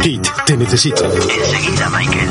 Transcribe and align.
Kate, 0.00 0.30
te 0.46 0.56
necesito. 0.56 1.04
Enseguida, 1.04 1.90
Michael. 1.90 2.28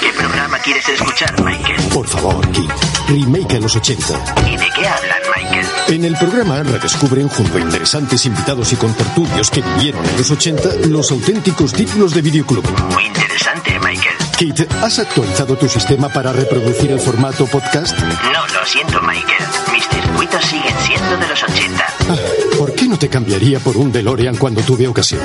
¿Qué 0.00 0.12
programa 0.12 0.58
quieres 0.58 0.86
escuchar, 0.90 1.42
Michael? 1.42 1.80
Por 1.94 2.06
favor, 2.06 2.46
Kate. 2.48 2.68
Remake 3.08 3.56
a 3.56 3.60
los 3.60 3.76
80. 3.76 4.04
¿Y 4.46 4.56
de 4.58 4.68
qué 4.76 4.86
hablan, 4.86 5.22
Michael? 5.34 5.66
En 5.88 6.04
el 6.04 6.16
programa 6.18 6.62
redescubren 6.62 7.28
junto 7.28 7.56
a 7.56 7.60
interesantes 7.62 8.26
invitados 8.26 8.70
y 8.74 8.76
contertulios 8.76 9.50
que 9.50 9.62
vivieron 9.62 10.04
en 10.04 10.18
los 10.18 10.30
80 10.30 10.68
los 10.88 11.10
auténticos 11.10 11.72
títulos 11.72 12.12
de 12.12 12.20
videoclub. 12.20 12.64
Muy 12.92 13.06
interesante, 13.06 13.78
Michael. 13.80 14.21
Kate, 14.42 14.66
¿has 14.82 14.98
actualizado 14.98 15.56
tu 15.56 15.68
sistema 15.68 16.08
para 16.08 16.32
reproducir 16.32 16.90
el 16.90 16.98
formato 16.98 17.46
podcast? 17.46 17.96
No, 18.00 18.46
lo 18.58 18.66
siento, 18.66 19.00
Michael. 19.00 19.44
Mis 19.72 19.86
circuitos 19.86 20.44
siguen 20.44 20.74
siendo 20.84 21.16
de 21.16 21.28
los 21.28 21.42
80. 21.44 21.86
Ah, 22.08 22.16
¿Por 22.58 22.74
qué 22.74 22.88
no 22.88 22.98
te 22.98 23.08
cambiaría 23.08 23.60
por 23.60 23.76
un 23.76 23.92
DeLorean 23.92 24.36
cuando 24.36 24.60
tuve 24.62 24.88
ocasión? 24.88 25.20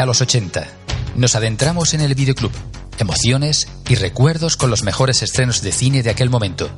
A 0.00 0.06
los 0.06 0.20
80. 0.20 0.66
Nos 1.16 1.34
adentramos 1.34 1.94
en 1.94 2.00
el 2.00 2.14
videoclub. 2.14 2.52
Emociones 2.98 3.68
y 3.88 3.94
recuerdos 3.94 4.56
con 4.56 4.70
los 4.70 4.82
mejores 4.82 5.22
estrenos 5.22 5.62
de 5.62 5.72
cine 5.72 6.02
de 6.02 6.10
aquel 6.10 6.30
momento. 6.30 6.70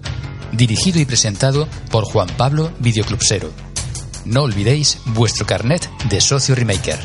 Dirigido 0.53 1.01
y 1.01 1.05
presentado 1.05 1.69
por 1.91 2.05
Juan 2.05 2.29
Pablo 2.37 2.73
Videoclubsero. 2.79 3.51
No 4.25 4.43
olvidéis 4.43 4.99
vuestro 5.07 5.47
carnet 5.47 5.89
de 6.09 6.21
socio 6.21 6.55
remaker. 6.55 6.99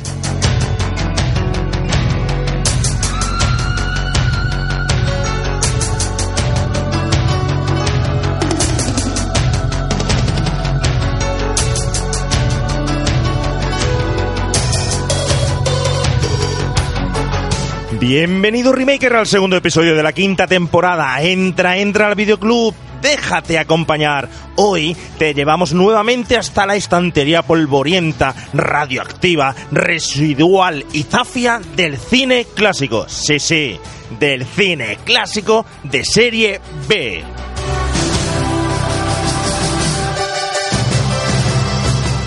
Bienvenido 18.00 18.74
Remaker 18.74 19.14
al 19.14 19.26
segundo 19.26 19.56
episodio 19.56 19.96
de 19.96 20.04
la 20.04 20.12
quinta 20.12 20.48
temporada. 20.48 21.22
Entra, 21.22 21.78
entra 21.78 22.08
al 22.08 22.16
videoclub, 22.16 22.76
déjate 23.02 23.58
acompañar. 23.58 24.28
Hoy 24.56 24.98
te 25.18 25.34
llevamos 25.34 25.72
nuevamente 25.72 26.36
hasta 26.36 26.66
la 26.66 26.76
estantería 26.76 27.42
polvorienta, 27.42 28.36
radioactiva, 28.54 29.56
residual 29.72 30.86
y 30.92 31.04
zafia 31.04 31.62
del 31.78 31.98
cine 31.98 32.46
clásico. 32.54 33.08
Sí, 33.08 33.40
sí, 33.40 33.80
del 34.20 34.46
cine 34.46 34.98
clásico 35.06 35.66
de 35.84 36.04
serie 36.04 36.60
B. 36.90 37.24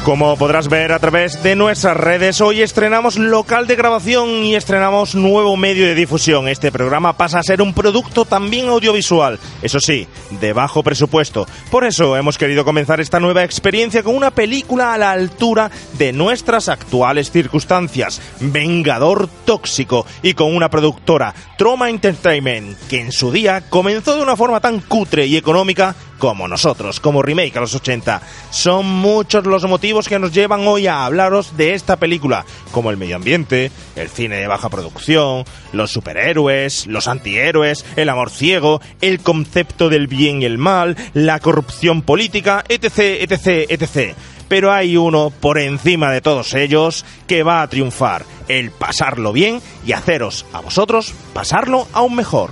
Como 0.09 0.39
podrás 0.39 0.69
ver 0.69 0.93
a 0.93 0.99
través 0.99 1.43
de 1.43 1.55
nuestras 1.55 1.95
redes, 1.95 2.41
hoy 2.41 2.63
estrenamos 2.63 3.19
local 3.19 3.67
de 3.67 3.77
grabación 3.77 4.43
y 4.43 4.55
estrenamos 4.55 5.15
nuevo 5.15 5.55
medio 5.59 5.85
de 5.85 5.95
difusión. 5.95 6.49
Este 6.49 6.73
programa 6.73 7.19
pasa 7.19 7.41
a 7.41 7.43
ser 7.43 7.61
un 7.61 7.75
producto 7.75 8.25
también 8.25 8.71
audiovisual, 8.71 9.39
eso 9.61 9.81
sí, 9.81 10.09
de 10.41 10.55
bajo 10.55 10.83
presupuesto. 10.83 11.47
Por 11.71 11.85
eso 11.85 12.17
hemos 12.17 12.39
querido 12.39 12.65
comenzar 12.65 13.03
esta 13.03 13.21
nueva 13.21 13.45
experiencia 13.45 14.03
con 14.03 14.17
una 14.17 14.31
película 14.31 14.95
a 14.95 14.99
la 14.99 15.11
altura 15.11 15.71
de 15.99 16.15
nuestras 16.15 16.71
actuales 16.71 17.31
circunstancias, 17.31 18.23
Vengador 18.41 19.29
Tóxico, 19.45 20.07
y 20.23 20.33
con 20.33 20.57
una 20.57 20.71
productora, 20.71 21.35
Troma 21.59 21.91
Entertainment, 21.91 22.79
que 22.89 23.01
en 23.01 23.11
su 23.11 23.33
día 23.33 23.63
comenzó 23.69 24.15
de 24.15 24.23
una 24.23 24.37
forma 24.37 24.61
tan 24.61 24.79
cutre 24.79 25.27
y 25.27 25.37
económica 25.37 25.97
como 26.19 26.47
nosotros, 26.47 27.01
como 27.01 27.21
remake 27.21 27.57
a 27.57 27.61
los 27.61 27.75
80. 27.75 28.23
Son 28.51 28.87
muchos 28.87 29.45
los 29.45 29.65
motivos 29.65 30.09
que 30.09 30.21
nos 30.21 30.33
llevan 30.33 30.69
hoy 30.69 30.87
a 30.87 31.05
hablaros 31.05 31.57
de 31.57 31.75
esta 31.75 31.97
película, 31.97 32.45
como 32.71 32.93
el 32.93 32.97
medio 32.97 33.17
ambiente, 33.17 33.73
el 33.97 34.09
cine 34.09 34.37
de 34.37 34.47
baja 34.47 34.69
producción, 34.69 35.45
los 35.73 35.91
superhéroes, 35.91 36.87
los 36.87 37.09
antihéroes, 37.09 37.85
el 37.97 38.09
amor 38.09 38.31
ciego, 38.31 38.81
el 39.01 39.19
concepto 39.19 39.89
del 39.89 40.07
bien 40.07 40.43
y 40.43 40.45
el 40.45 40.59
mal, 40.59 40.97
la 41.13 41.41
corrupción 41.41 42.03
política, 42.03 42.65
etc, 42.69 42.99
etc, 43.21 43.67
etc. 43.69 44.17
Pero 44.49 44.73
hay 44.73 44.97
uno 44.97 45.31
por 45.31 45.59
encima 45.59 46.11
de 46.11 46.21
todos 46.21 46.55
ellos 46.55 47.05
que 47.27 47.43
va 47.43 47.63
a 47.63 47.69
triunfar, 47.69 48.25
el 48.49 48.71
pasarlo 48.71 49.33
bien 49.33 49.61
y 49.87 49.93
haceros 49.93 50.47
a 50.53 50.61
vosotros 50.61 51.15
pasarlo 51.35 51.87
aún 51.93 52.17
mejor. 52.17 52.51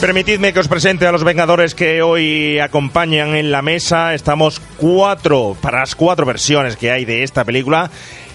Permitidme 0.00 0.52
que 0.52 0.60
os 0.60 0.68
presente 0.68 1.06
a 1.06 1.12
los 1.12 1.24
Vengadores 1.24 1.74
que 1.74 2.02
hoy 2.02 2.58
acompañan 2.58 3.34
en 3.34 3.50
la 3.50 3.62
mesa. 3.62 4.12
Estamos 4.12 4.60
cuatro, 4.76 5.56
para 5.60 5.80
las 5.80 5.94
cuatro 5.94 6.26
versiones 6.26 6.76
que 6.76 6.90
hay 6.90 7.06
de 7.06 7.22
esta 7.22 7.44
película. 7.44 7.90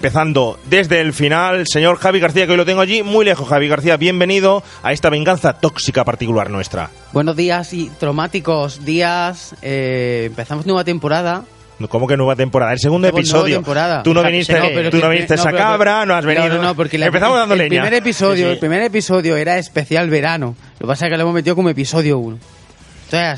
Empezando 0.06 0.58
desde 0.68 1.00
el 1.00 1.12
final, 1.12 1.62
señor 1.64 1.96
Javi 1.96 2.18
García, 2.18 2.44
que 2.44 2.50
hoy 2.50 2.56
lo 2.58 2.64
tengo 2.64 2.80
allí 2.80 3.04
muy 3.04 3.24
lejos. 3.24 3.48
Javi 3.48 3.68
García, 3.68 3.96
bienvenido 3.96 4.60
a 4.82 4.90
esta 4.92 5.10
venganza 5.10 5.52
tóxica 5.52 6.04
particular 6.04 6.50
nuestra. 6.50 6.90
Buenos 7.12 7.36
días 7.36 7.72
y 7.72 7.88
traumáticos 8.00 8.84
días. 8.84 9.54
Eh, 9.62 10.24
empezamos 10.26 10.66
nueva 10.66 10.82
temporada. 10.82 11.44
¿Cómo 11.88 12.08
que 12.08 12.16
nueva 12.16 12.34
temporada? 12.34 12.72
El 12.72 12.80
segundo 12.80 13.06
episodio. 13.06 13.54
temporada. 13.54 14.02
Tú 14.02 14.12
no 14.12 14.24
viniste, 14.24 14.58
no, 14.58 14.66
pero 14.74 14.90
tú 14.90 14.96
no 14.98 15.08
viniste 15.08 15.36
no, 15.36 15.40
esa 15.40 15.50
pero- 15.52 15.62
cabra, 15.62 16.04
no 16.04 16.14
has 16.16 16.24
venido. 16.24 16.48
No, 16.56 16.62
no, 16.62 16.74
porque 16.74 16.98
la- 16.98 17.06
Empezamos 17.06 17.38
dando 17.38 17.54
el, 17.54 17.58
leña. 17.60 17.82
primer 17.82 17.94
episodio, 17.94 18.34
Sí, 18.34 18.42
sí. 18.42 18.48
el 18.50 18.58
primer 18.58 18.82
episodio 18.82 19.36
era 19.36 19.56
especial 19.56 20.10
verano. 20.10 20.56
Lo 20.74 20.78
que 20.80 20.86
pasa 20.88 21.06
es 21.06 21.12
que 21.12 21.16
lo 21.16 21.22
hemos 21.22 21.34
metido 21.34 21.54
como 21.54 21.68
episodio 21.68 22.18
1. 22.18 22.38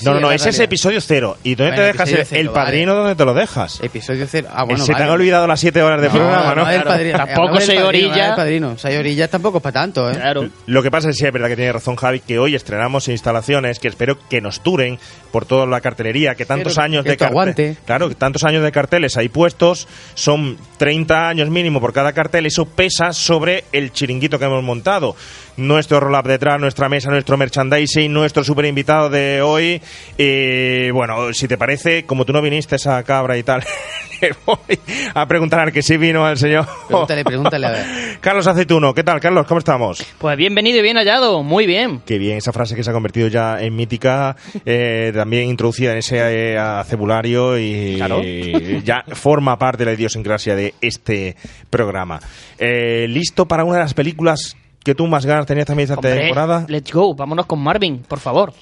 No, 0.02 0.14
no, 0.14 0.20
no, 0.20 0.32
ese 0.32 0.50
es 0.50 0.58
episodio 0.60 1.00
cero. 1.00 1.36
¿Y 1.42 1.54
dónde 1.54 1.72
Bueno, 1.72 1.82
te 1.82 1.92
dejas 1.92 2.08
el, 2.08 2.14
episodio 2.14 2.26
cero, 2.28 2.40
el 2.40 2.50
padrino? 2.50 2.92
vale. 2.92 3.00
¿Dónde 3.02 3.16
te 3.16 3.24
lo 3.24 3.34
dejas? 3.34 3.80
Episodio 3.82 4.26
0. 4.28 4.48
Ah, 4.52 4.64
bueno, 4.64 4.80
Se 4.80 4.86
te 4.86 4.92
vale. 4.92 5.04
han 5.04 5.10
olvidado 5.10 5.46
las 5.46 5.60
siete 5.60 5.82
horas 5.82 6.00
de 6.00 6.10
programa, 6.10 6.54
¿no? 6.54 6.70
el 6.70 6.82
padrino. 6.82 7.16
Tampoco 7.18 7.40
Hablamos 7.40 7.58
del 7.58 7.66
soy 7.66 7.76
padrino, 7.84 7.88
orilla. 8.08 8.26
del 8.26 8.34
padrino. 8.36 8.78
Soy 8.78 9.28
tampoco 9.28 9.58
es 9.58 9.62
para 9.62 9.72
tanto, 9.72 10.10
¿eh? 10.10 10.14
Claro. 10.14 10.48
Lo 10.66 10.82
que 10.82 10.90
pasa 10.90 11.08
es 11.08 11.16
que 11.16 11.20
sí, 11.20 11.26
es 11.26 11.32
verdad 11.32 11.48
que 11.48 11.56
tiene 11.56 11.72
razón 11.72 11.96
Javi, 11.96 12.20
que 12.20 12.38
hoy 12.38 12.54
estrenamos 12.54 13.08
instalaciones 13.08 13.78
que 13.78 13.88
espero 13.88 14.16
que 14.28 14.40
nos 14.40 14.62
duren 14.62 14.98
por 15.32 15.46
toda 15.46 15.66
la 15.66 15.80
cartelería, 15.80 16.34
que 16.34 16.46
tantos 16.46 16.74
Pero 16.74 16.84
años 16.84 17.02
que 17.02 17.10
de 17.10 17.12
esto 17.14 17.26
aguante. 17.26 17.76
Claro, 17.84 18.08
que 18.08 18.14
tantos 18.14 18.44
años 18.44 18.62
de 18.62 18.70
carteles 18.70 19.16
ahí 19.16 19.28
puestos, 19.28 19.88
son 20.14 20.56
30 20.78 21.28
años 21.28 21.50
mínimo 21.50 21.80
por 21.80 21.92
cada 21.92 22.12
cartel, 22.12 22.46
eso 22.46 22.66
pesa 22.66 23.12
sobre 23.12 23.64
el 23.72 23.92
chiringuito 23.92 24.38
que 24.38 24.44
hemos 24.44 24.62
montado. 24.62 25.16
Nuestro 25.56 26.00
roll-up 26.00 26.26
detrás, 26.26 26.60
nuestra 26.60 26.88
mesa, 26.88 27.10
nuestro 27.10 27.36
merchandising, 27.36 28.12
nuestro 28.12 28.42
super 28.42 28.64
invitado 28.64 29.08
de 29.08 29.40
hoy. 29.40 29.80
Y 30.18 30.90
bueno, 30.90 31.32
si 31.32 31.46
te 31.46 31.56
parece, 31.56 32.04
como 32.04 32.24
tú 32.24 32.32
no 32.32 32.42
viniste 32.42 32.74
esa 32.76 33.00
cabra 33.04 33.38
y 33.38 33.44
tal, 33.44 33.62
le 34.20 34.32
voy 34.44 34.78
a 35.14 35.26
preguntar 35.28 35.60
al 35.60 35.72
que 35.72 35.80
sí 35.82 35.96
vino 35.96 36.26
al 36.26 36.38
señor. 36.38 36.66
Pregúntale, 36.88 37.24
pregúntale 37.24 37.66
a 37.66 37.70
ver. 37.70 37.86
Carlos 38.20 38.46
Aceituno, 38.48 38.92
¿qué 38.94 39.04
tal, 39.04 39.20
Carlos? 39.20 39.46
¿Cómo 39.46 39.58
estamos? 39.58 40.04
Pues 40.18 40.36
bienvenido 40.36 40.78
y 40.78 40.82
bien 40.82 40.96
hallado, 40.96 41.42
muy 41.44 41.66
bien. 41.66 42.00
Qué 42.04 42.18
bien, 42.18 42.38
esa 42.38 42.52
frase 42.52 42.74
que 42.74 42.82
se 42.82 42.90
ha 42.90 42.92
convertido 42.92 43.28
ya 43.28 43.60
en 43.60 43.76
mítica, 43.76 44.34
eh, 44.66 45.12
también 45.14 45.48
introducida 45.48 45.92
en 45.92 45.98
ese 45.98 46.16
eh, 46.18 46.58
acebulario 46.58 47.58
y 47.58 47.94
Claro. 47.96 48.20
ya 48.84 49.04
forma 49.12 49.56
parte 49.58 49.84
de 49.84 49.90
la 49.90 49.94
idiosincrasia 49.94 50.56
de 50.56 50.74
este 50.80 51.36
programa. 51.70 52.18
Eh, 52.58 53.06
¿Listo 53.08 53.46
para 53.46 53.62
una 53.64 53.74
de 53.76 53.82
las 53.84 53.94
películas 53.94 54.56
que 54.84 54.94
tú 54.94 55.06
más 55.06 55.26
ganas 55.26 55.46
tenías 55.46 55.66
también 55.66 55.84
esta 55.84 55.94
Hombre, 55.96 56.14
temporada? 56.16 56.66
let's 56.68 56.92
go, 56.92 57.14
vámonos 57.14 57.46
con 57.46 57.58
Marvin, 57.58 57.98
por 58.06 58.20
favor. 58.20 58.52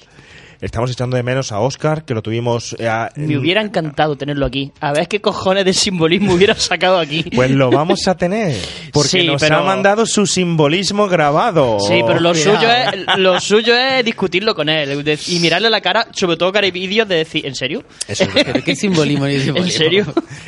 Estamos 0.63 0.89
echando 0.91 1.17
de 1.17 1.23
menos 1.23 1.51
a 1.51 1.59
Oscar, 1.59 2.05
que 2.05 2.13
lo 2.13 2.21
tuvimos... 2.21 2.73
eh, 2.79 2.87
a- 2.87 3.11
Me 3.17 3.37
hubiera 3.37 3.61
encantado 3.61 4.15
tenerlo 4.15 4.45
aquí. 4.45 4.71
A 4.79 4.93
ver 4.93 5.09
qué 5.09 5.19
cojones 5.19 5.65
de 5.65 5.73
simbolismo 5.73 6.33
hubiera 6.35 6.55
sacado 6.55 6.99
aquí. 6.99 7.23
Pues 7.35 7.51
lo 7.51 7.69
vamos 7.69 8.07
a 8.07 8.15
tener, 8.15 8.55
porque 8.93 9.09
Sí, 9.09 9.27
nos 9.27 9.41
pero- 9.41 9.57
ha 9.57 9.63
mandado 9.63 10.05
su 10.05 10.25
simbolismo 10.25 11.07
grabado. 11.09 11.79
Sí, 11.81 12.01
pero 12.07 12.21
lo 12.21 12.33
suyo, 12.33 12.69
es, 12.71 13.17
lo 13.17 13.39
suyo 13.41 13.75
es 13.75 14.05
discutirlo 14.05 14.55
con 14.55 14.69
él 14.69 15.03
de- 15.03 15.19
y 15.27 15.39
mirarle 15.39 15.69
la 15.69 15.81
cara, 15.81 16.07
sobre 16.13 16.37
todo 16.37 16.51
cara 16.53 16.65
y 16.65 16.71
vídeos, 16.71 17.07
de 17.09 17.15
decir, 17.17 17.45
¿en 17.45 17.55
serio? 17.55 17.83
Eso 18.07 18.23
es. 18.23 18.29
Pero 18.33 18.63
qué 18.65 18.75
simbolismo. 18.75 19.27
¿En 19.27 19.69
serio? 19.69 20.05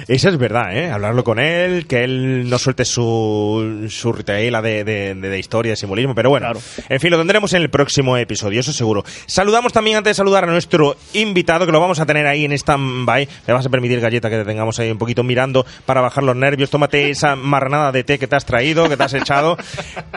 Eso 0.07 0.29
es 0.29 0.37
verdad, 0.37 0.75
¿eh? 0.77 0.89
Hablarlo 0.91 1.25
con 1.25 1.39
él, 1.39 1.87
que 1.87 2.05
él 2.05 2.49
no 2.49 2.57
suelte 2.57 2.85
su, 2.85 3.85
su 3.89 4.13
retaila 4.13 4.61
de, 4.61 4.83
de, 4.85 5.15
de- 5.15 5.29
de 5.29 5.39
historia, 5.39 5.73
de 5.73 5.75
simbolismo, 5.75 6.15
pero 6.15 6.29
bueno. 6.29 6.45
Claro. 6.51 6.61
En 6.87 6.99
fin, 7.01 7.11
lo 7.11 7.17
tendremos 7.17 7.51
en 7.53 7.61
el 7.63 7.69
próximo 7.69 8.15
episodio, 8.15 8.61
eso 8.61 8.71
seguro. 8.71 9.03
Saludamos 9.25 9.73
también, 9.73 9.97
antes 10.05 10.17
de 10.17 10.21
saludar 10.21 10.43
a 10.43 10.47
nuestro 10.47 10.95
invitado, 11.13 11.65
que 11.65 11.71
lo 11.71 11.79
vamos 11.79 11.99
a 11.99 12.05
tener 12.05 12.27
ahí 12.27 12.45
en 12.45 12.51
stand-by. 12.51 13.27
Me 13.47 13.53
vas 13.55 13.65
a 13.65 13.69
permitir, 13.69 13.99
Galleta, 13.99 14.29
que 14.29 14.37
te 14.37 14.45
tengamos 14.45 14.77
ahí 14.77 14.91
un 14.91 14.99
poquito 14.99 15.23
mirando 15.23 15.65
para 15.87 15.99
bajar 15.99 16.23
los 16.23 16.35
nervios. 16.35 16.69
Tómate 16.69 17.09
esa 17.09 17.35
marranada 17.35 17.91
de 17.91 18.03
té 18.03 18.19
que 18.19 18.27
te 18.27 18.35
has 18.35 18.45
traído, 18.45 18.87
que 18.87 18.97
te 18.97 19.03
has 19.03 19.15
echado. 19.15 19.57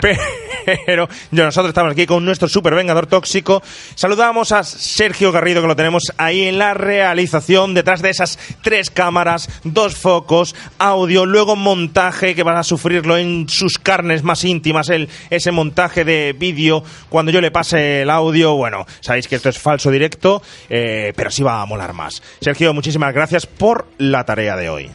Pero 0.86 1.08
yo, 1.30 1.44
nosotros 1.44 1.70
estamos 1.70 1.92
aquí 1.92 2.04
con 2.04 2.22
nuestro 2.22 2.48
super 2.48 2.74
vengador 2.74 3.06
tóxico. 3.06 3.62
Saludamos 3.94 4.52
a 4.52 4.62
Sergio 4.62 5.32
Garrido, 5.32 5.62
que 5.62 5.68
lo 5.68 5.76
tenemos 5.76 6.12
ahí 6.18 6.44
en 6.44 6.58
la 6.58 6.74
realización, 6.74 7.72
detrás 7.72 8.02
de 8.02 8.10
esas 8.10 8.38
tres 8.60 8.90
cámaras, 8.90 9.48
dos 9.64 9.96
focos, 9.96 10.54
audio, 10.78 11.24
luego 11.24 11.56
montaje, 11.56 12.34
que 12.34 12.42
van 12.42 12.58
a 12.58 12.62
sufrirlo 12.62 13.16
en 13.16 13.48
sus 13.48 13.78
carnes 13.78 14.22
más 14.22 14.44
íntimas, 14.44 14.90
el, 14.90 15.08
ese 15.30 15.50
montaje 15.50 16.04
de 16.04 16.34
vídeo, 16.38 16.84
cuando 17.08 17.32
yo 17.32 17.40
le 17.40 17.50
pase 17.50 18.02
el 18.02 18.10
audio, 18.10 18.54
bueno, 18.54 18.84
sabéis 19.00 19.26
que 19.26 19.36
esto 19.36 19.48
es 19.48 19.58
falso 19.58 19.77
directo, 19.86 20.42
eh, 20.68 21.12
pero 21.14 21.30
sí 21.30 21.42
va 21.42 21.62
a 21.62 21.66
molar 21.66 21.92
más. 21.92 22.22
Sergio, 22.40 22.74
muchísimas 22.74 23.14
gracias 23.14 23.46
por 23.46 23.86
la 23.98 24.24
tarea 24.24 24.56
de 24.56 24.68
hoy. 24.68 24.90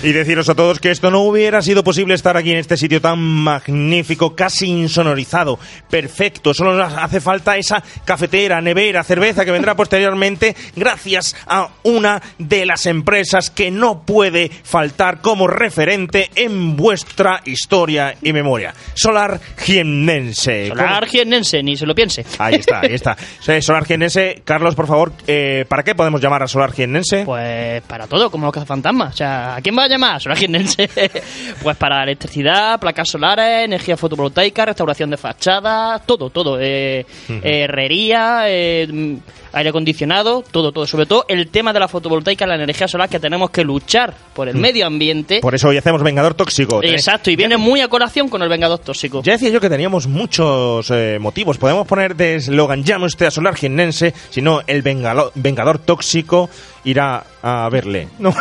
Y 0.00 0.12
deciros 0.12 0.48
a 0.48 0.54
todos 0.54 0.78
que 0.78 0.92
esto 0.92 1.10
no 1.10 1.22
hubiera 1.22 1.60
sido 1.60 1.82
posible 1.82 2.14
estar 2.14 2.36
aquí 2.36 2.52
en 2.52 2.58
este 2.58 2.76
sitio 2.76 3.00
tan 3.00 3.18
magnífico, 3.18 4.36
casi 4.36 4.66
insonorizado, 4.68 5.58
perfecto. 5.90 6.54
Solo 6.54 6.74
nos 6.74 6.92
hace 6.92 7.20
falta 7.20 7.56
esa 7.56 7.82
cafetera, 8.04 8.60
nevera, 8.60 9.02
cerveza 9.02 9.44
que 9.44 9.50
vendrá 9.50 9.74
posteriormente 9.74 10.54
gracias 10.76 11.34
a 11.48 11.70
una 11.82 12.22
de 12.38 12.64
las 12.64 12.86
empresas 12.86 13.50
que 13.50 13.72
no 13.72 14.02
puede 14.02 14.52
faltar 14.62 15.20
como 15.20 15.48
referente 15.48 16.30
en 16.36 16.76
vuestra 16.76 17.40
historia 17.44 18.14
y 18.22 18.32
memoria. 18.32 18.74
Solar 18.94 19.40
Jiennense. 19.56 20.68
Solar 20.68 21.06
jiennense, 21.06 21.60
ni 21.64 21.76
se 21.76 21.86
lo 21.86 21.96
piense. 21.96 22.24
Ahí 22.38 22.54
está, 22.54 22.82
ahí 22.82 22.94
está. 22.94 23.16
Solar 23.60 23.84
Jiennense, 23.84 24.42
Carlos, 24.44 24.76
por 24.76 24.86
favor, 24.86 25.12
eh, 25.26 25.64
¿para 25.68 25.82
qué 25.82 25.96
podemos 25.96 26.20
llamar 26.20 26.44
a 26.44 26.46
Solar 26.46 26.70
Jiennense? 26.70 27.24
Pues 27.24 27.82
para 27.82 28.06
todo, 28.06 28.30
como 28.30 28.46
los 28.46 28.54
cazafantasmas. 28.54 29.14
O 29.14 29.16
sea, 29.16 29.56
¿a 29.56 29.60
quién 29.60 29.76
va 29.76 29.87
Solar 30.20 30.38
jiennense. 30.38 30.88
pues 31.62 31.76
para 31.76 32.02
electricidad, 32.02 32.78
placas 32.78 33.08
solares, 33.08 33.64
energía 33.64 33.96
fotovoltaica, 33.96 34.66
restauración 34.66 35.10
de 35.10 35.16
fachadas, 35.16 36.04
todo, 36.06 36.30
todo. 36.30 36.58
Eh, 36.60 37.04
herrería, 37.42 38.42
eh, 38.46 39.18
aire 39.52 39.70
acondicionado, 39.70 40.42
todo, 40.50 40.72
todo. 40.72 40.86
Sobre 40.86 41.06
todo 41.06 41.24
el 41.28 41.48
tema 41.48 41.72
de 41.72 41.80
la 41.80 41.88
fotovoltaica, 41.88 42.46
la 42.46 42.54
energía 42.56 42.88
solar, 42.88 43.08
que 43.08 43.18
tenemos 43.20 43.50
que 43.50 43.64
luchar 43.64 44.14
por 44.34 44.48
el 44.48 44.56
medio 44.56 44.86
ambiente. 44.86 45.40
Por 45.40 45.54
eso 45.54 45.68
hoy 45.68 45.76
hacemos 45.76 46.02
Vengador 46.02 46.34
Tóxico. 46.34 46.80
Exacto, 46.82 47.30
y 47.30 47.36
viene 47.36 47.56
muy 47.56 47.80
a 47.80 47.88
colación 47.88 48.28
con 48.28 48.42
el 48.42 48.48
Vengador 48.48 48.78
Tóxico. 48.78 49.22
Ya 49.22 49.32
decía 49.32 49.50
yo 49.50 49.60
que 49.60 49.68
teníamos 49.70 50.06
muchos 50.06 50.90
eh, 50.90 51.18
motivos. 51.20 51.58
Podemos 51.58 51.86
poner 51.86 52.14
de 52.16 52.36
eslogan, 52.36 52.84
llame 52.84 53.06
usted 53.06 53.26
a 53.26 53.30
Solar 53.30 53.54
Jiennense, 53.54 54.14
si 54.30 54.42
no, 54.42 54.60
el 54.66 54.82
vengalo- 54.82 55.30
Vengador 55.34 55.78
Tóxico 55.78 56.48
irá 56.84 57.24
a 57.42 57.68
verle. 57.70 58.08
No. 58.18 58.34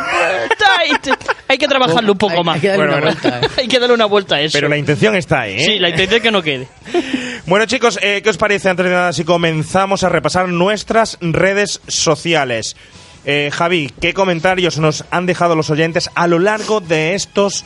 Hay 1.48 1.58
que 1.58 1.68
trabajarlo 1.68 2.12
un 2.14 2.18
poco 2.18 2.44
más. 2.44 2.56
hay 2.56 2.62
que 2.62 2.68
darle 2.70 2.86
Bueno, 2.88 2.98
una 2.98 3.06
bueno. 3.06 3.22
vuelta, 3.22 3.48
¿eh? 3.48 3.50
Hay 3.62 3.68
que 3.68 3.80
darle 3.80 3.96
una 3.96 4.06
vuelta 4.06 4.36
a 4.36 4.42
eso. 4.42 4.54
Pero 4.58 4.68
la 4.70 4.78
intención 4.78 5.16
está 5.16 5.42
ahí, 5.42 5.56
¿eh? 5.56 5.60
Sí, 5.60 5.80
la 5.80 5.90
intención 5.90 6.18
es 6.18 6.24
que 6.24 6.32
no 6.32 6.42
quede. 6.42 6.68
Bueno, 7.48 7.66
chicos, 7.66 7.98
eh, 8.02 8.20
¿qué 8.22 8.30
os 8.30 8.36
parece 8.38 8.68
antes 8.68 8.86
de 8.86 8.92
nada 8.92 9.14
si 9.14 9.24
comenzamos 9.24 10.04
a 10.04 10.10
repasar 10.10 10.50
nuestras 10.98 11.18
redes 11.22 11.82
sociales? 11.88 12.76
Eh, 13.24 13.52
Javi, 13.54 13.92
¿qué 14.02 14.14
comentarios 14.14 14.80
nos 14.80 15.04
han 15.12 15.28
dejado 15.28 15.56
los 15.56 15.70
oyentes 15.70 16.10
a 16.16 16.28
lo 16.28 16.40
largo 16.40 16.80
de 16.80 17.14
estos 17.14 17.66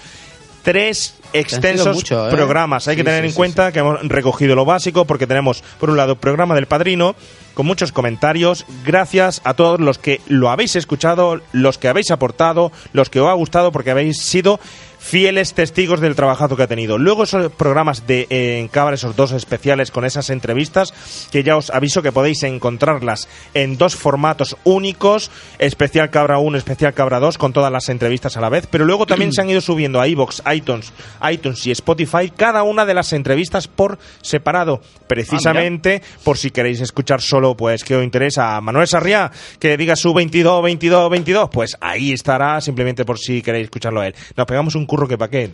tres 0.64 1.16
extensos 1.32 1.96
mucho, 1.96 2.28
¿eh? 2.28 2.32
programas? 2.32 2.90
Hay 2.90 2.98
que 2.98 3.06
tener 3.06 3.22
sí, 3.22 3.28
en 3.28 3.32
sí, 3.32 3.38
cuenta 3.38 3.72
que 3.72 3.80
hemos 3.80 4.02
recogido 4.02 4.56
lo 4.56 4.66
básico 4.66 5.06
porque 5.06 5.28
tenemos, 5.28 5.64
por 5.80 5.90
un 5.90 5.98
lado, 5.98 6.18
programa 6.18 6.56
del 6.56 6.66
Padrino 6.66 7.16
con 7.54 7.66
muchos 7.66 7.94
comentarios. 7.94 8.66
Gracias 8.86 9.40
a 9.46 9.54
todos 9.54 9.80
los 9.80 9.98
que 9.98 10.20
lo 10.28 10.50
habéis 10.50 10.76
escuchado, 10.76 11.40
los 11.54 11.78
que 11.78 11.88
habéis 11.88 12.12
aportado, 12.12 12.74
los 12.92 13.10
que 13.10 13.22
os 13.22 13.30
ha 13.30 13.34
gustado 13.34 13.72
porque 13.72 13.92
habéis 13.92 14.22
sido 14.22 14.60
fieles 15.02 15.56
testigos 15.56 16.00
del 16.00 16.16
trabajazo 16.16 16.56
que 16.56 16.64
ha 16.64 16.68
tenido. 16.68 16.98
Luego 16.98 17.24
esos 17.24 17.52
programas 17.52 18.06
de 18.06 18.28
eh, 18.30 18.60
en 18.60 18.68
Cabra, 18.68 18.96
esos 18.96 19.16
dos 19.16 19.32
especiales 19.32 19.90
con 19.90 20.06
esas 20.06 20.30
entrevistas, 20.30 20.94
que 21.32 21.44
ya 21.44 21.58
os 21.58 21.72
aviso 21.72 22.04
que 22.04 22.12
podéis 22.12 22.44
encontrarlas 22.44 23.28
en 23.54 23.78
dos 23.78 23.96
formatos 23.96 24.56
únicos, 24.64 25.32
especial 25.58 26.12
Cabra 26.12 26.38
1, 26.38 26.58
especial 26.58 26.94
Cabra 26.94 27.20
2, 27.20 27.38
con 27.40 27.52
todas 27.52 27.72
las 27.72 27.90
entrevistas 27.90 28.38
a 28.38 28.42
la 28.42 28.50
vez, 28.50 28.68
pero 28.68 28.86
luego 28.86 29.08
también 29.08 29.34
se 29.34 29.42
han 29.42 29.50
ido 29.50 29.60
subiendo 29.60 30.00
a 30.00 30.08
iVoox, 30.08 30.42
iTunes, 30.54 30.94
iTunes 31.30 31.66
y 31.66 31.72
Spotify 31.72 32.32
cada 32.36 32.64
una 32.64 32.86
de 32.86 32.94
las 32.94 33.12
entrevistas 33.12 33.68
por 33.68 33.98
separado, 34.22 34.82
precisamente 35.08 36.04
por 36.24 36.38
si 36.38 36.52
queréis 36.52 36.80
escuchar 36.80 37.22
solo, 37.22 37.58
pues 37.58 37.84
que 37.84 37.96
os 37.96 38.04
interesa 38.04 38.56
a 38.56 38.62
Manuel 38.62 38.88
Sarriá, 38.88 39.32
que 39.60 39.78
diga 39.78 39.96
su 39.96 40.14
22, 40.14 40.64
22, 40.64 41.10
22, 41.10 41.50
pues 41.52 41.76
ahí 41.82 42.12
estará, 42.12 42.62
simplemente 42.62 43.04
por 43.04 43.18
si 43.18 43.42
queréis 43.42 43.66
escucharlo 43.66 44.02
a 44.02 44.08
él. 44.08 44.16
Nos 44.38 44.46
pegamos 44.46 44.76
un 44.76 44.86
curro 44.92 45.08
que 45.08 45.18
pa' 45.18 45.30
qué, 45.30 45.50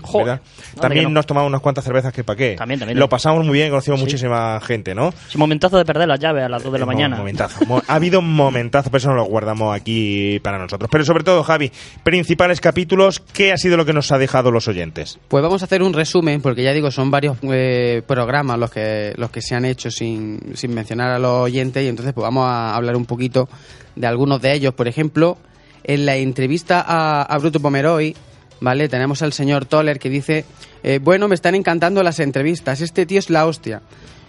También 0.81 1.04
no. 1.04 1.10
nos 1.12 1.28
tomamos 1.28 1.48
unas 1.50 1.62
cuantas 1.62 1.84
cervezas 1.86 2.12
que 2.12 2.24
pa' 2.24 2.36
qué. 2.36 2.56
También, 2.57 2.80
también. 2.80 2.98
Lo 2.98 3.07
pasamos 3.07 3.45
muy 3.45 3.54
bien, 3.54 3.69
conocimos 3.69 4.00
muchísima 4.00 4.60
gente, 4.62 4.95
¿no? 4.95 5.13
Sí, 5.30 5.38
momentazo 5.38 5.78
de 5.78 5.86
perder 5.86 6.07
las 6.07 6.19
llaves 6.19 6.44
a 6.44 6.50
las 6.50 6.63
2 6.63 6.74
de 6.74 6.80
la 6.80 6.86
Mo- 6.86 6.92
mañana. 6.92 7.18
Momentazo. 7.18 7.63
Mo- 7.68 7.84
Ha 7.88 7.94
habido 7.95 8.19
un 8.19 8.34
momentazo, 8.34 8.89
pero 8.89 8.98
eso 8.98 9.10
no 9.10 9.16
lo 9.18 9.25
guardamos 9.25 9.75
aquí 9.75 10.39
para 10.39 10.57
nosotros. 10.57 10.89
Pero 10.92 11.06
sobre 11.06 11.24
todo, 11.24 11.44
Javi, 11.44 11.72
principales 12.04 12.60
capítulos, 12.62 13.19
¿qué 13.19 13.54
ha 13.54 13.57
sido 13.57 13.78
lo 13.78 13.86
que 13.86 13.94
nos 13.94 14.12
ha 14.12 14.18
dejado 14.18 14.50
los 14.50 14.68
oyentes? 14.68 15.19
Pues 15.28 15.44
vamos 15.44 15.62
a 15.62 15.66
hacer 15.66 15.84
un 15.84 15.94
resumen, 15.94 16.42
porque 16.42 16.63
ya 16.63 16.74
digo, 16.74 16.89
son 16.89 17.12
varios 17.12 17.38
eh, 17.44 18.01
programas 18.07 18.57
los 18.57 18.72
que, 18.72 19.13
los 19.18 19.30
que 19.30 19.42
se 19.44 19.54
han 19.54 19.66
hecho 19.66 19.92
sin, 19.92 20.39
sin 20.56 20.74
mencionar 20.74 21.12
a 21.12 21.19
los 21.19 21.31
oyentes, 21.42 21.84
y 21.84 21.88
entonces 21.89 22.13
pues 22.13 22.24
vamos 22.24 22.45
a 22.48 22.75
hablar 22.75 22.95
un 22.95 23.06
poquito 23.06 23.48
de 23.95 24.07
algunos 24.07 24.42
de 24.42 24.54
ellos. 24.54 24.74
Por 24.74 24.88
ejemplo, 24.88 25.38
en 25.84 26.06
la 26.07 26.16
entrevista 26.16 26.84
a, 26.86 27.22
a 27.22 27.38
Bruto 27.38 27.60
Pomeroy, 27.60 28.16
¿vale? 28.59 28.89
Tenemos 28.89 29.21
al 29.21 29.33
señor 29.33 29.65
Toller 29.65 30.00
que 30.00 30.09
dice, 30.09 30.45
eh, 30.83 31.00
bueno, 31.01 31.27
me 31.27 31.36
están 31.36 31.56
encantando 31.56 32.04
las 32.04 32.19
entrevistas, 32.19 32.81
este 32.81 33.05
tío 33.05 33.20
es 33.20 33.29
la 33.29 33.46
hostia. 33.46 33.81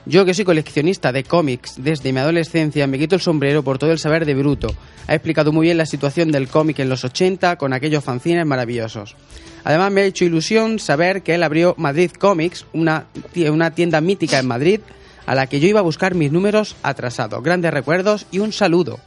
Yo 0.06 0.24
que 0.24 0.32
soy 0.32 0.46
coleccionista 0.46 1.12
de 1.12 1.22
cómics 1.22 1.74
desde 1.76 2.14
mi 2.14 2.20
adolescencia 2.20 2.86
me 2.86 2.98
quito 2.98 3.14
el 3.16 3.20
sombrero 3.20 3.62
por 3.62 3.78
todo 3.78 3.92
el 3.92 3.98
saber 3.98 4.24
de 4.24 4.34
Bruto. 4.34 4.74
Ha 5.06 5.14
explicado 5.14 5.52
muy 5.52 5.66
bien 5.66 5.76
la 5.76 5.84
situación 5.84 6.32
del 6.32 6.48
cómic 6.48 6.78
en 6.78 6.88
los 6.88 7.04
80 7.04 7.56
con 7.56 7.74
aquellos 7.74 8.02
fanzines 8.02 8.46
maravillosos. 8.46 9.16
Además 9.64 9.92
me 9.92 10.00
ha 10.00 10.04
hecho 10.04 10.24
ilusión 10.24 10.78
saber 10.78 11.22
que 11.22 11.34
él 11.34 11.42
abrió 11.42 11.74
Madrid 11.76 12.10
Comics, 12.12 12.64
una, 12.72 13.04
una 13.50 13.72
tienda 13.72 14.00
mítica 14.00 14.38
en 14.38 14.46
Madrid 14.46 14.80
a 15.26 15.34
la 15.34 15.46
que 15.46 15.60
yo 15.60 15.68
iba 15.68 15.80
a 15.80 15.82
buscar 15.82 16.14
mis 16.14 16.32
números 16.32 16.74
atrasados. 16.82 17.42
Grandes 17.42 17.70
recuerdos 17.70 18.26
y 18.30 18.38
un 18.38 18.52
saludo. 18.52 18.98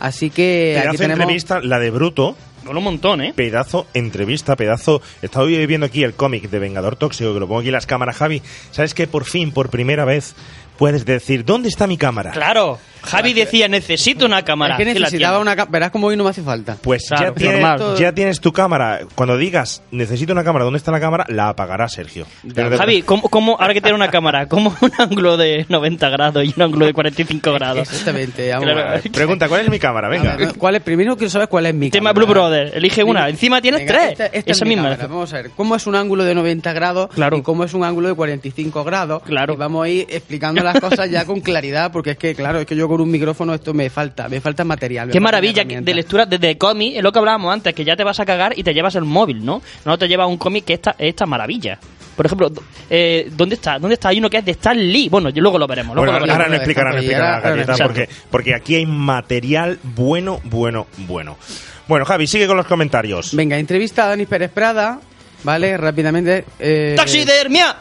Así 0.00 0.30
que 0.30 0.74
aquí 0.78 0.82
Pedazo 0.82 0.98
tenemos... 0.98 1.20
entrevista, 1.20 1.60
la 1.60 1.78
de 1.78 1.90
Bruto, 1.90 2.36
Mola 2.64 2.78
un 2.78 2.84
montón, 2.84 3.20
¿eh? 3.22 3.32
pedazo 3.34 3.86
entrevista, 3.94 4.56
pedazo. 4.56 5.00
Estaba 5.22 5.46
viendo 5.46 5.86
aquí 5.86 6.02
el 6.02 6.14
cómic 6.14 6.50
de 6.50 6.58
Vengador 6.58 6.96
Tóxico, 6.96 7.32
que 7.32 7.40
lo 7.40 7.46
pongo 7.46 7.60
aquí 7.60 7.68
en 7.68 7.74
las 7.74 7.86
cámaras, 7.86 8.16
Javi. 8.16 8.42
¿Sabes 8.70 8.94
que 8.94 9.06
por 9.06 9.24
fin, 9.24 9.52
por 9.52 9.70
primera 9.70 10.04
vez, 10.04 10.34
puedes 10.78 11.04
decir, 11.04 11.44
¿dónde 11.44 11.68
está 11.68 11.86
mi 11.86 11.96
cámara? 11.98 12.30
Claro. 12.30 12.78
Javi 13.00 13.32
decía, 13.32 13.68
necesito 13.68 14.26
una 14.26 14.42
cámara. 14.44 14.74
Es 14.74 14.78
que 14.78 14.84
¿Qué 14.92 14.98
la 14.98 15.06
necesitaba 15.06 15.36
tiene? 15.36 15.42
una... 15.42 15.56
ca- 15.56 15.66
Verás 15.70 15.90
como 15.92 16.08
hoy 16.08 16.16
no 16.16 16.24
me 16.24 16.30
hace 16.30 16.42
falta. 16.42 16.76
Pues 16.82 17.06
Claro, 17.08 17.26
ya, 17.28 17.32
tienes, 17.34 17.60
normal. 17.60 17.96
ya 17.96 18.12
tienes 18.12 18.40
tu 18.40 18.52
cámara. 18.52 19.00
Cuando 19.14 19.36
digas, 19.36 19.82
necesito 19.92 20.32
una 20.32 20.42
cámara, 20.42 20.64
¿dónde 20.64 20.78
está 20.78 20.90
la 20.90 20.98
cámara? 21.00 21.24
La 21.28 21.50
apagará 21.50 21.88
Sergio. 21.88 22.26
Pero 22.54 22.70
de- 22.70 22.76
Javi, 22.76 23.02
¿cómo, 23.02 23.22
cómo, 23.28 23.56
ahora 23.60 23.72
que 23.72 23.80
tiene 23.80 23.94
una 23.94 24.10
cámara, 24.10 24.46
¿cómo 24.46 24.74
un 24.80 24.92
ángulo 24.98 25.36
de 25.36 25.64
90 25.68 26.08
grados 26.10 26.44
y 26.44 26.52
un 26.56 26.62
ángulo 26.62 26.86
de 26.86 26.92
45 26.92 27.52
grados? 27.52 27.78
Exactamente. 27.88 28.50
vamos 28.50 28.64
Claro. 28.64 28.80
a 28.88 28.92
ver. 28.94 29.12
Pregunta, 29.12 29.48
¿cuál 29.48 29.60
es 29.62 29.70
mi 29.70 29.78
cámara? 29.78 30.08
Venga. 30.08 30.32
A 30.32 30.36
ver, 30.36 30.54
¿cuál 30.58 30.74
es? 30.74 30.82
Primero 30.82 31.16
quiero 31.16 31.30
saber 31.30 31.48
cuál 31.48 31.66
es 31.66 31.74
mi 31.74 31.90
Tema 31.90 32.10
cámara. 32.10 32.24
Blue 32.26 32.34
Brother, 32.34 32.72
elige 32.76 33.04
una. 33.04 33.28
Encima 33.28 33.60
tienes 33.62 33.80
Venga, 33.82 33.92
tres. 33.94 34.12
esta- 34.12 34.26
esta 34.26 34.38
es 34.38 34.56
Esa 34.56 34.64
mi 34.64 34.70
misma. 34.70 34.90
cámara. 34.90 35.06
Vamos 35.06 35.32
a 35.32 35.36
ver, 35.36 35.50
¿cómo 35.56 35.76
es 35.76 35.86
un 35.86 35.94
ángulo 35.94 36.24
de 36.24 36.34
90 36.34 36.72
grados 36.72 37.10
Claro. 37.14 37.36
y 37.36 37.42
cómo 37.42 37.62
es 37.62 37.72
un 37.74 37.84
ángulo 37.84 38.08
de 38.08 38.14
45 38.14 38.82
grados? 38.82 39.22
Claro. 39.22 39.54
Y 39.54 39.56
vamos 39.56 39.84
a 39.84 39.88
ir 39.88 40.06
explicando 40.10 40.62
las 40.72 40.80
cosas 40.80 41.10
ya 41.10 41.24
con 41.24 41.40
claridad, 41.40 41.90
porque 41.92 42.12
es 42.12 42.16
que, 42.18 42.34
claro, 42.34 42.60
es 42.60 42.66
que 42.66 42.76
yo 42.76 42.88
con 42.88 43.00
un 43.00 43.10
micrófono 43.10 43.54
esto 43.54 43.74
me 43.74 43.90
falta, 43.90 44.28
me 44.28 44.40
falta 44.40 44.64
material. 44.64 45.06
me 45.08 45.12
Qué 45.12 45.20
maravilla 45.20 45.64
de 45.64 45.94
lectura 45.94 46.26
desde 46.26 46.56
cómic, 46.58 46.96
es 46.96 47.02
lo 47.02 47.12
que 47.12 47.18
hablábamos 47.18 47.52
antes, 47.52 47.74
que 47.74 47.84
ya 47.84 47.96
te 47.96 48.04
vas 48.04 48.18
a 48.20 48.24
cagar 48.26 48.58
y 48.58 48.62
te 48.62 48.72
llevas 48.74 48.94
el 48.96 49.04
móvil, 49.04 49.44
¿no? 49.44 49.60
No 49.84 49.98
te 49.98 50.06
llevas 50.08 50.28
un 50.28 50.36
cómic 50.36 50.64
que 50.64 50.74
esta, 50.74 50.94
esta 50.98 51.26
maravilla. 51.26 51.78
Por 52.16 52.26
ejemplo, 52.26 52.50
eh, 52.90 53.28
¿dónde 53.36 53.54
está? 53.54 53.78
¿Dónde 53.78 53.94
está? 53.94 54.08
Hay 54.08 54.18
uno 54.18 54.28
que 54.28 54.38
es 54.38 54.44
de 54.44 54.50
Stan 54.50 54.76
Lee. 54.76 55.08
Bueno, 55.08 55.28
yo 55.30 55.40
luego 55.40 55.56
lo 55.56 55.68
veremos. 55.68 55.94
Luego 55.94 56.10
Bueno, 56.10 56.26
lo 56.26 56.32
ahora 56.32 56.46
veremos. 56.48 56.50
no 56.50 56.56
explicará, 56.56 56.90
no 56.90 56.96
Ahora- 56.96 57.00
explicará, 57.00 57.36
ahora- 57.36 57.50
Gatita, 57.50 57.72
exacto. 57.72 57.84
porque, 57.94 58.08
porque 58.30 58.54
aquí 58.56 58.74
hay 58.74 58.86
material 58.86 59.78
bueno, 59.82 60.40
bueno, 60.44 60.88
bueno. 61.06 61.38
Bueno, 61.86 62.04
Javi, 62.04 62.26
sigue 62.26 62.48
con 62.48 62.56
los 62.56 62.66
comentarios. 62.66 63.34
Venga, 63.36 63.56
entrevista 63.56 64.04
a 64.04 64.08
Dani 64.08 64.26
Pérez 64.26 64.50
Prada, 64.50 64.98
¿vale? 65.44 65.76
Rápidamente. 65.76 66.44
eh, 66.58 66.94
¡Taxidermia! 66.96 67.76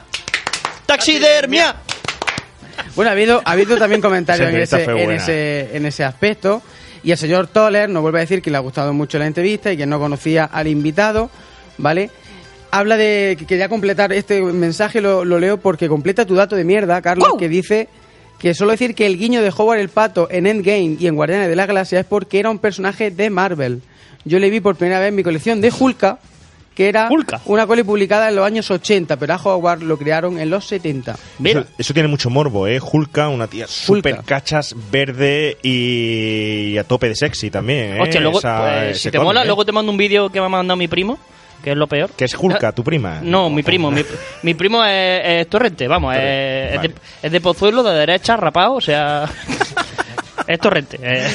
¡Taxidermia! 0.86 1.76
Bueno, 2.96 3.10
ha 3.10 3.14
habido, 3.14 3.42
ha 3.44 3.52
habido 3.52 3.78
también 3.78 4.02
comentarios 4.02 4.50
en 4.50 4.60
ese, 4.60 4.84
en, 4.84 5.12
ese, 5.12 5.76
en 5.76 5.86
ese 5.86 6.04
aspecto. 6.04 6.62
Y 7.04 7.12
el 7.12 7.18
señor 7.18 7.48
Toller 7.48 7.90
nos 7.90 8.02
vuelve 8.02 8.20
a 8.20 8.22
decir 8.22 8.42
que 8.42 8.52
le 8.52 8.58
ha 8.58 8.62
gustado 8.62 8.94
mucho 8.94 9.20
la 9.20 9.28
entrevista 9.28 9.72
y 9.72 9.78
que 9.78 9.86
no 9.86 10.00
conocía 10.00 10.46
al 10.46 10.68
invitado, 10.68 11.30
¿vale? 11.78 12.10
Habla 12.72 12.98
de 12.98 13.36
que 13.40 13.46
quería 13.46 13.70
completar 13.70 14.12
este 14.12 14.42
mensaje, 14.42 15.00
lo, 15.00 15.24
lo 15.24 15.40
leo 15.40 15.58
porque 15.58 15.88
completa 15.88 16.26
tu 16.26 16.36
dato 16.36 16.56
de 16.56 16.64
mierda, 16.64 17.02
Carlos, 17.02 17.30
que 17.40 17.48
dice 17.48 17.88
que 18.40 18.54
solo 18.54 18.72
decir 18.72 18.94
que 18.94 19.06
el 19.06 19.18
guiño 19.18 19.42
de 19.42 19.52
Howard 19.56 19.80
el 19.80 19.90
Pato 19.90 20.28
en 20.30 20.46
Endgame 20.46 20.98
y 21.00 21.08
en 21.08 21.16
Guardianes 21.16 21.50
de 21.50 21.56
la 21.56 21.66
Galaxia 21.66 22.02
es 22.02 22.06
porque 22.06 22.40
era 22.40 22.50
un 22.50 22.60
personaje 22.60 23.10
de 23.10 23.30
Marvel. 23.30 23.82
Yo 24.26 24.40
le 24.40 24.50
vi 24.50 24.60
por 24.60 24.76
primera 24.76 25.00
vez 25.00 25.10
en 25.10 25.16
mi 25.16 25.24
colección 25.24 25.62
de 25.62 25.72
Hulka, 25.78 26.20
que 26.78 26.88
era 26.88 27.08
Hulka. 27.10 27.42
una 27.46 27.66
coli 27.66 27.82
publicada 27.82 28.30
en 28.30 28.36
los 28.36 28.46
años 28.46 28.70
80, 28.70 29.18
pero 29.18 29.34
a 29.34 29.38
Howard 29.38 29.82
lo 29.82 29.98
crearon 29.98 30.38
en 30.40 30.52
los 30.52 30.64
70. 30.68 31.16
Mira. 31.40 31.62
Eso, 31.62 31.70
eso 31.80 31.94
tiene 31.96 32.08
mucho 32.08 32.30
morbo, 32.30 32.68
¿eh? 32.68 32.80
Hulka, 32.80 33.30
una 33.30 33.48
tía 33.48 33.66
súper 33.68 34.22
cachas, 34.24 34.76
verde 34.92 35.58
y 35.64 36.78
a 36.78 36.84
tope 36.84 37.10
de 37.10 37.16
sexy 37.16 37.50
también, 37.50 37.98
¿eh? 37.98 38.00
Hostia, 38.02 38.22
luego, 38.22 38.38
Esa- 38.38 38.62
pues, 38.86 39.02
si 39.02 39.10
te 39.10 39.18
cómic, 39.18 39.26
mola, 39.30 39.42
¿eh? 39.42 39.46
luego 39.48 39.66
te 39.66 39.72
mando 39.72 39.92
un 39.92 39.98
vídeo 39.98 40.30
que 40.30 40.40
me 40.40 40.46
ha 40.46 40.50
mandado 40.50 40.78
mi 40.78 40.88
primo, 40.88 41.18
que 41.64 41.72
es 41.72 41.78
lo 41.78 41.88
peor. 41.88 42.12
Que 42.12 42.26
es 42.26 42.36
Hulka, 42.38 42.72
tu 42.72 42.84
prima. 42.84 43.22
No, 43.24 43.50
mi 43.50 43.64
primo. 43.64 43.90
Mi, 43.90 44.04
mi 44.44 44.54
primo 44.54 44.86
es, 44.86 45.22
es 45.26 45.48
Torrente, 45.50 45.88
vamos, 45.88 46.16
es, 46.16 46.20
Torrente, 46.22 46.76
es 46.76 46.82
de, 46.82 47.28
es 47.28 47.32
de 47.32 47.42
Pozuelo, 47.42 47.82
de 47.82 47.94
derecha, 47.98 48.38
rapado, 48.38 48.76
o 48.76 48.82
sea. 48.82 49.28
es 50.48 50.60
Torrente. 50.60 51.00
eh. 51.02 51.28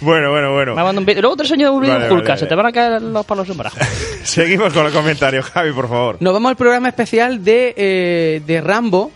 Bueno, 0.00 0.30
bueno, 0.30 0.52
bueno. 0.52 0.74
Me 0.74 0.98
un 0.98 1.04
vídeo. 1.06 1.22
Luego 1.22 1.36
te 1.36 1.42
enseño 1.44 1.72
un 1.72 1.80
vídeo 1.80 1.94
Vale, 1.94 2.08
de 2.08 2.14
vale, 2.14 2.36
se 2.38 2.46
te 2.46 2.54
van 2.54 2.66
a 2.66 2.72
caer 2.72 3.00
los 3.02 3.24
palos 3.24 3.48
en 3.48 3.56
barajo. 3.56 3.78
Seguimos 4.24 4.72
con 4.72 4.84
los 4.84 4.92
comentarios, 4.92 5.46
Javi, 5.46 5.72
por 5.72 5.88
favor. 5.88 6.16
Nos 6.20 6.32
vamos 6.32 6.50
al 6.50 6.56
programa 6.56 6.88
especial 6.88 7.42
de, 7.42 7.74
eh, 7.76 8.42
de 8.46 8.60
Rambo, 8.60 9.10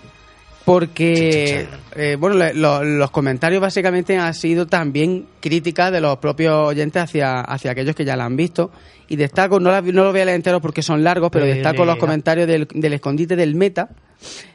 porque 0.64 1.66
eh, 1.96 2.16
bueno, 2.18 2.36
le- 2.36 2.54
lo- 2.54 2.84
los 2.84 3.10
comentarios 3.10 3.60
básicamente 3.60 4.16
han 4.16 4.32
sido 4.34 4.66
también 4.66 5.26
críticas 5.40 5.90
de 5.92 6.00
los 6.00 6.18
propios 6.18 6.54
oyentes 6.54 7.02
hacia, 7.02 7.40
hacia 7.40 7.72
aquellos 7.72 7.94
que 7.96 8.04
ya 8.04 8.16
la 8.16 8.24
han 8.24 8.36
visto. 8.36 8.70
Y 9.08 9.16
destaco, 9.16 9.58
no, 9.58 9.70
la- 9.70 9.80
no 9.82 10.04
lo 10.04 10.12
voy 10.12 10.20
a 10.20 10.24
leer 10.24 10.36
entero 10.36 10.60
porque 10.60 10.82
son 10.82 11.02
largos, 11.02 11.30
pero 11.32 11.44
destaco 11.44 11.84
los 11.84 11.96
comentarios 11.96 12.46
del, 12.46 12.68
del 12.72 12.92
escondite 12.92 13.34
del 13.36 13.54
Meta, 13.56 13.88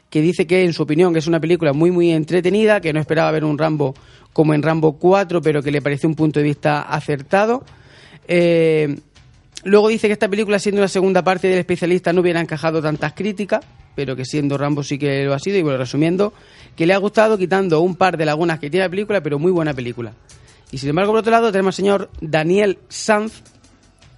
que 0.08 0.20
dice 0.22 0.46
que 0.46 0.64
en 0.64 0.72
su 0.72 0.84
opinión 0.84 1.12
que 1.12 1.18
es 1.18 1.26
una 1.26 1.40
película 1.40 1.72
muy 1.74 1.90
muy 1.90 2.10
entretenida, 2.12 2.80
que 2.80 2.92
no 2.94 3.00
esperaba 3.00 3.30
ver 3.32 3.44
un 3.44 3.58
Rambo 3.58 3.94
como 4.36 4.52
en 4.52 4.62
Rambo 4.62 4.98
4, 4.98 5.40
pero 5.40 5.62
que 5.62 5.70
le 5.70 5.80
pareció 5.80 6.10
un 6.10 6.14
punto 6.14 6.40
de 6.40 6.44
vista 6.44 6.82
acertado. 6.82 7.64
Eh, 8.28 8.98
Luego 9.64 9.88
dice 9.88 10.06
que 10.08 10.12
esta 10.12 10.28
película, 10.28 10.58
siendo 10.58 10.80
una 10.80 10.88
segunda 10.88 11.24
parte 11.24 11.48
del 11.48 11.58
especialista, 11.58 12.12
no 12.12 12.20
hubiera 12.20 12.40
encajado 12.40 12.82
tantas 12.82 13.14
críticas, 13.14 13.64
pero 13.94 14.14
que 14.14 14.24
siendo 14.24 14.58
Rambo 14.58 14.82
sí 14.82 14.98
que 14.98 15.24
lo 15.24 15.34
ha 15.34 15.38
sido. 15.40 15.56
Y 15.56 15.62
bueno, 15.62 15.78
resumiendo, 15.78 16.34
que 16.76 16.86
le 16.86 16.92
ha 16.92 16.98
gustado 16.98 17.36
quitando 17.38 17.80
un 17.80 17.96
par 17.96 18.16
de 18.16 18.26
lagunas 18.26 18.60
que 18.60 18.70
tiene 18.70 18.84
la 18.84 18.90
película, 18.90 19.22
pero 19.22 19.40
muy 19.40 19.50
buena 19.50 19.74
película. 19.74 20.12
Y 20.70 20.78
sin 20.78 20.90
embargo, 20.90 21.12
por 21.12 21.20
otro 21.20 21.32
lado, 21.32 21.50
tenemos 21.50 21.74
al 21.74 21.76
señor 21.76 22.10
Daniel 22.20 22.78
Sanz, 22.88 23.42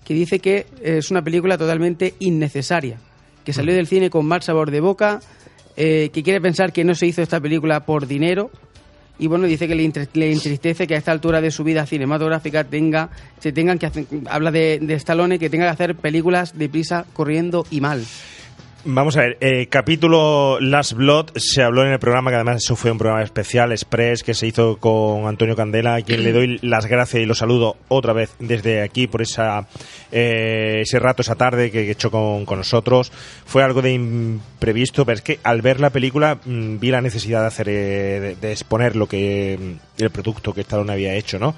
que 0.05 0.15
dice 0.15 0.41
que 0.41 0.67
es 0.83 1.11
una 1.11 1.23
película 1.23 1.57
totalmente 1.57 2.15
innecesaria, 2.19 2.99
que 3.45 3.53
salió 3.55 3.73
del 3.75 3.87
cine 3.87 4.11
con 4.11 4.27
mal 4.27 4.43
sabor 4.43 4.71
de 4.71 4.81
boca, 4.81 5.21
eh, 5.79 6.11
que 6.13 6.25
quiere 6.25 6.41
pensar 6.41 6.73
que 6.73 6.83
no 6.83 6.95
se 6.95 7.07
hizo 7.07 7.23
esta 7.23 7.41
película 7.41 7.87
por 7.87 8.07
dinero. 8.07 8.51
Y 9.19 9.27
bueno, 9.27 9.47
dice 9.47 9.67
que 9.67 9.75
le, 9.75 9.85
entristece 9.85 10.87
que 10.87 10.95
a 10.95 10.99
esta 10.99 11.13
altura 11.13 11.41
de 11.41 11.51
su 11.51 11.65
vida 11.65 11.87
cinematográfica 11.87 12.65
tenga, 12.65 13.11
se 13.41 13.53
tengan 13.53 13.79
que 13.79 13.87
hacer, 13.87 14.07
habla 14.31 14.51
de, 14.51 14.79
de 14.81 14.95
Stallone, 14.95 15.39
que 15.39 15.51
tenga 15.51 15.67
que 15.67 15.73
hacer 15.73 15.95
películas 15.97 16.57
deprisa, 16.57 17.05
corriendo 17.15 17.67
y 17.71 17.81
mal. 17.81 18.05
Vamos 18.91 19.19
a 19.19 19.21
ver, 19.21 19.37
eh, 19.43 19.67
capítulo 19.69 20.59
Last 20.61 20.95
Blood 20.95 21.33
se 21.37 21.63
habló 21.63 21.85
en 21.85 21.93
el 21.93 21.99
programa, 21.99 22.31
que 22.31 22.37
además 22.37 22.63
eso 22.65 22.75
fue 22.75 22.91
un 22.91 22.97
programa 22.97 23.23
especial, 23.23 23.71
Express, 23.71 24.23
que 24.23 24.33
se 24.33 24.47
hizo 24.47 24.79
con 24.79 25.27
Antonio 25.27 25.55
Candela, 25.55 25.97
a 25.97 26.01
quien 26.01 26.25
le 26.25 26.33
doy 26.33 26.59
las 26.63 26.87
gracias 26.87 27.23
y 27.23 27.27
lo 27.27 27.35
saludo 27.35 27.77
otra 27.89 28.15
vez 28.15 28.35
desde 28.39 28.81
aquí 28.81 29.07
por 29.07 29.21
esa 29.21 29.69
eh, 30.11 30.79
ese 30.81 30.99
rato, 31.01 31.21
esa 31.21 31.35
tarde 31.35 31.71
que, 31.71 31.85
que 31.85 31.91
echó 31.91 32.11
con, 32.11 32.47
con 32.47 32.57
nosotros. 32.57 33.13
Fue 33.45 33.63
algo 33.63 33.83
de 33.83 33.93
imprevisto, 33.93 35.05
pero 35.05 35.17
es 35.17 35.23
que 35.23 35.39
al 35.43 35.61
ver 35.61 35.81
la 35.81 35.91
película 35.91 36.39
mm, 36.43 36.79
vi 36.79 36.91
la 36.91 37.03
necesidad 37.03 37.43
de 37.43 37.47
hacer, 37.47 37.69
eh, 37.69 38.37
de, 38.41 38.53
exponer 38.53 38.97
lo 38.97 39.07
que 39.07 39.59
mm, 39.61 40.03
el 40.03 40.09
producto 40.09 40.55
que 40.55 40.63
Stallone 40.63 40.95
había 40.95 41.13
hecho, 41.13 41.39
¿no? 41.39 41.55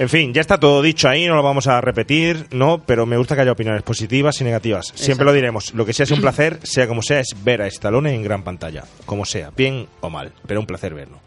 En 0.00 0.08
fin, 0.08 0.32
ya 0.32 0.40
está 0.40 0.58
todo 0.58 0.80
dicho 0.80 1.10
ahí, 1.10 1.26
no 1.26 1.34
lo 1.36 1.42
vamos 1.42 1.66
a 1.66 1.78
repetir, 1.82 2.46
¿no? 2.52 2.78
Pero 2.86 3.04
me 3.04 3.18
gusta 3.18 3.34
que 3.34 3.42
haya 3.42 3.52
opiniones 3.52 3.82
positivas 3.82 4.40
y 4.40 4.44
negativas. 4.44 4.86
Siempre 4.86 5.04
Exacto. 5.12 5.24
lo 5.24 5.32
diremos. 5.34 5.74
Lo 5.74 5.84
que 5.84 5.92
sea 5.92 6.04
es 6.04 6.10
un 6.10 6.22
placer, 6.22 6.58
sea 6.62 6.88
como 6.88 7.02
sea, 7.02 7.20
es 7.20 7.34
ver 7.44 7.60
a 7.60 7.66
Stallone 7.66 8.14
en 8.14 8.22
gran 8.22 8.42
pantalla. 8.42 8.82
Como 9.04 9.26
sea, 9.26 9.50
bien 9.54 9.86
o 10.00 10.08
mal, 10.08 10.32
pero 10.46 10.58
un 10.58 10.64
placer 10.66 10.94
verlo. 10.94 11.18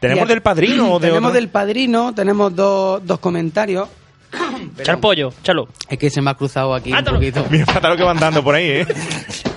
¿Tenemos 0.00 0.26
del 0.26 0.42
padrino 0.42 0.94
o 0.94 0.98
de 0.98 1.06
Tenemos 1.06 1.28
otro? 1.28 1.40
del 1.40 1.48
padrino, 1.48 2.12
tenemos 2.12 2.56
dos, 2.56 3.06
dos 3.06 3.20
comentarios. 3.20 3.88
Echar 4.76 4.98
pollo, 4.98 5.32
chalo. 5.44 5.68
Es 5.88 5.96
que 5.96 6.10
se 6.10 6.20
me 6.20 6.30
ha 6.30 6.34
cruzado 6.34 6.74
aquí 6.74 6.90
un 6.90 6.96
Mátalo. 6.96 7.18
poquito. 7.18 7.46
Mira, 7.50 7.66
fíjate 7.66 7.88
lo 7.88 7.96
que 7.96 8.02
van 8.02 8.18
dando 8.18 8.42
por 8.42 8.56
ahí, 8.56 8.66
¿eh? 8.66 8.86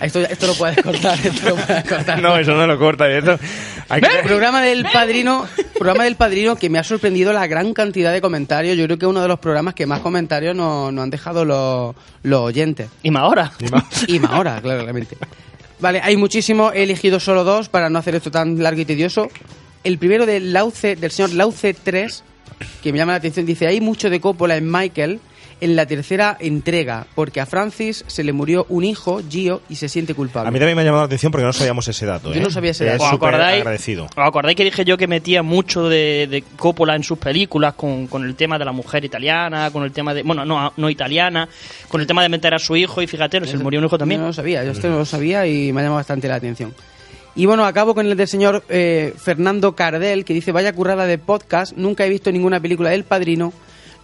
Esto, 0.00 0.20
esto 0.20 0.46
lo 0.46 0.54
puedes 0.54 0.82
cortar, 0.82 1.18
esto 1.24 1.50
lo 1.50 1.56
puedes 1.56 1.84
cortar. 1.88 2.20
No, 2.22 2.36
eso 2.36 2.54
no 2.54 2.66
lo 2.66 2.78
corta. 2.78 3.10
Eso. 3.10 3.38
Hay 3.88 4.00
que- 4.00 4.18
El 4.20 4.24
programa 4.24 4.62
del 4.62 4.84
padrino, 4.84 5.46
programa 5.74 6.04
del 6.04 6.16
padrino 6.16 6.56
que 6.56 6.68
me 6.70 6.78
ha 6.78 6.84
sorprendido 6.84 7.32
la 7.32 7.46
gran 7.46 7.72
cantidad 7.74 8.12
de 8.12 8.20
comentarios. 8.20 8.76
Yo 8.76 8.84
creo 8.86 8.98
que 8.98 9.04
es 9.06 9.10
uno 9.10 9.20
de 9.22 9.28
los 9.28 9.38
programas 9.38 9.74
que 9.74 9.86
más 9.86 10.00
comentarios 10.00 10.54
nos, 10.56 10.92
nos 10.92 11.02
han 11.04 11.10
dejado 11.10 11.44
los, 11.44 11.94
los 12.22 12.40
oyentes. 12.40 12.88
Y 13.02 13.10
más 13.10 13.22
ahora. 13.22 13.52
Y 14.08 14.18
más 14.18 14.30
ahora, 14.32 14.60
claramente. 14.60 15.16
Vale, 15.80 16.00
hay 16.02 16.16
muchísimos. 16.16 16.74
He 16.74 16.82
elegido 16.82 17.20
solo 17.20 17.44
dos 17.44 17.68
para 17.68 17.88
no 17.90 17.98
hacer 17.98 18.14
esto 18.14 18.30
tan 18.30 18.62
largo 18.62 18.80
y 18.80 18.84
tedioso. 18.84 19.28
El 19.82 19.98
primero 19.98 20.26
del 20.26 20.52
Lauce, 20.52 20.94
del 20.96 21.10
señor 21.10 21.32
Lauce 21.32 21.72
3, 21.74 22.22
que 22.82 22.92
me 22.92 22.98
llama 22.98 23.12
la 23.12 23.18
atención, 23.18 23.46
dice, 23.46 23.66
hay 23.66 23.80
mucho 23.80 24.10
de 24.10 24.20
Coppola 24.20 24.56
en 24.56 24.70
Michael 24.70 25.20
en 25.60 25.76
la 25.76 25.86
tercera 25.86 26.36
entrega, 26.40 27.06
porque 27.14 27.40
a 27.40 27.46
Francis 27.46 28.04
se 28.06 28.24
le 28.24 28.32
murió 28.32 28.66
un 28.68 28.84
hijo, 28.84 29.20
Gio, 29.28 29.62
y 29.68 29.76
se 29.76 29.88
siente 29.88 30.14
culpable. 30.14 30.48
A 30.48 30.50
mí 30.50 30.58
también 30.58 30.76
me 30.76 30.82
ha 30.82 30.84
llamado 30.84 31.02
la 31.02 31.06
atención 31.06 31.32
porque 31.32 31.44
no 31.44 31.52
sabíamos 31.52 31.86
ese 31.88 32.06
dato. 32.06 32.32
Yo 32.32 32.40
¿eh? 32.40 32.42
no 32.42 32.50
sabía 32.50 32.70
ese 32.70 32.86
Es 32.86 32.92
dato. 32.92 33.04
¿Os 33.04 33.12
acordáis, 33.12 33.60
agradecido. 33.60 34.04
¿Os 34.04 34.12
acordáis 34.16 34.56
que 34.56 34.64
dije 34.64 34.84
yo 34.84 34.96
que 34.96 35.06
metía 35.06 35.42
mucho 35.42 35.88
de, 35.88 36.26
de 36.30 36.42
Coppola 36.56 36.96
en 36.96 37.02
sus 37.02 37.18
películas 37.18 37.74
con, 37.74 38.06
con 38.06 38.24
el 38.24 38.34
tema 38.34 38.58
de 38.58 38.64
la 38.64 38.72
mujer 38.72 39.04
italiana, 39.04 39.70
con 39.70 39.84
el 39.84 39.92
tema 39.92 40.14
de. 40.14 40.22
Bueno, 40.22 40.44
no, 40.44 40.72
no 40.76 40.90
italiana, 40.90 41.48
con 41.88 42.00
el 42.00 42.06
tema 42.06 42.22
de 42.22 42.28
meter 42.28 42.54
a 42.54 42.58
su 42.58 42.76
hijo 42.76 43.02
y 43.02 43.06
fíjate, 43.06 43.44
se 43.46 43.56
le 43.56 43.62
murió 43.62 43.80
un 43.80 43.86
hijo 43.86 43.98
también. 43.98 44.20
No 44.20 44.28
lo 44.28 44.32
sabía, 44.32 44.64
yo 44.64 44.72
esto 44.72 44.88
no 44.88 44.98
lo 44.98 45.04
sabía 45.04 45.46
y 45.46 45.72
me 45.72 45.80
ha 45.80 45.84
llamado 45.84 45.96
bastante 45.96 46.28
la 46.28 46.36
atención. 46.36 46.74
Y 47.34 47.46
bueno, 47.46 47.64
acabo 47.64 47.94
con 47.94 48.06
el 48.06 48.16
del 48.16 48.28
señor 48.28 48.64
eh, 48.68 49.14
Fernando 49.16 49.74
Cardel, 49.76 50.24
que 50.24 50.34
dice, 50.34 50.52
vaya 50.52 50.72
currada 50.72 51.06
de 51.06 51.18
podcast, 51.18 51.76
nunca 51.76 52.04
he 52.04 52.08
visto 52.08 52.32
ninguna 52.32 52.60
película 52.60 52.90
del 52.90 53.04
Padrino, 53.04 53.52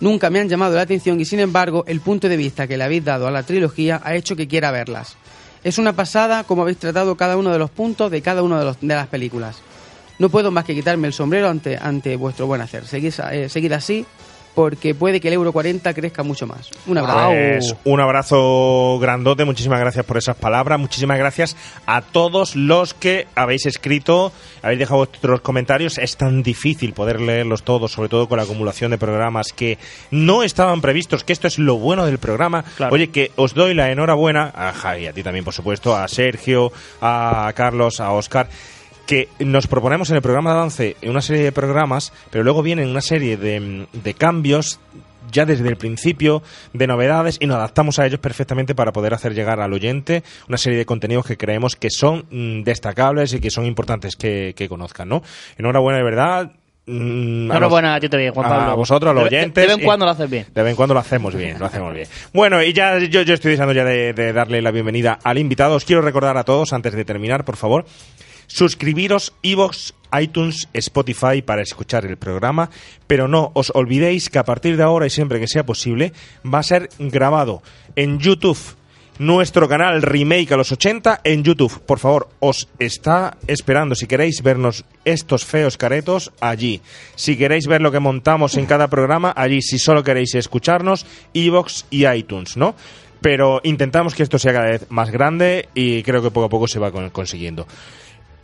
nunca 0.00 0.30
me 0.30 0.40
han 0.40 0.48
llamado 0.48 0.76
la 0.76 0.82
atención 0.82 1.20
y 1.20 1.24
sin 1.24 1.40
embargo 1.40 1.84
el 1.86 2.00
punto 2.00 2.28
de 2.28 2.36
vista 2.36 2.66
que 2.66 2.76
le 2.76 2.84
habéis 2.84 3.04
dado 3.04 3.26
a 3.26 3.30
la 3.30 3.42
trilogía 3.42 4.00
ha 4.04 4.14
hecho 4.14 4.36
que 4.36 4.48
quiera 4.48 4.70
verlas. 4.70 5.16
Es 5.64 5.78
una 5.78 5.94
pasada 5.94 6.44
como 6.44 6.62
habéis 6.62 6.78
tratado 6.78 7.16
cada 7.16 7.36
uno 7.36 7.52
de 7.52 7.58
los 7.58 7.70
puntos 7.70 8.10
de 8.10 8.22
cada 8.22 8.42
una 8.42 8.62
de, 8.62 8.74
de 8.80 8.94
las 8.94 9.08
películas. 9.08 9.56
No 10.18 10.28
puedo 10.28 10.50
más 10.50 10.64
que 10.64 10.74
quitarme 10.74 11.08
el 11.08 11.12
sombrero 11.12 11.48
ante, 11.48 12.16
vuestro 12.16 12.46
buen 12.46 12.60
hacer. 12.60 12.84
Eh, 12.92 13.48
seguid 13.48 13.72
así 13.72 14.06
porque 14.56 14.94
puede 14.94 15.20
que 15.20 15.28
el 15.28 15.34
euro 15.34 15.52
40 15.52 15.92
crezca 15.92 16.22
mucho 16.22 16.46
más. 16.46 16.70
Un 16.86 16.96
abrazo. 16.96 17.28
Pues 17.28 17.76
un 17.84 18.00
abrazo 18.00 18.98
grandote, 18.98 19.44
muchísimas 19.44 19.78
gracias 19.78 20.06
por 20.06 20.16
esas 20.16 20.34
palabras, 20.34 20.80
muchísimas 20.80 21.18
gracias 21.18 21.54
a 21.84 22.00
todos 22.00 22.56
los 22.56 22.94
que 22.94 23.26
habéis 23.34 23.66
escrito, 23.66 24.32
habéis 24.62 24.78
dejado 24.78 25.00
vuestros 25.00 25.42
comentarios, 25.42 25.98
es 25.98 26.16
tan 26.16 26.42
difícil 26.42 26.94
poder 26.94 27.20
leerlos 27.20 27.64
todos, 27.64 27.92
sobre 27.92 28.08
todo 28.08 28.30
con 28.30 28.38
la 28.38 28.44
acumulación 28.44 28.92
de 28.92 28.96
programas 28.96 29.52
que 29.52 29.76
no 30.10 30.42
estaban 30.42 30.80
previstos, 30.80 31.22
que 31.22 31.34
esto 31.34 31.48
es 31.48 31.58
lo 31.58 31.76
bueno 31.76 32.06
del 32.06 32.16
programa. 32.16 32.64
Claro. 32.78 32.94
Oye, 32.94 33.08
que 33.08 33.32
os 33.36 33.52
doy 33.52 33.74
la 33.74 33.90
enhorabuena, 33.90 34.50
a 34.54 34.72
Javi, 34.72 35.06
a 35.06 35.12
ti 35.12 35.22
también 35.22 35.44
por 35.44 35.52
supuesto, 35.52 35.94
a 35.94 36.08
Sergio, 36.08 36.72
a 37.02 37.52
Carlos, 37.54 38.00
a 38.00 38.10
Oscar 38.12 38.48
que 39.06 39.28
nos 39.38 39.66
proponemos 39.66 40.10
en 40.10 40.16
el 40.16 40.22
programa 40.22 40.50
de 40.52 40.56
avance 40.58 40.96
una 41.04 41.22
serie 41.22 41.42
de 41.44 41.52
programas, 41.52 42.12
pero 42.30 42.44
luego 42.44 42.62
vienen 42.62 42.88
una 42.88 43.00
serie 43.00 43.36
de, 43.36 43.86
de 43.92 44.14
cambios 44.14 44.80
ya 45.32 45.44
desde 45.44 45.68
el 45.68 45.76
principio, 45.76 46.42
de 46.72 46.86
novedades, 46.86 47.36
y 47.40 47.46
nos 47.46 47.56
adaptamos 47.56 47.98
a 47.98 48.06
ellos 48.06 48.20
perfectamente 48.20 48.76
para 48.76 48.92
poder 48.92 49.12
hacer 49.12 49.34
llegar 49.34 49.60
al 49.60 49.72
oyente 49.72 50.22
una 50.48 50.56
serie 50.56 50.78
de 50.78 50.86
contenidos 50.86 51.26
que 51.26 51.36
creemos 51.36 51.74
que 51.74 51.90
son 51.90 52.26
mm, 52.30 52.62
destacables 52.62 53.32
y 53.32 53.40
que 53.40 53.50
son 53.50 53.64
importantes 53.66 54.14
que, 54.14 54.54
que 54.56 54.68
conozcan, 54.68 55.08
¿no? 55.08 55.22
Enhorabuena 55.58 55.98
de 55.98 56.04
verdad. 56.04 56.52
Mm, 56.86 57.50
a 57.50 57.58
los- 57.58 57.68
bueno, 57.70 57.92
a 57.92 57.98
ti 57.98 58.08
te 58.08 58.16
bien, 58.16 58.32
Juan 58.32 58.48
Pablo. 58.48 58.70
A 58.70 58.74
vosotros, 58.74 59.10
a 59.10 59.14
los 59.14 59.28
De- 59.28 59.36
oyentes. 59.36 59.54
De 59.54 59.66
vez 59.68 59.78
en 59.78 59.84
cuando 59.84 60.04
lo 60.06 60.12
haces 60.12 60.30
bien. 60.30 60.46
De 60.54 60.62
vez 60.62 60.70
en 60.70 60.76
cuando 60.76 60.94
lo 60.94 61.00
hacemos 61.00 61.34
bien, 61.34 61.58
lo 61.58 61.66
hacemos 61.66 61.92
bien. 61.92 62.06
Bueno, 62.32 62.62
y 62.62 62.72
ya 62.72 62.96
yo, 63.00 63.22
yo 63.22 63.34
estoy 63.34 63.50
deseando 63.50 63.74
ya 63.74 63.84
de, 63.84 64.12
de 64.12 64.32
darle 64.32 64.62
la 64.62 64.70
bienvenida 64.70 65.18
al 65.24 65.38
invitado. 65.38 65.74
Os 65.74 65.84
quiero 65.84 66.02
recordar 66.02 66.36
a 66.38 66.44
todos, 66.44 66.72
antes 66.72 66.92
de 66.94 67.04
terminar, 67.04 67.44
por 67.44 67.56
favor, 67.56 67.84
suscribiros 68.46 69.34
iVoox, 69.42 69.92
iTunes, 70.20 70.68
Spotify 70.72 71.42
para 71.42 71.62
escuchar 71.62 72.04
el 72.06 72.16
programa, 72.16 72.70
pero 73.06 73.28
no 73.28 73.50
os 73.54 73.70
olvidéis 73.74 74.30
que 74.30 74.38
a 74.38 74.44
partir 74.44 74.76
de 74.76 74.82
ahora 74.82 75.06
y 75.06 75.10
siempre 75.10 75.40
que 75.40 75.48
sea 75.48 75.66
posible 75.66 76.12
va 76.44 76.60
a 76.60 76.62
ser 76.62 76.88
grabado 76.98 77.62
en 77.96 78.18
YouTube. 78.18 78.58
Nuestro 79.18 79.66
canal 79.66 80.02
Remake 80.02 80.52
a 80.52 80.58
los 80.58 80.72
80 80.72 81.22
en 81.24 81.42
YouTube. 81.42 81.80
Por 81.86 81.98
favor, 81.98 82.28
os 82.38 82.68
está 82.78 83.38
esperando. 83.46 83.94
Si 83.94 84.06
queréis 84.06 84.42
vernos 84.42 84.84
estos 85.06 85.42
feos 85.46 85.78
caretos, 85.78 86.32
allí. 86.38 86.82
Si 87.14 87.38
queréis 87.38 87.66
ver 87.66 87.80
lo 87.80 87.90
que 87.90 87.98
montamos 87.98 88.58
en 88.58 88.66
cada 88.66 88.88
programa, 88.88 89.32
allí. 89.34 89.62
Si 89.62 89.78
solo 89.78 90.04
queréis 90.04 90.34
escucharnos, 90.34 91.06
iVoox 91.32 91.84
y 91.88 92.06
iTunes, 92.06 92.58
¿no? 92.58 92.74
Pero 93.22 93.62
intentamos 93.64 94.14
que 94.14 94.22
esto 94.22 94.38
sea 94.38 94.52
cada 94.52 94.66
vez 94.70 94.84
más 94.90 95.10
grande 95.10 95.70
y 95.74 96.02
creo 96.02 96.22
que 96.22 96.30
poco 96.30 96.44
a 96.46 96.50
poco 96.50 96.68
se 96.68 96.78
va 96.78 96.92
con- 96.92 97.08
consiguiendo. 97.08 97.66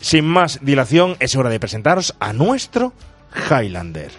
Sin 0.02 0.26
más 0.26 0.58
dilación, 0.62 1.16
es 1.20 1.36
hora 1.36 1.48
de 1.48 1.60
presentaros 1.60 2.14
a 2.18 2.32
nuestro 2.32 2.92
Highlander. 3.48 4.10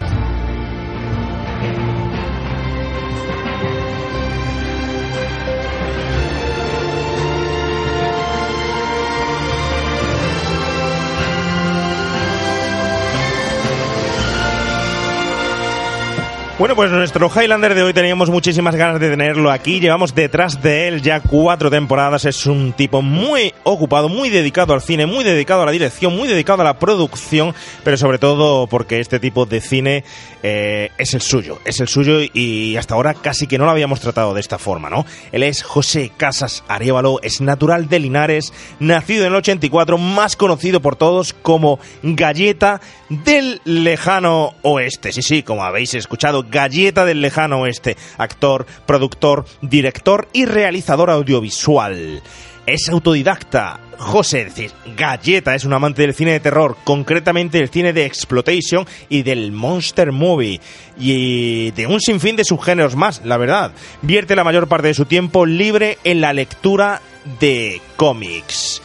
Bueno, 16.56 16.76
pues 16.76 16.88
nuestro 16.92 17.28
Highlander 17.28 17.74
de 17.74 17.82
hoy 17.82 17.92
teníamos 17.92 18.30
muchísimas 18.30 18.76
ganas 18.76 19.00
de 19.00 19.10
tenerlo 19.10 19.50
aquí. 19.50 19.80
Llevamos 19.80 20.14
detrás 20.14 20.62
de 20.62 20.86
él 20.86 21.02
ya 21.02 21.18
cuatro 21.18 21.68
temporadas. 21.68 22.26
Es 22.26 22.46
un 22.46 22.72
tipo 22.72 23.02
muy 23.02 23.52
ocupado, 23.64 24.08
muy 24.08 24.30
dedicado 24.30 24.72
al 24.72 24.80
cine, 24.80 25.04
muy 25.04 25.24
dedicado 25.24 25.62
a 25.62 25.66
la 25.66 25.72
dirección, 25.72 26.14
muy 26.14 26.28
dedicado 26.28 26.62
a 26.62 26.64
la 26.64 26.78
producción, 26.78 27.56
pero 27.82 27.96
sobre 27.96 28.18
todo 28.18 28.68
porque 28.68 29.00
este 29.00 29.18
tipo 29.18 29.46
de 29.46 29.60
cine 29.60 30.04
eh, 30.44 30.92
es 30.96 31.14
el 31.14 31.22
suyo. 31.22 31.58
Es 31.64 31.80
el 31.80 31.88
suyo 31.88 32.20
y 32.32 32.76
hasta 32.76 32.94
ahora 32.94 33.14
casi 33.14 33.48
que 33.48 33.58
no 33.58 33.64
lo 33.64 33.72
habíamos 33.72 33.98
tratado 33.98 34.32
de 34.32 34.40
esta 34.40 34.58
forma, 34.58 34.88
¿no? 34.88 35.04
Él 35.32 35.42
es 35.42 35.64
José 35.64 36.12
Casas 36.16 36.62
Arevalo, 36.68 37.18
es 37.24 37.40
natural 37.40 37.88
de 37.88 37.98
Linares, 37.98 38.52
nacido 38.78 39.22
en 39.22 39.32
el 39.32 39.38
84, 39.38 39.98
más 39.98 40.36
conocido 40.36 40.80
por 40.80 40.94
todos 40.94 41.32
como 41.32 41.80
Galleta 42.04 42.80
del 43.08 43.60
Lejano 43.64 44.54
Oeste. 44.62 45.10
Sí, 45.12 45.22
sí, 45.22 45.42
como 45.42 45.64
habéis 45.64 45.94
escuchado, 45.94 46.43
Galleta 46.50 47.04
del 47.04 47.20
Lejano 47.20 47.60
Oeste, 47.60 47.96
actor, 48.18 48.66
productor, 48.86 49.44
director 49.62 50.28
y 50.32 50.44
realizador 50.44 51.10
audiovisual. 51.10 52.22
Es 52.66 52.88
autodidacta. 52.88 53.80
José, 53.98 54.42
es 54.42 54.54
decir, 54.54 54.72
Galleta 54.96 55.54
es 55.54 55.64
un 55.64 55.72
amante 55.72 56.02
del 56.02 56.14
cine 56.14 56.32
de 56.32 56.40
terror, 56.40 56.76
concretamente 56.82 57.58
del 57.58 57.68
cine 57.68 57.92
de 57.92 58.06
exploitation 58.06 58.86
y 59.08 59.22
del 59.22 59.52
monster 59.52 60.12
movie, 60.12 60.60
y 60.98 61.70
de 61.72 61.86
un 61.86 62.00
sinfín 62.00 62.36
de 62.36 62.44
subgéneros 62.44 62.96
más, 62.96 63.22
la 63.24 63.36
verdad. 63.36 63.72
Vierte 64.02 64.34
la 64.34 64.44
mayor 64.44 64.66
parte 64.66 64.88
de 64.88 64.94
su 64.94 65.04
tiempo 65.04 65.46
libre 65.46 65.98
en 66.04 66.20
la 66.20 66.32
lectura 66.32 67.02
de 67.38 67.80
cómics. 67.96 68.82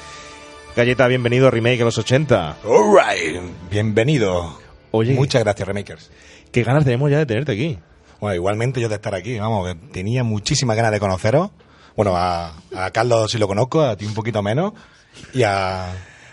Galleta, 0.76 1.08
bienvenido 1.08 1.48
a 1.48 1.52
Remake 1.52 1.82
a 1.82 1.86
los 1.86 1.98
80. 1.98 2.58
Alright, 2.64 3.42
bienvenido. 3.72 4.60
Oye. 4.92 5.14
Muchas 5.14 5.44
gracias, 5.44 5.68
Remakers. 5.68 6.12
Qué 6.52 6.64
ganas 6.64 6.84
tenemos 6.84 7.10
ya 7.12 7.18
de 7.20 7.26
tenerte 7.26 7.52
aquí. 7.52 7.78
Bueno, 8.20 8.36
igualmente 8.36 8.82
yo 8.82 8.90
de 8.90 8.96
estar 8.96 9.16
aquí, 9.16 9.38
vamos, 9.40 9.68
que 9.68 9.76
tenía 9.92 10.24
muchísimas 10.24 10.76
ganas 10.76 10.92
de 10.92 11.00
conoceros. 11.00 11.52
Bueno, 11.96 12.16
a, 12.16 12.54
a 12.76 12.92
Carlos 12.92 13.32
sí 13.32 13.38
lo 13.38 13.48
conozco, 13.48 13.82
a 13.82 13.96
ti 13.96 14.06
un 14.06 14.14
poquito 14.14 14.42
menos. 14.42 14.74
Y 15.34 15.44
a... 15.44 15.88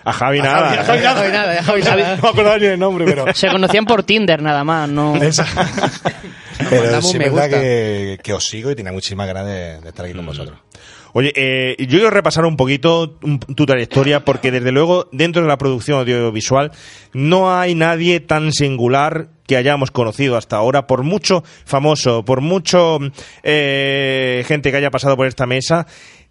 A 0.05 0.13
Javi 0.13 0.39
nada. 0.41 0.81
A 0.81 0.85
Javi 0.85 1.03
nada. 1.33 1.63
Javi. 1.65 1.83
No 1.83 1.97
me 2.23 2.29
acordaba 2.29 2.59
ni 2.59 2.67
el 2.67 2.79
nombre, 2.79 3.05
pero... 3.05 3.25
Se 3.35 3.49
conocían 3.49 3.85
por 3.85 4.05
Tinder 4.05 4.41
nada 4.41 4.63
más, 4.63 4.89
no. 4.89 5.17
Esa- 5.17 5.45
Pero 6.71 7.03
sí 7.03 7.13
es 7.13 7.19
verdad 7.19 7.43
gusta. 7.45 7.61
que, 7.61 8.19
que 8.23 8.33
os 8.33 8.45
sigo 8.47 8.71
y 8.71 8.75
tenía 8.75 8.93
muchísimas 8.93 9.27
ganas 9.27 9.47
de, 9.47 9.81
de 9.81 9.89
estar 9.89 10.05
aquí 10.07 10.15
con 10.15 10.25
vosotros. 10.27 10.59
Oye, 11.13 11.33
eh, 11.37 11.77
yo 11.81 11.87
quiero 11.99 12.11
repasar 12.11 12.45
un 12.45 12.57
poquito 12.57 13.19
tu 13.55 13.67
trayectoria 13.67 14.25
porque 14.25 14.51
desde 14.51 14.71
luego 14.73 15.09
dentro 15.13 15.43
de 15.43 15.49
la 15.49 15.59
producción 15.59 15.99
audiovisual 15.99 16.73
no 17.13 17.55
hay 17.57 17.75
nadie 17.75 18.21
tan 18.21 18.53
singular 18.53 19.29
que 19.47 19.57
hayamos 19.57 19.91
conocido 19.91 20.37
hasta 20.37 20.57
ahora, 20.57 20.87
por 20.87 21.03
mucho 21.03 21.45
famoso, 21.65 22.25
por 22.25 22.41
mucho 22.41 22.99
eh, 23.43 24.45
gente 24.47 24.71
que 24.71 24.77
haya 24.77 24.91
pasado 24.91 25.17
por 25.17 25.27
esta 25.27 25.47
mesa. 25.47 25.87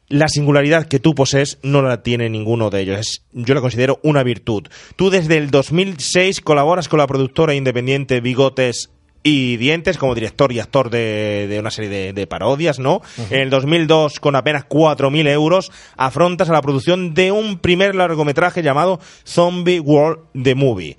La 0.07 0.27
singularidad 0.27 0.85
que 0.85 0.99
tú 0.99 1.15
posees 1.15 1.57
no 1.63 1.81
la 1.81 2.03
tiene 2.03 2.29
ninguno 2.29 2.69
de 2.69 2.81
ellos. 2.81 2.99
Es, 2.99 3.23
yo 3.33 3.55
la 3.55 3.61
considero 3.61 3.99
una 4.03 4.21
virtud. 4.21 4.67
Tú 4.95 5.09
desde 5.09 5.37
el 5.37 5.49
2006 5.49 6.41
colaboras 6.41 6.87
con 6.87 6.99
la 6.99 7.07
productora 7.07 7.55
independiente 7.55 8.21
Bigotes 8.21 8.91
y 9.23 9.57
Dientes 9.57 9.97
como 9.97 10.13
director 10.13 10.51
y 10.51 10.59
actor 10.59 10.91
de, 10.91 11.47
de 11.49 11.59
una 11.59 11.71
serie 11.71 11.89
de, 11.89 12.13
de 12.13 12.27
parodias, 12.27 12.77
¿no? 12.77 13.01
En 13.31 13.39
el 13.39 13.49
2002, 13.49 14.19
con 14.19 14.35
apenas 14.35 14.69
4.000 14.69 15.27
euros, 15.29 15.71
afrontas 15.97 16.47
a 16.51 16.53
la 16.53 16.61
producción 16.61 17.15
de 17.15 17.31
un 17.31 17.57
primer 17.57 17.95
largometraje 17.95 18.61
llamado 18.61 18.99
Zombie 19.25 19.79
World 19.79 20.19
The 20.39 20.53
Movie. 20.53 20.97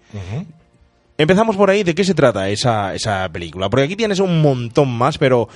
Empezamos 1.19 1.57
por 1.57 1.71
ahí, 1.71 1.83
¿de 1.83 1.95
qué 1.95 2.05
se 2.05 2.15
trata 2.15 2.49
esa, 2.51 2.95
esa 2.95 3.29
película? 3.31 3.71
Porque 3.71 3.85
aquí 3.85 3.97
tienes 3.97 4.21
un 4.21 4.43
montón 4.43 4.89
más, 4.91 5.17
pero 5.19 5.49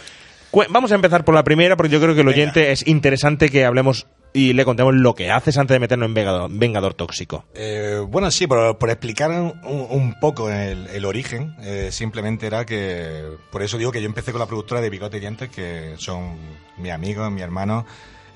vamos 0.70 0.90
a 0.92 0.94
empezar 0.94 1.24
por 1.24 1.34
la 1.34 1.44
primera, 1.44 1.76
porque 1.76 1.92
yo 1.92 2.00
creo 2.00 2.14
que 2.14 2.20
el 2.22 2.26
Venga. 2.26 2.38
oyente 2.38 2.72
es 2.72 2.86
interesante 2.86 3.50
que 3.50 3.64
hablemos 3.64 4.06
y 4.32 4.52
le 4.52 4.64
contemos 4.64 4.94
lo 4.94 5.14
que 5.14 5.30
haces 5.30 5.58
antes 5.58 5.74
de 5.74 5.80
meternos 5.80 6.06
en 6.06 6.14
Vengador, 6.14 6.50
Vengador 6.52 6.94
Tóxico. 6.94 7.44
Eh, 7.54 8.00
bueno, 8.08 8.30
sí, 8.30 8.46
por, 8.46 8.78
por 8.78 8.88
explicar 8.88 9.30
un, 9.32 9.52
un 9.64 10.14
poco 10.20 10.48
el, 10.50 10.86
el 10.86 11.04
origen, 11.04 11.54
eh, 11.62 11.88
simplemente 11.90 12.46
era 12.46 12.64
que, 12.64 13.24
por 13.50 13.62
eso 13.62 13.76
digo 13.76 13.90
que 13.92 14.00
yo 14.00 14.06
empecé 14.06 14.30
con 14.32 14.38
la 14.38 14.46
productora 14.46 14.80
de 14.80 14.88
Bigote 14.88 15.16
y 15.16 15.20
Dientes, 15.20 15.50
que 15.50 15.94
son 15.98 16.36
mis 16.78 16.92
amigos, 16.92 17.30
mis 17.32 17.42
hermanos, 17.42 17.84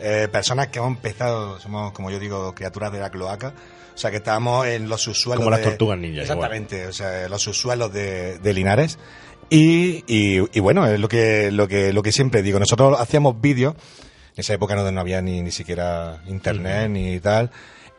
eh, 0.01 0.29
personas 0.31 0.67
que 0.69 0.81
hemos 0.81 0.91
empezado, 0.91 1.59
somos, 1.61 1.93
como 1.93 2.11
yo 2.11 2.19
digo, 2.19 2.55
criaturas 2.55 2.93
de 2.93 2.99
la 2.99 3.11
cloaca, 3.11 3.55
o 3.95 3.99
sea 3.99 4.11
que 4.11 4.17
estábamos 4.19 4.67
en 4.67 4.89
los 4.89 5.03
subsuelos 5.03 5.39
Como 5.45 5.51
las 5.51 5.61
de- 5.61 5.67
tortugas 5.71 5.99
ninja, 5.99 6.23
Exactamente, 6.23 6.87
o 6.87 6.93
sea, 6.93 7.29
los 7.29 7.43
subsuelos 7.43 7.93
de, 7.93 8.39
de 8.39 8.53
Linares. 8.53 8.99
Y, 9.51 10.03
y, 10.07 10.39
y 10.53 10.61
bueno, 10.61 10.87
es 10.87 10.99
lo 10.99 11.09
que, 11.09 11.51
lo, 11.53 11.69
que, 11.69 11.93
lo 11.93 12.03
que 12.03 12.13
siempre 12.13 12.43
digo, 12.43 12.59
nosotros 12.59 12.99
hacíamos 12.99 13.41
vídeos, 13.41 13.75
en 14.35 14.41
esa 14.41 14.55
época 14.55 14.75
no, 14.75 14.91
no 14.91 15.01
había 15.01 15.21
ni, 15.23 15.43
ni 15.43 15.51
siquiera 15.51 16.23
internet 16.27 16.91
ni 16.91 17.21
tal. 17.21 17.51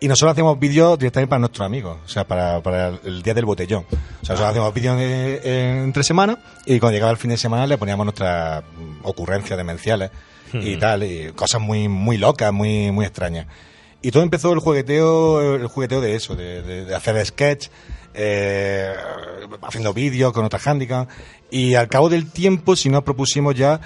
Y 0.01 0.09
nosotros 0.09 0.33
hacíamos 0.33 0.59
vídeos 0.59 0.99
directamente 0.99 1.29
para 1.29 1.39
nuestros 1.39 1.65
amigos, 1.65 1.97
o 2.03 2.07
sea, 2.09 2.25
para, 2.25 2.61
para 2.61 2.89
el 3.05 3.21
día 3.23 3.33
del 3.33 3.45
botellón. 3.45 3.85
O 3.89 4.25
sea, 4.25 4.33
nosotros 4.35 4.49
hacíamos 4.49 4.73
vídeos 4.73 4.97
de- 4.97 5.39
en- 5.43 5.77
entre 5.85 6.03
semanas 6.03 6.37
y 6.65 6.79
cuando 6.79 6.95
llegaba 6.95 7.11
el 7.11 7.17
fin 7.17 7.29
de 7.29 7.37
semana 7.37 7.65
le 7.65 7.77
poníamos 7.77 8.05
nuestras 8.05 8.63
ocurrencias 9.03 9.55
demenciales 9.57 10.11
y 10.53 10.75
tal, 10.77 11.03
y 11.03 11.31
cosas 11.33 11.61
muy, 11.61 11.87
muy 11.87 12.17
locas, 12.17 12.51
muy, 12.51 12.91
muy 12.91 13.05
extrañas. 13.05 13.47
Y 14.05 14.11
todo 14.11 14.21
empezó 14.23 14.53
el 14.53 14.59
jugueteo, 14.59 15.55
el 15.55 15.67
jugueteo 15.67 15.99
de 16.01 16.15
eso, 16.15 16.35
de, 16.35 16.61
de- 16.61 16.85
de 16.85 16.93
hacer 16.95 17.25
sketch, 17.25 17.69
eh, 18.13 18.93
haciendo 19.63 19.93
vídeos 19.93 20.31
con 20.31 20.45
otras 20.45 20.65
handicaps. 20.67 21.11
Y 21.49 21.75
al 21.75 21.87
cabo 21.87 22.09
del 22.09 22.29
tiempo, 22.31 22.75
si 22.75 22.89
nos 22.89 23.03
propusimos 23.03 23.55
ya 23.55 23.79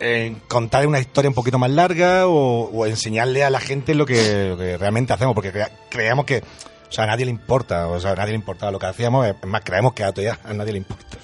eh, 0.00 0.36
contar 0.48 0.86
una 0.86 0.98
historia 1.00 1.28
un 1.30 1.34
poquito 1.34 1.58
más 1.58 1.70
larga 1.70 2.26
o, 2.26 2.84
enseñarle 2.86 3.42
a 3.44 3.48
la 3.50 3.60
gente 3.60 3.94
lo 3.94 4.04
que, 4.04 4.48
lo 4.50 4.58
que 4.58 4.76
realmente 4.76 5.12
hacemos, 5.12 5.34
porque 5.34 5.50
crea- 5.52 5.70
creíamos 5.90 6.26
que, 6.26 6.38
o 6.88 6.92
sea, 6.92 7.04
a 7.04 7.06
nadie 7.06 7.24
le 7.24 7.30
importa, 7.30 7.86
o 7.88 7.98
sea, 8.00 8.10
a 8.12 8.16
nadie 8.16 8.32
le 8.32 8.38
importaba 8.38 8.70
lo 8.70 8.78
que 8.78 8.86
hacíamos, 8.86 9.26
es 9.26 9.34
más, 9.46 9.62
creemos 9.64 9.94
que 9.94 10.04
a, 10.04 10.12
a 10.44 10.52
nadie 10.52 10.72
le 10.72 10.78
importa. 10.78 11.16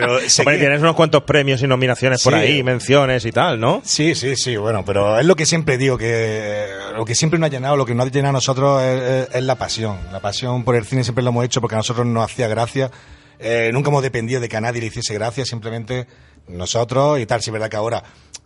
Pero 0.00 0.12
Hombre, 0.16 0.58
tienes 0.58 0.80
unos 0.80 0.94
cuantos 0.94 1.22
premios 1.24 1.62
y 1.62 1.66
nominaciones 1.66 2.22
por 2.22 2.32
Sí. 2.34 2.38
ahí, 2.38 2.62
menciones 2.62 3.24
y 3.24 3.32
tal, 3.32 3.58
¿no? 3.60 3.80
Sí, 3.84 4.14
sí, 4.14 4.36
sí, 4.36 4.56
bueno, 4.56 4.84
pero 4.84 5.18
es 5.18 5.26
lo 5.26 5.36
que 5.36 5.46
siempre 5.46 5.78
digo, 5.78 5.96
que 5.98 6.66
lo 6.96 7.04
que 7.04 7.14
siempre 7.14 7.38
nos 7.38 7.48
ha 7.48 7.50
llenado, 7.50 7.76
lo 7.76 7.84
que 7.86 7.94
nos 7.94 8.06
ha 8.06 8.10
llenado 8.10 8.30
a 8.30 8.32
nosotros 8.32 8.82
es, 8.82 9.02
es- 9.02 9.34
es 9.34 9.42
la 9.44 9.56
pasión. 9.56 9.98
La 10.12 10.20
pasión 10.20 10.64
por 10.64 10.76
el 10.76 10.84
cine 10.84 11.04
siempre 11.04 11.22
lo 11.24 11.30
hemos 11.30 11.44
hecho 11.44 11.60
porque 11.60 11.74
a 11.74 11.78
nosotros 11.78 12.06
nos 12.06 12.24
hacía 12.30 12.48
gracia. 12.48 12.90
Eh, 13.38 13.70
nunca 13.72 13.90
hemos 13.90 14.02
dependido 14.02 14.40
de 14.40 14.48
que 14.48 14.56
a 14.56 14.60
nadie 14.60 14.80
le 14.80 14.86
hiciese 14.86 15.14
gracia, 15.14 15.44
simplemente 15.44 16.06
nosotros 16.48 17.18
y 17.20 17.26
tal. 17.26 17.42
Si 17.42 17.50
es 17.50 17.52
verdad 17.52 17.68
que 17.68 17.76
ahora 17.76 18.02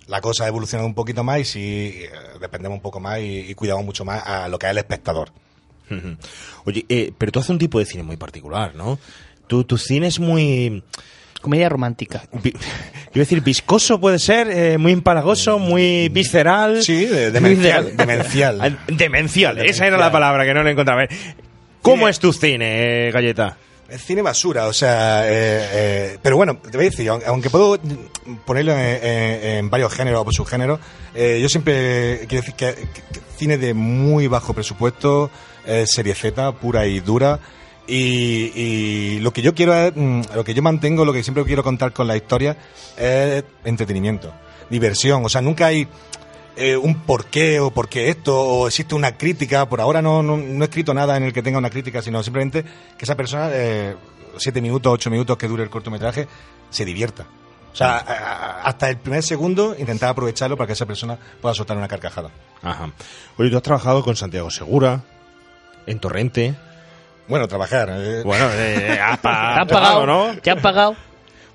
la 0.06 0.20
cosa 0.20 0.44
ha 0.44 0.48
evolucionado 0.48 0.86
un 0.86 0.94
poquito 0.94 1.24
más 1.24 1.40
y 1.40 1.44
sí 1.44 1.92
eh, 2.04 2.10
dependemos 2.40 2.76
un 2.76 2.82
poco 2.82 3.00
más 3.00 3.18
y, 3.20 3.40
y 3.50 3.54
cuidamos 3.54 3.84
mucho 3.84 4.04
más 4.04 4.22
a 4.26 4.48
lo 4.48 4.58
que 4.58 4.66
es 4.66 4.70
el 4.72 4.78
espectador. 4.78 5.30
Oye, 6.64 6.84
eh, 6.88 7.12
pero 7.16 7.32
tú 7.32 7.38
haces 7.40 7.50
un 7.50 7.58
tipo 7.58 7.78
de 7.78 7.84
cine 7.86 8.02
muy 8.02 8.16
particular, 8.16 8.74
¿no? 8.74 8.98
Tu, 9.46 9.64
tu 9.64 9.78
cine 9.78 10.08
es 10.08 10.18
muy... 10.18 10.82
Comedia 11.40 11.68
romántica. 11.68 12.22
Quiero 12.42 12.54
decir, 13.14 13.40
viscoso 13.40 14.00
puede 14.00 14.18
ser, 14.18 14.48
eh, 14.50 14.78
muy 14.78 14.92
empalagoso, 14.92 15.58
muy 15.58 16.08
visceral. 16.08 16.82
Sí, 16.82 17.06
de- 17.06 17.30
demencial. 17.30 17.92
Demencial. 17.96 18.78
Demencial, 18.88 19.58
esa 19.58 19.86
era 19.86 19.96
la 19.98 20.10
palabra 20.12 20.44
que 20.44 20.52
no 20.54 20.62
la 20.62 20.70
encontraba. 20.70 21.06
¿Cómo 21.82 22.06
Sí. 22.06 22.10
es 22.10 22.18
tu 22.18 22.32
cine, 22.32 23.08
eh, 23.08 23.10
Galleta? 23.12 23.56
Es 23.88 24.02
cine 24.04 24.20
basura, 24.20 24.66
o 24.66 24.72
sea, 24.72 25.24
eh, 25.28 25.30
eh, 25.72 26.18
pero 26.20 26.36
bueno, 26.36 26.56
te 26.56 26.76
voy 26.76 26.86
a 26.86 26.90
decir, 26.90 27.08
aun- 27.08 27.22
aunque 27.24 27.50
puedo 27.50 27.78
ponerlo 28.44 28.72
en, 28.72 28.80
en- 28.80 29.44
en 29.58 29.70
varios 29.70 29.92
géneros 29.94 30.24
o 30.26 30.32
subgéneros, 30.32 30.80
eh, 31.14 31.38
yo 31.40 31.48
siempre 31.48 32.24
quiero 32.28 32.42
decir 32.44 32.54
que, 32.54 32.74
que- 32.74 33.02
que 33.12 33.20
cine 33.36 33.56
de 33.58 33.74
muy 33.74 34.26
bajo 34.26 34.52
presupuesto, 34.54 35.30
eh, 35.64 35.84
serie 35.86 36.16
Z, 36.16 36.50
pura 36.52 36.84
y 36.86 36.98
dura, 36.98 37.38
y, 37.86 38.52
y 38.54 39.20
lo 39.20 39.32
que 39.32 39.42
yo 39.42 39.54
quiero 39.54 39.74
es, 39.74 39.92
mm, 39.94 40.22
lo 40.34 40.44
que 40.44 40.54
yo 40.54 40.62
mantengo, 40.62 41.04
lo 41.04 41.12
que 41.12 41.22
siempre 41.22 41.44
quiero 41.44 41.62
contar 41.62 41.92
con 41.92 42.06
la 42.06 42.16
historia 42.16 42.56
es 42.96 43.44
entretenimiento, 43.64 44.32
diversión, 44.70 45.24
o 45.24 45.28
sea, 45.28 45.40
nunca 45.40 45.66
hay 45.66 45.88
eh, 46.56 46.74
un 46.74 46.94
porqué 47.02 47.60
o 47.60 47.70
por 47.70 47.88
qué 47.88 48.08
esto, 48.08 48.34
o 48.40 48.66
existe 48.66 48.94
una 48.94 49.16
crítica. 49.18 49.68
Por 49.68 49.80
ahora 49.80 50.00
no, 50.00 50.22
no, 50.22 50.38
no 50.38 50.64
he 50.64 50.66
escrito 50.66 50.94
nada 50.94 51.16
en 51.16 51.24
el 51.24 51.32
que 51.32 51.42
tenga 51.42 51.58
una 51.58 51.68
crítica, 51.68 52.00
sino 52.00 52.22
simplemente 52.22 52.64
que 52.96 53.04
esa 53.04 53.14
persona, 53.14 53.50
eh, 53.52 53.94
siete 54.38 54.62
minutos, 54.62 54.90
ocho 54.90 55.10
minutos 55.10 55.36
que 55.36 55.48
dure 55.48 55.62
el 55.62 55.68
cortometraje, 55.68 56.26
se 56.70 56.84
divierta. 56.86 57.26
O 57.72 57.76
sea, 57.76 57.98
hasta 58.64 58.88
el 58.88 58.96
primer 58.96 59.22
segundo 59.22 59.76
intentar 59.78 60.08
aprovecharlo 60.08 60.56
para 60.56 60.66
que 60.66 60.72
esa 60.72 60.86
persona 60.86 61.18
pueda 61.42 61.54
soltar 61.54 61.76
una 61.76 61.86
carcajada. 61.86 62.30
Ajá. 62.62 62.90
Oye, 63.36 63.50
tú 63.50 63.58
has 63.58 63.62
trabajado 63.62 64.02
con 64.02 64.16
Santiago 64.16 64.50
Segura, 64.50 65.02
en 65.86 65.98
Torrente. 65.98 66.54
Bueno, 67.28 67.48
trabajar. 67.48 67.88
eh, 67.92 68.22
Bueno, 68.24 68.48
eh, 68.52 68.98
has 69.02 69.16
¿Te 69.18 69.22
pa- 69.22 69.56
han 69.60 69.66
pagado? 69.68 70.06
¿no? 70.06 70.36
¿Te 70.40 70.50
han 70.50 70.60
pagado? 70.60 70.96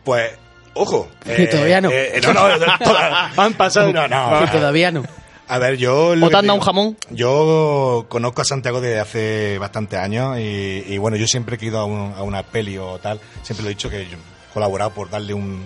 Pues, 0.03 0.31
ojo. 0.73 1.09
Que 1.25 1.47
todavía 1.47 1.81
no. 1.81 1.89
eh, 1.91 2.19
no, 2.23 2.33
no, 2.33 2.57
no, 2.57 2.65
toda- 2.83 3.31
han 3.37 3.53
pasado. 3.53 3.91
No, 3.93 4.07
no. 4.07 4.45
Todavía 4.51 4.91
no. 4.91 5.03
A 5.47 5.57
ver, 5.59 5.75
yo... 5.77 6.09
¿O 6.11 6.13
te 6.13 6.23
han 6.25 6.31
dado 6.31 6.41
digo- 6.43 6.53
un 6.55 6.61
jamón? 6.61 6.97
Yo 7.09 8.05
conozco 8.07 8.41
a 8.41 8.45
Santiago 8.45 8.79
desde 8.79 8.99
hace 9.01 9.57
bastantes 9.59 9.99
años 9.99 10.37
y, 10.39 10.85
y 10.87 10.97
bueno, 10.97 11.17
yo 11.17 11.27
siempre 11.27 11.57
que 11.57 11.65
he 11.65 11.67
ido 11.67 11.79
a, 11.79 11.85
un- 11.85 12.13
a 12.17 12.23
una 12.23 12.43
peli 12.43 12.77
o 12.77 12.99
tal, 12.99 13.19
siempre 13.43 13.63
lo 13.63 13.69
he 13.69 13.73
dicho 13.73 13.89
que 13.89 14.05
yo 14.07 14.15
he 14.17 14.53
colaborado 14.53 14.91
por 14.91 15.09
darle 15.09 15.33
un... 15.33 15.61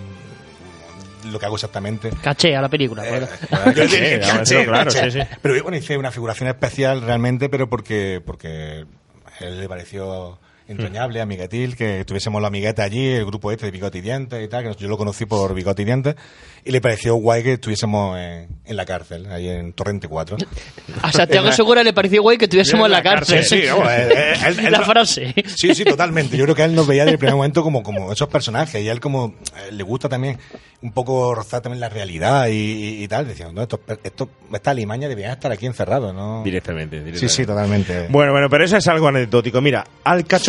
lo 1.30 1.38
que 1.38 1.46
hago 1.46 1.54
exactamente. 1.54 2.10
Caché 2.20 2.56
a 2.56 2.60
la 2.62 2.68
película. 2.68 3.06
Eh, 3.06 3.28
claro, 3.48 3.72
caché. 3.74 4.20
sí, 4.90 5.10
sí. 5.12 5.20
Pero 5.40 5.62
bueno, 5.62 5.76
hice 5.78 5.96
una 5.96 6.10
figuración 6.10 6.48
especial 6.48 7.02
realmente, 7.02 7.48
pero 7.48 7.68
porque, 7.68 8.20
porque 8.26 8.86
él 9.40 9.60
le 9.60 9.68
pareció 9.68 10.38
entrañable, 10.68 11.20
amiguetil, 11.20 11.76
que 11.76 12.04
tuviésemos 12.04 12.40
la 12.42 12.48
amigueta 12.48 12.82
allí, 12.82 13.06
el 13.08 13.24
grupo 13.24 13.52
este 13.52 13.66
de 13.66 13.72
Bigote 13.72 13.98
y 13.98 14.00
Dientes 14.00 14.44
y 14.44 14.48
tal, 14.48 14.64
que 14.64 14.74
yo 14.82 14.88
lo 14.88 14.96
conocí 14.98 15.24
por 15.26 15.54
Bigote 15.54 15.82
y 15.82 15.84
Dientes, 15.84 16.14
y 16.64 16.72
le 16.72 16.80
pareció 16.80 17.14
guay 17.14 17.42
que 17.44 17.52
estuviésemos 17.54 18.18
en, 18.18 18.48
en 18.64 18.76
la 18.76 18.84
cárcel, 18.84 19.26
ahí 19.30 19.48
en 19.48 19.72
Torrente 19.72 20.08
4. 20.08 20.36
A 21.02 21.12
Santiago 21.12 21.52
Segura 21.52 21.84
le 21.84 21.92
pareció 21.92 22.22
guay 22.22 22.36
que 22.38 22.46
estuviésemos 22.46 22.86
en 22.86 22.92
la 22.92 23.02
cárcel. 23.02 23.44
Sí, 23.44 23.60
sí, 23.62 23.66
vamos, 23.68 23.88
él- 23.92 24.10
él- 24.58 24.58
él 24.66 24.72
la 24.72 24.80
frase. 24.82 25.32
Sí, 25.56 25.74
sí, 25.74 25.84
totalmente. 25.84 26.36
Yo 26.36 26.44
creo 26.44 26.56
que 26.56 26.64
él 26.64 26.74
nos 26.74 26.86
veía 26.86 27.02
desde 27.04 27.12
el 27.12 27.18
primer 27.18 27.36
momento 27.36 27.62
como, 27.62 27.82
como 27.84 28.12
esos 28.12 28.28
personajes 28.28 28.82
y 28.82 28.88
a 28.88 28.92
él 28.92 29.00
como 29.00 29.36
eh, 29.68 29.72
le 29.72 29.82
gusta 29.84 30.08
también 30.08 30.38
un 30.82 30.92
poco 30.92 31.34
rozar 31.34 31.60
también 31.62 31.80
la 31.80 31.88
realidad 31.88 32.48
y, 32.48 32.52
y- 32.52 33.04
y 33.04 33.08
tal. 33.08 33.28
Decía, 33.28 33.50
no, 33.52 33.62
esto, 33.62 33.80
esto, 34.02 34.28
esta 34.52 34.74
limaña 34.74 35.08
debería 35.08 35.32
estar 35.32 35.52
aquí 35.52 35.66
encerrado, 35.66 36.12
¿no? 36.12 36.42
Directamente, 36.42 36.96
Sí, 36.98 37.04
directamente. 37.04 37.28
sí, 37.34 37.46
totalmente. 37.46 38.06
Bueno, 38.08 38.32
bueno, 38.32 38.50
pero 38.50 38.64
eso 38.64 38.76
es 38.76 38.86
algo 38.88 39.06
anecdótico. 39.06 39.60
Mira, 39.60 39.86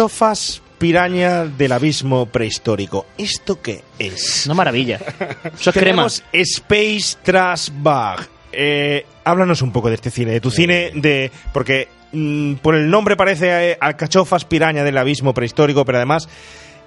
alcachofas 0.08 0.62
piraña 0.78 1.46
del 1.46 1.74
abismo 1.74 2.28
prehistórico. 2.28 3.08
¿Esto 3.18 3.62
qué 3.62 3.84
es? 4.00 4.46
Una 4.46 4.56
maravilla. 4.56 5.00
Eso 5.60 5.70
es 5.70 5.76
crema. 5.76 6.08
Space 6.32 7.18
Trash 7.22 7.70
Bag. 7.74 8.26
Eh, 8.54 9.06
háblanos 9.26 9.62
un 9.62 9.74
poco 9.74 9.90
de 9.90 9.96
este 9.96 10.10
cine, 10.10 10.32
de 10.32 10.40
tu 10.40 10.50
cine, 10.50 10.92
de 10.96 11.30
porque 11.52 11.90
mm, 12.14 12.54
por 12.56 12.76
el 12.76 12.90
nombre 12.90 13.18
parece 13.18 13.72
eh, 13.72 13.78
alcachofas 13.82 14.46
piraña 14.46 14.86
del 14.86 14.98
abismo 14.98 15.34
prehistórico, 15.34 15.84
pero 15.84 15.98
además 15.98 16.30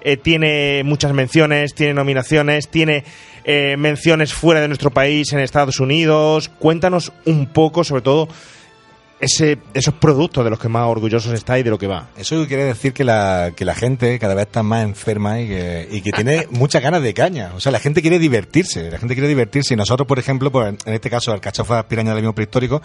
eh, 0.01 0.17
tiene 0.17 0.81
muchas 0.83 1.13
menciones, 1.13 1.75
tiene 1.75 1.93
nominaciones, 1.93 2.69
tiene 2.69 3.03
eh, 3.43 3.75
menciones 3.77 4.33
fuera 4.33 4.61
de 4.61 4.67
nuestro 4.67 4.89
país, 4.89 5.31
en 5.31 5.39
Estados 5.39 5.79
Unidos. 5.79 6.49
Cuéntanos 6.49 7.13
un 7.25 7.45
poco, 7.45 7.83
sobre 7.83 8.01
todo, 8.01 8.27
ese, 9.21 9.59
esos 9.73 9.93
productos 9.93 10.43
de 10.43 10.49
los 10.49 10.59
que 10.59 10.67
más 10.67 10.87
orgullosos 10.87 11.31
está 11.33 11.57
y 11.59 11.63
de 11.63 11.69
lo 11.69 11.77
que 11.77 11.87
va. 11.87 12.09
Eso 12.17 12.45
quiere 12.47 12.65
decir 12.65 12.91
que 12.91 13.03
la, 13.03 13.53
que 13.55 13.63
la 13.65 13.75
gente 13.75 14.17
cada 14.19 14.33
vez 14.33 14.47
está 14.47 14.63
más 14.63 14.83
enferma 14.83 15.39
y 15.39 15.47
que, 15.47 15.87
y 15.91 16.01
que 16.01 16.11
tiene 16.11 16.47
muchas 16.51 16.81
ganas 16.81 17.03
de 17.03 17.13
caña. 17.13 17.51
O 17.55 17.59
sea, 17.59 17.71
la 17.71 17.79
gente 17.79 18.01
quiere 18.01 18.19
divertirse, 18.19 18.89
la 18.89 18.97
gente 18.97 19.13
quiere 19.13 19.27
divertirse. 19.27 19.75
Y 19.75 19.77
nosotros, 19.77 20.07
por 20.07 20.19
ejemplo, 20.19 20.51
pues, 20.51 20.75
en 20.85 20.93
este 20.93 21.09
caso, 21.09 21.31
Alcachofas 21.31 21.85
Piraña 21.85 22.09
del 22.09 22.17
Abismo 22.17 22.35
Prehistórico, 22.35 22.81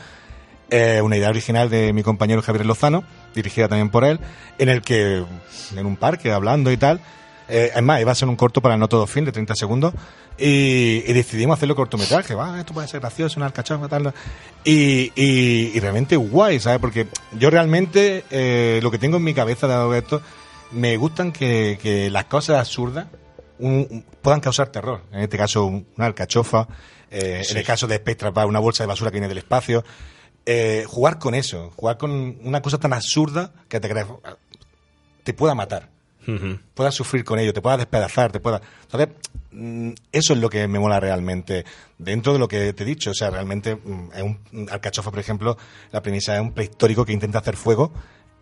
eh, 0.70 1.00
una 1.02 1.16
idea 1.16 1.30
original 1.30 1.70
de 1.70 1.92
mi 1.92 2.02
compañero 2.02 2.42
Javier 2.42 2.66
Lozano, 2.66 3.04
dirigida 3.34 3.68
también 3.68 3.88
por 3.88 4.04
él, 4.04 4.20
en 4.58 4.68
el 4.68 4.82
que, 4.82 5.24
en 5.76 5.86
un 5.86 5.96
parque, 5.96 6.32
hablando 6.32 6.70
y 6.70 6.76
tal, 6.76 7.00
eh, 7.48 7.72
es 7.74 7.82
más, 7.82 8.00
iba 8.00 8.12
a 8.12 8.14
ser 8.14 8.28
un 8.28 8.36
corto 8.36 8.60
para 8.60 8.76
no 8.76 8.88
todo 8.88 9.06
fin, 9.06 9.24
de 9.24 9.32
30 9.32 9.54
segundos, 9.54 9.94
y, 10.38 11.02
y 11.06 11.12
decidimos 11.12 11.56
hacerlo 11.58 11.74
cortometraje, 11.76 12.34
va, 12.34 12.58
esto 12.60 12.74
puede 12.74 12.88
ser 12.88 13.00
gracioso, 13.00 13.38
una 13.38 13.46
alcachofa, 13.46 13.88
tal, 13.88 14.12
y, 14.64 15.12
y, 15.14 15.72
y 15.74 15.80
realmente 15.80 16.16
guay, 16.16 16.60
¿sabes? 16.60 16.78
Porque 16.80 17.06
yo 17.38 17.50
realmente, 17.50 18.24
eh, 18.30 18.80
lo 18.82 18.90
que 18.90 18.98
tengo 18.98 19.16
en 19.18 19.24
mi 19.24 19.34
cabeza 19.34 19.66
de 19.88 19.98
esto, 19.98 20.20
me 20.72 20.96
gustan 20.96 21.32
que, 21.32 21.78
que 21.80 22.10
las 22.10 22.24
cosas 22.24 22.58
absurdas 22.58 23.06
un- 23.58 23.86
un- 23.90 24.04
puedan 24.20 24.40
causar 24.40 24.68
terror. 24.68 25.02
En 25.12 25.20
este 25.20 25.38
caso, 25.38 25.64
un- 25.64 25.86
una 25.96 26.06
alcachofa. 26.06 26.66
eh, 27.10 27.42
En 27.48 27.56
el 27.56 27.64
caso 27.64 27.86
de 27.86 27.96
Spectra, 27.96 28.30
una 28.46 28.58
bolsa 28.58 28.82
de 28.82 28.88
basura 28.88 29.10
que 29.10 29.14
viene 29.14 29.28
del 29.28 29.38
espacio. 29.38 29.84
Eh, 30.44 30.84
jugar 30.86 31.18
con 31.18 31.34
eso, 31.34 31.72
jugar 31.76 31.96
con 31.98 32.36
una 32.42 32.60
cosa 32.60 32.78
tan 32.78 32.92
absurda 32.92 33.52
que 33.68 33.80
te 33.80 33.88
te 35.24 35.32
pueda 35.34 35.54
matar, 35.54 35.88
puedas 36.74 36.94
sufrir 36.94 37.24
con 37.24 37.38
ello, 37.38 37.52
te 37.52 37.60
puedas 37.62 37.78
despedazar, 37.78 38.32
te 38.32 38.40
pueda. 38.40 38.60
Entonces, 38.82 39.08
mm, 39.52 39.90
eso 40.12 40.32
es 40.34 40.38
lo 40.40 40.48
que 40.50 40.66
me 40.68 40.78
mola 40.78 40.98
realmente 41.00 41.64
dentro 41.98 42.32
de 42.32 42.38
lo 42.38 42.48
que 42.48 42.72
te 42.72 42.82
he 42.82 42.86
dicho. 42.86 43.10
O 43.10 43.14
sea, 43.14 43.30
realmente 43.30 43.76
mm, 43.76 44.10
es 44.14 44.22
un 44.22 44.38
un 44.52 44.70
alcachofa, 44.70 45.10
por 45.10 45.20
ejemplo, 45.20 45.56
la 45.92 46.02
premisa 46.02 46.34
es 46.34 46.40
un 46.40 46.52
prehistórico 46.52 47.04
que 47.04 47.12
intenta 47.12 47.38
hacer 47.38 47.56
fuego 47.56 47.92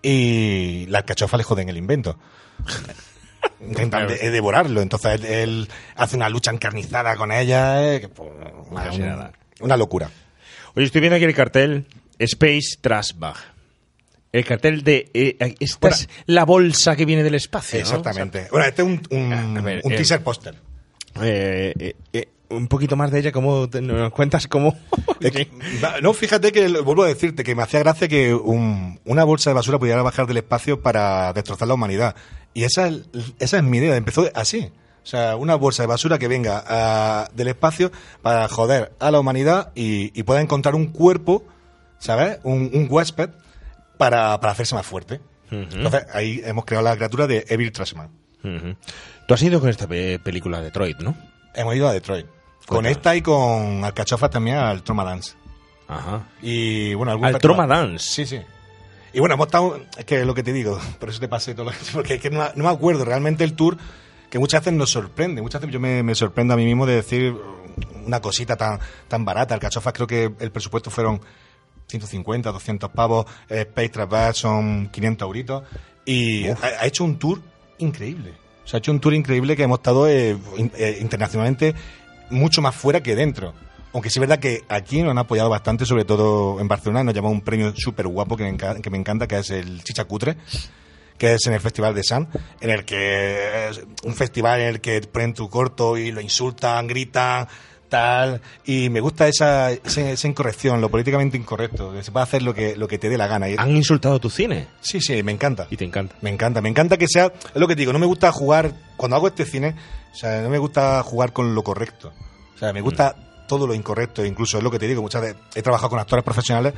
y 0.03 0.87
la 0.89 0.99
alcachofa 0.99 1.37
le 1.37 1.45
joden 1.45 1.69
el 1.69 1.77
invento. 1.77 2.19
Intentan 3.61 4.07
de- 4.09 4.31
devorarlo. 4.31 4.81
Entonces 4.83 5.21
él, 5.21 5.25
él 5.27 5.69
hace 5.97 6.17
una 6.17 6.29
lucha 6.29 6.51
encarnizada 6.51 7.17
con 7.17 7.33
ella. 7.33 7.95
eh, 7.95 8.01
que, 8.01 8.09
pues, 8.09 8.31
una, 9.61 9.77
locura. 9.77 10.11
Oye, 10.75 10.87
estoy 10.87 11.01
viendo 11.01 11.17
aquí 11.17 11.25
el 11.25 11.35
cartel 11.35 11.87
Space 12.19 12.77
Trash 12.81 13.13
Bag. 13.17 13.37
El 14.35 14.45
cartel 14.45 14.83
de... 14.83 15.11
eh, 15.15 15.55
esta 15.61 15.79
Bueno. 15.81 15.97
es 15.97 16.09
la 16.27 16.45
bolsa 16.45 16.97
que 16.97 17.05
viene 17.05 17.23
del 17.23 17.37
espacio, 17.37 17.79
¿no? 17.79 17.85
Exactamente. 17.85 18.49
Bueno, 18.51 18.67
este 18.67 18.83
es 18.83 18.89
un, 18.89 19.01
un, 19.11 19.59
A 19.59 19.61
ver, 19.63 19.81
un 19.85 19.93
eh, 19.93 19.97
teaser 19.97 20.23
póster. 20.25 20.57
Eh, 21.23 21.95
un 22.49 22.67
poquito 22.69 22.97
más 22.97 23.11
de 23.13 23.21
ella, 23.21 23.31
¿cómo 23.33 23.69
te- 23.71 23.81
nos 23.81 24.11
cuentas 24.13 24.49
cómo? 24.49 24.77
No, 26.03 26.13
fíjate 26.13 26.51
que 26.53 26.67
vuelvo 26.81 27.05
a 27.05 27.09
decirte 27.09 27.45
que 27.45 27.55
me 27.55 27.63
hacía 27.63 27.81
gracia 27.81 28.09
que 28.09 28.35
un- 28.35 28.99
una 29.05 29.23
bolsa 29.25 29.51
de 29.51 29.55
basura 29.55 29.79
pudiera 29.79 30.03
bajar 30.03 30.27
del 30.27 30.39
espacio 30.39 30.81
para 30.83 31.33
destrozar 31.33 31.69
la 31.69 31.75
humanidad. 31.75 32.17
Y 32.55 32.65
esa, 32.65 32.89
es- 32.89 33.03
esa 33.39 33.57
es 33.59 33.63
mi 33.63 33.79
idea. 33.79 33.97
Empezó 33.97 34.29
así. 34.35 34.71
O 35.03 35.07
sea, 35.07 35.37
una 35.37 35.55
bolsa 35.55 35.83
de 35.83 35.87
basura 35.87 36.19
que 36.19 36.29
venga 36.29 36.65
ah, 36.67 37.29
del 37.35 37.49
espacio 37.49 37.93
para 38.23 38.49
joder 38.49 38.93
a 38.99 39.11
la 39.11 39.21
humanidad 39.21 39.71
y, 39.75 40.11
y 40.19 40.23
pueda 40.25 40.41
encontrar 40.41 40.75
un 40.75 40.87
cuerpo, 40.87 41.45
¿sabes? 41.99 42.39
Un, 42.43 42.71
un 42.75 42.89
huésped 42.91 43.31
para, 44.11 44.41
para 44.41 44.53
hacerse 44.53 44.75
más 44.75 44.87
fuerte. 44.87 45.21
Entonces 45.51 46.05
ahí 46.13 46.41
hemos 46.45 46.65
creado 46.65 46.85
la 46.85 46.97
criatura 46.97 47.27
de 47.27 47.45
Evil 47.49 47.71
Trashman. 47.73 48.09
Ujú. 48.43 48.77
Tú 49.29 49.35
has 49.35 49.43
ido 49.43 49.61
con 49.61 49.69
esta 49.71 49.87
pe- 49.87 50.19
película 50.19 50.59
a 50.59 50.61
Detroit, 50.63 50.99
¿no? 51.01 51.15
Hemos 51.55 51.75
ido 51.77 51.89
a 51.89 51.93
Detroit. 51.93 52.27
Con 52.67 52.87
esta 52.87 53.15
y 53.15 53.23
con 53.23 53.85
Alcachofa 53.85 54.29
también 54.31 54.57
al 54.57 54.83
Troma 54.83 55.05
Dance. 55.05 55.35
Ajá. 55.87 56.23
Y 56.43 56.95
bueno, 56.95 57.13
algún 57.13 57.27
Al. 57.27 57.39
Troma 57.39 57.67
Dance. 57.67 58.05
Sí, 58.05 58.27
sí. 58.27 58.41
Y 59.13 59.21
bueno, 59.21 59.35
hemos 59.37 59.47
estado, 59.47 59.81
es 59.97 60.05
que 60.05 60.21
es 60.21 60.27
lo 60.27 60.35
que 60.35 60.43
te 60.43 60.53
digo, 60.53 60.79
por 60.99 61.09
eso 61.09 61.21
te 61.21 61.29
pasé 61.29 61.55
todo 61.55 61.67
lo 61.67 61.73
porque 61.93 62.15
es 62.15 62.21
que 62.21 62.31
no, 62.31 62.43
no 62.57 62.65
me 62.65 62.71
acuerdo 62.71 63.05
realmente 63.05 63.45
el 63.45 63.55
tour 63.55 63.77
que 64.31 64.39
muchas 64.41 64.63
veces 64.63 64.73
nos 64.77 64.91
sorprende, 64.91 65.41
muchas 65.43 65.61
veces 65.61 65.73
yo 65.73 65.79
me, 65.79 66.03
me 66.03 66.15
sorprendo 66.17 66.55
a 66.55 66.57
mí 66.57 66.65
mismo 66.65 66.85
de 66.87 66.97
decir 66.97 67.37
una 68.05 68.21
cosita 68.21 68.57
tan, 68.57 68.81
tan 69.07 69.25
barata, 69.25 69.55
el 69.55 69.61
cachofas 69.61 69.93
creo 69.93 70.07
que 70.09 70.33
el 70.41 70.51
presupuesto 70.51 70.91
fueron 70.91 71.21
150, 71.87 72.51
200 72.53 72.91
pavos, 72.91 73.27
eh, 73.49 73.61
Space 73.69 73.89
Travel 73.91 74.35
son 74.35 74.89
500 74.89 75.27
euritos 75.27 75.63
y 76.05 76.47
ha, 76.49 76.57
ha 76.81 76.87
hecho 76.87 77.05
un 77.05 77.19
tour 77.19 77.41
increíble. 77.79 78.33
O 78.65 78.67
sea, 78.69 78.77
ha 78.77 78.79
hecho 78.79 78.93
un 78.93 79.01
tour 79.01 79.15
increíble 79.15 79.57
que 79.57 79.63
hemos 79.65 79.79
estado 79.79 80.09
eh, 80.09 80.37
eh, 80.77 80.99
internacionalmente 81.01 81.75
mucho 82.31 82.63
más 82.63 82.75
fuera 82.75 83.03
que 83.03 83.15
dentro. 83.15 83.53
Aunque 83.93 84.11
sí 84.11 84.19
es 84.19 84.21
verdad 84.21 84.41
que 84.41 84.63
aquí 84.69 85.03
nos 85.03 85.13
han 85.13 85.19
apoyado 85.19 85.49
bastante, 85.51 85.87
sobre 85.87 86.05
todo 86.05 86.59
en 86.61 86.67
Barcelona, 86.67 87.05
nos 87.05 87.15
llamó 87.15 87.31
un 87.31 87.43
premio 87.43 87.73
súper 87.77 88.09
guapo 88.09 88.37
que 88.37 88.43
me, 88.45 88.53
enca- 88.57 88.81
que 88.81 88.91
me 88.91 88.99
encanta, 88.99 89.29
que 89.29 89.39
es 89.39 89.51
el 89.51 89.85
Chicha 89.85 90.05
Cutre, 90.07 90.37
que 91.17 91.35
es 91.35 91.47
en 91.47 91.53
el 91.53 91.61
Festival 91.61 91.95
de 91.95 92.03
San, 92.03 92.29
en 92.61 92.71
el 92.71 92.85
que 92.85 93.69
es 93.69 93.83
un 94.03 94.15
festival 94.15 94.61
en 94.63 94.67
el 94.69 94.81
que 94.81 95.01
ponen 95.03 95.33
tu 95.33 95.49
corto 95.49 95.97
y 95.97 96.11
lo 96.11 96.21
insultan, 96.21 96.89
gritan, 96.89 97.47
tal. 97.95 98.41
Y 98.65 98.89
me 98.91 99.01
gusta 99.01 99.29
esa, 99.29 99.71
esa, 99.71 100.11
esa 100.11 100.27
incorrección, 100.27 100.81
lo 100.81 100.89
políticamente 100.89 101.37
incorrecto, 101.37 101.93
que 101.93 102.03
se 102.03 102.11
puede 102.11 102.25
hacer 102.25 102.43
lo 102.43 102.53
que, 102.53 102.75
lo 102.75 102.89
que 102.89 102.99
te 102.99 103.09
dé 103.09 103.17
la 103.17 103.29
gana. 103.29 103.47
¿Han 103.57 103.77
insultado 103.77 104.19
tu 104.19 104.31
cine? 104.31 104.67
sí, 104.81 105.01
sí, 105.01 105.23
me 105.23 105.31
encanta. 105.31 105.69
Y 105.71 105.77
te 105.77 105.85
encanta. 105.85 106.17
Me 106.21 106.31
encanta, 106.31 106.61
me 106.61 106.69
encanta 106.69 106.97
que 106.97 107.07
sea, 107.07 107.27
es 107.27 107.61
lo 107.61 107.69
que 107.69 107.77
te 107.77 107.83
digo, 107.83 107.93
no 107.93 108.01
me 108.01 108.07
gusta 108.07 108.33
jugar, 108.33 108.73
cuando 108.97 109.17
hago 109.17 109.29
este 109.29 109.45
cine, 109.45 109.77
o 110.13 110.17
sea, 110.17 110.43
no 110.43 110.49
me 110.49 110.59
gusta 110.59 111.03
jugar 111.05 111.33
con 111.33 111.55
lo 111.55 111.63
correcto. 111.63 112.13
O 112.57 112.59
sea, 112.59 112.73
me 112.73 112.81
gusta 112.81 113.15
todo 113.47 113.67
lo 113.67 113.75
incorrecto, 113.75 114.25
incluso 114.25 114.59
es 114.59 114.65
lo 114.65 114.73
que 114.73 114.81
te 114.81 114.89
digo, 114.89 115.01
muchas 115.01 115.23
veces 115.23 115.37
he 115.55 115.63
trabajado 115.63 115.91
con 115.91 116.01
actores 116.01 116.25
profesionales 116.25 116.75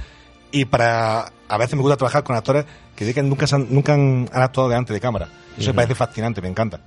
y 0.52 0.66
para, 0.66 1.32
a 1.48 1.58
veces 1.58 1.76
me 1.76 1.82
gusta 1.82 1.96
trabajar 1.96 2.24
con 2.24 2.36
actores 2.36 2.66
que, 2.94 3.22
nunca, 3.22 3.46
han, 3.50 3.68
nunca 3.70 3.94
han, 3.94 4.28
han 4.32 4.42
actuado 4.42 4.68
delante 4.68 4.92
de 4.92 5.00
cámara. 5.00 5.28
Eso 5.56 5.70
me 5.70 5.74
parece 5.74 5.94
fascinante, 5.94 6.42
me 6.42 6.48
encanta. 6.48 6.80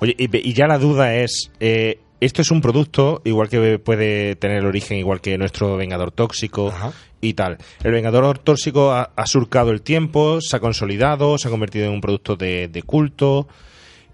Oye, 0.00 0.14
y, 0.18 0.36
y 0.36 0.52
ya 0.52 0.66
la 0.66 0.78
duda 0.78 1.14
es, 1.14 1.50
eh, 1.60 2.00
esto 2.20 2.42
es 2.42 2.50
un 2.50 2.60
producto, 2.60 3.20
igual 3.24 3.48
que 3.48 3.78
puede 3.78 4.36
tener 4.36 4.58
el 4.58 4.66
origen, 4.66 4.98
igual 4.98 5.20
que 5.20 5.36
nuestro 5.38 5.76
Vengador 5.76 6.12
Tóxico 6.12 6.68
Ajá. 6.68 6.92
y 7.20 7.34
tal. 7.34 7.58
El 7.82 7.92
Vengador 7.92 8.38
Tóxico 8.38 8.92
ha, 8.92 9.10
ha 9.14 9.26
surcado 9.26 9.70
el 9.70 9.82
tiempo, 9.82 10.40
se 10.40 10.56
ha 10.56 10.60
consolidado, 10.60 11.38
se 11.38 11.48
ha 11.48 11.50
convertido 11.50 11.86
en 11.86 11.92
un 11.92 12.00
producto 12.00 12.36
de, 12.36 12.68
de 12.68 12.82
culto, 12.82 13.48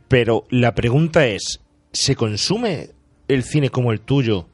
pero 0.08 0.44
la 0.50 0.74
pregunta 0.74 1.26
es, 1.26 1.60
¿se 1.92 2.16
consume 2.16 2.90
el 3.28 3.44
cine 3.44 3.70
como 3.70 3.92
el 3.92 4.00
tuyo 4.00 4.46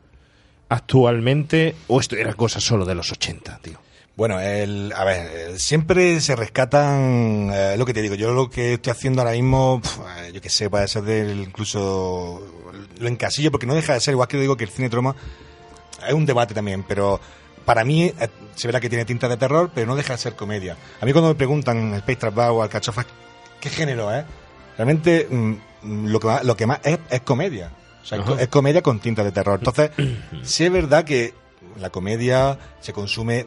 actualmente 0.69 1.75
o 1.87 2.01
esto 2.01 2.17
era 2.17 2.35
cosa 2.35 2.61
solo 2.61 2.85
de 2.85 2.95
los 2.95 3.11
80, 3.11 3.59
tío? 3.63 3.79
Bueno, 4.19 4.41
el, 4.41 4.93
a 4.97 5.05
ver, 5.05 5.31
eh, 5.33 5.59
siempre 5.61 6.21
se 6.21 6.35
rescatan, 6.35 7.51
eh, 7.55 7.77
lo 7.79 7.87
que 7.87 7.95
te 7.95 8.03
digo, 8.03 8.17
yo 8.17 8.33
lo 8.33 8.51
que 8.51 8.75
estoy 8.75 8.91
haciendo 8.91 9.23
ahora 9.23 9.35
mismo, 9.35 9.81
pf, 9.81 10.01
eh, 10.01 10.33
yo 10.33 10.41
que 10.41 10.51
sé, 10.51 10.69
puede 10.69 10.89
ser 10.89 11.03
del 11.05 11.39
incluso 11.39 12.43
lo 12.99 13.09
encasillo, 13.09 13.51
porque 13.51 13.67
no 13.67 13.75
deja 13.75 13.95
de 13.95 14.01
ser, 14.01 14.13
igual 14.13 14.29
que 14.29 14.39
digo 14.39 14.57
que 14.57 14.65
el 14.65 14.71
cine 14.71 14.89
troma 14.91 15.15
es 16.07 16.15
un 16.15 16.27
debate 16.27 16.55
también, 16.55 16.85
pero 16.87 17.21
para 17.65 17.85
mí 17.85 18.05
eh, 18.05 18.29
se 18.55 18.69
verá 18.69 18.81
que 18.81 18.89
tiene 18.89 19.05
tinta 19.05 19.29
de 19.29 19.37
terror, 19.37 19.71
pero 19.75 19.87
no 19.87 19.97
deja 19.97 20.15
de 20.15 20.19
ser 20.19 20.37
comedia. 20.37 20.77
A 21.01 21.07
mí 21.07 21.13
cuando 21.13 21.29
me 21.29 21.35
preguntan 21.35 21.93
el 21.93 21.99
Space 21.99 22.17
Trap 22.17 22.39
o 22.39 22.63
Alcachofa, 22.63 23.05
¿qué 23.61 23.69
género 23.69 24.13
es? 24.15 24.25
Realmente 24.77 25.27
mm, 25.31 25.55
mm, 25.83 26.07
lo, 26.07 26.21
que 26.21 26.27
más, 26.27 26.45
lo 26.45 26.57
que 26.57 26.67
más 26.67 26.81
es, 26.85 26.99
es 27.11 27.21
comedia. 27.23 27.73
O 28.03 28.05
sea, 28.07 28.21
Ajá. 28.21 28.41
es 28.41 28.49
comedia 28.49 28.81
con 28.83 29.01
tinta 29.01 29.23
de 29.25 29.33
terror. 29.33 29.59
Entonces, 29.59 29.91
sí 30.43 30.65
es 30.65 30.73
verdad 30.73 31.05
que 31.05 31.35
la 31.79 31.91
comedia 31.91 32.59
se 32.81 32.93
consume 32.93 33.47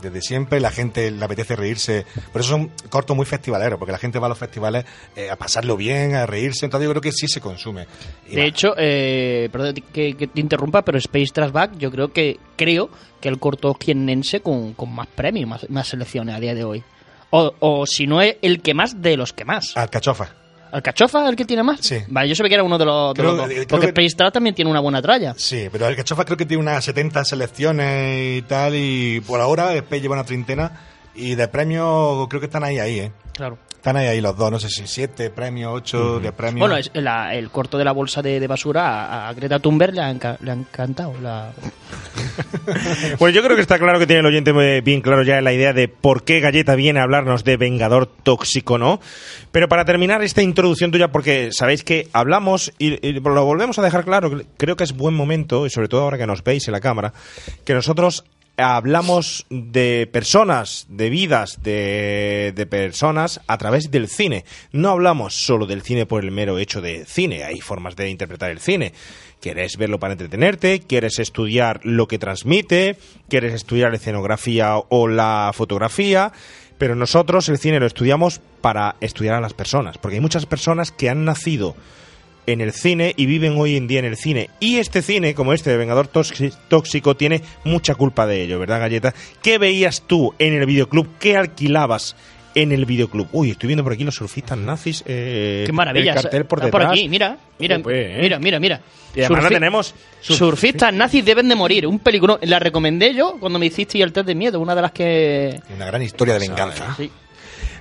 desde 0.00 0.20
siempre, 0.22 0.60
la 0.60 0.70
gente 0.70 1.10
le 1.10 1.24
apetece 1.24 1.56
reírse. 1.56 2.06
Por 2.32 2.40
eso 2.40 2.50
son 2.50 2.70
cortos 2.88 3.16
muy 3.16 3.26
festivaleros, 3.26 3.78
porque 3.78 3.92
la 3.92 3.98
gente 3.98 4.18
va 4.18 4.26
a 4.26 4.28
los 4.30 4.38
festivales 4.38 4.84
eh, 5.16 5.30
a 5.30 5.36
pasarlo 5.36 5.76
bien, 5.76 6.14
a 6.14 6.26
reírse. 6.26 6.64
Entonces 6.64 6.86
yo 6.86 6.90
creo 6.92 7.00
que 7.02 7.12
sí 7.12 7.26
se 7.28 7.40
consume. 7.40 7.86
Y 8.28 8.34
De 8.36 8.42
va- 8.42 8.46
hecho, 8.48 8.74
eh, 8.78 9.48
perdón 9.52 9.74
que, 9.92 10.14
que 10.14 10.26
te 10.26 10.40
interrumpa, 10.40 10.82
pero 10.82 10.98
Space 10.98 11.32
Trash 11.32 11.52
Back 11.52 11.72
yo 11.78 11.90
creo 11.90 12.12
que 12.12 12.38
creo 12.56 12.90
que 13.20 13.28
el 13.28 13.38
corto 13.38 13.74
quienense 13.74 14.40
con, 14.40 14.74
con 14.74 14.92
más 14.94 15.06
premios, 15.06 15.48
más, 15.48 15.70
más 15.70 15.88
selecciones 15.88 16.34
a 16.34 16.40
día 16.40 16.54
de 16.54 16.64
hoy. 16.64 16.82
O, 17.30 17.54
o 17.60 17.86
si 17.86 18.06
no 18.06 18.20
es 18.20 18.36
el 18.42 18.60
que 18.60 18.74
más 18.74 19.00
de 19.00 19.16
los 19.16 19.32
que 19.32 19.44
más. 19.44 19.76
Alcachofa. 19.76 20.34
¿Alcachofa 20.72 21.22
es 21.24 21.28
el 21.30 21.36
que 21.36 21.44
tiene 21.44 21.62
más? 21.62 21.80
Sí. 21.80 21.98
Vale, 22.08 22.28
yo 22.28 22.34
sabía 22.34 22.48
que 22.48 22.54
era 22.54 22.64
uno 22.64 22.78
de 22.78 22.84
los, 22.84 23.14
de 23.14 23.20
Creo- 23.20 23.32
los 23.36 23.46
dos. 23.46 23.50
eh, 23.50 23.66
Porque 23.68 23.86
que- 23.92 24.00
Space 24.02 24.16
Trash 24.16 24.32
también 24.32 24.54
tiene 24.54 24.70
una 24.70 24.80
buena 24.80 25.00
tralla. 25.02 25.34
Sí, 25.36 25.68
pero 25.70 25.86
el 25.86 25.94
Cachofa 25.96 26.24
creo 26.24 26.36
que 26.36 26.46
tiene 26.46 26.62
unas 26.62 26.84
70 26.84 27.24
selecciones 27.24 28.38
y 28.38 28.42
tal, 28.42 28.74
y 28.74 29.20
por 29.20 29.40
ahora 29.40 29.68
después 29.70 30.00
lleva 30.02 30.14
una 30.14 30.24
treintena, 30.24 30.80
y 31.14 31.34
de 31.34 31.46
premios 31.48 32.26
creo 32.28 32.40
que 32.40 32.46
están 32.46 32.64
ahí, 32.64 32.78
ahí, 32.78 32.98
¿eh? 33.00 33.12
Claro. 33.34 33.58
Están 33.82 33.96
ahí, 33.96 34.06
ahí 34.06 34.20
los 34.20 34.36
dos, 34.36 34.48
no 34.48 34.60
sé 34.60 34.68
si 34.68 34.86
siete 34.86 35.28
premios, 35.30 35.72
ocho 35.74 36.20
de 36.20 36.30
premios. 36.30 36.60
Bueno, 36.60 36.76
es 36.76 36.88
la- 36.94 37.34
el 37.34 37.50
corto 37.50 37.78
de 37.78 37.84
la 37.84 37.90
bolsa 37.90 38.22
de, 38.22 38.38
de 38.38 38.46
basura 38.46 39.06
a, 39.06 39.28
a 39.28 39.34
Greta 39.34 39.58
Thunberg 39.58 39.92
le 39.92 40.00
ha, 40.02 40.08
enca- 40.14 40.38
le 40.40 40.52
ha 40.52 40.54
encantado. 40.54 41.14
La... 41.20 41.50
Bueno, 43.18 43.34
yo 43.34 43.42
creo 43.42 43.56
que 43.56 43.62
está 43.62 43.80
claro 43.80 43.98
que 43.98 44.06
tiene 44.06 44.20
el 44.20 44.26
oyente 44.26 44.52
muy 44.52 44.80
bien 44.82 45.00
claro 45.00 45.24
ya 45.24 45.40
la 45.40 45.52
idea 45.52 45.72
de 45.72 45.88
por 45.88 46.22
qué 46.22 46.38
Galleta 46.38 46.76
viene 46.76 47.00
a 47.00 47.02
hablarnos 47.02 47.42
de 47.42 47.56
Vengador 47.56 48.06
Tóxico, 48.06 48.78
¿no? 48.78 49.00
Pero 49.50 49.68
para 49.68 49.84
terminar 49.84 50.22
esta 50.22 50.42
introducción 50.42 50.92
tuya, 50.92 51.08
porque 51.10 51.50
sabéis 51.52 51.82
que 51.82 52.08
hablamos 52.12 52.72
y, 52.78 53.04
y 53.06 53.14
lo 53.14 53.44
volvemos 53.44 53.80
a 53.80 53.82
dejar 53.82 54.04
claro, 54.04 54.30
creo 54.58 54.76
que 54.76 54.84
es 54.84 54.92
buen 54.96 55.14
momento, 55.14 55.66
y 55.66 55.70
sobre 55.70 55.88
todo 55.88 56.02
ahora 56.02 56.18
que 56.18 56.26
nos 56.28 56.44
veis 56.44 56.68
en 56.68 56.72
la 56.72 56.80
cámara, 56.80 57.12
que 57.64 57.74
nosotros 57.74 58.24
hablamos 58.56 59.46
de 59.50 60.08
personas, 60.12 60.86
de 60.88 61.10
vidas, 61.10 61.62
de, 61.62 62.52
de 62.54 62.66
personas 62.66 63.40
a 63.46 63.58
través 63.58 63.90
del 63.90 64.08
cine. 64.08 64.44
No 64.72 64.90
hablamos 64.90 65.34
solo 65.34 65.66
del 65.66 65.82
cine 65.82 66.06
por 66.06 66.22
el 66.22 66.30
mero 66.30 66.58
hecho 66.58 66.80
de 66.80 67.04
cine, 67.04 67.44
hay 67.44 67.60
formas 67.60 67.96
de 67.96 68.10
interpretar 68.10 68.50
el 68.50 68.60
cine. 68.60 68.92
Quieres 69.40 69.76
verlo 69.76 69.98
para 69.98 70.12
entretenerte, 70.12 70.80
quieres 70.80 71.18
estudiar 71.18 71.80
lo 71.82 72.06
que 72.06 72.18
transmite, 72.18 72.96
quieres 73.28 73.54
estudiar 73.54 73.90
la 73.90 73.96
escenografía 73.96 74.76
o 74.76 75.08
la 75.08 75.50
fotografía, 75.52 76.32
pero 76.78 76.94
nosotros 76.94 77.48
el 77.48 77.58
cine 77.58 77.80
lo 77.80 77.86
estudiamos 77.86 78.40
para 78.60 78.96
estudiar 79.00 79.34
a 79.34 79.40
las 79.40 79.54
personas, 79.54 79.98
porque 79.98 80.16
hay 80.16 80.20
muchas 80.20 80.46
personas 80.46 80.92
que 80.92 81.10
han 81.10 81.24
nacido 81.24 81.74
en 82.46 82.60
el 82.60 82.72
cine 82.72 83.14
y 83.16 83.26
viven 83.26 83.56
hoy 83.58 83.76
en 83.76 83.86
día 83.86 84.00
en 84.00 84.04
el 84.04 84.16
cine. 84.16 84.50
Y 84.60 84.78
este 84.78 85.02
cine, 85.02 85.34
como 85.34 85.52
este 85.52 85.70
de 85.70 85.76
Vengador 85.76 86.10
Tóxi- 86.10 86.52
Tóxico, 86.68 87.16
tiene 87.16 87.42
mucha 87.64 87.94
culpa 87.94 88.26
de 88.26 88.42
ello, 88.42 88.58
¿verdad, 88.58 88.80
Galleta? 88.80 89.14
¿Qué 89.42 89.58
veías 89.58 90.02
tú 90.06 90.34
en 90.38 90.54
el 90.54 90.66
videoclub? 90.66 91.08
¿Qué 91.20 91.36
alquilabas 91.36 92.16
en 92.54 92.72
el 92.72 92.84
videoclub? 92.84 93.28
Uy, 93.32 93.50
estoy 93.50 93.68
viendo 93.68 93.84
por 93.84 93.92
aquí 93.92 94.04
los 94.04 94.14
surfistas 94.16 94.58
nazis. 94.58 95.02
eh, 95.06 95.62
Qué 95.66 95.72
maravilla. 95.72 96.14
El 96.14 96.22
cartel 96.22 96.44
por 96.46 96.60
detrás. 96.60 96.90
aquí, 96.90 97.08
mira. 97.08 97.38
Mira, 97.58 97.76
¿eh? 97.76 98.18
mira, 98.20 98.38
mira, 98.38 98.58
mira. 98.60 98.80
Y 99.14 99.20
además 99.20 99.44
la 99.44 99.48
tenemos. 99.50 99.94
Surfistas 100.20 100.92
nazis 100.92 101.24
deben 101.24 101.48
de 101.48 101.54
morir. 101.54 101.86
Un 101.86 101.98
película. 102.00 102.38
La 102.42 102.58
recomendé 102.58 103.14
yo 103.14 103.36
cuando 103.38 103.58
me 103.58 103.66
hiciste 103.66 104.02
el 104.02 104.12
test 104.12 104.26
de 104.26 104.34
miedo. 104.34 104.58
Una 104.58 104.74
de 104.74 104.82
las 104.82 104.90
que. 104.92 105.60
Una 105.76 105.86
gran 105.86 106.02
historia 106.02 106.34
de 106.34 106.40
venganza. 106.40 106.94
Sí. 106.96 107.10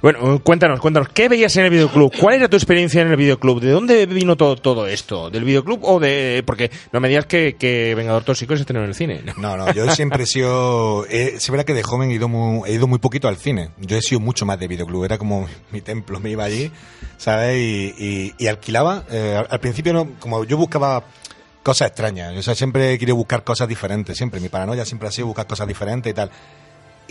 Bueno, 0.01 0.41
cuéntanos, 0.43 0.79
cuéntanos, 0.79 1.09
¿qué 1.09 1.29
veías 1.29 1.55
en 1.57 1.65
el 1.65 1.69
videoclub? 1.69 2.11
¿Cuál 2.19 2.33
era 2.35 2.49
tu 2.49 2.55
experiencia 2.57 3.03
en 3.03 3.09
el 3.09 3.17
videoclub? 3.17 3.59
¿De 3.61 3.69
dónde 3.69 4.07
vino 4.07 4.35
todo, 4.35 4.55
todo 4.55 4.87
esto? 4.87 5.29
¿Del 5.29 5.43
videoclub 5.43 5.79
o 5.83 5.99
de...? 5.99 6.41
Porque 6.43 6.71
no 6.91 6.99
me 6.99 7.07
digas 7.07 7.27
que, 7.27 7.55
que 7.55 7.93
Vengador 7.93 8.23
Tóxico 8.23 8.55
se 8.55 8.61
estrenó 8.61 8.81
en 8.83 8.89
el 8.89 8.95
cine. 8.95 9.21
No, 9.37 9.55
no, 9.57 9.71
yo 9.73 9.87
siempre 9.91 10.23
he 10.23 10.25
sido. 10.25 11.05
Eh, 11.07 11.35
se 11.39 11.51
verá 11.51 11.65
que 11.65 11.75
de 11.75 11.83
joven 11.83 12.09
he 12.09 12.15
ido, 12.15 12.27
muy, 12.27 12.67
he 12.67 12.73
ido 12.73 12.87
muy 12.87 12.97
poquito 12.97 13.27
al 13.27 13.37
cine. 13.37 13.69
Yo 13.79 13.95
he 13.95 14.01
sido 14.01 14.19
mucho 14.19 14.43
más 14.43 14.59
de 14.59 14.67
videoclub, 14.67 15.03
era 15.05 15.19
como 15.19 15.47
mi 15.71 15.81
templo, 15.81 16.19
me 16.19 16.31
iba 16.31 16.45
allí, 16.45 16.71
¿sabes? 17.17 17.57
Y, 17.59 17.93
y- 17.97 18.33
y 18.39 18.47
alquilaba. 18.47 19.03
eh, 19.11 19.39
al, 19.47 19.59
principio, 19.59 19.93
no, 19.93 20.09
como 20.19 20.45
yo 20.45 20.57
buscaba 20.57 21.03
cosas 21.61 21.89
extrañas, 21.89 22.35
o 22.35 22.41
sea, 22.41 22.55
siempre 22.55 22.97
querido 22.97 23.15
buscar 23.15 23.43
cosas 23.43 23.67
diferentes, 23.69 24.17
siempre. 24.17 24.39
Mi 24.39 24.49
paranoia 24.49 24.83
siempre 24.83 25.07
ha 25.09 25.11
sido 25.11 25.27
buscar 25.27 25.45
cosas 25.45 25.67
diferentes 25.67 26.09
y 26.09 26.15
tal. 26.15 26.31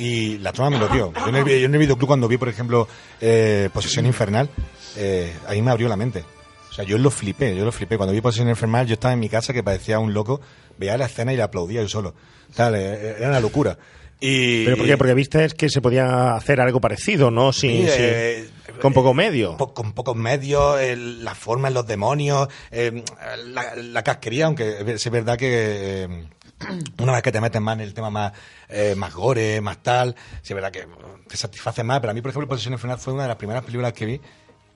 Y 0.02 0.38
la 0.38 0.52
trama 0.52 0.70
me 0.70 0.78
lo 0.78 0.88
dio. 0.88 1.12
Yo 1.12 1.28
en 1.28 1.34
el, 1.36 1.44
yo 1.44 1.66
en 1.66 1.74
el 1.74 1.78
videoclub, 1.80 2.06
cuando 2.08 2.26
vi, 2.28 2.36
por 2.38 2.48
ejemplo, 2.48 2.88
eh, 3.20 3.68
Posesión 3.72 4.06
Infernal, 4.06 4.48
eh, 4.96 5.32
ahí 5.46 5.60
me 5.60 5.70
abrió 5.70 5.88
la 5.88 5.96
mente. 5.96 6.24
O 6.70 6.72
sea, 6.72 6.84
yo 6.84 6.96
lo 6.98 7.10
flipé, 7.10 7.54
yo 7.56 7.64
lo 7.64 7.72
flipé. 7.72 7.96
Cuando 7.96 8.12
vi 8.14 8.20
Posesión 8.20 8.48
Infernal, 8.48 8.86
yo 8.86 8.94
estaba 8.94 9.12
en 9.12 9.20
mi 9.20 9.28
casa 9.28 9.52
que 9.52 9.62
parecía 9.62 9.98
un 9.98 10.14
loco, 10.14 10.40
veía 10.78 10.96
la 10.96 11.06
escena 11.06 11.32
y 11.32 11.36
la 11.36 11.44
aplaudía 11.44 11.82
yo 11.82 11.88
solo. 11.88 12.14
Tal, 12.54 12.74
eh, 12.76 13.16
era 13.18 13.28
una 13.28 13.40
locura. 13.40 13.76
Y, 14.22 14.64
¿Pero 14.66 14.76
por 14.76 14.86
qué? 14.86 14.96
Porque 14.98 15.14
viste 15.14 15.48
que 15.56 15.68
se 15.70 15.80
podía 15.80 16.34
hacer 16.34 16.60
algo 16.60 16.78
parecido, 16.80 17.30
¿no? 17.30 17.52
Sin, 17.54 17.86
eh, 17.88 18.48
con 18.80 18.92
poco 18.92 19.14
medio. 19.14 19.56
po- 19.56 19.72
con 19.72 19.92
pocos 19.92 20.14
medios, 20.14 20.78
la 20.98 21.34
forma 21.34 21.68
en 21.68 21.74
los 21.74 21.86
demonios, 21.86 22.48
eh, 22.70 23.02
la, 23.46 23.74
la 23.76 24.02
casquería, 24.02 24.44
aunque 24.46 24.76
es 24.86 25.10
verdad 25.10 25.38
que 25.38 26.04
eh, 26.04 26.24
una 26.98 27.12
vez 27.12 27.22
que 27.22 27.32
te 27.32 27.40
metes 27.40 27.60
más 27.60 27.74
en 27.74 27.80
el 27.80 27.94
tema 27.94 28.10
más, 28.10 28.32
eh, 28.68 28.94
más 28.96 29.14
gore, 29.14 29.60
más 29.60 29.82
tal, 29.82 30.14
sí 30.42 30.52
es 30.52 30.54
verdad 30.54 30.70
que 30.70 30.86
te 31.28 31.36
satisface 31.36 31.82
más, 31.84 32.00
pero 32.00 32.10
a 32.10 32.14
mí, 32.14 32.20
por 32.20 32.30
ejemplo, 32.30 32.48
Posesión 32.48 32.74
Infernal 32.74 32.98
fue 32.98 33.12
una 33.14 33.22
de 33.22 33.28
las 33.28 33.36
primeras 33.36 33.64
películas 33.64 33.92
que 33.92 34.06
vi 34.06 34.20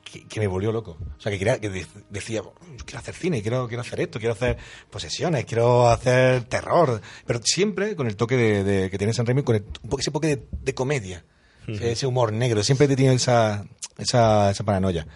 que, 0.04 0.26
que 0.28 0.38
me 0.40 0.46
volvió 0.46 0.70
loco. 0.70 0.96
O 1.16 1.20
sea, 1.20 1.32
que, 1.32 1.38
quería, 1.38 1.58
que 1.60 1.70
de- 1.70 1.86
decía, 2.10 2.42
yo 2.42 2.52
quiero 2.84 2.98
hacer 2.98 3.14
cine, 3.14 3.42
quiero, 3.42 3.66
quiero 3.68 3.80
hacer 3.80 4.00
esto, 4.00 4.18
quiero 4.18 4.34
hacer 4.34 4.56
posesiones, 4.90 5.44
quiero 5.46 5.88
hacer 5.88 6.44
terror, 6.44 7.00
pero 7.26 7.40
siempre 7.42 7.96
con 7.96 8.06
el 8.06 8.14
toque 8.16 8.36
de, 8.36 8.64
de- 8.64 8.90
que 8.90 8.98
tiene 8.98 9.12
San 9.12 9.26
Remi, 9.26 9.42
con 9.42 9.56
el- 9.56 9.64
ese 9.98 10.10
toque 10.10 10.28
de, 10.28 10.46
de 10.50 10.74
comedia, 10.74 11.24
ese 11.66 12.06
humor 12.06 12.32
negro, 12.32 12.62
siempre 12.62 12.86
he 12.86 12.94
tenido 12.94 13.14
esa, 13.14 13.64
esa, 13.96 14.50
esa 14.50 14.64
paranoia. 14.64 15.06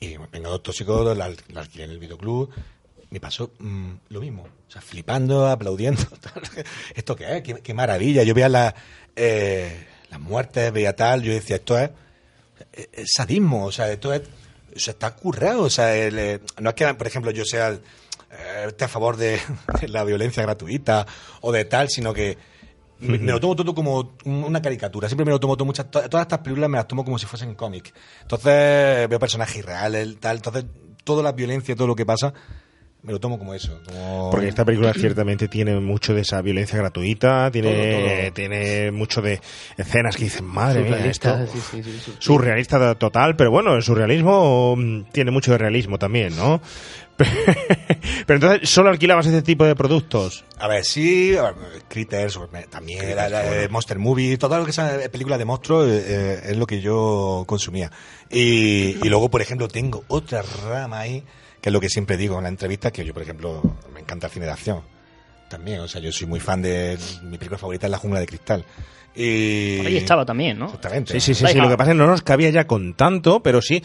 Y 0.00 0.16
Vengador 0.32 0.58
Tóxico 0.60 1.14
la, 1.14 1.30
la 1.48 1.60
alquilé 1.60 1.84
en 1.84 1.90
el 1.92 1.98
videoclub, 2.00 2.50
me 3.10 3.20
pasó 3.20 3.52
mm, 3.58 3.90
lo 4.10 4.20
mismo, 4.20 4.42
o 4.42 4.70
sea, 4.70 4.80
flipando, 4.82 5.46
aplaudiendo. 5.46 6.02
tal. 6.20 6.42
¿Esto 6.94 7.14
qué 7.16 7.36
es? 7.36 7.42
¿Qué, 7.42 7.54
qué 7.62 7.74
maravilla. 7.74 8.22
Yo 8.22 8.34
veía 8.34 8.48
la, 8.48 8.74
eh, 9.14 9.86
las 10.10 10.20
muertes, 10.20 10.72
veía 10.72 10.94
tal, 10.96 11.22
yo 11.22 11.32
decía, 11.32 11.56
esto 11.56 11.78
es 11.78 11.90
eh, 12.72 12.88
es 12.92 13.12
sadismo, 13.14 13.66
o 13.66 13.72
sea, 13.72 13.90
esto 13.92 14.12
es, 14.12 14.22
está 14.74 15.14
currado, 15.14 15.62
o 15.62 15.70
sea, 15.70 15.94
el, 15.96 16.18
eh, 16.18 16.40
no 16.60 16.70
es 16.70 16.74
que, 16.74 16.92
por 16.94 17.06
ejemplo, 17.06 17.30
yo 17.30 17.44
sea 17.44 17.68
el, 17.68 17.74
eh, 18.30 18.64
esté 18.68 18.84
a 18.84 18.88
favor 18.88 19.16
de, 19.16 19.40
de 19.80 19.88
la 19.88 20.04
violencia 20.04 20.42
gratuita 20.42 21.06
o 21.42 21.52
de 21.52 21.64
tal, 21.64 21.88
sino 21.88 22.12
que 22.12 22.36
me, 22.98 23.18
me 23.18 23.32
lo 23.32 23.40
tomo 23.40 23.54
todo 23.56 23.74
como 23.74 24.16
un- 24.24 24.44
una 24.44 24.60
caricatura, 24.62 25.08
siempre 25.08 25.24
me 25.26 25.30
lo 25.32 25.40
tomo 25.40 25.56
todo, 25.56 25.66
muchas, 25.66 25.90
to- 25.90 26.08
todas 26.08 26.24
estas 26.24 26.40
películas 26.40 26.68
me 26.70 26.78
las 26.78 26.88
tomo 26.88 27.04
como 27.04 27.18
si 27.18 27.26
fuesen 27.26 27.54
cómics, 27.54 27.92
entonces 28.22 29.08
veo 29.08 29.18
personajes 29.18 29.56
irreales, 29.56 30.18
tal, 30.18 30.36
entonces 30.36 30.64
toda 31.04 31.22
la 31.22 31.32
violencia, 31.32 31.76
todo 31.76 31.86
lo 31.86 31.94
que 31.96 32.04
pasa, 32.06 32.32
me 33.06 33.12
lo 33.12 33.20
tomo 33.20 33.38
como 33.38 33.54
eso. 33.54 33.80
Como... 33.86 34.28
Porque 34.30 34.48
esta 34.48 34.64
película 34.64 34.92
ciertamente 34.92 35.46
tiene 35.48 35.78
mucho 35.78 36.12
de 36.12 36.22
esa 36.22 36.42
violencia 36.42 36.76
gratuita, 36.76 37.50
tiene, 37.52 37.92
Todo, 37.92 38.00
todo. 38.00 38.32
tiene 38.34 38.90
mucho 38.90 39.22
de 39.22 39.40
escenas 39.76 40.16
que 40.16 40.24
dicen, 40.24 40.44
madre 40.44 40.82
mía, 40.82 41.06
esto... 41.06 41.28
Surrealista, 41.30 41.46
sí, 41.70 41.82
sí, 41.82 41.82
sí, 41.82 42.00
sí. 42.04 42.12
Surrealista 42.18 42.94
total, 42.96 43.36
pero 43.36 43.50
bueno, 43.50 43.74
el 43.76 43.82
surrealismo 43.82 44.74
mm, 44.76 45.04
tiene 45.12 45.30
mucho 45.30 45.52
de 45.52 45.58
realismo 45.58 45.98
también, 45.98 46.36
¿no? 46.36 46.60
Pero 48.26 48.34
entonces, 48.36 48.68
¿solo 48.68 48.90
alquilabas 48.90 49.24
este 49.24 49.40
tipo 49.40 49.64
de 49.64 49.74
productos? 49.74 50.44
A 50.58 50.68
ver, 50.68 50.84
sí, 50.84 51.34
a 51.36 51.44
ver, 51.44 51.54
Critters, 51.88 52.38
me- 52.52 52.64
también 52.64 53.16
la, 53.16 53.30
la 53.30 53.42
de 53.42 53.68
Monster 53.70 53.98
Movie, 53.98 54.36
todo 54.36 54.58
lo 54.58 54.66
que 54.66 54.72
sea 54.72 54.98
películas 55.10 55.38
de 55.38 55.44
monstruos 55.46 55.88
eh, 55.88 56.04
eh, 56.06 56.40
es 56.50 56.56
lo 56.58 56.66
que 56.66 56.82
yo 56.82 57.44
consumía. 57.46 57.90
Y, 58.30 58.96
y 59.02 59.08
luego, 59.08 59.30
por 59.30 59.40
ejemplo, 59.40 59.66
tengo 59.68 60.04
otra 60.08 60.42
rama 60.42 60.98
ahí, 61.00 61.24
que 61.66 61.70
es 61.70 61.72
lo 61.72 61.80
que 61.80 61.88
siempre 61.88 62.16
digo 62.16 62.36
en 62.36 62.44
la 62.44 62.48
entrevista, 62.48 62.92
que 62.92 63.04
yo, 63.04 63.12
por 63.12 63.24
ejemplo, 63.24 63.60
me 63.92 63.98
encanta 63.98 64.28
el 64.28 64.32
cine 64.32 64.46
de 64.46 64.52
acción. 64.52 64.82
También, 65.48 65.80
o 65.80 65.88
sea, 65.88 66.00
yo 66.00 66.12
soy 66.12 66.28
muy 66.28 66.38
fan 66.38 66.62
de... 66.62 66.96
Mi 67.24 67.38
película 67.38 67.58
favorita 67.58 67.88
es 67.88 67.90
La 67.90 67.98
Jungla 67.98 68.20
de 68.20 68.26
Cristal. 68.26 68.64
Y... 69.16 69.78
Por 69.78 69.86
ahí 69.88 69.96
estaba 69.96 70.24
también, 70.24 70.60
¿no? 70.60 70.66
Exactamente. 70.66 71.14
Sí, 71.14 71.18
sí, 71.18 71.34
sí, 71.34 71.44
sí. 71.44 71.58
Lo 71.58 71.68
que 71.68 71.76
pasa 71.76 71.90
es 71.90 71.96
que 71.96 71.98
no 71.98 72.06
nos 72.06 72.22
cabía 72.22 72.50
ya 72.50 72.68
con 72.68 72.94
tanto, 72.94 73.42
pero 73.42 73.60
sí. 73.60 73.82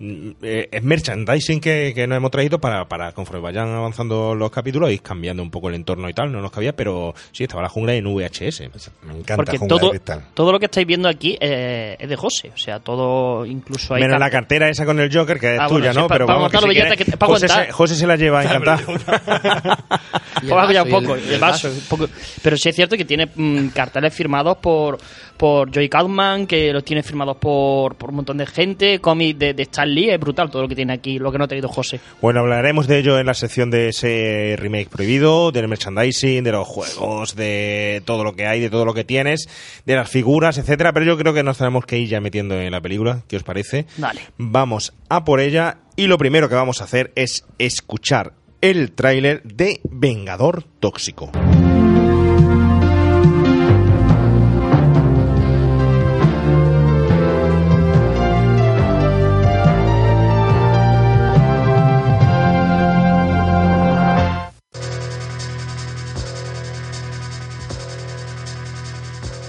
Eh, 0.00 0.68
es 0.72 0.82
merchandising 0.82 1.60
que, 1.60 1.92
que 1.94 2.06
nos 2.06 2.16
hemos 2.16 2.30
traído 2.30 2.58
para, 2.58 2.88
para 2.88 3.12
conforme 3.12 3.42
vayan 3.42 3.68
avanzando 3.68 4.34
los 4.34 4.50
capítulos 4.50 4.90
ir 4.90 5.02
cambiando 5.02 5.42
un 5.42 5.50
poco 5.50 5.68
el 5.68 5.74
entorno 5.74 6.08
y 6.08 6.14
tal. 6.14 6.32
No 6.32 6.40
nos 6.40 6.50
cabía, 6.50 6.74
pero 6.74 7.14
sí, 7.32 7.44
estaba 7.44 7.62
la 7.62 7.68
jungla 7.68 7.94
en 7.94 8.04
VHS. 8.06 8.60
Me 9.02 9.12
encanta 9.18 9.36
Porque 9.36 9.58
Jungla 9.58 9.76
todo, 9.78 9.86
de 9.92 9.98
Cristal. 9.98 10.24
todo 10.34 10.52
lo 10.52 10.58
que 10.58 10.64
estáis 10.66 10.86
viendo 10.86 11.08
aquí 11.08 11.36
eh, 11.40 11.96
es 11.98 12.08
de 12.08 12.16
José. 12.16 12.50
O 12.54 12.58
sea, 12.58 12.80
todo, 12.80 13.44
incluso 13.46 13.94
hay. 13.94 14.02
Menos 14.02 14.18
la 14.18 14.30
car- 14.30 14.40
cartera 14.42 14.68
esa 14.70 14.86
con 14.86 14.98
el 15.00 15.14
Joker, 15.14 15.38
que 15.38 15.54
es 15.54 15.60
Ah, 15.60 15.68
tuya, 15.68 15.86
bueno, 15.92 16.00
¿no? 16.02 16.08
pa- 16.08 16.14
pero 16.14 16.26
pa 16.26 16.32
vamos, 16.34 16.50
que 16.50 16.56
aguantar 16.56 16.74
si 16.74 16.88
quieres, 16.96 17.06
que- 17.12 17.16
pa 17.18 17.26
José, 17.26 17.48
se, 17.48 17.72
José 17.72 17.94
se 17.96 18.06
la 18.06 18.16
lleva 18.16 18.42
el 18.44 18.48
Pues 20.48 20.78
un 20.84 20.90
poco, 20.90 21.14
el- 21.16 21.24
el, 21.24 21.32
el 21.34 21.40
vaso, 21.40 21.68
poco. 21.88 22.08
Pero 22.42 22.56
sí 22.56 22.68
es 22.68 22.74
cierto 22.76 22.96
que 22.96 23.04
tiene 23.04 23.28
mm, 23.34 23.68
carteles 23.68 24.14
firmados 24.14 24.56
por, 24.58 24.98
por 25.36 25.72
Joey 25.74 25.88
Kaufman, 25.88 26.46
que 26.46 26.72
los 26.72 26.84
tiene 26.84 27.02
firmados 27.02 27.36
por, 27.36 27.96
por 27.96 28.10
un 28.10 28.16
montón 28.16 28.38
de 28.38 28.46
gente, 28.46 28.98
cómics 29.00 29.38
de, 29.38 29.54
de 29.54 29.62
Stan 29.90 29.94
Lee, 29.94 30.10
es 30.10 30.20
brutal 30.20 30.50
todo 30.50 30.62
lo 30.62 30.68
que 30.68 30.76
tiene 30.76 30.92
aquí, 30.92 31.18
lo 31.18 31.32
que 31.32 31.38
no 31.38 31.44
ha 31.44 31.48
traído 31.48 31.68
José. 31.68 32.00
Bueno, 32.20 32.40
hablaremos 32.40 32.86
de 32.86 32.98
ello 32.98 33.18
en 33.18 33.26
la 33.26 33.34
sección 33.34 33.70
de 33.70 33.88
ese 33.88 34.56
remake 34.58 34.88
prohibido, 34.88 35.52
del 35.52 35.68
merchandising, 35.68 36.44
de 36.44 36.52
los 36.52 36.66
juegos, 36.66 37.36
de 37.36 38.02
todo 38.04 38.24
lo 38.24 38.34
que 38.34 38.46
hay, 38.46 38.60
de 38.60 38.70
todo 38.70 38.84
lo 38.84 38.94
que 38.94 39.04
tienes, 39.04 39.48
de 39.84 39.96
las 39.96 40.08
figuras, 40.08 40.58
etcétera. 40.58 40.92
Pero 40.92 41.06
yo 41.06 41.18
creo 41.18 41.34
que 41.34 41.42
nos 41.42 41.58
tenemos 41.58 41.84
que 41.84 41.98
ir 41.98 42.08
ya 42.08 42.20
metiendo 42.20 42.60
en 42.60 42.70
la 42.70 42.80
película. 42.80 43.22
¿Qué 43.28 43.36
os 43.36 43.42
parece? 43.42 43.86
Dale. 43.96 44.20
Vamos 44.38 44.92
a 45.08 45.24
por 45.24 45.40
ella 45.40 45.78
y 45.96 46.06
lo 46.06 46.18
primero 46.18 46.48
que 46.48 46.54
vamos 46.54 46.80
a 46.80 46.84
hacer 46.84 47.12
es 47.16 47.44
escuchar 47.58 48.32
el 48.60 48.92
tráiler 48.92 49.42
de 49.42 49.80
Vengador 49.84 50.64
Tóxico. 50.80 51.30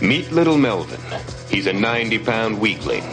Meet 0.02 0.32
little 0.32 0.58
Melvin. 0.58 1.00
He's 1.48 1.68
a 1.68 1.74
90 1.74 2.18
pound 2.20 2.60
weakling. 2.60 3.04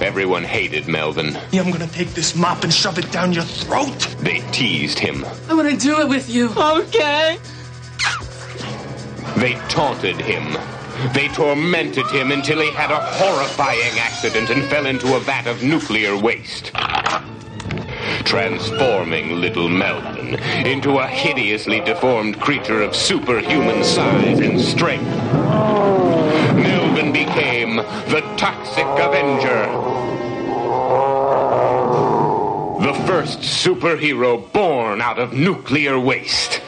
Everyone 0.00 0.44
hated 0.44 0.86
Melvin. 0.86 1.36
I'm 1.52 1.70
gonna 1.70 1.86
take 1.86 2.08
this 2.14 2.36
mop 2.36 2.62
and 2.62 2.72
shove 2.72 2.98
it 2.98 3.10
down 3.10 3.32
your 3.32 3.44
throat. 3.44 3.98
They 4.20 4.40
teased 4.52 4.98
him. 4.98 5.24
I 5.48 5.54
wanna 5.54 5.76
do 5.76 5.98
it 6.00 6.08
with 6.08 6.28
you. 6.28 6.50
Okay. 6.56 7.38
They 9.36 9.54
taunted 9.68 10.20
him. 10.20 10.58
They 11.14 11.28
tormented 11.28 12.06
him 12.08 12.32
until 12.32 12.60
he 12.60 12.70
had 12.70 12.90
a 12.90 13.00
horrifying 13.00 13.98
accident 13.98 14.50
and 14.50 14.64
fell 14.68 14.84
into 14.84 15.16
a 15.16 15.20
vat 15.20 15.46
of 15.46 15.62
nuclear 15.62 16.16
waste. 16.16 16.72
Transforming 18.24 19.40
little 19.40 19.68
Melvin 19.68 20.34
into 20.66 20.98
a 20.98 21.06
hideously 21.06 21.80
deformed 21.80 22.40
creature 22.40 22.82
of 22.82 22.94
superhuman 22.94 23.82
size 23.84 24.38
and 24.40 24.60
strength. 24.60 25.04
Melvin 26.54 27.12
became 27.12 27.76
the 27.76 28.20
Toxic 28.36 28.86
Avenger. 28.86 29.66
The 32.80 32.94
first 33.06 33.40
superhero 33.40 34.50
born 34.52 35.00
out 35.00 35.18
of 35.18 35.32
nuclear 35.32 35.98
waste. 35.98 36.62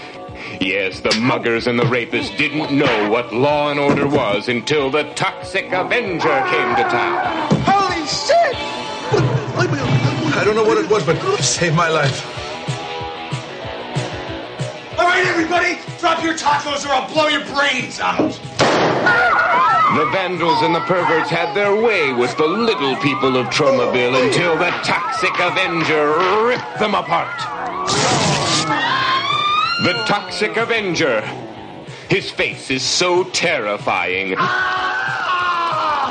Yes, 0.61 1.01
the 1.01 1.19
muggers 1.21 1.67
and 1.67 1.79
the 1.79 1.85
rapists 1.85 2.37
didn't 2.37 2.77
know 2.77 3.11
what 3.11 3.33
law 3.33 3.71
and 3.71 3.81
order 3.81 4.07
was 4.07 4.49
until 4.49 4.91
the 4.91 5.05
Toxic 5.15 5.73
Avenger 5.73 6.45
came 6.51 6.77
to 6.77 6.83
town. 6.85 7.49
Holy 7.65 8.07
shit! 8.07 9.89
I 10.35 10.45
don't 10.45 10.57
know 10.57 10.65
what 10.65 10.79
it 10.79 10.89
was, 10.91 11.05
but 11.05 11.17
it 11.17 11.43
saved 11.43 11.77
my 11.77 11.89
life. 11.89 12.25
All 14.99 15.07
right, 15.07 15.25
everybody, 15.27 15.79
drop 16.01 16.23
your 16.23 16.35
tacos 16.35 16.85
or 16.87 16.93
I'll 16.93 17.13
blow 17.13 17.29
your 17.29 17.45
brains 17.47 18.01
out. 18.01 18.33
The 19.97 20.07
vandals 20.11 20.63
and 20.63 20.75
the 20.75 20.81
perverts 20.81 21.29
had 21.29 21.55
their 21.55 21.77
way 21.77 22.13
with 22.15 22.35
the 22.39 22.47
little 22.47 22.97
people 22.97 23.37
of 23.37 23.47
Tromaville 23.49 24.25
until 24.25 24.57
the 24.57 24.71
Toxic 24.83 25.39
Avenger 25.39 26.15
ripped 26.47 26.79
them 26.79 26.95
apart. 26.95 27.39
The 29.85 29.93
Toxic 30.07 30.57
Avenger. 30.57 31.21
His 32.09 32.31
face 32.31 32.71
is 32.71 32.83
so 32.83 33.25
terrifying. 33.25 34.31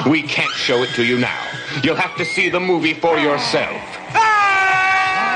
We 0.10 0.22
can't 0.22 0.54
show 0.54 0.84
it 0.84 0.90
to 0.96 1.04
you 1.04 1.18
now. 1.18 1.40
You'll 1.84 1.96
have 1.96 2.16
to 2.18 2.26
see 2.26 2.50
the 2.50 2.60
movie 2.60 2.94
for 2.94 3.18
yourself. 3.18 3.91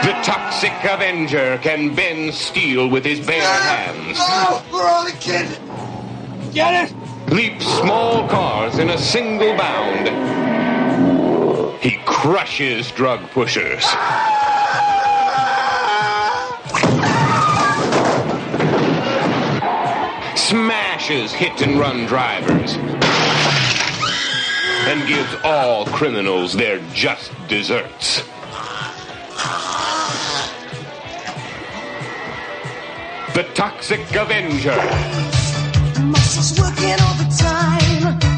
The 0.06 0.14
Toxic 0.24 0.72
Avenger 0.84 1.58
can 1.64 1.96
bend 1.96 2.34
steel 2.34 2.88
with 2.88 3.04
his 3.04 3.26
bare 3.26 3.42
hands. 3.42 4.18
Oh, 4.22 4.64
we're 4.72 4.88
all 4.88 5.08
a 5.08 5.12
kid. 5.12 5.60
Get 6.54 6.92
it? 6.92 6.96
leap 7.30 7.62
small 7.62 8.28
cars 8.28 8.78
in 8.78 8.90
a 8.90 8.98
single 8.98 9.56
bound. 9.58 10.08
He 11.82 11.98
crushes 12.06 12.92
drug 12.92 13.20
pushers. 13.32 13.84
Smashes 20.36 21.34
hit 21.34 21.62
and 21.62 21.80
run 21.80 22.06
drivers. 22.06 22.76
And 24.88 25.08
gives 25.08 25.36
all 25.44 25.86
criminals 25.88 26.54
their 26.54 26.80
just 26.94 27.32
desserts. 27.48 28.22
The 33.36 33.44
Toxic 33.54 34.00
Avenger. 34.16 34.78
Muscles 36.06 36.58
working 36.58 36.96
overtime. 37.02 38.22
So 38.22 38.35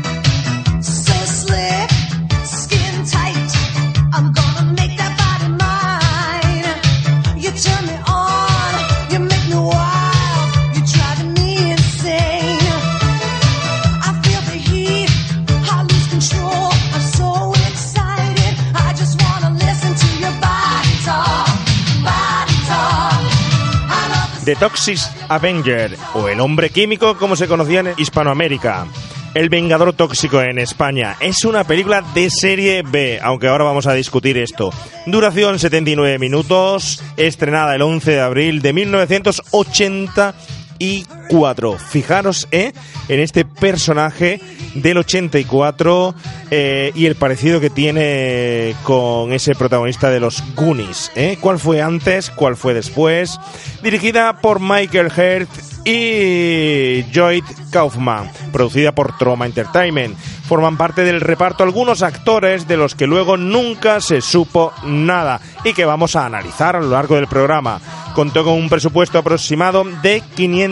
Toxic 24.59 24.99
Avenger, 25.29 25.95
o 26.15 26.27
el 26.27 26.39
hombre 26.39 26.69
químico 26.71 27.17
como 27.17 27.35
se 27.35 27.47
conocía 27.47 27.81
en 27.81 27.93
Hispanoamérica. 27.97 28.87
El 29.33 29.49
Vengador 29.49 29.93
Tóxico 29.93 30.41
en 30.41 30.57
España. 30.57 31.15
Es 31.19 31.45
una 31.45 31.63
película 31.63 32.01
de 32.15 32.29
serie 32.31 32.81
B, 32.81 33.19
aunque 33.21 33.47
ahora 33.47 33.65
vamos 33.65 33.85
a 33.85 33.93
discutir 33.93 34.37
esto. 34.37 34.71
Duración 35.05 35.59
79 35.59 36.17
minutos, 36.17 37.03
estrenada 37.17 37.75
el 37.75 37.83
11 37.83 38.11
de 38.11 38.21
abril 38.21 38.61
de 38.63 38.73
1980 38.73 40.33
84. 40.79 41.77
Fijaros 41.77 42.47
eh, 42.51 42.73
en 43.07 43.19
este 43.19 43.45
personaje 43.45 44.39
del 44.75 44.97
84 44.97 46.15
eh, 46.51 46.91
y 46.95 47.05
el 47.05 47.15
parecido 47.15 47.59
que 47.59 47.69
tiene 47.69 48.75
con 48.83 49.33
ese 49.33 49.55
protagonista 49.55 50.09
de 50.09 50.19
los 50.19 50.43
Goonies. 50.55 51.11
¿eh? 51.15 51.37
¿Cuál 51.41 51.59
fue 51.59 51.81
antes? 51.81 52.29
¿Cuál 52.29 52.55
fue 52.55 52.73
después? 52.73 53.39
Dirigida 53.81 54.41
por 54.41 54.59
Michael 54.59 55.07
Hurt 55.07 55.49
y 55.85 57.03
Lloyd 57.11 57.45
Kaufman, 57.71 58.29
producida 58.51 58.91
por 58.91 59.17
Troma 59.17 59.45
Entertainment. 59.45 60.17
Forman 60.17 60.77
parte 60.77 61.03
del 61.03 61.21
reparto 61.21 61.63
algunos 61.63 62.03
actores 62.03 62.67
de 62.67 62.77
los 62.77 62.93
que 62.93 63.07
luego 63.07 63.37
nunca 63.37 64.01
se 64.01 64.21
supo 64.21 64.73
nada 64.83 65.39
y 65.63 65.73
que 65.73 65.85
vamos 65.85 66.15
a 66.15 66.25
analizar 66.25 66.75
a 66.75 66.81
lo 66.81 66.89
largo 66.89 67.15
del 67.15 67.27
programa. 67.27 67.79
Contó 68.13 68.43
con 68.43 68.53
un 68.53 68.69
presupuesto 68.69 69.19
aproximado 69.19 69.85
de 70.01 70.21
500 70.35 70.66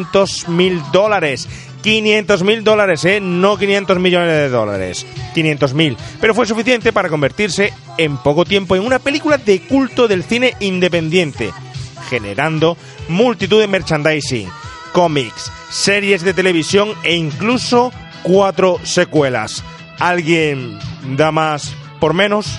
mil 0.48 0.82
dólares. 0.92 1.48
500 1.82 2.44
mil 2.44 2.64
dólares, 2.64 3.06
¿eh? 3.06 3.20
No 3.22 3.58
500 3.58 4.00
millones 4.00 4.30
de 4.30 4.50
dólares. 4.50 5.06
500 5.36 5.74
mil. 5.76 5.96
Pero 6.20 6.34
fue 6.34 6.48
suficiente 6.48 6.92
para 6.92 7.10
convertirse 7.10 7.74
en 7.98 8.18
poco 8.18 8.44
tiempo 8.44 8.76
en 8.76 8.84
una 8.84 8.98
película 8.98 9.38
de 9.38 9.62
culto 9.62 10.08
del 10.08 10.24
cine 10.24 10.56
independiente, 10.62 11.52
generando 12.10 12.76
multitud 13.08 13.60
de 13.60 13.68
merchandising, 13.68 14.50
cómics, 14.94 15.52
series 15.70 16.24
de 16.24 16.34
televisión 16.34 16.90
e 17.04 17.14
incluso 17.16 17.92
cuatro 18.24 18.80
secuelas. 18.84 19.64
¿Alguien 20.00 20.80
da 21.16 21.32
más 21.32 21.76
por 22.00 22.16
menos? 22.16 22.58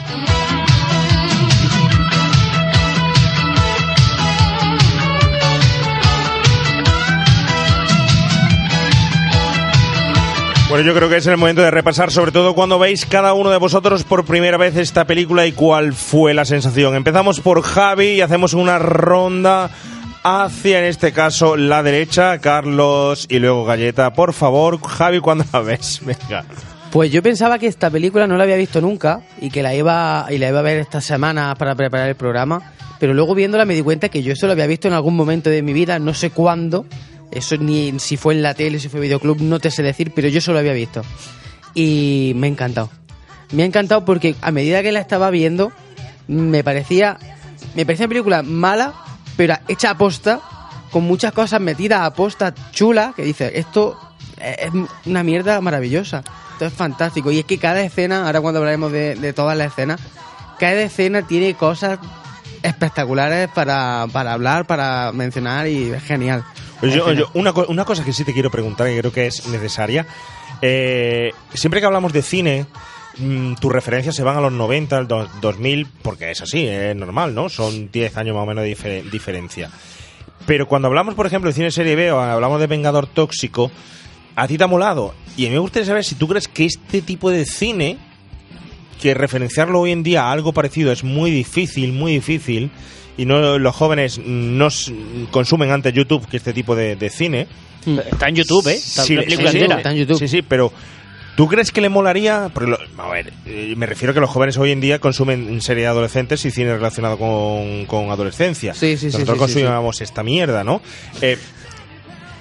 Bueno, 10.69 10.85
yo 10.85 10.95
creo 10.97 11.09
que 11.09 11.19
es 11.19 11.27
el 11.29 11.37
momento 11.37 11.63
de 11.63 11.71
repasar, 11.71 12.11
sobre 12.11 12.33
todo 12.33 12.53
cuando 12.57 12.81
veis 12.81 13.07
cada 13.07 13.35
uno 13.35 13.51
de 13.51 13.57
vosotros 13.57 14.03
por 14.03 14.25
primera 14.25 14.57
vez 14.57 14.77
esta 14.77 15.05
película 15.05 15.47
y 15.47 15.53
cuál 15.53 15.93
fue 15.93 16.35
la 16.35 16.45
sensación. 16.45 16.97
Empezamos 16.97 17.41
por 17.41 17.63
Javi 17.63 18.15
y 18.15 18.21
hacemos 18.21 18.53
una 18.53 18.81
ronda 18.81 19.71
hacia, 20.25 20.81
en 20.81 20.87
este 20.87 21.13
caso, 21.13 21.57
la 21.57 21.85
derecha, 21.85 22.41
Carlos 22.41 23.27
y 23.31 23.39
luego 23.39 23.65
Galleta. 23.65 24.13
Por 24.13 24.33
favor, 24.33 24.81
Javi, 24.83 25.21
¿cuándo 25.21 25.45
la 25.53 25.61
ves? 25.61 26.01
Venga. 26.05 26.45
Pues 26.91 27.13
yo 27.13 27.23
pensaba 27.23 27.61
que 27.61 27.69
esta 27.69 27.89
película 27.89 28.27
no 28.27 28.37
la 28.37 28.43
había 28.43 28.57
visto 28.57 28.81
nunca 28.81 29.21
y 29.41 29.51
que 29.51 29.63
la 29.63 29.73
iba 29.73 30.27
y 30.31 30.39
la 30.39 30.49
iba 30.49 30.59
a 30.59 30.63
ver 30.63 30.79
esta 30.79 31.01
semana 31.01 31.55
para 31.55 31.77
preparar 31.77 32.09
el 32.09 32.17
programa, 32.17 32.73
pero 32.99 33.15
luego 33.15 33.37
viéndola 33.37 33.67
me 33.67 33.75
di 33.75 33.83
cuenta 33.83 34.09
que 34.09 34.25
yo 34.25 34.33
esto 34.33 34.47
lo 34.47 34.53
había 34.53 34.67
visto 34.67 34.89
en 34.89 34.95
algún 34.95 35.15
momento 35.15 35.49
de 35.49 35.63
mi 35.63 35.73
vida, 35.73 36.01
no 36.01 36.13
sé 36.13 36.31
cuándo, 36.31 36.87
eso 37.31 37.57
ni 37.57 37.99
si 37.99 38.17
fue 38.17 38.35
en 38.35 38.43
la 38.43 38.55
tele, 38.55 38.79
si 38.79 38.89
fue 38.89 39.01
videoclub, 39.01 39.41
no 39.41 39.59
te 39.59 39.71
sé 39.71 39.83
decir, 39.83 40.13
pero 40.15 40.29
yo 40.29 40.41
solo 40.41 40.55
lo 40.55 40.61
había 40.61 40.73
visto. 40.73 41.03
Y 41.75 42.33
me 42.37 42.47
ha 42.47 42.51
encantado. 42.51 42.91
Me 43.53 43.63
ha 43.63 43.67
encantado 43.67 44.05
porque 44.05 44.35
a 44.41 44.51
medida 44.51 44.83
que 44.83 44.93
la 44.93 45.01
estaba 45.01 45.31
viendo, 45.31 45.73
me 46.27 46.65
parecía 46.65 47.19
me 47.75 47.85
parecía 47.85 48.07
una 48.07 48.11
película 48.11 48.43
mala, 48.43 48.95
pero 49.37 49.55
hecha 49.69 49.91
a 49.91 49.99
posta, 49.99 50.41
con 50.91 51.05
muchas 51.05 51.33
cosas 51.33 51.61
metidas 51.61 52.01
a 52.01 52.15
posta 52.15 52.55
chula, 52.71 53.13
que 53.15 53.23
dice, 53.23 53.59
esto 53.59 53.99
es 54.41 54.71
una 55.05 55.23
mierda 55.23 55.61
maravillosa. 55.61 56.23
Esto 56.53 56.65
es 56.65 56.73
fantástico. 56.73 57.31
Y 57.31 57.41
es 57.41 57.45
que 57.45 57.59
cada 57.59 57.83
escena, 57.83 58.27
ahora 58.27 58.41
cuando 58.41 58.61
hablaremos 58.61 58.91
de, 58.93 59.15
de 59.15 59.33
todas 59.35 59.59
las 59.59 59.73
escenas, 59.73 60.01
cada 60.59 60.81
escena 60.81 61.27
tiene 61.27 61.53
cosas 61.55 61.99
espectaculares 62.63 63.49
para, 63.55 64.07
para 64.11 64.33
hablar, 64.33 64.67
para 64.67 65.13
mencionar 65.13 65.69
y 65.69 65.91
es 65.91 66.03
genial. 66.03 66.45
Pues 66.81 66.95
yo- 66.95 67.13
yo- 67.13 67.31
una, 67.35 67.53
una 67.69 67.85
cosa 67.85 68.05
que 68.05 68.13
sí 68.13 68.25
te 68.25 68.33
quiero 68.33 68.51
preguntar, 68.51 68.87
que 68.89 68.99
creo 68.99 69.13
que 69.13 69.27
es 69.27 69.47
necesaria. 69.49 70.07
eh, 70.63 71.33
siempre 71.53 71.81
que 71.81 71.87
hablamos 71.87 72.13
de 72.15 72.23
cine, 72.23 72.65
mm, 73.19 73.55
tus 73.57 73.71
referencias 73.73 74.15
se 74.15 74.23
van 74.23 74.37
a 74.39 74.41
los 74.41 74.53
90, 74.53 74.97
al 74.97 75.07
do- 75.07 75.29
2000, 75.43 75.87
porque 76.03 76.31
es 76.31 76.41
así, 76.41 76.67
es 76.67 76.97
normal, 76.97 77.35
¿no? 77.35 77.49
Son 77.51 77.91
10 77.91 78.17
años 78.17 78.35
más 78.35 78.45
o 78.45 78.47
menos 78.47 78.65
de 78.65 78.75
difer- 78.75 79.11
diferencia. 79.11 79.71
Pero 80.47 80.67
cuando 80.67 80.89
hablamos, 80.89 81.15
por 81.15 81.27
ejemplo, 81.27 81.51
de 81.51 81.55
cine 81.55 81.71
serie 81.71 81.95
B 81.97 82.11
o 82.13 82.21
hablamos 82.21 82.59
de 82.61 82.67
Vengador 82.69 83.07
Tóxico, 83.07 83.71
a 84.35 84.47
ti 84.49 84.57
te 84.57 84.65
ha 84.65 84.67
molado. 84.67 85.15
Y 85.37 85.45
a 85.47 85.49
mí 85.49 85.55
me 85.55 85.61
gustaría 85.61 85.87
saber 85.87 86.05
si 86.05 86.15
tú 86.15 86.27
crees 86.29 86.49
que 86.49 86.65
este 86.67 87.03
tipo 87.03 87.31
de 87.31 87.45
cine, 87.45 87.99
que 89.03 89.13
referenciarlo 89.13 89.81
hoy 89.81 89.93
en 89.93 90.03
día 90.03 90.25
a 90.25 90.33
algo 90.33 90.53
parecido 90.55 90.91
es 90.91 91.05
muy 91.05 91.31
difícil, 91.31 91.93
muy 91.93 92.13
difícil, 92.13 92.71
y 93.17 93.25
no 93.27 93.59
los 93.59 93.75
jóvenes 93.75 94.19
no 94.25 94.67
s- 94.69 94.93
consumen 95.31 95.71
antes 95.71 95.93
YouTube 95.93 96.27
que 96.29 96.37
este 96.37 96.53
tipo 96.53 96.75
de, 96.77 96.97
de 96.97 97.11
cine. 97.11 97.47
Está 98.11 98.29
en 98.29 98.35
YouTube, 98.37 98.67
¿eh? 98.69 98.75
Está 98.75 99.03
Sí, 99.05 99.15
la 99.15 99.23
película 99.23 99.51
sí, 99.51 99.59
sí, 99.59 99.65
entera. 99.65 99.77
Sí, 100.19 100.29
sí, 100.29 100.43
pero 100.43 100.73
¿tú 101.37 101.47
crees 101.47 101.71
que 101.71 101.81
le 101.81 101.89
molaría? 101.89 102.51
Porque 102.53 102.71
lo- 102.71 102.79
a 103.03 103.11
ver, 103.11 103.33
eh, 103.47 103.75
me 103.77 103.87
refiero 103.87 104.11
a 104.11 104.15
que 104.15 104.21
los 104.21 104.29
jóvenes 104.31 104.57
hoy 104.59 104.73
en 104.73 104.81
día 104.81 104.99
consumen 104.99 105.61
serie 105.63 105.85
de 105.85 105.89
adolescentes 105.89 106.45
y 106.45 106.51
cine 106.51 106.75
relacionado 106.75 107.17
con, 107.17 107.87
con 107.87 108.11
adolescencia. 108.11 108.75
Sí, 108.75 108.97
sí, 108.97 109.11
sí, 109.11 109.19
Nosotros 109.19 109.39
sí, 109.39 109.45
sí, 109.47 109.53
consumíamos 109.61 110.01
esta 110.01 110.23
mierda, 110.23 110.65
¿no? 110.65 110.83
Eh, 111.23 111.39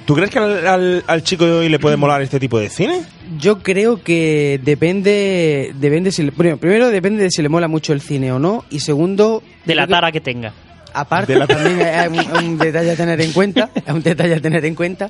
¿Tú 0.06 0.14
crees 0.14 0.30
que 0.30 0.38
al, 0.38 0.68
al- 0.68 1.04
al 1.08 1.24
chico 1.24 1.46
de 1.46 1.52
hoy 1.52 1.70
le 1.70 1.80
puede 1.80 1.96
molar 1.98 2.22
este 2.22 2.40
tipo 2.40 2.60
de 2.60 2.70
cine? 2.70 3.02
Yo 3.40 3.60
creo 3.64 4.04
que 4.04 4.60
depende, 4.64 5.72
depende 5.80 6.12
si 6.12 6.24
le- 6.24 6.32
bueno, 6.32 6.58
primero 6.58 6.90
depende 6.90 7.24
de 7.24 7.32
si 7.32 7.42
le 7.42 7.50
mola 7.50 7.68
mucho 7.68 7.92
el 7.92 8.02
cine 8.02 8.32
o 8.32 8.38
no 8.38 8.66
y 8.70 8.82
segundo 8.82 9.42
De 9.66 9.74
la 9.74 9.88
que- 9.88 9.92
tara 9.92 10.12
que 10.12 10.22
tenga. 10.22 10.54
aparte 10.94 11.34
De 11.34 11.40
la- 11.40 11.48
también 11.48 11.82
es 11.82 12.08
un, 12.08 12.38
un 12.52 12.58
detalle 12.60 12.92
a 12.92 12.96
tener 12.96 13.20
en 13.20 13.32
cuenta, 13.34 13.72
es 13.86 13.92
un 13.94 14.04
detalle 14.04 14.36
a 14.36 14.40
tener 14.40 14.64
en 14.66 14.76
cuenta. 14.76 15.10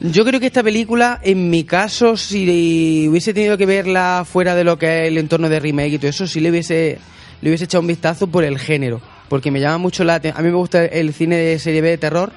Yo 0.00 0.24
creo 0.24 0.40
que 0.40 0.46
esta 0.46 0.62
película, 0.62 1.20
en 1.22 1.48
mi 1.48 1.62
caso, 1.64 2.16
si 2.16 3.06
hubiese 3.08 3.32
tenido 3.32 3.56
que 3.56 3.64
verla 3.64 4.26
fuera 4.30 4.54
de 4.56 4.64
lo 4.64 4.76
que 4.76 5.02
es 5.04 5.08
el 5.08 5.18
entorno 5.18 5.48
de 5.48 5.60
remake 5.60 5.92
y 5.94 5.98
todo 5.98 6.10
eso, 6.10 6.26
sí 6.26 6.40
le 6.40 6.50
hubiese, 6.50 6.98
le 7.40 7.48
hubiese 7.48 7.64
echado 7.64 7.80
un 7.80 7.86
vistazo 7.86 8.26
por 8.26 8.42
el 8.44 8.58
género, 8.58 9.00
porque 9.28 9.50
me 9.52 9.60
llama 9.60 9.78
mucho 9.78 10.02
la 10.04 10.16
atención. 10.16 10.38
A 10.40 10.42
mí 10.44 10.50
me 10.50 10.56
gusta 10.58 10.84
el 10.84 11.14
cine 11.14 11.36
de 11.36 11.58
serie 11.60 11.80
B 11.80 11.90
de 11.90 11.98
terror 11.98 12.32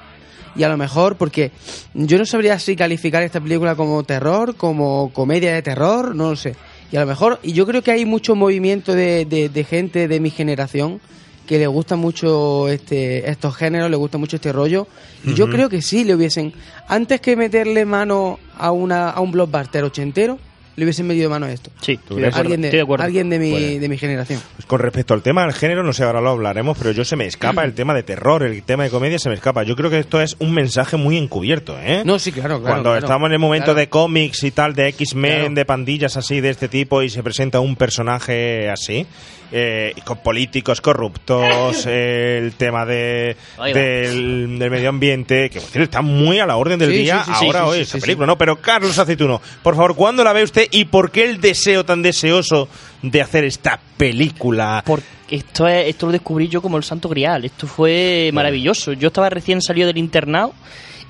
y 0.56 0.62
a 0.62 0.68
lo 0.68 0.76
mejor 0.76 1.16
porque 1.16 1.52
yo 1.94 2.18
no 2.18 2.24
sabría 2.26 2.58
si 2.58 2.76
calificar 2.76 3.22
esta 3.22 3.40
película 3.40 3.74
como 3.76 4.02
terror, 4.04 4.56
como 4.56 5.10
comedia 5.12 5.52
de 5.54 5.62
terror, 5.62 6.14
no 6.14 6.30
lo 6.30 6.36
sé. 6.36 6.56
Y 6.92 6.96
a 6.96 7.00
lo 7.00 7.06
mejor, 7.06 7.38
y 7.42 7.52
yo 7.52 7.66
creo 7.66 7.82
que 7.82 7.92
hay 7.92 8.04
mucho 8.04 8.34
movimiento 8.34 8.94
de, 8.94 9.24
de- 9.24 9.48
de 9.48 9.64
gente 9.64 10.08
de 10.08 10.18
mi 10.20 10.30
generación 10.30 11.00
que 11.46 11.58
le 11.58 11.66
gusta 11.66 11.96
mucho 11.96 12.68
este, 12.68 13.28
estos 13.30 13.56
géneros, 13.56 13.90
le 13.90 13.96
gusta 13.96 14.18
mucho 14.18 14.36
este 14.36 14.52
rollo. 14.52 14.86
Y 15.24 15.34
yo 15.34 15.50
creo 15.50 15.68
que 15.68 15.82
sí 15.82 16.04
le 16.04 16.14
hubiesen, 16.14 16.52
antes 16.88 17.20
que 17.20 17.34
meterle 17.36 17.84
mano 17.84 18.38
a, 18.56 18.70
una, 18.70 19.10
a 19.10 19.20
un 19.20 19.32
blockbuster 19.32 19.82
ochentero, 19.84 20.38
le 20.80 20.86
hubiesen 20.86 21.06
metido 21.06 21.30
mano 21.30 21.46
a 21.46 21.52
esto. 21.52 21.70
Sí, 21.80 21.92
estoy 21.92 22.22
de 22.22 22.28
acuerdo, 22.28 22.40
alguien, 22.40 22.60
de, 22.62 22.68
estoy 22.68 22.78
de 22.78 22.82
acuerdo. 22.82 23.04
alguien 23.04 23.30
de 23.30 23.38
mi, 23.38 23.50
Bueno. 23.52 23.80
de 23.80 23.88
mi 23.88 23.98
generación. 23.98 24.40
Pues 24.56 24.66
con 24.66 24.80
respecto 24.80 25.14
al 25.14 25.22
tema 25.22 25.42
del 25.44 25.52
género, 25.52 25.82
no 25.84 25.92
sé, 25.92 26.02
ahora 26.04 26.20
lo 26.20 26.30
hablaremos, 26.30 26.76
pero 26.78 26.90
yo 26.90 27.04
se 27.04 27.14
me 27.16 27.26
escapa 27.26 27.62
el 27.64 27.74
tema 27.74 27.94
de 27.94 28.02
terror, 28.02 28.42
el 28.42 28.62
tema 28.62 28.84
de 28.84 28.90
comedia 28.90 29.18
se 29.18 29.28
me 29.28 29.34
escapa. 29.36 29.62
Yo 29.62 29.76
creo 29.76 29.90
que 29.90 29.98
esto 29.98 30.20
es 30.20 30.36
un 30.40 30.52
mensaje 30.52 30.96
muy 30.96 31.16
encubierto, 31.16 31.78
¿eh? 31.78 32.02
No, 32.04 32.18
sí, 32.18 32.32
claro, 32.32 32.58
claro. 32.58 32.62
Cuando 32.62 32.90
claro. 32.90 33.06
estamos 33.06 33.26
en 33.28 33.32
el 33.34 33.38
momento 33.38 33.66
Claro. 33.66 33.78
de 33.80 33.88
cómics 33.88 34.42
y 34.44 34.50
tal, 34.50 34.74
de 34.74 34.88
X-Men, 34.88 35.38
Claro. 35.38 35.54
de 35.54 35.64
pandillas 35.64 36.16
así, 36.16 36.40
de 36.40 36.50
este 36.50 36.68
tipo, 36.68 37.02
y 37.02 37.10
se 37.10 37.22
presenta 37.22 37.60
un 37.60 37.76
personaje 37.76 38.68
así, 38.70 39.06
eh, 39.52 39.94
con 40.04 40.18
políticos 40.18 40.80
corruptos, 40.80 41.84
eh, 41.86 42.38
el 42.42 42.54
tema 42.54 42.84
de, 42.86 43.36
del, 43.72 44.58
del 44.58 44.70
medio 44.70 44.88
ambiente, 44.88 45.50
que 45.50 45.60
cierto, 45.60 45.82
está 45.82 46.02
muy 46.02 46.38
a 46.38 46.46
la 46.46 46.56
orden 46.56 46.78
del 46.78 46.90
Sí, 46.90 46.98
día 46.98 47.24
sí, 47.24 47.32
sí, 47.38 47.46
ahora 47.46 47.60
sí, 47.60 47.66
hoy, 47.66 47.76
sí, 47.76 47.82
esta 47.82 47.98
sí, 47.98 48.00
película, 48.02 48.26
¿no? 48.26 48.38
Pero 48.38 48.56
Carlos 48.60 48.98
Aceituno, 48.98 49.40
por 49.62 49.74
favor, 49.74 49.96
¿cuándo 49.96 50.24
la 50.24 50.32
ve 50.32 50.42
usted 50.42 50.66
y 50.70 50.84
por 50.86 51.10
qué 51.10 51.24
el 51.24 51.40
deseo 51.40 51.84
tan 51.84 52.02
deseoso 52.02 52.68
de 53.02 53.22
hacer 53.22 53.44
esta 53.44 53.80
película? 53.96 54.82
Porque 54.86 55.06
esto, 55.30 55.66
es, 55.66 55.88
esto 55.88 56.06
lo 56.06 56.12
descubrí 56.12 56.48
yo 56.48 56.60
como 56.62 56.76
el 56.76 56.84
santo 56.84 57.08
grial. 57.08 57.44
Esto 57.44 57.66
fue 57.66 58.30
maravilloso. 58.32 58.92
Yo 58.92 59.08
estaba 59.08 59.30
recién 59.30 59.62
salido 59.62 59.86
del 59.86 59.98
internado 59.98 60.52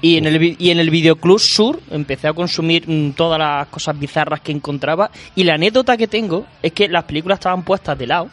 y 0.02 0.16
en 0.16 0.26
el, 0.26 0.56
y 0.58 0.70
en 0.70 0.80
el 0.80 0.90
Videoclub 0.90 1.38
Sur 1.38 1.80
empecé 1.90 2.28
a 2.28 2.32
consumir 2.32 2.88
mm, 2.88 3.12
todas 3.12 3.38
las 3.38 3.66
cosas 3.68 3.98
bizarras 3.98 4.40
que 4.40 4.52
encontraba. 4.52 5.10
Y 5.34 5.44
la 5.44 5.54
anécdota 5.54 5.96
que 5.96 6.08
tengo 6.08 6.46
es 6.62 6.72
que 6.72 6.88
las 6.88 7.04
películas 7.04 7.38
estaban 7.38 7.62
puestas 7.62 7.98
de 7.98 8.06
lado. 8.06 8.30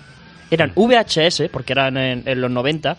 Eran 0.50 0.72
VHS, 0.76 1.50
porque 1.52 1.74
eran 1.74 1.98
en, 1.98 2.24
en 2.26 2.42
los 2.42 2.50
90. 2.50 2.98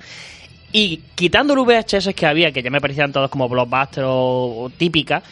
Y 0.72 0.98
quitando 1.14 1.54
los 1.54 1.66
VHS 1.66 2.14
que 2.14 2.26
había, 2.26 2.52
que 2.52 2.62
ya 2.62 2.70
me 2.70 2.80
parecían 2.80 3.10
todos 3.10 3.30
como 3.30 3.48
blockbuster 3.48 4.04
o, 4.04 4.64
o 4.64 4.70
típicas, 4.70 5.22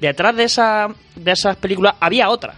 detrás 0.00 0.36
de, 0.36 0.44
esa, 0.44 0.88
de 1.16 1.32
esas 1.32 1.56
películas 1.56 1.94
había 1.98 2.28
otra. 2.28 2.54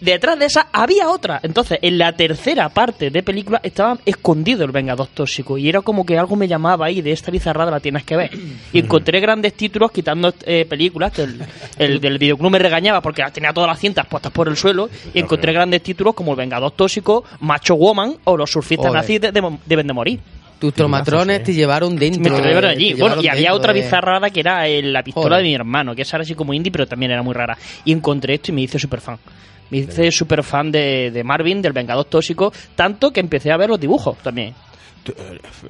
Detrás 0.00 0.38
de 0.38 0.46
esa 0.46 0.68
había 0.72 1.08
otra. 1.08 1.40
Entonces, 1.42 1.78
en 1.82 1.98
la 1.98 2.12
tercera 2.12 2.68
parte 2.68 3.10
de 3.10 3.22
película 3.22 3.60
estaba 3.64 3.98
escondido 4.06 4.64
el 4.64 4.70
Vengador 4.70 5.08
Tóxico. 5.08 5.58
Y 5.58 5.68
era 5.68 5.80
como 5.80 6.06
que 6.06 6.16
algo 6.16 6.36
me 6.36 6.46
llamaba 6.46 6.86
ahí 6.86 7.02
de 7.02 7.10
esta 7.12 7.30
bizarrada 7.32 7.70
la 7.72 7.80
tienes 7.80 8.04
que 8.04 8.16
ver. 8.16 8.30
Y 8.72 8.78
encontré 8.78 9.18
grandes 9.20 9.54
títulos 9.54 9.90
quitando 9.90 10.32
eh, 10.46 10.64
películas. 10.66 11.12
Que 11.12 11.22
el, 11.22 11.42
el 11.78 12.00
del 12.00 12.18
videoclub 12.18 12.50
me 12.52 12.58
regañaba 12.60 13.00
porque 13.00 13.24
tenía 13.32 13.52
todas 13.52 13.68
las 13.68 13.80
cintas 13.80 14.06
puestas 14.06 14.30
por 14.30 14.46
el 14.48 14.56
suelo. 14.56 14.88
Y 15.12 15.18
encontré 15.18 15.52
grandes 15.52 15.82
títulos 15.82 16.14
como 16.14 16.30
el 16.32 16.36
Vengador 16.38 16.70
Tóxico, 16.72 17.24
Macho 17.40 17.74
Woman 17.74 18.14
o 18.24 18.36
Los 18.36 18.50
surfistas 18.52 18.92
nazis 18.92 19.20
de- 19.20 19.32
de- 19.32 19.58
deben 19.66 19.86
de 19.88 19.92
morir. 19.92 20.20
Tus 20.60 20.74
tromatrones 20.74 21.42
te 21.44 21.52
llevaron 21.54 21.94
dentro. 21.96 22.36
Me 22.36 22.42
llevaron 22.42 22.70
allí. 22.70 22.94
te 22.94 23.00
Bueno, 23.00 23.16
llevaron 23.16 23.24
y 23.24 23.28
había 23.28 23.54
otra 23.54 23.72
de- 23.72 23.80
bizarrada 23.80 24.30
que 24.30 24.40
era 24.40 24.66
eh, 24.68 24.82
la 24.82 25.02
pistola 25.02 25.26
Joder. 25.36 25.38
de 25.42 25.48
mi 25.48 25.54
hermano, 25.54 25.94
que 25.94 26.02
esa 26.02 26.16
era 26.16 26.22
así 26.22 26.34
como 26.34 26.52
indie, 26.54 26.70
pero 26.72 26.86
también 26.86 27.12
era 27.12 27.22
muy 27.22 27.32
rara. 27.34 27.56
Y 27.84 27.92
encontré 27.92 28.34
esto 28.34 28.50
y 28.50 28.54
me 28.54 28.62
hice 28.62 28.78
súper 28.78 29.00
fan. 29.00 29.18
Me 29.70 29.78
hice 29.78 30.10
súper 30.10 30.42
fan 30.42 30.70
de, 30.70 31.10
de 31.10 31.24
Marvin, 31.24 31.60
del 31.62 31.72
Vengador 31.72 32.04
Tóxico, 32.06 32.52
tanto 32.74 33.12
que 33.12 33.20
empecé 33.20 33.52
a 33.52 33.56
ver 33.56 33.68
los 33.68 33.80
dibujos 33.80 34.16
también. 34.18 34.54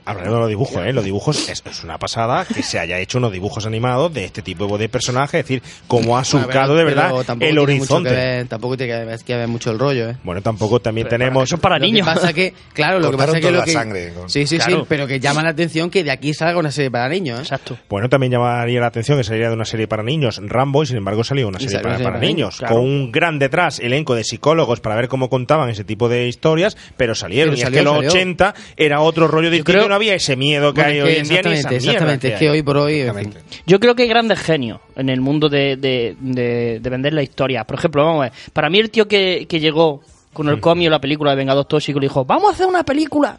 Hablando 0.04 0.34
de 0.34 0.40
los 0.40 0.48
dibujos, 0.48 0.86
¿eh? 0.86 0.92
Los 0.92 1.04
dibujos 1.04 1.48
es, 1.48 1.62
es 1.64 1.84
una 1.84 1.98
pasada 1.98 2.44
que 2.44 2.62
se 2.62 2.78
haya 2.78 2.98
hecho 2.98 3.18
unos 3.18 3.32
dibujos 3.32 3.66
animados 3.66 4.12
de 4.12 4.24
este 4.24 4.42
tipo 4.42 4.78
de 4.78 4.88
personajes, 4.88 5.40
es 5.40 5.44
decir, 5.46 5.62
cómo 5.86 6.18
ha 6.18 6.24
surcado 6.24 6.74
de 6.76 6.84
verdad 6.84 7.12
el 7.40 7.58
horizonte. 7.58 8.10
ver- 8.10 8.48
tampoco 8.48 8.76
tiene 8.76 8.92
que 8.98 9.04
ver, 9.04 9.18
que 9.24 9.36
ver 9.36 9.48
mucho 9.48 9.70
el 9.70 9.78
rollo, 9.78 10.10
¿eh? 10.10 10.16
Bueno, 10.24 10.42
tampoco 10.42 10.80
también 10.80 11.06
Pero 11.08 11.18
tenemos... 11.18 11.44
eso 11.44 11.56
es 11.56 11.60
para 11.60 11.78
Lo 11.78 11.84
niños. 11.86 12.06
que 12.06 12.14
pasa 12.14 12.32
que, 12.32 12.54
claro, 12.72 12.98
lo 13.00 13.10
que 13.10 13.16
pasa 13.16 13.40
que 13.40 13.50
lo 13.50 13.62
que 13.64 13.72
sangre 13.72 14.12
con- 14.12 14.28
Sí, 14.30 14.46
sí, 14.46 14.58
Claro. 14.58 14.80
sí, 14.80 14.86
pero 14.88 15.06
que 15.06 15.20
llama 15.20 15.42
la 15.42 15.50
atención 15.50 15.90
que 15.90 16.04
de 16.04 16.10
aquí 16.10 16.34
salga 16.34 16.58
una 16.58 16.70
serie 16.70 16.90
para 16.90 17.08
niños, 17.08 17.38
¿eh? 17.38 17.42
Exacto. 17.42 17.78
Bueno, 17.88 18.08
también 18.08 18.32
llamaría 18.32 18.80
la 18.80 18.86
atención 18.88 19.18
que 19.18 19.24
saliera 19.24 19.48
de 19.48 19.54
una 19.54 19.64
serie 19.64 19.86
para 19.88 20.02
niños, 20.02 20.40
Rambo, 20.42 20.82
y 20.82 20.86
sin 20.86 20.96
embargo 20.96 21.24
salió 21.24 21.48
una 21.48 21.58
serie 21.58 21.72
salió 21.74 21.82
para, 21.84 21.94
una 21.94 21.98
serie 21.98 22.10
para 22.10 22.18
para 22.20 22.26
niños, 22.26 22.56
claro. 22.58 22.74
con 22.76 22.84
un 22.84 23.12
gran 23.12 23.38
detrás 23.38 23.78
elenco 23.80 24.14
de 24.14 24.24
psicólogos 24.24 24.80
para 24.80 24.96
ver 24.96 25.08
cómo 25.08 25.28
contaban 25.30 25.70
ese 25.70 25.84
tipo 25.84 26.08
de 26.08 26.26
historias, 26.28 26.76
pero 26.96 27.14
salieron. 27.14 27.54
Pero 27.54 27.60
y 27.60 27.62
salió, 27.62 27.78
es 27.78 27.80
que 27.80 27.84
los 27.84 27.94
salió. 27.96 28.10
80 28.10 28.54
era 28.76 29.00
otro 29.00 29.27
rollo 29.28 29.50
distinto 29.50 29.72
creo- 29.72 29.88
no 29.88 29.94
había 29.94 30.14
ese 30.14 30.36
miedo 30.36 30.72
que 30.74 30.80
Bueno, 30.82 30.92
hay 30.94 31.00
hoy 31.00 31.16
en 31.18 31.28
día 31.28 31.42
ni 31.42 31.52
esa 31.52 31.70
exactamente, 31.70 32.32
Es 32.34 32.38
que 32.38 32.50
hoy 32.50 32.62
por 32.62 32.76
hoy. 32.78 33.00
en 33.00 33.14
fin. 33.14 33.18
Exactamente. 33.28 33.62
Yo 33.66 33.78
creo 33.80 33.94
que 33.94 34.02
hay 34.04 34.08
grandes 34.08 34.40
genios 34.40 34.80
en 34.96 35.08
el 35.08 35.20
mundo 35.20 35.48
de, 35.48 35.76
de- 35.76 36.16
de- 36.20 36.80
de 36.80 36.90
vender 36.90 37.12
la 37.12 37.22
historia. 37.22 37.64
Por 37.64 37.78
ejemplo, 37.78 38.04
vamos 38.04 38.20
a 38.20 38.24
ver. 38.24 38.32
Para 38.52 38.68
mí 38.70 38.78
el 38.78 38.90
tío 38.90 39.06
que, 39.06 39.46
que 39.48 39.60
llegó 39.60 40.02
con 40.32 40.48
el 40.48 40.60
cómic 40.60 40.86
o 40.88 40.90
la 40.90 41.00
película 41.00 41.30
de 41.32 41.36
Vengador 41.36 41.64
Tóxico 41.64 41.98
y 41.98 42.02
le 42.02 42.06
dijo, 42.06 42.24
vamos 42.24 42.50
a 42.50 42.54
hacer 42.54 42.66
una 42.66 42.84
película. 42.84 43.38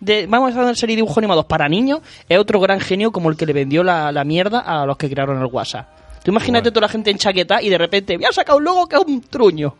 De, 0.00 0.26
vamos 0.26 0.48
a 0.48 0.50
hacer 0.52 0.62
una 0.64 0.74
serie 0.74 0.96
de 0.96 1.00
dibujos 1.00 1.18
animados 1.18 1.44
para 1.44 1.68
niños. 1.68 2.00
Es 2.28 2.38
otro 2.38 2.58
gran 2.60 2.80
genio 2.80 3.12
como 3.12 3.28
el 3.30 3.36
que 3.36 3.46
le 3.46 3.52
vendió 3.52 3.84
la, 3.84 4.10
la 4.10 4.24
mierda 4.24 4.60
a 4.60 4.86
los 4.86 4.96
que 4.96 5.08
crearon 5.10 5.38
el 5.40 5.46
WhatsApp. 5.46 5.88
Tú 6.24 6.30
imagínate 6.30 6.70
toda 6.70 6.82
la 6.82 6.88
gente 6.88 7.10
enchaquetada 7.10 7.62
y 7.62 7.68
de 7.68 7.78
repente 7.78 8.16
voy 8.16 8.26
a 8.26 8.32
sacar 8.32 8.56
un 8.56 8.64
logo 8.64 8.86
que 8.86 8.96
es 8.96 9.02
un 9.06 9.20
truño. 9.22 9.74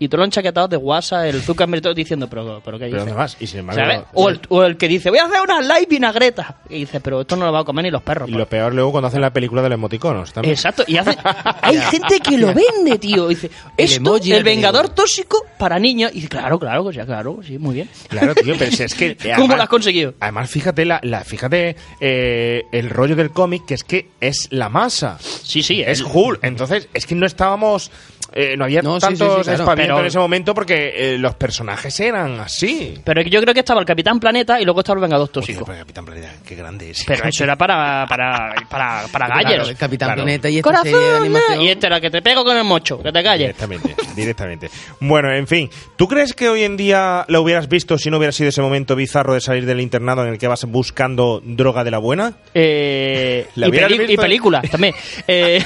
Y 0.00 0.08
todos 0.08 0.20
los 0.20 0.26
enchaquetados 0.28 0.70
de 0.70 0.76
WhatsApp, 0.76 1.24
el 1.24 1.42
Zuckerberg, 1.42 1.82
todos 1.82 1.96
diciendo, 1.96 2.28
pero, 2.28 2.60
pero 2.64 2.78
¿qué 2.78 2.88
Pero. 2.88 3.26
Y 3.40 3.46
sin 3.46 3.60
embargo, 3.60 3.80
¿Sabes? 3.82 4.00
O 4.14 4.28
el, 4.28 4.40
o 4.48 4.62
el 4.64 4.76
que 4.76 4.86
dice, 4.88 5.10
voy 5.10 5.18
a 5.18 5.24
hacer 5.24 5.40
una 5.42 5.60
live 5.60 5.86
vinagreta. 5.88 6.56
Y 6.68 6.80
dice, 6.80 7.00
pero 7.00 7.22
esto 7.22 7.34
no 7.36 7.46
lo 7.46 7.52
va 7.52 7.60
a 7.60 7.64
comer 7.64 7.84
ni 7.84 7.90
los 7.90 8.02
perros. 8.02 8.28
Y 8.28 8.32
pues". 8.32 8.38
lo 8.38 8.48
peor 8.48 8.74
luego 8.74 8.92
cuando 8.92 9.08
hacen 9.08 9.20
la 9.20 9.32
película 9.32 9.60
de 9.62 9.68
los 9.70 9.74
emoticonos 9.76 10.32
también. 10.32 10.52
Exacto, 10.54 10.84
y 10.86 10.96
hace, 10.96 11.16
hay 11.62 11.78
gente 11.80 12.20
que 12.20 12.38
lo 12.38 12.48
vende, 12.54 12.98
tío. 12.98 13.28
Dice, 13.28 13.50
El 13.76 13.84
esto, 13.86 14.16
el 14.16 14.22
de 14.22 14.42
vengador 14.42 14.88
tóxico 14.90 15.44
para 15.58 15.78
niños. 15.78 16.12
Y 16.12 16.16
dice, 16.16 16.28
claro, 16.28 16.58
claro, 16.58 16.84
pues 16.84 16.96
ya, 16.96 17.04
claro, 17.04 17.40
sí, 17.44 17.58
muy 17.58 17.74
bien. 17.74 17.88
Claro, 18.08 18.34
tío, 18.34 18.54
pero 18.58 18.70
si 18.70 18.82
es 18.84 18.94
que... 18.94 19.16
¿Cómo 19.36 19.56
lo 19.56 19.62
has 19.62 19.68
conseguido? 19.68 20.14
Además, 20.20 20.48
fíjate, 20.50 20.84
la, 20.84 21.00
la- 21.02 21.24
fíjate 21.24 21.76
eh, 22.00 22.62
el 22.72 22.88
rollo 22.90 23.16
del 23.16 23.30
cómic, 23.30 23.66
que 23.66 23.74
es 23.74 23.84
que 23.84 24.10
es 24.20 24.48
la 24.50 24.68
masa. 24.68 25.18
Sí, 25.20 25.62
sí, 25.62 25.82
Es 25.82 26.00
el- 26.00 26.06
Hulk. 26.12 26.40
Entonces, 26.44 26.88
es 26.94 27.04
que 27.06 27.14
no 27.14 27.26
estábamos... 27.26 27.90
eh, 28.32 28.56
no 28.56 28.64
había 28.64 28.82
No, 28.82 29.00
sí, 29.00 29.06
sí, 29.08 29.12
sí, 29.14 29.18
tantos 29.18 29.46
claro. 29.46 29.64
En 29.96 30.06
ese 30.06 30.18
momento 30.18 30.54
porque 30.54 30.92
eh, 31.14 31.18
los 31.18 31.34
personajes 31.34 31.98
eran 32.00 32.40
así. 32.40 32.94
Pero 33.04 33.22
yo 33.22 33.40
creo 33.40 33.54
que 33.54 33.60
estaba 33.60 33.80
el 33.80 33.86
Capitán 33.86 34.18
Planeta 34.20 34.60
y 34.60 34.64
luego 34.64 34.80
estaba 34.80 34.98
el 34.98 35.02
Vengador 35.02 35.28
Tóxico. 35.28 35.64
pero 35.64 35.78
Capitán 35.78 36.04
Planeta, 36.04 36.32
qué 36.46 36.54
grande 36.54 36.90
es. 36.90 37.04
Pero 37.06 37.24
eso 37.28 37.44
era 37.44 37.56
para, 37.56 38.06
para, 38.08 38.54
para, 38.68 39.06
para 39.10 39.26
Claro, 39.26 39.42
galleros. 39.44 39.68
el 39.70 39.76
Capitán 39.76 40.08
Claro. 40.08 40.22
Planeta 40.24 40.48
y 40.50 40.58
esta 40.58 40.82
serie 40.82 40.92
de 40.92 41.00
Corazón, 41.00 41.22
animación. 41.22 41.60
y 41.62 41.68
este 41.68 41.86
era 41.86 42.00
que 42.00 42.10
te 42.10 42.22
pego 42.22 42.44
con 42.44 42.56
el 42.56 42.64
mocho, 42.64 43.02
que 43.02 43.12
te 43.12 43.22
calles. 43.22 43.46
Directamente, 43.48 43.94
directamente. 44.14 44.70
Bueno, 45.00 45.32
en 45.32 45.46
fin, 45.46 45.70
¿tú 45.96 46.08
crees 46.08 46.34
que 46.34 46.48
hoy 46.48 46.62
en 46.64 46.76
día 46.76 47.24
lo 47.28 47.42
hubieras 47.42 47.68
visto 47.68 47.96
si 47.98 48.10
no 48.10 48.18
hubiera 48.18 48.32
sido 48.32 48.48
ese 48.50 48.62
momento 48.62 48.96
bizarro 48.96 49.34
de 49.34 49.40
salir 49.40 49.66
del 49.66 49.80
internado 49.80 50.22
en 50.24 50.30
el 50.32 50.38
que 50.38 50.48
vas 50.48 50.64
buscando 50.64 51.40
droga 51.44 51.84
de 51.84 51.90
la 51.90 51.98
buena? 51.98 52.34
Eh, 52.54 53.46
¿La 53.54 53.68
y, 53.68 53.70
peli- 53.70 53.98
visto? 53.98 54.12
y 54.12 54.16
películas 54.16 54.70
también. 54.70 54.94
Eh, 55.26 55.62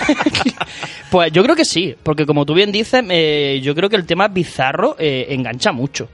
pues 1.11 1.33
yo 1.33 1.43
creo 1.43 1.55
que 1.57 1.65
sí, 1.65 1.95
porque 2.03 2.27
como 2.27 2.45
tú 2.47 2.55
bien 2.55 2.73
dices, 2.73 3.03
eh, 3.11 3.61
yo 3.63 3.75
creo 3.75 3.89
que 3.89 3.97
el 3.97 4.07
tema 4.13 4.29
bizarro 4.29 4.95
eh, 4.99 5.27
engancha 5.31 5.73
mucho. 5.73 6.07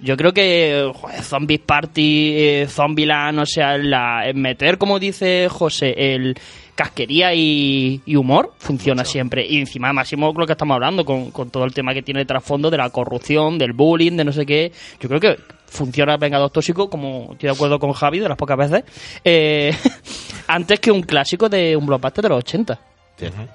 Yo 0.00 0.16
creo 0.16 0.32
que 0.32 0.90
joder, 0.92 1.22
Zombies 1.22 1.60
Party, 1.60 2.32
eh, 2.36 2.66
Zombieland, 2.68 3.38
o 3.38 3.46
sea, 3.46 3.78
la, 3.78 4.26
el 4.26 4.34
meter, 4.34 4.78
como 4.78 4.98
dice 4.98 5.48
José, 5.48 5.94
el 5.96 6.36
casquería 6.74 7.32
y, 7.34 8.02
y 8.04 8.16
humor 8.16 8.52
funciona 8.58 9.04
siempre. 9.04 9.46
Y 9.46 9.58
encima, 9.58 9.92
máximo 9.92 10.34
lo 10.36 10.44
que 10.44 10.52
estamos 10.52 10.74
hablando, 10.74 11.04
con, 11.04 11.30
con 11.30 11.50
todo 11.50 11.64
el 11.64 11.72
tema 11.72 11.94
que 11.94 12.02
tiene 12.02 12.20
de 12.20 12.26
trasfondo 12.26 12.68
de 12.68 12.78
la 12.78 12.90
corrupción, 12.90 13.58
del 13.58 13.72
bullying, 13.72 14.16
de 14.16 14.24
no 14.24 14.32
sé 14.32 14.44
qué. 14.44 14.72
Yo 15.00 15.08
creo 15.08 15.20
que 15.20 15.38
funciona 15.68 16.16
Vengador 16.16 16.50
Tóxico, 16.50 16.90
como 16.90 17.28
estoy 17.32 17.48
de 17.48 17.54
acuerdo 17.54 17.78
con 17.78 17.92
Javi, 17.92 18.18
de 18.18 18.28
las 18.28 18.36
pocas 18.36 18.58
veces, 18.58 18.82
eh, 19.24 19.72
antes 20.48 20.80
que 20.80 20.90
un 20.90 21.02
clásico 21.02 21.48
de 21.48 21.76
un 21.76 21.86
blockbuster 21.86 22.22
de 22.24 22.28
los 22.28 22.38
80. 22.38 22.95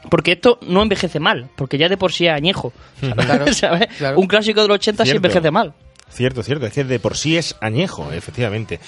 Porque 0.10 0.34
esto 0.34 0.58
no 0.62 0.82
envejece 0.82 1.20
mal, 1.20 1.50
porque 1.56 1.78
ya 1.78 1.88
de 1.90 1.98
por 1.98 2.12
sí 2.12 2.26
es 2.28 2.34
añejo. 2.34 2.74
Claro, 3.00 3.54
¿sabes? 3.54 3.88
claro. 3.98 4.20
Un 4.20 4.28
clásico 4.28 4.62
de 4.62 4.68
los 4.68 4.76
80 4.76 5.06
sí 5.06 5.12
envejece 5.12 5.52
mal. 5.52 5.74
Cierto, 6.10 6.44
cierto, 6.44 6.66
es 6.66 6.74
que 6.74 6.84
de 6.84 7.00
por 7.00 7.16
sí 7.16 7.38
es 7.38 7.56
añejo, 7.62 8.12
efectivamente. 8.12 8.80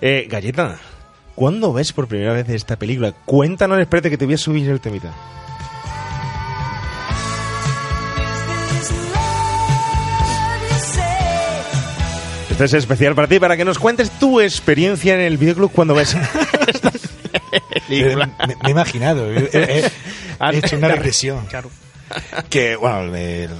Eh, 0.00 0.26
Galleta, 0.28 0.78
¿cuándo 1.34 1.72
ves 1.72 1.92
por 1.92 2.08
primera 2.08 2.32
vez 2.32 2.48
esta 2.48 2.76
película? 2.76 3.12
Cuéntanos, 3.24 3.78
espérate 3.78 4.10
que 4.10 4.18
te 4.18 4.24
voy 4.24 4.34
a 4.34 4.38
subir 4.38 4.68
el 4.68 4.80
temita. 4.80 5.12
Este 12.50 12.64
es 12.64 12.74
especial 12.74 13.14
para 13.14 13.26
ti, 13.28 13.38
para 13.40 13.56
que 13.56 13.64
nos 13.64 13.78
cuentes 13.78 14.10
tu 14.18 14.40
experiencia 14.40 15.14
en 15.14 15.20
el 15.20 15.38
videoclub 15.38 15.72
cuando 15.72 15.94
ves. 15.94 16.16
Me, 17.88 18.04
me- 18.16 18.26
me 18.26 18.56
he 18.66 18.70
imaginado. 18.70 19.30
He, 19.30 19.48
he- 19.52 19.90
he 20.50 20.58
hecho 20.58 20.76
una 20.76 20.88
regresión. 20.88 21.46
Claro. 21.46 21.70
Que, 22.50 22.76
bueno, 22.76 23.14
el- 23.16 23.50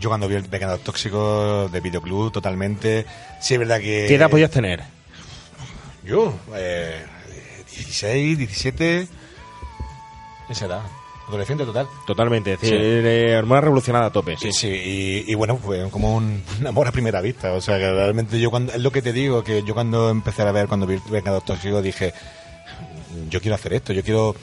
yo 0.00 0.08
cuando 0.10 0.28
vi 0.28 0.34
el 0.34 0.42
Vengador 0.42 0.78
Tóxico 0.80 1.68
de 1.72 1.80
Videoclub 1.80 2.30
totalmente, 2.32 3.06
sí 3.40 3.54
es 3.54 3.60
verdad 3.60 3.78
que... 3.80 4.06
¿Qué 4.08 4.14
edad 4.16 4.28
podías 4.28 4.50
tener? 4.50 4.82
Yo, 6.04 6.34
eh, 6.54 7.02
16, 7.74 8.38
17... 8.38 9.08
Esa 10.48 10.66
edad. 10.66 10.82
Adolescente 11.28 11.64
total. 11.64 11.88
Totalmente, 12.06 12.52
es 12.52 12.60
decir, 12.60 12.78
Sí. 12.78 13.40
revolucionada 13.42 14.06
a 14.06 14.12
tope. 14.12 14.36
Sí, 14.36 14.52
sí, 14.52 14.68
y, 14.68 15.24
y 15.32 15.34
bueno, 15.34 15.56
fue 15.56 15.88
como 15.90 16.14
un, 16.14 16.40
un 16.60 16.66
amor 16.66 16.86
a 16.86 16.92
primera 16.92 17.20
vista. 17.20 17.52
O 17.54 17.60
sea, 17.60 17.78
que 17.78 17.90
realmente 17.90 18.38
yo 18.38 18.50
cuando, 18.50 18.72
es 18.72 18.80
lo 18.80 18.92
que 18.92 19.02
te 19.02 19.12
digo, 19.12 19.42
que 19.42 19.64
yo 19.64 19.74
cuando 19.74 20.10
empecé 20.10 20.42
a 20.42 20.52
ver, 20.52 20.68
cuando 20.68 20.86
vi 20.86 21.00
Vengador 21.10 21.42
Tóxico, 21.42 21.82
dije, 21.82 22.14
yo 23.28 23.40
quiero 23.40 23.56
hacer 23.56 23.72
esto, 23.72 23.92
yo 23.92 24.04
quiero 24.04 24.36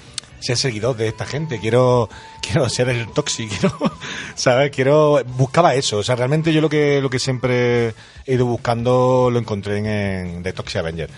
ser 0.43 0.57
seguidor 0.57 0.97
de 0.97 1.07
esta 1.07 1.25
gente, 1.25 1.59
quiero, 1.59 2.09
quiero 2.41 2.67
ser 2.67 2.89
el 2.89 3.07
tóxico, 3.11 3.53
quiero, 3.59 3.93
¿sabes? 4.35 4.71
Quiero, 4.71 5.23
buscaba 5.37 5.73
eso, 5.75 5.97
o 5.97 6.03
sea, 6.03 6.15
realmente 6.15 6.51
yo 6.51 6.59
lo 6.59 6.69
que, 6.69 7.01
lo 7.01 7.09
que 7.09 7.19
siempre 7.19 7.93
he 8.25 8.33
ido 8.33 8.45
buscando 8.45 9.29
lo 9.31 9.39
encontré 9.39 9.77
en, 9.77 9.85
en 9.85 10.43
The 10.43 10.53
Toxic 10.53 10.77
Avenger. 10.77 11.09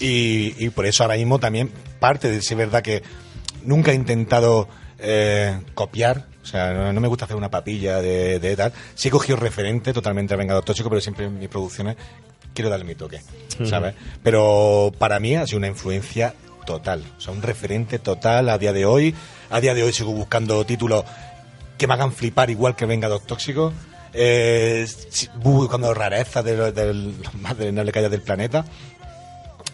Y, 0.00 0.54
y 0.58 0.70
por 0.70 0.86
eso 0.86 1.04
ahora 1.04 1.14
mismo 1.14 1.38
también 1.38 1.70
parte 2.00 2.28
de 2.28 2.42
ser 2.42 2.56
verdad 2.56 2.82
que 2.82 3.02
nunca 3.62 3.92
he 3.92 3.94
intentado 3.94 4.68
eh, 4.98 5.60
copiar, 5.74 6.26
o 6.42 6.46
sea, 6.46 6.72
no, 6.72 6.92
no 6.92 7.00
me 7.00 7.06
gusta 7.08 7.26
hacer 7.26 7.36
una 7.36 7.50
papilla 7.50 8.02
de, 8.02 8.40
de 8.40 8.56
tal. 8.56 8.72
Sí 8.96 9.08
he 9.08 9.10
cogido 9.10 9.36
referente 9.36 9.92
totalmente 9.92 10.34
a 10.34 10.36
Vengador 10.36 10.64
Tóxico, 10.64 10.88
pero 10.88 11.00
siempre 11.00 11.26
en 11.26 11.38
mis 11.38 11.48
producciones 11.48 11.96
quiero 12.54 12.70
darle 12.70 12.84
mi 12.84 12.94
toque, 12.94 13.20
¿sabes? 13.64 13.94
Pero 14.22 14.92
para 14.98 15.20
mí 15.20 15.34
ha 15.36 15.46
sido 15.46 15.58
una 15.58 15.68
influencia 15.68 16.34
total, 16.64 17.04
o 17.16 17.20
sea, 17.20 17.32
un 17.32 17.42
referente 17.42 17.98
total 17.98 18.48
a 18.48 18.58
día 18.58 18.72
de 18.72 18.84
hoy. 18.86 19.14
A 19.50 19.60
día 19.60 19.74
de 19.74 19.82
hoy 19.82 19.92
sigo 19.92 20.12
buscando 20.12 20.64
títulos 20.66 21.04
que 21.78 21.86
me 21.86 21.94
hagan 21.94 22.12
flipar 22.12 22.50
igual 22.50 22.74
que 22.76 22.86
Vengador 22.86 23.20
Tóxico. 23.20 23.72
Eh, 24.12 24.86
si- 25.10 25.28
buscando 25.36 25.92
rarezas 25.92 26.44
de, 26.44 26.56
lo- 26.56 26.72
del 26.72 27.14
más 27.40 27.56
deleznables 27.58 27.92
que 27.92 27.98
haya 27.98 28.08
del 28.08 28.22
planeta. 28.22 28.64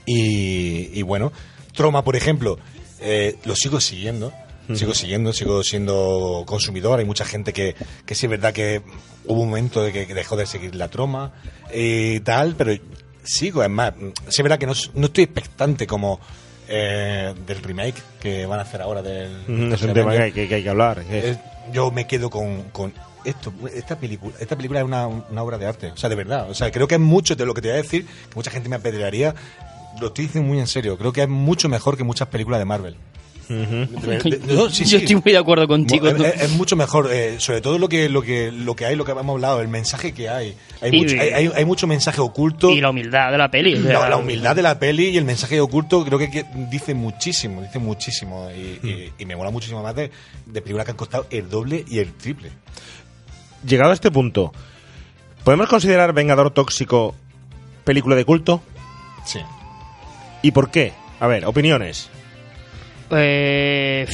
Y, 0.07 0.91
y 0.99 1.03
bueno, 1.03 1.33
Troma, 1.75 2.03
por 2.03 2.17
ejemplo, 2.17 2.59
eh, 3.01 3.37
lo 3.45 3.55
sigo 3.55 3.81
siguiendo. 3.81 4.33
Sigo 4.73 4.95
siguiendo, 4.95 5.33
sigo 5.33 5.65
siendo 5.65 6.45
consumidor. 6.47 7.01
Hay 7.01 7.05
mucha 7.05 7.25
gente 7.25 7.53
que, 7.53 7.75
que 8.07 8.15
sí 8.15 8.27
es 8.27 8.31
verdad 8.31 8.53
que 8.53 8.83
hubo 9.25 9.41
un 9.43 9.49
momento 9.49 9.83
de 9.83 9.93
que, 9.93 10.07
que 10.07 10.15
dejó 10.15 10.37
de 10.37 10.47
seguir 10.47 10.77
la 10.77 10.87
troma 10.87 11.33
y 11.75 12.21
tal, 12.21 12.55
pero 12.55 12.73
sigo. 13.25 13.65
Es 13.65 13.69
más, 13.69 13.95
sí 14.29 14.37
es 14.37 14.43
verdad 14.45 14.61
que 14.61 14.67
no, 14.67 14.75
no 14.95 15.07
estoy 15.07 15.25
expectante 15.25 15.89
como 15.89 16.21
eh, 16.71 17.35
del 17.47 17.63
remake 17.63 18.01
que 18.21 18.47
van 18.47 18.61
a 18.61 18.63
hacer 18.63 18.81
ahora 18.81 19.03
del. 19.03 19.73
Es 19.73 19.83
un 19.83 19.93
tema 19.93 20.13
que 20.13 20.23
hay 20.23 20.33
que, 20.33 20.49
que 20.49 20.55
hay 20.55 20.63
que 20.63 20.71
hablar. 20.71 21.03
yo 21.73 21.91
me 21.91 22.07
quedo 22.07 22.31
con, 22.31 22.63
con 22.71 22.93
esto. 23.25 23.53
Esta 23.75 23.99
película, 23.99 24.35
esta 24.39 24.57
película 24.57 24.81
es 24.81 24.87
una, 24.87 25.07
una 25.07 25.43
obra 25.43 25.59
de 25.59 25.67
arte. 25.67 25.91
O 25.91 25.97
sea, 25.97 26.09
de 26.09 26.15
verdad. 26.15 26.49
O 26.49 26.55
sea, 26.55 26.71
creo 26.71 26.87
que 26.87 26.95
es 26.95 27.01
mucho 27.01 27.35
de 27.35 27.45
lo 27.45 27.55
que 27.55 27.61
te 27.61 27.69
voy 27.69 27.79
a 27.79 27.83
decir, 27.83 28.07
que 28.07 28.35
mucha 28.35 28.51
gente 28.51 28.69
me 28.69 28.77
apedrearía. 28.77 29.35
Lo 30.01 30.09
estoy 30.09 30.27
diciendo 30.27 30.49
muy 30.49 30.61
en 30.61 30.69
serio. 30.69 30.97
Creo 30.97 31.13
que 31.13 31.23
es 31.23 31.29
mucho 31.29 31.69
mejor 31.69 31.97
que 31.97 32.05
muchas 32.05 32.29
películas 32.29 32.61
de 32.61 32.65
Marvel. 32.65 32.97
De- 33.51 34.19
de- 34.39 34.55
no, 34.55 34.71
sí, 34.71 34.85
Yo 34.85 34.91
sí. 34.91 35.05
estoy 35.05 35.17
muy 35.17 35.33
de 35.33 35.39
acuerdo 35.39 35.67
contigo. 35.67 36.09
Es, 36.09 36.21
es- 36.21 36.43
es 36.43 36.51
mucho 36.53 36.77
mejor, 36.77 37.09
eh, 37.13 37.35
sobre 37.41 37.61
todo 37.61 37.79
lo 37.79 37.89
que, 37.89 38.09
lo 38.09 38.23
que 38.23 38.53
lo 38.53 38.77
que 38.77 38.87
hay, 38.87 38.95
lo 38.95 39.05
que 39.05 39.11
hemos 39.11 39.27
hablado, 39.29 39.61
el 39.61 39.67
mensaje 39.69 40.13
que 40.15 40.29
hay. 40.29 40.55
Hay, 40.81 40.95
Y- 40.95 41.03
mucho, 41.03 41.17
hay, 41.21 41.29
hay- 41.31 41.51
hay 41.55 41.65
mucho 41.65 41.87
mensaje 41.89 42.21
oculto. 42.21 42.71
Y 42.71 42.81
la 42.81 42.91
humildad 42.91 43.33
de 43.33 43.39
la 43.39 43.51
peli. 43.51 43.75
La, 43.77 44.09
la 44.09 44.17
humildad 44.17 44.55
de 44.55 44.63
la 44.63 44.79
peli 44.79 45.09
y 45.09 45.19
el 45.19 45.25
mensaje 45.25 45.61
oculto 45.61 46.05
creo 46.05 46.19
que, 46.19 46.31
que 46.31 46.45
dice 46.71 46.95
muchísimo, 46.95 47.61
dice 47.63 47.79
muchísimo. 47.81 48.49
Y, 48.51 48.87
y- 48.89 49.13
y 49.19 49.25
me 49.27 49.35
mola 49.35 49.51
muchísimo 49.51 49.83
más 49.83 49.95
de, 49.97 50.11
de 50.47 50.63
películas 50.63 50.85
que 50.85 50.93
han 50.93 50.97
costado 50.97 51.27
el 51.31 51.49
doble 51.51 51.85
y 51.89 51.99
el 51.99 52.13
triple. 52.13 52.51
Llegado 53.67 53.91
a 53.91 53.95
este 53.95 54.11
punto, 54.13 54.53
¿podemos 55.45 55.69
considerar 55.69 56.13
Vengador 56.13 56.51
Tóxico 56.53 57.15
película 57.85 58.15
de 58.15 58.25
culto? 58.25 58.63
Sí. 59.27 59.41
¿Y 60.43 60.53
por 60.53 60.71
qué? 60.71 60.93
A 61.19 61.27
ver, 61.27 61.45
opiniones. 61.45 62.09
Eh, 63.13 64.07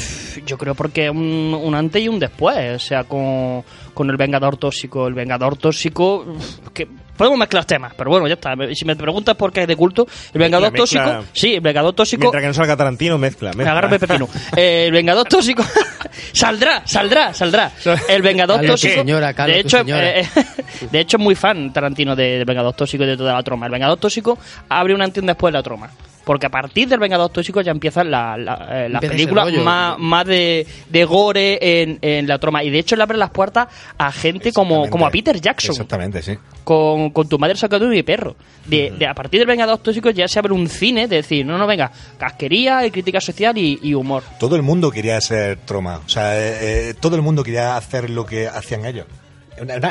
yo 0.47 0.57
creo 0.59 0.74
porque 0.74 1.11
un, 1.11 1.59
un 1.61 1.74
antes 1.74 2.03
y 2.03 2.09
un 2.09 2.18
después. 2.18 2.76
O 2.76 2.78
sea, 2.78 3.05
con, 3.05 3.62
con 3.94 4.11
el 4.11 4.16
Vengador 4.16 4.57
Tóxico. 4.57 5.07
El 5.07 5.14
Vengador 5.14 5.57
Tóxico. 5.57 6.24
Que 6.72 6.86
podemos 7.16 7.38
mezclar 7.38 7.64
temas, 7.64 7.94
pero 7.97 8.11
bueno, 8.11 8.26
ya 8.28 8.34
está. 8.34 8.55
Si 8.74 8.84
me 8.84 8.94
preguntas 8.97 9.34
por 9.36 9.53
qué 9.53 9.62
es 9.62 9.68
de 9.68 9.76
culto, 9.76 10.07
el 10.34 10.40
Vengador. 10.40 10.72
Tóxico. 10.72 11.24
Sí, 11.32 11.55
el 11.55 11.61
Vengador 11.61 11.94
Tóxico. 11.94 12.20
Mientras 12.20 12.42
que 12.42 12.49
no 12.49 12.55
salga 12.55 12.76
Tarantino, 12.76 13.16
mezcla. 13.18 13.51
mezcla. 13.53 13.70
Agárrame 13.72 13.99
pepino. 13.99 14.28
Eh, 14.57 14.84
el 14.86 14.92
Vengador 14.92 15.26
Tóxico. 15.26 15.64
saldrá, 16.32 16.82
saldrá, 16.86 17.32
saldrá. 17.34 17.72
El 18.09 18.22
Vengador 18.22 18.64
Tóxico. 18.64 18.94
señora, 18.94 19.32
de 19.32 19.61
hecho, 19.61 19.78
señora. 19.78 20.20
eh, 20.20 20.28
de 20.90 21.01
hecho, 21.01 21.16
es 21.16 21.22
muy 21.22 21.34
fan 21.34 21.72
Tarantino 21.72 22.14
de- 22.16 22.36
del 22.38 22.44
Vengador 22.44 22.74
Tóxico 22.74 23.05
y 23.05 23.07
de 23.07 23.16
toda 23.16 23.32
la 23.34 23.42
troma. 23.42 23.66
El 23.66 23.72
Vengador 23.72 23.99
Tóxico 23.99 24.38
abre 24.68 24.94
un 24.94 25.03
antes 25.03 25.18
y 25.18 25.20
un 25.20 25.26
después 25.26 25.53
de 25.53 25.59
la 25.59 25.62
troma. 25.62 25.90
Porque 26.27 26.47
a 26.47 26.51
partir 26.51 26.89
del 26.89 26.99
Vengador 26.99 27.31
Tóxico 27.31 27.61
ya 27.61 27.70
empiezan 27.70 28.11
la- 28.11 28.37
la- 28.37 28.87
eh, 28.87 28.89
las 28.89 29.01
ese 29.01 29.12
películas 29.12 29.47
más, 29.62 29.97
más 29.97 30.27
de, 30.27 30.66
de 30.91 31.05
gore 31.05 31.83
en, 31.83 32.01
en 32.03 32.27
la 32.27 32.39
troma. 32.41 32.64
Y 32.64 32.70
de 32.70 32.81
hecho 32.81 32.97
le 32.97 33.05
abre 33.05 33.16
las 33.16 33.31
puertas 33.31 33.68
a 33.97 34.11
gente 34.11 34.53
como, 34.53 34.91
como 34.91 35.07
a 35.07 35.11
Peter 35.11 35.41
Jackson 35.41 35.70
Exactamente, 35.70 36.22
sí. 36.22 36.37
con, 36.64 37.11
con 37.11 37.29
tu 37.29 37.39
madre 37.39 37.55
sacando 37.57 37.87
mi 37.87 38.03
perro. 38.03 38.35
De, 38.66 38.93
de- 38.99 39.07
a 39.07 39.14
partir 39.14 39.39
del 39.39 39.47
Vengador 39.47 39.79
Tóxico 39.79 40.11
ya 40.11 40.27
se 40.27 40.41
abre 40.41 40.53
un 40.53 40.68
cine 40.68 41.07
de 41.07 41.14
decir, 41.16 41.47
no, 41.47 41.57
no, 41.59 41.66
venga, 41.68 41.93
casquería, 42.18 42.85
y 42.85 42.91
crítica 42.91 43.20
social 43.20 43.57
y, 43.57 43.79
y 43.81 43.95
humor. 43.95 44.24
Todo 44.41 44.57
el 44.57 44.62
mundo 44.62 44.91
quería 44.91 45.20
ser 45.20 45.59
troma. 45.64 46.01
O 46.05 46.09
sea, 46.09 46.37
eh, 46.37 46.89
eh, 46.91 46.95
todo 46.99 47.14
el 47.14 47.22
mundo 47.22 47.45
quería 47.45 47.77
hacer 47.77 48.11
lo 48.11 48.27
que 48.27 48.49
hacían 48.49 48.85
ellos. 48.85 49.07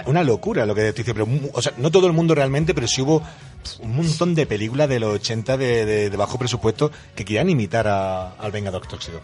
Una, 0.05 0.23
locura 0.23 0.65
lo 0.65 0.75
que 0.75 0.81
te 0.91 0.93
dice, 1.03 1.13
pero 1.13 1.27
o 1.53 1.61
sea, 1.61 1.73
no 1.77 1.89
todo 1.91 2.07
el 2.07 2.13
mundo 2.13 2.35
realmente, 2.35 2.73
pero 2.75 2.87
sí 2.87 3.01
hubo 3.01 3.23
un 3.79 3.95
montón 3.95 4.35
de 4.35 4.45
películas 4.45 4.87
de 4.89 4.99
los 4.99 5.13
80 5.15 5.57
de, 5.57 5.85
de- 5.85 6.09
de 6.09 6.17
bajo 6.17 6.37
presupuesto 6.37 6.91
que 7.15 7.25
querían 7.25 7.49
imitar 7.49 7.87
a- 7.87 8.33
al 8.33 8.51
Vengador 8.51 8.85
Tóxico. 8.87 9.19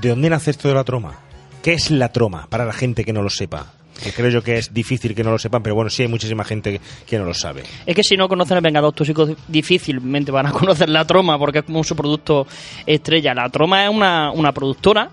¿De 0.00 0.08
dónde 0.08 0.30
nace 0.30 0.50
esto 0.50 0.68
de 0.68 0.74
la 0.74 0.84
troma? 0.84 1.18
¿Qué 1.62 1.72
es 1.74 1.90
la 1.90 2.10
troma 2.12 2.46
para 2.48 2.64
la 2.64 2.72
gente 2.72 3.04
que 3.04 3.12
no 3.12 3.22
lo 3.22 3.30
sepa? 3.30 3.66
Que 4.02 4.12
creo 4.12 4.30
yo 4.30 4.42
que 4.42 4.56
es 4.56 4.72
difícil 4.72 5.14
que 5.14 5.22
no 5.22 5.30
lo 5.30 5.38
sepan, 5.38 5.62
pero 5.62 5.74
bueno, 5.74 5.90
sí 5.90 6.02
hay 6.02 6.08
muchísima 6.08 6.42
gente 6.44 6.72
que, 6.72 6.80
que 7.06 7.18
no 7.18 7.24
lo 7.26 7.34
sabe. 7.34 7.64
Es 7.84 7.94
que 7.94 8.02
si 8.02 8.16
no 8.16 8.28
conocen 8.28 8.56
el 8.56 8.62
Vengador 8.62 8.94
Tóxico 8.94 9.28
difícilmente 9.48 10.32
van 10.32 10.46
a 10.46 10.52
conocer 10.58 10.88
la 10.88 11.04
troma 11.06 11.38
porque 11.38 11.58
es 11.58 11.64
como 11.64 11.84
su 11.84 11.94
producto 11.94 12.46
estrella. 12.86 13.34
La 13.34 13.48
troma 13.50 13.84
es 13.84 13.90
una, 13.90 14.30
una 14.32 14.52
productora 14.52 15.10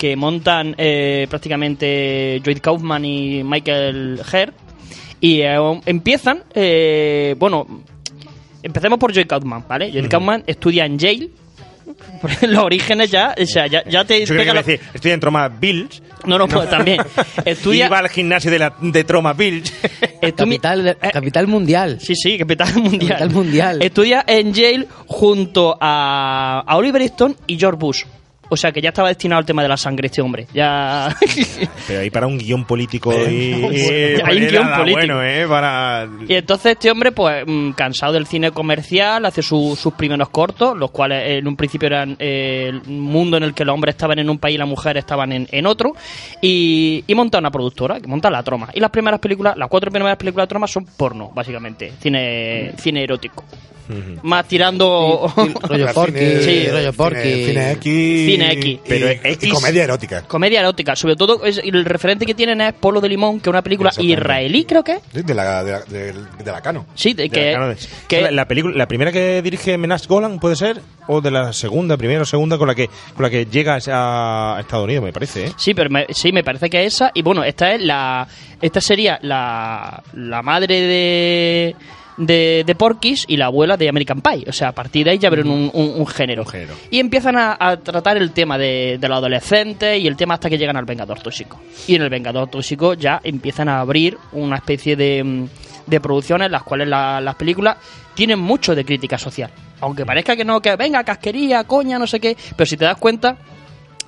que 0.00 0.16
montan 0.16 0.74
eh, 0.78 1.26
prácticamente 1.28 2.40
Joyd 2.42 2.58
Kaufman 2.60 3.04
y 3.04 3.44
Michael 3.44 4.18
Herr 4.32 4.54
y 5.20 5.42
eh, 5.42 5.58
empiezan, 5.84 6.42
eh, 6.54 7.34
bueno, 7.38 7.66
empecemos 8.62 8.98
por 8.98 9.12
Joyd 9.12 9.26
Kaufman, 9.26 9.62
¿vale? 9.68 9.92
Joyd 9.92 10.08
Kaufman 10.08 10.42
estudia 10.46 10.86
en 10.86 10.98
Yale. 10.98 11.28
Los 12.42 12.64
orígenes 12.64 13.10
ya, 13.10 13.34
o 13.38 13.44
sea, 13.44 13.66
ya, 13.66 13.84
ya 13.84 14.04
te 14.06 14.20
Yo 14.24 14.34
creo 14.34 14.44
que 14.46 14.54
la- 14.54 14.62
decir, 14.62 14.80
estoy 14.94 15.10
en 15.10 15.20
Troma 15.20 15.48
Bills. 15.48 16.02
No, 16.24 16.38
no, 16.38 16.48
pues 16.48 16.70
también. 16.70 17.00
Estudia- 17.44 17.84
Y 17.84 17.88
iba 17.88 17.98
al 17.98 18.08
gimnasio 18.08 18.50
de, 18.50 18.58
la, 18.58 18.74
de 18.80 19.04
Troma 19.04 19.34
Bills. 19.34 19.70
Capital, 20.36 20.96
capital 21.12 21.46
mundial. 21.46 21.98
Sí, 22.00 22.14
sí, 22.14 22.38
capital 22.38 22.74
mundial. 22.76 23.08
Capital 23.18 23.30
mundial. 23.30 23.82
Estudia 23.82 24.24
en 24.26 24.52
Yale 24.54 24.86
junto 25.06 25.76
a, 25.80 26.62
a 26.66 26.76
Oliver 26.76 27.02
Stone 27.02 27.34
y 27.46 27.58
George 27.58 27.78
Bush. 27.78 28.04
O 28.52 28.56
sea 28.56 28.72
que 28.72 28.80
ya 28.82 28.88
estaba 28.90 29.08
destinado 29.08 29.38
al 29.38 29.46
tema 29.46 29.62
de 29.62 29.68
la 29.68 29.76
sangre 29.76 30.06
este 30.06 30.20
hombre. 30.20 30.46
Ya. 30.52 31.08
Pero 31.86 32.00
ahí 32.00 32.10
para 32.10 32.26
un 32.26 32.36
guion 32.36 32.64
político 32.64 33.12
y, 33.30 33.52
hay 34.24 34.42
un 34.42 34.48
guion 34.48 34.68
político. 34.76 34.92
bueno, 34.98 35.22
¿eh? 35.22 35.46
Para... 35.48 36.08
Y 36.28 36.34
entonces 36.34 36.72
este 36.72 36.90
hombre, 36.90 37.12
pues 37.12 37.44
mm, 37.46 37.70
cansado 37.72 38.12
del 38.12 38.26
cine 38.26 38.50
comercial, 38.50 39.24
hace 39.24 39.40
su- 39.42 39.78
sus 39.80 39.94
primeros 39.94 40.28
cortos, 40.30 40.76
los 40.76 40.90
cuales 40.90 41.38
en 41.38 41.46
un 41.48 41.56
principio 41.56 41.86
eran 41.86 42.16
eh, 42.18 42.66
el 42.70 42.82
mundo 42.90 43.36
en 43.36 43.44
el 43.44 43.54
que 43.54 43.64
los 43.64 43.72
hombres 43.74 43.94
estaban 43.94 44.18
en 44.18 44.28
un 44.28 44.38
país 44.38 44.56
y 44.56 44.58
las 44.58 44.68
mujeres 44.68 45.02
estaban 45.02 45.32
en, 45.32 45.46
en 45.50 45.66
otro, 45.66 45.94
y, 46.40 47.04
y 47.06 47.14
monta 47.14 47.38
una 47.38 47.50
productora, 47.50 48.00
que 48.00 48.08
monta 48.08 48.30
La 48.30 48.42
Troma. 48.42 48.68
Y 48.74 48.80
las 48.80 48.90
primeras 48.90 49.20
películas, 49.20 49.56
las 49.56 49.68
cuatro 49.68 49.90
primeras 49.90 50.16
películas 50.16 50.46
de 50.46 50.48
Troma 50.48 50.66
son 50.66 50.84
porno, 50.96 51.30
básicamente, 51.34 51.92
cine, 52.00 52.72
cine 52.78 53.04
erótico. 53.04 53.44
Más 54.22 54.46
tirando... 54.46 55.32
rollo 55.62 55.88
porky, 55.92 56.40
Sí. 56.42 56.68
rollo 56.70 56.92
porky. 56.92 57.44
Cine, 57.46 57.76
cine 57.82 58.39
X. 58.44 58.54
Cine 58.54 58.60
X. 58.60 58.64
y- 58.66 58.80
Pero 58.88 59.12
y, 59.12 59.32
X- 59.34 59.52
comedia 59.52 59.84
erótica. 59.84 60.22
Comedia 60.22 60.60
erótica, 60.60 60.96
sobre 60.96 61.16
todo 61.16 61.44
es- 61.44 61.60
el 61.62 61.84
referente 61.84 62.26
que 62.26 62.34
tienen 62.34 62.60
es 62.60 62.72
Polo 62.74 63.00
de 63.00 63.08
Limón, 63.08 63.40
que 63.40 63.48
es 63.48 63.52
una 63.52 63.62
película 63.62 63.90
israelí, 63.98 64.64
creo 64.64 64.82
que 64.84 64.92
es. 64.92 65.00
Sí, 65.12 65.22
De 65.22 65.34
la, 65.34 65.62
de 65.64 65.72
la, 65.72 65.80
de, 65.80 66.12
de 66.12 66.52
la 66.52 66.60
Cano. 66.60 66.86
Sí, 66.94 67.12
de- 67.14 67.24
de 67.24 67.30
que, 67.30 67.46
la, 67.46 67.52
Cano 67.52 67.68
de- 67.68 67.76
que- 68.08 68.20
la, 68.22 68.30
la 68.30 68.48
película, 68.48 68.76
la 68.76 68.86
primera 68.88 69.12
que 69.12 69.42
dirige 69.42 69.76
Menas 69.78 70.06
Golan, 70.08 70.38
¿puede 70.38 70.56
ser? 70.56 70.80
¿O 71.06 71.20
de 71.20 71.30
la 71.32 71.52
segunda, 71.52 71.96
primera 71.96 72.22
o 72.22 72.24
segunda 72.24 72.56
con 72.56 72.68
la 72.68 72.74
que 72.74 72.88
con 73.14 73.22
la 73.24 73.30
que 73.30 73.46
llega 73.46 73.74
a 73.74 74.58
Estados 74.60 74.84
Unidos, 74.84 75.02
me 75.04 75.12
parece, 75.12 75.46
¿eh? 75.46 75.52
Sí, 75.56 75.74
pero 75.74 75.90
me, 75.90 76.06
sí, 76.10 76.30
me 76.32 76.44
parece 76.44 76.70
que 76.70 76.84
esa. 76.84 77.10
Y 77.14 77.22
bueno, 77.22 77.42
esta 77.42 77.74
es 77.74 77.82
la. 77.82 78.28
Esta 78.60 78.80
sería 78.80 79.18
la, 79.22 80.02
la 80.14 80.42
madre 80.42 80.80
de. 80.80 81.76
De, 82.20 82.64
de 82.66 82.74
Porky's 82.74 83.24
y 83.28 83.36
la 83.38 83.46
abuela 83.46 83.76
de 83.76 83.88
American 83.88 84.20
Pie. 84.20 84.44
O 84.46 84.52
sea, 84.52 84.68
a 84.68 84.72
partir 84.72 85.04
de 85.06 85.12
ahí 85.12 85.18
ya 85.18 85.28
abren 85.28 85.48
un, 85.48 85.70
un- 85.72 85.92
un 85.96 86.06
género. 86.06 86.44
género. 86.44 86.74
Y 86.90 86.98
empiezan 87.00 87.36
a, 87.36 87.56
a 87.58 87.78
tratar 87.78 88.18
el 88.18 88.32
tema 88.32 88.58
de, 88.58 88.98
de 89.00 89.08
los 89.08 89.16
adolescentes 89.16 89.98
y 89.98 90.06
el 90.06 90.16
tema 90.16 90.34
hasta 90.34 90.50
que 90.50 90.58
llegan 90.58 90.76
al 90.76 90.84
Vengador 90.84 91.18
Tóxico. 91.20 91.58
Y 91.86 91.94
en 91.94 92.02
el 92.02 92.10
Vengador 92.10 92.48
Tóxico 92.50 92.92
ya 92.94 93.20
empiezan 93.24 93.68
a 93.70 93.80
abrir 93.80 94.18
una 94.32 94.56
especie 94.56 94.96
de, 94.96 95.24
mm, 95.24 95.44
de 95.86 96.00
producciones 96.00 96.46
en 96.46 96.52
las 96.52 96.62
cuales 96.62 96.88
la- 96.88 97.20
las 97.20 97.34
películas 97.36 97.76
tienen 98.14 98.38
mucho 98.38 98.74
de 98.74 98.84
crítica 98.84 99.16
social. 99.16 99.50
Aunque 99.80 100.04
parezca 100.04 100.36
que 100.36 100.44
no, 100.44 100.60
que 100.60 100.76
venga, 100.76 101.02
casquería, 101.04 101.64
coña, 101.64 101.98
no 101.98 102.06
sé 102.06 102.20
qué. 102.20 102.36
Pero 102.54 102.66
si 102.66 102.76
te 102.76 102.84
das 102.84 102.98
cuenta, 102.98 103.38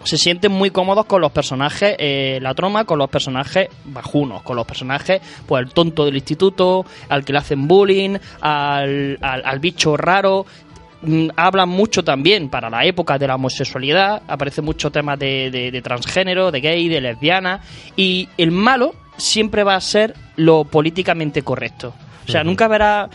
se 0.05 0.17
sienten 0.19 0.53
muy 0.53 0.71
cómodos 0.71 1.07
con 1.07 1.21
los 1.21 1.33
personajes, 1.33 1.95
eh, 1.99 2.39
la 2.43 2.55
troma, 2.55 2.85
con 2.85 2.99
los 2.99 3.09
personajes 3.11 3.69
bajunos, 3.85 4.43
con 4.43 4.57
los 4.57 4.67
personajes, 4.67 5.21
pues 5.47 5.63
el 5.65 5.73
tonto 5.73 6.05
del 6.05 6.17
instituto, 6.17 6.85
al 7.09 7.25
que 7.25 7.33
le 7.33 7.39
hacen 7.39 7.67
bullying, 7.69 8.17
al, 8.41 9.19
al, 9.21 9.43
al 9.45 9.59
bicho 9.61 9.97
raro. 9.97 10.45
Mm, 11.03 11.29
Hablan 11.37 11.69
mucho 11.69 12.05
también 12.05 12.49
para 12.49 12.71
la 12.71 12.85
época 12.85 13.19
de 13.19 13.27
la 13.27 13.35
homosexualidad, 13.35 14.23
aparece 14.29 14.63
mucho 14.63 14.91
temas 14.91 15.19
de, 15.19 15.51
de- 15.51 15.71
de 15.71 15.83
transgénero, 15.83 16.51
de 16.53 16.61
gay, 16.61 16.89
de 16.89 17.01
lesbiana, 17.01 17.61
y 17.97 18.29
el 18.39 18.51
malo 18.53 18.95
siempre 19.17 19.65
va 19.65 19.75
a 19.75 19.81
ser 19.81 20.15
lo 20.37 20.65
políticamente 20.65 21.43
correcto. 21.43 21.93
O 22.29 22.31
sea, 22.31 22.45
nunca 22.45 22.69
verá 22.69 23.09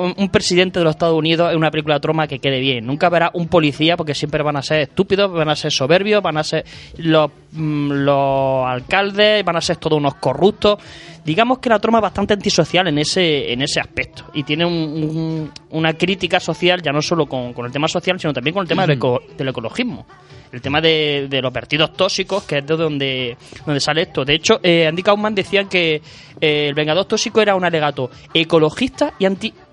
un, 0.00 0.14
un 0.16 0.28
presidente 0.28 0.78
de 0.78 0.84
los 0.84 0.92
Estados 0.94 1.16
Unidos 1.18 1.50
en 1.50 1.56
una 1.58 1.70
película 1.70 1.94
de 1.96 2.00
troma 2.00 2.26
que 2.26 2.38
quede 2.38 2.60
bien. 2.60 2.86
Nunca 2.86 3.08
verá 3.08 3.30
un 3.34 3.48
policía 3.48 3.96
porque 3.96 4.14
siempre 4.14 4.42
van 4.42 4.56
a 4.56 4.62
ser 4.62 4.80
estúpidos, 4.80 5.30
van 5.32 5.48
a 5.48 5.56
ser 5.56 5.72
soberbios, 5.72 6.22
van 6.22 6.36
a 6.38 6.44
ser 6.44 6.64
los, 6.98 7.30
mm, 7.52 7.90
los 7.92 8.66
alcaldes, 8.66 9.44
van 9.44 9.56
a 9.56 9.60
ser 9.60 9.76
todos 9.76 9.98
unos 9.98 10.14
corruptos. 10.16 10.78
Digamos 11.24 11.58
que 11.60 11.68
la 11.68 11.78
troma 11.78 11.98
es 11.98 12.02
bastante 12.02 12.34
antisocial 12.34 12.88
en 12.88 12.98
ese, 12.98 13.52
en 13.52 13.62
ese 13.62 13.78
aspecto 13.80 14.24
y 14.34 14.42
tiene 14.42 14.64
un- 14.64 14.72
un- 14.74 15.50
una 15.70 15.92
crítica 15.94 16.40
social 16.40 16.82
ya 16.82 16.90
no 16.92 17.00
solo 17.00 17.26
con, 17.26 17.52
con 17.52 17.64
el 17.66 17.70
tema 17.72 17.86
social, 17.88 18.18
sino 18.18 18.32
también 18.32 18.54
con 18.54 18.62
el 18.62 18.68
tema 18.68 18.86
del, 18.86 18.96
eco- 18.98 19.22
del 19.38 19.48
ecologismo. 19.48 20.06
El 20.50 20.60
tema 20.60 20.82
de, 20.82 21.28
de 21.30 21.40
los 21.40 21.50
vertidos 21.50 21.94
tóxicos, 21.94 22.42
que 22.42 22.58
es 22.58 22.66
de 22.66 22.76
donde, 22.76 23.36
donde 23.64 23.80
sale 23.80 24.02
esto. 24.02 24.22
De 24.22 24.34
hecho, 24.34 24.60
eh, 24.62 24.86
Andy 24.86 25.02
Kaufman 25.02 25.34
decía 25.34 25.64
que 25.64 26.02
eh, 26.42 26.66
el 26.68 26.74
Vengador 26.74 27.06
Tóxico 27.06 27.40
era 27.40 27.54
un 27.54 27.64
alegato 27.64 28.10
ecologista 28.34 29.14
y 29.18 29.24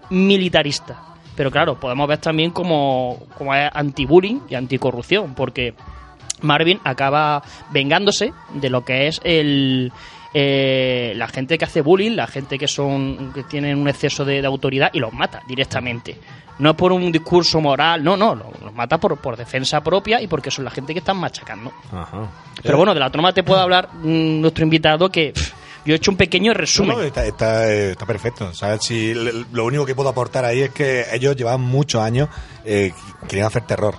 antimilitarista. 0.09 0.97
Pero 1.35 1.51
claro, 1.51 1.79
podemos 1.79 2.07
ver 2.07 2.17
también 2.17 2.51
como, 2.51 3.17
como 3.37 3.55
es 3.55 3.69
anti-bullying 3.73 4.41
y 4.49 4.55
anticorrupción, 4.55 5.33
porque 5.35 5.73
Marvin 6.41 6.79
acaba 6.83 7.41
vengándose 7.71 8.33
de 8.53 8.69
lo 8.69 8.83
que 8.83 9.07
es 9.07 9.21
el 9.23 9.91
eh, 10.33 11.13
la 11.15 11.27
gente 11.27 11.57
que 11.57 11.65
hace 11.65 11.81
bullying, 11.81 12.11
la 12.11 12.27
gente 12.27 12.57
que 12.57 12.67
son 12.67 13.31
que 13.33 13.43
tienen 13.43 13.77
un 13.77 13.87
exceso 13.87 14.25
de, 14.25 14.41
de 14.41 14.47
autoridad 14.47 14.89
y 14.93 14.99
los 14.99 15.13
mata 15.13 15.41
directamente. 15.47 16.17
No 16.59 16.75
por 16.75 16.91
un 16.91 17.09
discurso 17.09 17.61
moral, 17.61 18.03
no, 18.03 18.17
no, 18.17 18.35
los, 18.35 18.61
los 18.61 18.73
mata 18.73 18.97
por, 18.97 19.17
por 19.17 19.37
defensa 19.37 19.81
propia 19.81 20.21
y 20.21 20.27
porque 20.27 20.51
son 20.51 20.65
la 20.65 20.71
gente 20.71 20.91
que 20.91 20.99
están 20.99 21.17
machacando. 21.17 21.71
Ajá. 21.91 22.27
Pero 22.61 22.77
bueno, 22.77 22.93
de 22.93 22.99
la 22.99 23.09
troma 23.09 23.31
te 23.31 23.43
puede 23.43 23.61
hablar 23.61 23.89
mm, 23.93 24.41
nuestro 24.41 24.65
invitado 24.65 25.09
que 25.09 25.31
pff, 25.31 25.53
yo 25.85 25.93
he 25.93 25.97
hecho 25.97 26.11
un 26.11 26.17
pequeño 26.17 26.53
resumen. 26.53 26.91
No, 26.91 26.97
no, 26.97 27.03
está, 27.03 27.25
está, 27.25 27.71
eh, 27.73 27.91
está 27.91 28.05
perfecto. 28.05 28.53
¿sabes? 28.53 28.81
Si 28.83 29.13
lo 29.13 29.65
único 29.65 29.85
que 29.85 29.95
puedo 29.95 30.09
aportar 30.09 30.45
ahí 30.45 30.61
es 30.61 30.69
que 30.71 31.05
ellos 31.13 31.35
llevaban 31.35 31.61
muchos 31.61 32.01
años 32.01 32.29
eh, 32.65 32.91
querían 33.27 33.47
hacer 33.47 33.63
terror. 33.65 33.95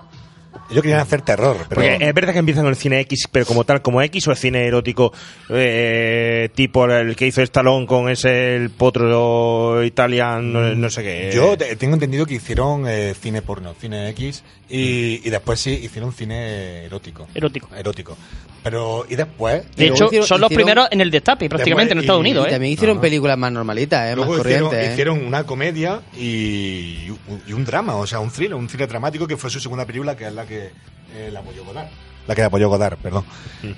Ellos 0.69 0.83
querían 0.83 1.01
hacer 1.01 1.23
terror, 1.23 1.57
pero 1.69 1.81
Porque 1.81 1.97
es 2.01 2.15
verdad 2.15 2.33
que 2.33 2.39
empiezan 2.39 2.63
con 2.63 2.71
el 2.71 2.77
cine 2.77 3.01
X, 3.01 3.27
pero 3.33 3.45
como 3.45 3.65
tal, 3.65 3.83
como 3.83 4.01
X 4.03 4.29
o 4.29 4.31
el 4.31 4.37
cine 4.37 4.65
erótico 4.67 5.13
eh, 5.49 6.49
tipo 6.55 6.85
el 6.87 7.17
que 7.17 7.27
hizo 7.27 7.43
Stallone 7.43 7.87
con 7.87 8.09
ese 8.09 8.55
el 8.55 8.71
potro 8.71 9.83
italian, 9.85 10.53
no, 10.53 10.75
no 10.75 10.91
sé 10.91 11.03
qué. 11.03 11.31
yo 11.35 11.57
te- 11.59 11.75
tengo 11.75 11.95
entendido 11.95 12.25
que 12.25 12.35
hicieron 12.35 12.85
eh, 12.87 13.15
cine 13.21 13.43
porno, 13.43 13.75
cine 13.81 14.09
X, 14.11 14.45
y, 14.69 15.27
y 15.27 15.31
después 15.31 15.59
sí 15.61 15.71
hicieron 15.73 16.13
cine 16.13 16.85
erótico. 16.85 17.27
Erótico. 17.35 17.69
Erótico. 17.77 18.17
Pero, 18.63 19.07
y 19.09 19.17
después... 19.17 19.63
De 19.75 19.87
Luego 19.89 19.95
hecho, 19.95 20.05
hicieron- 20.07 20.27
son 20.29 20.41
los 20.43 20.51
hicieron- 20.51 20.65
primeros 20.67 20.89
en 20.91 21.01
el 21.01 21.11
destape, 21.11 21.49
prácticamente, 21.49 21.93
en 21.93 21.99
Después, 21.99 22.05
Estados 22.05 22.19
y- 22.21 22.29
Unidos, 22.29 22.45
Y 22.45 22.49
¿eh? 22.49 22.53
también 22.53 22.73
hicieron 22.75 23.01
películas 23.01 23.39
más 23.39 23.53
normalitas, 23.53 24.01
¿eh? 24.05 24.09
más 24.09 24.17
Luego 24.17 24.39
hicieron, 24.41 24.65
corrientes. 24.69 24.89
¿eh? 24.89 24.93
hicieron 24.93 25.25
una 25.27 25.45
comedia 25.45 26.01
y, 26.17 27.09
y 27.47 27.53
un 27.55 27.65
drama, 27.65 27.97
o 27.97 28.07
sea, 28.07 28.21
un 28.21 28.31
thriller, 28.31 28.55
un 28.55 28.67
thriller 28.67 28.89
dramático 28.89 29.27
que 29.27 29.37
fue 29.39 29.49
su 29.51 29.61
segunda 29.61 29.87
película, 29.87 30.15
que 30.17 30.27
es 30.27 30.33
la 30.35 30.45
que 30.45 30.71
eh, 31.17 31.31
la 31.33 31.41
apoyó 31.41 31.65
Godard. 31.65 31.89
La 32.27 32.35
que 32.35 32.43
apoyó 32.43 32.69
Godard, 32.69 32.99
perdón. 32.99 33.25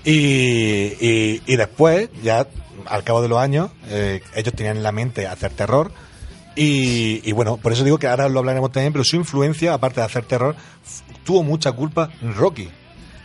Y, 0.04 0.12
y, 1.00 1.42
y 1.46 1.56
después, 1.56 2.08
ya 2.22 2.46
al 2.86 3.04
cabo 3.04 3.22
de 3.22 3.28
los 3.28 3.38
años, 3.38 3.70
eh, 3.88 4.20
ellos 4.34 4.52
tenían 4.54 4.76
en 4.78 4.82
la 4.82 4.92
mente 4.92 5.26
hacer 5.26 5.52
terror. 5.52 5.92
Y, 6.54 7.20
y 7.24 7.32
bueno, 7.32 7.56
por 7.56 7.72
eso 7.72 7.82
digo 7.84 7.98
que 7.98 8.08
ahora 8.08 8.28
lo 8.28 8.40
hablaremos 8.40 8.72
también, 8.72 8.92
pero 8.92 9.04
su 9.04 9.16
influencia, 9.16 9.72
aparte 9.72 10.00
de 10.00 10.06
hacer 10.06 10.24
terror, 10.24 10.54
tuvo 11.24 11.42
mucha 11.42 11.72
culpa 11.72 12.10
en 12.20 12.34
Rocky, 12.34 12.68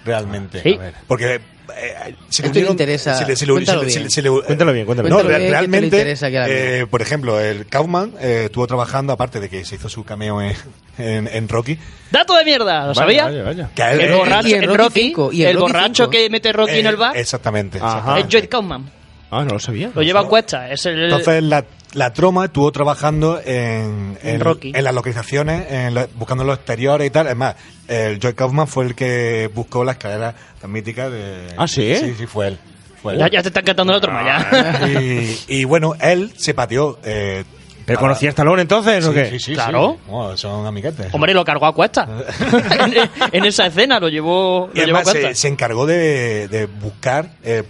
realmente. 0.08 0.62
Sí. 0.64 0.74
A 0.76 0.78
ver, 0.78 0.93
Porque 1.08 1.36
eh, 1.36 2.16
se 2.30 2.45
Esto 2.45 2.60
le 2.60 2.68
interesa. 2.70 3.14
se 3.16 3.26
le- 3.26 3.36
se 3.36 3.45
le- 3.45 3.51
Cuéntalo 3.53 3.82
se 3.82 3.86
le- 3.86 3.91
se 3.91 3.99
bien. 3.99 4.10
se 4.12 4.22
le- 4.24 4.30
Cuéntalo 4.30 4.74
bien, 4.74 4.86
cuéntalo 4.86 5.10
No, 5.10 5.18
bien. 5.24 5.51
realmente, 5.51 6.16
eh, 6.47 6.86
por 6.89 7.01
ejemplo, 7.01 7.39
el 7.39 7.68
Kaufman 7.68 8.14
eh, 8.20 8.43
estuvo 8.45 8.66
trabajando, 8.66 9.14
aparte 9.14 9.39
de 9.39 9.49
que 9.49 9.64
se 9.66 9.76
hizo 9.76 9.89
su 9.89 10.03
cameo 10.03 10.41
en, 10.41 10.55
en, 10.97 11.28
en 11.28 11.47
Rocky, 11.49 11.78
¡Dato 12.10 12.36
de 12.38 12.45
mierda! 12.45 12.88
¿Lo 12.88 12.95
sabía? 12.95 13.26
Vaya, 13.26 13.43
vaya. 13.43 13.70
que 13.76 13.84
El 13.84 13.99
eh, 14.01 14.16
borracho, 14.16 14.47
en 14.47 14.64
Rocky 14.64 14.78
Rocky, 14.78 15.01
cinco, 15.01 15.30
y 15.34 15.43
en 15.43 15.49
el 15.49 15.55
Rocky 15.58 15.72
borracho 15.74 16.10
que 16.10 16.30
mete 16.30 16.53
Rocky 16.53 16.80
en 16.80 16.86
eh, 16.86 16.89
el 16.89 16.95
bar 16.95 17.18
Exactamente. 17.18 17.78
Exactamente. 17.78 18.22
es 18.22 18.28
Joy 18.41 18.47
Kaufman. 18.47 18.89
Ah, 19.30 19.43
no 19.43 19.55
lo 19.55 19.60
sabía. 19.60 19.91
Lo 19.93 20.01
lleva 20.01 20.22
a 20.22 20.24
cuesta. 20.24 20.72
Es 20.72 20.86
el, 20.86 21.03
Entonces 21.03 21.43
la, 21.43 21.66
la 21.93 22.13
troma 22.13 22.45
estuvo 22.45 22.71
trabajando 22.71 23.39
en, 23.43 24.17
En 24.21 24.39
Rocky. 24.39 24.71
en 24.75 24.83
las 24.83 24.93
localizaciones, 24.93 25.71
en 25.71 25.93
lo- 25.93 26.07
buscando 26.15 26.43
los 26.43 26.57
exteriores 26.57 27.07
y 27.07 27.09
tal. 27.09 27.27
Es 27.27 27.35
más, 27.35 27.55
el 27.88 28.19
Joy 28.19 28.33
Kaufman 28.33 28.67
fue 28.67 28.85
el 28.85 28.95
que 28.95 29.49
buscó 29.53 29.83
la 29.83 29.93
escalera 29.93 30.35
tan 30.61 30.71
mítica 30.71 31.09
de... 31.09 31.47
¿Ah, 31.57 31.67
sí? 31.67 31.95
Sí, 31.95 32.13
sí, 32.17 32.25
fue 32.27 32.49
él. 32.49 32.59
Fue 33.01 33.13
él. 33.13 33.19
ya, 33.19 33.29
ya 33.29 33.41
te 33.41 33.47
están 33.49 33.63
cantando 33.63 33.93
la 33.93 34.01
troma, 34.01 34.23
ya. 34.25 34.88
Y, 34.89 35.39
y 35.47 35.63
bueno, 35.65 35.93
él 36.01 36.33
se 36.38 36.53
pateó. 36.53 36.99
Eh, 37.03 37.43
¿Pero 37.85 37.99
para- 37.99 38.09
conocía 38.09 38.29
a 38.29 38.31
Stallone 38.31 38.61
entonces 38.63 39.05
o 39.05 39.09
Sí, 39.09 39.15
qué? 39.15 39.29
sí, 39.29 39.39
sí, 39.39 39.53
Claro. 39.53 39.97
sí. 40.05 40.38
Son 40.41 40.65
amiguetes. 40.65 41.07
Hombre, 41.13 41.33
lo 41.33 41.45
cargó 41.45 41.67
a 41.67 41.73
cuesta. 41.73 42.05
en, 42.85 42.93
en 43.31 43.45
esa 43.45 43.67
escena 43.67 43.97
lo 43.99 44.09
llevó, 44.09 44.69
Y 44.73 44.79
lo 44.81 44.85
llevó 44.88 44.97
a 44.97 45.03
cuesta. 45.03 45.29
se, 45.29 45.35
se 45.35 45.47
encargó 45.47 45.85
de, 45.85 46.49
de 46.49 46.65
buscar 46.65 47.29
eh, 47.43 47.63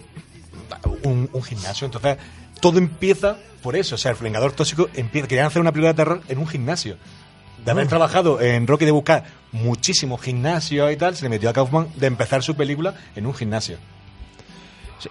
un, 1.03 1.29
un 1.31 1.43
gimnasio. 1.43 1.85
Entonces, 1.85 2.17
todo 2.59 2.77
empieza 2.79 3.37
por 3.61 3.75
eso. 3.75 3.95
O 3.95 3.97
sea, 3.97 4.11
el 4.11 4.17
Vengador 4.17 4.51
Tóxico 4.51 4.89
empieza. 4.95 5.27
Querían 5.27 5.47
hacer 5.47 5.61
una 5.61 5.71
película 5.71 5.93
de 5.93 5.97
terror 5.97 6.21
en 6.29 6.37
un 6.37 6.47
gimnasio. 6.47 6.97
De 7.63 7.71
haber 7.71 7.87
trabajado 7.87 8.39
en 8.39 8.65
Rocky 8.67 8.85
de 8.85 8.91
buscar 8.91 9.23
muchísimos 9.51 10.21
gimnasios 10.21 10.91
y 10.91 10.95
tal, 10.95 11.15
se 11.15 11.23
le 11.23 11.29
metió 11.29 11.49
a 11.49 11.53
Kaufman 11.53 11.87
de 11.95 12.07
empezar 12.07 12.41
su 12.43 12.55
película 12.55 12.93
en 13.15 13.25
un 13.25 13.33
gimnasio. 13.33 13.77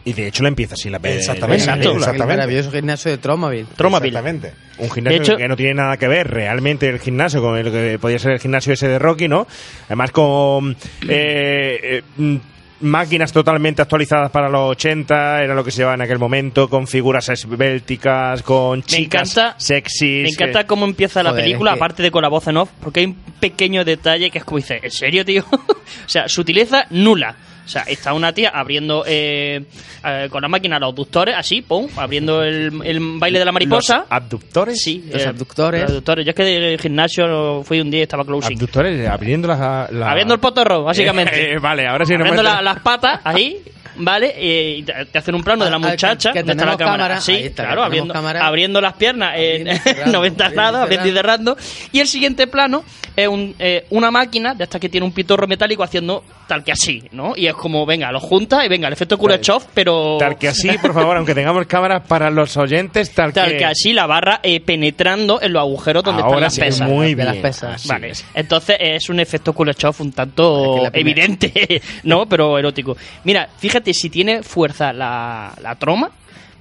Y 0.05 0.15
de 0.15 0.27
hecho 0.27 0.43
la 0.43 0.49
empieza 0.49 0.75
así 0.75 0.91
la 0.91 0.99
pe- 0.99 1.17
Exactamente, 1.17 1.65
película. 1.67 1.91
El 1.93 1.99
exactamente. 1.99 2.27
maravilloso 2.37 2.73
gimnasio 2.73 3.11
de 3.13 3.19
Tromaville. 3.19 3.67
Tromaville. 3.77 4.09
Exactamente. 4.19 4.53
Un 4.79 4.91
gimnasio 4.91 5.23
hecho- 5.23 5.37
que 5.37 5.49
no 5.49 5.57
tiene 5.57 5.75
nada 5.75 5.97
que 5.97 6.09
ver 6.09 6.29
realmente 6.29 6.89
el 6.89 6.99
gimnasio 6.99 7.41
con 7.41 7.57
el 7.57 7.71
que 7.71 7.99
podía 8.01 8.19
ser 8.19 8.33
el 8.33 8.41
gimnasio 8.41 8.73
ese 8.73 8.89
de 8.89 8.99
Rocky, 8.99 9.29
¿no? 9.29 9.47
Además 9.87 10.11
con 10.11 10.73
eh, 11.09 11.79
eh, 11.83 12.03
mm, 12.17 12.37
máquinas 12.81 13.33
totalmente 13.33 13.81
actualizadas 13.83 14.31
para 14.31 14.49
los 14.49 14.71
80, 14.73 15.43
era 15.43 15.55
lo 15.55 15.65
que 15.65 15.71
se 15.71 15.79
llevaba 15.79 15.95
en 15.95 16.03
aquel 16.03 16.19
momento, 16.19 16.69
con 16.69 16.87
figuras 16.87 17.29
esbélticas, 17.29 18.43
con 18.43 18.83
chicas 18.83 19.31
encanta- 19.37 19.55
sexys. 19.59 20.23
Me 20.25 20.29
encanta 20.29 20.61
que- 20.63 20.67
cómo 20.67 20.85
empieza 20.85 21.23
la 21.23 21.31
Joder, 21.31 21.45
película, 21.45 21.71
es 21.71 21.75
que- 21.75 21.79
aparte 21.79 22.03
de 22.03 22.11
con 22.11 22.23
la 22.23 22.29
voz 22.29 22.47
en 22.49 22.57
off, 22.59 22.71
porque 22.81 23.01
hay 23.01 23.07
un 23.07 23.15
pequeño 23.41 23.85
detalle 23.85 24.31
que 24.31 24.39
es 24.39 24.45
como 24.45 24.59
dice, 24.59 24.81
¿en 24.83 24.91
serio, 24.91 25.25
tío? 25.25 25.45
o 25.53 26.09
sea, 26.09 26.29
sutileza 26.29 26.87
nula. 26.91 27.37
O 27.67 27.69
sea, 27.69 27.83
está 27.83 28.15
una 28.15 28.33
tía 28.33 28.51
abriendo 28.51 29.03
eh, 29.07 29.61
eh, 30.05 30.29
con 30.31 30.41
la 30.41 30.47
máquina 30.49 30.79
los 30.79 30.91
abductores, 30.91 31.35
así, 31.37 31.63
pum, 31.63 31.89
abriendo 31.97 32.43
el, 32.45 32.81
el 32.85 33.01
baile 33.19 33.41
de 33.41 33.45
la 33.45 33.51
mariposa. 33.53 33.99
Los 33.99 34.07
abductores. 34.09 34.79
Sí, 34.81 35.05
Los 35.13 35.23
eh, 35.23 35.29
abductores. 35.29 35.81
Los 35.83 35.91
abductores. 35.91 36.25
Yo 36.25 36.31
es 36.31 36.37
que 36.37 36.45
de 36.45 36.79
gimnasio 36.79 37.63
fui 37.65 37.81
un 37.81 37.91
día 37.91 38.01
y 38.01 38.03
estaba 38.05 38.25
closing. 38.25 38.57
Abductores, 38.57 39.09
abriendo 39.09 39.49
las. 39.49 39.91
la- 39.93 40.11
Abriendo 40.11 40.35
el 40.35 40.41
potorro, 40.41 40.85
básicamente. 40.85 41.27
Eh, 41.57 41.59
vale, 41.61 41.87
ahora 41.87 42.05
sí 42.07 42.15
abriendo 42.15 42.41
muestra- 42.43 42.55
la- 42.57 42.63
las 42.63 42.81
patas, 42.83 43.21
ahí, 43.25 43.59
¿vale? 43.99 44.35
Y 44.41 44.83
te 44.83 45.19
hacen 45.19 45.35
un 45.35 45.43
plano 45.43 45.65
de 45.65 45.71
la 45.71 45.77
Ah, 45.77 45.81
ah, 45.85 45.91
muchacha. 45.91 46.33
que 46.33 46.41
¿Dónde 46.41 46.53
está 46.53 46.65
la 46.67 46.77
cámara? 46.77 46.97
cámara, 46.97 47.21
Sí, 47.21 47.33
está, 47.35 47.65
claro, 47.65 47.83
abriendo, 47.85 48.13
cámara. 48.15 48.47
abriendo 48.47 48.81
las 48.81 48.95
piernas 48.95 49.35
en 49.37 49.79
cerrando, 49.79 50.13
90 50.19 50.45
abriendo 50.47 50.47
y 50.47 50.55
grados, 50.55 50.81
abriendo 50.83 51.09
y 51.09 51.13
cerrando. 51.13 51.57
Y 51.93 52.01
el 52.01 52.07
siguiente 52.09 52.47
plano 52.47 52.85
es 53.17 53.29
un, 53.29 53.55
eh, 53.59 53.87
una 53.91 54.11
máquina 54.11 54.55
de 54.55 54.65
esta 54.65 54.79
que 54.79 54.89
tiene 54.89 55.07
un 55.07 55.13
pitorro 55.13 55.47
metálico 55.47 55.83
haciendo 55.83 56.23
tal 56.47 56.63
que 56.63 56.71
así, 56.73 57.03
¿no? 57.13 57.33
Y 57.37 57.47
es 57.47 57.55
como, 57.55 57.85
venga, 57.87 58.13
lo 58.13 58.21
junta 58.21 58.65
y 58.65 58.69
venga, 58.69 58.87
el 58.87 58.93
efecto 58.93 59.19
Kuleshov, 59.19 59.65
pero... 59.75 60.17
Tal 60.19 60.39
que 60.39 60.47
así, 60.49 60.69
por 60.79 60.95
favor, 60.95 61.17
aunque 61.17 61.35
tengamos 61.35 61.67
cámaras 61.67 62.07
para 62.07 62.31
los 62.31 62.57
oyentes, 62.57 63.13
tal, 63.13 63.33
Tal 63.33 63.57
que 63.57 63.65
así 63.65 63.93
la 63.93 64.07
barra 64.07 64.39
eh, 64.45 64.61
penetrando 64.61 65.41
en 65.43 65.53
los 65.53 65.61
agujeros 65.61 66.05
donde 66.05 66.23
Ahora 66.23 66.47
están 66.47 66.51
sí, 66.53 66.61
las 66.61 66.69
pesas. 66.69 66.89
muy 66.89 67.15
de 67.15 67.25
las 67.25 67.33
bien. 67.33 67.43
pesas. 67.43 67.87
Vale, 67.89 68.11
es. 68.11 68.25
entonces 68.35 68.77
es 68.79 69.09
un 69.09 69.19
efecto 69.19 69.53
Kuleshov 69.55 69.97
un 70.01 70.13
tanto 70.13 70.83
evidente, 70.93 71.83
¿no? 72.05 72.27
Pero 72.29 72.59
erótico. 72.59 72.97
Mira, 73.25 73.49
fíjate 73.59 73.86
si 73.95 74.11
tiene 74.11 74.43
fuerza 74.43 74.93
la, 74.93 75.53
la 75.63 75.75
troma. 75.77 76.11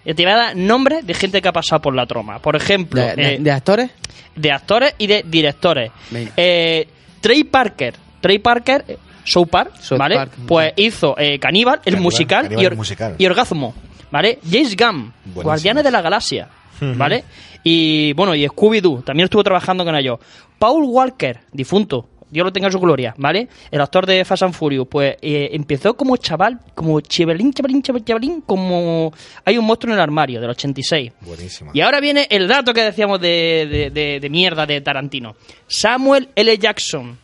Yo 0.05 0.13
te 0.13 0.23
voy 0.23 0.32
a 0.34 0.36
dar 0.38 0.55
nombres 0.55 1.05
de 1.05 1.13
gente 1.13 1.41
que 1.41 1.47
ha 1.47 1.51
pasado 1.53 1.82
por 1.82 1.95
la 1.95 2.05
troma. 2.05 2.39
Por 2.39 2.55
ejemplo, 2.55 3.01
¿De, 3.01 3.15
de- 3.15 3.34
eh, 3.36 3.38
de 3.39 3.51
actores? 3.51 3.91
de 4.36 4.51
actores 4.51 4.93
y 4.97 5.07
de 5.07 5.23
directores. 5.26 5.91
Eh, 6.38 6.88
Trey 7.21 7.43
Parker. 7.45 7.95
Trey 8.21 8.39
Parker, 8.39 8.86
eh, 8.88 8.97
South 9.23 9.47
Park, 9.49 9.76
South 9.80 9.97
¿vale? 9.97 10.15
Park. 10.15 10.32
Pues 10.47 10.73
hizo 10.76 11.15
eh, 11.17 11.39
Caníbal, 11.39 11.76
el 11.86 11.93
Caníbal, 11.93 12.01
musical, 12.03 12.43
Caníbal, 12.43 12.61
y, 12.61 12.65
el 12.65 12.71
Or- 12.73 12.78
musical. 12.78 13.15
y 13.17 13.26
Orgasmo, 13.26 13.73
¿vale? 14.11 14.39
James 14.47 14.76
Gunn, 14.76 15.13
Buenísimo. 15.23 15.43
Guardianes 15.43 15.84
de 15.84 15.91
la 15.91 16.01
Galaxia, 16.01 16.47
¿vale? 16.82 17.23
Y 17.63 18.13
bueno, 18.13 18.36
y 18.36 18.45
Scooby-Doo, 18.47 19.03
también 19.03 19.23
estuvo 19.26 19.43
trabajando 19.43 19.84
con 19.84 19.95
ellos. 19.95 20.19
Paul 20.59 20.84
Walker, 20.86 21.39
difunto, 21.51 22.07
Dios 22.30 22.43
lo 22.43 22.51
tenga 22.51 22.67
en 22.67 22.71
su 22.73 22.80
gloria, 22.80 23.13
¿vale? 23.17 23.47
El 23.71 23.82
actor 23.82 24.05
de 24.05 24.26
Fast 24.26 24.43
and 24.43 24.53
Furious, 24.53 24.88
pues 24.89 25.15
eh, 25.21 25.49
empezó 25.53 25.95
como 25.95 26.17
chaval, 26.17 26.59
como 26.73 26.99
chivalín, 27.01 27.53
chavalín, 27.53 27.82
chavalín, 27.82 28.05
chavalín, 28.05 28.41
como 28.41 29.13
hay 29.45 29.57
un 29.57 29.65
monstruo 29.65 29.93
en 29.93 29.99
el 29.99 30.03
armario 30.03 30.41
del 30.41 30.49
86. 30.49 31.11
Buenísimo. 31.21 31.71
Y 31.73 31.82
ahora 31.82 31.99
viene 32.01 32.28
el 32.30 32.47
dato 32.47 32.73
que 32.73 32.82
decíamos 32.82 33.21
de, 33.21 33.67
de- 33.69 33.89
de- 33.91 34.19
de 34.19 34.30
mierda 34.30 34.65
de 34.65 34.82
Tarantino. 34.82 35.36
Samuel 35.67 36.30
L. 36.36 36.57
Jackson. 36.57 37.17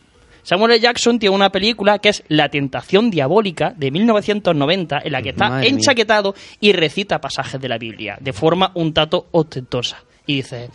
Samuel 0.44 0.72
L. 0.72 0.80
Jackson 0.80 1.18
tiene 1.18 1.34
una 1.36 1.50
película 1.52 1.98
que 1.98 2.08
es 2.08 2.24
La 2.28 2.48
tentación 2.48 3.10
diabólica 3.10 3.72
de 3.76 3.90
1990 3.92 5.00
en 5.04 5.12
la 5.12 5.22
que 5.22 5.28
está 5.30 5.48
Madre 5.48 5.66
mía. 5.70 5.78
enchaquetado 5.78 6.34
y 6.60 6.72
recita 6.72 7.20
pasajes 7.20 7.60
de 7.60 7.68
la 7.68 7.78
Biblia 7.78 8.16
de 8.20 8.32
forma 8.32 8.72
un 8.74 8.92
tanto 8.92 9.28
ostentosa. 9.30 9.98
Y 10.26 10.36
dice, 10.36 10.68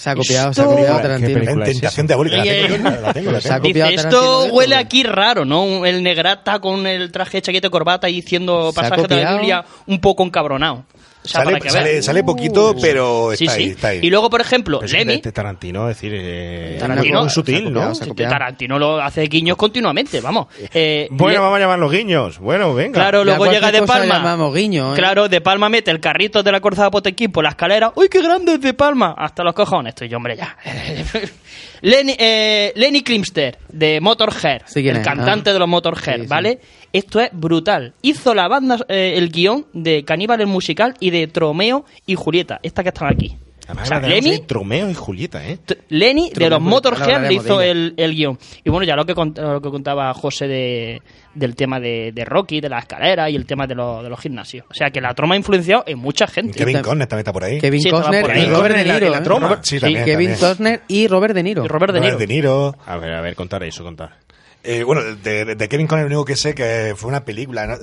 Se 0.00 0.08
ha 0.08 0.14
copiado, 0.14 0.54
se 0.54 0.62
ha 0.62 0.64
copiado 0.64 0.96
¿Qué 0.96 1.02
Tarantino. 1.02 1.40
En 1.42 1.62
Tentación 1.62 2.06
Diabólica. 2.06 2.38
La 2.38 2.42
tengo, 2.42 2.78
la 2.78 3.12
tengo, 3.12 3.30
la 3.32 3.40
tengo. 3.40 3.60
Dice 3.60 3.94
esto 3.94 4.08
Tarantino 4.08 4.44
de 4.44 4.50
huele 4.50 4.76
aquí 4.76 5.02
raro, 5.02 5.44
¿no? 5.44 5.84
El 5.84 6.02
negrata 6.02 6.58
con 6.58 6.86
el 6.86 7.12
traje 7.12 7.42
chaqueta 7.42 7.66
y 7.66 7.70
corbata 7.70 8.08
y 8.08 8.14
diciendo 8.14 8.72
pasajes 8.74 9.06
de 9.08 9.16
la. 9.22 9.34
Biblia 9.34 9.64
un 9.86 10.00
poco 10.00 10.24
encabronado. 10.24 10.84
O 11.22 11.28
sea, 11.28 11.40
Sale, 11.42 11.52
para 11.52 11.60
que 11.62 11.70
sale, 11.70 11.90
veas. 11.92 12.04
sale 12.06 12.24
poquito, 12.24 12.74
pero 12.80 13.32
Sí, 13.36 13.44
está 13.44 13.56
sí. 13.56 13.62
ahí, 13.62 13.68
está 13.70 13.88
ahí. 13.88 14.00
Y 14.02 14.08
luego, 14.08 14.30
por 14.30 14.40
ejemplo, 14.40 14.78
Pero 14.78 14.86
es 14.86 14.92
Lemmy, 14.92 15.16
de- 15.16 15.20
de 15.20 15.32
Tarantino, 15.32 15.90
es 15.90 15.96
decir, 15.96 16.12
eh, 16.16 16.78
Tarantino- 16.80 17.26
ha 17.26 17.28
sutil, 17.28 17.64
copiado, 17.64 17.92
¿no? 17.92 18.28
Tarantino 18.30 18.78
lo 18.78 19.00
hace 19.02 19.22
guiños 19.24 19.56
continuamente, 19.58 20.20
vamos. 20.22 20.46
Eh, 20.72 21.08
Bueno, 21.10 21.42
vamos 21.42 21.56
a 21.56 21.60
llamar 21.60 21.78
los 21.78 21.92
guiños. 21.92 22.38
Bueno, 22.38 22.72
venga. 22.74 22.94
Claro, 22.94 23.22
luego 23.24 23.44
llega 23.52 23.70
de 23.70 23.82
Palma. 23.82 24.50
guiño, 24.50 24.94
¿eh? 24.94 24.96
Claro, 24.96 25.28
de 25.28 25.40
Palma 25.42 25.68
mete 25.68 25.90
el 25.90 26.00
carrito 26.00 26.42
de 26.42 26.52
la 26.52 26.60
Corza 26.60 26.84
de 26.84 26.90
Potequín 26.90 27.30
por 27.30 27.44
la 27.44 27.50
escalera. 27.50 27.92
¡Uy, 27.96 28.08
qué 28.08 28.22
grande 28.22 28.54
es 28.54 28.60
de 28.62 28.72
Palma! 28.72 29.14
Hasta 29.18 29.44
los 29.44 29.52
cojones, 29.54 29.90
estoy 29.90 30.08
yo, 30.08 30.16
hombre, 30.16 30.36
ya. 30.36 30.56
Lenny, 31.82 32.14
eh, 32.18 32.72
Lenny 32.76 33.02
Klimster, 33.02 33.58
de 33.68 34.00
Motorhead, 34.00 34.62
Sí, 34.66 34.82
¿quién 34.82 34.96
el 34.96 35.02
es? 35.02 35.06
cantante 35.06 35.50
Ah. 35.50 35.52
de 35.52 35.58
los 35.58 35.68
Motorhead, 35.68 36.16
Sí, 36.16 36.22
sí. 36.22 36.26
¿vale? 36.28 36.58
Esto 36.92 37.20
es 37.20 37.30
brutal. 37.32 37.94
Hizo 38.02 38.34
la 38.34 38.48
banda, 38.48 38.78
eh, 38.88 39.14
el 39.16 39.30
guion 39.30 39.66
de 39.72 40.04
Caníbal 40.04 40.40
el 40.40 40.46
musical 40.48 40.94
y 41.00 41.10
de 41.10 41.26
Tromeo 41.28 41.84
y 42.06 42.14
Julieta, 42.16 42.60
esta 42.62 42.82
que 42.82 42.88
están 42.90 43.08
aquí. 43.12 43.36
Además, 43.70 43.86
O 43.86 43.88
sea, 43.88 43.98
ahí, 43.98 44.42
Tromeo 44.46 44.90
y 44.90 44.94
Julieta, 44.94 45.46
¿eh? 45.46 45.58
Lenny 45.88 46.30
de 46.34 46.50
los 46.50 46.60
Motorhead 46.60 47.26
le 47.28 47.34
hizo 47.34 47.60
el, 47.60 47.94
el 47.96 48.14
guion. 48.14 48.38
Y 48.64 48.70
bueno, 48.70 48.84
ya 48.86 48.96
lo 48.96 49.04
que, 49.06 49.14
cont- 49.14 49.38
lo 49.40 49.60
que 49.60 49.70
contaba 49.70 50.12
José 50.14 50.48
de, 50.48 51.02
del 51.34 51.54
tema 51.56 51.78
de, 51.80 52.12
de 52.12 52.24
Rocky, 52.24 52.60
de 52.60 52.68
la 52.68 52.78
escalera 52.80 53.30
y 53.30 53.36
el 53.36 53.46
tema 53.46 53.66
de, 53.66 53.74
los- 53.74 54.02
de 54.02 54.08
los 54.10 54.20
gimnasios. 54.20 54.66
O 54.70 54.74
sea 54.74 54.90
que 54.90 55.00
la 55.00 55.14
troma 55.14 55.34
ha 55.34 55.38
influenciado 55.38 55.84
en 55.86 55.98
mucha 55.98 56.26
gente. 56.26 56.58
Kevin 56.58 56.80
Conner 56.82 57.06
también 57.06 57.20
está 57.20 57.32
por 57.32 57.44
ahí. 57.44 57.60
Kevin 57.60 57.80
Sí, 57.80 57.90
Costner 57.90 58.22
por 58.22 58.30
ahí. 58.32 58.42
y 58.42 58.46
Robert 58.46 58.76
De 58.76 58.84
Niro. 58.92 59.10
la 59.10 59.18
¿eh? 59.18 59.20
troma. 59.22 59.46
Robert- 59.48 59.64
Sí, 59.64 59.78
también, 59.80 60.04
Kevin. 60.04 60.34
Costner 60.38 60.82
y 60.88 61.06
Robert 61.08 61.34
De 61.34 61.42
Niro. 61.42 61.64
Y 61.64 61.68
Robert 61.68 61.92
De 61.94 62.00
Niro. 62.00 62.12
Robert 62.14 62.28
De 62.28 62.34
Niro. 62.34 62.76
A 62.86 62.96
ver, 62.96 63.12
a 63.14 63.20
ver, 63.20 63.34
contar 63.34 63.62
eso, 63.62 63.84
contar. 63.84 64.16
Eh, 64.62 64.82
bueno, 64.84 65.00
de, 65.02 65.54
de 65.54 65.68
Kevin 65.70 65.86
Conner 65.86 66.04
lo 66.04 66.08
único 66.08 66.24
que 66.26 66.36
sé 66.36 66.54
que 66.54 66.92
fue 66.94 67.08
una 67.08 67.24
película, 67.24 67.66
no, 67.66 67.76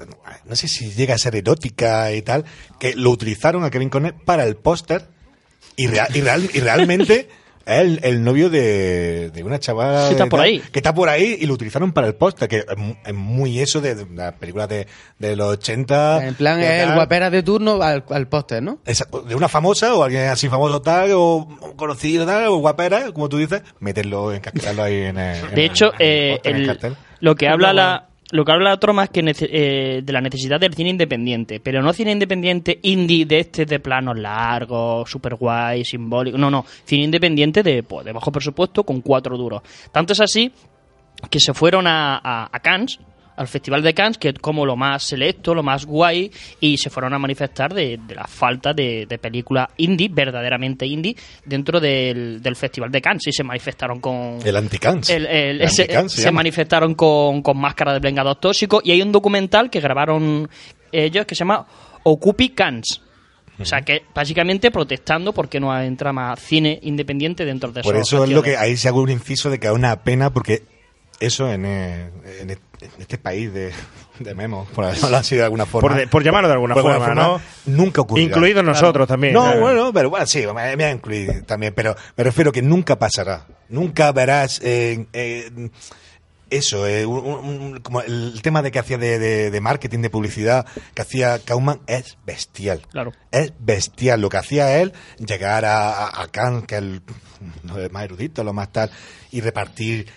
no 0.46 0.56
sé 0.56 0.68
si 0.68 0.92
llega 0.92 1.16
a 1.16 1.18
ser 1.18 1.36
erótica 1.36 2.12
y 2.14 2.22
tal, 2.22 2.46
que 2.80 2.94
lo 2.96 3.10
utilizaron 3.10 3.64
a 3.64 3.72
Kevin 3.72 3.90
Conner 3.90 4.14
para 4.14 4.44
el 4.44 4.58
póster 4.58 5.08
y, 5.78 5.88
rea- 5.88 6.10
y, 6.14 6.20
real- 6.22 6.50
y 6.54 6.60
realmente 6.60 7.20
es 7.20 7.28
el, 7.80 8.00
el 8.04 8.24
novio 8.24 8.50
de, 8.50 9.30
de 9.30 9.44
una 9.44 9.60
chavala 9.60 10.06
Sí, 10.08 10.12
está 10.14 10.24
de 10.24 10.30
por 10.30 10.40
ahí. 10.40 10.60
que 10.72 10.80
está 10.80 10.94
por 10.94 11.10
ahí 11.10 11.38
y 11.42 11.46
lo 11.48 11.54
utilizaron 11.54 11.92
para 11.92 12.08
el 12.08 12.16
póster, 12.16 12.48
que 12.48 12.60
es 12.60 12.78
mu- 12.78 12.96
es 13.06 13.14
muy 13.14 13.60
eso 13.60 13.82
de, 13.82 13.94
de 13.96 14.06
las 14.16 14.34
películas 14.36 14.70
de, 14.70 14.88
de 15.20 15.36
los 15.36 15.50
80. 15.58 16.28
En 16.28 16.36
plan, 16.36 16.60
es 16.62 16.84
el 16.88 16.94
guapera 16.94 17.30
de 17.30 17.44
turno 17.44 17.82
al, 17.82 18.06
al 18.10 18.28
póster, 18.30 18.64
¿no? 18.64 18.80
Esa- 18.86 19.08
de 19.28 19.36
una 19.36 19.50
famosa 19.50 19.94
o 19.96 20.04
alguien 20.04 20.28
así 20.30 20.48
famoso 20.48 20.82
tal 20.82 21.12
o 21.14 21.46
conocido 21.76 22.26
tal 22.26 22.48
o 22.48 22.56
guapera 22.58 23.12
como 23.12 23.28
tú 23.28 23.38
dices 23.38 23.62
meterlo 23.82 24.34
encasquetarlo 24.34 24.84
ahí 24.84 25.02
en 25.02 25.18
el, 25.20 25.52
De 25.54 25.66
hecho, 25.66 25.92
en 26.00 26.02
el 26.02 26.08
eh, 26.08 26.32
póster, 26.36 26.50
en 26.52 26.56
el 26.56 26.62
el- 26.62 26.68
cartel. 26.68 26.96
lo 27.20 27.36
que 27.36 27.48
habla 27.50 27.74
la 27.74 28.07
lo 28.32 28.44
que 28.44 28.52
habla 28.52 28.72
la 28.72 28.80
troma 28.80 29.06
es 29.06 29.10
que 29.10 29.22
eh, 29.24 30.02
de 30.04 30.14
la 30.14 30.22
necesidad 30.22 30.60
del 30.60 30.74
cine 30.74 30.90
independiente, 30.90 31.60
pero 31.60 31.82
no 31.82 31.94
cine 31.94 32.12
independiente 32.12 32.80
indie 32.82 33.26
de 33.26 33.40
este 33.40 33.66
de 33.66 33.80
planos 33.80 34.18
largos, 34.18 35.10
super 35.10 35.36
guay, 35.36 35.86
simbólico, 35.86 36.38
no, 36.38 36.52
no, 36.52 36.66
cine 36.86 37.04
independiente 37.04 37.64
de, 37.64 37.84
pues, 37.84 38.06
de 38.06 38.12
bajo 38.12 38.32
presupuesto 38.32 38.84
con 38.84 39.02
cuatro 39.02 39.38
duros. 39.38 39.62
Tanto 39.92 40.14
es 40.14 40.20
así 40.20 40.52
que 41.30 41.40
se 41.40 41.54
fueron 41.54 41.88
a, 41.88 42.50
a 42.52 42.60
Cannes, 42.60 43.00
al 43.38 43.48
Festival 43.48 43.82
de 43.82 43.94
Cannes, 43.94 44.18
que 44.18 44.30
es 44.30 44.36
como 44.42 44.66
lo 44.66 44.76
más 44.76 45.04
selecto, 45.04 45.56
lo 45.56 45.64
más 45.64 45.86
guay, 45.86 46.30
y 46.60 46.78
se 46.78 46.90
fueron 46.90 47.14
a 47.14 47.20
manifestar 47.20 47.74
de, 47.74 47.98
de 48.06 48.16
la 48.16 48.26
falta 48.26 48.74
de, 48.74 49.06
de 49.08 49.18
película 49.18 49.70
indie, 49.78 50.10
verdaderamente 50.12 50.86
indie, 50.86 51.16
dentro 51.46 51.80
del, 51.80 52.42
del 52.42 52.56
Festival 52.56 52.92
de 52.92 53.02
Cannes, 53.02 53.28
y 53.28 53.32
se 53.32 53.44
manifestaron 53.44 54.00
con... 54.02 54.40
el 54.44 54.56
anticans 54.56 55.10
El- 55.10 55.26
el- 55.26 55.62
El 55.62 55.70
se, 55.70 55.88
se 56.10 56.32
manifestaron 56.32 56.96
con, 56.96 57.42
con 57.42 57.58
máscara 57.58 57.94
de 57.94 58.00
vengador 58.00 58.36
tóxico 58.38 58.82
y 58.84 58.92
hay 58.92 59.02
un 59.02 59.12
documental 59.12 59.70
que 59.70 59.80
grabaron 59.80 60.50
ellos 60.92 61.26
que 61.26 61.36
se 61.36 61.40
llama 61.40 61.66
Occupy 62.04 62.50
Cans. 62.50 63.02
O 63.60 63.66
sea, 63.66 63.82
que 63.82 64.04
básicamente 64.14 64.70
protestando 64.70 65.34
porque 65.34 65.60
no 65.60 65.76
entra 65.82 66.14
más 66.14 66.40
cine 66.40 66.80
independiente 66.84 67.44
dentro 67.44 67.72
de 67.72 67.82
por 67.82 67.96
eso 67.96 68.24
es 68.24 68.30
lo 68.30 68.44
que 68.44 68.56
ahí 68.56 68.78
se 68.78 68.88
hago 68.88 69.02
un 69.02 69.10
inciso 69.10 69.50
de 69.50 69.60
que 69.60 69.66
es 69.66 69.74
una 69.74 70.04
pena 70.04 70.32
porque 70.32 70.62
eso 71.20 71.52
en, 71.52 71.66
eh, 71.66 72.10
en 72.42 72.50
e- 72.52 72.58
en 72.80 72.92
este 73.00 73.18
país 73.18 73.52
de, 73.52 73.72
de 74.20 74.36
Memo, 74.36 74.68
por 74.76 74.86
llamarlo 74.94 75.18
así 75.18 75.36
de 75.36 75.44
alguna 75.44 75.66
forma. 75.66 75.90
Por, 75.90 75.98
de- 75.98 76.08
por 76.08 76.24
llamarlo 76.24 76.48
de 76.48 76.54
alguna 76.54 76.74
Por 76.76 76.84
forma, 76.84 77.16
¿no? 77.16 77.42
Nunca 77.66 78.02
ocurrirá. 78.02 78.28
Incluidos 78.28 78.64
nosotros 78.64 79.08
también. 79.08 79.34
No, 79.34 79.42
claro. 79.44 79.62
bueno, 79.62 79.94
pero 79.94 80.10
bueno, 80.12 80.26
sí, 80.28 80.44
me, 80.54 80.76
me 80.76 80.84
ha 80.86 80.92
incluido 80.92 81.34
también, 81.44 81.74
pero 81.76 81.96
me 82.16 82.24
refiero 82.24 82.52
que 82.52 82.62
nunca 82.62 82.98
pasará. 83.00 83.48
Nunca 83.70 84.12
verás 84.12 84.62
eh, 84.64 85.08
eh, 85.14 85.70
eso, 86.50 86.88
eh, 86.88 87.06
un- 87.06 87.20
un- 87.26 87.62
un- 87.62 87.80
como 87.82 88.02
el 88.02 88.40
tema 88.42 88.62
de 88.62 88.72
que 88.72 88.80
hacía 88.80 88.98
de, 88.98 89.20
de- 89.20 89.52
de 89.52 89.62
marketing, 89.62 90.00
de 90.00 90.10
publicidad, 90.10 90.66
que 90.94 91.02
hacía 91.02 91.40
Kauman 91.40 91.82
es 91.88 92.18
bestial. 92.26 92.82
Claro. 92.92 93.12
Es 93.32 93.52
bestial. 93.60 94.22
Lo 94.22 94.30
que 94.30 94.38
hacía 94.38 94.80
él, 94.82 94.94
llegar 95.18 95.66
a, 95.66 95.90
a, 96.06 96.22
a 96.22 96.28
Kant, 96.28 96.66
que 96.66 96.78
es 96.78 96.84
lo 97.64 97.90
más 97.92 98.04
erudito, 98.04 98.44
lo 98.44 98.54
más 98.54 98.72
tal, 98.72 98.90
y 99.32 99.42
repartir 99.42 100.08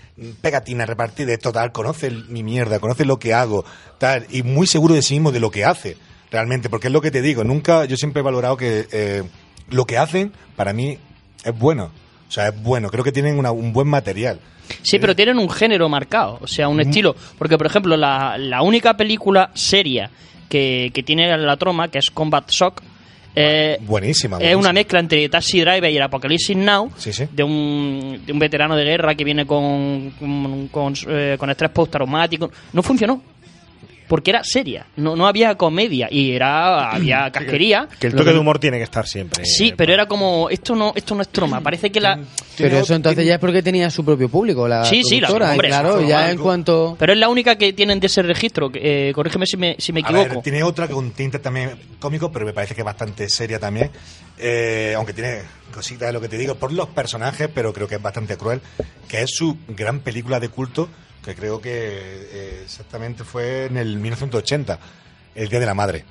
pegatinas, 0.40 0.88
repartir 0.88 1.26
de 1.26 1.38
total, 1.38 1.72
conoce 1.72 2.10
mi 2.10 2.42
mierda, 2.42 2.78
conoce 2.78 3.04
lo 3.04 3.18
que 3.18 3.34
hago, 3.34 3.64
tal, 3.98 4.26
y 4.30 4.42
muy 4.42 4.66
seguro 4.66 4.94
de 4.94 5.02
sí 5.02 5.14
mismo 5.14 5.32
de 5.32 5.40
lo 5.40 5.50
que 5.50 5.64
hace, 5.64 5.96
realmente, 6.30 6.68
porque 6.68 6.88
es 6.88 6.92
lo 6.92 7.00
que 7.00 7.10
te 7.10 7.22
digo, 7.22 7.44
nunca, 7.44 7.84
yo 7.86 7.96
siempre 7.96 8.20
he 8.20 8.22
valorado 8.22 8.56
que 8.56 8.86
eh, 8.92 9.22
lo 9.70 9.84
que 9.86 9.98
hacen, 9.98 10.32
para 10.56 10.72
mí, 10.72 10.98
es 11.44 11.58
bueno. 11.58 11.90
O 12.28 12.32
sea, 12.32 12.48
es 12.48 12.62
bueno, 12.62 12.90
creo 12.90 13.02
que 13.02 13.12
tienen 13.12 13.38
una- 13.38 13.50
un 13.50 13.72
buen 13.72 13.88
material. 13.88 14.38
Sí, 14.82 15.00
pero 15.00 15.16
tienen 15.16 15.38
un 15.38 15.50
género 15.50 15.88
marcado, 15.88 16.38
o 16.40 16.46
sea, 16.46 16.68
un 16.68 16.80
estilo. 16.80 17.16
Porque, 17.38 17.58
por 17.58 17.66
ejemplo, 17.66 17.96
la, 17.96 18.38
la 18.38 18.62
única 18.62 18.96
película 18.96 19.50
seria 19.54 20.10
que, 20.48 20.92
que 20.94 21.02
tiene 21.02 21.36
la 21.36 21.56
troma, 21.56 21.88
que 21.88 21.98
es 21.98 22.10
Combat 22.12 22.48
Shock, 22.48 22.80
eh, 23.34 23.78
Buenísima. 23.82 24.38
es 24.38 24.54
una 24.56 24.72
mezcla 24.72 24.98
entre 25.00 25.28
Taxi 25.28 25.60
Driver 25.60 25.90
y 25.90 25.96
el 25.96 26.02
Apocalypse 26.02 26.54
Now 26.54 26.90
Sí, 26.96 27.12
sí. 27.12 27.26
de 27.32 27.42
un, 27.42 28.22
de 28.26 28.32
un 28.32 28.38
veterano 28.38 28.76
de 28.76 28.84
guerra 28.84 29.14
que 29.14 29.24
viene 29.24 29.46
con, 29.46 30.10
con, 30.18 30.68
con, 30.68 30.94
eh, 31.08 31.36
con 31.38 31.48
estrés 31.50 31.70
postraumático. 31.70 32.50
No 32.72 32.82
funcionó. 32.82 33.22
Porque 34.11 34.30
era 34.32 34.42
seria, 34.42 34.86
no, 34.96 35.14
no 35.14 35.28
había 35.28 35.54
comedia 35.54 36.08
y 36.11 36.32
era 36.32 36.90
había 36.90 37.30
casquería. 37.32 37.88
Que 38.00 38.08
el 38.08 38.14
toque 38.16 38.32
de 38.32 38.38
humor 38.40 38.58
tiene 38.58 38.76
que 38.78 38.82
estar 38.82 39.06
siempre. 39.06 39.44
Sí, 39.44 39.72
pero 39.76 39.92
era 39.94 40.06
como 40.06 40.50
esto 40.50 40.74
no 40.74 40.92
esto 40.96 41.14
no 41.14 41.22
es 41.22 41.28
troma, 41.28 41.61
parece 41.61 41.90
que 41.92 42.00
la 42.00 42.18
Pero 42.58 42.78
eso 42.78 42.96
entonces 42.96 43.24
ya 43.24 43.34
es 43.34 43.38
porque 43.38 43.62
tenía 43.62 43.88
su 43.88 44.04
propio 44.04 44.28
público, 44.28 44.66
la 44.66 44.84
Sí, 44.84 45.04
sí, 45.04 45.20
la- 45.20 45.30
hombre, 45.30 45.68
claro, 45.68 46.02
ya 46.02 46.28
en 46.28 46.38
cuanto... 46.38 46.96
Pero 46.98 47.12
es 47.12 47.18
la 47.20 47.28
única 47.28 47.54
que 47.56 47.72
tienen 47.72 48.00
de 48.00 48.08
ese 48.08 48.22
registro. 48.22 48.72
eh, 48.74 49.12
corrígeme 49.14 49.46
si 49.46 49.56
me, 49.56 49.76
si 49.78 49.92
me 49.92 50.00
A 50.00 50.02
equivoco. 50.02 50.28
ver, 50.34 50.42
tiene 50.42 50.62
otra 50.64 50.88
con 50.88 51.12
tinte 51.12 51.38
también 51.38 51.70
cómico, 52.00 52.32
pero 52.32 52.44
me 52.44 52.52
parece 52.52 52.74
que 52.74 52.80
es 52.80 52.84
bastante 52.84 53.28
seria 53.28 53.61
también. 53.61 53.90
Eh, 54.38 54.92
aunque 54.96 55.12
tiene 55.12 55.42
cositas 55.72 56.08
de 56.08 56.12
lo 56.12 56.20
que 56.20 56.28
te 56.28 56.36
digo 56.36 56.56
por 56.56 56.72
los 56.72 56.88
personajes, 56.88 57.48
pero 57.54 57.72
creo 57.72 57.86
que 57.86 57.94
es 57.94 58.02
bastante 58.02 58.36
cruel. 58.36 58.61
Que 59.06 59.22
es 59.22 59.30
su 59.32 59.56
gran 59.68 60.00
película 60.00 60.40
de 60.40 60.48
culto, 60.48 60.88
que 61.24 61.34
creo 61.34 61.60
que 61.60 61.70
eh, 61.72 62.60
exactamente 62.64 63.24
fue 63.24 63.66
en 63.66 63.76
el 63.76 63.96
1980, 63.98 64.78
El 65.34 65.48
Día 65.48 65.60
de 65.60 65.66
la 65.66 65.74
Madre. 65.74 66.04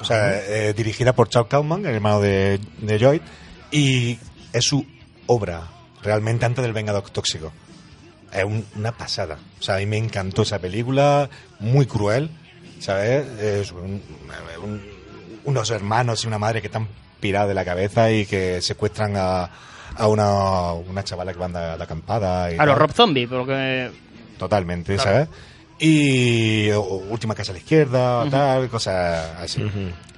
O 0.00 0.04
sea, 0.04 0.38
eh, 0.38 0.72
dirigida 0.74 1.12
por 1.12 1.28
Charles 1.28 1.50
Kaufman, 1.50 1.84
el 1.86 1.94
hermano 1.94 2.20
de, 2.20 2.60
de 2.78 2.98
Lloyd, 2.98 3.20
y 3.70 4.18
es 4.52 4.64
su 4.64 4.86
obra 5.26 5.68
realmente 6.02 6.44
antes 6.46 6.62
del 6.62 6.72
Vengador 6.72 7.08
Tóxico. 7.10 7.52
Es 8.32 8.44
un- 8.44 8.64
una 8.76 8.92
pasada. 8.92 9.38
O 9.58 9.62
sea, 9.62 9.76
a 9.76 9.78
mí 9.78 9.86
me 9.86 9.96
encantó 9.98 10.42
esa 10.42 10.58
película, 10.58 11.28
muy 11.60 11.86
cruel, 11.86 12.30
¿sabes? 12.78 13.26
Es 13.40 13.72
un- 13.72 14.02
un- 14.62 14.82
unos 15.44 15.70
hermanos 15.70 16.22
y 16.24 16.26
una 16.28 16.38
madre 16.38 16.60
que 16.60 16.66
están 16.68 16.86
pirados 17.20 17.48
de 17.48 17.54
la 17.54 17.64
cabeza 17.64 18.12
y 18.12 18.26
que 18.26 18.60
secuestran 18.62 19.14
a, 19.16 19.50
a 19.96 20.06
una, 20.06 20.72
una 20.74 21.02
chavala 21.02 21.32
que 21.32 21.38
va 21.40 21.48
de, 21.48 21.76
de 21.78 21.82
acampada. 21.82 22.52
Y 22.52 22.58
A 22.58 22.66
los. 22.66 22.78
Rob 22.78 22.92
Zombie, 22.92 23.26
porque 23.26 23.90
Totalmente, 24.38 24.94
Claro. 24.94 25.10
¿sabes? 25.10 25.28
Y 25.78 26.70
o- 26.70 26.82
Última 27.10 27.34
Casa 27.34 27.52
a 27.52 27.54
la 27.54 27.58
Izquierda, 27.58 28.20
Ujú. 28.22 28.30
tal, 28.30 28.68
cosas 28.68 29.30
así. 29.38 29.62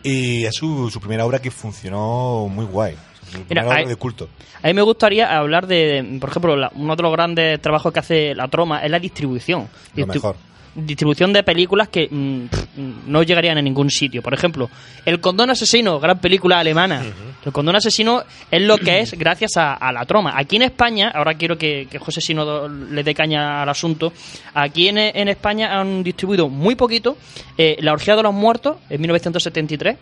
Y 0.03 0.45
es 0.45 0.55
su, 0.55 0.89
su 0.91 1.01
primera 1.01 1.27
obra 1.27 1.39
que 1.41 1.51
funcionó 1.51 2.47
muy 2.49 2.64
guay. 2.64 2.97
Su 3.31 3.43
primera 3.43 3.66
obra 3.66 3.77
hay- 3.79 3.87
de 3.87 3.97
culto. 3.97 4.29
a 4.62 4.66
mí 4.66 4.75
me 4.75 4.83
gustaría 4.83 5.37
hablar 5.39 5.66
de, 5.66 6.18
por 6.21 6.31
ejemplo, 6.31 6.57
la- 6.57 6.73
uno 6.75 6.97
de 6.97 7.03
los 7.03 7.12
grandes 7.12 7.61
trabajos 7.61 7.93
que 7.93 8.01
hace 8.01 8.35
la 8.35 8.49
troma 8.49 8.85
es 8.85 8.91
la 8.91 8.99
distribución. 8.99 9.68
Lo 9.95 10.05
Distri- 10.07 10.14
mejor. 10.14 10.37
Distribución 10.73 11.33
de 11.33 11.43
películas 11.43 11.89
que 11.89 12.07
mm, 12.09 12.47
pff, 12.47 12.66
no 13.07 13.23
llegarían 13.25 13.59
a 13.59 13.62
ningún 13.62 13.91
sitio. 13.91 14.23
Por 14.23 14.33
ejemplo, 14.35 14.71
El 15.05 15.21
Condón 15.21 15.51
Asesino, 15.51 15.99
gran 15.99 16.21
película 16.21 16.61
alemana. 16.61 17.03
El 17.45 17.53
Condón 17.53 17.75
Asesino 17.75 18.23
es 18.51 18.62
lo 18.62 18.79
que 18.79 19.01
es 19.01 19.14
gracias 19.18 19.57
a, 19.57 19.75
a 19.75 19.93
la 19.93 20.05
troma. 20.05 20.35
Aquí 20.37 20.57
en 20.57 20.62
España, 20.62 21.11
ahora 21.12 21.35
quiero 21.35 21.59
que, 21.59 21.89
que 21.91 21.99
José 21.99 22.21
Sino 22.21 22.68
le 22.68 23.03
dé 23.03 23.14
caña 23.14 23.62
al 23.62 23.68
asunto. 23.68 24.12
Aquí 24.55 24.89
en, 24.89 24.99
en 24.99 25.29
España 25.29 25.79
han 25.81 26.05
distribuido 26.05 26.49
muy 26.49 26.77
poquito 26.77 27.16
eh, 27.59 27.77
La 27.81 27.93
Orgía 27.93 28.14
de 28.14 28.23
los 28.23 28.33
Muertos 28.35 28.77
en 28.89 29.01
1973, 29.01 29.97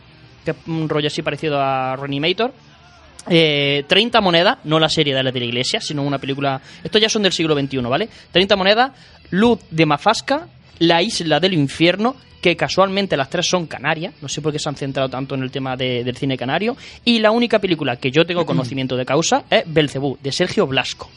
que 0.45 0.51
es 0.51 0.57
un 0.67 0.89
rollo 0.89 1.07
así 1.07 1.23
parecido 1.23 1.61
a 1.61 1.97
Reanimator. 1.97 2.53
Eh, 3.31 3.85
30 3.87 4.21
monedas, 4.21 4.59
no 4.65 4.79
la 4.79 4.89
serie 4.89 5.15
de 5.15 5.23
la 5.23 5.31
de 5.31 5.41
la 5.41 5.47
iglesia, 5.47 5.81
sino 5.81 6.03
una 6.03 6.19
película. 6.19 6.61
Estos 6.83 7.01
ya 7.01 7.09
son 7.09 7.23
del 7.23 7.33
siglo 7.33 7.59
XXI, 7.59 7.79
¿vale? 7.81 8.09
30 8.33 8.57
monedas, 8.57 8.93
Luz 9.31 9.59
de 9.71 9.85
Mafasca, 9.85 10.49
La 10.81 11.03
isla 11.03 11.41
del 11.41 11.55
infierno, 11.55 12.15
que 12.41 12.57
casualmente 12.57 13.17
las 13.17 13.29
tres 13.31 13.47
son 13.49 13.67
canarias, 13.67 14.15
no 14.23 14.29
sé 14.29 14.41
por 14.41 14.53
qué 14.53 14.59
se 14.59 14.69
han 14.69 14.77
centrado 14.77 15.09
tanto 15.09 15.35
en 15.35 15.43
el 15.43 15.51
tema 15.51 15.77
de- 15.77 16.05
del 16.05 16.17
cine 16.17 16.37
canario, 16.37 16.77
y 17.05 17.19
la 17.19 17.31
única 17.33 17.59
película 17.59 17.97
que 17.97 18.11
yo 18.11 18.25
tengo 18.25 18.47
conocimiento 18.47 18.97
de 18.97 19.05
causa 19.05 19.45
es 19.51 19.65
Belcebú, 19.67 20.19
de 20.23 20.31
Sergio 20.33 20.67
Blasco. 20.67 21.11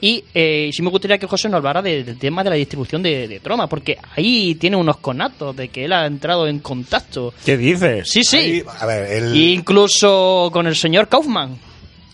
Y 0.00 0.22
eh, 0.32 0.70
sí 0.72 0.80
me 0.82 0.90
gustaría 0.90 1.18
que 1.18 1.26
José 1.26 1.48
nos 1.48 1.56
hablara 1.58 1.82
de- 1.82 2.04
del 2.04 2.16
tema 2.18 2.44
de 2.44 2.50
la 2.50 2.54
distribución 2.56 3.02
de, 3.02 3.26
de 3.26 3.40
Troma, 3.40 3.66
porque 3.66 3.98
ahí 4.14 4.54
tiene 4.54 4.76
unos 4.76 4.98
conatos 4.98 5.56
de 5.56 5.66
que 5.70 5.86
él 5.86 5.92
ha 5.92 6.06
entrado 6.06 6.46
en 6.46 6.60
contacto. 6.60 7.34
¿Qué 7.44 7.56
dices? 7.56 8.08
Sí, 8.08 8.22
sí. 8.22 8.36
Ahí, 8.36 8.62
a 8.78 8.86
ver, 8.86 9.10
el, 9.12 9.34
Incluso 9.36 10.50
con 10.52 10.66
el 10.68 10.76
señor 10.76 11.08
Kaufman. 11.08 11.56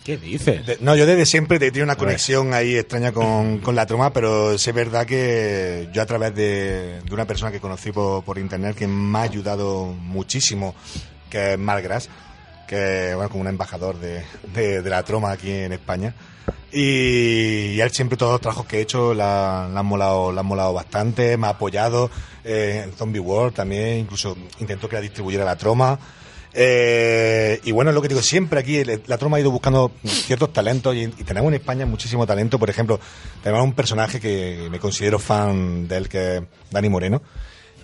¿Qué 0.04 0.18
dices? 0.18 0.66
De- 0.66 0.78
no, 0.80 0.94
yo 0.96 1.06
desde 1.06 1.24
siempre 1.24 1.58
te 1.58 1.70
tiene 1.70 1.84
una 1.84 1.96
conexión 1.96 2.52
ahí 2.52 2.76
extraña 2.76 3.12
con, 3.12 3.58
con 3.60 3.74
la 3.74 3.86
troma, 3.86 4.12
pero 4.12 4.58
sí 4.58 4.68
es 4.70 4.76
verdad 4.76 5.06
que 5.06 5.88
yo 5.94 6.02
a 6.02 6.06
través 6.06 6.34
de, 6.34 7.00
de 7.00 7.14
una 7.14 7.24
persona 7.24 7.50
que 7.50 7.58
conocí 7.60 7.90
por, 7.90 8.22
por 8.22 8.36
internet 8.38 8.76
que 8.76 8.86
me 8.86 9.18
ha 9.18 9.22
ayudado 9.22 9.86
muchísimo, 9.86 10.74
que 11.30 11.54
es 11.54 11.58
Malgras, 11.58 12.10
que 12.68 13.12
bueno, 13.14 13.30
como 13.30 13.40
un 13.42 13.48
embajador 13.48 13.98
de, 13.98 14.22
de- 14.54 14.82
de 14.82 14.90
la 14.90 15.02
troma 15.04 15.32
aquí 15.32 15.50
en 15.50 15.72
España. 15.72 16.14
Y, 16.70 17.70
y 17.76 17.80
él 17.80 17.90
siempre 17.92 18.18
todos 18.18 18.32
los 18.32 18.40
trabajos 18.42 18.66
que 18.66 18.78
he 18.78 18.80
hecho 18.82 19.14
la, 19.14 19.70
la 19.72 19.80
han, 19.80 19.86
molado, 19.86 20.32
la 20.32 20.40
han 20.40 20.46
molado 20.46 20.72
bastante, 20.74 21.36
me 21.38 21.46
ha 21.46 21.50
apoyado 21.50 22.10
eh, 22.44 22.82
en 22.84 22.92
Zombie 22.92 23.20
World 23.20 23.54
también, 23.54 23.98
incluso 24.00 24.36
intentó 24.58 24.86
que 24.88 24.96
la 24.96 25.02
distribuyera 25.02 25.44
la 25.46 25.56
troma. 25.56 25.98
Eh, 26.54 27.60
y 27.64 27.72
bueno, 27.72 27.90
es 27.90 27.94
lo 27.94 28.02
que 28.02 28.08
digo, 28.08 28.22
siempre 28.22 28.60
aquí 28.60 28.82
la 29.06 29.18
troma 29.18 29.36
ha 29.36 29.40
ido 29.40 29.50
buscando 29.50 29.90
ciertos 30.04 30.52
talentos 30.52 30.94
y, 30.94 31.02
y 31.02 31.08
tenemos 31.24 31.48
en 31.48 31.54
España 31.54 31.84
muchísimo 31.86 32.26
talento. 32.26 32.58
Por 32.58 32.70
ejemplo, 32.70 33.00
tenemos 33.42 33.64
un 33.64 33.72
personaje 33.72 34.20
que 34.20 34.68
me 34.70 34.78
considero 34.78 35.18
fan 35.18 35.88
de 35.88 35.96
él, 35.96 36.08
que 36.08 36.36
es 36.36 36.42
Dani 36.70 36.88
Moreno. 36.88 37.22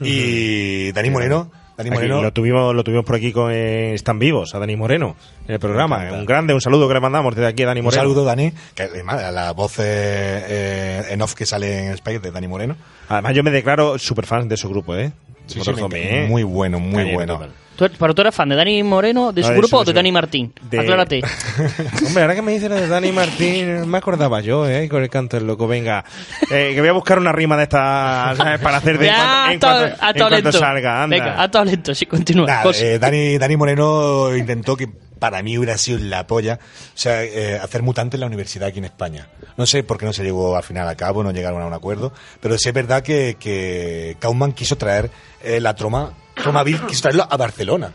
Y 0.02 0.92
Dani 0.92 1.10
Moreno, 1.10 1.50
Dani 1.76 1.90
Aquí 1.90 1.94
Moreno 1.94 2.22
lo 2.22 2.32
tuvimos 2.32 2.74
lo 2.74 2.82
tuvimos 2.84 3.04
por 3.04 3.16
aquí 3.16 3.32
con 3.32 3.52
eh, 3.52 3.92
Están 3.94 4.18
Vivos, 4.18 4.54
a 4.54 4.58
Dani 4.58 4.76
Moreno, 4.76 5.14
en 5.46 5.54
el 5.54 5.60
programa. 5.60 6.08
Un 6.12 6.24
grande, 6.24 6.54
un 6.54 6.60
saludo 6.60 6.88
que 6.88 6.94
le 6.94 7.00
mandamos 7.00 7.34
desde 7.34 7.48
aquí 7.48 7.64
a 7.64 7.66
Dani 7.66 7.80
Un 7.80 7.84
Moreno. 7.86 8.02
saludo, 8.02 8.24
Dani, 8.24 8.52
que 8.74 8.84
además 8.84 9.32
la 9.32 9.52
voz 9.52 9.74
eh, 9.78 11.04
en 11.10 11.20
off 11.22 11.34
que 11.34 11.44
sale 11.44 11.86
en 11.86 11.92
Space 11.94 12.20
de 12.20 12.30
Dani 12.30 12.48
Moreno. 12.48 12.76
Además, 13.08 13.34
yo 13.34 13.42
me 13.42 13.50
declaro 13.50 13.98
súper 13.98 14.24
fan 14.26 14.48
de 14.48 14.56
su 14.56 14.68
grupo, 14.70 14.94
¿eh? 14.96 15.12
Sí, 15.46 15.60
sí, 15.60 15.70
me- 15.90 16.28
muy 16.28 16.44
bueno, 16.44 16.78
muy 16.80 17.12
bueno. 17.12 17.34
total. 17.34 17.50
¿Tú, 17.88 17.88
¿Pero 17.98 18.14
tú 18.14 18.20
eres 18.20 18.34
fan 18.34 18.46
de 18.50 18.56
Dani 18.56 18.82
Moreno, 18.82 19.32
de 19.32 19.40
No, 19.40 19.46
su 19.46 19.52
de 19.54 19.58
grupo 19.58 19.76
su- 19.78 19.82
o 19.82 19.84
de 19.86 19.92
Dani 19.94 20.12
Martín? 20.12 20.52
de- 20.68 20.80
Aclárate. 20.80 21.22
Hombre, 22.06 22.22
ahora 22.22 22.34
que 22.34 22.42
me 22.42 22.52
dices 22.52 22.68
de 22.68 22.86
Dani 22.86 23.10
Martín, 23.10 23.88
me 23.88 23.96
acordaba 23.98 24.42
yo, 24.42 24.68
¿eh? 24.68 24.86
Con 24.88 25.02
el 25.02 25.08
canto 25.08 25.38
del 25.38 25.46
loco. 25.46 25.66
Venga, 25.66 26.04
eh, 26.50 26.72
que 26.74 26.80
voy 26.80 26.90
a 26.90 26.92
buscar 26.92 27.18
una 27.18 27.32
rima 27.32 27.56
de 27.56 27.62
esta 27.62 28.34
¿sabes? 28.36 28.60
para 28.60 28.76
hacer 28.76 28.98
de 28.98 29.06
en 29.06 29.12
Ya, 29.14 29.16
cuanto, 29.16 29.50
en 29.50 29.56
a 29.56 29.58
todo- 29.60 29.78
cuanto- 29.80 30.04
a 30.04 30.08
en 30.10 30.14
todo 30.16 30.28
cuanto 30.28 30.44
lento. 30.50 30.58
salga. 30.58 31.02
Anda. 31.04 31.16
Venga, 31.16 31.42
a 31.42 31.50
todo 31.50 31.64
lento, 31.64 31.94
sí, 31.94 32.04
continúa. 32.06 32.62
Cosa. 32.62 32.84
eh, 32.84 32.98
Dani, 32.98 33.38
Dani 33.38 33.56
Moreno 33.56 34.36
intentó 34.36 34.76
que 34.76 34.86
para 35.18 35.42
mí 35.42 35.56
hubiera 35.58 35.76
sido 35.78 35.98
la 36.00 36.26
polla, 36.26 36.58
o 36.62 36.98
sea, 36.98 37.22
eh, 37.24 37.58
hacer 37.62 37.82
mutante 37.82 38.16
en 38.16 38.20
la 38.20 38.26
universidad 38.26 38.68
aquí 38.68 38.78
en 38.78 38.86
España. 38.86 39.28
No 39.56 39.64
sé 39.66 39.82
por 39.84 39.96
qué 39.98 40.04
no 40.06 40.12
se 40.12 40.22
llegó 40.22 40.56
al 40.56 40.62
final 40.62 40.86
a 40.88 40.94
cabo, 40.96 41.22
no 41.22 41.30
llegaron 41.30 41.60
a 41.62 41.66
un 41.66 41.74
acuerdo, 41.74 42.12
pero 42.40 42.56
sí 42.58 42.68
es 42.68 42.74
verdad 42.74 43.02
que, 43.02 43.36
que 43.40 44.16
Kaufman 44.18 44.52
quiso 44.52 44.76
traer 44.76 45.10
eh, 45.42 45.60
la 45.60 45.74
troma, 45.74 46.12
Tromaville, 46.42 46.86
quiso 46.86 47.02
traerlo 47.02 47.26
a 47.28 47.36
Barcelona. 47.36 47.92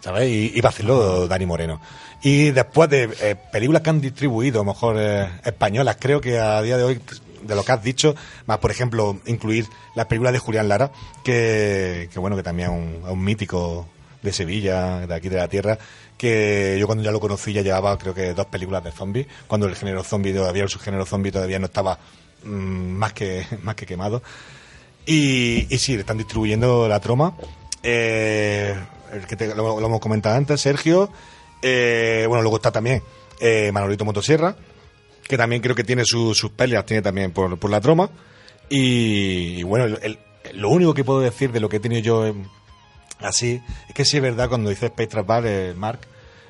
¿Sabes? 0.00 0.28
Y, 0.28 0.52
y 0.54 0.60
vaciló 0.60 1.26
Dani 1.26 1.46
Moreno. 1.46 1.80
Y 2.22 2.50
después 2.50 2.88
de 2.90 3.10
eh, 3.20 3.36
películas 3.52 3.82
que 3.82 3.90
han 3.90 4.00
distribuido, 4.00 4.64
mejor 4.64 4.96
eh, 4.98 5.28
españolas, 5.44 5.96
creo 6.00 6.20
que 6.20 6.38
a 6.38 6.60
día 6.62 6.76
de 6.76 6.84
hoy, 6.84 7.00
de 7.42 7.54
lo 7.54 7.64
que 7.64 7.72
has 7.72 7.82
dicho, 7.82 8.14
más 8.46 8.58
por 8.58 8.70
ejemplo, 8.70 9.20
incluir 9.26 9.66
las 9.94 10.06
películas 10.06 10.32
de 10.32 10.38
Julián 10.40 10.68
Lara, 10.68 10.90
que, 11.22 12.08
que 12.12 12.18
bueno, 12.18 12.36
que 12.36 12.42
también 12.42 12.70
es 12.70 12.76
un, 12.76 13.10
un 13.10 13.24
mítico 13.24 13.86
de 14.22 14.32
Sevilla, 14.32 15.06
de 15.06 15.14
aquí 15.14 15.28
de 15.28 15.36
la 15.36 15.48
tierra, 15.48 15.78
que 16.16 16.76
yo 16.78 16.86
cuando 16.86 17.04
ya 17.04 17.12
lo 17.12 17.20
conocí 17.20 17.52
ya 17.52 17.62
llevaba 17.62 17.96
creo 17.96 18.12
que 18.12 18.34
dos 18.34 18.46
películas 18.46 18.82
de 18.82 18.90
zombies, 18.90 19.26
cuando 19.46 19.66
el 19.66 19.76
género 19.76 20.02
zombie 20.02 20.34
todavía, 20.34 20.64
el 20.64 20.68
subgénero 20.68 21.06
zombie 21.06 21.30
todavía 21.30 21.60
no 21.60 21.66
estaba 21.66 21.98
mm, 22.42 22.48
más, 22.48 23.12
que, 23.12 23.46
más 23.62 23.76
que 23.76 23.86
quemado. 23.86 24.22
Y, 25.10 25.66
sí, 25.78 25.94
le 25.94 26.00
están 26.00 26.18
distribuyendo 26.18 26.86
la 26.86 27.00
troma. 27.00 27.34
Eh, 27.82 28.74
el 29.12 29.26
que 29.26 29.36
te- 29.36 29.54
lo, 29.54 29.78
hemos 29.84 30.00
comentado 30.00 30.36
antes, 30.36 30.60
Sergio. 30.60 31.10
Eh, 31.62 32.26
bueno, 32.28 32.42
luego 32.42 32.56
está 32.56 32.70
también 32.70 33.02
eh, 33.40 33.72
Manolito 33.72 34.04
Motosierra, 34.04 34.54
que 35.26 35.36
también 35.38 35.62
creo 35.62 35.74
que 35.74 35.82
tiene 35.84 36.04
su- 36.04 36.34
sus 36.34 36.50
peleas, 36.50 36.84
tiene 36.84 37.00
también 37.02 37.30
por, 37.32 37.58
por 37.58 37.70
la 37.70 37.80
troma. 37.80 38.10
Y, 38.68 39.62
bueno, 39.62 39.96
el- 40.02 40.18
lo 40.52 40.68
único 40.68 40.92
que 40.92 41.04
puedo 41.04 41.20
decir 41.20 41.52
de 41.52 41.60
lo 41.60 41.68
que 41.70 41.76
he 41.76 41.80
tenido 41.80 42.02
yo 42.02 42.34
así 43.20 43.60
es 43.88 43.94
que 43.94 44.04
sí 44.04 44.18
es 44.18 44.22
verdad 44.22 44.48
cuando 44.48 44.68
dice 44.70 44.86
Space 44.86 45.08
Travel, 45.08 45.44
eh, 45.46 45.74
Mark 45.76 46.00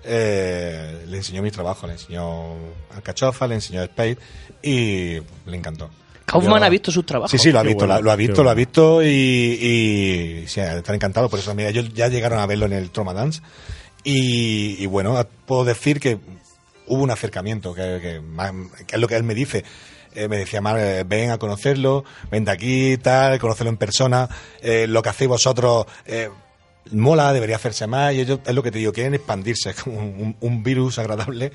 eh, 0.04 1.04
le 1.06 1.16
enseñó 1.16 1.42
mi 1.42 1.50
trabajo, 1.50 1.86
le 1.86 1.92
enseñó 1.94 2.54
Alcachofa, 2.94 3.46
le 3.46 3.54
enseñó 3.56 3.82
Space 3.84 4.18
y 4.62 5.18
le 5.46 5.56
encantó. 5.56 5.90
Kaufman 6.28 6.60
Yo- 6.60 6.64
ha 6.66 6.68
visto 6.68 6.90
sus 6.92 7.04
trabajos. 7.06 7.30
Sí, 7.30 7.38
sí, 7.38 7.50
lo 7.52 7.58
ha 7.58 7.62
visto, 7.62 7.78
bueno, 7.86 7.94
lo, 7.96 8.02
lo 8.02 8.10
ha 8.12 8.16
visto, 8.16 8.42
lo 8.44 8.50
ha 8.50 8.54
visto 8.54 9.02
y, 9.02 9.06
y 9.08 10.44
sí, 10.46 10.60
están 10.60 10.94
encantados 10.94 11.30
por 11.30 11.38
eso. 11.40 11.54
Mira, 11.54 11.70
ellos 11.70 11.92
ya 11.94 12.08
llegaron 12.08 12.38
a 12.38 12.46
verlo 12.46 12.66
en 12.66 12.72
el 12.74 12.90
Trauma 12.90 13.12
Dance 13.14 13.40
y, 14.04 14.76
y 14.82 14.86
bueno, 14.86 15.26
puedo 15.46 15.64
decir 15.64 16.00
que 16.00 16.18
hubo 16.86 17.02
un 17.02 17.10
acercamiento, 17.10 17.74
que, 17.74 17.98
que 18.00 18.20
más- 18.20 18.52
que 18.86 18.94
es 18.96 19.00
lo 19.00 19.08
que 19.08 19.16
él 19.16 19.22
me 19.24 19.34
dice. 19.34 19.64
Eh, 20.14 20.26
me 20.28 20.38
decía, 20.38 20.60
Mar, 20.60 20.78
eh, 20.78 21.04
ven 21.06 21.30
a 21.30 21.38
conocerlo, 21.38 22.04
ven 22.30 22.44
de 22.44 22.50
aquí, 22.50 22.96
tal, 22.96 23.38
conocerlo 23.38 23.70
en 23.70 23.76
persona, 23.76 24.28
eh, 24.62 24.86
lo 24.88 25.02
que 25.02 25.10
hacéis 25.10 25.28
vosotros 25.28 25.86
eh, 26.06 26.30
mola, 26.92 27.32
debería 27.32 27.56
hacerse 27.56 27.86
más, 27.86 28.14
y 28.14 28.20
ellos, 28.20 28.40
es 28.44 28.54
lo 28.54 28.62
que 28.62 28.70
te 28.70 28.78
digo, 28.78 28.92
quieren 28.92 29.14
expandirse, 29.14 29.70
es 29.76 29.82
como 29.82 29.98
un, 29.98 30.34
un 30.40 30.62
virus 30.62 30.98
agradable, 30.98 31.52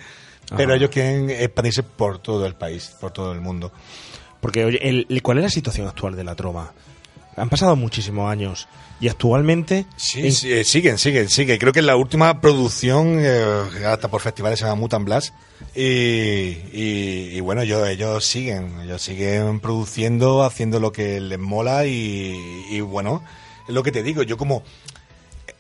pero 0.55 0.75
ellos 0.75 0.91
quieren 0.91 1.29
expandirse 1.31 1.81
por 1.83 2.19
todo 2.19 2.45
el 2.45 2.53
país, 2.55 2.95
por 3.01 3.11
todo 3.11 3.31
el 3.33 3.41
mundo. 3.41 3.71
Porque, 4.43 4.63
oye, 4.65 4.77
el- 4.87 5.21
¿cuál 5.23 5.39
es 5.39 5.43
la 5.45 5.49
situación 5.49 5.87
actual 5.87 6.15
de 6.15 6.23
la 6.23 6.35
troma? 6.35 6.71
Han 7.35 7.49
pasado 7.49 7.75
muchísimos 7.75 8.29
años 8.31 8.67
y 8.99 9.07
actualmente... 9.07 9.85
Sí, 9.95 10.27
en- 10.27 10.31
sí, 10.33 10.51
eh, 10.53 10.63
siguen, 10.63 10.99
siguen, 10.99 11.29
siguen. 11.29 11.57
Creo 11.57 11.73
que 11.73 11.79
en 11.79 11.87
la 11.87 11.95
última 11.95 12.39
producción, 12.41 13.17
eh, 13.19 13.63
hasta 13.87 14.07
por 14.09 14.21
festivales, 14.21 14.59
se 14.59 14.65
llama 14.65 14.75
Mutant 14.79 15.05
Blast. 15.05 15.33
Y, 15.73 15.81
y, 15.81 17.29
y 17.33 17.39
bueno, 17.39 17.61
ellos, 17.61 17.87
ellos 17.87 18.23
siguen, 18.25 18.81
ellos 18.83 19.01
siguen 19.01 19.59
produciendo, 19.61 20.43
haciendo 20.43 20.79
lo 20.79 20.91
que 20.91 21.19
les 21.21 21.39
mola 21.39 21.85
y, 21.87 22.65
y 22.69 22.81
bueno, 22.81 23.23
es 23.67 23.73
lo 23.73 23.81
que 23.81 23.91
te 23.91 24.03
digo, 24.03 24.21
yo 24.23 24.37
como... 24.37 24.61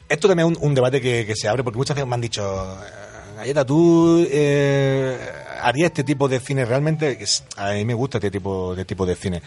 Esto 0.09 0.27
también 0.27 0.51
es 0.51 0.57
un, 0.59 0.67
un 0.67 0.75
debate 0.75 1.01
que, 1.01 1.25
que 1.25 1.35
se 1.35 1.47
abre 1.47 1.63
porque 1.63 1.77
muchas 1.77 1.95
veces 1.95 2.07
me 2.07 2.13
han 2.15 2.21
dicho, 2.21 2.77
"Eh, 2.83 3.35
Galleta, 3.37 3.65
¿tú 3.65 4.23
eh, 4.29 5.17
harías 5.63 5.87
este 5.91 6.03
tipo 6.03 6.27
de 6.27 6.39
cine 6.39 6.65
realmente? 6.65 7.17
A 7.57 7.71
mí 7.71 7.85
me 7.85 7.93
gusta 7.93 8.17
este 8.19 8.29
tipo 8.31 8.75
de 8.75 8.85
tipo 8.85 9.05
de 9.05 9.15
cine 9.15 9.41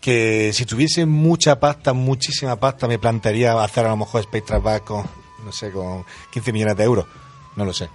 que 0.00 0.50
si 0.52 0.64
tuviese 0.66 1.06
mucha 1.06 1.60
pasta, 1.60 1.92
muchísima 1.92 2.56
pasta, 2.56 2.88
me 2.88 2.98
plantearía 2.98 3.62
hacer 3.62 3.86
a 3.86 3.90
lo 3.90 3.96
mejor 3.98 4.22
Space 4.22 4.44
Travel 4.44 4.80
con, 4.82 5.06
no 5.44 5.52
sé, 5.52 5.70
con 5.70 6.04
15 6.32 6.52
millones 6.52 6.76
de 6.76 6.82
euros. 6.84 7.06
No 7.54 7.64
lo 7.64 7.72
sé. 7.72 7.88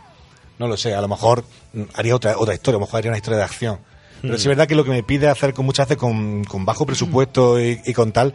No 0.57 0.67
lo 0.69 0.77
sé. 0.77 0.95
A 0.95 1.01
lo 1.01 1.09
mejor 1.09 1.43
mm, 1.73 1.81
haría 1.95 2.15
otra, 2.15 2.37
otra 2.37 2.53
historia, 2.53 2.77
a 2.77 2.79
lo 2.79 2.85
mejor 2.85 2.99
haría 2.99 3.11
una 3.11 3.17
historia 3.17 3.37
de 3.39 3.43
acción. 3.43 3.79
Pero 4.21 4.33
Mm. 4.33 4.37
sí 4.37 4.41
es 4.43 4.47
verdad 4.47 4.67
que 4.67 4.75
lo 4.75 4.83
que 4.85 4.89
me 4.91 5.03
pide 5.03 5.27
hacer 5.27 5.53
con 5.53 5.65
muchas 5.65 5.87
veces 5.87 5.99
con, 5.99 6.43
con 6.45 6.63
bajo 6.65 6.85
presupuesto 6.85 7.59
y, 7.61 7.81
y 7.85 7.93
con 7.93 8.11
tal, 8.13 8.33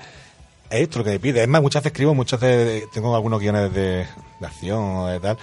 es 0.70 0.82
esto 0.82 0.98
lo 0.98 1.04
que 1.04 1.10
me 1.12 1.18
pide. 1.20 1.42
Es 1.42 1.48
más, 1.48 1.62
muchas 1.62 1.82
veces 1.82 1.92
escribo, 1.94 2.14
muchas 2.14 2.40
veces 2.40 2.84
tengo 2.92 3.14
algunos 3.16 3.40
guiones 3.40 3.72
de, 3.72 4.06
de 4.38 4.46
acción 4.46 4.78
o 4.84 5.06
de 5.08 5.18
tal, 5.18 5.38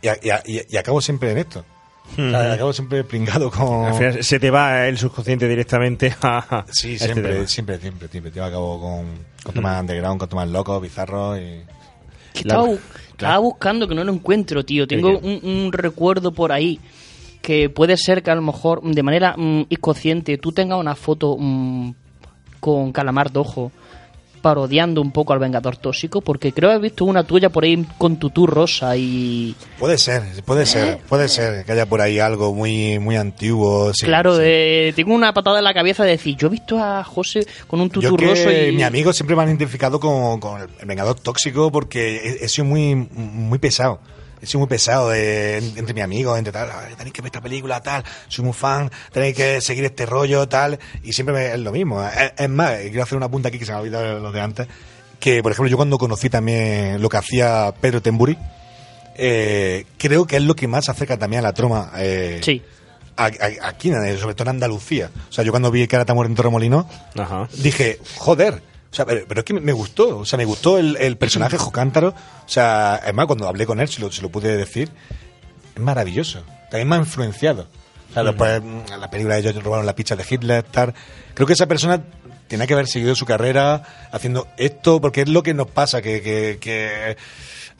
y, 0.00 0.08
a- 0.08 0.18
y 0.22 0.30
a- 0.30 0.42
y- 0.46 0.62
y 0.68 0.76
acabo 0.76 1.00
siempre 1.02 1.32
en 1.32 1.38
esto. 1.38 1.64
O 2.12 2.16
sea, 2.16 2.26
Ujú. 2.26 2.52
acabo 2.52 2.72
siempre 2.72 3.02
pringado 3.04 3.50
con... 3.50 3.86
Al 3.86 3.94
final 3.94 4.22
se 4.24 4.38
te 4.38 4.50
va 4.50 4.86
el 4.86 4.98
subconsciente 4.98 5.48
directamente 5.48 6.14
a... 6.22 6.64
Sí, 6.70 6.90
a 6.90 6.94
este 6.94 7.04
siempre, 7.06 7.46
siempre, 7.48 7.78
siempre, 7.78 8.08
siempre. 8.08 8.32
Yo 8.32 8.44
acabo 8.44 8.80
con, 8.80 9.06
con 9.42 9.54
temas 9.54 9.80
underground, 9.80 10.20
con 10.20 10.28
temas 10.28 10.48
locos, 10.48 10.80
bizarros 10.82 11.38
y... 11.38 11.62
Estaba, 12.38 12.64
bu- 12.64 12.78
estaba 13.10 13.38
buscando 13.38 13.88
que 13.88 13.94
no 13.94 14.04
lo 14.04 14.12
encuentro, 14.12 14.64
tío. 14.64 14.86
Tengo 14.86 15.20
¿Qué, 15.20 15.26
un, 15.44 15.48
un 15.66 15.72
recuerdo 15.72 16.32
por 16.32 16.52
ahí 16.52 16.78
que 17.42 17.68
puede 17.70 17.96
ser 17.96 18.22
que 18.22 18.30
a 18.30 18.34
lo 18.34 18.42
mejor 18.42 18.82
de 18.82 19.02
manera 19.02 19.34
mm, 19.36 19.66
inconsciente 19.68 20.38
tú 20.38 20.50
tengas 20.52 20.78
una 20.78 20.94
foto 20.94 21.36
mm, 21.38 21.90
con 22.60 22.92
Calamar 22.92 23.30
Dojo 23.32 23.70
parodiando 24.44 25.00
un 25.00 25.10
poco 25.10 25.32
al 25.32 25.38
Vengador 25.38 25.78
Tóxico, 25.78 26.20
porque 26.20 26.52
creo 26.52 26.68
haber 26.68 26.82
visto 26.82 27.06
una 27.06 27.24
tuya 27.24 27.48
por 27.48 27.64
ahí 27.64 27.82
con 27.96 28.18
tutú 28.18 28.46
rosa 28.46 28.94
y... 28.94 29.54
Puede 29.78 29.96
ser, 29.96 30.22
puede 30.44 30.66
ser, 30.66 30.98
puede 31.08 31.28
ser 31.28 31.64
que 31.64 31.72
haya 31.72 31.86
por 31.86 32.02
ahí 32.02 32.18
algo 32.18 32.52
muy, 32.52 32.98
muy 32.98 33.16
antiguo. 33.16 33.94
sí, 33.94 34.04
claro, 34.04 34.36
sí. 34.36 34.42
de- 34.42 34.92
tengo 34.94 35.14
una 35.14 35.32
patada 35.32 35.56
en 35.60 35.64
la 35.64 35.72
cabeza 35.72 36.04
de 36.04 36.10
decir, 36.10 36.36
yo 36.36 36.48
he 36.48 36.50
visto 36.50 36.78
a 36.78 37.02
José 37.02 37.46
con 37.66 37.80
un 37.80 37.88
tutú 37.88 38.16
que 38.18 38.26
rosa 38.26 38.52
y... 38.52 38.72
mi 38.72 38.82
amigo 38.82 39.14
siempre 39.14 39.34
me 39.34 39.42
han 39.44 39.48
identificado 39.48 39.98
con, 39.98 40.38
con 40.40 40.60
el 40.60 40.68
Vengador 40.86 41.18
Tóxico 41.18 41.72
porque 41.72 42.16
he, 42.16 42.44
he 42.44 42.48
sido 42.50 42.66
muy, 42.66 42.94
muy 42.94 43.58
pesado. 43.58 43.98
He 44.44 44.46
sido 44.46 44.60
muy 44.60 44.68
pesado 44.68 45.12
eh, 45.12 45.58
en- 45.58 45.78
entre 45.78 45.92
mis 45.94 46.04
amigos, 46.04 46.38
entre 46.38 46.52
tal, 46.52 46.70
"Ay, 46.70 46.94
tenéis 46.96 47.12
que 47.12 47.20
ver 47.22 47.28
esta 47.28 47.40
película, 47.40 47.80
tal, 47.82 48.04
soy 48.28 48.44
muy 48.44 48.54
fan, 48.54 48.90
tenéis 49.12 49.34
que 49.36 49.60
seguir 49.60 49.84
este 49.84 50.06
rollo, 50.06 50.46
tal, 50.48 50.78
y 51.02 51.12
siempre 51.12 51.34
me- 51.34 51.52
es 51.54 51.58
lo 51.58 51.72
mismo. 51.72 52.02
Es, 52.06 52.32
es 52.36 52.48
más, 52.48 52.76
quiero 52.82 53.02
hacer 53.02 53.16
una 53.16 53.28
punta 53.28 53.48
aquí 53.48 53.58
que 53.58 53.64
se 53.66 53.72
me 53.72 53.78
ha 53.78 53.80
olvidado 53.80 54.20
lo 54.20 54.30
de 54.32 54.40
antes, 54.40 54.68
que 55.18 55.42
por 55.42 55.50
ejemplo 55.52 55.68
yo 55.70 55.76
cuando 55.76 55.98
conocí 55.98 56.28
también 56.30 57.00
lo 57.02 57.08
que 57.08 57.16
hacía 57.16 57.72
Pedro 57.80 58.00
Temburi, 58.02 58.36
eh, 59.16 59.86
creo 59.98 60.26
que 60.26 60.36
es 60.36 60.42
lo 60.42 60.54
que 60.54 60.68
más 60.68 60.84
se 60.86 60.90
acerca 60.90 61.16
también 61.18 61.40
a 61.40 61.42
la 61.48 61.52
troma. 61.54 61.90
eh, 61.96 62.40
Sí. 62.42 62.62
aquí, 63.16 63.90
sobre 64.18 64.34
todo 64.34 64.42
en 64.44 64.48
Andalucía. 64.56 65.10
O 65.30 65.32
sea, 65.32 65.44
yo 65.44 65.52
cuando 65.52 65.70
vi 65.70 65.86
que 65.86 65.94
era 65.96 66.04
Tamor 66.04 66.26
en 66.26 66.34
Torremolinos, 66.34 66.86
dije, 67.62 67.98
joder. 68.16 68.60
O 68.94 68.96
sea, 68.96 69.06
pero, 69.06 69.24
pero 69.26 69.40
es 69.40 69.44
que 69.44 69.54
me 69.54 69.72
gustó. 69.72 70.18
O 70.18 70.24
sea, 70.24 70.36
me 70.36 70.44
gustó 70.44 70.78
el, 70.78 70.96
el 70.98 71.16
personaje 71.16 71.58
Jocántaro. 71.58 72.10
O 72.10 72.48
sea, 72.48 73.00
es 73.04 73.12
más, 73.12 73.26
cuando 73.26 73.48
hablé 73.48 73.66
con 73.66 73.80
él, 73.80 73.88
se 73.88 74.00
lo, 74.00 74.12
se 74.12 74.22
lo 74.22 74.28
pude 74.28 74.56
decir, 74.56 74.88
es 75.74 75.82
maravilloso. 75.82 76.44
También 76.70 76.88
me 76.88 76.94
ha 76.94 76.98
influenciado. 77.00 77.66
O 78.10 78.14
sea, 78.14 78.22
después, 78.22 78.62
mm, 78.62 79.00
la 79.00 79.10
película 79.10 79.34
de 79.34 79.40
ellos 79.40 79.60
robaron 79.64 79.84
la 79.84 79.96
pizza 79.96 80.14
de 80.14 80.24
Hitler, 80.30 80.62
tal. 80.62 80.94
Creo 81.34 81.44
que 81.44 81.54
esa 81.54 81.66
persona 81.66 82.04
tenía 82.46 82.68
que 82.68 82.74
haber 82.74 82.86
seguido 82.86 83.16
su 83.16 83.26
carrera 83.26 83.82
haciendo 84.12 84.46
esto, 84.58 85.00
porque 85.00 85.22
es 85.22 85.28
lo 85.28 85.42
que 85.42 85.54
nos 85.54 85.66
pasa, 85.66 86.00
que, 86.00 86.22
que, 86.22 86.58
que 86.60 87.16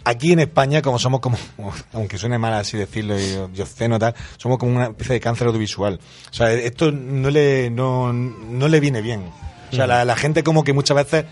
aquí 0.03 0.33
en 0.33 0.41
España, 0.41 0.83
como 0.83 0.99
somos 0.99 1.21
como, 1.21 1.39
aunque 1.93 2.19
suene 2.19 2.39
mal 2.39 2.55
así 2.55 2.77
decirlo 2.77 3.17
y, 3.17 3.39
y 3.55 3.61
obsceno 3.61 4.01
tal, 4.01 4.17
somos 4.37 4.59
como 4.59 4.75
una 4.75 4.87
especie 4.87 5.12
de 5.12 5.21
cáncer 5.21 5.47
audiovisual. 5.47 6.01
O 6.29 6.35
sea, 6.35 6.51
esto 6.51 6.91
no 6.91 7.31
le, 7.31 7.71
no, 7.71 8.12
no 8.12 8.67
le 8.67 8.81
viene 8.81 9.01
bien. 9.01 9.31
O 9.75 9.77
sea, 9.77 9.87
la, 9.87 10.05
la 10.05 10.16
gente 10.16 10.43
como 10.43 10.64
que 10.64 10.72
muchas 10.72 10.97
veces 10.97 11.25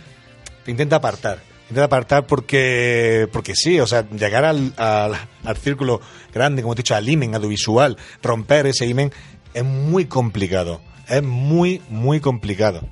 te 0.64 0.70
intenta 0.70 0.97
apartar. 0.97 1.38
intenta 1.68 1.84
apartar 1.84 2.26
porque, 2.26 3.28
porque 3.32 3.55
sí, 3.55 3.80
o 3.80 3.86
sea, 3.86 4.07
llegar 4.11 4.45
al, 4.45 4.72
al, 4.76 5.12
al 5.45 5.57
círculo 5.57 6.01
grande, 6.34 6.62
como 6.62 6.74
te 6.74 6.80
he 6.80 6.82
dicho, 6.82 6.95
al 6.95 7.09
imen 7.09 7.34
audiovisual, 7.34 7.97
romper 8.22 8.66
ese 8.66 8.86
imen, 8.86 9.12
es 9.55 9.64
muy 9.64 10.05
complicado. 10.07 10.80
Es 11.09 11.22
muy, 11.22 11.82
muy 11.88 12.20
complicado. 12.20 12.82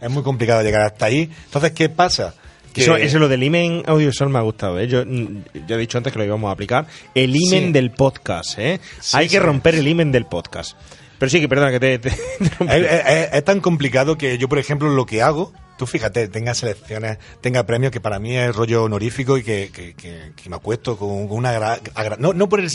Es 0.00 0.10
muy 0.10 0.22
complicado 0.22 0.62
llegar 0.62 0.82
hasta 0.82 1.06
ahí. 1.06 1.30
Entonces, 1.46 1.72
¿qué 1.72 1.88
pasa? 1.88 2.34
Que- 2.72 2.82
Eso, 2.82 2.96
eso 2.96 3.18
lo 3.18 3.28
del 3.28 3.42
imen 3.42 3.82
audiovisual 3.86 4.30
me 4.30 4.38
ha 4.38 4.42
gustado. 4.42 4.78
¿eh? 4.78 4.86
Yo, 4.88 5.02
yo 5.04 5.74
he 5.74 5.78
dicho 5.78 5.98
antes 5.98 6.12
que 6.12 6.18
lo 6.18 6.24
íbamos 6.24 6.48
a 6.48 6.52
aplicar. 6.52 6.86
El 7.14 7.34
imen 7.34 7.66
Sí. 7.66 7.72
del 7.72 7.90
podcast. 7.90 8.58
¿eh? 8.58 8.78
Sí, 9.00 9.16
Hay 9.16 9.28
que 9.28 9.40
romper 9.40 9.74
el 9.74 9.88
imen 9.88 10.12
del 10.12 10.26
podcast. 10.26 10.76
Pero 11.18 11.30
sí, 11.30 11.40
que 11.40 11.48
perdona 11.48 11.70
que 11.72 11.80
te... 11.80 11.98
te- 11.98 12.10
te- 12.38 12.64
Es, 12.68 13.04
es- 13.06 13.28
es 13.34 13.44
tan 13.44 13.60
complicado 13.60 14.16
que 14.16 14.38
yo, 14.38 14.48
por 14.48 14.58
ejemplo, 14.58 14.88
lo 14.88 15.04
que 15.06 15.22
hago, 15.22 15.52
tú 15.76 15.86
fíjate, 15.86 16.28
tenga 16.28 16.54
selecciones, 16.54 17.18
tenga 17.40 17.64
premios, 17.64 17.90
que 17.92 18.00
para 18.00 18.18
mí 18.18 18.36
es 18.36 18.54
rollo 18.54 18.84
honorífico 18.84 19.36
y 19.38 19.42
que, 19.42 19.70
que- 19.72 19.94
que- 19.94 20.32
que 20.36 20.50
me 20.50 20.56
acuesto 20.56 20.96
con, 20.96 21.26
con 21.28 21.38
una 21.38 21.52
gra- 21.58 21.80
agra- 21.94 22.16
no, 22.18 22.32
no 22.32 22.48
por 22.48 22.60
el 22.60 22.70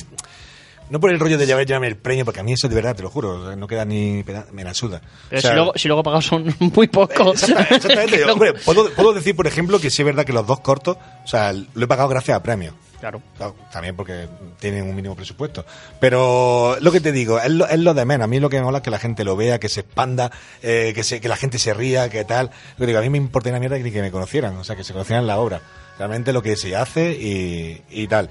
no 0.89 0.99
por 0.99 1.09
el 1.11 1.19
rollo 1.19 1.37
de 1.37 1.45
llevar 1.45 1.65
llevarme 1.65 1.87
el 1.87 1.95
premio, 1.95 2.25
porque 2.25 2.41
a 2.41 2.43
mí 2.43 2.51
eso 2.53 2.67
de 2.67 2.75
verdad, 2.75 2.93
te 2.95 3.01
lo 3.01 3.09
juro, 3.09 3.55
no 3.55 3.67
queda 3.67 3.85
ni 3.85 4.23
me 4.51 4.63
la 4.65 4.73
suda. 4.73 5.01
Pero 5.29 5.39
O 5.39 5.41
sea, 5.41 5.49
si, 5.51 5.55
luego, 5.55 5.71
si 5.75 5.87
luego 5.87 6.03
pagados 6.03 6.25
son 6.25 6.53
muy 6.75 6.87
pocos. 6.87 7.41
Exactamente, 7.41 7.75
exactamente. 7.75 8.23
Hombre, 8.25 8.53
puedo, 8.53 8.89
puedo 8.93 9.13
decir, 9.13 9.33
por 9.35 9.47
ejemplo, 9.47 9.79
que 9.79 9.89
sí 9.89 10.01
es 10.01 10.05
verdad 10.05 10.25
que 10.25 10.33
los 10.33 10.45
dos 10.45 10.59
cortos, 10.59 10.97
o 11.23 11.27
sea, 11.27 11.53
lo 11.53 11.83
he 11.83 11.87
pagado 11.87 12.09
gracias 12.09 12.35
a 12.37 12.43
premios. 12.43 12.75
Claro. 13.03 13.21
También 13.69 13.97
porque 13.97 14.29
tienen 14.59 14.87
un 14.87 14.95
mínimo 14.95 15.13
presupuesto. 15.13 15.65
Pero 15.99 16.77
lo 16.79 16.89
que 16.89 17.01
te 17.01 17.11
digo, 17.11 17.37
es 17.37 17.49
lo, 17.49 17.67
es 17.67 17.77
lo 17.77 17.93
de 17.93 18.05
menos. 18.05 18.23
A 18.23 18.27
mí 18.27 18.39
lo 18.39 18.49
que 18.49 18.59
me 18.59 18.63
mola 18.63 18.77
es 18.77 18.81
que 18.81 18.91
la 18.91 18.99
gente 18.99 19.25
lo 19.25 19.35
vea, 19.35 19.59
que 19.59 19.67
se 19.67 19.81
expanda, 19.81 20.31
eh, 20.61 20.93
que, 20.95 21.03
se, 21.03 21.19
que 21.19 21.27
la 21.27 21.35
gente 21.35 21.59
se 21.59 21.73
ría, 21.73 22.07
que 22.07 22.23
tal. 22.23 22.51
Lo 22.77 22.85
que 22.85 22.87
digo, 22.87 22.99
a 22.99 23.01
mí 23.01 23.09
me 23.09 23.17
importa 23.17 23.49
una 23.49 23.59
mierda 23.59 23.77
que, 23.77 23.91
que 23.91 24.01
me 24.01 24.09
conocieran, 24.09 24.55
o 24.55 24.63
sea, 24.63 24.77
que 24.77 24.85
se 24.85 24.93
conocieran 24.93 25.27
la 25.27 25.37
obra. 25.37 25.59
Realmente 25.99 26.31
lo 26.31 26.41
que 26.41 26.55
se 26.55 26.77
hace 26.77 27.11
y, 27.11 27.81
y 27.89 28.07
tal. 28.07 28.29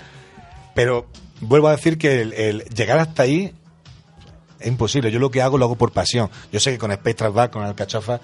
Pero 0.74 1.06
vuelvo 1.42 1.68
a 1.68 1.72
decir 1.72 1.98
que 1.98 2.22
el, 2.22 2.64
llegar 2.74 2.98
hasta 2.98 3.24
ahí 3.24 3.54
es 4.58 4.66
imposible. 4.66 5.10
Yo 5.10 5.18
lo 5.18 5.30
que 5.30 5.42
hago 5.42 5.58
lo 5.58 5.66
hago 5.66 5.76
por 5.76 5.92
pasión. 5.92 6.30
Yo 6.50 6.60
sé 6.60 6.72
que 6.72 6.78
con 6.78 6.90
Spectral 6.94 7.32
Back, 7.32 7.52
con 7.52 7.62
Alcachofa, 7.62 8.20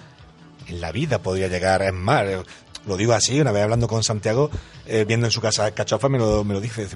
en 0.66 0.80
la 0.80 0.92
vida 0.92 1.18
podría 1.18 1.48
llegar. 1.48 1.82
Es 1.82 1.92
más, 1.92 2.24
lo 2.88 2.96
digo 2.96 3.12
así, 3.12 3.40
una 3.40 3.52
vez 3.52 3.62
hablando 3.62 3.86
con 3.86 4.02
Santiago, 4.02 4.50
eh, 4.86 5.04
viendo 5.06 5.26
en 5.26 5.30
su 5.32 5.40
casa 5.40 5.66
Alcachofa, 5.66 6.08
me 6.08 6.18
lo, 6.18 6.42
me 6.44 6.54
lo 6.54 6.60
dice. 6.60 6.86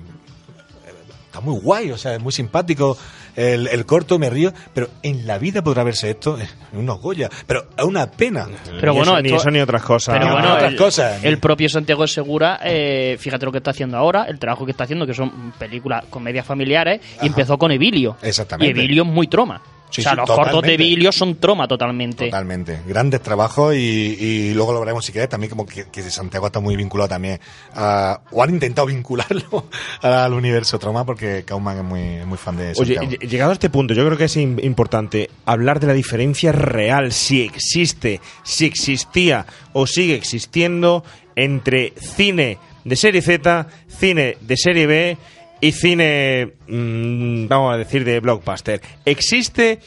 Está 1.26 1.40
muy 1.40 1.58
guay, 1.60 1.90
o 1.90 1.96
sea, 1.96 2.14
es 2.14 2.20
muy 2.20 2.30
simpático 2.32 2.94
el, 3.34 3.66
el 3.68 3.86
corto, 3.86 4.18
me 4.18 4.28
río, 4.28 4.52
pero 4.74 4.90
en 5.02 5.26
la 5.26 5.38
vida 5.38 5.62
podrá 5.62 5.82
verse 5.82 6.10
esto 6.10 6.36
en 6.38 6.78
unos 6.78 7.00
Goya. 7.00 7.30
Pero 7.46 7.68
es 7.74 7.84
una 7.84 8.06
pena. 8.10 8.46
Pero 8.78 8.92
Ni 8.92 8.98
bueno, 8.98 9.12
eso- 9.12 9.22
ni 9.22 9.28
esto- 9.30 9.40
eso 9.40 9.50
ni 9.50 9.60
otras 9.60 9.82
cosas. 9.82 10.14
Pero 10.14 10.26
No, 10.28 10.32
bueno, 10.34 10.52
otras 10.54 10.72
el, 10.72 10.76
cosas. 10.76 11.24
el 11.24 11.38
propio 11.38 11.70
Santiago 11.70 12.06
Segura, 12.06 12.60
eh, 12.62 13.16
fíjate 13.18 13.46
lo 13.46 13.52
que 13.52 13.58
está 13.58 13.70
haciendo 13.70 13.96
ahora, 13.96 14.24
el 14.24 14.38
trabajo 14.38 14.66
que 14.66 14.72
está 14.72 14.84
haciendo, 14.84 15.06
que 15.06 15.14
son 15.14 15.52
películas, 15.58 16.04
comedias 16.10 16.44
familiares, 16.44 17.00
y 17.22 17.26
empezó 17.28 17.56
con 17.56 17.72
Evilio. 17.72 18.18
Exactamente. 18.20 18.78
Y 18.78 18.84
Evilio 18.84 19.04
es 19.04 19.08
muy 19.08 19.26
troma. 19.26 19.62
Sí, 19.92 20.00
o 20.00 20.04
sea, 20.04 20.12
sí, 20.12 20.16
los 20.16 20.26
cortos 20.26 20.46
de 20.46 20.50
totalmente. 20.52 20.74
Evilio 20.84 21.12
son 21.12 21.36
troma 21.36 21.68
totalmente. 21.68 22.24
Totalmente. 22.24 22.80
Grandes 22.86 23.20
trabajos 23.20 23.74
y, 23.76 23.78
y 23.78 24.54
luego 24.54 24.72
lo 24.72 24.80
veremos 24.80 25.04
si 25.04 25.12
quieres 25.12 25.28
también 25.28 25.50
como 25.50 25.66
que, 25.66 25.84
que 25.90 26.02
Santiago 26.10 26.46
está 26.46 26.60
muy 26.60 26.74
vinculado 26.76 27.08
también 27.10 27.38
a, 27.74 28.20
o 28.30 28.42
han 28.42 28.50
intentado 28.50 28.86
vincularlo 28.88 29.66
al 30.00 30.32
universo 30.32 30.78
Trauma 30.78 31.04
porque 31.04 31.44
Kauman 31.44 31.76
es 31.78 31.84
muy, 31.84 32.26
muy 32.26 32.38
fan 32.38 32.56
de 32.56 32.72
Oye, 32.76 32.94
Santiago. 32.96 33.06
ll- 33.10 33.28
llegado 33.28 33.50
a 33.50 33.54
este 33.54 33.70
punto, 33.70 33.94
yo 33.94 34.04
creo 34.06 34.16
que 34.18 34.24
es 34.24 34.36
im- 34.36 34.62
importante 34.64 35.28
hablar 35.44 35.78
de 35.78 35.86
la 35.88 35.92
diferencia 35.92 36.52
real, 36.52 37.12
si 37.12 37.42
existe, 37.42 38.20
si 38.42 38.64
existía 38.66 39.44
o 39.74 39.86
sigue 39.86 40.14
existiendo 40.14 41.04
entre 41.36 41.92
cine 42.00 42.58
de 42.84 42.96
serie 42.96 43.22
Z, 43.22 43.66
cine 43.88 44.36
de 44.40 44.56
serie 44.56 44.86
B 44.86 45.16
y 45.62 45.70
cine, 45.72 46.54
mm, 46.68 47.46
vamos 47.46 47.72
a 47.72 47.78
decir, 47.78 48.04
de 48.04 48.20
blockbuster. 48.20 48.82
¿Existe? 49.06 49.78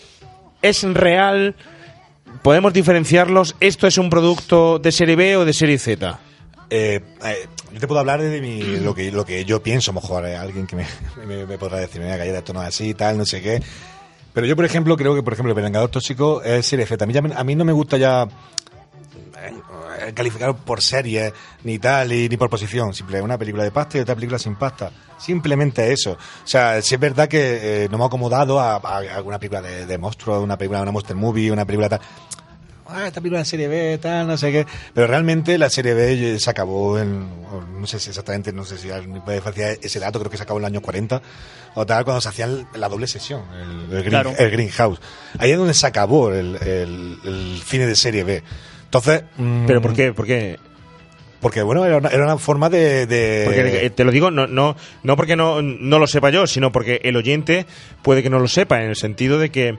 ¿Es 0.62 0.82
real? 0.84 1.54
¿Podemos 2.42 2.74
diferenciarlos? 2.74 3.56
¿Esto 3.60 3.86
es 3.86 3.98
un 3.98 4.10
producto 4.10 4.80
de 4.80 4.92
serie 4.92 5.16
B 5.16 5.36
o 5.38 5.44
de 5.46 5.54
serie 5.54 5.78
Z? 5.78 6.18
Eh, 6.70 7.02
eh, 7.26 7.36
yo 7.74 7.80
te 7.80 7.88
puedo 7.88 8.00
hablar 8.00 8.22
de 8.22 8.42
mi, 8.42 8.62
lo, 8.80 8.96
que, 8.96 9.12
lo 9.12 9.26
que 9.26 9.44
yo 9.46 9.62
pienso, 9.62 9.92
mejor 9.94 10.26
alguien 10.26 10.66
que 10.66 10.76
me, 10.78 10.86
me- 11.28 11.46
me 11.46 11.58
podrá 11.58 11.78
decir, 11.80 12.02
mira, 12.02 12.18
galleta, 12.18 12.40
esto 12.40 12.54
no 12.54 12.62
es 12.64 12.70
así, 12.70 12.94
tal, 12.94 13.18
no 13.18 13.26
sé 13.26 13.42
qué. 13.42 13.62
Pero 14.34 14.48
yo, 14.48 14.56
por 14.56 14.66
ejemplo, 14.66 14.96
creo 14.98 15.14
que, 15.14 15.24
por 15.24 15.34
ejemplo, 15.34 15.54
el 15.54 15.62
Vengador 15.62 15.90
Tóxico 15.90 16.42
es 16.42 16.66
serie 16.66 16.86
Z. 16.86 17.04
A 17.04 17.08
mí, 17.08 17.14
ya 17.14 17.22
a 17.36 17.44
mí 17.44 17.56
no 17.56 17.64
me 17.66 17.72
gusta 17.74 17.98
ya 17.98 18.28
calificar 20.14 20.56
por 20.56 20.82
serie, 20.82 21.34
ni 21.64 21.80
tal, 21.80 22.12
y- 22.12 22.30
ni 22.30 22.38
por 22.38 22.50
posición. 22.50 22.94
Simple, 22.94 23.22
una 23.22 23.38
película 23.38 23.64
de 23.64 23.72
pasta 23.72 23.98
y 23.98 24.02
otra 24.02 24.16
película 24.16 24.40
sin 24.40 24.56
pasta. 24.56 24.92
Simplemente 25.18 25.92
eso. 25.92 26.12
O 26.14 26.48
sea, 26.48 26.82
si 26.82 26.96
es 26.96 27.00
verdad 27.00 27.28
que 27.28 27.84
eh, 27.86 27.88
no 27.90 27.98
me 27.98 28.04
ha 28.04 28.08
acomodado 28.08 28.60
a, 28.60 28.76
alguna 28.78 29.40
película 29.40 29.62
de, 29.62 29.86
de 29.86 29.98
monstruos, 29.98 30.44
una 30.44 30.58
película, 30.58 30.82
una 30.82 30.92
monster 30.92 31.16
movie, 31.16 31.52
una 31.52 31.66
película 31.66 31.90
tal. 31.90 32.02
Ah, 32.88 33.08
esta 33.08 33.20
película 33.20 33.40
de 33.40 33.46
serie 33.46 33.68
B, 33.68 33.98
tal, 34.00 34.28
no 34.28 34.38
sé 34.38 34.52
qué. 34.52 34.68
Pero 34.94 35.08
realmente 35.08 35.58
la 35.58 35.72
serie 35.72 35.96
B 35.96 36.40
se 36.40 36.50
acabó 36.52 37.00
en, 37.00 37.28
no 37.82 37.88
sé 37.88 38.00
si 38.00 38.10
exactamente, 38.10 38.54
no 38.54 38.64
sé 38.64 38.78
si 38.78 38.92
alguien 38.92 39.22
puede 39.24 39.42
decir 39.42 39.80
ese 39.82 40.00
dato, 40.00 40.20
creo 40.20 40.30
que 40.30 40.38
se 40.38 40.44
acabó 40.44 40.60
en 40.60 40.66
el 40.66 40.72
año 40.74 40.82
40 40.82 41.20
o 41.74 41.86
tal, 41.88 42.06
cuando 42.06 42.22
se 42.22 42.30
hacían 42.30 42.68
la 42.76 42.88
doble 42.88 43.08
sesión, 43.08 43.42
el, 43.56 43.70
el, 43.82 43.88
green, 43.90 44.10
Claro. 44.10 44.34
el 44.38 44.52
Greenhouse. 44.52 45.00
Ahí 45.40 45.50
es 45.52 45.58
donde 45.58 45.74
se 45.74 45.88
acabó 45.88 46.32
el, 46.32 46.58
el- 46.58 47.18
el 47.26 47.62
cine 47.66 47.88
de 47.88 47.96
serie 47.96 48.24
B. 48.24 48.44
Entonces. 48.98 49.24
mm, 49.38 49.66
¿Pero 49.66 49.82
por 49.82 49.94
qué? 49.94 50.14
¿Por 50.14 50.26
qué? 50.26 50.60
Porque, 51.46 51.62
bueno, 51.62 51.86
era 51.86 51.98
una, 51.98 52.10
era 52.10 52.24
una 52.24 52.40
forma 52.40 52.72
de. 52.72 53.06
de- 53.06 53.44
Porque 53.46 53.86
eh, 53.86 53.90
te 53.92 54.04
lo 54.04 54.12
digo, 54.12 54.32
no, 54.32 54.48
no, 54.48 54.76
no 55.04 55.16
porque 55.16 55.36
no, 55.36 55.62
no 55.62 56.00
lo 56.00 56.08
sepa 56.08 56.32
yo, 56.32 56.48
sino 56.48 56.72
porque 56.72 57.02
el 57.04 57.16
oyente 57.16 57.68
puede 58.02 58.24
que 58.24 58.32
no 58.32 58.40
lo 58.40 58.48
sepa, 58.48 58.82
en 58.82 58.90
el 58.90 58.96
sentido 58.96 59.38
de 59.38 59.52
que 59.52 59.68
eh, 59.68 59.78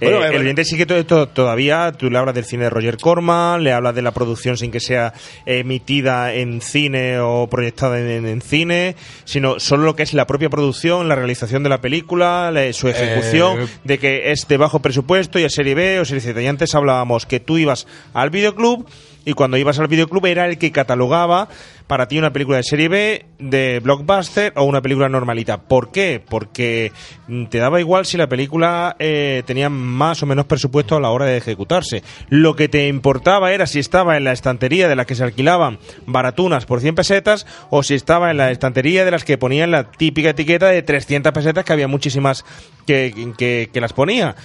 Bueno, 0.00 0.24
eh, 0.24 0.28
el 0.28 0.42
oyente 0.42 0.64
sí 0.64 0.76
que 0.76 0.86
to- 0.86 1.04
to- 1.06 1.26
todavía, 1.28 1.90
tú 1.90 2.08
le 2.08 2.18
hablas 2.18 2.36
del 2.36 2.44
cine 2.44 2.62
de 2.64 2.70
Roger 2.70 2.98
Corman, 2.98 3.64
le 3.64 3.72
hablas 3.72 3.96
de 3.96 4.02
la 4.02 4.12
producción 4.12 4.56
sin 4.56 4.70
que 4.70 4.78
sea 4.78 5.12
emitida 5.44 6.34
en 6.34 6.60
cine 6.60 7.18
o 7.18 7.48
proyectada 7.50 7.98
en, 7.98 8.24
en 8.24 8.40
cine, 8.40 8.94
sino 9.24 9.58
solo 9.58 9.82
lo 9.82 9.96
que 9.96 10.04
es 10.04 10.14
la 10.14 10.24
propia 10.26 10.48
producción, 10.50 11.08
la 11.08 11.16
realización 11.16 11.64
de 11.64 11.68
la 11.68 11.80
película, 11.80 12.52
la- 12.52 12.72
su 12.72 12.86
ejecución, 12.88 13.62
Eh, 13.62 13.66
de 13.82 13.98
que 13.98 14.30
es 14.30 14.46
de 14.46 14.56
bajo 14.56 14.78
presupuesto 14.80 15.40
y 15.40 15.42
es 15.42 15.52
serie 15.52 15.74
B 15.74 15.98
o 15.98 16.04
serie 16.04 16.20
Z. 16.20 16.40
Y 16.40 16.46
antes 16.46 16.76
hablábamos 16.76 17.26
que 17.26 17.40
tú 17.40 17.58
ibas 17.58 17.88
al 18.14 18.30
videoclub 18.30 18.86
y 19.28 19.34
cuando 19.34 19.56
ibas 19.58 19.78
al 19.78 19.88
videoclub 19.88 20.24
era 20.26 20.46
el 20.46 20.56
que 20.56 20.72
catalogaba 20.72 21.48
para 21.86 22.08
ti 22.08 22.18
una 22.18 22.32
película 22.32 22.56
de 22.56 22.62
serie 22.62 22.88
B, 22.88 23.26
de 23.38 23.80
blockbuster 23.80 24.52
o 24.56 24.64
una 24.64 24.80
película 24.82 25.08
normalita. 25.08 25.62
¿Por 25.62 25.90
qué? 25.90 26.22
Porque 26.26 26.92
mm, 27.28 27.44
te 27.46 27.58
daba 27.58 27.78
igual 27.80 28.06
si 28.06 28.16
la 28.16 28.26
película 28.28 28.96
eh, 28.98 29.42
tenía 29.46 29.68
más 29.68 30.22
o 30.22 30.26
menos 30.26 30.46
presupuesto 30.46 30.96
a 30.96 31.00
la 31.00 31.10
hora 31.10 31.26
de 31.26 31.36
ejecutarse. 31.36 32.02
Lo 32.30 32.56
que 32.56 32.68
te 32.68 32.88
importaba 32.88 33.52
era 33.52 33.66
si 33.66 33.78
estaba 33.78 34.16
en 34.16 34.24
la 34.24 34.32
estantería 34.32 34.88
de 34.88 34.96
las 34.96 35.06
que 35.06 35.14
se 35.14 35.24
alquilaban 35.24 35.78
baratunas 36.06 36.64
por 36.66 36.80
100 36.80 36.94
pesetas 36.94 37.46
o 37.70 37.82
si 37.82 37.94
estaba 37.94 38.30
en 38.30 38.38
la 38.38 38.50
estantería 38.50 39.04
de 39.04 39.10
las 39.10 39.24
que 39.24 39.36
ponían 39.38 39.70
la 39.70 39.90
típica 39.90 40.30
etiqueta 40.30 40.68
de 40.68 40.82
300 40.82 41.32
pesetas, 41.32 41.64
que 41.64 41.72
había 41.74 41.88
muchísimas 41.88 42.44
que, 42.86 43.32
que- 43.36 43.68
que 43.72 43.80
las 43.80 43.92
ponía 43.92 44.36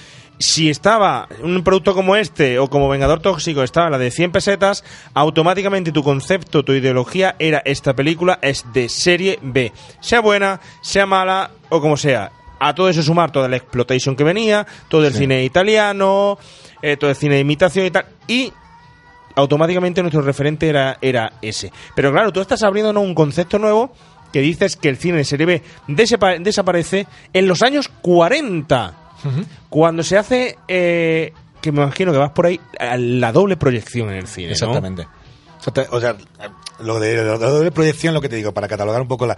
si 0.43 0.69
estaba 0.69 1.29
un 1.41 1.63
producto 1.63 1.93
como 1.93 2.17
este 2.17 2.59
o 2.59 2.67
como 2.69 2.89
Vengador 2.89 3.21
Tóxico 3.21 3.63
estaba 3.63 3.89
la 3.89 3.97
de 3.97 4.11
100 4.11 4.33
pesetas, 4.33 4.83
automáticamente 5.13 5.93
tu 5.93 6.03
concepto, 6.03 6.65
tu 6.65 6.73
ideología 6.73 7.37
era 7.39 7.61
esta 7.63 7.93
película 7.95 8.39
es 8.41 8.65
de 8.73 8.89
serie 8.89 9.39
B. 9.41 9.71
Sea 10.01 10.19
buena, 10.19 10.59
sea 10.81 11.05
mala 11.05 11.51
o 11.69 11.79
como 11.79 11.95
sea. 11.95 12.29
A 12.59 12.75
todo 12.75 12.89
eso 12.89 13.01
sumar 13.01 13.31
toda 13.31 13.47
la 13.47 13.55
exploitation 13.55 14.17
que 14.17 14.25
venía, 14.25 14.67
todo 14.89 15.07
el 15.07 15.13
Sí. 15.13 15.19
cine 15.19 15.45
italiano, 15.45 16.37
eh, 16.81 16.97
todo 16.97 17.09
el 17.09 17.15
cine 17.15 17.35
de 17.35 17.41
imitación 17.41 17.85
y 17.85 17.91
tal. 17.91 18.05
Y 18.27 18.51
automáticamente 19.35 20.01
nuestro 20.01 20.21
referente 20.23 20.67
era, 20.67 20.97
era 21.01 21.31
ese. 21.41 21.71
Pero 21.95 22.11
claro, 22.11 22.33
tú 22.33 22.41
estás 22.41 22.63
abriéndonos 22.63 23.01
un 23.01 23.15
concepto 23.15 23.59
nuevo 23.59 23.93
que 24.33 24.41
dices 24.41 24.75
que 24.75 24.89
el 24.89 24.97
cine 24.97 25.19
de 25.19 25.23
serie 25.23 25.45
B 25.45 25.63
desaparece 25.87 27.07
en 27.31 27.47
los 27.47 27.61
años 27.61 27.89
40. 28.01 29.02
Cuando 29.69 30.03
se 30.03 30.17
hace, 30.17 30.57
eh, 30.67 31.33
que 31.61 31.71
me 31.71 31.81
imagino 31.81 32.11
que 32.11 32.17
vas 32.17 32.31
por 32.31 32.45
ahí, 32.45 32.59
a 32.79 32.97
la 32.97 33.31
doble 33.31 33.57
proyección 33.57 34.09
en 34.09 34.15
el 34.15 34.27
cine. 34.27 34.51
Exactamente. 34.51 35.07
Exacta- 35.57 35.87
O 35.91 35.99
sea, 36.01 36.15
lo 36.79 36.99
de, 36.99 37.23
lo 37.23 37.59
de 37.61 37.71
proyección, 37.71 38.13
lo 38.13 38.21
que 38.21 38.29
te 38.29 38.35
digo, 38.35 38.53
para 38.53 38.67
catalogar 38.67 39.01
un 39.01 39.07
poco 39.07 39.25
la, 39.25 39.37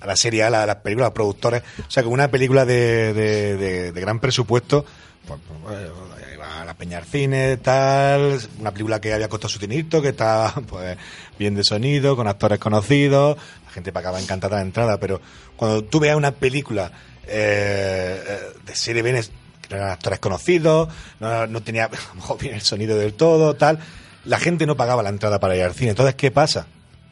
a 0.00 0.06
la 0.06 0.16
serie 0.16 0.42
A, 0.44 0.50
la- 0.50 0.64
las 0.66 0.76
películas, 0.76 1.08
los 1.08 1.14
productores. 1.14 1.62
O 1.86 1.90
sea, 1.90 2.02
que 2.02 2.08
una 2.08 2.28
película 2.28 2.64
de, 2.64 3.12
de, 3.12 3.56
de- 3.56 3.92
de 3.92 4.00
gran 4.00 4.20
presupuesto, 4.20 4.84
pues, 5.26 5.38
pues, 5.64 5.76
eh, 5.78 5.90
iba 6.34 6.62
a 6.62 6.64
la 6.64 6.74
Peñar 6.74 7.04
Cine, 7.04 7.56
tal, 7.58 8.38
una 8.60 8.70
película 8.70 9.00
que 9.00 9.12
había 9.12 9.28
costado 9.28 9.48
su 9.50 9.58
tinito, 9.58 10.00
que 10.00 10.08
estaba 10.10 10.52
pues, 10.68 10.96
bien 11.38 11.54
de 11.54 11.64
sonido, 11.64 12.16
con 12.16 12.26
actores 12.28 12.58
conocidos, 12.58 13.36
la 13.66 13.70
gente 13.72 13.92
pagaba 13.92 14.18
encantada 14.20 14.56
la 14.56 14.62
entrada, 14.62 14.98
pero 14.98 15.20
cuando 15.56 15.82
tú 15.84 16.00
veas 16.00 16.16
una 16.16 16.30
película 16.30 16.90
eh, 17.26 18.22
eh, 18.26 18.38
de 18.64 18.74
serie 18.74 19.02
B, 19.02 19.12
que 19.12 19.68
no 19.70 19.76
eran 19.76 19.90
actores 19.90 20.18
conocidos, 20.18 20.88
no, 21.20 21.46
no 21.46 21.62
tenía 21.62 21.84
a 21.86 21.90
lo 21.90 22.14
mejor 22.14 22.38
bien 22.38 22.54
el 22.54 22.62
sonido 22.62 22.96
del 22.96 23.14
todo, 23.14 23.54
tal, 23.54 23.78
la 24.24 24.38
gente 24.38 24.66
no 24.66 24.76
pagaba 24.76 25.02
la 25.02 25.10
entrada 25.10 25.38
para 25.40 25.56
ir 25.56 25.62
al 25.62 25.74
cine. 25.74 25.90
Entonces, 25.90 26.14
¿qué 26.14 26.30
pasa? 26.30 26.66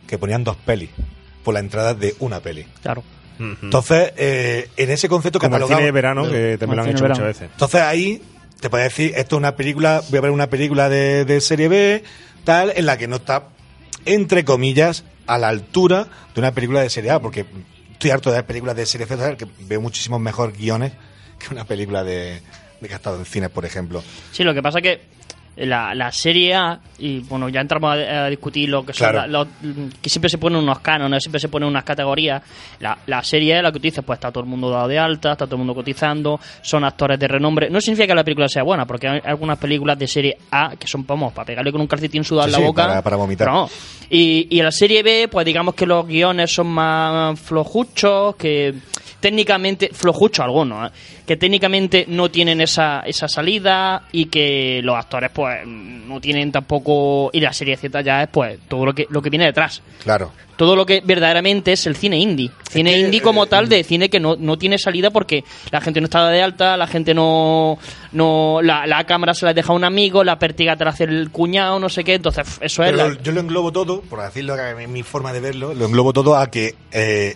que 0.07 0.19
ponían 0.19 0.45
dos 0.45 0.57
pelis 0.57 0.91
por 1.43 1.55
la 1.55 1.61
entrada 1.61 1.95
de 1.95 2.15
una 2.19 2.41
peli. 2.41 2.67
Claro. 2.83 3.03
Entonces, 3.39 4.13
eh, 4.19 4.69
en 4.77 4.91
ese 4.91 5.09
concepto 5.09 5.39
Como 5.39 5.57
el 5.57 5.63
catalogado- 5.63 5.79
cine 5.79 5.87
de 5.87 5.93
verano, 5.93 6.31
que 6.31 6.57
también 6.59 6.77
lo 6.77 6.83
han 6.83 6.91
hecho 6.91 7.09
muchas 7.09 7.25
veces. 7.25 7.49
Entonces 7.51 7.81
ahí 7.81 8.23
te 8.61 8.69
puedes 8.71 8.85
decir, 8.91 9.13
esto 9.17 9.37
es 9.37 9.39
una 9.39 9.57
película, 9.57 10.03
voy 10.11 10.19
a 10.19 10.21
ver 10.21 10.31
una 10.31 10.49
película 10.49 10.89
de, 10.91 11.25
de 11.25 11.41
serie 11.41 11.69
B, 11.69 12.05
tal, 12.45 12.73
en 12.77 12.85
la 12.87 12.99
que 12.99 13.09
no 13.09 13.17
está, 13.17 13.45
entre 14.05 14.45
comillas, 14.45 15.05
a 15.27 15.39
la 15.39 15.49
altura 15.49 16.07
de 16.35 16.41
una 16.41 16.53
película 16.53 16.83
de 16.83 16.91
serie 16.91 17.11
A, 17.11 17.19
porque 17.21 17.47
estoy 17.95 18.11
harto 18.11 18.31
de 18.31 18.37
ver 18.37 18.45
películas 18.47 18.77
de 18.77 18.85
serie 18.85 19.07
Z, 19.07 19.37
que 19.37 19.47
veo 19.61 19.81
muchísimos 19.81 20.21
mejor 20.21 20.53
guiones 20.53 20.93
que 21.39 21.53
una 21.53 21.65
película 21.65 22.05
de, 22.05 22.41
de 22.81 22.89
que 22.89 22.93
ha 22.93 22.97
estado 22.97 23.19
en 23.19 23.25
cines, 23.25 23.51
por 23.51 23.65
ejemplo. 23.65 24.03
Sí, 24.33 24.45
lo 24.45 24.53
que 24.53 24.63
pasa 24.63 24.83
que 24.83 25.01
la, 25.57 25.95
la 25.95 26.11
serie 26.11 26.55
A, 26.55 26.79
y 26.99 27.21
bueno, 27.21 27.49
ya 27.49 27.61
entramos 27.61 27.91
a, 27.97 28.25
a 28.25 28.29
discutir 28.31 28.69
lo 28.69 28.85
que 28.85 28.93
son 28.93 29.11
Claro. 29.11 29.27
la- 29.27 29.39
los- 29.45 29.49
que 30.03 30.09
siempre 30.11 30.29
se 30.29 30.39
ponen 30.39 30.59
unos 30.61 30.81
cánones, 30.81 31.23
siempre 31.23 31.39
se 31.41 31.49
ponen 31.49 31.69
unas 31.69 31.85
categorías. 31.85 32.43
La, 32.81 32.99
la 33.07 33.23
serie 33.23 33.57
A, 33.59 33.63
la 33.63 33.71
que 33.71 33.79
tú 33.79 33.83
dices, 33.85 34.03
pues 34.05 34.17
está 34.17 34.33
todo 34.33 34.43
el 34.45 34.51
mundo 34.51 34.71
dado 34.71 34.89
de 34.89 34.99
alta, 34.99 35.33
está 35.33 35.47
todo 35.47 35.55
el 35.57 35.59
mundo 35.59 35.75
cotizando, 35.75 36.41
son 36.63 36.85
actores 36.85 37.19
de 37.19 37.29
renombre. 37.29 37.71
No 37.71 37.81
significa 37.81 38.09
que 38.09 38.15
la 38.15 38.25
película 38.25 38.49
sea 38.49 38.63
buena, 38.65 38.85
porque 38.87 39.09
hay 39.09 39.21
algunas 39.25 39.59
películas 39.59 39.99
de 39.99 40.09
serie 40.09 40.39
A 40.51 40.75
que 40.77 40.87
son, 40.89 41.07
vamos, 41.07 41.33
para 41.33 41.47
pegarle 41.47 41.71
con 41.73 41.81
un 41.81 41.87
calcetín 41.87 42.25
sudado 42.25 42.49
Sí, 42.49 42.49
en 42.49 42.53
la 42.53 42.59
sí, 42.59 42.65
boca. 42.65 42.87
para- 42.89 43.03
para 43.03 43.17
vomitar. 43.17 43.49
Y, 44.11 44.49
y 44.51 44.59
en 44.59 44.65
la 44.65 44.73
serie 44.73 45.03
B, 45.03 45.29
pues 45.31 45.47
digamos 45.47 45.75
que 45.75 45.87
los 45.87 46.07
guiones 46.07 46.53
son 46.53 46.67
más 46.69 47.39
flojuchos, 47.41 48.37
que 48.37 48.75
técnicamente, 49.25 49.89
flojuchos 49.91 50.45
algunos, 50.45 50.87
¿eh? 50.87 50.93
que 51.27 51.39
técnicamente 51.39 52.05
no 52.09 52.31
tienen 52.31 52.61
esa, 52.61 53.01
esa 53.07 53.27
salida 53.27 54.03
y 54.13 54.27
que 54.27 54.83
los 54.85 54.95
actores 54.97 55.31
pues 55.33 55.67
no 55.67 56.21
tienen 56.21 56.53
tampoco, 56.53 57.31
y 57.33 57.41
la 57.41 57.55
serie 57.55 57.79
Z 57.79 58.03
ya 58.03 58.25
es 58.25 58.29
pues 58.29 58.59
todo 58.69 58.85
lo 58.85 58.95
que, 58.95 59.07
lo 59.09 59.23
que 59.23 59.31
viene 59.31 59.47
detrás. 59.47 59.81
Claro. 60.03 60.31
Todo 60.57 60.77
lo 60.77 60.85
que 60.85 61.01
verdaderamente 61.01 61.73
es 61.73 61.87
el 61.87 61.97
cine 61.97 62.19
indie. 62.19 62.51
Cine 62.71 62.93
que, 62.93 63.01
indie 63.01 63.23
como 63.23 63.45
eh, 63.45 63.49
tal, 63.49 63.69
de 63.69 63.83
cine 63.83 64.09
que 64.11 64.21
no, 64.21 64.37
no 64.39 64.57
tiene 64.59 64.79
salida 64.79 65.11
porque 65.11 65.43
la 65.73 65.81
gente 65.81 66.01
no 66.01 66.05
está 66.05 66.29
de 66.29 66.43
alta, 66.43 66.77
la 66.77 66.87
gente 66.87 67.13
no. 67.15 67.79
no 68.13 68.61
la, 68.63 68.87
la 68.87 69.03
cámara 69.05 69.35
se 69.35 69.47
la 69.47 69.55
deja 69.55 69.73
a 69.73 69.75
un 69.77 69.83
amigo, 69.83 70.23
la 70.23 70.39
pértiga 70.39 70.77
te 70.77 70.85
la 70.85 70.91
hace 70.91 71.05
el 71.05 71.31
cuñado, 71.31 71.81
no 71.81 71.89
sé 71.89 72.05
qué. 72.05 72.15
Entonces, 72.15 72.47
eso 72.61 72.85
es. 72.85 72.93
Pero 72.93 73.09
la- 73.09 73.21
yo 73.21 73.33
lo 73.33 73.41
englobo 73.41 73.73
todo, 73.73 74.03
por 74.03 74.23
decirlo, 74.23 74.55
mi 74.87 75.03
forma 75.03 75.33
de 75.33 75.41
verlo, 75.41 75.75
lo 75.75 75.87
englobo 75.87 76.13
todo 76.13 76.37
a 76.37 76.49
que 76.51 76.77
eh, 76.93 77.35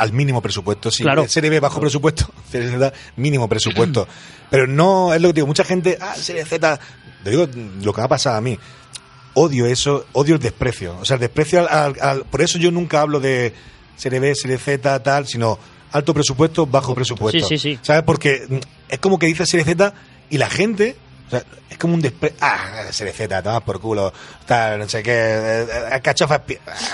al 0.00 0.12
mínimo 0.12 0.40
presupuesto. 0.42 0.90
Sí, 0.90 1.02
Claro. 1.02 1.28
Serie 1.28 1.50
B 1.50 1.60
bajo 1.60 1.80
presupuesto, 1.80 2.32
Serie 2.50 2.68
Z 2.70 2.92
mínimo 3.16 3.48
presupuesto. 3.48 4.06
Pero 4.50 4.66
no, 4.66 5.14
es 5.14 5.20
lo 5.20 5.28
que 5.28 5.34
digo, 5.34 5.46
mucha 5.46 5.64
gente, 5.64 5.96
ah, 6.00 6.14
Serie 6.16 6.44
Z, 6.44 6.80
te 7.22 7.30
digo 7.30 7.46
lo 7.82 7.92
que 7.92 8.00
me 8.00 8.04
ha 8.04 8.08
pasado 8.08 8.36
a 8.36 8.40
mí. 8.40 8.58
Odio 9.34 9.66
eso, 9.66 10.06
odio 10.12 10.34
el 10.34 10.40
desprecio. 10.40 10.96
O 11.00 11.04
sea, 11.04 11.14
el 11.14 11.20
desprecio 11.20 11.60
al, 11.60 11.68
al- 11.68 11.96
al- 12.00 12.24
Por 12.24 12.42
eso 12.42 12.58
yo 12.58 12.70
nunca 12.72 13.00
hablo 13.00 13.20
de 13.20 13.54
Serie 13.96 14.18
B, 14.18 14.34
Serie 14.34 14.58
Z, 14.58 15.00
tal, 15.02 15.26
sino 15.28 15.56
alto 15.92 16.12
presupuesto, 16.14 16.66
bajo 16.66 16.94
presupuesto. 16.94 17.46
Sí, 17.46 17.56
sí, 17.58 17.74
sí. 17.76 17.78
¿Sabes? 17.82 18.02
Porque 18.02 18.60
es 18.88 18.98
como 18.98 19.18
que 19.18 19.26
dice 19.26 19.46
Serie 19.46 19.64
Z 19.64 19.94
y 20.30 20.38
la 20.38 20.50
gente. 20.50 20.96
O 21.30 21.36
sea, 21.38 21.44
es 21.70 21.78
como 21.78 21.94
un 21.94 22.00
desprecio. 22.02 22.36
Ah, 22.40 22.82
Serie 22.90 23.12
Z, 23.12 23.40
tomas 23.42 23.62
por 23.62 23.80
culo. 23.80 24.12
Tal, 24.46 24.80
no 24.80 24.88
sé 24.88 25.00
qué. 25.02 25.12
eh, 25.14 25.66
eh, 25.92 26.00
Cachofas. 26.02 26.40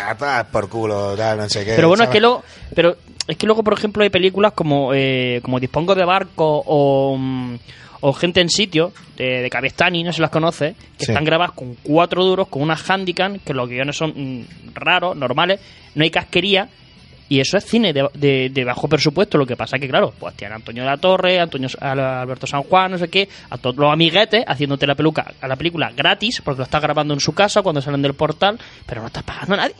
Ah, 0.04 0.14
tomas 0.14 0.44
por 0.46 0.68
culo, 0.68 1.16
tal, 1.16 1.38
no 1.38 1.48
sé 1.48 1.64
qué. 1.64 1.72
Pero 1.74 1.88
bueno, 1.88 2.04
es 2.04 2.10
que 2.10 2.20
luego, 2.20 2.42
pero 2.74 2.96
es 3.26 3.36
que 3.38 3.46
luego, 3.46 3.64
por 3.64 3.72
ejemplo, 3.72 4.02
hay 4.02 4.10
películas 4.10 4.52
como, 4.52 4.92
eh, 4.94 5.40
como 5.42 5.58
Dispongo 5.58 5.94
de 5.94 6.04
Barco 6.04 6.62
o, 6.66 7.16
mm, 7.18 7.56
o 8.02 8.12
Gente 8.12 8.42
en 8.42 8.50
Sitio, 8.50 8.92
de, 9.16 9.40
de 9.40 9.48
Cabestani, 9.50 10.04
no 10.04 10.12
sé 10.12 10.16
si 10.16 10.22
las 10.22 10.30
conoces, 10.30 10.76
que 10.98 11.06
Sí. 11.06 11.12
están 11.12 11.24
grabadas 11.24 11.54
con 11.54 11.74
cuatro 11.82 12.22
duros, 12.22 12.48
con 12.48 12.60
una 12.60 12.76
handicam, 12.76 13.38
que 13.38 13.54
los 13.54 13.68
guiones 13.68 13.96
son 13.96 14.10
mm, 14.14 14.74
raros, 14.74 15.16
normales, 15.16 15.60
no 15.94 16.04
hay 16.04 16.10
casquería. 16.10 16.68
Y 17.28 17.40
eso 17.40 17.56
es 17.56 17.64
cine 17.64 17.92
de, 17.92 18.08
de- 18.14 18.50
de 18.52 18.64
bajo 18.64 18.88
presupuesto. 18.88 19.36
Lo 19.36 19.46
que 19.46 19.56
pasa 19.56 19.78
que, 19.78 19.88
claro, 19.88 20.14
pues 20.18 20.34
tiene 20.36 20.52
a 20.52 20.56
Antonio 20.56 20.84
de 20.84 20.88
la 20.90 20.96
Torre, 20.96 21.40
Antonio 21.40 21.68
Al- 21.80 21.98
Alberto 21.98 22.46
San 22.46 22.62
Juan, 22.62 22.92
no 22.92 22.98
sé 22.98 23.08
qué, 23.08 23.28
a 23.50 23.58
todos 23.58 23.76
los 23.76 23.92
amiguetes 23.92 24.44
haciéndote 24.46 24.86
la 24.86 24.94
peluca 24.94 25.32
a 25.40 25.48
la 25.48 25.56
película 25.56 25.90
gratis, 25.96 26.40
porque 26.44 26.58
lo 26.58 26.64
estás 26.64 26.80
grabando 26.82 27.14
en 27.14 27.20
su 27.20 27.34
casa 27.34 27.62
cuando 27.62 27.82
salen 27.82 28.02
del 28.02 28.14
portal, 28.14 28.58
pero 28.86 29.00
no 29.00 29.08
estás 29.08 29.24
pagando 29.24 29.54
a 29.54 29.56
nadie. 29.56 29.74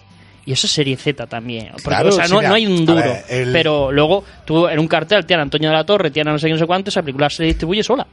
Y 0.44 0.52
eso 0.52 0.66
es 0.66 0.72
serie 0.72 0.96
Z 0.96 1.26
también. 1.26 1.68
Porque, 1.72 1.82
Claro, 1.88 2.08
o 2.08 2.12
sea, 2.12 2.26
sí, 2.26 2.32
no, 2.32 2.38
hay 2.40 2.66
un 2.66 2.82
a 2.82 2.86
duro. 2.92 2.94
ver, 2.96 3.24
el- 3.28 3.52
Pero 3.52 3.90
luego 3.92 4.24
tú 4.44 4.68
en 4.68 4.78
un 4.78 4.88
cartel 4.88 5.24
tienes 5.26 5.40
a 5.40 5.44
Antonio 5.44 5.68
de 5.70 5.74
la 5.76 5.84
Torre, 5.84 6.10
tienes 6.10 6.30
a 6.30 6.32
no 6.32 6.38
sé 6.38 6.46
qué, 6.48 6.52
no 6.52 6.58
sé 6.58 6.66
cuánto, 6.66 6.90
esa 6.90 7.02
película 7.02 7.28
se 7.30 7.44
distribuye 7.44 7.82
sola. 7.82 8.06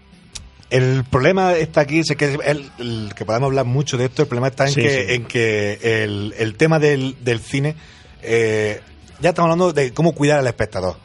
El 0.69 1.03
problema 1.03 1.53
está 1.53 1.81
aquí, 1.81 1.99
es 1.99 2.15
que 2.15 2.26
el, 2.45 2.65
el- 2.80 3.14
que 3.15 3.26
podemos 3.26 3.47
hablar 3.47 3.65
mucho 3.65 3.97
de 3.97 4.05
esto, 4.05 4.23
el 4.23 4.27
problema 4.27 4.47
está 4.47 4.65
en 4.68 4.73
Sí, 4.73 4.81
que, 4.81 4.89
sí. 4.89 5.14
En 5.14 5.26
que 5.26 6.03
el, 6.03 6.34
el 6.39 6.55
tema 6.55 6.80
del, 6.80 7.15
del 7.23 7.39
cine, 7.39 7.76
eh, 8.23 8.81
ya 9.19 9.30
estamos 9.30 9.52
hablando 9.52 9.73
de 9.73 9.94
cómo 9.94 10.14
cuidar 10.14 10.40
al 10.40 10.48
espectador. 10.48 10.95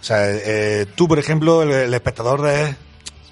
O 0.00 0.04
sea, 0.04 0.18
eh, 0.30 0.86
tú, 0.94 1.08
por 1.08 1.18
ejemplo, 1.18 1.62
el, 1.62 1.70
el 1.72 1.94
espectador 1.94 2.48
es 2.48 2.76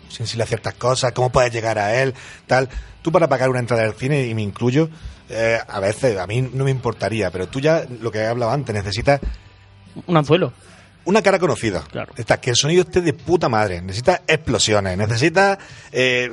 sensible 0.09 0.45
a 0.45 0.47
ciertas 0.47 0.75
cosas, 0.75 1.13
cómo 1.13 1.31
puedes 1.31 1.53
llegar 1.53 1.79
a 1.79 2.03
él, 2.03 2.15
tal. 2.47 2.69
Tú 3.03 3.11
para 3.11 3.29
pagar 3.29 3.49
una 3.51 3.59
entrada 3.61 3.83
al 3.85 3.95
cine, 3.95 4.27
y 4.27 4.35
me 4.35 4.43
incluyo, 4.43 4.89
eh, 5.29 5.59
a 5.67 5.81
veces, 5.81 6.19
a 6.19 6.27
mí 6.27 6.43
no 6.53 6.65
me 6.65 6.71
importaría, 6.71 7.31
pero 7.31 7.49
tú 7.49 7.61
ya, 7.61 7.85
lo 8.01 8.11
que 8.13 8.19
he 8.19 8.27
hablado 8.27 8.53
antes, 8.53 8.75
necesitas 8.75 9.21
Un 10.07 10.17
anzuelo. 10.17 10.53
una 11.05 11.23
cara 11.23 11.39
conocida. 11.39 11.83
Claro. 11.91 12.11
Necesitas 12.11 12.39
que 12.39 12.51
el 12.51 12.57
sonido 12.57 12.83
esté 12.83 13.01
de 13.01 13.13
puta 13.13 13.49
madre. 13.49 13.81
Necesitas 13.83 14.21
explosiones. 14.27 14.97
Necesitas 14.97 15.59
eh, 15.91 16.31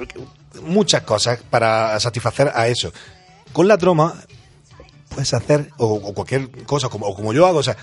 muchas 0.64 1.02
cosas 1.04 1.40
para 1.50 2.00
satisfacer 2.00 2.52
a 2.54 2.68
eso. 2.68 2.92
Con 3.52 3.68
la 3.68 3.78
troma 3.78 4.14
puedes 5.10 5.34
hacer, 5.34 5.70
o, 5.78 5.88
o 5.96 6.14
cualquier 6.14 6.50
cosa, 6.66 6.88
como, 6.90 7.06
o 7.08 7.16
como 7.16 7.34
yo 7.34 7.46
hago, 7.48 7.60
o 7.60 7.64
sea, 7.64 7.76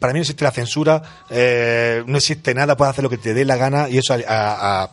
para 0.00 0.12
mí 0.12 0.18
no 0.18 0.22
existe 0.22 0.42
la 0.44 0.50
censura, 0.50 1.02
eh, 1.30 2.02
no 2.06 2.16
existe 2.16 2.52
nada, 2.54 2.76
puedes 2.76 2.90
hacer 2.90 3.04
lo 3.04 3.10
que 3.10 3.18
te 3.18 3.32
dé 3.34 3.44
la 3.44 3.56
gana 3.56 3.88
y 3.88 3.98
eso 3.98 4.12
a, 4.14 4.16
a- 4.26 4.82
a 4.84 4.90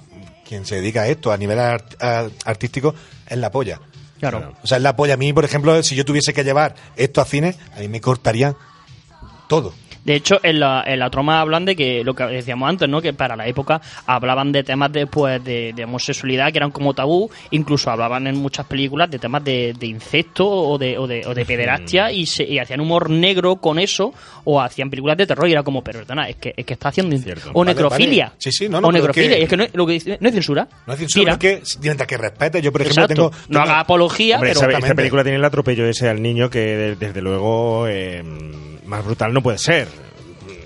quien 0.47 0.63
se 0.65 0.75
dedica 0.75 1.01
a 1.01 1.07
esto 1.07 1.31
a 1.31 1.37
nivel 1.37 1.57
art- 1.59 1.95
a- 2.01 2.27
artístico 2.45 2.93
es 3.27 3.37
la 3.37 3.49
polla. 3.49 3.79
Claro. 4.19 4.53
O 4.63 4.67
sea, 4.67 4.77
es 4.77 4.83
la 4.83 4.95
polla. 4.95 5.15
A 5.15 5.17
mí, 5.17 5.33
por 5.33 5.43
ejemplo, 5.43 5.81
si 5.83 5.95
yo 5.95 6.05
tuviese 6.05 6.33
que 6.33 6.43
llevar 6.43 6.75
esto 6.95 7.19
a 7.21 7.25
cine, 7.25 7.55
a 7.75 7.79
mí 7.79 7.87
me 7.87 7.99
cortarían 7.99 8.55
todo. 9.47 9.73
De 10.05 10.15
hecho, 10.15 10.39
en 10.43 10.59
la, 10.59 10.83
en 10.85 10.99
la 10.99 11.09
troma 11.09 11.41
hablan 11.41 11.65
de 11.65 11.75
que, 11.75 12.03
lo 12.03 12.13
que 12.13 12.23
decíamos 12.25 12.69
antes, 12.69 12.87
¿no? 12.87 13.01
Que 13.01 13.11
para 13.11 13.35
la 13.35 13.47
época 13.47 13.81
hablaban 14.05 14.51
de 14.51 14.63
temas 14.63 14.91
de, 14.93 15.07
pues, 15.07 15.43
de, 15.43 15.73
de 15.75 15.83
homosexualidad 15.83 16.51
que 16.51 16.59
eran 16.59 16.69
como 16.71 16.93
tabú, 16.93 17.29
incluso 17.51 17.89
hablaban 17.89 18.27
en 18.27 18.37
muchas 18.37 18.67
películas 18.67 19.09
de 19.09 19.17
temas 19.19 19.43
de, 19.43 19.73
de 19.77 19.87
incesto 19.87 20.47
o 20.47 20.77
de, 20.77 20.97
o 20.97 21.07
de, 21.07 21.25
o 21.25 21.33
de 21.33 21.43
pederastia 21.43 22.11
y, 22.11 22.25
se, 22.27 22.43
y 22.43 22.59
hacían 22.59 22.81
humor 22.81 23.09
negro 23.09 23.55
con 23.55 23.79
eso 23.79 24.13
o 24.43 24.61
hacían 24.61 24.89
películas 24.91 25.17
de 25.17 25.25
terror 25.25 25.47
y 25.49 25.53
era 25.53 25.63
como, 25.63 25.83
pero 25.83 25.99
perdona, 25.99 26.29
es 26.29 26.35
que, 26.35 26.53
es 26.55 26.65
que 26.65 26.73
está 26.73 26.89
haciendo... 26.89 27.15
in- 27.15 27.25
O 27.53 27.65
necrofilia. 27.65 28.25
vale. 28.27 28.35
Sí, 28.37 28.51
sí, 28.51 28.69
no, 28.69 28.79
no, 28.79 28.89
o 28.89 28.91
necrofilia. 28.91 29.31
que- 29.31 29.39
Y 29.39 29.43
es 29.43 29.49
que 29.49 29.57
no, 29.57 29.65
lo 29.73 29.87
que 29.87 29.93
dice- 29.93 30.17
no 30.21 30.27
es 30.29 30.33
censura. 30.35 30.67
No 30.85 30.93
es 30.93 30.99
censura, 30.99 31.31
es 31.33 31.37
que 31.39 31.61
mientras 31.81 32.07
que 32.07 32.17
respete, 32.17 32.61
yo 32.61 32.71
por 32.71 32.81
ejemplo 32.83 33.03
Exacto. 33.05 33.31
tengo, 33.31 33.43
No 33.49 33.59
haga 33.61 33.79
apología, 33.79 34.35
Hombre, 34.35 34.53
pero... 34.53 34.69
esa, 34.69 34.77
esta 34.77 34.93
película 34.93 35.23
tiene 35.23 35.37
el 35.39 35.45
atropello 35.45 35.85
ese 35.87 36.07
al 36.09 36.21
niño 36.21 36.49
que 36.51 36.59
de- 36.59 36.95
desde 36.95 37.21
luego 37.21 37.87
eh, 37.87 38.23
más 38.85 39.03
brutal 39.05 39.33
no 39.33 39.41
puede 39.41 39.57
ser. 39.57 39.87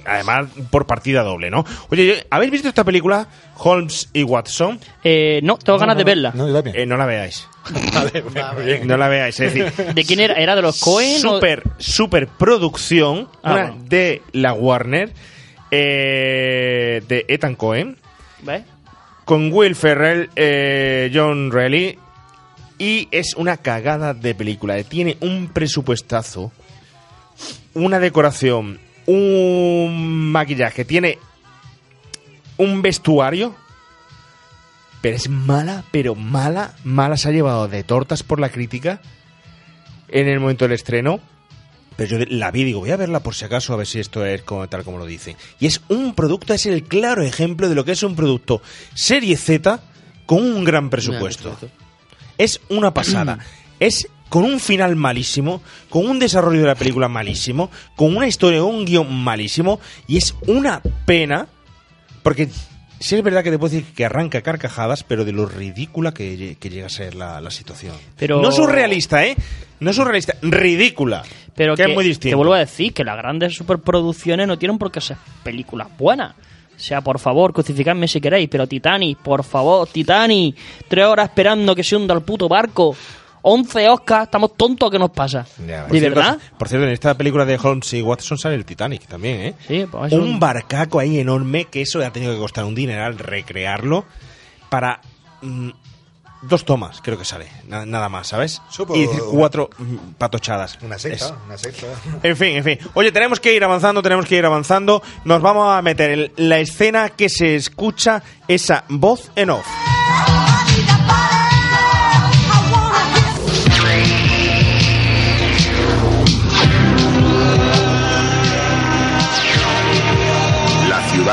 Además, 0.05 0.47
por 0.71 0.87
partida 0.87 1.21
doble, 1.21 1.51
¿no? 1.51 1.63
Oye, 1.89 2.25
¿habéis 2.31 2.51
visto 2.51 2.67
esta 2.67 2.83
película, 2.83 3.27
Holmes 3.57 4.09
y 4.13 4.23
Watson? 4.23 4.79
Eh, 5.03 5.39
no, 5.43 5.57
tengo 5.57 5.77
ganas 5.77 5.97
de 5.97 6.03
verla. 6.03 6.31
No. 6.33 6.47
Eh, 6.73 6.85
no 6.87 6.97
la 6.97 7.05
veáis. 7.05 7.47
No 8.85 8.97
la 8.97 9.07
veáis, 9.07 9.39
es 9.39 9.53
decir, 9.53 9.93
¿De 9.93 10.03
quién 10.05 10.19
era? 10.21 10.33
¿Era 10.35 10.55
de 10.55 10.61
los 10.63 10.79
Cohen 10.79 11.17
o- 11.25 11.35
super, 11.35 11.63
super 11.77 12.27
producción 12.27 13.27
Ah, 13.43 13.53
una 13.53 13.61
bueno. 13.67 13.83
de 13.87 14.21
la 14.31 14.53
Warner, 14.53 15.11
eh, 15.69 17.01
de 17.07 17.25
Ethan 17.27 17.55
Cohen, 17.55 17.97
¿Ves? 18.41 18.63
con 19.25 19.51
Will 19.53 19.75
Ferrell, 19.75 20.29
eh, 20.35 21.11
John 21.13 21.51
Reilly, 21.51 21.99
y 22.79 23.07
es 23.11 23.35
una 23.35 23.57
cagada 23.57 24.13
de 24.15 24.33
película. 24.33 24.81
Tiene 24.83 25.17
un 25.21 25.49
presupuestazo, 25.49 26.51
una 27.85 27.99
decoración, 27.99 28.79
un 29.05 30.31
maquillaje, 30.31 30.85
tiene 30.85 31.17
un 32.57 32.81
vestuario, 32.81 33.55
pero 35.01 35.15
es 35.15 35.29
mala, 35.29 35.83
pero 35.91 36.15
mala, 36.15 36.75
mala. 36.83 37.17
Se 37.17 37.29
ha 37.29 37.31
llevado 37.31 37.67
de 37.67 37.83
tortas 37.83 38.23
por 38.23 38.39
la 38.39 38.49
crítica 38.49 39.01
en 40.09 40.27
el 40.27 40.39
momento 40.39 40.65
del 40.65 40.73
estreno. 40.73 41.19
Pero 41.95 42.17
yo 42.17 42.25
la 42.29 42.51
vi 42.51 42.61
y 42.61 42.65
digo, 42.65 42.79
voy 42.79 42.91
a 42.91 42.97
verla 42.97 43.21
por 43.21 43.35
si 43.35 43.43
acaso, 43.43 43.73
a 43.73 43.77
ver 43.77 43.87
si 43.87 43.99
esto 43.99 44.25
es 44.25 44.41
como, 44.43 44.69
tal 44.69 44.85
como 44.85 44.97
lo 44.97 45.05
dicen. 45.05 45.35
Y 45.59 45.65
es 45.67 45.81
un 45.89 46.15
producto, 46.15 46.53
es 46.53 46.65
el 46.65 46.83
claro 46.83 47.23
ejemplo 47.23 47.67
de 47.67 47.75
lo 47.75 47.83
que 47.83 47.91
es 47.91 48.03
un 48.03 48.15
producto 48.15 48.61
serie 48.93 49.35
Z 49.35 49.81
con 50.25 50.43
un 50.43 50.63
gran 50.63 50.89
presupuesto. 50.89 51.57
Es 52.37 52.61
una 52.69 52.93
pasada. 52.93 53.39
es 53.79 54.07
con 54.29 54.43
un 54.43 54.59
final 54.59 54.95
malísimo, 54.95 55.61
con 55.89 56.07
un 56.07 56.19
desarrollo 56.19 56.61
de 56.61 56.67
la 56.67 56.75
película 56.75 57.07
malísimo, 57.07 57.69
con 57.95 58.15
una 58.15 58.27
historia, 58.27 58.63
un 58.63 58.85
guion 58.85 59.13
malísimo, 59.23 59.79
y 60.07 60.17
es 60.17 60.35
una 60.47 60.81
pena, 61.05 61.47
porque 62.23 62.47
sí 62.99 63.15
es 63.15 63.23
verdad 63.23 63.43
que 63.43 63.51
te 63.51 63.57
puedo 63.59 63.73
decir 63.73 63.93
que 63.93 64.05
arranca 64.05 64.41
carcajadas, 64.41 65.03
pero 65.03 65.25
de 65.25 65.31
lo 65.31 65.45
ridícula 65.45 66.13
que, 66.13 66.37
lle- 66.37 66.57
que 66.57 66.69
llega 66.69 66.85
a 66.87 66.89
ser 66.89 67.15
la, 67.15 67.41
la 67.41 67.49
situación. 67.51 67.95
Pero- 68.17 68.41
No 68.41 68.51
surrealista, 68.51 69.25
¿eh? 69.25 69.35
No 69.79 69.93
surrealista, 69.93 70.35
ridícula. 70.41 71.23
Pero 71.55 71.75
que, 71.75 71.83
que, 71.83 71.89
es 71.89 71.95
muy 71.95 72.05
distinto. 72.05 72.31
te 72.33 72.35
vuelvo 72.35 72.53
a 72.53 72.59
decir 72.59 72.93
que 72.93 73.03
las 73.03 73.17
grandes 73.17 73.55
superproducciones 73.55 74.47
no 74.47 74.57
tienen 74.57 74.77
por 74.77 74.91
qué 74.91 75.01
ser 75.01 75.17
películas 75.43 75.87
buenas. 75.97 76.33
O 76.33 76.81
sea, 76.81 77.01
por 77.01 77.19
favor, 77.19 77.51
crucificadme 77.51 78.07
si 78.07 78.21
queréis, 78.21 78.47
pero 78.47 78.65
Titanic, 78.65 79.17
por 79.17 79.43
favor, 79.43 79.85
Titanic, 79.89 80.55
tres 80.87 81.05
horas 81.05 81.27
esperando 81.29 81.75
que 81.75 81.83
se 81.83 81.97
hunda 81.97 82.13
el 82.15 82.21
puto 82.21 82.47
barco, 82.47 82.95
11 83.41 83.89
Oscars, 83.89 84.23
estamos 84.23 84.55
tontos, 84.55 84.89
¿qué 84.91 84.99
nos 84.99 85.11
pasa? 85.11 85.45
Ya, 85.67 85.83
por 85.83 85.91
¿De 85.93 85.99
cierto, 85.99 86.19
verdad? 86.19 86.37
Por 86.57 86.67
cierto, 86.67 86.85
en 86.87 86.93
esta 86.93 87.13
película 87.15 87.45
de 87.45 87.57
Holmes 87.61 87.93
y 87.93 88.01
Watson 88.01 88.37
sale 88.37 88.55
el 88.55 88.65
Titanic 88.65 89.05
también, 89.07 89.39
¿eh? 89.41 89.55
Sí, 89.67 89.85
pues 89.89 90.11
eso- 90.11 90.21
Un 90.21 90.39
barcaco 90.39 90.99
ahí 90.99 91.19
enorme 91.19 91.65
que 91.65 91.81
eso 91.81 92.03
ha 92.05 92.11
tenido 92.11 92.33
que 92.33 92.39
costar 92.39 92.65
un 92.65 92.75
dineral 92.75 93.17
recrearlo 93.17 94.05
para 94.69 95.01
mm, 95.41 95.69
dos 96.41 96.63
tomas, 96.65 97.01
creo 97.01 97.17
que 97.17 97.25
sale, 97.25 97.47
na- 97.67 97.85
nada 97.85 98.07
más, 98.09 98.27
¿sabes? 98.27 98.61
Supo- 98.71 98.95
y 98.95 99.07
cuatro 99.31 99.69
mm, 99.77 99.95
patochadas. 100.17 100.77
Una 100.81 100.97
secta, 100.99 101.25
Es- 101.27 101.33
una 101.45 101.57
secta. 101.57 101.87
En 102.23 102.35
fin, 102.37 102.57
en 102.57 102.63
fin. 102.63 102.79
Oye, 102.93 103.11
tenemos 103.11 103.39
que 103.39 103.53
ir 103.53 103.63
avanzando, 103.63 104.01
tenemos 104.01 104.25
que 104.25 104.35
ir 104.37 104.45
avanzando. 104.45 105.01
Nos 105.25 105.41
vamos 105.41 105.73
a 105.73 105.81
meter 105.81 106.11
en 106.11 106.49
la 106.49 106.59
escena 106.59 107.09
que 107.09 107.29
se 107.29 107.55
escucha 107.55 108.21
esa 108.47 108.83
voz 108.89 109.31
en 109.35 109.49
off. 109.49 109.65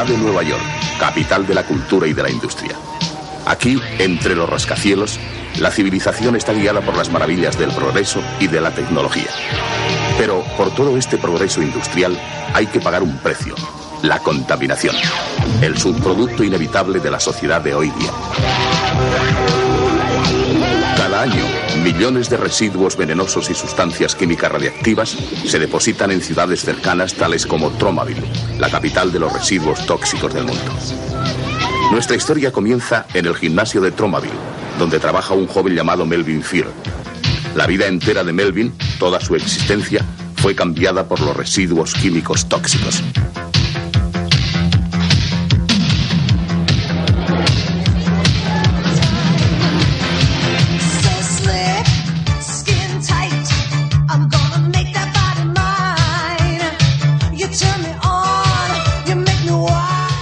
De 0.07 0.17
Nueva 0.17 0.43
York, 0.43 0.63
capital 0.99 1.47
de 1.47 1.55
la 1.55 1.65
cultura 1.65 2.07
y 2.07 2.13
de 2.13 2.23
la 2.23 2.31
industria. 2.31 2.77
Aquí, 3.47 3.81
entre 3.99 4.35
los 4.35 4.49
rascacielos, 4.49 5.19
la 5.59 5.71
civilización 5.71 6.37
está 6.37 6.53
guiada 6.53 6.81
por 6.81 6.97
las 6.97 7.11
maravillas 7.11 7.59
del 7.59 7.71
progreso 7.71 8.21
y 8.41 8.47
de 8.47 8.61
la 8.61 8.71
tecnología. 8.71 9.31
Pero 10.19 10.45
por 10.57 10.75
todo 10.75 10.97
este 10.97 11.19
progreso 11.19 11.63
industrial 11.63 12.19
hay 12.55 12.67
que 12.67 12.81
pagar 12.81 13.03
un 13.03 13.17
precio, 13.19 13.55
la 14.03 14.19
contaminación, 14.21 14.97
el 15.61 15.77
subproducto 15.77 16.45
inevitable 16.45 17.01
de 17.01 17.11
la 17.11 17.21
sociedad 17.21 17.61
de 17.61 17.75
hoy 17.75 17.91
día. 17.91 19.76
Millones 21.87 22.29
de 22.29 22.37
residuos 22.37 22.97
venenosos 22.97 23.49
y 23.49 23.55
sustancias 23.55 24.17
químicas 24.17 24.51
radiactivas 24.51 25.11
se 25.45 25.61
depositan 25.61 26.11
en 26.11 26.21
ciudades 26.21 26.63
cercanas 26.63 27.15
tales 27.15 27.47
como 27.47 27.71
Tromaville, 27.71 28.25
la 28.59 28.69
capital 28.69 29.13
de 29.13 29.21
los 29.21 29.33
residuos 29.33 29.87
tóxicos 29.87 30.35
del 30.35 30.47
mundo. 30.47 30.73
Nuestra 31.93 32.17
historia 32.17 32.51
comienza 32.51 33.07
en 33.15 33.27
el 33.27 33.37
gimnasio 33.37 33.81
de 33.81 33.93
Tromaville, 33.93 34.35
donde 34.81 34.99
trabaja 34.99 35.35
un 35.35 35.47
joven 35.47 35.77
llamado 35.77 36.05
Melvin 36.05 36.43
Fear. 36.43 36.67
La 37.55 37.69
vida 37.69 37.87
entera 37.87 38.25
de 38.25 38.33
Melvin, 38.33 38.75
toda 38.99 39.21
su 39.21 39.37
existencia, 39.37 40.05
fue 40.35 40.57
cambiada 40.57 41.07
por 41.07 41.21
los 41.21 41.37
residuos 41.37 41.95
químicos 41.95 42.49
tóxicos. 42.49 43.01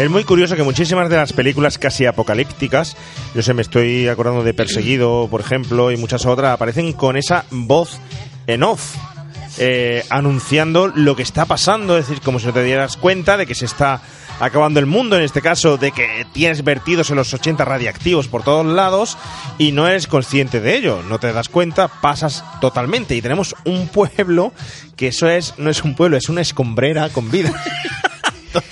Es 0.04 0.10
muy 0.10 0.24
curioso 0.24 0.54
que 0.54 0.62
muchísimas 0.62 1.08
de 1.08 1.16
las 1.16 1.32
películas 1.32 1.78
casi 1.78 2.04
apocalípticas, 2.04 2.94
yo 3.34 3.40
sé, 3.40 3.54
me 3.54 3.62
estoy 3.62 4.06
acordando 4.06 4.44
de 4.44 4.52
Perseguido, 4.52 5.28
por 5.30 5.40
ejemplo, 5.40 5.90
y 5.90 5.96
muchas 5.96 6.26
otras, 6.26 6.52
aparecen 6.52 6.92
con 6.92 7.16
esa 7.16 7.46
voz 7.50 7.98
en 8.46 8.64
off, 8.64 8.96
eh, 9.56 10.04
anunciando 10.10 10.88
lo 10.88 11.16
que 11.16 11.22
está 11.22 11.46
pasando, 11.46 11.96
es 11.96 12.06
decir, 12.06 12.22
como 12.22 12.38
si 12.38 12.44
no 12.44 12.52
te 12.52 12.62
dieras 12.62 12.98
cuenta 12.98 13.38
de 13.38 13.46
que 13.46 13.54
se 13.54 13.64
está 13.64 14.02
acabando 14.40 14.78
el 14.78 14.84
mundo, 14.84 15.16
en 15.16 15.22
este 15.22 15.40
caso, 15.40 15.78
de 15.78 15.90
que 15.90 16.26
tienes 16.34 16.64
vertidos 16.64 17.08
en 17.08 17.16
los 17.16 17.32
80 17.32 17.64
radiactivos 17.64 18.28
por 18.28 18.42
todos 18.42 18.66
lados 18.66 19.16
y 19.56 19.72
no 19.72 19.88
eres 19.88 20.06
consciente 20.06 20.60
de 20.60 20.76
ello, 20.76 21.02
no 21.08 21.18
te 21.18 21.32
das 21.32 21.48
cuenta, 21.48 21.88
pasas 21.88 22.44
totalmente. 22.60 23.16
Y 23.16 23.22
tenemos 23.22 23.56
un 23.64 23.88
pueblo 23.88 24.52
que 24.96 25.08
eso 25.08 25.30
es, 25.30 25.54
no 25.56 25.70
es 25.70 25.82
un 25.82 25.94
pueblo, 25.94 26.18
es 26.18 26.28
una 26.28 26.42
escombrera 26.42 27.08
con 27.08 27.30
vida. 27.30 27.50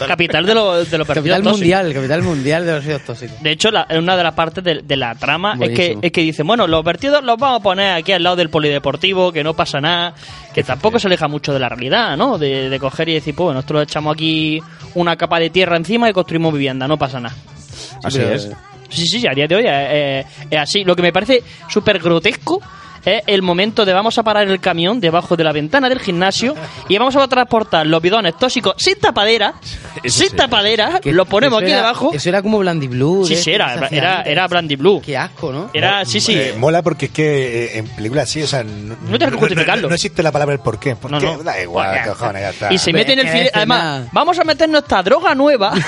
Capital 0.06 0.46
de 0.46 0.54
los 0.54 0.90
de 0.90 0.98
los 0.98 1.06
Capital 1.06 1.22
vertidos 1.42 1.42
tóxicos. 1.42 1.58
mundial, 1.58 1.92
capital 1.94 2.22
mundial 2.22 2.66
de 2.66 2.72
los 2.72 2.80
residuos 2.84 3.04
tóxicos. 3.04 3.42
De 3.42 3.50
hecho, 3.50 3.70
la- 3.70 3.86
una 3.98 4.16
de 4.16 4.22
las 4.22 4.34
partes 4.34 4.62
de, 4.64 4.82
de 4.82 4.96
la 4.96 5.14
trama 5.14 5.56
es 5.60 5.70
que, 5.70 5.98
es 6.00 6.12
que 6.12 6.20
dicen, 6.22 6.46
bueno, 6.46 6.66
los 6.66 6.84
vertidos 6.84 7.22
los 7.24 7.36
vamos 7.38 7.60
a 7.60 7.62
poner 7.62 7.92
aquí 7.92 8.12
al 8.12 8.22
lado 8.22 8.36
del 8.36 8.50
polideportivo, 8.50 9.32
que 9.32 9.42
no 9.44 9.54
pasa 9.54 9.80
nada, 9.80 10.14
que 10.54 10.62
tampoco 10.62 10.98
se 10.98 11.06
aleja 11.08 11.28
mucho 11.28 11.52
de 11.52 11.58
la 11.60 11.68
realidad, 11.68 12.16
¿no? 12.16 12.38
De, 12.38 12.68
de 12.70 12.78
coger 12.78 13.08
y 13.08 13.14
decir, 13.14 13.34
pues 13.34 13.44
bueno, 13.46 13.58
nosotros 13.58 13.82
echamos 13.84 14.14
aquí 14.14 14.60
una 14.94 15.16
capa 15.16 15.38
de 15.38 15.50
tierra 15.50 15.76
encima 15.76 16.08
y 16.08 16.12
construimos 16.12 16.52
vivienda, 16.52 16.86
no 16.88 16.96
pasa 16.98 17.20
nada. 17.20 17.34
Así 18.04 18.18
pero- 18.18 18.34
es. 18.34 18.50
Sí, 18.88 19.06
sí, 19.06 19.20
sí, 19.20 19.26
a 19.26 19.32
día 19.34 19.46
de 19.46 19.54
hoy 19.56 19.64
es, 19.66 20.26
es- 20.26 20.46
es 20.50 20.58
así. 20.58 20.84
Lo 20.84 20.94
que 20.94 21.00
me 21.00 21.12
parece 21.14 21.42
súper 21.68 21.98
grotesco 21.98 22.60
es 23.04 23.22
el 23.26 23.42
momento 23.42 23.84
de 23.84 23.92
vamos 23.92 24.16
a 24.18 24.22
parar 24.22 24.46
el 24.48 24.60
camión 24.60 25.00
debajo 25.00 25.36
de 25.36 25.44
la 25.44 25.52
ventana 25.52 25.88
del 25.88 26.00
gimnasio 26.00 26.54
y 26.88 26.96
vamos 26.98 27.16
a 27.16 27.26
transportar 27.28 27.86
los 27.86 28.00
bidones 28.02 28.36
tóxicos 28.36 28.74
sin 28.78 28.98
tapadera, 28.98 29.54
sin 30.04 30.34
tapadera, 30.36 31.00
Que- 31.00 31.12
los 31.12 31.26
ponemos 31.28 31.60
aquí 31.62 31.70
era- 31.70 31.78
debajo. 31.82 32.10
Eso 32.14 32.28
era 32.28 32.42
como 32.42 32.58
Blandy 32.58 32.88
Blue. 32.88 33.24
Sí, 33.26 33.34
de 33.34 33.42
sí, 33.42 33.50
era, 33.52 33.88
era, 33.90 34.22
era 34.22 34.46
Brandy 34.48 34.76
Blue. 34.76 35.00
Qué 35.04 35.16
asco, 35.16 35.52
¿no? 35.52 35.70
Era, 35.72 36.04
sí, 36.04 36.20
sí. 36.20 36.34
Eh, 36.34 36.54
mola 36.58 36.82
porque 36.82 37.06
es 37.06 37.12
que 37.12 37.64
eh, 37.64 37.78
en 37.78 37.86
películas 37.88 38.24
así, 38.28 38.42
o 38.42 38.46
sea, 38.46 38.62
no, 38.64 38.96
No 39.08 39.18
tienes 39.18 39.30
que 39.34 39.36
justificarlo. 39.40 39.82
No, 39.82 39.88
no 39.88 39.94
existe 39.94 40.22
la 40.22 40.30
palabra 40.32 40.54
el 40.54 40.60
por 40.60 40.78
qué. 40.78 40.96
¿Por 40.96 41.10
No, 41.10 41.18
qué? 41.18 41.26
no. 41.26 41.42
Da 41.42 41.60
igual, 41.60 41.98
cojones, 42.06 42.42
ya 42.42 42.50
está. 42.50 42.72
Y 42.72 42.78
se 42.78 42.92
mete 42.92 43.12
en 43.14 43.18
el 43.20 43.26
Es 43.26 43.32
file- 43.32 43.50
que 43.50 43.58
Además, 43.58 44.06
vamos 44.12 44.38
a 44.38 44.44
meter 44.44 44.68
nuestra 44.68 45.02
droga 45.02 45.34
nueva. 45.34 45.72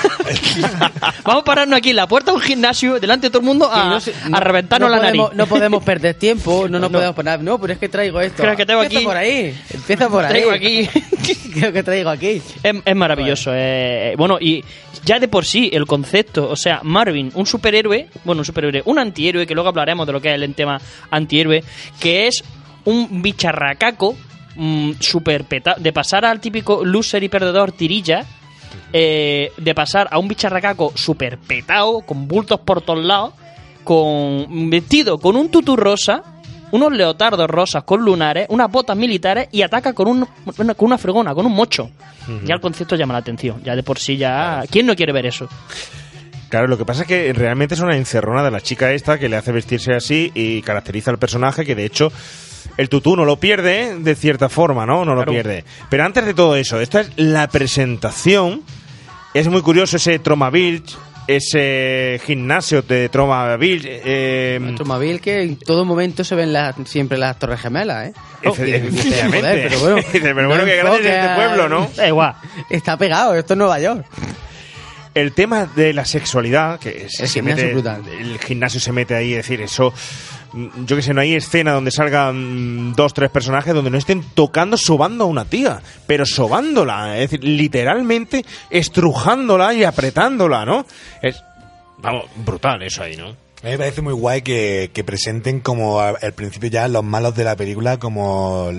vamos 1.23 1.41
a 1.41 1.45
pararnos 1.45 1.77
aquí 1.77 1.91
en 1.91 1.95
la 1.95 2.07
puerta 2.07 2.31
de 2.31 2.37
un 2.37 2.43
gimnasio, 2.43 2.99
delante 2.99 3.27
de 3.27 3.31
todo 3.31 3.39
el 3.39 3.45
mundo, 3.45 3.69
a, 3.71 3.81
a 3.97 3.99
no- 4.29 4.39
reventarnos 4.39 4.89
no 4.89 4.95
la 4.95 5.01
podemos, 5.01 5.25
nariz. 5.29 5.37
No 5.37 5.45
podemos 5.47 5.83
perder 5.83 6.15
tiempo, 6.15 6.67
no 6.69 6.79
nos 6.79 6.91
No. 6.91 7.04
Podemos 7.13 7.15
poner. 7.15 7.39
No, 7.41 7.59
pero 7.59 7.73
es 7.73 7.79
que 7.79 7.89
traigo 7.89 8.19
esto. 8.21 8.43
Creo 8.43 8.55
que 8.55 8.65
tengo 8.65 8.81
Empieza 8.83 8.99
aquí- 8.99 9.05
por 9.07 9.17
ahí. 9.17 9.57
Empieza 9.73 10.09
por 10.09 10.23
ahí. 10.25 10.29
Traigo 10.29 10.51
aquí. 10.51 10.89
Creo 11.53 11.71
que 11.73 11.83
traigo 11.83 12.09
aquí. 12.09 12.41
Es, 12.63 12.75
es 12.85 12.95
maravilloso. 12.95 13.51
eh, 13.53 14.13
bueno, 14.17 14.37
y 14.39 14.63
ya 15.03 15.19
de 15.19 15.27
por 15.27 15.45
sí 15.45 15.69
el 15.73 15.85
concepto, 15.85 16.49
o 16.49 16.55
sea, 16.55 16.79
Marvin, 16.83 17.31
un 17.35 17.45
superhéroe, 17.45 18.07
bueno, 18.23 18.39
un 18.41 18.45
superhéroe, 18.45 18.81
un 18.85 18.99
antihéroe, 18.99 19.45
que 19.47 19.53
luego 19.53 19.69
hablaremos 19.69 20.05
de 20.07 20.13
lo 20.13 20.21
que 20.21 20.33
es 20.33 20.41
el 20.41 20.53
tema 20.55 20.79
antihéroe, 21.11 21.63
que 21.99 22.27
es 22.27 22.43
un 22.85 23.21
bicharracaco 23.21 24.15
mm, 24.55 24.91
super 24.99 25.43
peta- 25.45 25.75
de 25.77 25.93
pasar 25.93 26.25
al 26.25 26.39
típico 26.39 26.83
loser 26.85 27.23
y 27.23 27.29
perdedor 27.29 27.71
tirilla, 27.71 28.25
eh, 28.93 29.51
de 29.57 29.75
pasar 29.75 30.07
a 30.11 30.17
un 30.19 30.27
bicharracaco 30.27 30.91
super 30.95 31.37
petado, 31.37 32.01
con 32.01 32.27
bultos 32.27 32.59
por 32.61 32.81
todos 32.81 33.03
lados, 33.03 33.33
con 33.83 34.69
vestido 34.69 35.17
con 35.19 35.35
un 35.35 35.49
tutú 35.49 35.75
rosa, 35.75 36.23
unos 36.71 36.91
leotardos 36.91 37.49
rosas 37.49 37.83
con 37.83 38.01
lunares, 38.03 38.47
unas 38.49 38.69
botas 38.71 38.97
militares 38.97 39.47
y 39.51 39.61
ataca 39.61 39.93
con, 39.93 40.07
un, 40.07 40.27
una- 40.57 40.73
con 40.73 40.87
una 40.87 40.97
fregona, 40.97 41.33
con 41.33 41.45
un 41.45 41.53
mocho. 41.53 41.89
Ya 42.43 42.55
el 42.55 42.61
concepto 42.61 42.95
llama 42.95 43.13
la 43.13 43.19
atención. 43.19 43.61
Ya 43.63 43.75
de 43.75 43.83
por 43.83 43.99
sí 43.99 44.17
ya... 44.17 44.63
¿Quién 44.69 44.87
no 44.87 44.95
quiere 44.95 45.13
ver 45.13 45.27
eso? 45.27 45.47
Claro, 46.49 46.67
lo 46.67 46.77
que 46.77 46.85
pasa 46.85 47.01
es 47.03 47.07
que 47.07 47.33
realmente 47.33 47.75
es 47.75 47.81
una 47.81 47.95
encerrona 47.95 48.43
de 48.43 48.51
la 48.51 48.61
chica 48.61 48.91
esta 48.91 49.17
que 49.19 49.29
le 49.29 49.35
hace 49.35 49.51
vestirse 49.51 49.93
así 49.93 50.31
y 50.33 50.61
caracteriza 50.61 51.11
al 51.11 51.17
personaje 51.19 51.65
que 51.65 51.75
de 51.75 51.85
hecho 51.85 52.11
el 52.77 52.89
tutú 52.89 53.15
no 53.15 53.25
lo 53.25 53.37
pierde 53.37 53.83
¿eh? 53.83 53.95
de 53.99 54.15
cierta 54.15 54.49
forma, 54.49 54.85
¿no? 54.85 55.05
No 55.05 55.15
lo 55.15 55.23
pierde. 55.25 55.65
Pero 55.89 56.03
antes 56.03 56.25
de 56.25 56.33
todo 56.33 56.55
eso, 56.55 56.79
esta 56.81 57.01
es 57.01 57.11
la 57.15 57.47
presentación. 57.47 58.61
Es 59.33 59.47
muy 59.47 59.61
curioso 59.61 59.97
ese 59.97 60.17
Tromaville, 60.19 60.83
ese 61.27 62.19
gimnasio 62.25 62.81
de 62.81 63.09
Tromaville. 63.09 64.01
Eh, 64.03 64.73
Tromaville 64.75 65.19
que 65.19 65.41
en 65.41 65.57
todo 65.57 65.85
momento 65.85 66.23
se 66.23 66.35
ven 66.35 66.53
las, 66.53 66.75
siempre 66.85 67.17
las 67.17 67.37
torres 67.39 67.59
gemelas, 67.61 68.09
¿eh? 68.09 68.13
Dices, 68.43 68.83
efectivamente. 68.83 69.39
joder, 69.39 69.67
pero 69.69 69.79
bueno, 69.79 70.07
pero 70.11 70.33
bueno, 70.35 70.57
no 70.57 70.65
qué 70.65 70.75
grande 70.77 70.99
es 70.99 71.15
este 71.15 71.35
pueblo, 71.35 71.69
¿no? 71.69 71.91
Da 71.95 72.07
igual. 72.07 72.35
Está 72.69 72.97
pegado, 72.97 73.35
esto 73.35 73.53
es 73.53 73.57
Nueva 73.57 73.79
York. 73.79 74.05
El 75.13 75.31
tema 75.31 75.65
de 75.65 75.93
la 75.93 76.03
sexualidad, 76.03 76.77
que 76.79 77.03
El 77.03 77.09
se 77.09 77.27
gimnasio 77.27 77.41
mete, 77.41 77.67
es 77.67 77.73
brutal. 77.73 78.01
el 78.19 78.37
gimnasio 78.39 78.79
se 78.81 78.91
mete 78.91 79.15
ahí, 79.15 79.31
es 79.31 79.37
decir, 79.37 79.61
eso, 79.61 79.93
yo 80.85 80.95
que 80.95 81.01
sé, 81.01 81.13
no 81.13 81.21
hay 81.21 81.35
escena 81.35 81.73
donde 81.73 81.91
salgan 81.91 82.93
dos, 82.93 83.13
tres 83.13 83.29
personajes 83.29 83.73
donde 83.73 83.89
no 83.89 83.97
estén 83.97 84.23
tocando, 84.33 84.77
sobando 84.77 85.25
a 85.25 85.27
una 85.27 85.45
tía, 85.45 85.81
pero 86.07 86.25
sobándola, 86.25 87.15
es 87.19 87.31
decir, 87.31 87.43
literalmente 87.43 88.45
estrujándola 88.69 89.73
y 89.73 89.83
apretándola, 89.83 90.65
¿no? 90.65 90.85
Es, 91.21 91.43
vamos, 91.97 92.25
brutal 92.37 92.81
eso 92.83 93.03
ahí, 93.03 93.17
¿no? 93.17 93.27
A 93.27 93.67
mí 93.67 93.71
me 93.71 93.77
parece 93.77 94.01
muy 94.01 94.13
guay 94.13 94.43
que, 94.43 94.91
que 94.93 95.03
presenten 95.03 95.59
como 95.59 95.99
al 95.99 96.33
principio 96.33 96.69
ya 96.69 96.87
los 96.87 97.03
malos 97.03 97.35
de 97.35 97.43
la 97.43 97.55
película 97.55 97.97
como 97.97 98.69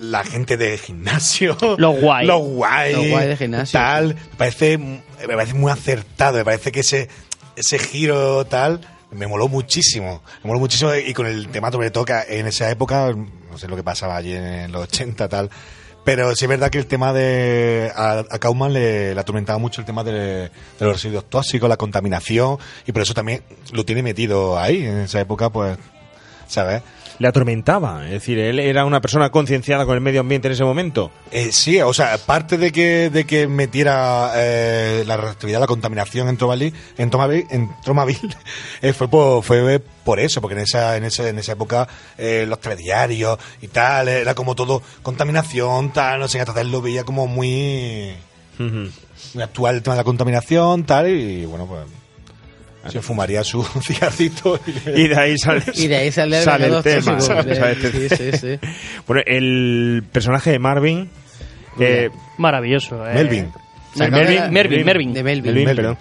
la 0.00 0.24
gente 0.24 0.56
de 0.56 0.78
gimnasio. 0.78 1.56
Los 1.78 2.00
guay. 2.00 2.26
Los 2.26 2.40
guay. 2.40 2.94
Los 2.94 3.08
guay 3.08 3.28
de 3.28 3.36
gimnasio, 3.36 3.78
Tal. 3.78 4.14
Me 4.14 4.36
parece, 4.38 4.78
me 4.78 5.34
parece 5.34 5.54
muy 5.54 5.70
acertado. 5.70 6.38
Me 6.38 6.44
parece 6.44 6.72
que 6.72 6.80
ese, 6.80 7.08
ese 7.56 7.78
giro 7.78 8.46
tal 8.46 8.80
me 9.14 9.26
moló 9.26 9.48
muchísimo. 9.48 10.22
Me 10.42 10.48
moló 10.48 10.60
muchísimo 10.60 10.94
y 10.94 11.12
con 11.14 11.26
el 11.26 11.48
temato 11.48 11.78
que 11.78 11.90
toca 11.90 12.24
en 12.28 12.46
esa 12.46 12.70
época, 12.70 13.12
no 13.12 13.58
sé 13.58 13.68
lo 13.68 13.76
que 13.76 13.82
pasaba 13.82 14.16
allí 14.16 14.34
en 14.34 14.70
los 14.72 14.82
80 14.88 15.28
tal. 15.28 15.50
Pero 16.04 16.36
sí 16.36 16.44
es 16.44 16.48
verdad 16.48 16.70
que 16.70 16.78
el 16.78 16.86
tema 16.86 17.14
de. 17.14 17.90
A, 17.96 18.24
a 18.30 18.68
le, 18.68 19.14
le 19.14 19.20
atormentaba 19.20 19.58
mucho 19.58 19.80
el 19.80 19.86
tema 19.86 20.04
de, 20.04 20.12
de 20.12 20.50
los 20.80 20.92
residuos 20.92 21.30
tóxicos, 21.30 21.66
la 21.66 21.78
contaminación, 21.78 22.58
y 22.86 22.92
por 22.92 23.00
eso 23.00 23.14
también 23.14 23.42
lo 23.72 23.86
tiene 23.86 24.02
metido 24.02 24.58
ahí. 24.58 24.84
En 24.84 24.98
esa 24.98 25.20
época, 25.20 25.48
pues. 25.48 25.78
¿Sabes? 26.46 26.82
Le 27.18 27.28
atormentaba. 27.28 28.04
Es 28.06 28.12
decir, 28.12 28.38
él 28.38 28.58
era 28.58 28.84
una 28.84 29.00
persona 29.00 29.30
concienciada 29.30 29.86
con 29.86 29.94
el 29.94 30.00
medio 30.00 30.20
ambiente 30.20 30.48
en 30.48 30.52
ese 30.52 30.64
momento. 30.64 31.10
Eh, 31.30 31.50
sí, 31.52 31.80
o 31.80 31.92
sea, 31.92 32.14
aparte 32.14 32.58
de 32.58 32.72
que, 32.72 33.10
de 33.10 33.24
que 33.24 33.46
metiera 33.46 34.32
eh, 34.36 35.04
la 35.06 35.16
reactividad, 35.16 35.60
la 35.60 35.66
contaminación 35.66 36.28
en 36.28 36.36
Tromaville, 36.36 36.74
en 36.98 37.10
Tromaville, 37.10 37.46
en 37.50 37.70
Tromaville 37.82 38.36
eh, 38.82 38.92
fue, 38.92 39.08
por, 39.08 39.42
fue 39.42 39.80
por 40.04 40.20
eso, 40.20 40.40
porque 40.40 40.54
en 40.54 40.62
esa, 40.62 40.96
en 40.96 41.04
esa, 41.04 41.28
en 41.28 41.38
esa 41.38 41.52
época 41.52 41.88
eh, 42.18 42.44
los 42.48 42.60
telediarios 42.60 43.38
y 43.62 43.68
tal, 43.68 44.08
era 44.08 44.34
como 44.34 44.54
todo 44.54 44.82
contaminación, 45.02 45.92
tal, 45.92 46.20
no 46.20 46.28
sé, 46.28 46.38
entonces 46.38 46.66
lo 46.66 46.82
veía 46.82 47.04
como 47.04 47.26
muy, 47.26 48.14
muy 48.58 49.42
actual 49.42 49.76
el 49.76 49.82
tema 49.82 49.94
de 49.94 50.00
la 50.00 50.04
contaminación, 50.04 50.84
tal, 50.84 51.08
y 51.08 51.46
bueno, 51.46 51.66
pues 51.66 52.03
se 52.90 53.00
fumaría 53.02 53.42
su 53.44 53.62
cigarrito 53.82 54.58
Y 54.94 55.08
de 55.08 55.16
ahí 55.18 55.38
sale, 55.38 55.62
Y 55.74 55.86
de 55.88 55.96
ahí 55.96 56.12
sale 56.12 56.38
el 56.38 56.44
sale 56.44 56.66
el 56.66 56.70
veneno 56.70 56.82
tema. 56.82 57.20
Sí, 57.20 58.08
sí, 58.16 58.32
sí. 58.38 58.68
Bueno, 59.06 59.22
el 59.26 60.04
personaje 60.12 60.50
de 60.52 60.58
Marvin. 60.58 61.08
eh, 61.80 62.10
Maravilloso. 62.38 63.06
eh. 63.08 63.14
Melvin. 63.14 63.52
No, 63.96 64.08
Melvin. 64.08 64.42
De 64.42 64.50
Melvin. 64.50 64.84
Melvin, 64.84 65.12
Melvin. 65.22 65.64
perdón. 65.76 65.98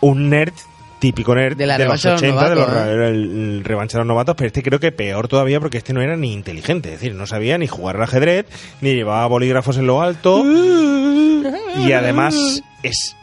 Un 0.00 0.28
nerd, 0.30 0.52
típico 0.98 1.34
nerd 1.34 1.56
De 1.56 1.66
los 1.66 1.76
revancha 1.76 2.08
de 2.08 2.14
los 2.14 2.22
80, 2.22 2.48
de 2.50 2.54
los, 2.56 2.66
novatos, 2.68 2.86
¿eh? 2.88 2.92
era 2.94 3.08
el, 3.08 3.14
el 3.58 3.64
revancha 3.64 3.98
de 3.98 4.00
los 4.00 4.08
novatos, 4.08 4.34
pero 4.36 4.46
este 4.48 4.62
creo 4.62 4.80
que 4.80 4.90
peor 4.92 5.28
todavía 5.28 5.60
porque 5.60 5.78
este 5.78 5.92
no 5.92 6.00
era 6.02 6.16
ni 6.16 6.32
inteligente, 6.32 6.88
es 6.94 7.00
decir, 7.00 7.14
no 7.14 7.26
sabía 7.26 7.56
ni 7.58 7.66
jugar 7.68 7.96
al 7.96 8.02
ajedrez, 8.02 8.46
ni 8.80 8.94
llevaba 8.94 9.26
bolígrafos 9.28 9.76
en 9.78 9.86
lo 9.86 10.02
alto, 10.02 10.42
y 10.44 11.92
además 11.92 12.62
es 12.82 13.16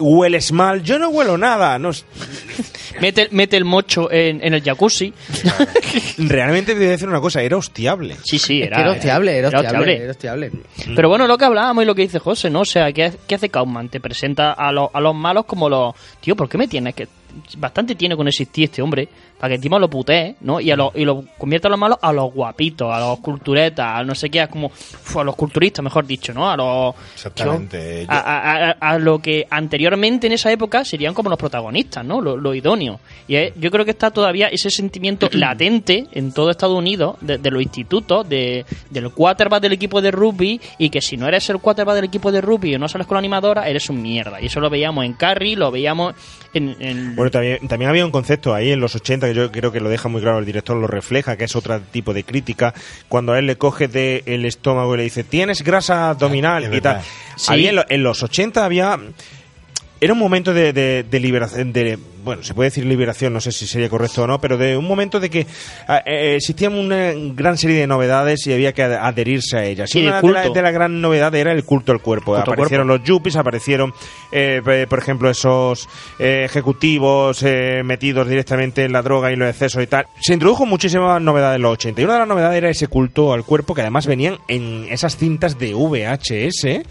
hueles 0.00 0.50
mal, 0.50 0.82
yo 0.82 0.98
no 0.98 1.10
huelo 1.10 1.38
nada, 1.38 1.78
no 1.78 1.90
Mete, 3.00 3.28
mete 3.30 3.56
el 3.56 3.64
mocho 3.64 4.10
en, 4.10 4.44
en 4.44 4.54
el 4.54 4.62
jacuzzi. 4.62 5.12
realmente 6.18 6.72
te 6.72 6.78
voy 6.78 6.88
a 6.88 6.90
decir 6.90 7.08
una 7.08 7.20
cosa, 7.20 7.40
era 7.40 7.56
hostiable. 7.56 8.16
Sí, 8.24 8.38
sí, 8.38 8.62
era. 8.62 8.80
era 8.80 8.90
hostiable, 8.90 9.38
era 9.38 9.48
hostiable, 9.48 9.68
hostiable. 9.68 10.02
era 10.02 10.10
hostiable. 10.10 10.50
Pero 10.96 11.08
bueno, 11.08 11.26
lo 11.26 11.38
que 11.38 11.44
hablábamos 11.44 11.84
y 11.84 11.86
lo 11.86 11.94
que 11.94 12.02
dice 12.02 12.18
José, 12.18 12.50
¿no? 12.50 12.60
O 12.60 12.64
sea, 12.64 12.92
¿qué, 12.92 13.12
qué 13.26 13.36
hace 13.36 13.48
Kaufman? 13.48 13.88
Te 13.88 14.00
presenta 14.00 14.52
a, 14.52 14.72
los 14.72 14.90
a 14.92 15.00
los 15.00 15.14
malos 15.14 15.44
como 15.46 15.68
los... 15.68 15.94
Tío, 16.20 16.36
¿por 16.36 16.48
qué 16.48 16.58
me 16.58 16.68
tienes 16.68 16.94
que...? 16.94 17.08
Bastante 17.58 17.94
tiene 17.94 18.16
con 18.16 18.26
existir 18.28 18.64
este 18.64 18.82
hombre, 18.82 19.08
para 19.38 19.50
que 19.50 19.54
encima 19.56 19.78
lo 19.78 19.88
putee, 19.88 20.36
¿no? 20.42 20.60
Y, 20.60 20.70
a 20.70 20.76
los 20.76 20.94
y 20.94 21.04
lo 21.04 21.24
convierte 21.38 21.66
a 21.66 21.70
los 21.70 21.78
malos 21.78 21.98
a 22.02 22.12
los 22.12 22.32
guapitos, 22.32 22.92
a 22.92 23.00
los 23.00 23.18
culturetas, 23.20 24.00
a 24.00 24.04
no 24.04 24.14
sé 24.14 24.28
qué, 24.30 24.40
a 24.40 24.48
como... 24.48 24.70
a 25.16 25.24
los 25.24 25.34
culturistas, 25.36 25.82
mejor 25.82 26.06
dicho, 26.06 26.32
¿no? 26.34 26.50
A 26.50 26.56
los... 26.56 26.94
Exactamente. 27.14 28.06
A, 28.08 28.18
a- 28.18 28.70
a- 28.70 28.76
a 28.94 28.98
lo 28.98 29.18
que 29.20 29.46
anteriormente 29.50 30.26
en 30.26 30.34
esa 30.34 30.50
época 30.52 30.84
serían 30.84 31.14
como 31.14 31.30
los 31.30 31.38
protagonistas, 31.38 32.04
¿no? 32.04 32.20
Lo, 32.20 32.36
lo 32.36 32.54
idóneo. 32.54 33.00
Y 33.28 33.36
es- 33.36 33.52
yo 33.56 33.70
creo 33.70 33.84
que 33.84 33.92
está 33.92 34.10
todavía 34.10 34.48
ese 34.48 34.70
sentimiento 34.70 35.28
latente 35.32 36.06
en 36.12 36.32
todo 36.32 36.50
Estados 36.50 36.76
Unidos, 36.76 37.16
de, 37.20 37.38
de 37.38 37.50
los 37.50 37.62
institutos, 37.62 38.28
de, 38.28 38.64
del 38.90 39.10
quarterback 39.10 39.62
del 39.62 39.72
equipo 39.72 40.00
de 40.02 40.10
rugby, 40.10 40.60
y 40.78 40.90
que 40.90 41.00
si 41.00 41.16
no 41.16 41.26
eres 41.28 41.48
el 41.50 41.58
quarterback 41.58 41.94
del 41.96 42.04
equipo 42.04 42.30
de 42.32 42.40
rugby 42.40 42.74
o 42.74 42.78
no 42.78 42.88
sales 42.88 43.06
con 43.06 43.14
la 43.16 43.20
animadora, 43.20 43.68
eres 43.68 43.88
un 43.88 44.02
mierda. 44.02 44.40
Y 44.40 44.46
eso 44.46 44.60
lo 44.60 44.68
veíamos 44.70 45.04
en 45.04 45.14
Carrie, 45.14 45.56
lo 45.56 45.70
veíamos 45.70 46.14
en... 46.52 46.76
en- 46.80 47.14
Bueno, 47.20 47.30
también, 47.30 47.68
también 47.68 47.88
había 47.90 48.04
un 48.04 48.10
concepto 48.10 48.54
ahí 48.54 48.72
en 48.72 48.80
los 48.80 48.94
80 48.94 49.28
que 49.28 49.34
yo 49.34 49.50
creo 49.52 49.70
que 49.72 49.80
lo 49.80 49.88
deja 49.88 50.08
muy 50.08 50.20
claro 50.22 50.38
el 50.38 50.46
director, 50.46 50.76
lo 50.76 50.86
refleja, 50.86 51.36
que 51.36 51.44
es 51.44 51.54
otro 51.56 51.78
tipo 51.92 52.12
de 52.14 52.24
crítica, 52.24 52.72
cuando 53.08 53.32
a 53.32 53.38
él 53.38 53.46
le 53.46 53.56
coge 53.56 53.88
del 53.88 54.22
el 54.26 54.44
estómago 54.46 54.94
y 54.94 54.98
le 54.98 55.02
dice, 55.04 55.22
tienes 55.24 55.62
grasa 55.62 56.10
abdominal 56.10 56.64
y 56.74 56.80
tal. 56.80 57.02
Sí. 57.36 57.52
Había 57.52 57.70
en, 57.70 57.76
lo- 57.76 57.84
en 57.88 58.02
los 58.02 58.22
80 58.22 58.64
había... 58.64 58.98
Era 60.00 60.12
un 60.14 60.18
momento 60.18 60.54
de, 60.54 60.72
de- 60.72 61.02
de 61.02 61.20
liberación, 61.20 61.72
de, 61.74 61.98
bueno, 62.24 62.42
se 62.42 62.54
puede 62.54 62.68
decir 62.70 62.86
liberación, 62.86 63.34
no 63.34 63.40
sé 63.40 63.52
si 63.52 63.66
sería 63.66 63.90
correcto 63.90 64.22
o 64.22 64.26
no, 64.26 64.40
pero 64.40 64.56
de 64.56 64.74
un 64.76 64.86
momento 64.86 65.20
de 65.20 65.28
que 65.28 65.46
ah, 65.88 66.02
eh, 66.06 66.36
existía 66.36 66.70
una 66.70 67.12
gran 67.34 67.58
serie 67.58 67.76
de 67.78 67.86
novedades 67.86 68.46
y 68.46 68.52
había 68.54 68.72
que 68.72 68.82
ad- 68.82 68.94
adherirse 69.06 69.58
a 69.58 69.64
ellas. 69.64 69.90
Y 69.94 70.06
una 70.06 70.20
culto. 70.22 70.52
de 70.54 70.62
la 70.62 70.70
gran 70.70 71.02
novedad 71.02 71.34
era 71.34 71.52
el 71.52 71.64
culto 71.64 71.92
al 71.92 72.00
cuerpo. 72.00 72.32
Culto 72.32 72.52
aparecieron 72.52 72.88
los 72.88 73.02
yuppies, 73.04 73.36
aparecieron, 73.36 73.92
eh, 74.32 74.86
por 74.88 74.98
ejemplo, 74.98 75.28
esos 75.28 75.86
eh, 76.18 76.44
ejecutivos 76.46 77.42
eh, 77.42 77.82
metidos 77.84 78.26
directamente 78.26 78.84
en 78.84 78.92
la 78.92 79.02
droga 79.02 79.30
y 79.32 79.36
los 79.36 79.50
excesos 79.50 79.82
y 79.82 79.86
tal. 79.86 80.06
Se 80.20 80.32
introdujo 80.32 80.64
muchísimas 80.64 81.20
novedades 81.20 81.56
en 81.56 81.62
los 81.62 81.72
80 81.74 82.00
y 82.00 82.04
una 82.04 82.14
de 82.14 82.18
las 82.20 82.28
novedades 82.28 82.56
era 82.56 82.70
ese 82.70 82.86
culto 82.88 83.34
al 83.34 83.44
cuerpo 83.44 83.74
que 83.74 83.82
además 83.82 84.06
venían 84.06 84.38
en 84.48 84.86
esas 84.90 85.16
cintas 85.18 85.58
de 85.58 85.74
VHS 85.74 86.86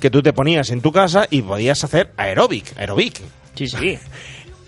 que 0.00 0.10
tú 0.10 0.22
te 0.22 0.32
ponías 0.32 0.70
en 0.70 0.80
tu 0.80 0.92
casa 0.92 1.26
y 1.30 1.42
podías 1.42 1.82
hacer 1.84 2.12
aeróbic, 2.16 2.76
aeróbic. 2.78 3.20
Sí, 3.54 3.66
sí. 3.68 3.98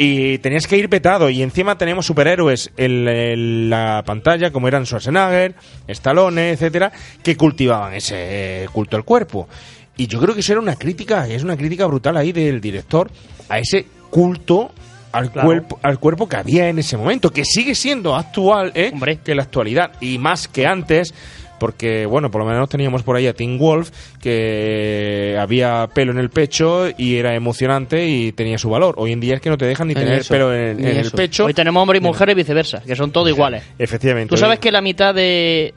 Y 0.01 0.39
tenías 0.39 0.69
que 0.69 0.77
ir 0.77 0.89
petado. 0.89 1.29
Y 1.29 1.43
encima 1.43 1.77
tenemos 1.77 2.07
superhéroes 2.07 2.71
en, 2.77 3.09
en 3.09 3.69
la 3.69 4.05
pantalla, 4.07 4.53
como 4.53 4.69
eran 4.69 4.87
Schwarzenegger, 4.87 5.57
Stallone, 5.89 6.51
etcétera, 6.53 6.93
que 7.21 7.37
cultivaban 7.37 7.95
ese 7.95 8.15
eh, 8.63 8.67
culto 8.73 8.97
al 8.97 9.03
cuerpo. 9.05 9.49
Y 9.97 10.07
yo 10.07 10.21
creo 10.21 10.35
que 10.35 10.41
eso 10.41 10.53
era 10.53 10.61
una 10.61 10.77
crítica, 10.77 11.27
es 11.27 11.43
una 11.43 11.57
crítica 11.57 11.85
brutal 11.87 12.17
ahí 12.17 12.31
del 12.31 12.61
director 12.61 13.11
a 13.49 13.59
ese 13.59 13.87
culto 14.09 14.71
al 15.11 15.33
Claro. 15.33 15.49
cuerpo 15.49 15.81
al 15.83 15.99
cuerpo 15.99 16.29
que 16.29 16.37
había 16.37 16.69
en 16.69 16.79
ese 16.79 16.97
momento, 16.97 17.31
que 17.33 17.45
sigue 17.45 17.75
siendo 17.75 18.15
actual, 18.15 18.71
¿eh? 18.77 18.93
que 19.25 19.35
la 19.35 19.43
actualidad 19.43 19.91
y 20.01 20.19
más 20.19 20.47
que 20.47 20.65
antes. 20.65 21.13
Porque, 21.59 22.07
bueno, 22.07 22.31
por 22.31 22.43
lo 22.43 22.49
menos 22.49 22.69
teníamos 22.69 23.03
por 23.03 23.17
ahí 23.17 23.27
a 23.27 23.35
Tim 23.35 23.59
Wolf, 23.59 23.91
que 24.21 25.37
había 25.39 25.89
pelo 25.93 26.13
en 26.13 26.19
el 26.19 26.31
pecho 26.31 26.87
y 26.97 27.17
era 27.17 27.35
emocionante 27.35 28.07
y 28.07 28.33
tenía 28.33 28.59
su 28.59 28.71
valor. 28.71 28.95
Hoy 28.99 29.13
en 29.13 29.21
día 29.21 29.35
es 29.37 29.41
que 29.41 29.51
no 29.51 29.59
te 29.59 29.67
dejan 29.67 29.89
ni 29.89 29.95
Ni 29.95 30.01
tener 30.01 30.21
eso, 30.21 30.33
pelo 30.33 30.55
en, 30.55 30.85
el 30.85 31.11
pecho. 31.11 31.47
Hoy 31.47 31.55
tenemos 31.55 31.83
hombres 31.83 32.01
y 32.01 32.05
mujeres 32.05 32.33
y 32.33 32.37
viceversa, 32.37 32.83
que 32.83 32.95
son 32.95 33.11
todos 33.11 33.29
iguales. 33.29 33.63
Efectivamente. 33.79 34.31
Tú 34.31 34.37
sabes 34.37 34.59
que 34.59 34.71
la 34.71 34.81
mitad 34.81 35.15
de. 35.15 35.75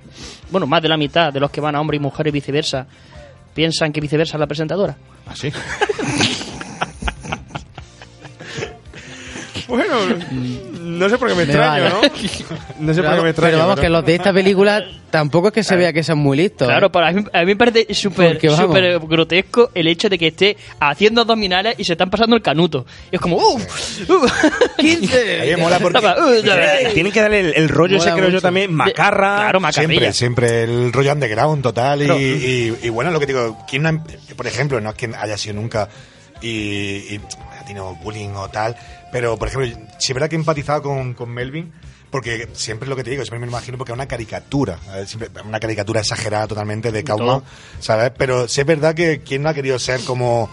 Bueno, 0.52 0.68
más 0.68 0.82
de 0.82 0.90
la 0.90 0.98
mitad 0.98 1.32
de 1.32 1.40
los 1.40 1.50
que 1.50 1.62
van 1.62 1.76
a 1.76 1.82
hombre 1.82 1.98
y 1.98 2.00
mujer 2.00 2.28
y 2.28 2.32
viceversa 2.32 2.88
piensan 3.54 3.92
que 3.92 4.02
viceversa 4.02 4.38
es 4.38 4.40
la 4.40 4.48
presentadora. 4.48 4.98
¿Ah, 5.26 5.36
sí? 5.36 5.52
bueno, 9.68 9.94
no 11.00 11.10
sé 11.10 11.18
por 11.18 11.28
qué 11.30 11.36
me 11.36 11.46
Me 11.46 11.52
extraño, 11.52 11.84
vale. 11.84 11.96
¿no? 11.96 12.02
No 12.80 12.94
sé 12.94 13.02
pero, 13.02 13.10
por 13.12 13.18
qué 13.18 13.24
me 13.24 13.30
extraño. 13.30 13.52
pero 13.52 13.58
vamos, 13.60 13.76
pero- 13.76 13.82
que 13.82 13.90
los 13.90 14.06
de 14.06 14.16
esta 14.16 14.34
película 14.34 14.84
tampoco 15.10 15.48
es 15.50 15.54
que 15.54 15.64
se 15.64 15.76
vea 15.76 15.92
que 15.94 16.04
sean 16.04 16.18
muy 16.18 16.38
listos. 16.38 16.68
Claro, 16.68 16.88
¿eh? 16.88 16.90
para 16.90 17.10
a 17.10 17.12
mí, 17.12 17.24
a 17.34 17.40
mí 17.42 17.46
me 17.46 17.56
parece 17.56 17.94
súper 17.94 18.40
grotesco 19.00 19.70
el 19.74 19.88
hecho 19.88 20.10
de 20.10 20.18
que 20.18 20.28
esté 20.28 20.58
haciendo 20.80 21.22
abdominales 21.22 21.76
y 21.78 21.84
se 21.84 21.94
están 21.94 22.10
pasando 22.10 22.36
el 22.36 22.42
canuto. 22.42 22.86
Y 23.12 23.16
es 23.16 23.22
como, 23.22 23.36
¡uff! 23.38 24.10
¡Uf! 24.10 24.32
¡15! 24.78 25.42
A 25.42 25.44
mí 25.46 25.50
me 25.52 25.58
mola 25.58 25.80
porque- 25.80 26.00
Eh, 26.00 26.92
Tienen 26.94 27.12
que 27.12 27.22
darle 27.22 27.40
el, 27.42 27.54
el 27.56 27.70
rollo 27.70 27.98
ese, 27.98 28.12
creo 28.14 28.30
yo 28.30 28.42
también, 28.42 28.74
macarra. 28.74 29.36
Claro, 29.52 29.72
Siempre, 29.72 30.14
siempre 30.14 30.64
el 30.64 30.92
rollo 30.94 31.12
underground 31.14 31.62
total 31.64 32.02
y, 32.02 32.06
y- 32.22 32.78
y 32.84 32.90
bueno, 32.90 33.12
lo 33.12 33.20
que 33.20 33.26
digo, 33.26 33.58
¿quién 33.70 33.84
no 33.84 33.90
ha- 33.90 34.04
por 34.36 34.48
ejemplo, 34.48 34.80
no 34.82 34.90
es 34.90 34.96
que 34.96 35.10
haya 35.18 35.38
sido 35.38 35.56
nunca 35.56 35.90
y, 36.42 37.20
tenido 37.66 37.96
bullying 37.96 38.30
o 38.36 38.50
tal, 38.50 38.76
pero 39.12 39.38
por 39.38 39.48
ejemplo, 39.48 39.70
si 39.98 40.12
es 40.12 40.14
verdad 40.14 40.30
que 40.30 40.36
he 40.36 40.40
empatizado 40.40 40.82
con, 40.82 41.14
con 41.14 41.30
Melvin, 41.30 41.72
porque 42.10 42.50
siempre 42.54 42.86
es 42.86 42.90
lo 42.90 42.96
que 42.98 43.04
te 43.06 43.10
digo, 43.12 43.24
siempre 43.24 43.40
me 43.40 43.48
imagino 43.48 43.78
porque 43.78 43.92
es 43.94 43.96
una 43.96 44.08
caricatura, 44.08 44.78
siempre- 45.06 45.30
una 45.44 45.60
caricatura 45.62 46.02
exagerada 46.02 46.48
totalmente 46.48 46.92
de 46.92 47.04
Kaufman. 47.04 47.44
¿sabes? 47.80 48.12
Pero 48.18 48.48
sí 48.48 48.62
es 48.62 48.68
verdad 48.68 48.94
que 48.94 49.22
quien 49.22 49.44
no 49.44 49.50
ha 49.50 49.54
querido 49.54 49.80
ser 49.80 50.02
como 50.04 50.50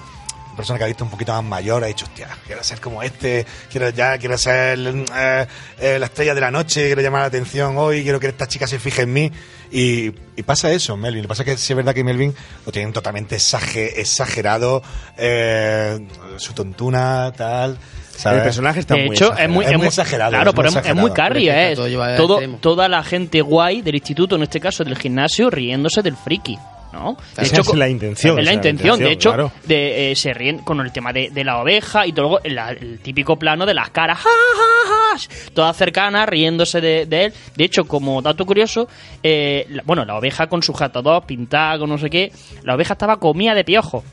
persona 0.59 0.79
que 0.79 0.85
ha 0.85 0.89
visto 0.89 1.05
un 1.05 1.11
poquito 1.11 1.33
más 1.33 1.43
mayor 1.43 1.83
ha 1.83 1.87
dicho, 1.87 2.05
hostia, 2.05 2.29
quiero 2.47 2.63
ser 2.63 2.81
como 2.81 3.03
este, 3.03 3.47
quiero 3.71 3.89
ya, 3.89 4.19
quiero 4.19 4.37
ser 4.37 4.79
eh, 4.79 5.47
eh, 5.81 5.99
la 5.99 6.05
estrella 6.07 6.35
de 6.35 6.41
la 6.43 6.51
noche, 6.51 6.85
quiero 6.85 7.01
llamar 7.01 7.23
la 7.23 7.27
atención 7.29 7.79
hoy, 7.79 8.03
quiero 8.03 8.21
que 8.21 8.27
esta 8.29 8.47
chica 8.47 8.67
se 8.67 8.79
fije 8.79 9.03
en 9.03 9.13
mí. 9.15 9.33
Y, 9.71 10.13
y 10.37 10.43
pasa 10.45 10.71
eso, 10.73 10.97
Melvin. 10.97 11.23
Lo 11.23 11.25
que 11.25 11.29
pasa 11.29 11.43
es 11.43 11.47
que 11.49 11.57
sí 11.59 11.73
es 11.73 11.77
verdad 11.77 11.95
que 11.95 12.03
Melvin 12.05 12.35
lo 12.67 12.73
tienen 12.73 12.93
totalmente 12.93 13.37
exage- 13.37 13.93
exagerado, 13.97 14.83
eh, 15.17 16.07
su 16.39 16.53
tontuna, 16.55 17.33
tal. 17.37 17.77
¿sabes? 18.17 18.39
El 18.39 18.45
personaje 18.45 18.81
está 18.81 18.95
de 18.95 19.07
muy 19.07 19.15
hecho, 19.17 19.27
es 19.27 19.31
exagerado. 19.33 19.53
muy, 19.55 19.65
Es 19.67 19.77
muy 19.79 19.87
exagerado, 19.87 20.31
Claro, 20.31 20.51
es 20.51 20.57
muy 20.57 20.65
pero 20.65 20.81
es, 20.81 20.87
es 20.87 20.95
muy 20.95 21.11
carry, 21.13 21.49
¿eh? 21.51 21.73
todo 21.77 22.17
Todo, 22.17 22.41
toda 22.61 22.89
la 22.89 23.03
gente 23.05 23.43
guay 23.43 23.83
del 23.83 23.95
instituto, 23.97 24.37
en 24.37 24.43
este 24.43 24.59
caso 24.59 24.83
del 24.85 24.97
gimnasio, 24.97 25.51
riéndose 25.51 26.03
del 26.03 26.17
friki. 26.17 26.59
¿No? 26.93 27.17
Esa 27.37 27.61
es 27.61 27.75
la 27.75 27.89
intención, 27.89 28.39
Es 28.39 28.45
la 28.45 28.53
intención. 28.53 28.99
De 28.99 29.11
hecho, 29.13 29.31
claro. 29.31 29.53
de, 29.67 30.13
eh, 30.13 30.17
se 30.17 30.33
ríen 30.35 30.59
con 30.59 30.81
el 30.81 30.91
tema 30.93 31.13
de, 31.13 31.31
de 31.31 31.45
la 31.45 31.59
oveja 31.61 32.07
y 32.07 32.13
todo 32.13 32.29
luego 32.29 32.41
el, 32.45 32.59
el 32.59 32.99
típico 33.01 33.37
plano 33.39 33.67
de 33.67 33.75
las 33.75 33.91
caras, 33.91 34.19
¡ja, 34.19 34.29
ja, 34.29 35.17
ja! 35.19 35.51
todas 35.55 35.77
cercanas, 35.77 36.29
riéndose 36.29 36.81
de, 36.81 37.07
de 37.07 37.25
él. 37.27 37.35
De 37.57 37.65
hecho, 37.65 37.85
como 37.85 38.23
dato 38.23 38.47
curioso, 38.47 38.89
eh, 39.23 39.67
la- 39.71 39.83
bueno, 39.85 40.05
la 40.05 40.17
oveja 40.17 40.47
con 40.47 40.63
su 40.63 40.73
jatador 40.73 41.25
pintada 41.25 41.79
con 41.79 41.89
no 41.91 41.99
sé 41.99 42.09
qué, 42.11 42.33
la 42.63 42.75
oveja 42.75 42.95
estaba 42.95 43.17
comida 43.19 43.55
de 43.55 43.65
piojo. 43.65 44.05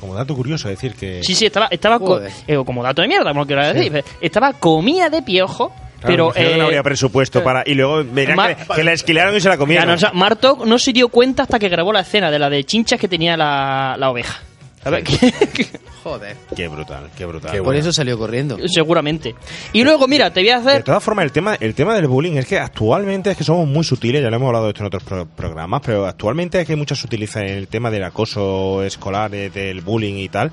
Como 0.00 0.14
dato 0.14 0.34
curioso, 0.34 0.68
decir 0.68 0.94
que. 0.94 1.22
Sí, 1.22 1.34
sí, 1.34 1.46
estaba, 1.46 1.66
estaba 1.70 1.98
co- 1.98 2.20
eh, 2.20 2.56
como 2.66 2.82
dato 2.82 3.00
de 3.02 3.08
mierda, 3.08 3.30
como 3.30 3.40
lo 3.42 3.46
quiero 3.46 3.64
decir. 3.66 4.04
Estaba 4.20 4.52
comida 4.52 5.08
de 5.08 5.22
piojo, 5.22 5.72
Claro, 6.06 6.32
pero... 6.34 6.50
no 6.50 6.62
eh, 6.62 6.66
habría 6.66 6.82
presupuesto 6.82 7.42
para. 7.42 7.62
Y 7.66 7.74
luego 7.74 8.04
que, 8.04 8.56
que 8.74 8.84
la 8.84 8.92
esquilaron 8.92 9.36
y 9.36 9.40
se 9.40 9.48
la 9.48 9.56
comieron. 9.56 9.88
no, 9.88 9.94
o 9.94 9.98
sea, 9.98 10.12
Martok 10.12 10.64
no 10.66 10.78
se 10.78 10.92
dio 10.92 11.08
cuenta 11.08 11.42
hasta 11.44 11.58
que 11.58 11.68
grabó 11.68 11.92
la 11.92 12.00
escena 12.00 12.30
de 12.30 12.38
la 12.38 12.48
de 12.50 12.64
chinchas 12.64 12.98
que 13.00 13.08
tenía 13.08 13.36
la, 13.36 13.96
la 13.98 14.10
oveja. 14.10 14.40
Joder. 16.04 16.36
Qué 16.54 16.68
brutal, 16.68 17.08
qué 17.16 17.24
brutal. 17.24 17.56
Por 17.62 17.74
eso 17.74 17.90
salió 17.90 18.18
corriendo. 18.18 18.58
Seguramente. 18.66 19.34
Y 19.72 19.82
luego, 19.82 20.06
mira, 20.06 20.30
te 20.30 20.40
voy 20.40 20.50
a 20.50 20.60
De 20.60 20.68
hacer... 20.70 20.82
todas 20.82 21.02
formas, 21.02 21.24
el 21.24 21.32
tema, 21.32 21.56
el 21.58 21.74
tema 21.74 21.94
del 21.94 22.06
bullying 22.06 22.36
es 22.36 22.44
que 22.46 22.58
actualmente 22.58 23.30
es 23.30 23.36
que 23.38 23.44
somos 23.44 23.66
muy 23.66 23.84
sutiles, 23.84 24.22
ya 24.22 24.28
lo 24.28 24.36
hemos 24.36 24.48
hablado 24.48 24.66
de 24.66 24.70
esto 24.72 24.82
en 24.82 24.86
otros 24.88 25.02
pro- 25.02 25.26
programas, 25.26 25.80
pero 25.84 26.04
actualmente 26.06 26.60
es 26.60 26.66
que 26.66 26.76
muchos 26.76 26.98
se 27.00 27.06
utiliza 27.06 27.40
el 27.40 27.68
tema 27.68 27.90
del 27.90 28.04
acoso 28.04 28.82
escolar, 28.82 29.34
eh, 29.34 29.48
del 29.48 29.80
bullying 29.80 30.16
y 30.18 30.28
tal. 30.28 30.52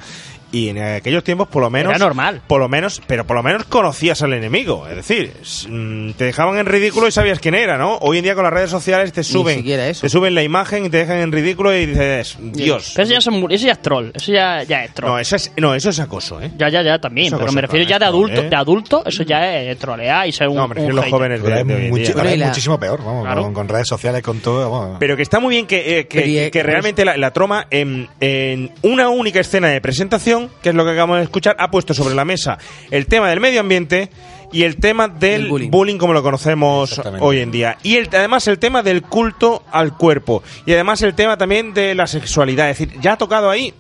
Y 0.52 0.68
en 0.70 0.80
aquellos 0.82 1.24
tiempos, 1.24 1.48
por 1.48 1.62
lo 1.62 1.70
menos. 1.70 1.92
Era 1.92 2.00
normal. 2.00 2.42
Por 2.48 2.60
lo 2.60 2.68
menos, 2.68 3.02
pero 3.08 3.26
por 3.26 3.38
lo 3.38 3.44
menos 3.44 3.64
conocías 3.66 4.22
al 4.22 4.34
enemigo. 4.34 4.86
Es 4.88 4.96
decir, 4.98 5.32
mm, 5.70 6.12
te 6.12 6.26
dejaban 6.26 6.58
en 6.58 6.66
ridículo 6.66 7.08
y 7.08 7.12
sabías 7.12 7.40
quién 7.40 7.56
era, 7.56 7.78
¿no? 7.78 7.98
Hoy 8.02 8.18
en 8.18 8.24
día 8.26 8.36
con 8.36 8.44
las 8.44 8.52
redes 8.52 8.70
sociales 8.70 9.14
te 9.14 9.24
suben. 9.24 9.58
siquiera 9.58 9.88
eso. 9.88 10.02
Te 10.02 10.10
suben 10.10 10.36
la 10.36 10.44
imagen 10.44 10.86
y 10.86 10.90
te 10.90 10.98
dejan 10.98 11.18
en 11.20 11.32
ridículo 11.32 11.74
y 11.76 11.86
dices, 11.86 12.38
Dios. 12.42 12.92
Pero 12.96 13.04
eso 13.06 13.14
ya, 13.14 13.22
son- 13.22 13.52
eso 13.52 13.66
ya 13.66 13.72
es 13.74 13.82
troll. 13.82 14.10
Eso 14.14 14.32
ya, 14.34 14.64
ya 14.64 14.84
es 14.84 14.94
troll. 14.94 15.12
No, 15.12 15.20
eso 15.20 15.36
es, 15.38 15.52
no, 15.58 15.74
eso 15.74 15.90
es 15.90 16.00
acoso, 16.00 16.42
¿eh? 16.42 16.52
Ya, 16.58 16.68
ya, 16.70 16.82
ya, 16.84 17.00
también. 17.00 17.34
Pero 17.38 17.52
me 17.54 17.62
refiero 17.62 17.86
ya 17.88 17.98
de 18.00 18.06
adulto, 18.06 18.42
¿eh? 18.42 18.50
de 18.50 18.56
adulto, 18.56 19.04
eso 19.06 19.24
ya 19.24 19.56
es 19.62 19.78
trolear 19.78 20.28
y 20.28 20.32
ser 20.34 20.48
un, 20.50 20.56
No, 20.58 20.68
me 20.68 20.76
refiero 20.76 20.98
a 21.00 21.02
los 21.02 21.10
jóvenes 21.12 21.42
de, 21.42 21.46
Pero 21.50 21.62
es 21.62 21.68
de 21.68 21.76
hoy 21.76 21.86
en 21.86 21.92
muchi- 21.92 22.02
día. 22.08 22.14
ahora 22.18 22.32
es 22.34 22.40
la- 22.40 22.48
muchísimo 22.48 22.80
peor, 22.80 23.00
vamos, 23.04 23.24
Claro. 23.26 23.44
con, 23.44 23.54
con 23.54 23.68
redes 23.70 23.88
sociales, 23.88 24.22
con 24.22 24.40
todo. 24.40 24.70
Vamos. 24.70 24.98
Pero 25.00 25.16
que 25.16 25.24
está 25.24 25.40
muy 25.40 25.56
bien 25.56 25.66
que, 25.68 26.00
eh, 26.00 26.08
que, 26.08 26.48
eh, 26.48 26.52
que 26.52 26.62
realmente 26.64 27.06
la, 27.06 27.16
la 27.16 27.32
troma 27.32 27.68
en, 27.70 28.10
en 28.20 28.72
una 28.82 29.10
única 29.10 29.40
escena 29.40 29.70
de 29.70 29.80
presentación, 29.82 30.41
que 30.62 30.70
es 30.70 30.76
lo 30.76 30.84
que 30.84 30.92
acabamos 30.92 31.18
de 31.18 31.24
escuchar, 31.24 31.56
ha 31.60 31.72
puesto 31.72 31.94
sobre 31.94 32.16
la 32.16 32.26
mesa 32.26 32.58
el 32.90 33.08
tema 33.08 33.30
del 33.30 33.40
medio 33.40 33.60
ambiente 33.62 34.10
y 34.52 34.64
el 34.64 34.78
tema 34.78 35.08
del 35.08 35.48
bullying. 35.48 35.72
bullying. 35.72 35.98
como 35.98 36.14
lo 36.14 36.24
conocemos 36.24 37.02
hoy 37.20 37.40
en 37.40 37.52
día. 37.52 37.78
Y 37.84 37.96
el, 37.96 38.10
además 38.12 38.48
el 38.48 38.60
tema 38.60 38.84
del 38.84 39.02
culto 39.02 39.64
al 39.72 39.96
cuerpo. 39.96 40.44
Y 40.66 40.74
además 40.74 41.02
el 41.02 41.14
tema 41.14 41.38
también 41.38 41.74
de 41.74 41.96
la 41.96 42.08
sexualidad. 42.08 42.70
Es 42.70 42.80
decir, 42.80 43.00
ya 43.00 43.14
ha 43.14 43.18
tocado 43.18 43.50
ahí 43.50 43.74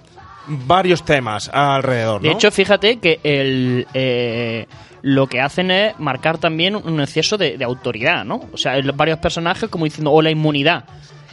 varios 0.47 1.03
temas 1.03 1.49
alrededor. 1.53 2.21
De 2.21 2.29
¿no? 2.29 2.35
hecho, 2.35 2.51
fíjate 2.51 2.99
que 2.99 3.19
el, 3.23 3.85
eh, 3.93 4.65
lo 5.01 5.27
que 5.27 5.41
hacen 5.41 5.71
es 5.71 5.99
marcar 5.99 6.37
también 6.37 6.75
un 6.75 7.01
exceso 7.01 7.37
de, 7.37 7.57
de 7.57 7.65
autoridad, 7.65 8.23
¿no? 8.23 8.41
O 8.53 8.57
sea, 8.57 8.79
varios 8.93 9.19
personajes 9.19 9.69
como 9.69 9.85
diciendo, 9.85 10.11
o 10.11 10.21
la 10.21 10.31
inmunidad. 10.31 10.85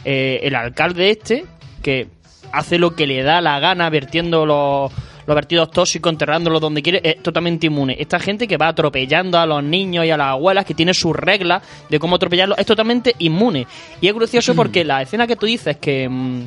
Eh, 0.05 0.39
el 0.43 0.55
alcalde 0.55 1.11
este, 1.11 1.45
que 1.81 2.07
hace 2.51 2.77
lo 2.77 2.95
que 2.95 3.05
le 3.05 3.21
da 3.23 3.41
la 3.41 3.59
gana 3.59 3.89
vertiendo 3.89 4.45
los, 4.45 4.91
los 5.29 5.35
vertidos 5.35 5.69
tóxicos, 5.71 6.11
enterrándolos 6.11 6.59
donde 6.59 6.81
quiere, 6.81 7.01
es 7.03 7.21
totalmente 7.23 7.67
inmune. 7.67 7.95
Esta 7.99 8.19
gente 8.19 8.47
que 8.47 8.57
va 8.57 8.67
atropellando 8.69 9.37
a 9.37 9.45
los 9.45 9.63
niños 9.63 10.03
y 10.05 10.09
a 10.09 10.17
las 10.17 10.29
abuelas, 10.29 10.65
que 10.65 10.73
tiene 10.73 10.93
sus 10.93 11.15
reglas 11.15 11.61
de 11.89 11.99
cómo 11.99 12.15
atropellarlos, 12.15 12.57
es 12.57 12.65
totalmente 12.65 13.15
inmune. 13.19 13.67
Y 14.01 14.07
es 14.07 14.13
gracioso 14.15 14.53
porque 14.55 14.83
la 14.83 15.01
escena 15.03 15.27
que 15.27 15.35
tú 15.35 15.45
dices 15.45 15.77
que, 15.77 16.09
mm, 16.09 16.41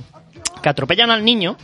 que 0.63 0.69
atropellan 0.69 1.11
al 1.11 1.25
niño... 1.25 1.57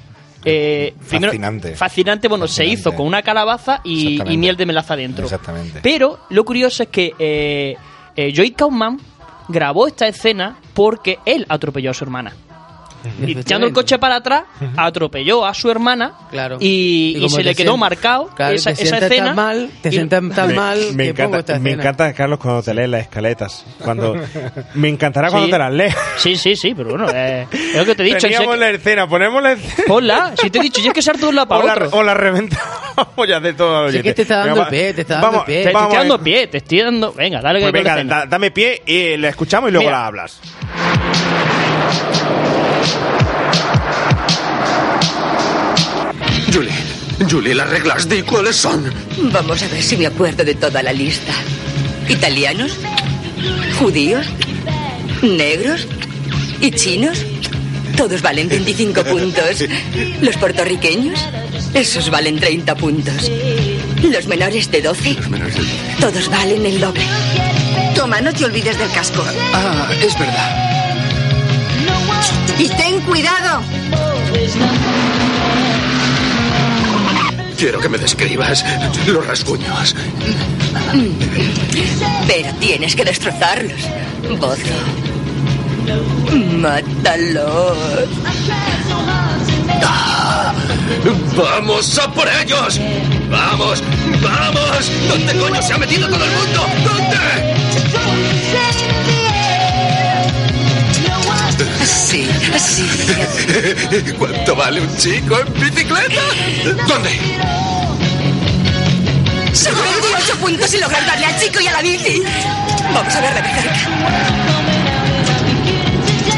Eh, 0.45 0.95
primero- 1.09 1.33
Fascinante. 1.33 1.75
fascinante, 1.75 2.29
bueno, 2.29 2.47
se 2.47 2.65
hizo 2.65 2.93
con 2.95 3.05
una 3.07 3.23
calabaza 3.23 3.81
y, 3.83 4.23
y 4.33 4.37
miel 4.37 4.57
de 4.57 4.67
melaza 4.67 4.95
dentro. 4.95 5.25
Exactamente. 5.25 5.81
Pero 5.83 6.21
lo 6.31 6.45
curioso 6.45 6.85
es 6.85 6.89
que 6.91 7.13
eh, 7.19 7.77
eh, 8.15 8.33
Joy 8.33 8.53
Kaufman 8.53 9.01
grabó 9.49 9.89
esta 9.89 10.07
escena 10.07 10.57
porque 10.75 11.19
él 11.27 11.45
atropelló 11.49 11.91
a 11.91 11.95
su 11.95 12.05
hermana. 12.05 12.33
Y 13.27 13.39
echando 13.39 13.67
el 13.67 13.73
coche 13.73 13.99
para 13.99 14.17
atrás, 14.17 14.45
atropelló 14.77 15.45
a 15.47 15.55
su 15.55 15.71
hermana 15.71 16.13
Claro. 16.31 16.57
y, 16.61 16.67
Y 16.69 17.17
y 17.17 17.21
como 17.23 17.37
se 17.37 17.43
le 17.43 17.55
quedó 17.55 17.77
marcado 17.77 18.29
Claro, 18.35 18.55
esa, 18.55 18.73
te 18.73 18.83
esa 18.85 18.99
escena. 18.99 19.27
tan 19.27 19.37
mal, 19.37 19.71
te 19.83 19.91
sientes 19.91 20.21
tan 20.35 20.55
mal 20.55 20.79
me, 20.95 21.05
que 21.05 21.11
encanta, 21.11 21.39
esta 21.39 21.59
me 21.59 21.73
encanta, 21.73 22.13
Carlos, 22.13 22.39
cuando 22.39 22.63
te 22.63 22.75
lees 22.75 22.89
las 22.89 23.03
escaletas. 23.03 23.65
Cuando, 23.85 24.15
me 24.75 24.89
encantará 24.89 25.29
cuando 25.31 25.47
Sí. 25.47 25.53
te 25.53 25.59
las 25.59 25.73
lees. 25.73 25.95
Sí, 26.17 26.37
sí, 26.37 26.57
sí, 26.57 26.75
pero 26.77 26.91
bueno, 26.91 27.07
eh, 27.15 27.47
es 27.53 27.77
lo 27.77 27.85
que 27.85 27.95
te 27.95 28.03
he 28.03 28.07
dicho. 28.07 28.19
Teníamos 28.19 28.59
la 28.59 28.71
escena, 28.71 29.09
ponemos 29.09 29.43
la 29.43 29.53
escena. 29.53 29.85
Ponla, 29.87 30.33
si 30.41 30.51
te 30.51 30.59
he 30.59 30.63
dicho, 30.63 30.81
yo 30.81 30.89
es 30.89 30.95
que 30.95 31.03
ser 31.03 31.17
de 31.17 31.27
un 31.27 31.35
lado 31.35 31.47
O 31.47 31.49
para 31.49 31.65
la, 31.65 31.73
otro. 31.87 31.99
o 31.99 32.03
la 32.03 32.15
reventamos 32.15 32.69
ya 33.29 33.41
de 33.41 33.53
todo. 33.55 33.91
Si 33.91 33.97
es 33.99 34.03
que 34.03 34.15
te 34.15 34.23
está 34.23 34.45
dando 34.47 34.69
pie, 34.69 34.93
te 34.95 35.03
está 35.03 35.21
dando 35.21 35.45
pie. 35.45 35.63
Te, 35.63 35.69
estoy 35.71 35.97
dando 35.97 36.19
pie, 36.23 36.47
te 36.49 36.59
estoy 36.59 36.81
dando. 36.81 37.13
Venga, 37.13 37.41
dale 37.41 37.61
que 37.61 37.71
Pues 37.71 37.85
la 37.85 37.95
venga, 37.95 38.27
dame 38.27 38.51
pie 38.51 38.83
y 38.87 39.17
la 39.17 39.29
escuchamos 39.29 39.71
y 39.71 39.73
luego 39.73 39.87
Mira. 39.89 39.99
la 40.01 40.07
hablas. 40.07 40.41
Julie, 46.53 46.73
Julie, 47.31 47.55
las 47.55 47.69
reglas, 47.69 48.09
di 48.09 48.23
cuáles 48.23 48.57
son. 48.57 48.93
Vamos 49.33 49.63
a 49.63 49.69
ver 49.69 49.83
si 49.83 49.97
me 49.97 50.07
acuerdo 50.07 50.45
de 50.45 50.55
toda 50.55 50.83
la 50.83 50.93
lista. 50.93 51.33
¿Italianos? 52.09 52.73
¿Judíos? 53.79 54.27
¿Negros? 55.23 55.87
¿Y 56.61 56.71
chinos? 56.71 57.19
Todos 57.97 58.23
valen 58.23 58.49
25 58.49 59.05
puntos. 59.05 59.65
¿Los 60.21 60.37
puertorriqueños? 60.37 61.19
Esos 61.75 62.11
valen 62.11 62.39
30 62.39 62.75
puntos. 62.77 63.31
¿Los 64.03 64.27
menores 64.27 64.71
de 64.71 64.83
12? 64.83 65.17
Todos 66.01 66.29
valen 66.31 66.65
el 66.65 66.81
doble. 66.81 67.05
Toma, 67.95 68.21
no 68.21 68.33
te 68.33 68.45
olvides 68.45 68.79
del 68.79 68.91
casco. 68.91 69.25
Ah, 69.53 69.89
es 70.01 70.19
verdad. 70.19 70.69
¡Y 72.59 72.69
ten 72.69 73.01
cuidado! 73.03 73.63
Quiero 77.59 77.81
que 77.81 77.89
me 77.89 77.99
describas 77.99 78.65
los 79.09 79.27
rasguños. 79.27 79.97
Pero 82.29 82.55
tienes 82.61 82.95
que 82.95 83.05
destrozarlos. 83.05 83.81
Bozo. 84.39 84.63
Mátalos. 86.57 87.77
¡Vamos 91.37 91.99
a 91.99 92.13
por 92.13 92.29
ellos! 92.29 92.81
¡Vamos! 93.29 93.83
¡Vamos! 94.23 94.91
¿Dónde 95.09 95.35
coño 95.39 95.61
se 95.61 95.73
ha 95.73 95.79
metido 95.79 96.09
todo 96.09 96.25
el 96.25 96.31
mundo? 96.31 96.67
¿Dónde? 96.85 97.68
Sí, 101.89 102.29
sí. 102.59 102.87
¿Cuánto 104.19 104.55
vale 104.55 104.81
un 104.81 104.97
chico 104.97 105.39
en 105.41 105.53
bicicleta? 105.55 106.23
¿Dónde? 106.87 107.11
Sobre 109.53 109.83
28 109.83 110.37
puntos 110.37 110.75
y 110.75 110.79
lograr 110.79 111.07
darle 111.07 111.27
al 111.27 111.41
chico 111.41 111.61
y 111.61 111.67
a 111.67 111.73
la 111.73 111.83
bici. 111.83 112.23
Vamos 112.93 113.15
a 113.15 113.21
verla 113.21 113.41
de 113.41 113.55
cerca. 113.55 113.75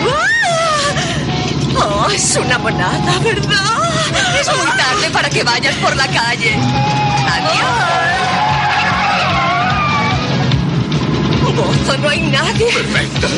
¡Ah! 0.08 0.26
Oh, 1.78 2.08
es 2.10 2.36
una 2.36 2.58
monada, 2.58 3.18
¿verdad? 3.18 4.40
Es 4.40 4.46
muy 4.46 4.66
tarde 4.76 5.10
para 5.12 5.28
que 5.30 5.42
vayas 5.42 5.74
por 5.76 5.96
la 5.96 6.06
calle. 6.06 6.54
Adiós. 7.28 8.00
Bozo, 11.56 11.98
no 11.98 12.08
hay 12.08 12.20
nadie. 12.22 12.66
Perfecto. 12.72 13.28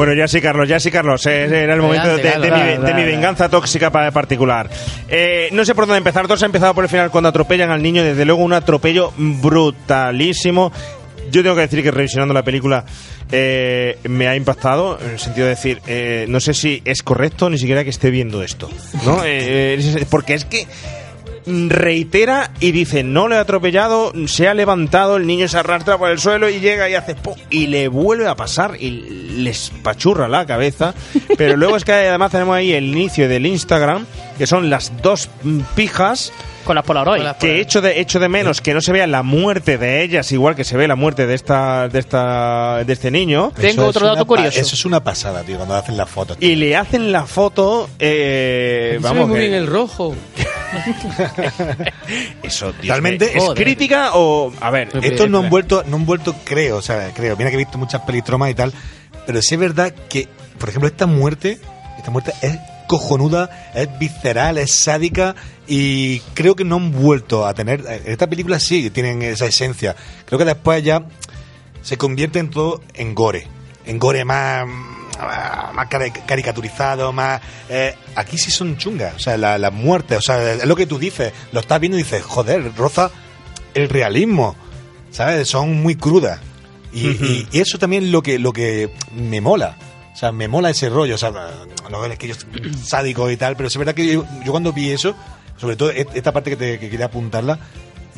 Bueno, 0.00 0.14
ya 0.14 0.26
sí, 0.26 0.40
Carlos, 0.40 0.66
ya 0.66 0.80
sí, 0.80 0.90
Carlos. 0.90 1.26
eh, 1.26 1.44
Era 1.44 1.74
el 1.74 1.82
momento 1.82 2.16
de, 2.16 2.22
mi, 2.84 2.86
de 2.86 3.04
venganza 3.04 3.50
tóxica 3.50 3.90
pa- 3.90 4.10
particular. 4.10 4.70
Eh, 5.08 5.50
no 5.52 5.62
sé 5.62 5.74
por 5.74 5.84
dónde 5.86 5.98
empezar. 5.98 6.26
Todos 6.26 6.42
han 6.42 6.46
empezado 6.46 6.72
por 6.74 6.84
el 6.84 6.88
final 6.88 7.10
cuando 7.10 7.28
atropellan 7.28 7.70
al 7.70 7.82
niño. 7.82 8.02
Desde 8.02 8.24
luego, 8.24 8.42
un 8.42 8.54
atropello 8.54 9.12
brutalísimo. 9.18 10.72
Yo 11.30 11.42
tengo 11.42 11.54
que 11.54 11.60
decir 11.62 11.82
que 11.82 11.90
revisionando 11.90 12.32
la 12.32 12.42
película 12.42 12.84
eh, 13.30 13.98
me 14.04 14.26
ha 14.26 14.34
impactado 14.34 14.98
en 15.00 15.10
el 15.10 15.18
sentido 15.18 15.46
de 15.46 15.50
decir, 15.54 15.80
eh, 15.86 16.24
no 16.28 16.40
sé 16.40 16.54
si 16.54 16.80
es 16.86 17.02
correcto 17.02 17.50
ni 17.50 17.58
siquiera 17.58 17.84
que 17.84 17.90
esté 17.90 18.10
viendo 18.10 18.42
esto, 18.42 18.68
¿no? 19.04 19.22
Eh, 19.22 19.74
eh, 19.78 20.06
porque 20.10 20.34
es 20.34 20.44
que 20.46 20.66
reitera 21.68 22.50
y 22.60 22.72
dice 22.72 23.02
no 23.02 23.28
le 23.28 23.36
ha 23.36 23.40
atropellado, 23.40 24.12
se 24.26 24.48
ha 24.48 24.54
levantado, 24.54 25.16
el 25.16 25.26
niño 25.26 25.48
se 25.48 25.58
arrastra 25.58 25.98
por 25.98 26.10
el 26.10 26.18
suelo 26.18 26.48
y 26.48 26.60
llega 26.60 26.88
y 26.88 26.94
hace 26.94 27.14
¡pum! 27.14 27.34
y 27.50 27.66
le 27.66 27.88
vuelve 27.88 28.26
a 28.26 28.36
pasar 28.36 28.76
y 28.78 28.90
les 28.90 29.70
pachurra 29.82 30.28
la 30.28 30.46
cabeza. 30.46 30.94
Pero 31.36 31.56
luego 31.56 31.76
es 31.76 31.84
que 31.84 31.92
además 31.92 32.30
tenemos 32.32 32.56
ahí 32.56 32.72
el 32.72 32.84
inicio 32.86 33.28
del 33.28 33.46
Instagram, 33.46 34.06
que 34.38 34.46
son 34.46 34.70
las 34.70 34.92
dos 35.02 35.28
pijas. 35.74 36.32
Con 36.64 36.74
las 36.76 36.84
Polaroid. 36.84 37.22
Que 37.40 37.60
echo 37.60 37.80
de, 37.80 38.00
echo 38.00 38.20
de 38.20 38.28
menos 38.28 38.60
que 38.60 38.74
no 38.74 38.80
se 38.82 38.92
vea 38.92 39.06
la 39.06 39.22
muerte 39.22 39.78
de 39.78 40.02
ellas, 40.02 40.30
igual 40.30 40.54
que 40.54 40.62
se 40.64 40.76
ve 40.76 40.86
la 40.86 40.94
muerte 40.94 41.26
de 41.26 41.34
esta, 41.34 41.88
de 41.88 41.98
esta, 41.98 42.84
de 42.84 42.92
este 42.92 43.10
niño. 43.10 43.50
Tengo 43.58 43.86
otro 43.86 44.06
dato 44.06 44.26
curioso. 44.26 44.60
Eso 44.60 44.74
es 44.74 44.84
una 44.84 45.02
pasada, 45.02 45.42
tío, 45.42 45.56
cuando 45.56 45.74
hacen 45.74 45.96
las 45.96 46.08
fotos. 46.10 46.36
Y 46.38 46.56
le 46.56 46.76
hacen 46.76 47.12
la 47.12 47.24
foto, 47.24 47.88
eh, 47.98 48.90
Se 48.92 48.98
ve 48.98 49.02
vamos, 49.02 49.28
muy 49.28 49.38
que- 49.38 49.40
bien 49.48 49.54
el 49.54 49.66
rojo. 49.66 50.14
eso 52.42 52.72
Dios 52.72 52.86
Realmente 52.86 53.26
mío, 53.26 53.34
es 53.34 53.42
Joder. 53.42 53.64
crítica 53.64 54.10
o 54.14 54.52
a 54.60 54.70
ver, 54.70 54.90
Estos 55.02 55.28
no 55.30 55.38
han 55.40 55.50
vuelto, 55.50 55.84
no 55.86 55.96
han 55.96 56.06
vuelto, 56.06 56.34
creo, 56.44 56.78
o 56.78 56.82
sea, 56.82 57.10
creo, 57.14 57.36
mira 57.36 57.50
que 57.50 57.56
he 57.56 57.58
visto 57.58 57.78
muchas 57.78 58.02
pelitromas 58.02 58.50
y 58.50 58.54
tal, 58.54 58.72
pero 59.26 59.40
sí 59.42 59.54
es 59.54 59.60
verdad 59.60 59.94
que, 60.08 60.28
por 60.58 60.68
ejemplo, 60.68 60.88
esta 60.88 61.06
muerte, 61.06 61.58
esta 61.98 62.10
muerte 62.10 62.32
es 62.42 62.58
cojonuda, 62.86 63.70
es 63.74 63.88
visceral, 63.98 64.58
es 64.58 64.72
sádica 64.72 65.36
y 65.68 66.18
creo 66.34 66.56
que 66.56 66.64
no 66.64 66.76
han 66.76 66.90
vuelto 66.90 67.46
a 67.46 67.54
tener, 67.54 67.84
en 67.86 68.12
esta 68.12 68.28
película 68.28 68.58
sí 68.58 68.90
tienen 68.90 69.22
esa 69.22 69.46
esencia, 69.46 69.94
creo 70.26 70.38
que 70.38 70.44
después 70.44 70.82
ya 70.82 71.04
se 71.82 71.96
convierte 71.96 72.38
en 72.38 72.50
todo 72.50 72.82
en 72.94 73.14
gore, 73.14 73.46
en 73.86 73.98
gore 73.98 74.24
más 74.24 74.66
más 75.74 75.88
cari- 75.88 76.12
caricaturizado, 76.26 77.12
más... 77.12 77.40
eh, 77.68 77.94
aquí 78.16 78.38
sí 78.38 78.50
son 78.50 78.76
chungas, 78.76 79.14
o 79.14 79.18
sea, 79.18 79.36
la- 79.36 79.58
las 79.58 79.72
muertes, 79.72 80.18
o 80.18 80.22
sea, 80.22 80.52
es 80.54 80.64
lo 80.66 80.76
que 80.76 80.86
tú 80.86 80.98
dices, 80.98 81.32
lo 81.52 81.60
estás 81.60 81.80
viendo 81.80 81.98
y 81.98 82.02
dices, 82.02 82.22
joder, 82.22 82.74
roza 82.76 83.10
el 83.74 83.88
realismo, 83.88 84.56
¿sabes? 85.10 85.48
Son 85.48 85.82
muy 85.82 85.94
crudas. 85.96 86.40
Y, 86.92 87.06
y- 87.08 87.48
y 87.52 87.60
eso 87.60 87.78
también 87.78 88.04
es 88.04 88.10
lo 88.10 88.22
que, 88.22 88.38
lo 88.38 88.52
que 88.52 88.90
me 89.14 89.40
mola. 89.40 89.76
O 90.12 90.16
sea, 90.16 90.32
me 90.32 90.48
mola 90.48 90.70
ese 90.70 90.88
rollo. 90.88 91.14
O 91.14 91.18
sea, 91.18 91.30
no 91.90 92.04
es 92.04 92.18
que 92.18 92.28
yo 92.28 92.34
sádico 92.84 93.30
y 93.30 93.36
tal, 93.36 93.56
pero 93.56 93.68
es 93.68 93.76
verdad 93.76 93.94
que 93.94 94.06
yo, 94.12 94.24
yo 94.44 94.50
cuando 94.50 94.72
vi 94.72 94.90
eso, 94.90 95.14
sobre 95.56 95.76
todo 95.76 95.90
et- 95.92 96.08
esta 96.14 96.32
parte 96.32 96.50
que, 96.50 96.56
te, 96.56 96.78
que 96.80 96.90
quería 96.90 97.06
apuntarla, 97.06 97.58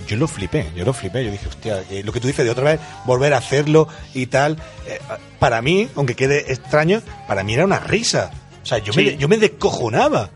yo 0.06 0.16
lo 0.16 0.26
flipé, 0.28 0.66
yo 0.76 0.84
lo 0.84 0.92
flipé. 0.92 1.24
Yo 1.24 1.30
dije, 1.30 1.48
hostia, 1.48 1.82
que 1.88 2.02
lo 2.02 2.12
que 2.12 2.20
tú 2.20 2.26
dices 2.26 2.44
de 2.44 2.50
otra 2.50 2.64
vez, 2.64 2.80
volver 3.04 3.34
a 3.34 3.38
hacerlo 3.38 3.88
y 4.14 4.26
tal. 4.26 4.56
eh, 4.86 4.98
para 5.38 5.60
mí, 5.62 5.88
aunque 5.96 6.14
quede 6.14 6.52
extraño, 6.52 7.02
para 7.26 7.42
mí 7.42 7.54
era 7.54 7.64
una 7.64 7.80
risa. 7.80 8.30
O 8.62 8.66
sea, 8.66 8.78
yo, 8.78 8.92
Sí. 8.92 9.02
me, 9.04 9.16
yo 9.16 9.28
me 9.28 9.36
descojonaba. 9.38 10.30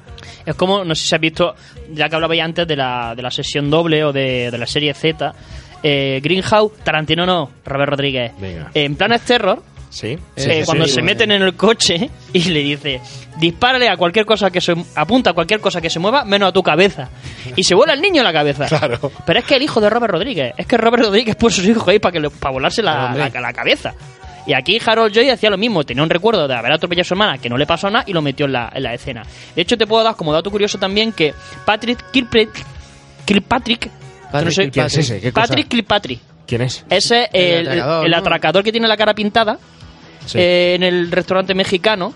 Es 0.45 0.55
como, 0.55 0.85
no 0.85 0.95
sé 0.95 1.07
si 1.09 1.15
has 1.15 1.21
visto, 1.21 1.55
ya 1.93 2.09
que 2.09 2.15
hablabais 2.17 2.43
antes 2.43 2.67
de 2.67 2.77
la, 2.77 3.15
de 3.15 3.23
la 3.23 3.31
sesión 3.31 3.69
doble 3.71 4.05
o 4.05 4.13
de, 4.13 4.51
de 4.51 4.59
la 4.59 4.67
serie 4.67 4.95
Z, 4.95 5.35
eh, 5.83 6.21
Greenhouse, 6.23 6.73
Tarantino 6.85 7.27
no, 7.27 7.51
Robert 7.65 7.91
Rodríguez. 7.91 8.33
Venga. 8.39 8.71
En 8.75 8.97
Planes 8.97 9.23
Terror, 9.23 9.63
Sí. 9.97 10.19
eh, 10.37 10.63
cuando 10.67 10.87
se 10.87 11.01
meten 11.01 11.33
en 11.33 11.41
el 11.41 11.55
coche 11.57 12.11
y 12.35 12.41
le 12.51 12.61
dice, 12.61 13.01
dispárale 13.39 13.89
a 13.89 13.97
cualquier 13.97 14.27
cosa 14.27 14.51
que 14.51 14.61
se 14.61 14.75
apunta 14.95 15.31
a 15.31 15.33
cualquier 15.33 15.59
cosa 15.61 15.81
que 15.81 15.89
se 15.89 15.99
mueva, 15.99 16.23
menos 16.27 16.51
a 16.51 16.53
tu 16.53 16.63
cabeza. 16.63 17.09
Y 17.57 17.65
se 17.65 17.75
vuela 17.75 17.95
el 17.95 18.03
niño 18.03 18.19
en 18.21 18.25
la 18.25 18.33
cabeza. 18.33 18.67
Claro. 18.69 19.11
Pero 19.25 19.39
es 19.39 19.45
que 19.47 19.55
el 19.57 19.63
hijo 19.63 19.81
de 19.81 19.89
Robert 19.89 20.13
Rodríguez, 20.13 20.53
es 20.59 20.67
que 20.67 20.77
Robert 20.77 21.05
Rodríguez 21.05 21.35
puso 21.37 21.63
a 21.63 21.65
sus 21.65 21.71
hijos 21.71 21.89
ahí 21.89 21.99
para 21.99 22.13
que 22.13 22.21
le- 22.21 22.29
para 22.29 22.53
volarse 22.53 22.83
la, 22.83 23.15
la- 23.15 23.41
la 23.41 23.53
cabeza. 23.55 23.95
Y 24.47 24.53
aquí 24.55 24.79
Harold 24.85 25.15
Joy 25.15 25.31
hacía 25.31 25.49
lo 25.49 25.57
mismo, 25.57 25.83
tenía 25.83 26.03
un 26.03 26.11
recuerdo 26.11 26.47
de 26.47 26.55
haber 26.55 26.73
atropellado 26.73 27.01
a 27.03 27.05
su 27.05 27.15
hermana 27.15 27.39
que 27.39 27.49
no 27.49 27.57
le 27.57 27.65
pasó 27.67 27.89
nada 27.91 28.05
y 28.07 28.13
lo 28.13 28.21
metió 28.21 28.45
en 28.47 28.53
la, 28.53 28.71
en 28.75 28.83
la 28.83 28.93
escena. 28.93 29.23
De 29.57 29.63
hecho, 29.63 29.77
te 29.79 29.87
puedo 29.87 30.05
dar 30.05 30.15
como 30.15 30.31
dato 30.33 30.51
curioso 30.51 30.79
también 30.79 31.11
que 31.13 31.33
Patrick 31.65 32.11
Kilpatrick, 32.13 32.65
Kilpatrick, 33.25 33.81
que 33.81 34.45
no 34.45 34.51
sé- 34.51 34.71
¿Quién 34.71 34.87
es 34.87 34.99
ese? 34.99 35.21
¿Qué 35.21 35.33
cosa? 35.33 35.47
Patrick 35.49 35.69
Kilpatrick, 35.69 36.21
¿Quién 36.47 36.63
es? 36.63 36.85
ese 36.91 37.25
es 37.25 37.29
el, 37.33 37.67
El 37.67 37.69
atracador, 37.69 38.05
el 38.05 38.11
¿no? 38.13 38.17
atracador 38.19 38.63
que 38.65 38.73
tiene 38.73 38.87
la 38.89 38.97
cara 38.97 39.15
pintada 39.15 39.59
Sí. 40.27 40.39
eh, 40.39 40.75
en 40.75 40.83
el 40.83 41.11
restaurante 41.11 41.55
mexicano. 41.55 42.13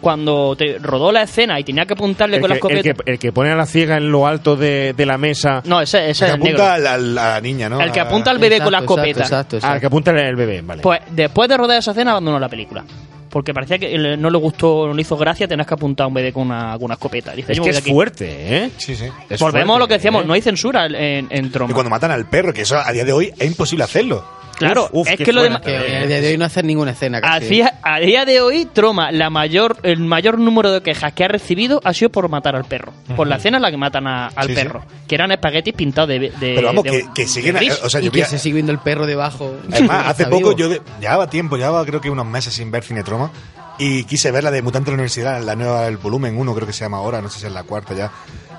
Cuando 0.00 0.56
te 0.56 0.78
rodó 0.78 1.12
la 1.12 1.20
escena 1.24 1.60
y 1.60 1.64
tenía 1.64 1.84
que 1.84 1.92
apuntarle 1.92 2.36
El 2.36 2.40
con 2.40 2.48
que, 2.48 2.54
la 2.54 2.54
el, 2.54 2.78
escopeta. 2.78 3.04
que, 3.04 3.10
el 3.12 3.18
que 3.18 3.32
pone 3.32 3.50
a 3.50 3.54
la 3.54 3.66
ciega 3.66 3.98
en 3.98 4.10
lo 4.10 4.26
alto 4.26 4.56
de, 4.56 4.94
de 4.94 5.04
la 5.04 5.18
mesa. 5.18 5.60
No, 5.66 5.78
ese, 5.82 6.08
ese 6.08 6.24
Que 6.24 6.30
es 6.30 6.34
el 6.36 6.40
negro. 6.42 6.62
apunta 6.64 6.94
a 6.94 6.96
la, 6.96 7.40
niña, 7.42 7.68
¿no? 7.68 7.78
El 7.82 7.92
que 7.92 8.00
apunta 8.00 8.30
al 8.30 8.38
bebé 8.38 8.60
con 8.62 8.72
la 8.72 8.78
Exacto, 8.78 8.94
escopeta. 8.94 9.20
Exacto, 9.20 9.56
exacto, 9.56 9.72
Ah, 9.72 9.74
el 9.74 9.80
que 9.80 9.86
apunta 9.88 10.10
el 10.12 10.36
bebé, 10.36 10.62
vale. 10.62 10.80
Pues 10.80 11.00
después 11.10 11.50
de 11.50 11.56
rodar 11.58 11.76
esa 11.78 11.90
escena 11.90 12.12
abandonó 12.12 12.38
la 12.38 12.48
película. 12.48 12.82
Porque 13.28 13.52
parecía 13.52 13.78
que 13.78 13.98
no 14.16 14.30
le 14.30 14.38
gustó, 14.38 14.86
no 14.86 14.94
le 14.94 15.02
hizo 15.02 15.18
gracia 15.18 15.46
tener 15.46 15.66
que 15.66 15.74
apuntar 15.74 16.06
a 16.06 16.08
un 16.08 16.14
bebé 16.14 16.32
con 16.32 16.46
una, 16.46 16.72
con 16.78 16.84
una 16.84 16.94
escopeta. 16.94 17.32
Dice, 17.34 17.52
es 17.52 17.58
"Yo 17.58 17.62
que 17.64 17.68
es 17.68 17.76
de 17.76 17.80
aquí". 17.80 17.90
fuerte, 17.92 18.56
¿eh? 18.56 18.70
Sí, 18.78 18.96
sí. 18.96 19.04
Es 19.28 19.38
Volvemos 19.38 19.76
a 19.76 19.78
lo 19.80 19.86
que 19.86 19.94
decíamos, 19.94 20.24
¿eh? 20.24 20.26
no 20.26 20.32
hay 20.32 20.40
censura 20.40 20.86
en, 20.86 21.26
en 21.28 21.52
Troma. 21.52 21.70
Y 21.70 21.74
cuando 21.74 21.90
matan 21.90 22.10
al 22.10 22.26
perro, 22.26 22.54
que 22.54 22.62
eso 22.62 22.78
a 22.78 22.90
día 22.90 23.04
de 23.04 23.12
hoy 23.12 23.34
es 23.38 23.46
imposible 23.46 23.84
hacerlo. 23.84 24.24
Claro, 24.66 24.88
Uf, 24.92 25.08
es 25.08 25.16
qué 25.16 25.24
que 25.24 25.32
lo 25.32 25.42
de. 25.42 25.60
Que 25.60 25.76
a 25.76 26.06
día 26.06 26.20
de 26.20 26.28
hoy 26.28 26.38
no 26.38 26.44
hacer 26.44 26.64
ninguna 26.64 26.92
escena 26.92 27.20
casi. 27.20 27.44
Hacía- 27.46 27.78
a 27.82 27.98
día 28.00 28.24
de 28.24 28.40
hoy, 28.40 28.66
Troma, 28.66 29.10
la 29.10 29.30
mayor, 29.30 29.76
el 29.82 29.98
mayor 30.00 30.38
número 30.38 30.70
de 30.72 30.82
quejas 30.82 31.12
que 31.12 31.24
ha 31.24 31.28
recibido 31.28 31.80
ha 31.84 31.92
sido 31.94 32.10
por 32.10 32.28
matar 32.28 32.54
al 32.56 32.64
perro. 32.64 32.92
Por 33.16 33.26
la 33.26 33.36
escena 33.36 33.56
en 33.56 33.62
la 33.62 33.70
que 33.70 33.76
matan 33.76 34.06
a- 34.06 34.28
al 34.28 34.46
Sí, 34.48 34.54
sí. 34.54 34.62
perro. 34.62 34.84
Que 35.08 35.14
eran 35.14 35.32
espaguetis 35.32 35.74
pintados 35.74 36.08
de, 36.08 36.18
de- 36.18 36.30
Pero 36.38 36.66
vamos, 36.68 36.84
de- 36.84 36.90
que, 36.90 37.06
que 37.14 37.22
de 37.22 37.28
siguen. 37.28 37.56
gris. 37.56 37.78
O 37.82 37.90
sea, 37.90 38.00
y 38.00 38.04
yo 38.04 38.10
que 38.12 38.16
vi 38.18 38.22
a- 38.22 38.26
se 38.26 38.38
sigue 38.38 38.54
viendo 38.54 38.72
el 38.72 38.78
perro 38.78 39.06
debajo. 39.06 39.54
Además, 39.72 40.06
hace 40.08 40.24
poco 40.26 40.54
vivo. 40.54 40.56
yo 40.56 40.68
de- 40.68 40.82
llevaba 41.00 41.28
tiempo, 41.30 41.56
llevaba 41.56 41.84
creo 41.84 42.00
que 42.00 42.10
unos 42.10 42.26
meses 42.26 42.54
sin 42.54 42.70
ver 42.70 42.84
Cinetroma 42.84 43.30
y 43.78 44.04
quise 44.04 44.30
ver 44.30 44.44
la 44.44 44.50
de 44.50 44.60
Mutante 44.62 44.86
de 44.86 44.92
la 44.92 44.94
Universidad, 44.96 45.42
la 45.42 45.56
nueva 45.56 45.82
del 45.82 45.96
volumen 45.96 46.36
1, 46.38 46.54
creo 46.54 46.66
que 46.66 46.72
se 46.74 46.84
llama 46.84 46.98
ahora, 46.98 47.22
no 47.22 47.28
sé 47.30 47.40
si 47.40 47.46
es 47.46 47.52
la 47.52 47.62
cuarta 47.62 47.94
ya. 47.94 48.10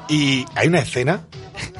Y 0.09 0.45
hay 0.55 0.67
una 0.67 0.79
escena 0.79 1.21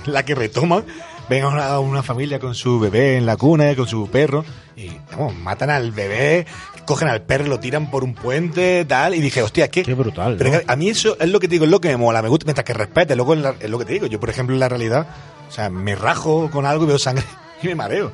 en 0.05 0.13
la 0.13 0.23
que 0.23 0.35
retoman, 0.35 0.85
ven 1.31 1.43
a 1.45 1.47
una, 1.47 1.79
una 1.79 2.03
familia 2.03 2.39
con 2.39 2.53
su 2.55 2.77
bebé 2.77 3.15
en 3.17 3.25
la 3.25 3.37
cuna, 3.37 3.73
con 3.75 3.87
su 3.87 4.09
perro, 4.09 4.43
y 4.75 4.89
vamos, 5.11 5.33
matan 5.35 5.69
al 5.69 5.91
bebé, 5.91 6.45
cogen 6.85 7.07
al 7.07 7.21
perro, 7.21 7.45
lo 7.47 7.57
tiran 7.57 7.89
por 7.89 8.03
un 8.03 8.13
puente, 8.13 8.83
tal, 8.83 9.15
y 9.15 9.21
dije, 9.21 9.41
hostia, 9.41 9.69
¿qué? 9.69 9.83
Qué 9.83 9.93
brutal, 9.93 10.35
Pero 10.37 10.59
a 10.67 10.75
mí 10.75 10.89
eso 10.89 11.15
es 11.21 11.29
lo 11.29 11.39
que 11.39 11.47
te 11.47 11.53
digo, 11.53 11.63
es 11.63 11.71
lo 11.71 11.79
que 11.79 11.87
me 11.87 11.95
mola, 11.95 12.21
me 12.21 12.27
gusta, 12.27 12.43
mientras 12.45 12.65
que 12.65 12.73
respete, 12.73 13.15
luego 13.15 13.33
la- 13.35 13.55
es 13.61 13.69
lo 13.69 13.79
que 13.79 13.85
te 13.85 13.93
digo. 13.93 14.07
Yo, 14.07 14.19
por 14.19 14.29
ejemplo, 14.29 14.53
en 14.53 14.59
la 14.59 14.67
realidad, 14.67 15.07
o 15.47 15.51
sea, 15.53 15.69
me 15.69 15.95
rajo 15.95 16.49
con 16.51 16.65
algo 16.65 16.83
y 16.83 16.87
veo 16.87 16.99
sangre 16.99 17.23
y 17.63 17.67
me 17.67 17.75
mareo. 17.75 18.11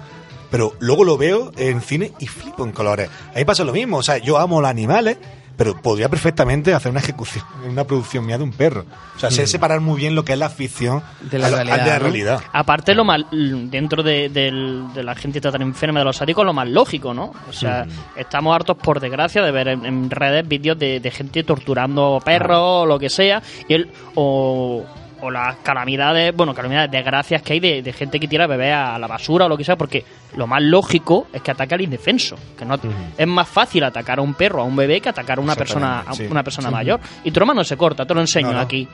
Pero 0.52 0.73
luego 0.80 1.03
lo 1.03 1.18
veo 1.18 1.52
en 1.57 1.81
cine 1.81 2.14
y 2.19 2.27
flipo 2.27 2.64
en 2.65 2.72
colores. 2.72 3.10
A 3.34 3.39
mí 3.39 3.45
pasa 3.45 3.64
lo 3.64 3.73
mismo, 3.73 3.98
o 3.98 4.03
sea, 4.03 4.18
yo 4.19 4.38
amo 4.38 4.61
los 4.61 4.69
animales, 4.69 5.18
pero 5.57 5.75
podría 5.81 6.07
perfectamente 6.07 6.73
hacer 6.73 6.91
una 6.91 6.99
ejecución, 7.01 7.43
una 7.67 7.84
producción 7.84 8.25
mía 8.25 8.38
de 8.38 8.43
un 8.43 8.51
perro. 8.53 8.85
O 9.15 9.19
sea, 9.19 9.31
sé 9.31 9.43
Mm. 9.43 9.47
separar 9.47 9.81
muy 9.81 9.97
bien 9.99 10.13
lo 10.15 10.23
que 10.23 10.34
es 10.34 10.39
la 10.39 10.49
ficción 10.49 11.01
De 11.19 11.39
la 11.39 11.47
a 11.47 11.49
realidad, 11.49 11.77
de 11.84 11.85
la 11.89 11.93
¿no? 11.97 11.99
realidad. 12.03 12.41
Aparte, 12.53 12.93
lo 12.93 13.03
mal, 13.03 13.25
dentro 13.31 14.03
de, 14.03 14.29
del- 14.29 14.85
de 14.93 15.03
la 15.03 15.15
gente 15.15 15.41
tan 15.41 15.61
enferma 15.61 15.99
de 15.99 16.05
los 16.05 16.17
sádicos, 16.17 16.45
lo 16.45 16.53
más 16.53 16.67
lógico, 16.69 17.13
¿no? 17.13 17.34
O 17.49 17.53
sea, 17.53 17.85
estamos 18.15 18.55
hartos, 18.55 18.77
por 18.77 18.99
desgracia, 18.99 19.41
de 19.43 19.51
ver 19.51 19.67
en, 19.69 19.85
en 19.85 20.09
redes 20.09 20.47
vídeos 20.47 20.77
de, 20.77 20.99
de 20.99 21.11
gente 21.11 21.43
torturando 21.43 22.21
perros 22.23 22.59
o 22.84 22.85
lo 22.85 22.99
que 22.99 23.09
sea, 23.09 23.41
y 23.67 23.73
él, 23.73 23.89
o, 24.15 24.85
o 25.22 25.31
las 25.31 25.57
calamidades, 25.57 26.35
bueno, 26.35 26.53
calamidades, 26.53 26.91
desgracias 26.91 27.41
que 27.41 27.53
hay 27.53 27.60
de, 27.60 27.81
de 27.81 27.94
gente 27.94 28.19
que 28.19 28.27
tira 28.27 28.48
bebés 28.48 28.73
a 28.73 28.98
la 28.99 29.07
basura 29.07 29.45
o 29.45 29.49
lo 29.49 29.57
que 29.57 29.64
sea, 29.64 29.76
porque 29.76 30.03
lo 30.35 30.48
más 30.48 30.61
lógico 30.61 31.27
es 31.34 31.41
que 31.41 31.52
ataque 31.52 31.76
al 31.76 31.81
indefenso. 31.81 32.35
Que 32.57 32.65
no, 32.65 32.77
Es 33.18 33.27
más 33.27 33.48
fácil 33.48 33.84
atacar 33.84 34.19
a 34.19 34.22
un 34.22 34.34
perro, 34.34 34.61
a 34.61 34.64
un 34.65 34.76
bebé, 34.76 35.02
que 35.02 35.10
atacar 35.10 35.38
a 35.39 35.41
una 35.41 35.56
persona, 35.56 36.02
a 36.02 36.14
sí. 36.14 36.27
una 36.30 36.44
persona 36.44 36.69
mayor. 36.69 36.99
Y 37.23 37.31
Troma 37.31 37.53
no 37.53 37.64
se 37.64 37.77
corta, 37.77 38.06
te 38.06 38.14
lo 38.14 38.22
enseño 38.22 38.48
No, 38.48 38.53
no. 38.53 38.60
aquí. 38.61 38.88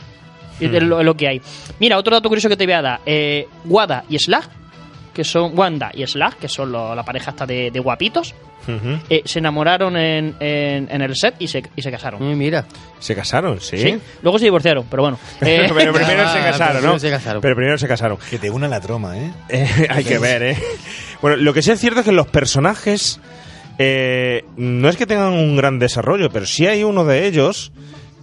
Y 0.60 0.66
Es 0.66 0.84
lo, 0.84 1.00
es 1.00 1.06
lo 1.06 1.16
que 1.16 1.28
hay. 1.28 1.42
Mira, 1.80 1.98
otro 1.98 2.16
dato 2.16 2.30
curioso 2.30 2.48
que 2.48 2.56
te 2.56 2.66
voy 2.66 2.74
a 2.76 2.82
dar. 2.82 3.00
Eh, 3.06 3.48
Wada 3.66 4.04
y 4.08 4.18
Slag, 4.20 4.44
que 5.14 5.24
son 5.24 5.58
Wanda 5.58 5.92
y 5.94 6.06
Slag, 6.08 6.36
que 6.38 6.48
son 6.50 6.72
lo- 6.72 6.96
la 6.96 7.04
pareja 7.04 7.32
esta 7.32 7.46
de, 7.46 7.70
de 7.72 7.80
guapitos, 7.80 8.34
eh, 9.10 9.22
se 9.26 9.40
enamoraron 9.40 9.98
en, 9.98 10.36
en- 10.40 10.88
en 10.90 11.02
el 11.02 11.16
set 11.18 11.36
y 11.40 11.48
se, 11.50 11.62
y 11.76 11.82
se 11.82 11.92
casaron. 11.92 12.22
Mm, 12.24 12.38
mira. 12.38 12.66
Se 13.00 13.14
casaron, 13.14 13.60
sí. 13.60 13.78
¿Sí? 13.78 14.00
Luego 14.22 14.40
se 14.40 14.46
divorciaron, 14.46 14.86
pero 14.90 15.04
bueno. 15.04 15.20
Eh, 15.42 15.70
pero 15.76 15.94
primero 15.94 16.24
Ah, 16.26 16.34
se 16.34 16.40
casaron, 16.40 16.72
primero 16.78 16.94
¿no? 16.94 17.00
se 17.00 17.10
casaron. 17.10 17.42
Pero 17.42 17.56
primero 17.56 17.78
se 17.78 17.88
casaron. 17.88 18.18
Que 18.30 18.40
te 18.40 18.50
una 18.50 18.68
la 18.70 18.80
troma, 18.80 19.18
¿eh? 19.18 19.32
Eh, 19.50 19.88
hay 19.90 20.04
que 20.06 20.18
ver, 20.18 20.42
¿eh? 20.44 20.58
Bueno, 21.22 21.38
lo 21.38 21.54
que 21.54 21.62
sí 21.62 21.72
es 21.72 21.80
cierto 21.80 22.00
es 22.00 22.06
que 22.06 22.12
los 22.14 22.28
personajes 22.28 23.20
eh, 23.80 24.46
no 24.56 24.88
es 24.90 24.96
que 24.98 25.06
tengan 25.06 25.34
un 25.34 25.56
gran 25.58 25.80
desarrollo, 25.80 26.30
pero 26.30 26.46
sí 26.46 26.66
hay 26.68 26.84
uno 26.84 27.04
de 27.06 27.26
ellos 27.28 27.72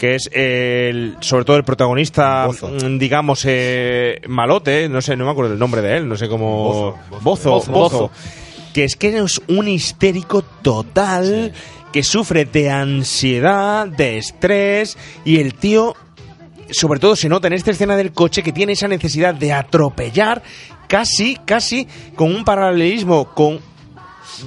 que 0.00 0.14
es 0.14 0.30
el, 0.32 1.18
sobre 1.20 1.44
todo 1.44 1.58
el 1.58 1.62
protagonista, 1.62 2.46
Bozo. 2.46 2.68
mm, 2.68 2.98
digamos, 2.98 3.44
eh, 3.46 4.18
malote, 4.28 4.88
no 4.88 5.02
sé, 5.02 5.14
no 5.14 5.26
me 5.26 5.30
acuerdo 5.30 5.52
el 5.52 5.58
nombre 5.58 5.82
de 5.82 5.98
él, 5.98 6.08
no 6.08 6.16
sé 6.16 6.26
cómo... 6.26 6.98
Bozo, 7.10 7.20
Bozo, 7.20 7.50
Bozo. 7.50 7.72
Bozo. 7.72 8.10
Que 8.72 8.84
es 8.84 8.96
que 8.96 9.18
es 9.18 9.42
un 9.46 9.68
histérico 9.68 10.40
total, 10.40 11.52
que 11.92 12.02
sufre 12.02 12.46
de 12.46 12.70
ansiedad, 12.70 13.86
de 13.88 14.16
estrés, 14.16 14.96
y 15.26 15.38
el 15.38 15.52
tío 15.52 15.94
sobre 16.70 16.98
todo 16.98 17.14
se 17.14 17.28
nota 17.28 17.48
en 17.48 17.52
esta 17.52 17.72
escena 17.72 17.94
del 17.94 18.12
coche 18.12 18.42
que 18.42 18.52
tiene 18.52 18.72
esa 18.72 18.88
necesidad 18.88 19.34
de 19.34 19.52
atropellar 19.52 20.42
casi, 20.88 21.36
casi 21.44 21.86
con 22.14 22.34
un 22.34 22.42
paralelismo 22.42 23.34
con 23.34 23.60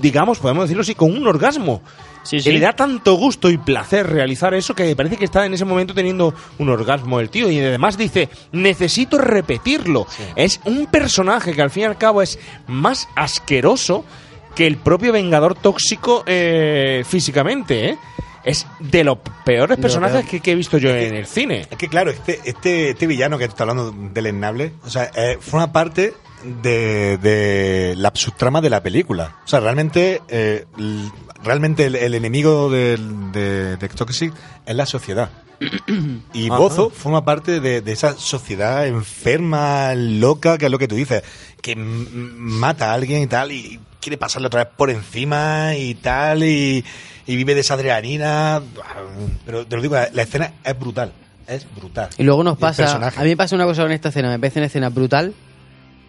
digamos, 0.02 0.40
podemos 0.40 0.64
decirlo 0.64 0.82
así, 0.82 0.96
con 0.96 1.12
un 1.16 1.28
orgasmo. 1.28 1.82
Sí, 2.24 2.40
le 2.40 2.60
da 2.60 2.74
tanto 2.74 3.16
gusto 3.16 3.50
y 3.50 3.58
placer 3.58 4.10
realizar 4.10 4.54
eso 4.54 4.74
que 4.74 4.96
parece 4.96 5.18
que 5.18 5.26
está 5.26 5.46
en 5.46 5.54
ese 5.54 5.66
momento 5.66 5.94
teniendo 5.94 6.34
un 6.58 6.70
orgasmo 6.70 7.20
el 7.20 7.30
tío. 7.30 7.50
Y 7.52 7.60
además 7.60 7.98
dice, 7.98 8.30
necesito 8.52 9.18
repetirlo. 9.18 10.08
Es 10.36 10.62
un 10.66 10.88
personaje 10.88 11.54
que 11.54 11.62
al 11.62 11.70
fin 11.70 11.84
y 11.84 11.86
al 11.88 11.98
cabo 11.98 12.22
es 12.22 12.40
más 12.68 13.08
asqueroso 13.16 14.06
que 14.56 14.68
el 14.68 14.78
propio 14.78 15.12
Vengador 15.12 15.56
Tóxico 15.56 16.24
eh, 16.26 17.04
físicamente, 17.06 17.90
¿eh? 17.90 17.98
Es 18.44 18.68
de 18.80 19.06
los 19.06 19.20
peores 19.46 19.78
personajes 19.80 20.18
peor. 20.18 20.30
que, 20.30 20.40
que 20.42 20.52
he 20.52 20.56
visto 20.56 20.78
yo 20.78 20.90
en 20.90 21.16
el 21.16 21.26
cine. 21.26 21.66
Es 21.72 21.78
que 21.78 21.88
claro, 21.88 22.12
este, 22.12 22.42
este, 22.44 22.90
este 22.90 23.08
villano 23.08 23.38
que 23.38 23.46
tú 23.46 23.52
estás 23.52 23.70
hablando 23.70 23.92
del 24.14 24.26
Ennable, 24.26 24.74
o 24.86 24.90
sea, 24.90 25.10
eh, 25.16 25.38
forma 25.40 25.72
parte 25.72 26.14
de, 26.62 27.18
de 27.20 27.94
la 27.96 28.12
subtrama 28.14 28.60
de 28.60 28.70
la 28.70 28.84
película. 28.84 29.38
O 29.46 29.48
sea, 29.48 29.62
realmente, 29.62 30.22
eh, 30.28 30.66
realmente 31.44 31.86
el, 31.86 31.96
el 31.96 32.14
enemigo 32.16 32.70
del- 32.70 33.32
de, 33.32 33.78
de 33.78 33.90
Toxic 33.90 34.34
es 34.66 34.76
la 34.76 34.86
sociedad. 34.86 35.30
Y 36.34 36.48
Ajá. 36.50 36.58
Bozo 36.58 36.90
forma 36.90 37.24
parte 37.24 37.60
de, 37.60 37.82
de 37.82 37.92
esa 37.92 38.14
sociedad 38.18 38.86
enferma, 38.88 39.94
loca, 39.96 40.58
que 40.58 40.66
es 40.66 40.72
lo 40.72 40.80
que 40.80 40.88
tú 40.88 40.96
dices, 40.96 41.24
que 41.62 41.76
mata 41.76 42.92
a 42.92 42.94
alguien 42.96 43.22
y 43.22 43.28
tal, 43.28 43.52
y 43.52 43.80
quiere 44.02 44.18
pasarle 44.18 44.48
otra 44.48 44.66
vez 44.66 44.74
por 44.76 44.90
encima 44.90 45.76
y 45.76 45.94
tal, 45.96 46.44
y, 46.44 46.84
y 47.28 47.36
vive 47.36 47.54
de 47.56 47.62
esa 47.62 47.76
adrenalina. 47.76 48.62
Pero 49.46 49.66
te 49.66 49.76
lo 49.76 49.82
digo, 49.82 49.96
la 50.12 50.22
escena 50.22 50.54
es 50.64 50.78
brutal. 50.78 51.14
Es 51.48 51.66
brutal. 51.76 52.10
Y 52.18 52.24
luego 52.24 52.44
nos 52.44 52.58
pasa, 52.58 52.96
a 53.16 53.22
mí 53.24 53.30
me 53.30 53.38
pasa 53.38 53.56
una 53.56 53.66
cosa 53.66 53.84
con 53.84 53.92
esta 53.92 54.10
escena, 54.10 54.30
me 54.30 54.40
parece 54.40 54.60
una 54.60 54.68
escena 54.68 54.90
brutal, 54.90 55.34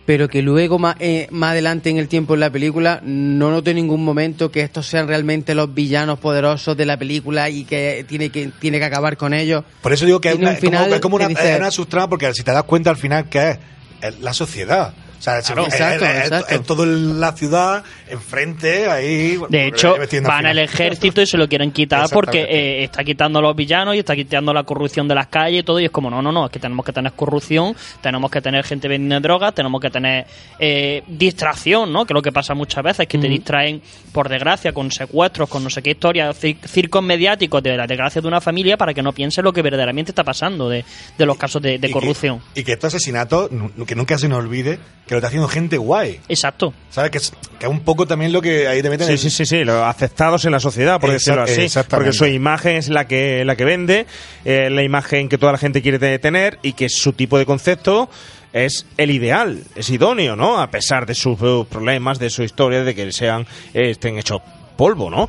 pero 0.06 0.28
que 0.28 0.42
luego 0.42 0.78
más, 0.78 0.96
eh, 1.00 1.28
más 1.30 1.52
adelante 1.52 1.90
en 1.90 1.98
el 1.98 2.08
tiempo 2.08 2.34
en 2.34 2.40
la 2.40 2.50
película 2.50 3.00
no 3.02 3.50
noto 3.50 3.70
en 3.70 3.76
ningún 3.76 4.04
momento 4.04 4.50
que 4.50 4.60
estos 4.60 4.86
sean 4.86 5.08
realmente 5.08 5.54
los 5.54 5.72
villanos 5.72 6.18
poderosos 6.18 6.76
de 6.76 6.86
la 6.86 6.98
película 6.98 7.48
y 7.50 7.64
que 7.64 8.04
tiene 8.08 8.30
que, 8.30 8.50
tiene 8.60 8.78
que 8.78 8.84
acabar 8.84 9.16
con 9.16 9.34
ellos. 9.34 9.64
Por 9.82 9.92
eso 9.92 10.06
digo 10.06 10.20
que 10.20 10.30
es, 10.30 10.36
una, 10.36 10.50
un 10.50 10.56
final 10.56 10.84
como, 10.84 10.94
es 10.94 11.00
como 11.00 11.16
una, 11.16 11.26
es 11.26 11.58
una 11.58 11.70
subtrama, 11.70 12.08
porque 12.08 12.32
si 12.34 12.42
te 12.42 12.52
das 12.52 12.64
cuenta 12.64 12.90
al 12.90 12.96
final 12.96 13.28
que 13.28 13.50
es, 13.50 13.58
es 14.02 14.20
la 14.20 14.32
sociedad. 14.32 14.94
O 15.18 15.22
sea, 15.22 15.40
Claro, 15.40 15.62
es, 15.66 15.74
exacto, 15.74 16.04
es- 16.04 16.16
exacto. 16.24 16.54
es 16.54 16.62
todo 16.64 16.84
la 16.86 17.32
ciudad 17.32 17.82
enfrente, 18.08 18.88
ahí. 18.88 19.38
De 19.48 19.66
hecho, 19.68 19.96
metiendo 19.98 20.28
van 20.28 20.46
al 20.46 20.58
ejército 20.58 21.22
y 21.22 21.26
se 21.26 21.36
lo 21.38 21.48
quieren 21.48 21.72
quitar 21.72 22.08
porque 22.10 22.42
eh, 22.42 22.84
está 22.84 23.04
quitando 23.04 23.38
a 23.38 23.42
los 23.42 23.56
villanos 23.56 23.94
y 23.94 23.98
está 24.00 24.14
quitando 24.14 24.52
la 24.52 24.64
corrupción 24.64 25.08
de 25.08 25.14
las 25.14 25.28
calles 25.28 25.60
y 25.60 25.62
todo. 25.62 25.80
Y 25.80 25.86
es 25.86 25.90
como, 25.90 26.10
no, 26.10 26.20
no, 26.22 26.30
no, 26.32 26.46
es 26.46 26.52
que 26.52 26.58
tenemos 26.58 26.84
que 26.84 26.92
tener 26.92 27.12
corrupción, 27.12 27.74
tenemos 28.02 28.30
que 28.30 28.40
tener 28.40 28.64
gente 28.64 28.88
vendiendo 28.88 29.20
drogas, 29.28 29.54
tenemos 29.54 29.80
que 29.80 29.90
tener 29.90 30.26
eh, 30.58 31.02
distracción, 31.06 31.92
¿no? 31.92 32.04
Que 32.04 32.12
es 32.12 32.14
lo 32.14 32.22
que 32.22 32.32
pasa 32.32 32.54
muchas 32.54 32.82
veces, 32.84 33.06
que 33.06 33.18
te 33.18 33.28
distraen, 33.28 33.80
por 34.12 34.28
desgracia, 34.28 34.72
con 34.72 34.90
secuestros, 34.90 35.48
con 35.48 35.64
no 35.64 35.70
sé 35.70 35.82
qué 35.82 35.90
historias, 35.92 36.36
cir- 36.42 36.58
circos 36.66 37.02
mediáticos 37.02 37.62
de 37.62 37.76
la 37.76 37.86
desgracia 37.86 38.20
de 38.20 38.28
una 38.28 38.40
familia 38.40 38.76
para 38.76 38.92
que 38.94 39.02
no 39.02 39.12
piense 39.12 39.42
lo 39.42 39.52
que 39.52 39.62
verdaderamente 39.62 40.10
está 40.10 40.24
pasando 40.24 40.68
de, 40.68 40.84
de 41.16 41.26
los 41.26 41.36
casos 41.36 41.62
de, 41.62 41.78
de 41.78 41.88
Y 41.88 41.90
que- 41.90 41.92
corrupción. 41.92 42.40
Y 42.54 42.62
que 42.64 42.72
estos 42.72 42.94
asesinatos, 42.94 43.50
nu- 43.50 43.86
que 43.86 43.94
nunca 43.94 44.18
se 44.18 44.28
nos 44.28 44.38
olvide, 44.38 44.78
que 45.06 45.14
lo 45.14 45.18
está 45.18 45.28
haciendo 45.28 45.48
gente 45.48 45.76
guay. 45.76 46.20
Exacto. 46.28 46.72
¿Sabes? 46.90 47.10
Que 47.10 47.18
es, 47.18 47.32
que 47.58 47.66
es 47.66 47.70
un 47.70 47.80
poco 47.80 48.06
también 48.06 48.32
lo 48.32 48.40
que 48.40 48.66
ahí 48.68 48.80
te 48.82 48.88
meten 48.90 49.06
Sí, 49.06 49.12
en- 49.12 49.18
sí, 49.18 49.30
sí, 49.30 49.44
sí, 49.46 49.64
los 49.64 49.82
aceptados 49.82 50.44
en 50.46 50.52
la 50.52 50.60
sociedad, 50.60 50.98
por 51.00 51.10
Exa- 51.10 51.12
decirlo 51.12 51.42
así. 51.42 51.60
exactamente. 51.62 52.06
Porque 52.10 52.16
su 52.16 52.26
imagen 52.26 52.76
es 52.76 52.88
la 52.88 53.06
que, 53.06 53.44
la 53.44 53.54
que 53.56 53.64
vende, 53.64 54.06
eh, 54.44 54.70
la 54.70 54.82
imagen 54.82 55.28
que 55.28 55.36
toda 55.38 55.52
la 55.52 55.58
gente 55.58 55.82
quiere 55.82 55.98
te- 55.98 56.18
tener 56.18 56.58
y 56.62 56.72
que 56.72 56.88
su 56.88 57.12
tipo 57.12 57.36
de 57.38 57.44
concepto 57.46 58.08
es 58.52 58.86
el 58.96 59.10
ideal, 59.10 59.62
es 59.74 59.90
idóneo, 59.90 60.36
¿no? 60.36 60.60
A 60.60 60.70
pesar 60.70 61.06
de 61.06 61.14
sus 61.14 61.38
eh, 61.42 61.64
problemas, 61.68 62.18
de 62.18 62.30
su 62.30 62.42
historia, 62.42 62.82
de 62.84 62.94
que 62.94 63.10
sean, 63.12 63.42
eh, 63.74 63.90
estén 63.90 64.16
hechos 64.18 64.40
polvo, 64.76 65.10
¿no? 65.10 65.28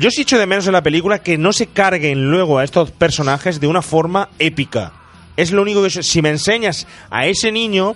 Yo 0.00 0.10
sí 0.10 0.22
echo 0.22 0.38
de 0.40 0.46
menos 0.46 0.66
en 0.66 0.72
la 0.72 0.82
película 0.82 1.20
que 1.20 1.38
no 1.38 1.52
se 1.52 1.68
carguen 1.68 2.28
luego 2.30 2.58
a 2.58 2.64
estos 2.64 2.90
personajes 2.90 3.60
de 3.60 3.68
una 3.68 3.80
forma 3.80 4.28
épica. 4.40 4.92
Es 5.36 5.52
lo 5.52 5.62
único 5.62 5.82
que... 5.84 5.90
Si 5.90 6.20
me 6.20 6.30
enseñas 6.30 6.88
a 7.10 7.26
ese 7.26 7.52
niño... 7.52 7.94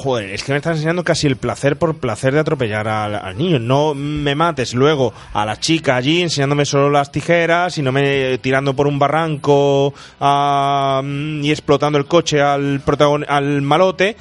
Joder, 0.00 0.30
es 0.30 0.44
que 0.44 0.52
me 0.52 0.58
estás 0.58 0.76
enseñando 0.76 1.02
casi 1.02 1.26
el 1.26 1.34
placer 1.36 1.76
por 1.76 1.96
placer 1.98 2.32
de 2.32 2.38
atropellar 2.38 2.86
al, 2.86 3.16
al 3.16 3.36
niño. 3.36 3.58
No 3.58 3.94
me 3.94 4.36
mates 4.36 4.72
luego 4.72 5.12
a 5.32 5.44
la 5.44 5.58
chica 5.58 5.96
allí 5.96 6.22
enseñándome 6.22 6.64
solo 6.64 6.88
las 6.88 7.10
tijeras 7.10 7.76
y 7.78 7.82
no 7.82 7.90
me 7.90 8.38
tirando 8.38 8.74
por 8.76 8.86
un 8.86 9.00
barranco 9.00 9.92
ah, 10.20 11.00
mm, 11.04 11.42
y 11.44 11.50
explotando 11.50 11.98
el 11.98 12.06
coche 12.06 12.40
al, 12.40 12.80
protagon- 12.84 13.26
al 13.28 13.60
malote. 13.62 14.16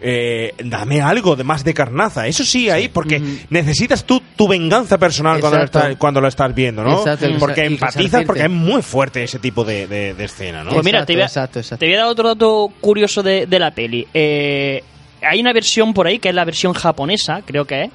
Eh, 0.00 0.54
dame 0.62 1.00
algo 1.00 1.34
de 1.34 1.42
más 1.42 1.64
de 1.64 1.74
carnaza. 1.74 2.28
Eso 2.28 2.44
sí, 2.44 2.70
ahí, 2.70 2.86
porque 2.86 3.20
necesitas 3.50 4.04
tú 4.04 4.22
tu 4.36 4.46
venganza 4.46 4.96
personal 4.98 5.40
cuando 5.40 5.58
lo, 5.58 5.64
estás, 5.64 5.96
cuando 5.96 6.20
lo 6.20 6.28
estás 6.28 6.54
viendo, 6.54 6.84
¿no? 6.84 6.98
Exacto, 7.00 7.26
porque 7.40 7.64
empatizas 7.64 8.22
porque 8.24 8.42
es 8.44 8.50
muy 8.50 8.82
fuerte 8.82 9.24
ese 9.24 9.40
tipo 9.40 9.64
de, 9.64 9.88
de- 9.88 10.14
de 10.14 10.24
escena, 10.24 10.62
¿no? 10.62 10.70
Pues 10.70 10.84
mira, 10.84 11.04
te 11.04 11.14
voy, 11.14 11.22
a, 11.22 11.26
exacto, 11.26 11.58
exacto. 11.58 11.80
te 11.80 11.86
voy 11.86 11.96
a 11.96 11.98
dar 11.98 12.06
otro 12.06 12.28
dato 12.28 12.70
curioso 12.80 13.24
de, 13.24 13.46
de 13.46 13.58
la 13.58 13.72
peli. 13.72 14.06
Eh, 14.14 14.84
hay 15.22 15.40
una 15.40 15.52
versión 15.52 15.94
por 15.94 16.06
ahí, 16.06 16.18
que 16.18 16.28
es 16.30 16.34
la 16.34 16.44
versión 16.44 16.72
japonesa, 16.72 17.42
creo 17.44 17.64
que 17.64 17.84
es, 17.84 17.90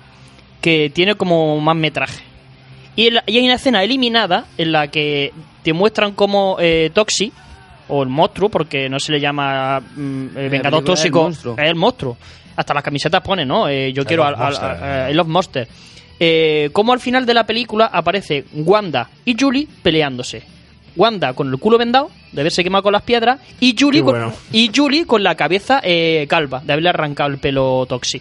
que 0.61 0.89
tiene 0.93 1.15
como 1.15 1.59
más 1.59 1.75
metraje. 1.75 2.23
Y, 2.95 3.07
en 3.07 3.13
la- 3.15 3.23
y 3.25 3.37
hay 3.37 3.45
una 3.45 3.55
escena 3.55 3.83
eliminada 3.83 4.45
en 4.57 4.71
la 4.71 4.87
que 4.89 5.31
te 5.63 5.73
muestran 5.73 6.13
como 6.13 6.57
eh, 6.59 6.91
Toxi, 6.93 7.31
o 7.89 8.01
el 8.03 8.09
monstruo, 8.09 8.49
porque 8.49 8.87
no 8.89 8.99
se 8.99 9.11
le 9.11 9.19
llama 9.19 9.79
mm, 9.79 10.25
eh, 10.37 10.49
Vengador 10.49 10.83
película 10.83 10.93
es 10.93 11.05
el 11.05 11.11
Tóxico, 11.11 11.19
es 11.61 11.69
el 11.69 11.75
monstruo. 11.75 12.17
Hasta 12.55 12.73
las 12.73 12.83
camisetas 12.83 13.21
pone, 13.21 13.45
¿no? 13.45 13.67
Eh, 13.67 13.91
yo 13.93 14.05
quiero 14.05 14.23
Monster, 14.37 14.69
a- 14.69 15.09
eh. 15.09 15.11
I 15.11 15.15
love 15.15 15.27
Monster. 15.27 15.67
Eh, 16.19 16.69
como 16.71 16.93
al 16.93 16.99
final 16.99 17.25
de 17.25 17.33
la 17.33 17.45
película 17.45 17.87
aparece 17.87 18.45
Wanda 18.53 19.09
y 19.25 19.35
Julie 19.37 19.67
peleándose. 19.81 20.43
Wanda 20.95 21.33
con 21.33 21.49
el 21.49 21.57
culo 21.57 21.77
vendado, 21.77 22.09
de 22.31 22.41
haberse 22.41 22.63
quemado 22.63 22.83
con 22.83 22.93
las 22.93 23.01
piedras, 23.03 23.39
y 23.59 23.75
Julie, 23.79 24.03
con, 24.03 24.33
y 24.51 24.71
Julie 24.75 25.05
con 25.05 25.23
la 25.23 25.35
cabeza 25.35 25.79
eh, 25.83 26.25
calva, 26.29 26.61
de 26.63 26.73
haberle 26.73 26.89
arrancado 26.89 27.29
el 27.31 27.37
pelo 27.39 27.85
toxi. 27.87 28.17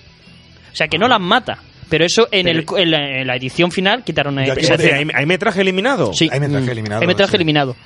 O 0.72 0.76
sea 0.76 0.88
que 0.88 0.98
no 0.98 1.08
las 1.08 1.20
mata. 1.20 1.58
Pero 1.88 2.06
eso 2.06 2.26
en, 2.30 2.48
el, 2.48 2.64
en, 2.78 2.90
la, 2.90 3.20
en 3.20 3.26
la 3.26 3.36
edición 3.36 3.70
final 3.70 4.02
quitaron 4.02 4.38
esa 4.38 4.74
escena. 4.76 4.96
¿hay, 4.96 5.06
hay 5.14 5.26
metraje 5.26 5.60
eliminado? 5.60 6.14
Sí. 6.14 6.28
Hay 6.32 6.40
metraje 6.40 6.70
eliminado, 6.72 7.02
Hay 7.02 7.06
metraje 7.06 7.30
sí. 7.32 7.36
eliminado. 7.36 7.76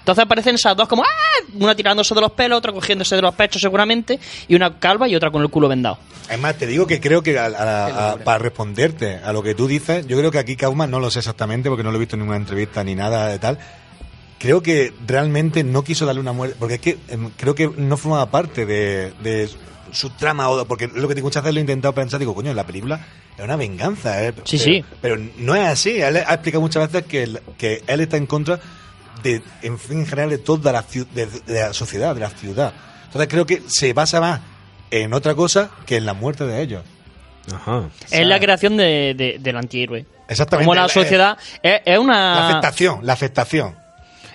Entonces 0.00 0.24
aparecen 0.24 0.56
esas 0.56 0.76
dos 0.76 0.88
como 0.88 1.04
¡ah! 1.04 1.44
Una 1.60 1.76
tirándose 1.76 2.12
de 2.12 2.20
los 2.22 2.32
pelos, 2.32 2.58
otra 2.58 2.72
cogiéndose 2.72 3.14
de 3.14 3.22
los 3.22 3.32
pechos 3.36 3.62
seguramente, 3.62 4.18
y 4.48 4.56
una 4.56 4.80
calva 4.80 5.06
y 5.06 5.14
otra 5.14 5.30
con 5.30 5.42
el 5.42 5.48
culo 5.48 5.68
vendado. 5.68 5.96
Es 6.28 6.40
más, 6.40 6.56
te 6.56 6.66
digo 6.66 6.88
que 6.88 7.00
creo 7.00 7.22
que 7.22 7.38
a- 7.38 7.44
a- 7.46 8.10
a- 8.12 8.16
para 8.16 8.38
responderte 8.38 9.18
a 9.24 9.32
lo 9.32 9.44
que 9.44 9.54
tú 9.54 9.68
dices, 9.68 10.08
yo 10.08 10.18
creo 10.18 10.32
que 10.32 10.38
aquí 10.40 10.56
Kaufman 10.56 10.90
no 10.90 10.98
lo 10.98 11.08
sé 11.08 11.20
exactamente 11.20 11.68
porque 11.68 11.84
no 11.84 11.92
lo 11.92 11.98
he 11.98 12.00
visto 12.00 12.16
en 12.16 12.20
ninguna 12.22 12.38
entrevista 12.38 12.82
ni 12.82 12.96
nada 12.96 13.28
de 13.28 13.38
tal. 13.38 13.58
Creo 14.42 14.60
que 14.60 14.92
realmente 15.06 15.62
no 15.62 15.84
quiso 15.84 16.04
darle 16.04 16.20
una 16.20 16.32
muerte, 16.32 16.56
porque 16.58 16.74
es 16.74 16.80
que 16.80 16.98
em, 17.08 17.30
creo 17.36 17.54
que 17.54 17.70
no 17.76 17.96
formaba 17.96 18.28
parte 18.30 18.66
de, 18.66 19.12
de 19.22 19.48
su 19.92 20.10
trama, 20.10 20.48
o 20.48 20.64
porque 20.66 20.88
lo 20.88 21.06
que 21.08 21.22
muchas 21.22 21.44
veces 21.44 21.54
lo 21.54 21.60
he 21.60 21.62
intentado 21.62 21.94
pensar, 21.94 22.18
digo, 22.18 22.34
coño, 22.34 22.52
la 22.52 22.66
película 22.66 23.06
es 23.38 23.44
una 23.44 23.54
venganza, 23.56 24.20
¿eh? 24.24 24.34
Sí, 24.44 24.58
pero, 24.58 24.64
sí. 24.64 24.84
Pero 25.00 25.16
no 25.38 25.54
es 25.54 25.62
así, 25.68 26.00
él 26.02 26.16
ha 26.16 26.34
explicado 26.34 26.60
muchas 26.60 26.90
veces 26.90 27.06
que, 27.08 27.22
el- 27.22 27.40
que 27.56 27.84
él 27.86 28.00
está 28.00 28.16
en 28.16 28.26
contra 28.26 28.58
de, 29.22 29.40
en 29.62 29.78
fin, 29.78 30.00
en 30.00 30.06
general, 30.06 30.30
de 30.30 30.38
toda 30.38 30.72
la, 30.72 30.84
de, 31.14 31.26
de 31.26 31.60
la 31.60 31.72
sociedad, 31.72 32.12
de 32.14 32.20
la 32.22 32.30
ciudad. 32.30 32.72
Entonces 33.04 33.28
creo 33.28 33.46
que 33.46 33.62
se 33.68 33.92
basa 33.92 34.20
más 34.20 34.40
en 34.90 35.12
otra 35.14 35.36
cosa 35.36 35.70
que 35.86 35.98
en 35.98 36.04
la 36.06 36.14
muerte 36.14 36.44
de 36.46 36.60
ellos. 36.62 36.82
Ajá. 37.54 37.84
Es 38.10 38.26
la 38.26 38.40
creación 38.40 38.76
de, 38.76 39.14
de- 39.16 39.36
del 39.38 39.56
antihéroe. 39.56 40.04
Exactamente. 40.28 40.64
Como 40.66 40.74
la 40.74 40.82
La- 40.82 40.88
sociedad 40.88 41.38
es, 41.62 41.80
es 41.84 41.94
La 41.94 42.00
una 42.00 42.48
afectación, 42.48 43.00
la 43.06 43.12
afectación. 43.12 43.81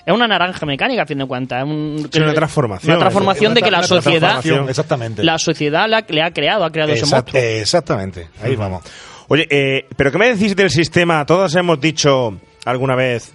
Es 0.08 0.14
una 0.14 0.28
naranja 0.28 0.66
mecánica 0.66 1.04
a 1.04 1.06
fin 1.06 1.18
de 1.20 1.26
cuentas. 1.26 1.60
Es 1.60 1.66
un- 1.70 2.10
Es 2.12 2.20
una 2.20 2.34
transformación. 2.34 2.92
Una 2.92 3.00
transformación 3.00 3.54
de 3.54 3.62
que 3.62 3.70
la 3.72 3.80
Una 3.80 3.88
sociedad 3.88 4.20
transformación, 4.32 4.70
Exactamente. 4.70 5.24
la 5.24 5.38
sociedad 5.38 5.88
la- 5.90 6.06
le 6.08 6.22
ha 6.24 6.32
creado, 6.32 6.64
ha 6.66 6.72
creado 6.72 6.94
ese 6.94 7.06
monstruo. 7.06 7.42
exactamente. 7.42 8.30
Ahí 8.42 8.56
vamos. 8.56 8.84
Oye, 9.28 9.46
eh, 9.50 9.86
¿pero 9.98 10.12
qué 10.12 10.18
me 10.18 10.34
decís 10.34 10.56
del 10.56 10.70
sistema? 10.70 11.26
Todos 11.26 11.54
hemos 11.56 11.80
dicho 11.82 12.40
alguna 12.64 12.96
vez, 12.96 13.34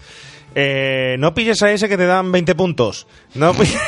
eh, 0.54 1.16
no 1.18 1.32
pilles 1.34 1.62
a 1.62 1.70
ese 1.72 1.88
que 1.88 1.96
te 1.98 2.06
dan 2.06 2.32
20 2.32 2.54
puntos. 2.54 3.06
No 3.34 3.52
pilles 3.54 3.78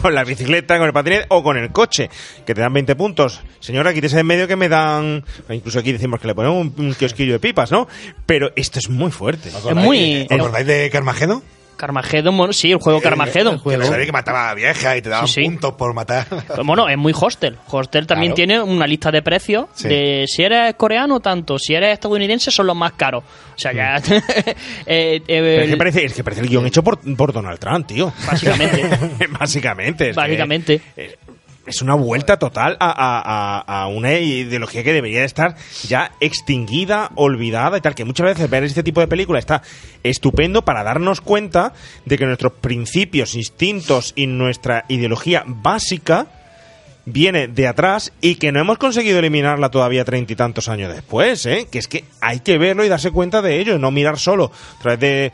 con 0.00 0.12
la 0.14 0.24
bicicleta, 0.24 0.76
con 0.78 0.86
el 0.88 0.92
patinete 0.92 1.26
o 1.28 1.42
con 1.44 1.56
el 1.56 1.70
coche, 1.70 2.10
que 2.44 2.54
te 2.54 2.60
dan 2.60 2.72
20 2.72 2.96
puntos. 2.96 3.40
Señora, 3.60 3.94
quítese 3.94 4.16
de 4.16 4.20
en 4.22 4.26
medio 4.26 4.48
que 4.48 4.56
me 4.56 4.68
dan... 4.68 5.24
Incluso 5.48 5.78
aquí 5.78 5.92
decimos 5.92 6.20
que 6.20 6.26
le 6.26 6.34
ponemos 6.34 6.58
un, 6.58 6.74
un 6.84 6.94
kiosquillo 6.94 7.34
de 7.34 7.38
pipas, 7.40 7.70
¿no? 7.70 7.86
Pero 8.26 8.50
esto 8.56 8.80
es 8.80 8.88
muy 8.90 9.10
fuerte. 9.12 9.50
¿Os 9.50 9.64
Es 9.64 9.74
muy- 9.76 10.26
¿Os 10.28 10.32
acordáis 10.32 10.66
de 10.66 10.90
Carmageddon? 10.90 11.42
Carmageddon, 11.76 12.36
bueno, 12.36 12.52
sí, 12.52 12.70
el 12.72 12.78
juego 12.78 13.00
Carmageddon. 13.00 13.60
Que 13.62 13.76
sabía 13.84 14.06
que 14.06 14.12
mataba 14.12 14.50
a 14.50 14.54
vieja 14.54 14.96
y 14.96 15.02
te 15.02 15.08
daban 15.08 15.26
Sí, 15.28 15.42
sí. 15.42 15.44
puntos 15.44 15.74
por 15.74 15.94
matar. 15.94 16.26
Pues 16.28 16.66
bueno, 16.66 16.88
es 16.88 16.96
muy 16.96 17.12
hostel. 17.18 17.58
Hostel 17.68 18.06
también 18.06 18.32
Claro. 18.32 18.36
tiene 18.36 18.60
una 18.62 18.86
lista 18.86 19.10
de 19.10 19.22
precios 19.22 19.66
Sí. 19.74 19.88
de 19.88 20.24
si 20.28 20.42
eres 20.42 20.74
coreano 20.74 21.20
tanto, 21.20 21.58
si 21.58 21.74
eres 21.74 21.92
estadounidense 21.94 22.50
son 22.50 22.66
los 22.66 22.76
más 22.76 22.92
caros. 22.92 23.24
O 23.24 23.58
sea, 23.58 23.72
ya... 23.72 23.96
eh, 24.86 25.16
eh, 25.16 25.20
Pero 25.26 25.46
es, 25.60 25.66
que 25.66 25.72
el- 25.72 25.78
parece, 25.78 26.04
es 26.04 26.14
que 26.14 26.24
parece 26.24 26.42
el 26.42 26.48
guion 26.48 26.66
hecho 26.66 26.82
por, 26.82 26.98
por 27.16 27.32
Donald 27.32 27.58
Trump, 27.58 27.86
tío. 27.86 28.12
Básicamente. 28.26 28.88
Básicamente. 29.38 30.06
que, 30.08 30.12
Básicamente. 30.12 30.80
eh, 30.96 31.16
es 31.66 31.80
una 31.82 31.94
vuelta 31.94 32.38
total 32.38 32.76
a, 32.80 32.90
a- 32.90 33.82
a- 33.82 33.86
una 33.88 34.12
ideología 34.14 34.82
que 34.82 34.92
debería 34.92 35.20
de 35.20 35.26
estar 35.26 35.56
ya 35.86 36.12
extinguida, 36.20 37.10
olvidada 37.14 37.78
y 37.78 37.80
tal. 37.80 37.94
Que 37.94 38.04
muchas 38.04 38.26
veces 38.26 38.50
ver 38.50 38.64
este 38.64 38.82
tipo 38.82 39.00
de 39.00 39.06
películas 39.08 39.40
está 39.40 39.62
estupendo 40.02 40.62
para 40.64 40.82
darnos 40.82 41.20
cuenta 41.20 41.72
de 42.04 42.18
que 42.18 42.26
nuestros 42.26 42.52
principios, 42.54 43.34
instintos 43.34 44.12
y 44.16 44.26
nuestra 44.26 44.84
ideología 44.88 45.44
básica 45.46 46.26
viene 47.04 47.48
de 47.48 47.66
atrás 47.66 48.12
y 48.20 48.36
que 48.36 48.52
no 48.52 48.60
hemos 48.60 48.78
conseguido 48.78 49.18
eliminarla 49.18 49.70
todavía 49.70 50.04
treinta 50.04 50.32
y 50.32 50.36
tantos 50.36 50.68
años 50.68 50.92
después, 50.94 51.44
¿eh? 51.46 51.66
Que 51.70 51.78
es 51.80 51.88
que 51.88 52.04
hay 52.20 52.40
que 52.40 52.58
verlo 52.58 52.84
y 52.84 52.88
darse 52.88 53.10
cuenta 53.10 53.42
de 53.42 53.58
ello, 53.60 53.78
no 53.78 53.90
mirar 53.90 54.18
solo 54.18 54.52
a 54.78 54.82
través 54.82 55.00
de... 55.00 55.32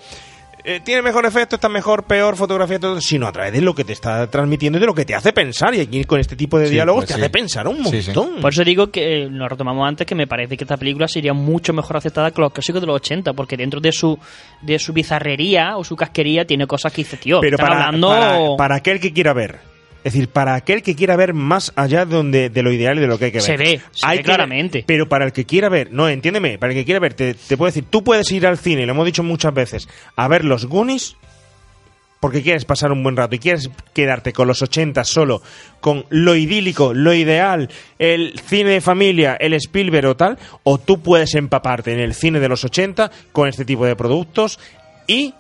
eh, 0.77 0.81
tiene 0.85 1.03
mejor 1.03 1.25
efecto, 1.27 1.57
está 1.57 1.69
mejor, 1.69 2.05
peor 2.05 2.37
fotografía, 2.37 2.79
todo, 2.79 3.01
sino 3.01 3.27
a 3.27 3.33
través 3.33 3.53
de 3.53 3.61
lo 3.61 3.75
que 3.75 3.85
te 3.85 3.93
está 3.93 4.29
transmitiendo 4.29 4.79
y 4.79 4.81
de 4.81 4.87
lo 4.87 4.95
que 4.95 5.05
te 5.05 5.15
hace 5.15 5.33
pensar. 5.33 5.75
Y 5.75 5.81
aquí 5.81 6.05
con 6.05 6.21
este 6.21 6.37
tipo 6.37 6.59
de 6.59 6.67
Sí, 6.67 6.73
diálogos 6.75 7.05
pues 7.05 7.09
te 7.09 7.15
sí. 7.15 7.21
hace 7.21 7.31
pensar 7.31 7.67
un 7.69 7.85
Sí, 7.87 8.03
sí. 8.03 8.13
montón. 8.15 8.41
Por 8.41 8.53
eso 8.53 8.63
digo 8.65 8.91
que 8.91 9.23
eh, 9.25 9.29
lo 9.31 9.49
retomamos 9.49 9.89
antes 9.89 10.07
que 10.07 10.15
me 10.15 10.27
parece 10.27 10.57
que 10.57 10.65
esta 10.65 10.77
película 10.77 11.09
sería 11.09 11.33
mucho 11.33 11.73
mejor 11.73 11.97
aceptada 11.97 12.31
que 12.31 12.41
los 12.41 12.53
clásicos 12.53 12.81
de 12.81 12.87
los 12.87 12.97
80, 12.97 13.33
porque 13.33 13.57
dentro 13.57 13.81
de 13.81 13.93
su 13.93 14.19
de 14.61 14.79
su 14.79 14.93
bizarrería 14.93 15.77
o 15.77 15.85
su 15.85 15.97
casquería 15.97 16.45
tiene 16.45 16.67
cosas 16.67 16.93
que 16.93 17.03
dice, 17.03 17.17
tío, 17.17 17.41
Pero 17.41 17.57
están 17.57 17.69
para, 17.69 17.87
hablando 17.87 18.09
para, 18.09 18.39
para 18.57 18.75
aquel 18.77 19.01
que 19.01 19.13
quiera 19.13 19.33
ver. 19.33 19.61
Es 20.09 20.15
decir, 20.15 20.31
para 20.31 20.55
aquel 20.55 20.83
que 20.83 20.95
quiera 20.97 21.17
ver 21.17 21.35
más 21.35 21.71
allá 21.77 22.07
de, 22.07 22.15
donde, 22.15 22.49
de 22.49 22.63
lo 22.63 22.73
ideal 22.73 22.97
y 22.97 23.03
de 23.03 23.07
lo 23.07 23.19
que 23.19 23.27
hay 23.27 23.31
que 23.31 23.39
ver. 23.41 23.45
Se 23.47 23.57
ve, 23.59 23.79
se 23.91 24.07
Hay 24.07 24.17
ve 24.17 24.23
que 24.23 24.29
ver, 24.29 24.37
claramente. 24.37 24.85
pero 24.87 25.07
para 25.07 25.27
el 25.27 25.33
que 25.33 25.45
quiera 25.45 25.69
ver, 25.69 25.93
no, 25.93 26.09
entiéndeme, 26.09 26.57
para 26.57 26.73
el 26.73 26.79
que 26.79 26.87
quiera 26.87 26.99
ver, 26.99 27.13
te, 27.13 27.35
te 27.35 27.59
puedo 27.59 27.67
decir, 27.67 27.85
tú 27.91 28.03
puedes 28.03 28.33
ir 28.33 28.47
al 28.47 28.57
cine, 28.57 28.87
lo 28.87 28.93
hemos 28.93 29.05
dicho 29.05 29.23
muchas 29.23 29.53
veces, 29.53 29.87
a 30.17 30.27
ver 30.27 30.47
los 30.47 30.65
Goonies 30.65 31.15
porque 32.21 32.43
quieres 32.43 32.65
pasar 32.65 32.91
un 32.91 33.03
buen 33.03 33.19
rato 33.19 33.35
y 33.35 33.39
quieres 33.39 33.69
quedarte 33.93 34.33
con 34.33 34.49
los 34.49 34.63
80 34.63 35.05
solo, 35.05 35.43
con 35.81 36.07
lo 36.09 36.35
idílico, 36.37 36.95
lo 36.95 37.13
ideal, 37.13 37.69
el 37.99 38.41
cine 38.47 38.71
de 38.71 38.81
familia, 38.81 39.37
el 39.39 39.53
Spielberg 39.53 40.07
o 40.07 40.17
tal, 40.17 40.39
o 40.63 40.79
tú 40.79 41.03
puedes 41.03 41.35
empaparte 41.35 41.93
en 41.93 42.01
el 42.01 42.15
cine 42.15 42.41
de 42.41 42.49
los 42.49 42.65
80 42.65 43.11
con 43.33 43.47
este 43.47 43.67
tipo 43.67 43.85
de 43.85 43.95
productos 43.95 44.59
y 45.07 45.35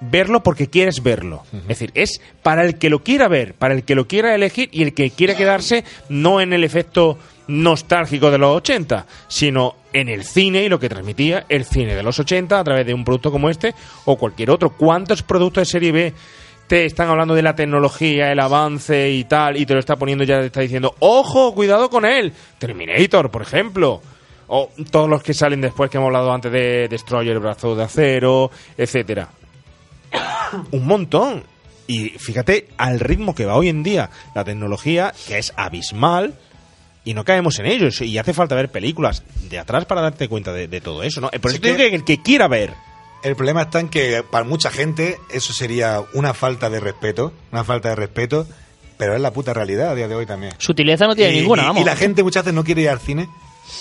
verlo 0.00 0.42
porque 0.42 0.68
quieres 0.68 1.02
verlo. 1.02 1.42
Es 1.52 1.68
decir, 1.68 1.90
es 1.94 2.20
para 2.42 2.64
el 2.64 2.78
que 2.78 2.90
lo 2.90 3.02
quiera 3.02 3.28
ver, 3.28 3.54
para 3.54 3.74
el 3.74 3.84
que 3.84 3.94
lo 3.94 4.06
quiera 4.06 4.34
elegir 4.34 4.68
y 4.72 4.82
el 4.82 4.94
que 4.94 5.10
quiera 5.10 5.36
quedarse 5.36 5.84
no 6.08 6.40
en 6.40 6.52
el 6.52 6.64
efecto 6.64 7.18
nostálgico 7.48 8.30
de 8.30 8.38
los 8.38 8.56
80, 8.56 9.06
sino 9.26 9.76
en 9.92 10.08
el 10.08 10.24
cine 10.24 10.64
y 10.64 10.68
lo 10.68 10.78
que 10.78 10.88
transmitía 10.88 11.46
el 11.48 11.64
cine 11.64 11.94
de 11.94 12.02
los 12.02 12.18
80 12.18 12.58
a 12.58 12.64
través 12.64 12.86
de 12.86 12.94
un 12.94 13.04
producto 13.04 13.32
como 13.32 13.48
este 13.48 13.74
o 14.04 14.16
cualquier 14.16 14.50
otro. 14.50 14.70
¿Cuántos 14.70 15.22
productos 15.22 15.62
de 15.62 15.72
serie 15.72 15.92
B 15.92 16.12
te 16.66 16.84
están 16.84 17.08
hablando 17.08 17.34
de 17.34 17.42
la 17.42 17.56
tecnología, 17.56 18.30
el 18.30 18.40
avance 18.40 19.10
y 19.10 19.24
tal, 19.24 19.56
y 19.56 19.64
te 19.64 19.72
lo 19.72 19.80
está 19.80 19.96
poniendo 19.96 20.24
ya, 20.24 20.40
te 20.40 20.46
está 20.46 20.60
diciendo, 20.60 20.94
ojo, 20.98 21.54
cuidado 21.54 21.88
con 21.88 22.04
él? 22.04 22.32
Terminator, 22.58 23.30
por 23.30 23.42
ejemplo. 23.42 24.02
O 24.50 24.70
todos 24.90 25.10
los 25.10 25.22
que 25.22 25.34
salen 25.34 25.60
después 25.60 25.90
que 25.90 25.98
hemos 25.98 26.06
hablado 26.06 26.32
antes 26.32 26.50
de 26.50 26.88
Destroyer, 26.88 27.34
el 27.34 27.38
brazo 27.38 27.74
de 27.74 27.84
acero, 27.84 28.50
etcétera 28.78 29.28
un 30.72 30.86
montón. 30.86 31.44
Y 31.86 32.10
fíjate 32.10 32.68
al 32.76 33.00
ritmo 33.00 33.34
que 33.34 33.46
va 33.46 33.54
hoy 33.56 33.68
en 33.68 33.82
día 33.82 34.10
la 34.34 34.44
tecnología, 34.44 35.14
que 35.26 35.38
es 35.38 35.52
abismal, 35.56 36.34
y 37.04 37.14
no 37.14 37.24
caemos 37.24 37.58
en 37.60 37.66
ello. 37.66 37.88
Y 38.00 38.18
hace 38.18 38.34
falta 38.34 38.54
ver 38.54 38.70
películas 38.70 39.22
de 39.48 39.58
atrás 39.58 39.86
para 39.86 40.02
darte 40.02 40.28
cuenta 40.28 40.52
de, 40.52 40.68
de 40.68 40.80
todo 40.82 41.02
eso, 41.02 41.20
¿no? 41.22 41.30
Por 41.30 41.50
eso 41.50 41.56
Sí 41.62 41.62
digo 41.62 41.76
que- 41.78 41.90
que 41.90 41.96
el 41.96 42.04
que 42.04 42.22
quiera 42.22 42.46
ver. 42.48 42.74
El 43.22 43.34
problema 43.34 43.62
está 43.62 43.80
en 43.80 43.88
que 43.88 44.22
para 44.30 44.44
mucha 44.44 44.70
gente 44.70 45.18
eso 45.32 45.52
sería 45.52 46.02
una 46.12 46.34
falta 46.34 46.68
de 46.70 46.78
respeto, 46.78 47.32
una 47.50 47.64
falta 47.64 47.88
de 47.88 47.96
respeto, 47.96 48.46
pero 48.98 49.14
es 49.14 49.20
la 49.20 49.32
puta 49.32 49.54
realidad 49.54 49.88
a 49.90 49.94
día 49.94 50.06
de 50.08 50.14
hoy 50.14 50.26
también. 50.26 50.52
Sutileza 50.58 51.06
no 51.06 51.16
tiene 51.16 51.32
Y- 51.34 51.40
ninguna, 51.40 51.62
y- 51.62 51.66
vamos. 51.66 51.82
Y 51.82 51.84
la 51.86 51.96
gente 51.96 52.22
muchas 52.22 52.44
veces 52.44 52.54
no 52.54 52.62
quiere 52.64 52.82
ir 52.82 52.90
al 52.90 53.00
cine 53.00 53.28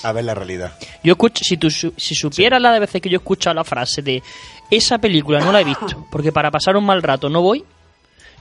a 0.04 0.12
ver 0.12 0.24
la 0.24 0.34
realidad. 0.34 0.78
Yo 1.04 1.12
escucho, 1.14 1.44
si 1.44 1.58
tú 1.58 1.70
si 1.70 2.16
supieras 2.16 2.62
la 2.62 2.72
de 2.74 2.80
veces 2.80 3.02
que 3.02 3.10
yo 3.10 3.18
he 3.18 3.20
escuchado 3.20 3.54
la 3.54 3.64
frase 3.64 4.02
de 4.02 4.24
esa 4.70 4.98
película 4.98 5.40
no 5.40 5.52
la 5.52 5.62
he 5.62 5.64
visto, 5.64 6.06
porque 6.10 6.32
para 6.32 6.52
pasar 6.52 6.76
un 6.76 6.86
mal 6.86 7.02
rato 7.02 7.30
no 7.30 7.42
voy, 7.42 7.64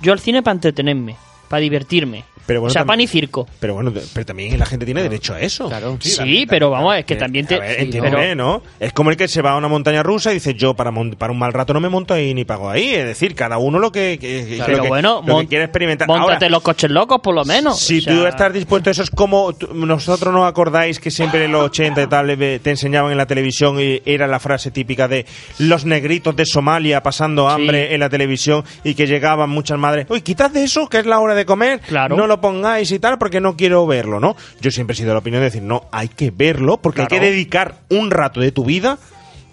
yo 0.01 0.12
al 0.12 0.20
cine 0.20 0.43
para 0.43 0.55
entretenerme, 0.55 1.16
para 1.48 1.60
divertirme. 1.60 2.24
Pero 2.47 2.60
bueno, 2.60 2.70
o 2.70 2.73
sea, 2.73 2.85
pan 2.85 3.01
y 3.01 3.09
circo. 3.09 3.48
Pero 3.59 3.74
bueno, 3.74 3.93
pero 4.14 4.24
también 4.24 4.56
la 4.56 4.66
gente 4.66 4.85
tiene 4.86 5.02
derecho 5.02 5.35
a 5.35 5.40
eso. 5.40 5.68
Sí, 5.98 6.47
pero 6.48 6.70
vamos, 6.70 6.97
es 6.97 7.05
que 7.05 7.16
también 7.16 7.44
te... 7.44 7.59
Ver, 7.59 7.70
sí, 7.77 7.82
entiéndeme, 7.82 8.16
pero- 8.18 8.35
¿no? 8.36 8.62
Es 8.78 8.93
como 8.93 9.10
el 9.10 9.16
que 9.16 9.27
se 9.27 9.43
va 9.43 9.51
a 9.51 9.56
una 9.56 9.66
montaña 9.66 10.05
rusa 10.05 10.31
y 10.31 10.35
dice, 10.35 10.55
yo 10.55 10.74
para, 10.74 10.93
mon- 10.93 11.16
para 11.16 11.32
un 11.32 11.40
mal 11.40 11.52
rato 11.52 11.73
no 11.74 11.81
me 11.81 11.89
monto 11.89 12.14
ahí 12.14 12.32
ni 12.35 12.44
pago 12.44 12.70
ahí. 12.70 12.94
Es 12.94 13.05
decir, 13.05 13.35
cada 13.35 13.59
uno 13.59 13.81
lo 13.81 13.90
que, 13.90 14.18
que- 14.20 14.47
que- 14.47 14.62
Pero 14.64 14.77
lo 14.77 14.82
que- 14.85 14.89
bueno, 14.89 15.24
lo 15.27 15.40
que 15.40 15.48
quiere 15.48 15.64
experimentar. 15.64 16.06
Móntate 16.06 16.32
Ahora, 16.35 16.48
los 16.51 16.62
coches 16.62 16.89
locos, 16.89 17.18
por 17.20 17.35
lo 17.35 17.44
menos. 17.44 17.81
Si 17.81 17.98
O 17.98 18.02
sea, 18.02 18.14
tú 18.14 18.27
estás 18.27 18.52
dispuesto, 18.52 18.90
eso 18.90 19.02
es 19.02 19.10
como 19.10 19.52
nosotros 19.74 20.32
nos 20.32 20.47
acordáis 20.48 21.01
que 21.01 21.10
siempre 21.10 21.47
en 21.47 21.51
los 21.52 21.64
80 21.64 22.01
y 22.01 22.06
tal 22.06 22.31
eh, 22.31 22.60
te 22.60 22.70
enseñaban 22.70 23.10
en 23.10 23.18
la 23.18 23.27
televisión 23.27 23.81
y 23.81 24.02
era 24.06 24.28
la 24.28 24.39
frase 24.39 24.70
típica 24.70 25.09
de 25.09 25.27
los 25.59 25.85
negritos 25.85 26.36
de 26.36 26.47
Somalia 26.47 27.02
pasando 27.02 27.48
hambre 27.48 27.93
en 27.93 27.98
la 27.98 28.09
televisión 28.09 28.62
y 28.85 28.94
que 28.94 29.09
llegaban 29.09 29.51
muchas 29.51 29.78
madres, 29.81 30.06
uy, 30.10 30.20
quitad 30.20 30.52
de 30.52 30.62
eso 30.62 30.89
que 30.89 30.98
es 31.01 31.06
la 31.06 31.18
hora 31.18 31.35
de 31.36 31.46
comer, 31.46 31.80
no 32.16 32.26
lo 32.26 32.40
pongáis 32.40 32.90
y 32.90 32.98
tal 32.98 33.18
porque 33.18 33.40
no 33.40 33.56
quiero 33.56 33.86
verlo, 33.86 34.18
¿no? 34.18 34.34
Yo 34.60 34.70
siempre 34.70 34.94
he 34.94 34.96
sido 34.96 35.08
de 35.10 35.14
la 35.14 35.18
opinión 35.20 35.40
de 35.40 35.46
decir, 35.46 35.62
no, 35.62 35.84
hay 35.92 36.08
que 36.08 36.30
verlo 36.30 36.78
porque 36.78 37.02
hay 37.02 37.06
Claro. 37.06 37.22
que 37.22 37.30
dedicar 37.30 37.74
un 37.90 38.10
rato 38.10 38.40
de 38.40 38.50
tu 38.52 38.64
vida 38.64 38.98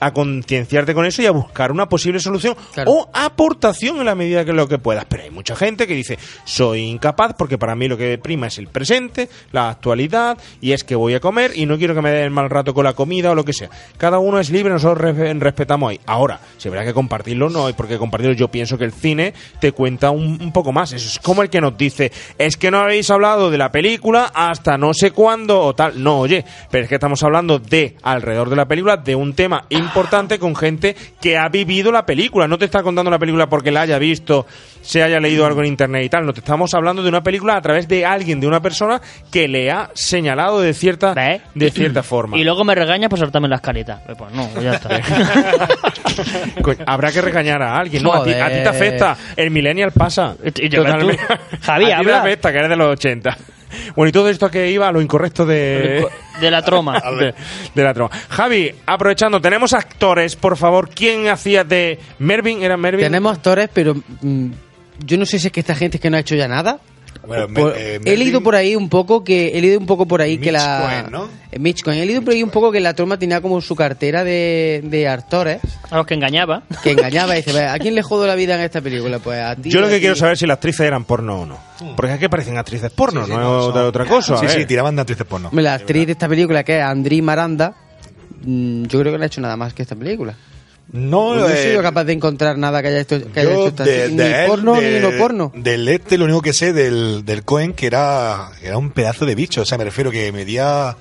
a 0.05 0.11
concienciarte 0.13 0.93
con 0.93 1.05
eso 1.05 1.21
y 1.21 1.25
a 1.25 1.31
buscar 1.31 1.71
una 1.71 1.87
posible 1.87 2.19
solución 2.19 2.55
o 2.87 3.09
aportación 3.13 3.97
en 3.99 4.05
la 4.05 4.15
medida 4.15 4.45
que 4.45 4.53
lo 4.53 4.67
que 4.67 4.77
puedas. 4.77 5.05
Pero 5.05 5.23
hay 5.23 5.31
mucha 5.31 5.55
gente 5.55 5.87
que 5.87 5.93
dice, 5.95 6.17
soy 6.45 6.81
incapaz 6.81 7.33
porque 7.37 7.57
para 7.57 7.75
mí 7.75 7.87
lo 7.87 7.97
que 7.97 8.17
prima 8.17 8.47
es 8.47 8.57
el 8.57 8.67
presente, 8.67 9.29
la 9.51 9.69
actualidad, 9.69 10.37
y 10.61 10.71
es 10.71 10.83
que 10.83 10.95
voy 10.95 11.13
a 11.13 11.19
comer 11.19 11.51
y 11.55 11.65
no 11.65 11.77
quiero 11.77 11.95
que 11.95 12.01
me 12.01 12.11
den 12.11 12.31
mal 12.33 12.49
rato 12.49 12.73
con 12.73 12.83
la 12.83 12.93
comida 12.93 13.31
o 13.31 13.35
lo 13.35 13.45
que 13.45 13.53
sea. 13.53 13.69
Cada 13.97 14.19
uno 14.19 14.39
es 14.39 14.49
libre, 14.49 14.73
nosotros 14.73 15.15
re- 15.15 15.33
respetamos 15.35 15.91
ahí. 15.91 15.99
Ahora, 16.05 16.39
si 16.57 16.67
habrá 16.67 16.83
que 16.83 16.93
compartirlo, 16.93 17.49
no 17.49 17.67
hay 17.67 17.73
por 17.73 17.87
qué 17.87 17.97
compartirlo. 17.97 18.35
Yo 18.35 18.49
pienso 18.49 18.77
que 18.77 18.85
el 18.85 18.91
cine 18.93 19.33
te 19.59 19.71
cuenta 19.71 20.11
un, 20.11 20.39
un 20.41 20.51
poco 20.51 20.71
más. 20.71 20.91
Eso 20.93 21.07
es 21.07 21.19
como 21.19 21.41
el 21.41 21.49
que 21.49 21.61
nos 21.61 21.77
dice, 21.77 22.11
es 22.37 22.57
que 22.57 22.71
no 22.71 22.79
habéis 22.79 23.09
hablado 23.09 23.49
de 23.51 23.57
la 23.57 23.71
película 23.71 24.31
hasta 24.33 24.77
no 24.77 24.93
sé 24.93 25.11
cuándo 25.11 25.59
o 25.61 25.73
tal. 25.73 26.01
No, 26.03 26.19
oye, 26.19 26.43
pero 26.69 26.83
es 26.83 26.89
que 26.89 26.95
estamos 26.95 27.21
hablando 27.23 27.59
de, 27.59 27.95
alrededor 28.03 28.49
de 28.49 28.55
la 28.55 28.67
película, 28.67 28.97
de 28.97 29.15
un 29.15 29.33
tema 29.33 29.65
importante 29.69 29.92
con 30.39 30.55
gente 30.55 30.95
que 31.21 31.37
ha 31.37 31.47
vivido 31.49 31.91
la 31.91 32.05
película. 32.05 32.47
No 32.47 32.57
te 32.57 32.65
está 32.65 32.83
contando 32.83 33.11
la 33.11 33.19
película 33.19 33.47
porque 33.47 33.71
la 33.71 33.81
haya 33.81 33.99
visto, 33.99 34.45
se 34.81 35.03
haya 35.03 35.19
leído 35.19 35.45
algo 35.45 35.61
en 35.61 35.67
internet 35.67 36.03
y 36.05 36.09
tal. 36.09 36.25
No 36.25 36.33
te 36.33 36.39
estamos 36.39 36.73
hablando 36.73 37.03
de 37.03 37.09
una 37.09 37.21
película 37.21 37.55
a 37.55 37.61
través 37.61 37.87
de 37.87 38.05
alguien, 38.05 38.39
de 38.39 38.47
una 38.47 38.61
persona 38.61 39.01
que 39.31 39.47
le 39.47 39.71
ha 39.71 39.91
señalado 39.93 40.59
de 40.61 40.73
cierta, 40.73 41.13
de 41.13 41.71
cierta 41.71 42.03
forma. 42.03 42.37
Y 42.37 42.43
luego 42.43 42.63
me 42.63 42.75
regañas 42.75 43.09
por 43.09 43.19
saltarme 43.19 43.47
la 43.47 43.57
escaleta. 43.57 44.01
Pues 44.17 44.31
no, 44.33 44.49
ya 44.61 44.73
está. 44.73 44.89
Habrá 46.85 47.11
que 47.11 47.21
regañar 47.21 47.61
a 47.61 47.77
alguien, 47.77 48.03
¿no? 48.03 48.13
A 48.13 48.23
ti, 48.23 48.31
a 48.33 48.47
ti 48.47 48.55
te 48.63 48.69
afecta. 48.69 49.15
El 49.35 49.51
millennial 49.51 49.91
pasa. 49.91 50.35
Javi, 51.61 51.85
a 51.91 51.99
ti 51.99 52.05
te 52.05 52.11
habla. 52.11 52.21
afecta, 52.21 52.51
que 52.51 52.57
eres 52.57 52.69
de 52.69 52.75
los 52.75 52.91
80. 52.93 53.37
Bueno, 53.95 54.09
y 54.09 54.11
todo 54.11 54.29
esto 54.29 54.49
que 54.49 54.69
iba 54.71 54.87
a 54.87 54.91
lo 54.91 55.01
incorrecto 55.01 55.45
de... 55.45 56.05
De 56.39 56.51
la 56.51 56.61
troma. 56.61 56.99
de, 57.19 57.33
de 57.73 57.83
la 57.83 57.93
troma. 57.93 58.11
Javi, 58.29 58.71
aprovechando, 58.85 59.39
tenemos 59.39 59.73
actores, 59.73 60.35
por 60.35 60.57
favor. 60.57 60.89
¿Quién 60.89 61.27
hacía 61.29 61.63
de 61.63 61.99
Mervin? 62.19 62.63
¿Era 62.63 62.77
Mervin? 62.77 63.05
Tenemos 63.05 63.37
actores, 63.37 63.69
pero 63.73 63.95
mm, 64.21 64.51
yo 65.05 65.17
no 65.17 65.25
sé 65.25 65.39
si 65.39 65.47
es 65.47 65.53
que 65.53 65.59
esta 65.59 65.75
gente 65.75 65.97
es 65.97 66.01
que 66.01 66.09
no 66.09 66.17
ha 66.17 66.21
hecho 66.21 66.35
ya 66.35 66.47
nada. 66.47 66.79
Bueno, 67.25 67.47
Por- 67.53 67.73
eh, 67.77 67.99
he 68.03 68.17
leído 68.17 68.41
por 68.43 68.53
ahí 68.55 68.75
un 68.75 68.89
poco 68.89 69.23
que 69.23 69.57
he 69.57 69.61
leído 69.61 69.79
un 69.79 69.85
poco 69.85 70.05
por 70.05 70.21
ahí 70.21 70.37
que 70.37 70.51
Mitch 70.51 70.61
la 70.61 70.81
Cohen, 70.81 71.11
¿no? 71.11 71.29
Eh, 71.51 71.59
Mitch 71.59 71.81
Cohen. 71.81 71.99
he 71.99 72.05
leído 72.05 72.21
por 72.21 72.33
ahí 72.33 72.43
un 72.43 72.49
poco 72.49 72.71
que 72.71 72.79
la 72.81 72.93
troma 72.93 73.17
tenía 73.17 73.39
como 73.39 73.61
su 73.61 73.75
cartera 73.75 74.23
de, 74.25 74.81
de 74.83 75.07
actores 75.07 75.59
A 75.89 75.97
los 75.97 76.05
que 76.05 76.15
engañaba. 76.15 76.63
que 76.83 76.91
engañaba 76.91 77.33
y 77.35 77.37
dice 77.37 77.53
"Ve, 77.53 77.65
¿a 77.65 77.79
quién 77.79 77.95
le 77.95 78.01
jodo 78.03 78.27
la 78.27 78.35
vida 78.35 78.55
en 78.55 78.61
esta 78.61 78.81
película? 78.81 79.19
Pues 79.19 79.39
a 79.39 79.55
ti 79.55 79.69
Yo 79.69 79.79
lo 79.79 79.87
que 79.87 79.95
ti". 79.95 79.99
quiero 80.01 80.15
saber 80.15 80.33
es 80.33 80.39
si 80.39 80.45
las 80.47 80.55
actrices 80.55 80.81
eran 80.81 81.05
porno 81.05 81.41
o 81.41 81.45
no. 81.45 81.57
Porque 81.95 82.13
es 82.13 82.19
que 82.19 82.29
parecen 82.29 82.57
actrices 82.57 82.91
porno, 82.91 83.21
Sí, 83.25 83.31
sí, 83.31 83.37
no, 83.37 83.41
no, 83.41 83.57
es 83.57 83.63
son- 83.63 83.71
otra- 83.71 83.85
otra 83.87 84.05
cosa. 84.05 84.37
Sí, 84.37 84.47
sí, 84.49 84.65
tiraban 84.65 84.95
de 84.95 85.01
actrices 85.01 85.25
porno. 85.25 85.49
La 85.53 85.75
actriz 85.75 86.05
de 86.05 86.11
esta 86.11 86.27
película 86.27 86.63
que 86.63 86.77
es 86.79 86.83
Andri 86.83 87.21
Maranda 87.21 87.73
mm, 88.45 88.83
yo 88.85 88.99
creo 88.99 89.13
que 89.13 89.17
no 89.17 89.23
ha 89.23 89.27
hecho 89.27 89.39
nada 89.41 89.55
más 89.55 89.73
que 89.73 89.81
esta 89.83 89.95
película 89.95 90.35
No, 90.93 91.33
no 91.35 91.49
he 91.49 91.53
eh, 91.53 91.69
sido 91.71 91.81
capaz 91.81 92.03
de 92.05 92.13
encontrar 92.13 92.57
nada 92.57 92.81
que 92.81 92.87
haya 92.89 92.99
hecho, 93.01 93.19
que 93.31 93.39
haya 93.39 93.51
hecho 93.51 93.67
esta 93.67 93.83
de- 93.83 94.09
ni 94.09 94.15
de 94.15 94.41
él, 94.43 94.47
porno 94.47 94.79
de- 94.79 94.91
ni 94.93 94.99
no 94.99 95.11
porno 95.17 95.51
Del 95.55 95.87
este 95.89 96.17
lo 96.17 96.25
único 96.25 96.41
que 96.41 96.53
sé 96.53 96.71
del, 96.71 97.25
del 97.25 97.43
Cohen 97.43 97.73
que 97.73 97.87
era, 97.87 98.51
era 98.61 98.77
un 98.77 98.91
pedazo 98.91 99.25
de 99.25 99.33
bicho. 99.35 99.61
O 99.61 99.65
sea, 99.65 99.77
me 99.79 99.83
refiero 99.85 100.11
que 100.11 100.31
medía 100.31 100.95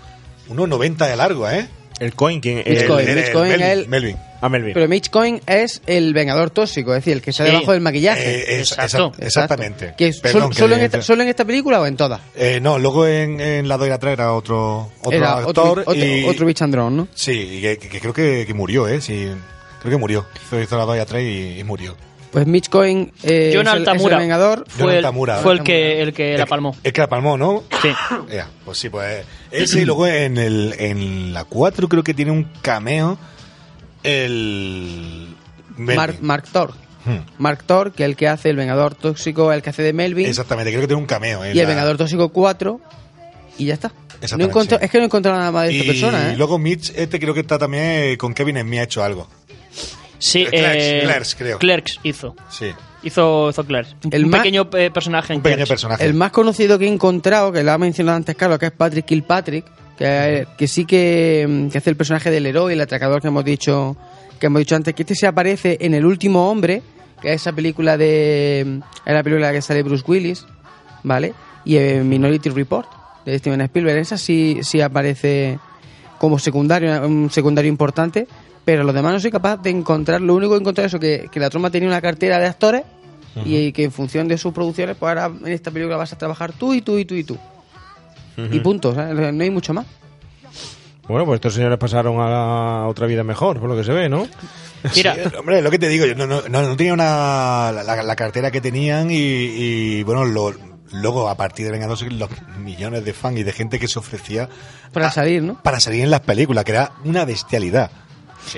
unos 0.49 0.69
90 0.69 1.07
de 1.07 1.17
largo, 1.17 1.49
¿eh? 1.49 1.69
El 2.01 2.15
Cohen, 2.15 2.41
¿quién? 2.41 2.63
El- 2.65 2.87
Cohen, 2.87 3.09
el- 3.09 3.15
Mitch 3.17 3.27
el 3.27 3.33
Cohen 3.33 3.61
Melvin, 3.61 3.91
Melvin. 3.91 4.17
Ah, 4.41 4.49
Melvin. 4.49 4.73
pero 4.75 4.89
Mitch 4.89 5.09
Cohen 5.11 5.41
es 5.47 5.83
el 5.87 6.15
vengador 6.15 6.51
tóxico 6.51 6.93
es 6.95 7.01
decir 7.05 7.13
el 7.13 7.23
que 7.23 7.31
está 7.31 7.45
Sí. 7.45 7.53
debajo 7.53 7.71
del 7.73 7.81
maquillaje 7.81 8.23
Eh, 8.57 8.61
es- 8.61 8.73
Exacto. 8.73 9.13
exactamente. 9.21 9.95
que 9.97 10.09
es 10.09 10.19
Perdón, 10.21 10.41
sol- 10.45 10.51
que 10.51 10.59
solo, 10.59 10.75
en 10.75 10.81
esta, 10.81 11.03
solo 11.03 11.23
en 11.23 11.29
esta 11.29 11.45
película 11.45 11.81
o 11.81 11.87
en 11.87 11.97
todas 11.97 12.21
Eh, 12.35 12.59
no, 12.61 12.79
luego 12.79 13.07
en, 13.07 13.41
en 13.41 13.69
La 13.69 13.77
Doy 13.77 13.91
atrás 13.91 14.15
era 14.15 14.33
otro, 14.33 14.91
otro 15.03 15.13
era 15.17 15.35
actor. 15.39 15.69
otro, 15.81 15.83
otro, 15.93 15.95
y, 16.05 16.25
otro 16.25 16.47
bichandrón 16.47 16.97
¿no? 16.97 17.09
Sí, 17.15 17.33
y 17.59 17.61
que, 17.61 17.79
que- 17.79 17.89
que 17.89 18.01
creo 18.01 18.13
que, 18.15 18.45
que 18.47 18.55
murió, 18.55 18.89
¿eh? 18.89 19.01
Sí, 19.01 19.29
creo 19.83 19.93
que 19.93 19.99
murió. 19.99 20.27
Hizo, 20.47 20.61
hizo 20.61 20.79
La 20.79 20.85
Doy 20.85 20.99
atrás 20.99 21.23
y, 21.23 21.59
y 21.59 21.65
murió. 21.65 21.97
Pues 22.33 22.47
Mitch 22.47 22.71
Cohen 22.71 23.13
eh, 23.23 23.49
es, 23.49 23.55
Jonathan 23.55 23.77
el, 23.77 23.83
es 23.83 23.89
el 23.89 23.95
Tamura 23.95 24.19
Vengador. 24.19 24.65
fue, 24.67 24.99
el, 24.99 25.07
fue 25.43 25.53
el 25.53 25.63
que, 25.63 26.01
el 26.01 26.15
que 26.15 26.39
la 26.39 26.47
palmó. 26.47 26.75
El 26.83 26.93
que 26.93 27.01
la 27.03 27.09
palmó, 27.09 27.37
¿no? 27.37 27.63
Sí. 27.83 27.91
Pues 28.65 28.79
sí, 28.79 28.89
pues 28.89 29.27
ese 29.51 29.83
y 29.83 29.85
luego 29.85 30.07
en, 30.07 30.39
el, 30.39 30.75
en 30.79 31.35
la 31.35 31.45
4 31.45 31.89
creo 31.89 32.03
que 32.03 32.15
tiene 32.15 32.31
un 32.31 32.45
cameo 32.63 33.19
el... 34.03 35.37
Mark, 35.77 36.19
Mark 36.23 36.45
Thor. 36.51 36.73
Hmm. 37.05 37.19
Mark 37.39 37.65
Thor, 37.65 37.93
que 37.93 38.05
es 38.05 38.09
el 38.09 38.17
que 38.17 38.29
hace 38.29 38.49
el 38.49 38.57
Vengador 38.57 38.95
Tóxico, 38.95 39.53
el 39.53 39.61
que 39.61 39.71
hace 39.71 39.83
de 39.83 39.93
Melvin. 39.93 40.27
Exactamente, 40.27 40.71
creo 40.71 40.83
que 40.83 40.87
tiene 40.87 41.03
un 41.03 41.07
cameo. 41.07 41.45
en 41.45 41.55
Y 41.55 41.61
el 41.61 41.67
Vengador 41.67 41.99
Tóxico 41.99 42.31
4. 42.31 42.81
Y 43.59 43.67
ya 43.67 43.75
está. 43.75 43.93
No 44.39 44.63
sí. 44.63 44.77
Es 44.81 44.91
que 44.91 44.99
no 44.99 45.03
he 45.03 45.07
encontrado 45.07 45.37
nada 45.37 45.51
más 45.51 45.67
de 45.67 45.73
esta 45.73 45.85
Y 45.85 45.87
persona, 45.89 46.33
¿eh? 46.33 46.37
luego 46.37 46.59
Mitch, 46.59 46.93
este 46.95 47.19
creo 47.19 47.35
que 47.35 47.41
está 47.41 47.59
también 47.59 47.85
eh, 47.85 48.17
con 48.17 48.35
Kevin 48.35 48.61
Smith 48.61 48.79
ha 48.79 48.83
hecho 48.85 49.03
algo. 49.03 49.29
Sí, 50.23 50.47
Clerks, 50.47 50.85
eh, 50.85 51.01
Clerks, 51.05 51.35
creo. 51.35 51.59
Clerks 51.59 51.99
hizo. 52.05 52.37
Sí. 52.49 52.67
Hizo, 53.03 53.51
hizo 53.51 53.65
Clerks. 53.65 53.97
El 54.11 54.25
un 54.27 54.31
más- 54.31 54.41
pequeño 54.41 54.69
eh, 54.75 54.91
personaje 54.93 55.33
en 55.33 55.39
Un 55.39 55.43
pequeño 55.43 55.57
Clerks. 55.65 55.71
personaje. 55.71 56.05
El 56.07 56.15
más 56.15 56.31
conocido 56.31 56.79
que 56.79 56.85
he 56.85 56.89
encontrado, 56.89 57.51
que 57.51 57.63
lo 57.65 57.73
ha 57.73 57.79
mencionado 57.79 58.17
antes 58.17 58.37
Carlos, 58.37 58.59
que 58.61 58.67
es 58.67 58.73
Patrick 58.73 59.05
Kilpatrick, 59.05 59.65
que, 59.99 60.47
que 60.57 60.69
sí 60.69 60.85
que, 60.85 61.69
que 61.73 61.79
hace 61.79 61.91
el 61.91 61.97
personaje 61.97 62.31
del 62.31 62.47
héroe, 62.47 62.73
el 62.73 62.81
atracador 62.81 63.21
que 63.21 63.29
hemos 63.29 63.45
dicho 63.45 63.97
que 64.39 64.47
hemos 64.47 64.61
dicho 64.61 64.75
antes, 64.77 64.95
que 64.95 65.03
este 65.03 65.15
se 65.17 65.27
aparece 65.27 65.77
en 65.81 65.95
El 65.95 66.05
último 66.07 66.49
hombre, 66.51 66.83
que 67.21 67.33
es 67.33 67.41
esa 67.43 67.53
película 67.53 67.97
de 67.97 68.81
es 69.05 69.13
la 69.13 69.23
película 69.25 69.53
que 69.53 69.61
sale 69.63 69.83
Bruce 69.83 70.05
Willis, 70.07 70.47
¿vale? 71.03 71.35
Y 71.65 71.77
en 71.79 72.09
Minority 72.09 72.49
Report 72.51 72.89
de 73.25 73.39
Steven 73.39 73.61
Spielberg, 73.63 73.99
esa 73.99 74.17
sí 74.19 74.59
sí 74.63 74.81
aparece 74.81 75.59
como 76.19 76.39
secundario, 76.39 77.05
un 77.07 77.31
secundario 77.31 77.69
importante, 77.69 78.27
pero 78.65 78.85
los 78.85 78.95
demás 78.95 79.13
no 79.15 79.21
soy 79.21 79.31
capaz 79.31 79.57
de 79.59 79.71
encontrar, 79.71 80.21
lo 80.21 80.35
único 80.35 80.51
que 80.53 80.57
he 80.57 80.61
encontrado 80.61 80.87
es 80.87 80.93
eso, 80.93 81.01
que, 81.01 81.29
que 81.31 81.41
la 81.41 81.51
troma 81.51 81.71
tenía 81.71 81.89
una 81.89 82.01
cartera 82.01 82.39
de 82.39 82.47
actores 82.47 82.83
y 83.47 83.73
que 83.73 83.85
en 83.85 83.93
función 83.93 84.29
de 84.29 84.37
sus 84.37 84.53
producciones, 84.53 84.97
pues 84.99 85.09
ahora 85.09 85.27
en 85.45 85.53
esta 85.53 85.71
película 85.71 85.97
vas 85.97 86.13
a 86.13 86.19
trabajar 86.19 86.53
tú 86.53 86.75
y 86.75 86.83
tú 86.83 86.99
y 86.99 87.05
tú 87.07 87.15
y 87.15 87.25
tú. 87.25 87.39
Y 88.51 88.61
punto, 88.61 88.93
no 88.95 89.43
hay 89.43 89.51
mucho 89.51 89.73
más. 89.75 89.87
Bueno, 91.09 91.25
pues 91.27 91.37
estos 91.39 91.55
señores 91.55 91.79
pasaron 91.79 92.17
a 92.21 92.87
otra 92.89 93.07
vida 93.07 93.25
mejor, 93.25 93.59
por 93.59 93.69
lo 93.69 93.77
que 93.77 93.85
se 93.85 93.93
ve, 93.93 94.09
¿no? 94.09 94.27
Mira, 94.97 95.15
Sí, 95.15 95.21
hombre, 95.39 95.61
lo 95.63 95.71
que 95.71 95.79
te 95.79 95.89
digo, 95.89 96.07
yo 96.07 96.15
no, 96.15 96.27
no, 96.27 96.43
no, 96.49 96.63
no 96.63 96.77
tenía 96.77 96.93
una, 96.95 97.73
la, 97.73 98.03
la 98.03 98.17
cartera 98.17 98.51
que 98.51 98.61
tenían 98.61 99.11
y, 99.11 99.15
y, 99.17 100.03
bueno, 100.05 100.25
lo- 100.25 100.55
luego 100.93 101.29
a 101.29 101.37
partir 101.37 101.65
de 101.67 101.73
Vengadores 101.73 102.13
los 102.13 102.29
millones 102.59 103.05
de 103.05 103.13
fans 103.15 103.39
y 103.39 103.43
de 103.43 103.53
gente 103.53 103.79
que 103.79 103.89
se 103.89 103.99
ofrecía 103.99 104.49
Para 104.93 105.11
salir, 105.11 105.43
¿no? 105.43 105.61
para 105.63 105.81
salir 105.81 106.03
en 106.05 106.11
las 106.11 106.21
películas, 106.21 106.65
que 106.65 106.73
era 106.73 106.93
una 107.05 107.25
bestialidad. 107.25 107.91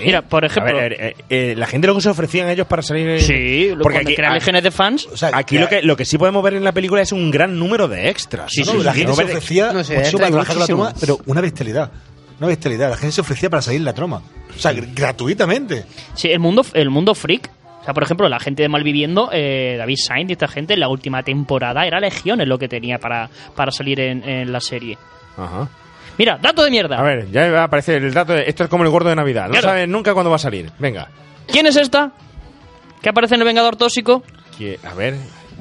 Mira, 0.04 0.22
por 0.22 0.44
ejemplo. 0.44 0.76
A 0.78 0.80
ver, 0.82 0.92
eh, 0.98 1.16
eh, 1.28 1.54
la 1.56 1.66
gente 1.66 1.86
luego 1.86 2.00
se 2.00 2.08
ofrecían 2.08 2.48
a 2.48 2.52
ellos 2.52 2.66
para 2.66 2.82
salir. 2.82 3.08
en- 3.08 3.20
sí, 3.20 3.70
porque 3.82 3.98
aquí, 3.98 4.14
crean 4.14 4.34
legiones 4.34 4.62
de 4.62 4.70
fans. 4.70 5.06
O 5.12 5.16
sea, 5.16 5.30
aquí 5.34 5.58
lo 5.58 5.68
que, 5.68 5.82
lo 5.82 5.96
que 5.96 6.04
sí 6.04 6.18
podemos 6.18 6.42
ver 6.42 6.54
en 6.54 6.64
la 6.64 6.72
película 6.72 7.02
es 7.02 7.12
un 7.12 7.30
gran 7.30 7.58
número 7.58 7.88
de 7.88 8.08
extras. 8.08 8.50
Sí, 8.52 8.62
¿no? 8.64 8.72
sí, 8.72 8.78
la 8.82 8.92
sí, 8.92 8.98
gente 9.00 9.10
no 9.10 9.16
se 9.16 9.24
ofrecía 9.24 9.72
No 9.72 9.84
sé, 9.84 9.98
extra 9.98 10.18
para 10.30 10.54
la 10.54 10.66
troma, 10.66 10.94
pero 10.98 11.18
una 11.26 11.40
bestialidad. 11.40 11.90
Una 12.38 12.48
bestialidad. 12.48 12.90
La 12.90 12.96
gente 12.96 13.12
se 13.12 13.20
ofrecía 13.20 13.48
para 13.50 13.62
salir 13.62 13.78
en 13.78 13.84
la 13.84 13.92
troma. 13.94 14.22
O 14.56 14.58
sea, 14.58 14.72
gr- 14.72 14.88
gratuitamente. 14.94 15.84
Sí, 16.14 16.28
el 16.30 16.40
mundo, 16.40 16.64
el 16.74 16.90
mundo 16.90 17.14
freak. 17.14 17.50
O 17.80 17.84
sea, 17.84 17.92
por 17.94 18.02
ejemplo, 18.02 18.28
la 18.28 18.40
gente 18.40 18.62
de 18.62 18.68
Malviviendo, 18.70 19.28
eh, 19.32 19.76
David 19.78 19.96
Sainz 19.98 20.30
y 20.30 20.32
esta 20.32 20.48
gente, 20.48 20.74
en 20.74 20.80
la 20.80 20.88
última 20.88 21.22
temporada 21.22 21.86
era 21.86 22.00
legiones 22.00 22.48
lo 22.48 22.58
que 22.58 22.66
tenía 22.66 22.98
para, 22.98 23.28
para 23.54 23.70
salir 23.70 24.00
en, 24.00 24.26
en 24.28 24.50
la 24.52 24.60
serie. 24.60 24.96
Ajá. 25.36 25.68
Mira, 26.18 26.38
dato 26.40 26.62
de 26.62 26.70
mierda. 26.70 26.98
A 26.98 27.02
ver, 27.02 27.30
ya 27.30 27.50
va 27.50 27.60
a 27.62 27.64
aparecer 27.64 28.02
el 28.04 28.14
dato. 28.14 28.32
De, 28.32 28.44
esto 28.46 28.64
es 28.64 28.70
como 28.70 28.84
el 28.84 28.90
gordo 28.90 29.08
de 29.08 29.16
Navidad. 29.16 29.46
No 29.46 29.52
Claro. 29.52 29.68
sabes 29.68 29.88
nunca 29.88 30.12
cuándo 30.14 30.30
va 30.30 30.36
a 30.36 30.40
salir. 30.40 30.70
Venga. 30.78 31.08
¿Quién 31.46 31.66
es 31.66 31.76
esta? 31.76 32.12
¿Qué 33.02 33.08
aparece 33.08 33.34
en 33.34 33.40
el 33.42 33.46
Vengador 33.46 33.76
Tóxico? 33.76 34.22
Que- 34.56 34.78
a 34.84 34.94
ver, 34.94 35.14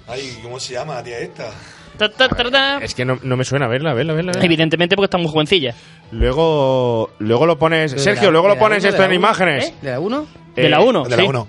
Ay, 0.07 0.37
¿cómo 0.43 0.59
se 0.59 0.73
llama 0.73 0.95
la 0.95 1.03
tía 1.03 1.19
esta? 1.19 1.49
Ta, 1.97 2.09
ta, 2.09 2.27
ta, 2.27 2.49
ta. 2.51 2.77
es 2.79 2.93
que 2.95 3.05
no, 3.05 3.19
no 3.23 3.37
me 3.37 3.43
suena. 3.45 3.67
Verla, 3.67 3.93
verla, 3.93 4.13
verla. 4.13 4.31
verla. 4.31 4.45
Evidentemente 4.45 4.95
porque 4.95 5.05
está 5.05 5.17
muy 5.17 5.27
jovencilla. 5.31 5.73
Luego, 6.11 7.11
luego 7.19 7.45
lo 7.45 7.57
pones. 7.59 7.91
¿De 7.93 7.99
Sergio, 7.99 8.25
la- 8.25 8.31
luego 8.31 8.47
lo 8.47 8.57
pones 8.57 8.79
uno, 8.83 8.89
esto 8.89 9.01
en 9.03 9.09
uno? 9.09 9.15
imágenes. 9.15 9.65
¿Eh? 9.69 9.73
¿De 9.81 9.91
la 9.91 9.99
1? 9.99 10.27
De 10.55 10.69
la 10.69 10.79
Eh, 10.79 10.83
1. 10.83 11.03
De 11.03 11.17
la 11.17 11.23
1. 11.23 11.47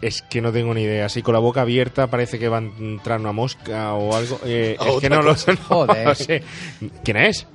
Es 0.00 0.22
que 0.22 0.40
no 0.40 0.50
tengo 0.52 0.74
ni 0.74 0.82
idea. 0.82 1.06
Así 1.06 1.22
con 1.22 1.32
la 1.34 1.38
boca 1.40 1.60
abierta 1.62 2.08
parece 2.08 2.38
que 2.38 2.48
va 2.48 2.58
a 2.58 2.62
entrar 2.62 3.20
una 3.20 3.32
mosca 3.32 3.92
o 3.94 4.14
algo. 4.16 4.40
Eh, 4.44 4.76
es 4.86 5.00
que 5.00 5.08
no 5.10 5.22
lo, 5.22 5.32
no 5.32 5.56
Joder. 5.68 6.06
lo 6.06 6.14
sé. 6.14 6.42
¿Quién 7.04 7.16
es? 7.18 7.46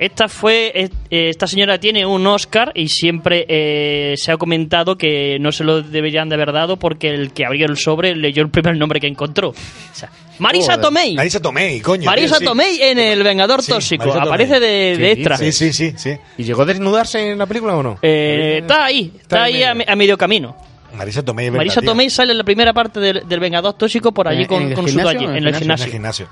Esta 0.00 0.28
fue, 0.28 0.72
eh, 0.74 0.88
esta 1.10 1.46
señora 1.46 1.78
tiene 1.78 2.06
un 2.06 2.26
Oscar 2.26 2.72
y 2.74 2.88
siempre 2.88 3.44
eh, 3.48 4.14
se 4.16 4.32
ha 4.32 4.38
comentado 4.38 4.96
que 4.96 5.36
no 5.38 5.52
se 5.52 5.62
lo 5.62 5.82
deberían 5.82 6.30
de 6.30 6.36
haber 6.36 6.52
dado 6.52 6.78
porque 6.78 7.08
el 7.10 7.32
que 7.34 7.44
abrió 7.44 7.66
el 7.66 7.76
sobre 7.76 8.16
leyó 8.16 8.42
el 8.42 8.48
primer 8.48 8.78
nombre 8.78 8.98
que 8.98 9.06
encontró. 9.08 9.50
O 9.50 9.54
sea, 9.92 10.08
Marisa. 10.38 10.80
Tomei. 10.80 11.14
Marisa 11.16 11.38
Tomei, 11.42 11.80
coño. 11.82 12.06
Marisa 12.06 12.38
tío, 12.38 12.38
sí. 12.38 12.44
Tomei 12.46 12.80
en 12.82 12.98
El 12.98 13.22
Vengador 13.22 13.62
Sí, 13.62 13.72
Tóxico. 13.72 14.06
Marisa 14.06 14.22
Aparece 14.22 14.54
de, 14.58 14.94
¿Qué 14.96 15.02
de 15.02 15.12
extra. 15.12 15.36
Sí, 15.36 15.52
sí, 15.52 15.72
sí, 15.74 15.92
sí. 15.98 16.16
¿Y 16.38 16.44
llegó 16.44 16.62
a 16.62 16.64
desnudarse 16.64 17.32
en 17.32 17.36
la 17.38 17.44
película 17.44 17.76
o 17.76 17.82
no? 17.82 17.98
Eh, 18.00 18.60
está 18.62 18.86
ahí, 18.86 19.12
está 19.20 19.20
Está 19.20 19.42
ahí 19.42 19.62
a, 19.62 19.74
medio. 19.74 19.86
me- 19.86 19.92
a 19.92 19.96
medio 19.96 20.16
camino. 20.16 20.56
Marisa 20.96 21.22
Tomei, 21.22 21.50
verdad, 21.50 21.58
Marisa. 21.58 21.82
Tomei 21.82 22.08
sale 22.08 22.32
en 22.32 22.38
la 22.38 22.44
primera 22.44 22.72
parte 22.72 23.00
del, 23.00 23.28
del 23.28 23.38
Vengador 23.38 23.74
Tóxico 23.74 24.12
por 24.12 24.26
allí 24.28 24.42
¿En- 24.42 24.48
con, 24.48 24.62
en 24.62 24.68
el 24.70 24.74
con 24.74 24.88
su 24.88 24.94
gimnasio 24.96 25.20
en 25.20 25.36
el 25.36 25.36
En 25.36 25.46
el 25.48 25.54
gimnasio. 25.56 25.90
gimnasio. 25.92 26.28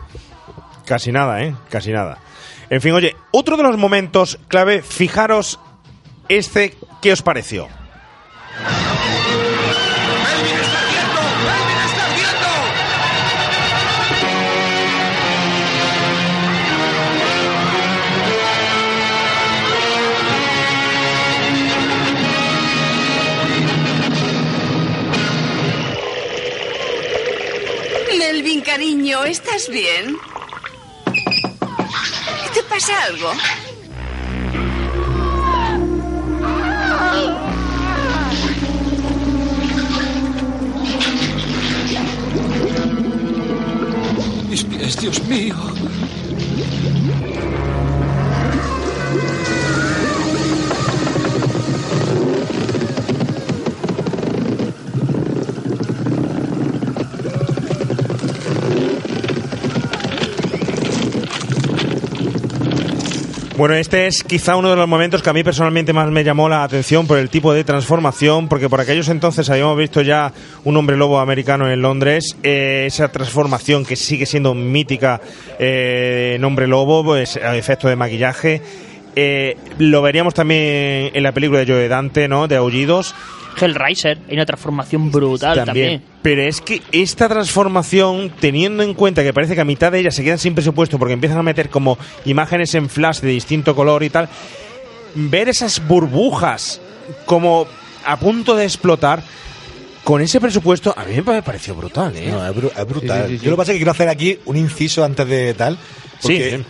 Casi 0.87 1.13
nada, 1.13 1.45
¿eh? 1.45 1.55
Casi 1.69 1.91
nada. 1.93 2.17
En 2.71 2.83
fin, 2.83 2.93
oye, 2.93 3.17
otro 3.31 3.57
de 3.57 3.63
los 3.63 3.79
momentos 3.79 4.39
clave, 4.49 4.83
fijaros 4.83 5.59
este, 6.29 6.77
¿qué 7.01 7.13
os 7.13 7.23
pareció? 7.23 7.69
Melvin, 28.19 28.61
cariño, 28.61 29.25
¿estás 29.25 29.69
bien? 29.71 30.19
¿Te 32.69 32.75
pasa 32.75 33.05
algo? 33.05 33.33
Mis 44.51 44.65
pies, 44.65 45.01
Dios 45.01 45.23
mío. 45.25 45.57
Bueno, 63.59 63.75
este 63.75 64.07
es 64.07 64.23
quizá 64.23 64.55
uno 64.55 64.71
de 64.71 64.77
los 64.77 64.87
momentos 64.87 65.21
que 65.21 65.31
a 65.31 65.33
mí 65.33 65.43
personalmente 65.43 65.93
más 65.93 66.09
me 66.13 66.23
llamó 66.23 66.49
la 66.49 66.63
atención 66.63 67.09
por 67.09 67.19
el 67.19 67.29
tipo 67.29 67.53
de 67.53 67.65
transformación, 67.65 68.47
porque 68.47 68.69
por 68.69 68.81
aquellos 68.81 69.09
entonces 69.09 69.51
habíamos 69.51 69.77
visto 69.77 70.01
ya 70.01 70.33
un 70.63 70.77
hombre 70.77 70.97
lobo 70.97 71.19
americano 71.19 71.69
en 71.69 71.83
Londres, 71.83 72.37
eh, 72.45 72.85
esa 72.87 73.09
transformación 73.09 73.85
que 73.85 73.97
sigue 73.97 74.27
siendo 74.27 74.55
mítica 74.55 75.21
eh, 75.59 76.35
en 76.37 76.45
hombre 76.45 76.69
lobo, 76.69 77.03
pues 77.03 77.37
a 77.37 77.57
efecto 77.57 77.89
de 77.89 77.97
maquillaje. 77.97 78.63
Eh, 79.17 79.57
lo 79.79 80.03
veríamos 80.03 80.35
también 80.35 81.11
en 81.13 81.23
la 81.25 81.33
película 81.33 81.59
de 81.59 81.67
Joe 81.67 81.89
Dante, 81.89 82.29
¿no? 82.29 82.47
De 82.47 82.55
Aullidos. 82.55 83.17
Hellraiser, 83.61 84.19
hay 84.29 84.35
una 84.35 84.47
transformación 84.47 85.11
brutal 85.11 85.65
también. 85.65 86.03
Pero 86.23 86.43
es 86.43 86.61
que 86.61 86.83
esta 86.93 87.29
transformación, 87.29 88.33
teniendo 88.41 88.83
en 88.83 88.95
cuenta 88.95 89.23
que 89.23 89.33
parece 89.33 89.55
que 89.55 89.61
a 89.61 89.65
mitad 89.65 89.93
de 89.93 90.01
ella 90.01 90.11
se 90.11 90.23
quedan 90.25 90.39
sin 90.39 90.55
presupuesto 90.55 90.99
porque 90.99 91.15
empiezan 91.15 91.39
a 91.39 91.43
meter 91.43 91.69
como 91.71 91.99
imágenes 92.25 92.75
en 92.75 92.89
flash 92.89 93.21
de 93.21 93.29
distinto 93.29 93.75
color 93.75 94.03
y 94.03 94.11
tal, 94.11 94.29
ver 95.15 95.49
esas 95.49 95.87
burbujas 95.87 96.81
como 97.27 97.67
a 98.05 98.17
punto 98.19 98.55
de 98.57 98.65
explotar, 98.65 99.23
con 100.05 100.23
ese 100.23 100.41
presupuesto, 100.41 100.95
a 100.97 101.05
mí 101.05 101.21
me 101.25 101.43
pareció 101.43 101.75
brutal, 101.75 102.17
¿eh? 102.17 102.29
No, 102.31 102.47
es, 102.47 102.57
bru- 102.57 102.73
es 102.75 102.87
brutal. 102.89 103.27
Sí, 103.27 103.33
sí, 103.33 103.39
sí. 103.41 103.45
Yo 103.45 103.51
lo 103.51 103.57
que 103.57 103.61
pasa 103.61 103.73
es 103.73 103.75
que 103.75 103.79
quiero 103.81 103.91
hacer 103.91 104.09
aquí 104.09 104.39
un 104.47 104.57
inciso 104.57 105.05
antes 105.05 105.29
de 105.29 105.53
tal. 105.55 105.77
Porque 106.23 106.63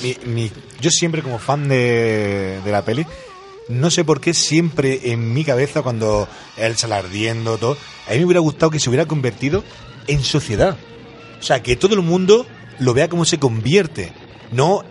Sí, 0.00 0.16
mi- 0.24 0.32
mi- 0.32 0.50
yo 0.80 0.90
siempre 0.90 1.20
como 1.20 1.38
fan 1.38 1.68
de, 1.68 2.58
de 2.64 2.72
la 2.72 2.82
peli, 2.82 3.04
no 3.70 3.90
sé 3.90 4.04
por 4.04 4.20
qué 4.20 4.34
siempre 4.34 5.12
en 5.12 5.32
mi 5.32 5.44
cabeza 5.44 5.82
cuando 5.82 6.28
él 6.58 6.76
sale 6.76 6.94
ardiendo, 6.96 7.56
todo, 7.56 7.76
a 8.08 8.12
mí 8.12 8.18
me 8.18 8.24
hubiera 8.26 8.40
gustado 8.40 8.70
que 8.70 8.78
se 8.80 8.88
hubiera 8.90 9.06
convertido 9.06 9.64
en 10.06 10.22
sociedad. 10.22 10.76
O 11.40 11.42
sea, 11.42 11.62
que 11.62 11.76
todo 11.76 11.94
el 11.94 12.02
mundo 12.02 12.46
lo 12.80 12.92
vea 12.94 13.08
como 13.08 13.24
se 13.24 13.38
convierte. 13.38 14.12
No 14.52 14.84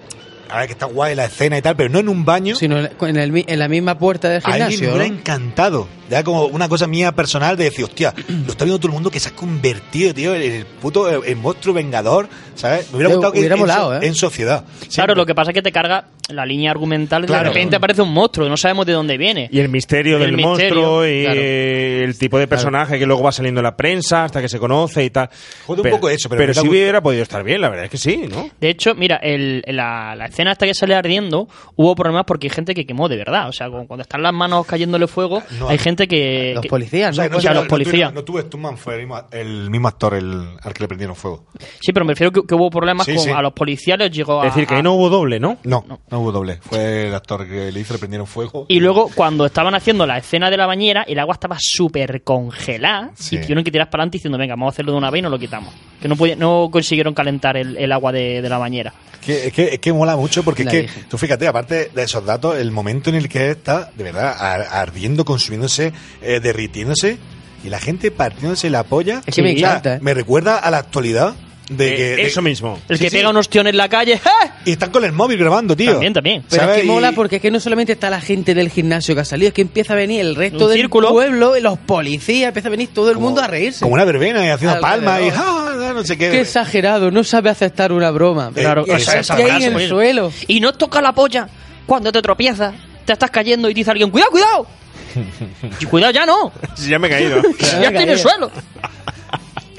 a 0.52 0.58
ver, 0.62 0.66
que 0.66 0.74
está 0.74 0.88
guay 0.88 1.14
la 1.14 1.26
escena 1.26 1.60
y 1.60 1.62
tal, 1.62 1.76
pero 1.76 1.90
no 1.90 2.00
en 2.00 2.10
un 2.10 2.26
baño. 2.26 2.56
Sino 2.56 2.80
en, 2.80 3.18
el 3.18 3.44
en 3.48 3.60
la 3.60 3.68
misma 3.68 4.00
puerta 4.00 4.30
del 4.30 4.42
A 4.44 4.48
mí 4.48 4.54
gimnasio. 4.54 4.80
me 4.82 4.88
hubiera 4.96 5.06
encantado. 5.06 5.88
Ya 6.10 6.24
como 6.24 6.46
una 6.46 6.68
cosa 6.68 6.88
mía 6.88 7.12
personal 7.12 7.56
de 7.56 7.66
decir, 7.66 7.86
hostia, 7.86 8.16
lo 8.28 8.52
está 8.52 8.66
viendo 8.66 8.80
todo 8.80 8.88
el 8.88 8.94
mundo 8.94 9.12
que 9.12 9.20
se 9.20 9.30
ha 9.30 9.36
convertido, 9.36 10.12
tío, 10.12 10.34
en 10.34 10.42
el 10.42 10.66
puto 10.66 11.08
el, 11.08 11.24
el 11.30 11.36
monstruo 11.36 11.76
vengador, 11.76 12.28
¿sabes? 12.56 12.90
Me 12.90 12.96
hubiera 12.98 13.14
gustado 13.14 13.32
que 13.34 13.40
hubiera 13.42 13.54
en, 13.56 13.60
molado, 13.60 13.90
so- 13.92 14.02
¿eh? 14.02 14.08
en 14.08 14.16
sociedad. 14.16 14.66
Claro, 14.92 15.14
lo 15.14 15.28
que 15.28 15.36
pasa 15.36 15.52
es 15.52 15.54
que 15.54 15.62
te 15.62 15.72
carga 15.72 16.06
la 16.30 16.46
línea 16.46 16.72
argumental 16.72 17.26
Claro. 17.26 17.44
de 17.44 17.50
repente 17.50 17.76
aparece 17.76 18.02
un 18.02 18.14
monstruo 18.14 18.46
y 18.48 18.50
no 18.50 18.58
sabemos 18.58 18.86
de 18.86 18.94
dónde 18.94 19.18
viene. 19.18 19.50
Y 19.52 19.60
el 19.60 19.70
misterio 19.70 20.18
El 20.18 20.24
del 20.24 20.32
misterio, 20.38 20.76
monstruo 20.76 21.08
y 21.08 21.24
claro. 21.24 21.42
el 21.42 22.18
tipo 22.18 22.38
de 22.40 22.48
personaje 22.48 22.98
que 23.00 23.06
luego 23.06 23.24
va 23.24 23.32
saliendo 23.32 23.60
en 23.62 23.64
la 23.64 23.76
prensa 23.76 24.24
hasta 24.26 24.42
que 24.42 24.50
se 24.50 24.60
conoce 24.60 25.04
y 25.04 25.10
tal. 25.10 25.30
Jode 25.66 25.82
un 25.82 25.90
poco 25.90 26.10
eso, 26.10 26.30
pero 26.30 26.40
pero 26.40 26.52
hubiera 26.52 26.54
sí 26.54 26.60
gustado- 26.60 26.72
hubiera 26.72 27.02
podido 27.02 27.24
estar 27.24 27.44
bien, 27.44 27.62
la 27.62 27.70
verdad 27.70 27.86
es 27.86 27.92
que 27.92 27.98
sí, 27.98 28.26
¿no? 28.30 28.50
De 28.60 28.70
hecho, 28.70 28.96
mira, 28.96 29.18
el, 29.18 29.64
la, 29.68 30.16
la 30.16 30.26
escena 30.26 30.52
hasta 30.52 30.66
que 30.66 30.74
sale 30.74 30.96
ardiendo, 30.96 31.48
hubo 31.76 31.96
problemas 31.96 32.26
porque 32.26 32.48
hay 32.48 32.52
gente 32.52 32.74
que 32.74 32.86
quemó 32.86 33.10
de 33.10 33.18
verdad. 33.18 33.48
O 33.50 33.52
sea, 33.52 33.70
cu- 33.70 33.86
cuando 33.88 34.04
están 34.04 34.22
las 34.22 34.34
manos 34.34 34.66
cayéndole 34.66 35.08
fuego, 35.08 35.42
No, 35.60 35.70
hay 35.70 35.78
gente 35.78 36.08
que. 36.08 36.52
Los 36.54 36.62
que- 36.64 36.70
policías, 36.70 37.12
O 37.12 37.14
sea, 37.14 37.26
¿no? 37.26 37.32
no, 37.32 37.38
O 37.38 37.42
sea, 37.42 37.52
no, 37.52 37.56
los 37.56 37.64
no, 37.66 37.70
policías. 37.70 38.14
No, 38.14 38.20
no 38.20 38.26
tuve 38.26 38.42
Stuntman, 38.44 38.78
fue 38.78 38.96
el 38.96 39.00
mismo, 39.02 39.22
el 39.32 39.70
mismo 39.70 39.88
actor 39.88 40.14
el, 40.14 40.48
al 40.62 40.74
que 40.74 40.84
le 40.84 40.88
prendieron 40.88 41.16
fuego. 41.16 41.46
Sí, 41.82 41.92
pero 41.94 42.06
me 42.06 42.14
refiero 42.14 42.32
que, 42.32 42.42
que 42.48 42.56
hubo 42.56 42.70
problemas 42.70 43.06
Sí, 43.06 43.16
con 43.16 43.24
sí. 43.24 43.30
a 43.32 43.42
los 43.42 43.54
policías 43.54 43.98
les 43.98 44.12
llegó 44.12 44.42
a. 44.42 44.48
Es 44.48 44.54
decir, 44.54 44.68
que 44.68 44.76
ahí 44.76 44.84
no 44.84 44.94
hubo 44.94 45.10
doble, 45.10 45.40
¿no? 45.40 45.58
No, 45.64 45.84
no, 46.20 46.24
hubo 46.24 46.32
doble. 46.32 46.60
Fue 46.62 47.08
el 47.08 47.16
actor 47.16 47.48
que 47.48 47.72
le 47.72 47.80
hizo, 47.80 47.94
le 47.94 48.00
prendieron 48.00 48.28
fuego. 48.28 48.66
Y 48.68 48.80
luego, 48.80 49.10
cuando 49.16 49.46
estaban 49.46 49.74
haciendo 49.76 50.06
la 50.06 50.18
escena 50.18 50.50
de 50.50 50.58
la 50.58 50.66
bañera, 50.66 51.04
el 51.08 51.20
agua 51.20 51.34
estaba 51.34 51.58
súper 51.60 52.22
congelada 52.24 53.12
Sí. 53.16 53.36
y 53.36 53.40
tuvieron 53.42 53.64
que 53.64 53.72
tirar 53.72 53.90
para 53.90 54.02
adelante 54.04 54.18
diciendo, 54.18 54.38
venga, 54.38 54.54
vamos 54.56 54.68
a 54.68 54.74
hacerlo 54.76 54.92
de 54.92 54.98
una 54.98 55.10
vez 55.10 55.20
y 55.20 55.22
nos 55.24 55.32
lo 55.32 55.40
quitamos. 55.40 55.74
Que 56.02 56.08
no, 56.08 56.16
podía- 56.16 56.36
no 56.36 56.70
consiguieron 56.72 57.14
calentar 57.14 57.58
el, 57.58 57.78
el 57.78 57.92
agua 57.92 58.12
de, 58.12 58.42
de 58.42 58.50
la 58.50 58.58
bañera. 58.58 58.94
Que, 59.26 59.48
es, 59.48 59.54
que, 59.54 59.74
es 59.74 59.80
que 59.80 59.92
mola 59.92 60.16
mucho 60.16 60.44
porque 60.44 60.64
La 60.64 60.72
es 60.72 60.76
que, 60.78 60.82
dije. 60.84 61.04
tú 61.10 61.18
fíjate, 61.18 61.48
aparte 61.48 61.92
de 61.94 62.04
esos 62.04 62.26
datos, 62.26 62.58
el 62.58 62.72
momento 62.72 63.10
en 63.10 63.18
el 63.18 63.28
que 63.28 63.52
está, 63.52 63.92
de 63.96 64.04
verdad, 64.06 64.36
ar- 64.40 64.68
ardiendo, 64.72 65.26
consumiéndose, 65.26 65.92
eh, 66.22 66.40
derritiéndose, 66.40 67.18
y 67.64 67.70
la 67.70 67.80
gente 67.80 68.12
partiéndose 68.12 68.70
la 68.70 68.84
polla. 68.84 69.22
Es 69.26 69.36
que 69.36 69.42
me 69.44 69.52
encanta, 69.52 69.96
¿eh? 69.96 70.00
Me 70.02 70.14
recuerda 70.14 70.58
a 70.58 70.72
la 70.72 70.78
actualidad 70.78 71.36
de 71.70 71.94
Eh, 71.94 71.96
que... 71.96 72.04
de- 72.16 72.22
eso 72.24 72.42
mismo. 72.42 72.80
El 72.90 72.98
Sí, 72.98 73.04
que 73.06 73.10
sí. 73.10 73.18
pega 73.18 73.30
un 73.30 73.38
ostión 73.38 73.68
en 73.68 73.78
la 73.78 73.88
calle, 73.88 74.14
¡eh! 74.14 74.20
Y 74.66 74.72
están 74.72 74.90
con 74.92 75.06
el 75.06 75.12
móvil 75.14 75.38
grabando, 75.38 75.76
tío. 75.76 75.92
También, 75.92 76.14
también. 76.14 76.44
Pero 76.50 76.62
es 76.64 76.68
¿sabes? 76.68 76.82
que 76.82 76.88
mola 76.88 77.12
Y- 77.12 77.16
porque 77.16 77.36
es 77.38 77.42
que 77.42 77.52
no 77.52 77.60
solamente 77.60 77.94
está 77.94 78.10
la 78.10 78.20
gente 78.22 78.54
del 78.56 78.70
gimnasio 78.70 79.14
que 79.16 79.22
ha 79.22 79.26
salido, 79.26 79.50
es 79.50 79.54
que 79.54 79.62
empieza 79.62 79.94
a 79.94 79.96
venir 79.96 80.22
el 80.22 80.36
resto 80.36 80.66
Un 80.66 80.72
del 80.72 80.80
círculo. 80.80 81.10
pueblo, 81.12 81.54
los 81.60 81.78
policías, 81.80 82.48
empieza 82.50 82.68
a 82.68 82.72
venir 82.72 82.90
todo 82.94 83.10
el 83.10 83.16
como- 83.16 83.28
mundo 83.28 83.42
a 83.42 83.48
reírse. 83.48 83.82
Como 83.82 83.94
una 83.94 84.06
verbena 84.06 84.46
y 84.46 84.50
haciendo 84.50 84.78
Alrededor. 84.78 85.06
palmas 85.06 85.22
y 85.22 85.30
¡ah! 85.36 85.92
no 85.94 86.04
sé 86.04 86.18
qué. 86.18 86.32
Qué 86.32 86.42
exagerado, 86.42 87.12
no 87.12 87.24
sabe 87.24 87.50
aceptar 87.50 87.92
una 87.92 88.10
broma. 88.12 88.52
Claro, 88.54 88.84
que 88.86 88.94
esa- 88.94 89.20
está 89.20 89.20
esa 89.20 89.36
ahí 89.36 89.44
frase, 89.46 89.68
en 89.68 89.80
el 89.80 89.88
suelo. 89.90 90.32
Y 90.48 90.60
no 90.60 90.74
toca 90.74 91.02
la 91.02 91.14
polla 91.14 91.48
cuando 91.86 92.12
te 92.12 92.22
tropiezas, 92.22 92.74
te 93.06 93.14
estás 93.14 93.30
cayendo 93.32 93.70
y 93.70 93.74
dice 93.74 93.92
alguien, 93.92 94.10
cuidado, 94.10 94.32
cuidado. 94.32 94.68
Y 95.80 95.86
cuidado 95.86 96.12
ya 96.14 96.26
no, 96.26 96.52
Sí, 96.76 96.90
ya 96.90 97.00
me 97.00 97.08
he 97.08 97.10
caído. 97.10 97.42
ya 97.60 97.88
estoy 97.88 98.04
en 98.04 98.10
el 98.10 98.20
suelo. 98.20 98.52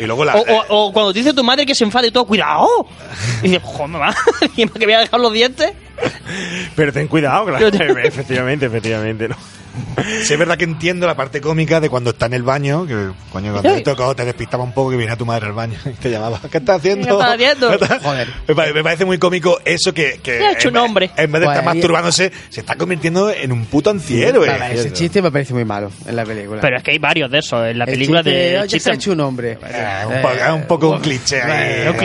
Y 0.01 0.07
luego 0.07 0.25
la... 0.25 0.35
O, 0.37 0.41
o- 0.43 0.87
o 0.89 0.93
cuando 0.93 1.13
te 1.13 1.19
dice 1.21 1.33
tu 1.35 1.45
madre 1.45 1.67
que 1.67 1.75
se 1.75 1.85
enfade 1.85 2.09
y 2.09 2.11
todo, 2.11 2.25
cuidado. 2.25 2.67
Y 3.43 3.49
dices, 3.49 3.63
joder, 3.63 3.89
mamá, 3.89 4.15
que 4.57 4.67
me 4.67 4.73
voy 4.87 4.93
a 4.95 5.01
dejar 5.01 5.21
los 5.21 5.33
dientes. 5.33 5.73
Pero 6.77 6.93
ten 6.93 7.09
cuidado, 7.09 7.47
claro. 7.47 7.67
efectivamente, 8.05 8.67
efectivamente. 8.67 9.29
¿no? 9.29 9.37
Sí, 10.25 10.33
es 10.33 10.39
verdad 10.39 10.57
que 10.59 10.65
entiendo 10.65 11.07
la 11.07 11.15
parte 11.15 11.41
cómica 11.41 11.81
de 11.81 11.89
cuando 11.89 12.11
está 12.11 12.27
en 12.27 12.35
el 12.35 12.43
baño, 12.43 12.87
que 12.87 13.11
coño, 13.33 13.53
cuando 13.53 13.95
cuando 13.95 14.15
te 14.17 14.25
despistaba 14.25 14.65
un 14.65 14.73
poco 14.73 14.91
que 14.91 14.97
viene 14.97 15.13
a 15.13 15.17
tu 15.17 15.25
madre 15.25 15.47
al 15.47 15.53
baño 15.53 15.79
y 15.87 15.91
te 15.91 16.11
llamaba, 16.11 16.41
¿qué 16.51 16.59
estás 16.59 16.79
haciendo? 16.79 17.07
¿Qué 17.07 17.13
estás 17.13 17.35
haciendo? 17.35 18.01
Joder. 18.03 18.29
Me, 18.49 18.55
pare- 18.57 18.75
me 18.75 18.83
parece 18.83 19.05
muy 19.05 19.19
cómico 19.19 19.61
eso 19.65 19.95
que, 19.95 20.19
que 20.23 20.39
Te 20.39 20.47
ha 20.47 20.53
hecho 20.53 20.69
en, 20.71 20.77
un 20.77 20.83
hombre. 20.85 21.11
en 21.17 21.31
vez 21.31 21.41
de 21.41 21.47
estar 21.47 21.63
Pues, 21.65 21.75
masturbándose, 21.77 22.33
se 22.49 22.61
está 22.61 22.75
convirtiendo 22.77 23.31
en 23.31 23.53
un 23.53 23.65
puto. 23.67 23.95
Nada, 23.95 24.71
ese 24.73 24.93
chiste 24.93 25.23
me 25.23 25.31
parece 25.31 25.55
muy 25.55 25.65
malo 25.65 25.91
en 26.07 26.17
la 26.17 26.25
película. 26.25 26.61
Pero 26.61 26.77
es 26.77 26.83
que 26.83 26.91
hay 26.91 26.99
varios 26.99 27.31
de 27.31 27.39
esos 27.39 27.65
en 27.69 27.79
la 27.79 27.85
El 27.85 27.91
película 27.93 28.23
chiste 28.25 28.39
de 28.39 28.59
"Oh, 28.59 28.63
ya 28.65 28.69
se 28.71 28.77
chiste- 28.77 28.91
ha 28.91 28.95
hecho 28.95 29.13
un 29.13 29.21
hombre. 29.21 29.53
Eh, 29.63 30.05
un, 30.07 30.23
po- 30.23 30.31
es 30.33 30.51
un 30.53 30.63
poco 30.67 30.91
un 30.91 31.01
cliché 31.01 31.41
un. 31.89 31.97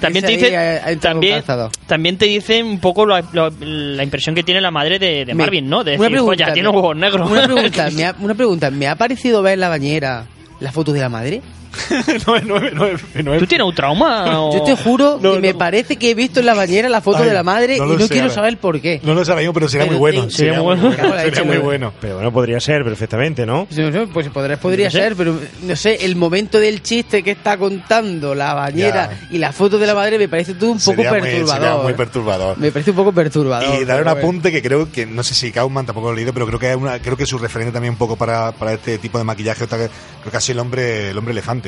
También 0.00 0.24
te 0.24 0.34
Ese 0.34 0.46
ahí 0.46 0.50
dice, 0.50 0.56
ha- 0.56 0.86
ha 0.86 0.90
entrado 0.90 1.14
también, 1.14 1.44
también 1.86 2.18
te 2.18 2.26
dice 2.26 2.62
un 2.62 2.80
poco 2.80 3.06
la, 3.06 3.22
la- 3.34 3.50
la 3.60 4.02
impresión 4.04 4.34
que 4.34 4.42
tiene 4.42 4.60
la 4.60 4.70
madre 4.70 4.98
de, 4.98 5.24
Marvin, 5.34 5.68
¿no? 5.68 5.84
De 5.84 5.96
una 5.96 6.08
decir, 6.08 6.18
"Joder, 6.20 6.38
ya 6.38 6.44
pregunta, 6.46 6.54
tiene 6.54 6.68
huevos 6.68 6.96
negros. 6.96 7.30
Una 7.30 7.42
pregunta, 7.44 7.90
me 7.94 8.04
ha, 8.06 8.14
una 8.20 8.34
pregunta, 8.34 8.70
¿me 8.70 8.86
ha 8.88 8.96
parecido 8.96 9.42
ver 9.42 9.54
en 9.54 9.60
la 9.60 9.68
bañera 9.68 10.26
la 10.60 10.72
foto 10.72 10.92
de 10.92 11.00
la 11.00 11.08
madre? 11.08 11.42
¿Tú 13.38 13.46
tienes 13.46 13.66
un 13.66 13.74
trauma? 13.74 14.40
o- 14.40 14.52
Yo 14.52 14.62
te 14.62 14.76
juro 14.76 15.18
No, 15.20 15.34
que 15.34 15.40
me 15.40 15.54
parece 15.54 15.96
que 15.96 16.10
he 16.10 16.14
visto 16.14 16.40
en 16.40 16.46
la 16.46 16.54
bañera 16.54 16.88
la 16.88 17.00
foto 17.00 17.18
Ay, 17.18 17.28
de 17.28 17.34
la 17.34 17.42
madre 17.42 17.78
no 17.78 17.92
y 17.94 17.96
no 17.96 18.06
sé, 18.06 18.08
quiero 18.08 18.30
saber 18.30 18.58
por 18.58 18.80
qué. 18.80 19.00
No 19.02 19.14
lo 19.14 19.24
sabemos, 19.24 19.54
pero 19.54 19.68
sería 19.68 19.86
Pero 19.86 19.98
muy 19.98 20.12
bueno. 20.12 20.30
sería 20.30 20.54
muy 20.54 20.62
bueno. 20.62 20.92
Sería 21.22 21.44
muy 21.44 21.56
no. 21.56 21.62
bueno. 21.62 21.92
Pero 22.00 22.14
bueno, 22.16 22.32
podría 22.32 22.60
ser 22.60 22.84
perfectamente, 22.84 23.46
¿no? 23.46 23.66
Sé, 23.70 23.90
Pues 24.12 24.28
podría, 24.28 24.56
podría 24.58 24.90
ser, 24.90 25.16
pero 25.16 25.38
no 25.62 25.76
sé, 25.76 26.04
el 26.04 26.16
momento 26.16 26.58
del 26.58 26.82
chiste 26.82 27.22
que 27.22 27.32
está 27.32 27.56
contando 27.56 28.34
la 28.34 28.54
bañera 28.54 29.10
Ya. 29.10 29.28
y 29.30 29.38
la 29.38 29.52
foto 29.52 29.78
de 29.78 29.86
la 29.86 29.94
madre 29.94 30.18
me 30.18 30.28
parece 30.28 30.54
todo 30.54 30.70
un 30.72 30.78
poco 30.78 30.96
Sería 30.96 31.10
muy- 31.10 31.20
sería 31.22 31.38
perturbador. 31.46 31.82
muy 31.84 31.92
perturbador. 31.94 32.58
Me 32.58 32.70
parece 32.72 32.90
un 32.90 32.96
poco 32.96 33.12
perturbador. 33.12 33.80
Y 33.80 33.84
dar 33.84 34.02
un 34.02 34.08
apunte 34.08 34.50
que 34.52 34.62
creo 34.62 34.90
que, 34.90 35.06
no 35.06 35.22
sé 35.22 35.34
si 35.34 35.52
Kaufman 35.52 35.86
tampoco 35.86 36.08
lo 36.08 36.12
he 36.14 36.16
leído, 36.16 36.32
pero 36.32 36.46
creo 36.46 36.58
que 36.58 36.70
es 36.70 36.76
una, 36.76 36.98
creo 37.00 37.16
que 37.16 37.24
es 37.24 37.28
su 37.28 37.38
referente 37.38 37.72
también 37.72 37.92
un 37.92 37.98
poco 37.98 38.16
para, 38.16 38.52
para 38.52 38.72
este 38.74 38.98
tipo 38.98 39.18
de 39.18 39.24
maquillaje, 39.24 39.66
creo 39.66 39.88
que 40.30 40.36
ha 40.36 40.40
sido 40.40 40.54
el 40.54 40.60
hombre, 40.60 41.10
el 41.10 41.18
hombre 41.18 41.32
elefante. 41.32 41.63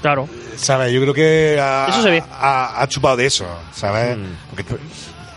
Claro. 0.00 0.28
¿Sabes? 0.56 0.92
Yo 0.92 1.00
creo 1.00 1.14
que 1.14 1.58
ha, 1.60 1.86
Eso 1.88 2.02
se 2.02 2.10
ve. 2.10 2.22
ha, 2.30 2.82
ha 2.82 2.88
chupado 2.88 3.16
de 3.16 3.26
eso, 3.26 3.46
¿sabes? 3.74 4.16
Mm. 4.16 4.22
Porque, 4.50 4.64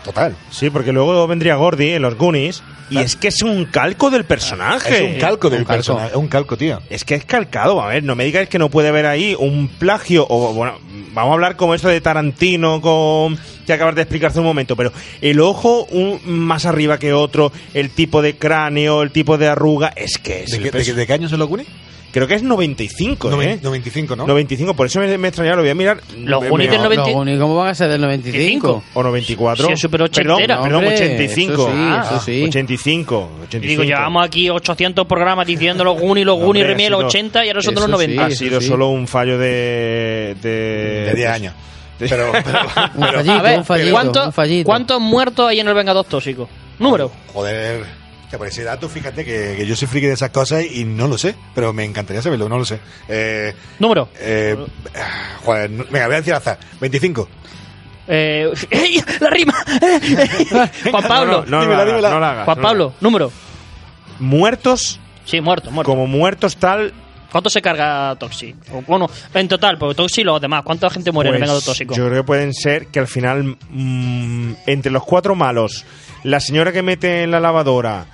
total. 0.04 0.36
Sí, 0.50 0.70
porque 0.70 0.92
luego 0.92 1.26
vendría 1.26 1.56
Gordy 1.56 1.90
en 1.92 2.02
los 2.02 2.16
Goonies 2.16 2.62
y 2.90 2.98
es 2.98 3.16
que 3.16 3.28
es 3.28 3.42
un 3.42 3.64
calco 3.64 4.10
del 4.10 4.24
personaje. 4.24 5.06
Es 5.06 5.14
un 5.14 5.20
calco 5.20 5.48
del 5.50 5.60
Un 5.60 5.64
calco. 5.64 5.78
personaje, 5.78 6.08
es 6.10 6.16
un 6.16 6.28
calco, 6.28 6.56
tío. 6.56 6.80
Es 6.90 7.04
que 7.04 7.14
es 7.16 7.24
calcado, 7.24 7.80
a 7.82 7.88
ver, 7.88 8.04
no 8.04 8.14
me 8.14 8.24
digáis 8.24 8.48
que 8.48 8.58
no 8.58 8.68
puede 8.68 8.88
haber 8.88 9.06
ahí 9.06 9.34
un 9.38 9.66
plagio, 9.68 10.26
o 10.28 10.52
bueno, 10.52 10.74
vamos 11.12 11.30
a 11.30 11.34
hablar 11.34 11.56
como 11.56 11.74
esto 11.74 11.88
de 11.88 12.00
Tarantino 12.00 12.80
con 12.80 13.38
que 13.66 13.72
acabas 13.72 13.94
de 13.94 14.02
explicar 14.02 14.30
hace 14.30 14.40
un 14.40 14.44
momento, 14.46 14.76
pero 14.76 14.92
el 15.20 15.40
ojo 15.40 15.84
un, 15.86 16.20
más 16.24 16.66
arriba 16.66 16.98
que 16.98 17.12
otro, 17.12 17.50
el 17.74 17.90
tipo 17.90 18.20
de 18.22 18.36
cráneo, 18.36 19.02
el 19.02 19.10
tipo 19.10 19.38
de 19.38 19.48
arruga, 19.48 19.88
es 19.96 20.18
que 20.18 20.42
es 20.44 20.50
¿De, 20.50 20.58
el 20.58 20.62
qué, 20.70 20.78
de, 20.78 20.92
de 20.94 21.06
qué 21.06 21.12
año 21.14 21.28
se 21.28 21.36
lo 21.36 21.46
Goonies? 21.48 21.68
Creo 22.12 22.26
que 22.28 22.34
es 22.34 22.42
95, 22.42 23.30
Noven- 23.30 23.48
¿eh? 23.48 23.58
95, 23.62 24.14
¿no? 24.16 24.26
95, 24.26 24.74
por 24.74 24.86
eso 24.86 25.00
me, 25.00 25.16
me 25.16 25.28
extrañaba, 25.28 25.56
lo 25.56 25.62
voy 25.62 25.70
a 25.70 25.74
mirar. 25.74 26.00
Los 26.18 26.46
Goonies 26.46 26.70
del 26.70 26.82
90 26.82 27.04
Los 27.06 27.14
Goonies, 27.14 27.40
¿cómo 27.40 27.56
van 27.56 27.68
a 27.68 27.74
ser 27.74 27.88
del 27.88 28.00
95? 28.02 28.84
O 28.92 29.02
94. 29.02 29.66
Sí, 29.66 29.72
es 29.72 29.80
súper 29.80 30.00
Perdón, 30.10 30.30
ochentera. 30.34 30.62
perdón, 30.62 30.84
Hombre, 30.84 30.94
85. 30.94 31.52
eso 31.54 31.66
sí, 31.68 31.72
Ah, 31.74 32.04
eso 32.10 32.20
sí. 32.20 32.44
85, 32.44 33.30
85. 33.44 33.66
Digo, 33.66 33.82
llevamos 33.84 34.26
aquí 34.26 34.50
800 34.50 35.06
programas 35.06 35.46
diciendo 35.46 35.84
los 35.84 35.98
Goonies, 35.98 36.26
los 36.26 36.38
Goonies, 36.38 36.66
ha 36.66 36.68
los 36.68 36.76
sido- 36.82 36.98
80 37.06 37.44
y 37.46 37.48
ahora 37.48 37.62
son 37.62 37.74
de 37.74 37.80
los 37.80 37.88
eso 37.88 37.98
sí. 37.98 38.06
90. 38.16 38.24
ha 38.26 38.30
sido 38.36 38.60
sí. 38.60 38.66
solo 38.68 38.88
un 38.90 39.08
fallo 39.08 39.38
de. 39.38 40.36
De, 40.42 41.04
De 41.06 41.14
10 41.14 41.28
años. 41.30 41.54
Pero, 41.98 42.30
pero, 42.32 42.58
Un 42.94 43.00
pero- 43.06 43.12
fallito, 43.14 43.32
A 43.32 43.42
ver, 43.42 43.58
un 43.58 43.64
fallito, 43.64 43.90
¿cuánto- 43.92 44.24
un 44.26 44.32
fallito. 44.32 44.66
¿cuántos 44.66 45.00
muertos 45.00 45.48
hay 45.48 45.60
en 45.60 45.68
el 45.68 45.74
Vengador 45.74 46.04
Tóxico? 46.04 46.46
Número. 46.78 47.10
Joder. 47.32 48.01
Por 48.38 48.46
ese 48.46 48.64
dato, 48.64 48.88
fíjate 48.88 49.24
que, 49.24 49.54
que 49.56 49.66
yo 49.66 49.76
soy 49.76 49.88
friki 49.88 50.06
de 50.06 50.14
esas 50.14 50.30
cosas 50.30 50.64
y 50.64 50.84
no 50.84 51.06
lo 51.08 51.16
sé. 51.18 51.34
Pero 51.54 51.72
me 51.72 51.84
encantaría 51.84 52.22
saberlo, 52.22 52.48
no 52.48 52.58
lo 52.58 52.64
sé. 52.64 52.78
Eh, 53.08 53.54
Número. 53.78 54.08
eh, 54.18 54.56
joder, 55.44 55.70
no- 55.70 55.84
venga, 55.90 56.06
voy 56.06 56.14
a 56.14 56.18
decir 56.18 56.32
al 56.34 56.38
azar. 56.38 56.58
25. 56.80 57.28
Eh, 58.08 58.50
¡Ey! 58.70 59.02
¡La 59.20 59.30
rima! 59.30 59.54
Juan 60.90 61.04
Pablo. 61.06 61.44
No, 61.46 61.58
no, 61.58 61.58
no, 61.58 61.60
Dímela, 61.62 61.76
la 61.76 61.82
hagas, 61.82 61.86
dímela. 61.86 62.10
no 62.10 62.20
la 62.20 62.30
hagas, 62.32 62.44
Juan 62.46 62.56
no 62.58 62.62
la 62.62 62.68
Pablo, 62.68 62.84
hagas. 62.88 63.02
número. 63.02 63.32
Muertos, 64.18 65.00
Sí, 65.24 65.40
muerto, 65.40 65.70
muerto. 65.70 65.90
como 65.90 66.06
muertos 66.06 66.56
tal. 66.56 66.92
¿Cuánto 67.30 67.48
se 67.48 67.62
carga 67.62 68.14
Toxi? 68.16 68.54
O, 68.72 68.82
Bueno, 68.82 69.08
en 69.32 69.48
total, 69.48 69.78
porque 69.78 69.94
Toxi 69.94 70.20
y 70.20 70.24
los 70.24 70.38
demás. 70.40 70.62
¿Cuánta 70.64 70.90
gente 70.90 71.10
muere 71.12 71.30
en 71.30 71.36
el 71.36 71.40
pues, 71.40 71.48
Vengador 71.48 71.64
Tóxico? 71.64 71.94
Yo 71.94 72.06
creo 72.08 72.22
que 72.22 72.26
pueden 72.26 72.52
ser 72.52 72.88
que 72.88 72.98
al 72.98 73.06
final, 73.06 73.56
mm, 73.70 74.52
entre 74.66 74.92
los 74.92 75.02
cuatro 75.04 75.34
malos, 75.34 75.86
la 76.24 76.40
señora 76.40 76.72
que 76.72 76.82
mete 76.82 77.22
en 77.22 77.30
la 77.30 77.40
lavadora 77.40 78.06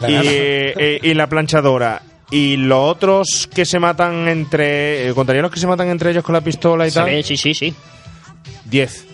La 0.00 0.10
y, 0.10 0.20
eh, 0.26 1.00
y 1.02 1.14
la 1.14 1.26
planchadora. 1.26 2.02
Y 2.30 2.56
los 2.58 2.78
otros 2.90 3.48
que 3.52 3.64
se 3.64 3.78
matan 3.78 4.28
entre. 4.28 5.08
eh, 5.08 5.14
¿Contaría 5.14 5.40
los 5.42 5.50
que 5.50 5.60
se 5.60 5.66
matan 5.66 5.88
entre 5.88 6.10
ellos 6.10 6.22
con 6.24 6.34
la 6.34 6.40
pistola 6.42 6.86
y 6.86 6.90
Se 6.90 7.02
ve, 7.02 7.14
tal? 7.16 7.24
sí, 7.24 7.36
sí, 7.36 7.54
sí. 7.54 7.74
10. 8.66 9.06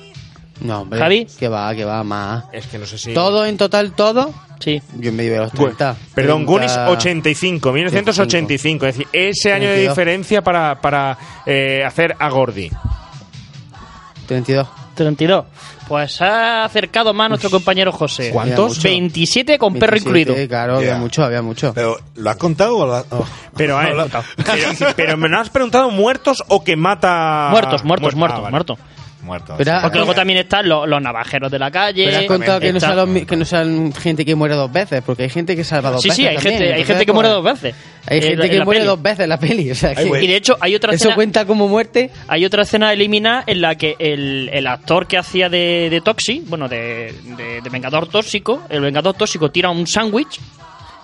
No, 0.60 0.80
hombre. 0.82 0.98
Javi. 0.98 1.26
Que 1.38 1.48
va, 1.48 1.74
que 1.74 1.84
va, 1.84 2.02
más. 2.04 2.44
Es 2.52 2.66
que 2.66 2.78
no 2.78 2.86
sé 2.86 2.98
si. 2.98 3.14
¿Todo 3.14 3.44
en 3.46 3.56
total, 3.56 3.92
todo? 3.92 4.32
Sí. 4.60 4.80
Yo 4.98 5.10
en 5.10 5.16
medio 5.16 5.32
de 5.32 5.38
los 5.38 5.52
Bueno, 5.52 5.76
30. 5.76 5.96
Perdón, 6.14 6.46
30. 6.46 6.50
Goonies 6.52 6.76
85, 6.76 7.72
1985. 7.72 8.86
Es 8.86 8.96
decir, 8.96 9.08
ese 9.12 9.52
año 9.52 9.68
de 9.68 9.74
32. 9.74 9.96
diferencia 9.96 10.42
para, 10.42 10.80
para 10.80 11.18
eh, 11.46 11.82
hacer 11.84 12.16
a 12.18 12.28
Gordy. 12.30 12.70
32. 14.26 14.66
32. 14.94 15.44
Pues 15.88 16.20
ha 16.22 16.64
acercado 16.64 17.12
más 17.12 17.28
nuestro 17.28 17.50
compañero 17.50 17.92
José. 17.92 18.30
¿Cuántos? 18.30 18.82
27 18.82 19.58
con 19.58 19.74
perro 19.74 19.92
27, 19.92 20.20
incluido. 20.32 20.48
Claro, 20.48 20.80
Yeah. 20.80 20.92
había 20.92 21.00
mucho, 21.02 21.24
había 21.24 21.42
mucho. 21.42 21.72
Pero, 21.74 21.98
¿lo 22.16 22.30
has 22.30 22.36
contado 22.36 22.76
o 22.78 22.86
lo 22.86 22.94
has.? 22.94 23.06
oh. 23.10 23.24
Pero, 23.56 23.76
a 23.78 23.82
ver, 23.84 23.96
No, 23.96 24.04
lo- 24.04 24.08
pero, 24.44 24.92
pero 24.96 25.16
me 25.16 25.36
has 25.36 25.50
preguntado 25.50 25.90
muertos 25.90 26.42
o 26.48 26.64
que 26.64 26.76
mata. 26.76 27.48
Muertos, 27.50 27.84
muertos, 27.84 28.14
Muer- 28.14 28.16
muertos, 28.18 28.38
ah, 28.38 28.42
vale. 28.42 28.50
muertos. 28.52 28.78
Muertos. 29.24 29.56
Pero- 29.58 29.78
Porque 29.82 29.98
luego 29.98 30.14
también 30.14 30.38
están 30.40 30.68
los, 30.68 30.88
los 30.88 31.00
navajeros 31.02 31.50
de 31.50 31.58
la 31.58 31.70
calle. 31.70 32.04
Pero 32.06 32.18
has 32.18 32.24
contado 32.24 32.60
que 32.60 32.70
no, 32.72 32.78
está- 32.78 32.86
sean 32.88 32.96
los 32.98 33.08
mi- 33.08 33.24
que 33.26 33.36
no 33.36 33.44
sean 33.44 33.92
gente 33.92 34.24
que 34.24 34.34
muere 34.34 34.54
dos 34.54 34.70
veces, 34.72 35.02
porque 35.04 35.24
hay 35.24 35.30
gente 35.30 35.56
que 35.56 35.64
salva 35.64 35.90
dos 35.90 36.02
Sí, 36.02 36.08
veces. 36.10 36.16
sí, 36.22 36.28
hay 36.28 36.34
también, 36.36 36.58
gente, 36.58 36.74
hay 36.74 36.84
gente 36.84 37.06
que 37.06 37.12
muere 37.12 37.28
pues, 37.30 37.36
dos 37.42 37.44
veces. 37.62 37.74
Hay 38.06 38.18
Eh, 38.18 38.22
gente 38.22 38.44
en 38.44 38.50
que 38.50 38.64
muere 38.64 38.80
peli. 38.80 38.88
dos 38.88 39.02
veces 39.02 39.20
en 39.20 39.28
la 39.30 39.38
peli. 39.40 39.70
O 39.70 39.74
sea, 39.74 39.94
que- 39.94 40.02
Y 40.24 40.26
de 40.26 40.36
hecho, 40.36 40.56
hay 40.60 40.74
otra 40.74 40.90
¿Eso 40.92 40.96
escena, 41.04 41.14
cuenta 41.14 41.44
como 41.46 41.66
muerte? 41.68 42.10
hay 42.28 42.44
otra 42.44 42.62
escena 42.62 42.92
eliminada 42.92 43.44
en 43.46 43.60
la 43.62 43.74
que 43.76 43.96
el, 43.98 44.50
el 44.52 44.66
actor 44.66 45.06
que 45.06 45.16
hacía 45.18 45.48
de, 45.48 45.88
de 45.90 46.00
Toxi, 46.02 46.44
bueno, 46.46 46.68
de, 46.68 47.14
de- 47.36 47.60
de 47.62 47.70
Vengador 47.70 48.06
Tóxico, 48.08 48.62
el 48.68 48.80
Vengador 48.82 49.14
Tóxico 49.14 49.50
tira 49.50 49.70
un 49.70 49.86
sándwich 49.86 50.38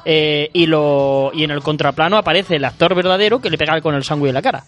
eh, 0.04 0.48
y, 0.54 0.66
lo, 0.66 1.30
y 1.34 1.44
en 1.44 1.50
el 1.50 1.60
contraplano 1.60 2.16
aparece 2.16 2.56
el 2.56 2.64
actor 2.64 2.94
verdadero 2.94 3.38
que 3.40 3.50
le 3.50 3.58
pega 3.58 3.80
con 3.80 3.94
el 3.94 4.02
sándwich 4.04 4.28
en 4.30 4.34
la 4.34 4.42
cara. 4.42 4.64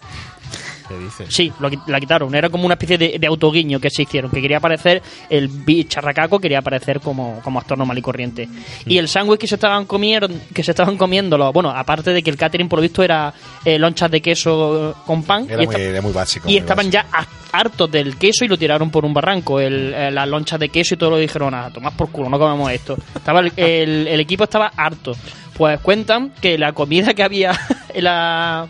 ¿Qué 0.97 1.03
dices? 1.03 1.27
Sí, 1.33 1.51
lo, 1.59 1.69
la 1.87 1.99
quitaron. 1.99 2.33
Era 2.35 2.49
como 2.49 2.65
una 2.65 2.73
especie 2.75 2.97
de, 2.97 3.17
de 3.19 3.27
autoguiño 3.27 3.79
que 3.79 3.89
se 3.89 4.03
hicieron. 4.03 4.31
Que 4.31 4.41
quería 4.41 4.57
aparecer, 4.57 5.01
el 5.29 5.47
bicharracaco 5.47 6.39
quería 6.39 6.59
aparecer 6.59 6.99
como, 6.99 7.39
como 7.43 7.59
actor 7.59 7.77
normal 7.77 7.97
y 7.97 8.01
corriente. 8.01 8.49
Y 8.85 8.97
el 8.97 9.07
sándwich 9.07 9.39
que 9.39 9.47
se 9.47 9.55
estaban 9.55 9.85
comiendo, 9.85 10.27
que 10.53 10.63
se 10.63 10.71
estaban 10.71 10.97
comiendo, 10.97 11.37
los- 11.37 11.53
bueno, 11.53 11.69
aparte 11.71 12.11
de 12.13 12.21
que 12.23 12.29
el 12.29 12.37
catering 12.37 12.69
por 12.69 12.79
lo 12.79 12.83
visto 12.83 13.03
era 13.03 13.33
eh, 13.65 13.77
lonchas 13.79 14.09
de 14.11 14.21
queso 14.21 14.95
con 15.05 15.23
pan. 15.23 15.45
Era 15.49 15.63
y 15.63 15.65
muy, 15.65 15.75
esta- 15.75 15.81
era 15.87 16.01
muy 16.01 16.13
básico. 16.13 16.47
y 16.47 16.51
muy 16.53 16.57
estaban 16.59 16.87
básico. 16.91 17.07
ya 17.11 17.27
hartos 17.53 17.89
del 17.89 18.17
queso 18.17 18.43
y 18.43 18.47
lo 18.49 18.57
tiraron 18.57 18.89
por 18.91 19.05
un 19.05 19.13
barranco. 19.13 19.59
El, 19.61 19.93
eh, 19.93 20.11
las 20.11 20.27
lonchas 20.27 20.59
de 20.59 20.67
queso 20.69 20.95
y 20.95 20.97
todo 20.97 21.11
lo 21.11 21.17
dijeron, 21.17 21.53
a 21.53 21.69
tomar 21.71 21.95
por 21.95 22.11
culo, 22.11 22.29
no 22.29 22.37
comemos 22.37 22.69
esto. 22.71 22.97
Estaba 23.15 23.39
el, 23.39 23.53
el- 23.57 24.07
el 24.07 24.19
equipo 24.19 24.43
estaba 24.43 24.71
harto. 24.75 25.15
Pues 25.55 25.79
cuentan 25.81 26.31
que 26.41 26.57
la 26.57 26.73
comida 26.73 27.13
que 27.13 27.21
había 27.23 27.51
en, 27.93 28.03
la- 28.03 28.67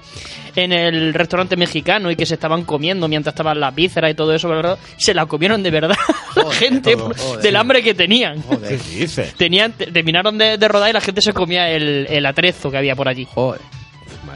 en 0.56 0.72
el 0.74 1.14
restaurante 1.14 1.56
mexicano 1.56 2.12
y 2.12 2.16
que 2.16 2.26
se 2.28 2.34
estaban 2.36 2.64
comiendo 2.66 3.08
mientras 3.08 3.34
estaban 3.34 3.60
las 3.60 3.74
vísceras 3.74 4.12
y 4.12 4.14
todo 4.14 4.36
eso, 4.36 4.50
¿verdad? 4.50 4.78
se 4.98 5.14
la 5.16 5.26
comieron 5.26 5.64
de 5.64 5.72
verdad 5.72 5.96
la 6.36 6.52
gente 6.52 6.96
todo, 6.96 7.38
del 7.38 7.56
hambre 7.56 7.82
que 7.82 7.94
tenían. 7.94 8.44
¿Qué 8.68 8.78
dices? 8.78 9.34
Tenían, 9.36 9.72
te- 9.72 9.88
terminaron 9.88 10.38
de, 10.38 10.58
de 10.58 10.68
rodar 10.68 10.90
y 10.90 10.94
la 10.94 11.02
gente 11.02 11.22
se 11.22 11.32
comía 11.34 11.70
el, 11.72 12.06
el 12.10 12.26
atrezo 12.26 12.70
que 12.70 12.78
había 12.78 12.96
por 12.96 13.08
allí. 13.08 13.28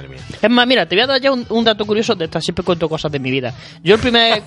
Madre 0.07 0.21
mía. 0.29 0.38
Es 0.41 0.49
más, 0.49 0.67
mira, 0.67 0.85
te 0.88 0.95
voy 0.95 1.03
a 1.03 1.07
dar 1.07 1.21
ya 1.21 1.31
un, 1.31 1.45
un 1.49 1.63
dato 1.63 1.85
curioso 1.85 2.15
de 2.15 2.25
esta. 2.25 2.41
Siempre 2.41 2.63
cuento 2.63 2.88
cosas 2.89 3.11
de 3.11 3.19
mi 3.19 3.31
vida. 3.31 3.53
Yo 3.84 3.95
el 3.95 4.01
primer... 4.01 4.43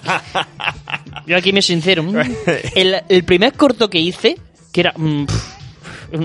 yo 1.26 1.36
aquí 1.36 1.52
me 1.52 1.62
sincero. 1.62 2.02
mm, 2.02 2.16
El, 2.74 2.96
el 3.08 3.24
primer 3.24 3.52
corto 3.54 3.88
que 3.88 3.98
hice, 3.98 4.36
que 4.72 4.80
era 4.80 4.92
mm, 4.96 5.26
pf, 5.26 5.60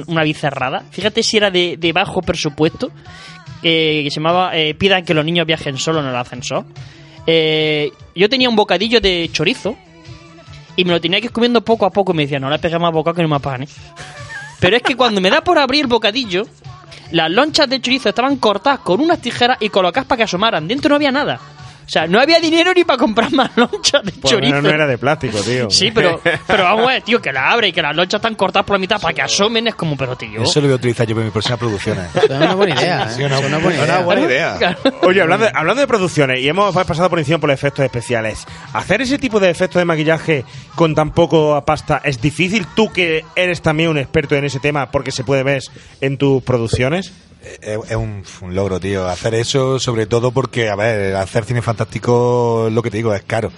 una 0.07 0.23
bizarrada, 0.23 0.83
fíjate 0.89 1.21
si 1.23 1.37
era 1.37 1.51
de, 1.51 1.77
de 1.77 1.93
bajo 1.93 2.21
presupuesto, 2.21 2.91
eh, 3.63 4.01
que 4.03 4.09
se 4.09 4.15
llamaba 4.19 4.55
eh, 4.55 4.73
Pidan 4.75 5.03
que 5.03 5.13
los 5.13 5.25
niños 5.25 5.45
viajen 5.45 5.77
solo 5.77 5.99
en 6.01 6.07
el 6.07 6.15
ascensor. 6.15 6.65
Eh, 7.27 7.91
yo 8.15 8.29
tenía 8.29 8.49
un 8.49 8.55
bocadillo 8.55 9.01
de 9.01 9.29
chorizo 9.31 9.75
y 10.75 10.85
me 10.85 10.91
lo 10.91 11.01
tenía 11.01 11.19
que 11.19 11.27
ir 11.27 11.31
comiendo 11.31 11.61
poco 11.61 11.85
a 11.85 11.89
poco 11.89 12.13
y 12.13 12.15
me 12.15 12.23
decía, 12.23 12.39
no 12.39 12.49
le 12.49 12.59
pegues 12.59 12.79
más 12.79 12.91
bocado 12.91 13.15
que 13.15 13.21
no 13.21 13.27
me 13.29 13.35
apagan. 13.37 13.67
Pero 14.59 14.77
es 14.77 14.83
que 14.83 14.95
cuando 14.95 15.21
me 15.21 15.29
da 15.29 15.43
por 15.43 15.57
abrir 15.57 15.81
el 15.81 15.87
bocadillo, 15.87 16.43
las 17.11 17.31
lonchas 17.31 17.69
de 17.69 17.79
chorizo 17.81 18.09
estaban 18.09 18.37
cortadas 18.37 18.79
con 18.79 19.01
unas 19.01 19.19
tijeras 19.19 19.57
y 19.59 19.69
colocadas 19.69 20.07
para 20.07 20.17
que 20.17 20.23
asomaran. 20.23 20.67
Dentro 20.67 20.89
no 20.89 20.95
había 20.95 21.11
nada. 21.11 21.39
O 21.85 21.89
sea, 21.89 22.07
no 22.07 22.19
había 22.19 22.39
dinero 22.39 22.73
ni 22.73 22.83
para 22.83 22.97
comprar 22.97 23.31
más 23.31 23.51
lonchas 23.55 24.03
de 24.03 24.11
lo 24.11 24.27
chorizo. 24.27 24.61
no 24.61 24.69
era 24.69 24.87
de 24.87 24.97
plástico, 24.97 25.39
tío. 25.39 25.69
Sí, 25.69 25.91
pero, 25.91 26.19
pero 26.47 26.63
vamos 26.63 26.85
a 26.85 26.93
ver, 26.93 27.01
tío, 27.03 27.21
que 27.21 27.31
la 27.31 27.51
abre 27.51 27.67
y 27.67 27.71
que 27.71 27.81
las 27.81 27.95
lonchas 27.95 28.19
están 28.19 28.35
cortadas 28.35 28.65
por 28.65 28.75
la 28.75 28.79
mitad 28.79 28.99
para 28.99 29.13
que 29.13 29.21
asomen. 29.21 29.67
Es 29.67 29.75
como, 29.75 29.95
pero 29.95 30.15
tío. 30.15 30.43
Eso 30.43 30.59
lo 30.61 30.67
voy 30.67 30.73
a 30.73 30.75
utilizar 30.77 31.05
yo 31.07 31.15
para 31.15 31.25
mis 31.25 31.33
próximas 31.33 31.59
producciones. 31.59 32.15
Es 32.15 32.29
una 32.29 32.55
buena 32.55 32.75
idea, 32.75 33.03
¿eh? 33.03 33.07
Es 33.11 33.17
una 33.83 33.99
buena 33.99 34.21
idea. 34.21 34.77
Oye, 35.03 35.21
hablando 35.21 35.45
de, 35.45 35.51
hablando 35.53 35.81
de 35.81 35.87
producciones, 35.87 36.41
y 36.41 36.47
hemos 36.47 36.73
pasado 36.73 37.09
por 37.09 37.19
encima 37.19 37.37
por 37.37 37.49
los 37.49 37.59
efectos 37.59 37.85
especiales, 37.85 38.45
¿hacer 38.73 39.01
ese 39.01 39.17
tipo 39.17 39.39
de 39.39 39.49
efectos 39.49 39.79
de 39.79 39.85
maquillaje 39.85 40.45
con 40.75 40.95
tan 40.95 41.11
poco 41.11 41.63
pasta 41.65 42.01
es 42.03 42.19
difícil? 42.21 42.65
Tú 42.75 42.91
que 42.91 43.23
eres 43.35 43.61
también 43.61 43.89
un 43.89 43.97
experto 43.97 44.35
en 44.35 44.45
ese 44.45 44.59
tema 44.59 44.91
porque 44.91 45.11
se 45.11 45.23
puede 45.23 45.43
ver 45.43 45.61
en 46.01 46.17
tus 46.17 46.43
producciones. 46.43 47.13
Es, 47.61 47.95
un 47.95 48.55
logro, 48.55 48.79
tío. 48.79 49.07
Hacer 49.07 49.35
eso, 49.35 49.79
sobre 49.79 50.05
todo 50.07 50.31
porque, 50.31 50.69
a 50.69 50.75
ver, 50.75 51.15
hacer 51.15 51.45
cine 51.45 51.61
fantástico, 51.61 52.69
lo 52.71 52.81
que 52.81 52.91
te 52.91 52.97
digo, 52.97 53.13
es 53.13 53.23
caro. 53.23 53.51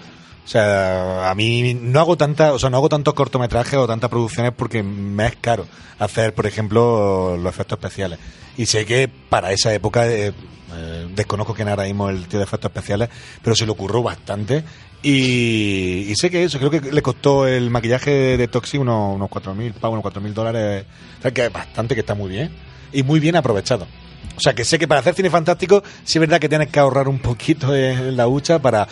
O 0.47 0.49
sea, 0.49 1.29
a 1.29 1.35
mí 1.35 1.73
no 1.73 1.99
hago 1.99 2.15
tanta, 2.15 2.53
o 2.53 2.59
sea, 2.59 2.69
no 2.69 2.77
hago 2.77 2.87
tantos 2.87 3.13
cortometrajes 3.13 3.75
o 3.75 3.85
tantas 3.85 4.09
producciones 4.09 4.53
porque 4.55 4.81
me 4.81 5.27
es 5.27 5.35
caro 5.35 5.65
hacer, 5.99 6.33
por 6.33 6.45
ejemplo, 6.45 7.35
los 7.35 7.53
efectos 7.53 7.77
especiales. 7.77 8.17
Y 8.55 8.65
sé 8.65 8.85
que 8.85 9.09
para 9.09 9.51
esa 9.51 9.73
época, 9.73 10.07
eh, 10.07 10.33
eh, 10.73 11.07
desconozco 11.13 11.53
quién 11.53 11.67
ahora 11.67 11.83
mismo 11.83 12.09
el 12.09 12.27
tío 12.27 12.39
de 12.39 12.45
efectos 12.45 12.69
especiales, 12.69 13.09
pero 13.43 13.57
se 13.57 13.65
le 13.65 13.71
ocurrió 13.73 14.01
bastante. 14.01 14.63
Y, 15.03 16.05
y 16.07 16.13
sé 16.15 16.29
que 16.29 16.45
eso, 16.45 16.59
creo 16.59 16.71
que 16.71 16.79
le 16.79 17.01
costó 17.01 17.45
el 17.45 17.69
maquillaje 17.69 18.37
de 18.37 18.47
Toxi 18.47 18.77
unos, 18.77 19.15
unos 19.15 19.29
4.000 19.29 19.73
pavos, 19.73 19.99
unos 19.99 20.13
4.000 20.13 20.33
dólares. 20.33 20.85
O 21.19 21.21
sea, 21.23 21.31
que 21.31 21.45
es 21.45 21.53
bastante, 21.53 21.93
que 21.93 22.01
está 22.01 22.15
muy 22.15 22.29
bien. 22.29 22.51
Y 22.93 23.03
muy 23.03 23.19
bien 23.19 23.35
aprovechado. 23.35 23.87
O 24.35 24.39
sea, 24.39 24.53
que 24.53 24.63
sé 24.65 24.77
que 24.77 24.87
para 24.87 24.99
hacer 24.99 25.15
cine 25.15 25.29
fantástico, 25.29 25.83
sí 26.03 26.17
es 26.17 26.19
verdad 26.19 26.39
que 26.39 26.49
tienes 26.49 26.69
que 26.69 26.79
ahorrar 26.79 27.07
un 27.07 27.19
poquito 27.19 27.75
en 27.75 28.15
la 28.15 28.27
hucha 28.27 28.59
para 28.59 28.87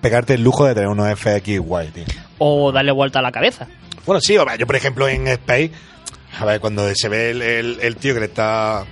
pegarte 0.00 0.34
el 0.34 0.42
lujo 0.42 0.64
de 0.64 0.74
tener 0.74 0.88
unos 0.88 1.08
FX 1.18 1.58
guay, 1.60 1.88
tío. 1.88 2.04
O 2.38 2.70
darle 2.72 2.92
vuelta 2.92 3.18
a 3.18 3.22
la 3.22 3.32
cabeza. 3.32 3.66
Bueno, 4.04 4.20
sí, 4.20 4.34
yo 4.34 4.66
por 4.66 4.76
ejemplo 4.76 5.08
en 5.08 5.26
Space, 5.28 5.72
a 6.38 6.44
ver, 6.44 6.60
cuando 6.60 6.88
se 6.94 7.08
ve 7.08 7.30
el, 7.30 7.42
el- 7.42 7.78
el 7.82 7.96
tío 7.96 8.14
que 8.14 8.20
le 8.20 8.26
está. 8.26 8.84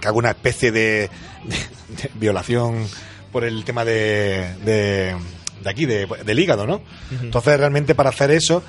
que 0.00 0.06
haga 0.08 0.16
una 0.16 0.30
especie 0.30 0.70
de, 0.72 1.10
de- 1.44 2.02
de 2.02 2.10
violación 2.14 2.86
por 3.32 3.44
el 3.44 3.64
tema 3.64 3.84
de. 3.84 4.54
de, 4.64 5.16
de 5.62 5.70
aquí, 5.70 5.84
de- 5.86 6.06
del 6.24 6.38
hígado, 6.38 6.66
¿no? 6.66 6.80
Entonces, 7.22 7.58
realmente 7.58 7.94
para 7.96 8.10
hacer 8.10 8.30
eso, 8.30 8.62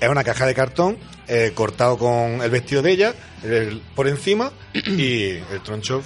es 0.00 0.08
una 0.08 0.24
caja 0.24 0.46
de 0.46 0.54
cartón 0.54 0.96
eh, 1.28 1.52
cortado 1.54 1.96
con 1.98 2.40
el 2.42 2.50
vestido 2.50 2.82
de 2.82 2.92
ella 2.92 3.14
el- 3.44 3.80
por 3.94 4.08
encima 4.08 4.50
y 4.74 5.30
el 5.30 5.60
troncho 5.64 6.02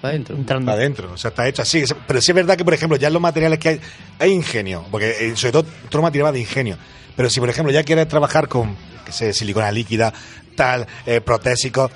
Para 0.00 0.12
adentro. 0.12 0.36
Entrando. 0.36 0.66
para 0.66 0.78
adentro. 0.78 1.12
O 1.12 1.16
sea, 1.16 1.30
está 1.30 1.46
hecho 1.48 1.62
así. 1.62 1.84
Pero 2.06 2.20
sí 2.20 2.30
es 2.30 2.34
verdad 2.34 2.56
que, 2.56 2.64
por 2.64 2.74
ejemplo, 2.74 2.96
ya 2.96 3.08
en 3.08 3.12
los 3.14 3.22
materiales 3.22 3.58
que 3.58 3.68
hay, 3.70 3.80
hay 4.18 4.30
ingenio. 4.30 4.84
Porque 4.90 5.10
eh, 5.20 5.36
sobre 5.36 5.52
todo 5.52 5.66
Troma 5.90 6.10
tiraba 6.12 6.32
de 6.32 6.40
ingenio. 6.40 6.78
Pero 7.16 7.28
si, 7.28 7.40
por 7.40 7.48
ejemplo, 7.50 7.72
ya 7.72 7.82
quieres 7.82 8.06
trabajar 8.08 8.46
con, 8.48 8.76
que 9.04 9.10
sé, 9.12 9.32
silicona 9.32 9.72
líquida, 9.72 10.12
tal, 10.54 10.86
eh, 11.04 11.20
protésicos. 11.20 11.90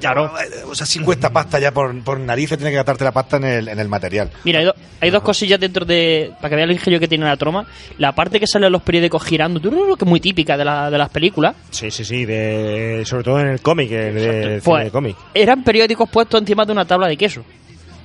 Claro. 0.00 0.32
O 0.68 0.74
sea, 0.74 0.86
si 0.86 0.98
cuesta 1.00 1.30
pasta 1.30 1.58
ya 1.58 1.72
por, 1.72 1.98
por 2.02 2.18
narices, 2.20 2.56
tienes 2.58 2.72
que 2.72 2.76
gastarte 2.76 3.04
la 3.04 3.12
pasta 3.12 3.36
en 3.38 3.44
el, 3.44 3.68
en 3.68 3.78
el 3.78 3.88
material. 3.88 4.30
Mira, 4.44 4.58
hay, 4.60 4.64
do- 4.66 4.74
hay 5.00 5.10
dos 5.10 5.22
cosillas 5.22 5.58
dentro 5.60 5.84
de. 5.84 6.32
Para 6.40 6.50
que 6.50 6.56
veas 6.56 6.66
el 6.68 6.72
ingenio 6.76 7.00
que 7.00 7.08
tiene 7.08 7.24
la 7.24 7.36
troma. 7.36 7.66
La 7.98 8.12
parte 8.12 8.38
que 8.40 8.46
sale 8.46 8.66
en 8.66 8.72
los 8.72 8.82
periódicos 8.82 9.22
girando, 9.24 9.60
que 9.60 9.68
es 9.68 10.06
muy 10.08 10.20
típica 10.20 10.56
de, 10.56 10.64
la- 10.64 10.90
de 10.90 10.98
las 10.98 11.08
películas. 11.10 11.54
Sí, 11.70 11.90
sí, 11.90 12.04
sí, 12.04 12.24
de, 12.24 13.02
sobre 13.06 13.24
todo 13.24 13.40
en 13.40 13.48
el 13.48 13.60
cómic, 13.60 13.90
el 13.92 14.12
Pues, 14.14 14.64
cine 14.64 14.84
de 14.84 14.90
cómic. 14.90 15.16
eran 15.34 15.62
periódicos 15.64 16.08
puestos 16.10 16.40
encima 16.40 16.64
de 16.64 16.72
una 16.72 16.84
tabla 16.84 17.08
de 17.08 17.16
queso. 17.16 17.44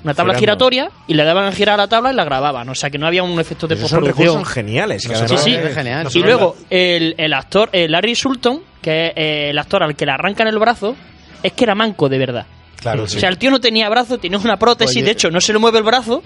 Una 0.03 0.15
tabla 0.15 0.33
Girando. 0.33 0.39
giratoria 0.65 0.89
y 1.07 1.13
le 1.13 1.23
daban 1.23 1.45
a 1.45 1.51
girar 1.51 1.75
a 1.75 1.83
la 1.83 1.87
tabla 1.87 2.11
y 2.11 2.15
la 2.15 2.23
grababan. 2.25 2.67
O 2.69 2.73
sea 2.73 2.89
que 2.89 2.97
no 2.97 3.05
había 3.05 3.21
un 3.21 3.39
efecto 3.39 3.67
de 3.67 3.75
Esos 3.75 3.87
son 3.87 3.99
postproducción. 3.99 4.35
recursos 4.37 4.53
geniales. 4.55 5.07
que 5.07 5.15
Sí, 5.15 5.37
sí. 5.37 5.55
Genial. 5.75 6.07
Y 6.11 6.19
luego 6.23 6.55
el, 6.71 7.13
el 7.19 7.33
actor, 7.35 7.69
eh, 7.71 7.87
Larry 7.87 8.15
Sulton, 8.15 8.61
que 8.81 9.07
es 9.09 9.13
eh, 9.15 9.49
el 9.51 9.59
actor 9.59 9.83
al 9.83 9.95
que 9.95 10.07
le 10.07 10.11
arrancan 10.11 10.47
el 10.47 10.57
brazo, 10.57 10.95
es 11.43 11.53
que 11.53 11.63
era 11.63 11.75
manco 11.75 12.09
de 12.09 12.17
verdad. 12.17 12.45
Claro, 12.81 13.03
O 13.03 13.07
sí. 13.07 13.19
sea, 13.19 13.29
el 13.29 13.37
tío 13.37 13.51
no 13.51 13.59
tenía 13.59 13.87
brazo, 13.89 14.17
tenía 14.17 14.37
una 14.39 14.57
prótesis, 14.57 14.97
Oye. 14.97 15.05
de 15.05 15.11
hecho, 15.11 15.29
no 15.29 15.39
se 15.39 15.53
le 15.53 15.59
mueve 15.59 15.77
el 15.77 15.83
brazo. 15.83 16.23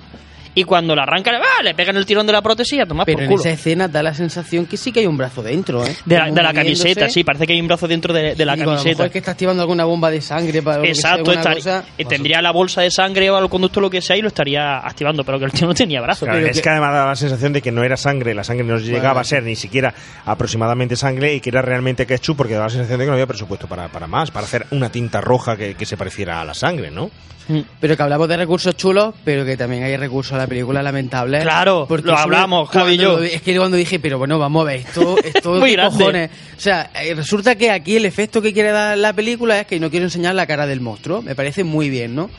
Y 0.57 0.63
cuando 0.63 0.95
le 0.95 1.01
arrancan, 1.01 1.35
¡ah! 1.35 1.61
le 1.63 1.75
pegan 1.75 1.97
el 1.97 2.05
tirón 2.05 2.25
de 2.25 2.31
la 2.33 2.41
prótesis 2.41 2.77
y 2.77 2.81
a 2.81 2.85
tomar 2.85 3.05
Pero 3.05 3.17
por 3.17 3.23
en 3.23 3.29
culo. 3.29 3.41
esa 3.41 3.49
escena 3.51 3.87
da 3.89 4.01
la 4.01 4.13
sensación 4.13 4.65
que 4.65 4.77
sí 4.77 4.91
que 4.93 5.01
hay 5.01 5.05
un 5.05 5.17
brazo 5.17 5.43
dentro, 5.43 5.85
¿eh? 5.85 5.95
De 6.05 6.17
la, 6.17 6.31
de 6.31 6.41
la 6.41 6.53
camiseta, 6.53 7.09
sí, 7.09 7.23
parece 7.25 7.45
que 7.45 7.53
hay 7.53 7.59
un 7.61 7.67
brazo 7.67 7.87
dentro 7.89 8.13
de, 8.13 8.35
de 8.35 8.45
la 8.45 8.55
Digo, 8.55 8.63
a 8.63 8.65
lo 8.65 8.71
mejor 8.71 8.83
camiseta. 8.83 9.05
es 9.05 9.11
que 9.11 9.17
está 9.19 9.31
activando 9.31 9.61
alguna 9.61 9.83
bomba 9.83 10.09
de 10.09 10.21
sangre 10.21 10.61
para 10.61 10.79
sea, 10.81 10.89
Exacto, 10.89 11.31
estaría- 11.33 11.55
cosa. 11.57 11.83
eh, 11.97 12.05
tendría 12.05 12.41
la 12.41 12.51
bolsa 12.51 12.81
de 12.81 12.89
sangre 12.89 13.29
o 13.29 13.37
el 13.37 13.49
conducto 13.49 13.81
lo 13.81 13.89
que 13.89 14.01
sea 14.01 14.15
y 14.15 14.21
lo 14.21 14.29
estaría 14.29 14.77
activando, 14.77 15.25
pero 15.25 15.37
que 15.39 15.45
el 15.45 15.51
tío 15.51 15.67
no 15.67 15.73
tenía 15.73 15.99
brazo. 15.99 16.25
Claro, 16.25 16.39
es 16.47 16.55
que- 16.55 16.61
que 16.61 16.69
además 16.69 16.93
daba 16.93 17.07
la 17.09 17.15
sensación 17.17 17.51
de 17.51 17.61
que 17.61 17.71
no 17.73 17.83
era 17.83 17.97
sangre, 17.97 18.33
la 18.33 18.45
sangre 18.45 18.65
no 18.65 18.77
llegaba 18.77 19.19
a 19.21 19.23
ser 19.25 19.43
ni 19.43 19.57
siquiera 19.57 19.93
aproximadamente 20.25 20.95
sangre 20.95 21.33
y 21.35 21.41
que 21.41 21.49
era 21.49 21.61
realmente 21.61 22.05
ketchup 22.05 22.37
porque 22.37 22.53
daba 22.53 22.67
la 22.67 22.71
sensación 22.71 22.97
de 22.99 23.05
que 23.05 23.07
no 23.09 23.13
había 23.13 23.27
presupuesto 23.27 23.67
para, 23.67 23.89
para 23.89 24.07
más, 24.07 24.31
para 24.31 24.45
hacer 24.45 24.65
una 24.71 24.89
tinta 24.89 25.19
roja 25.21 25.57
que, 25.57 25.75
que 25.75 25.85
se 25.85 25.97
pareciera 25.97 26.39
a 26.41 26.45
la 26.45 26.53
sangre, 26.53 26.91
¿no? 26.91 27.11
Mm. 27.47 27.59
Pero 27.79 27.95
que 27.95 28.01
hablamos 28.03 28.27
de 28.27 28.37
recursos 28.37 28.75
chulos, 28.75 29.13
pero 29.23 29.45
que 29.45 29.55
también 29.55 29.83
hay 29.83 29.95
recursos 29.97 30.33
a 30.33 30.37
la 30.37 30.47
película 30.47 30.81
lamentables. 30.81 31.43
Claro, 31.43 31.85
lo 31.89 31.95
eso 31.95 32.05
me- 32.05 32.13
hablamos, 32.13 32.69
Javi 32.69 32.93
y 32.93 32.97
yo. 32.97 33.17
lo- 33.17 33.23
Es 33.23 33.41
que 33.41 33.55
cuando 33.57 33.77
dije, 33.77 33.99
pero 33.99 34.17
bueno, 34.17 34.39
vamos 34.39 34.61
a 34.63 34.65
ver, 34.65 34.77
esto, 34.77 35.15
esto 35.23 35.53
Muy 35.53 35.69
¿qué 35.71 35.75
grande. 35.75 35.97
cojones? 35.99 36.29
O 36.57 36.59
sea, 36.59 36.89
eh, 37.03 37.13
resulta 37.13 37.55
que 37.55 37.69
aquí 37.71 37.95
el 37.97 38.05
efecto 38.05 38.41
que 38.41 38.51
quiere 38.53 38.71
dar 38.71 38.97
la 38.97 39.13
película 39.13 39.59
es 39.59 39.67
que 39.67 39.79
no 39.79 39.89
quiero 39.91 40.05
enseñar 40.05 40.33
la 40.35 40.47
cara 40.47 40.65
del 40.65 40.81
monstruo. 40.81 41.21
Me 41.21 41.35
parece 41.35 41.63
muy 41.63 41.89
bien, 41.89 42.15
¿no? 42.15 42.29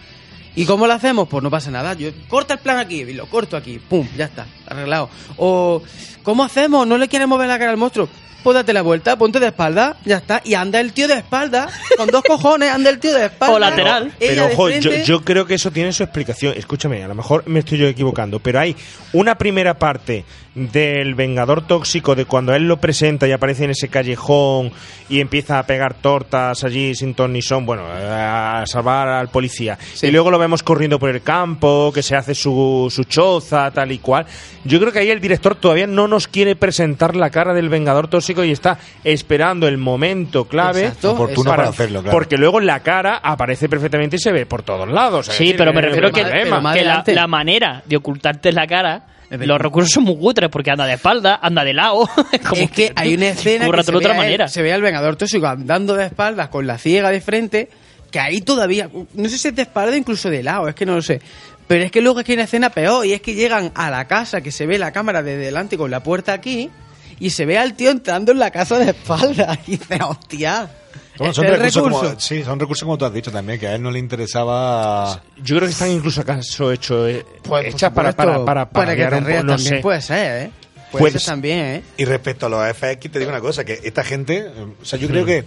¿Y 0.56 0.64
cómo 0.64 0.86
lo 0.86 0.94
hacemos? 0.94 1.28
Pues 1.28 1.42
no 1.42 1.50
pasa 1.50 1.70
nada. 1.70 1.92
Yo 1.94 2.08
corta 2.28 2.54
el 2.54 2.60
plan 2.60 2.78
aquí 2.78 3.02
y 3.02 3.12
lo 3.12 3.26
corto 3.26 3.56
aquí. 3.56 3.78
Pum, 3.78 4.08
ya 4.16 4.24
está, 4.24 4.46
arreglado. 4.66 5.10
O 5.36 5.82
¿cómo 6.22 6.42
hacemos? 6.42 6.86
¿No 6.86 6.96
le 6.98 7.08
queremos 7.08 7.38
ver 7.38 7.46
la 7.48 7.58
cara 7.58 7.70
al 7.70 7.76
monstruo? 7.76 8.08
Pues 8.46 8.54
date 8.54 8.72
la 8.72 8.82
vuelta, 8.82 9.18
ponte 9.18 9.40
de 9.40 9.48
espalda, 9.48 9.96
ya 10.04 10.18
está. 10.18 10.40
Y 10.44 10.54
anda 10.54 10.78
el 10.78 10.92
tío 10.92 11.08
de 11.08 11.14
espalda, 11.14 11.68
con 11.96 12.06
dos 12.10 12.22
cojones, 12.22 12.70
anda 12.70 12.90
el 12.90 13.00
tío 13.00 13.12
de 13.12 13.24
espalda. 13.24 13.56
O 13.56 13.58
lateral. 13.58 14.12
Pero 14.20 14.46
ojo, 14.46 14.70
yo, 14.70 14.92
yo 15.02 15.24
creo 15.24 15.46
que 15.46 15.54
eso 15.54 15.72
tiene 15.72 15.92
su 15.92 16.04
explicación. 16.04 16.54
Escúchame, 16.56 17.02
a 17.02 17.08
lo 17.08 17.16
mejor 17.16 17.42
me 17.48 17.58
estoy 17.58 17.78
yo 17.78 17.88
equivocando, 17.88 18.38
pero 18.38 18.60
hay 18.60 18.76
una 19.14 19.36
primera 19.36 19.80
parte 19.80 20.24
del 20.56 21.14
Vengador 21.14 21.66
Tóxico 21.66 22.14
de 22.14 22.24
cuando 22.24 22.54
él 22.54 22.66
lo 22.66 22.78
presenta 22.78 23.28
y 23.28 23.32
aparece 23.32 23.64
en 23.64 23.70
ese 23.70 23.88
callejón 23.88 24.72
y 25.08 25.20
empieza 25.20 25.58
a 25.58 25.66
pegar 25.66 25.94
tortas 25.94 26.64
allí 26.64 26.94
sin 26.94 27.14
ton 27.14 27.32
ni 27.34 27.42
son, 27.42 27.66
bueno, 27.66 27.84
a 27.86 28.64
salvar 28.66 29.08
al 29.08 29.28
policía. 29.28 29.78
Y 30.02 30.10
luego 30.10 30.30
lo 30.30 30.38
vemos 30.38 30.62
corriendo 30.62 30.98
por 30.98 31.10
el 31.10 31.22
campo, 31.22 31.92
que 31.92 32.02
se 32.02 32.16
hace 32.16 32.34
su, 32.34 32.90
su 32.90 33.04
choza, 33.04 33.70
tal 33.70 33.92
y 33.92 33.98
cual. 33.98 34.24
Yo 34.64 34.80
creo 34.80 34.92
que 34.92 35.00
ahí 35.00 35.10
el 35.10 35.20
director 35.20 35.54
todavía 35.56 35.86
no 35.86 36.08
nos 36.08 36.26
quiere 36.26 36.56
presentar 36.56 37.16
la 37.16 37.30
cara 37.30 37.52
del 37.52 37.68
Vengador 37.68 38.08
Tóxico 38.08 38.35
y 38.44 38.52
está 38.52 38.78
esperando 39.04 39.68
el 39.68 39.78
momento 39.78 40.46
clave 40.46 40.86
Exacto, 40.86 41.12
Oportuno 41.12 41.50
para 41.50 41.68
hacerlo, 41.68 42.02
claro. 42.02 42.16
Porque 42.16 42.36
luego 42.36 42.60
la 42.60 42.80
cara 42.80 43.20
aparece 43.22 43.68
perfectamente 43.68 44.16
y 44.16 44.18
se 44.18 44.32
ve 44.32 44.46
por 44.46 44.62
todos 44.62 44.88
lados. 44.88 45.26
Sí, 45.26 45.44
decir, 45.44 45.56
pero 45.56 45.72
me 45.72 45.80
hay 45.80 45.86
refiero 45.86 46.10
que, 46.12 46.22
problema. 46.22 46.72
que 46.74 46.84
la, 46.84 47.04
la 47.06 47.26
manera 47.26 47.82
de 47.86 47.96
ocultarte 47.96 48.52
la 48.52 48.66
cara, 48.66 49.06
los 49.30 49.60
recursos 49.60 49.90
son 49.92 50.04
muy 50.04 50.16
cutres 50.16 50.48
porque 50.50 50.70
anda 50.70 50.86
de 50.86 50.94
espalda, 50.94 51.38
anda 51.42 51.64
de 51.64 51.72
lado. 51.74 52.08
es 52.54 52.70
que 52.70 52.92
hay 52.94 53.14
una 53.14 53.28
escena 53.28 53.68
que 53.70 53.82
se 53.82 53.86
de 53.86 53.92
ve, 53.92 53.98
otra 53.98 54.12
él- 54.12 54.16
manera. 54.18 54.48
se 54.48 54.62
ve 54.62 54.72
al 54.72 54.82
Vengador 54.82 55.16
Tóxico 55.16 55.46
andando 55.46 55.94
de 55.94 56.06
espaldas 56.06 56.48
con 56.48 56.66
la 56.66 56.78
ciega 56.78 57.10
de 57.10 57.20
frente, 57.20 57.68
que 58.10 58.20
ahí 58.20 58.40
todavía, 58.40 58.88
no 59.14 59.28
sé 59.28 59.36
si 59.38 59.48
es 59.48 59.56
de 59.56 59.62
espalda 59.62 59.92
o 59.92 59.96
incluso 59.96 60.30
de 60.30 60.42
lado, 60.42 60.68
es 60.68 60.74
que 60.74 60.86
no 60.86 60.94
lo 60.94 61.02
sé. 61.02 61.20
Pero 61.66 61.82
es 61.82 61.90
que 61.90 62.00
luego 62.00 62.20
es 62.20 62.24
que 62.24 62.30
hay 62.32 62.36
una 62.36 62.44
escena 62.44 62.70
peor 62.70 63.04
y 63.04 63.12
es 63.12 63.20
que 63.20 63.34
llegan 63.34 63.72
a 63.74 63.90
la 63.90 64.06
casa 64.06 64.40
que 64.40 64.52
se 64.52 64.66
ve 64.66 64.78
la 64.78 64.92
cámara 64.92 65.24
de 65.24 65.36
delante 65.36 65.76
con 65.76 65.90
la 65.90 66.00
puerta 66.00 66.32
aquí 66.32 66.70
y 67.18 67.30
se 67.30 67.46
ve 67.46 67.58
al 67.58 67.74
tío 67.74 67.90
entrando 67.90 68.32
en 68.32 68.38
la 68.38 68.50
casa 68.50 68.78
de 68.78 68.90
espalda 68.90 69.58
y 69.66 69.72
dice, 69.76 69.98
hostia. 70.02 70.70
Bueno, 71.18 71.30
este 71.30 71.42
son 71.42 71.46
recursos, 71.50 71.74
recurso. 71.84 72.00
como, 72.08 72.20
sí, 72.20 72.42
son 72.44 72.60
recursos 72.60 72.84
como 72.84 72.98
tú 72.98 73.04
has 73.06 73.12
dicho 73.14 73.30
también, 73.32 73.58
que 73.58 73.66
a 73.66 73.74
él 73.74 73.82
no 73.82 73.90
le 73.90 73.98
interesaba... 73.98 75.22
Yo 75.38 75.56
creo 75.56 75.66
que 75.68 75.72
están 75.72 75.90
incluso 75.90 76.20
acaso 76.20 76.70
hecho, 76.72 77.08
eh, 77.08 77.24
Pues, 77.42 77.66
hechas 77.74 77.90
para, 77.92 78.12
para, 78.12 78.44
para, 78.44 78.68
para 78.68 78.94
que 78.94 79.06
te 79.06 79.20
rías 79.20 79.44
no 79.44 79.54
también 79.56 79.76
sé. 79.76 79.80
puede 79.80 80.02
ser, 80.02 80.42
¿eh? 80.46 80.50
Puede 80.92 81.02
Pues- 81.10 81.12
ser 81.14 81.22
también, 81.32 81.58
¿eh? 81.58 81.82
Y 81.96 82.04
respecto 82.04 82.46
a 82.46 82.48
los 82.50 82.62
FX, 82.76 83.10
te 83.10 83.18
digo 83.18 83.30
una 83.30 83.40
cosa, 83.40 83.64
que 83.64 83.80
esta 83.82 84.04
gente, 84.04 84.38
eh, 84.46 84.66
o 84.80 84.84
sea, 84.84 84.98
yo 84.98 85.08
creo 85.08 85.22
Mm. 85.22 85.26
que 85.26 85.44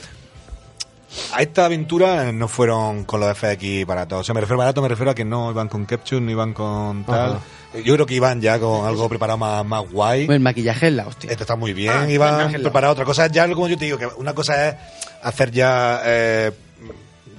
a 1.33 1.41
esta 1.41 1.65
aventura 1.65 2.31
no 2.31 2.47
fueron 2.47 3.03
con 3.05 3.19
los 3.19 3.37
FX 3.37 3.85
baratos. 3.85 4.21
O 4.21 4.23
sea, 4.23 4.33
me 4.33 4.41
refiero 4.41 4.61
a 4.61 4.65
barato, 4.65 4.81
me 4.81 4.87
refiero 4.87 5.11
a 5.11 5.15
que 5.15 5.25
no 5.25 5.51
iban 5.51 5.67
con 5.67 5.85
capture, 5.85 6.21
no 6.21 6.31
iban 6.31 6.53
con 6.53 7.03
tal. 7.05 7.31
Ajá. 7.31 7.39
Yo 7.83 7.93
creo 7.93 8.05
que 8.05 8.15
iban 8.15 8.41
ya 8.41 8.59
con 8.59 8.85
algo 8.85 9.07
preparado 9.09 9.37
más, 9.37 9.63
más 9.65 9.89
guay. 9.89 10.27
El 10.29 10.39
maquillaje 10.39 10.87
es 10.87 10.93
la 10.93 11.07
hostia. 11.07 11.31
Esto 11.31 11.43
está 11.43 11.55
muy 11.55 11.73
bien, 11.73 11.93
Ah, 11.93 12.09
iban 12.09 12.51
preparados. 12.51 12.93
Otra 12.93 13.05
cosa 13.05 13.27
ya, 13.27 13.47
como 13.47 13.67
yo 13.67 13.77
te 13.77 13.85
digo, 13.85 13.97
que 13.97 14.07
una 14.17 14.33
cosa 14.33 14.69
es 14.69 14.75
hacer 15.21 15.51
ya 15.51 16.01
eh, 16.03 16.51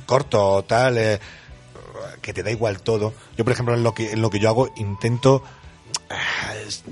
corto 0.06 0.64
tal, 0.66 0.98
eh, 0.98 1.18
que 2.22 2.32
te 2.32 2.42
da 2.42 2.50
igual 2.50 2.80
todo. 2.80 3.12
Yo, 3.36 3.44
por 3.44 3.52
ejemplo, 3.52 3.74
en 3.74 3.82
lo 3.82 3.92
que, 3.92 4.12
en 4.12 4.22
lo 4.22 4.30
que 4.30 4.38
yo 4.38 4.48
hago, 4.48 4.72
intento 4.76 5.42
es 6.66 6.84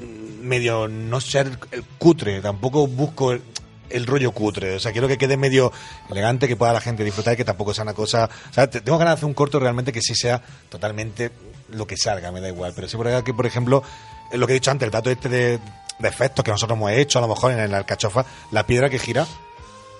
medio 0.42 0.88
no 0.88 1.20
ser 1.20 1.58
el 1.70 1.84
cutre, 1.98 2.40
tampoco 2.40 2.86
busco 2.86 3.32
el, 3.32 3.42
el 3.90 4.06
rollo 4.06 4.32
cutre. 4.32 4.76
O 4.76 4.80
sea, 4.80 4.92
quiero 4.92 5.08
que 5.08 5.18
quede 5.18 5.36
medio 5.36 5.72
elegante, 6.10 6.48
que 6.48 6.56
pueda 6.56 6.72
la 6.72 6.80
gente 6.80 7.04
disfrutar 7.04 7.34
y 7.34 7.36
que 7.36 7.44
tampoco 7.44 7.72
sea 7.74 7.82
una 7.84 7.94
cosa. 7.94 8.28
O 8.50 8.52
sea, 8.52 8.68
te- 8.68 8.80
tengo 8.80 8.98
ganas 8.98 9.12
de 9.12 9.16
hacer 9.18 9.24
un 9.26 9.34
corto 9.34 9.58
realmente 9.60 9.92
que 9.92 10.00
sí 10.02 10.14
sea 10.14 10.42
totalmente 10.68 11.30
lo 11.70 11.86
que 11.86 11.96
salga, 11.96 12.30
me 12.32 12.40
da 12.40 12.48
igual. 12.48 12.72
Pero 12.74 12.88
sí, 12.88 12.96
por 12.96 13.06
ejemplo, 13.06 13.24
que, 13.24 13.34
por 13.34 13.46
ejemplo, 13.46 13.82
lo 14.32 14.46
que 14.46 14.52
he 14.52 14.54
dicho 14.54 14.70
antes, 14.70 14.86
el 14.86 14.90
dato 14.92 15.10
este 15.10 15.28
de, 15.28 15.58
de 15.98 16.08
efectos 16.08 16.44
que 16.44 16.50
nosotros 16.50 16.76
hemos 16.76 16.90
hecho, 16.92 17.18
a 17.18 17.22
lo 17.22 17.28
mejor 17.28 17.52
en 17.52 17.70
la 17.70 17.78
alcachofa, 17.78 18.24
la 18.52 18.66
piedra 18.66 18.88
que 18.90 18.98
gira 18.98 19.26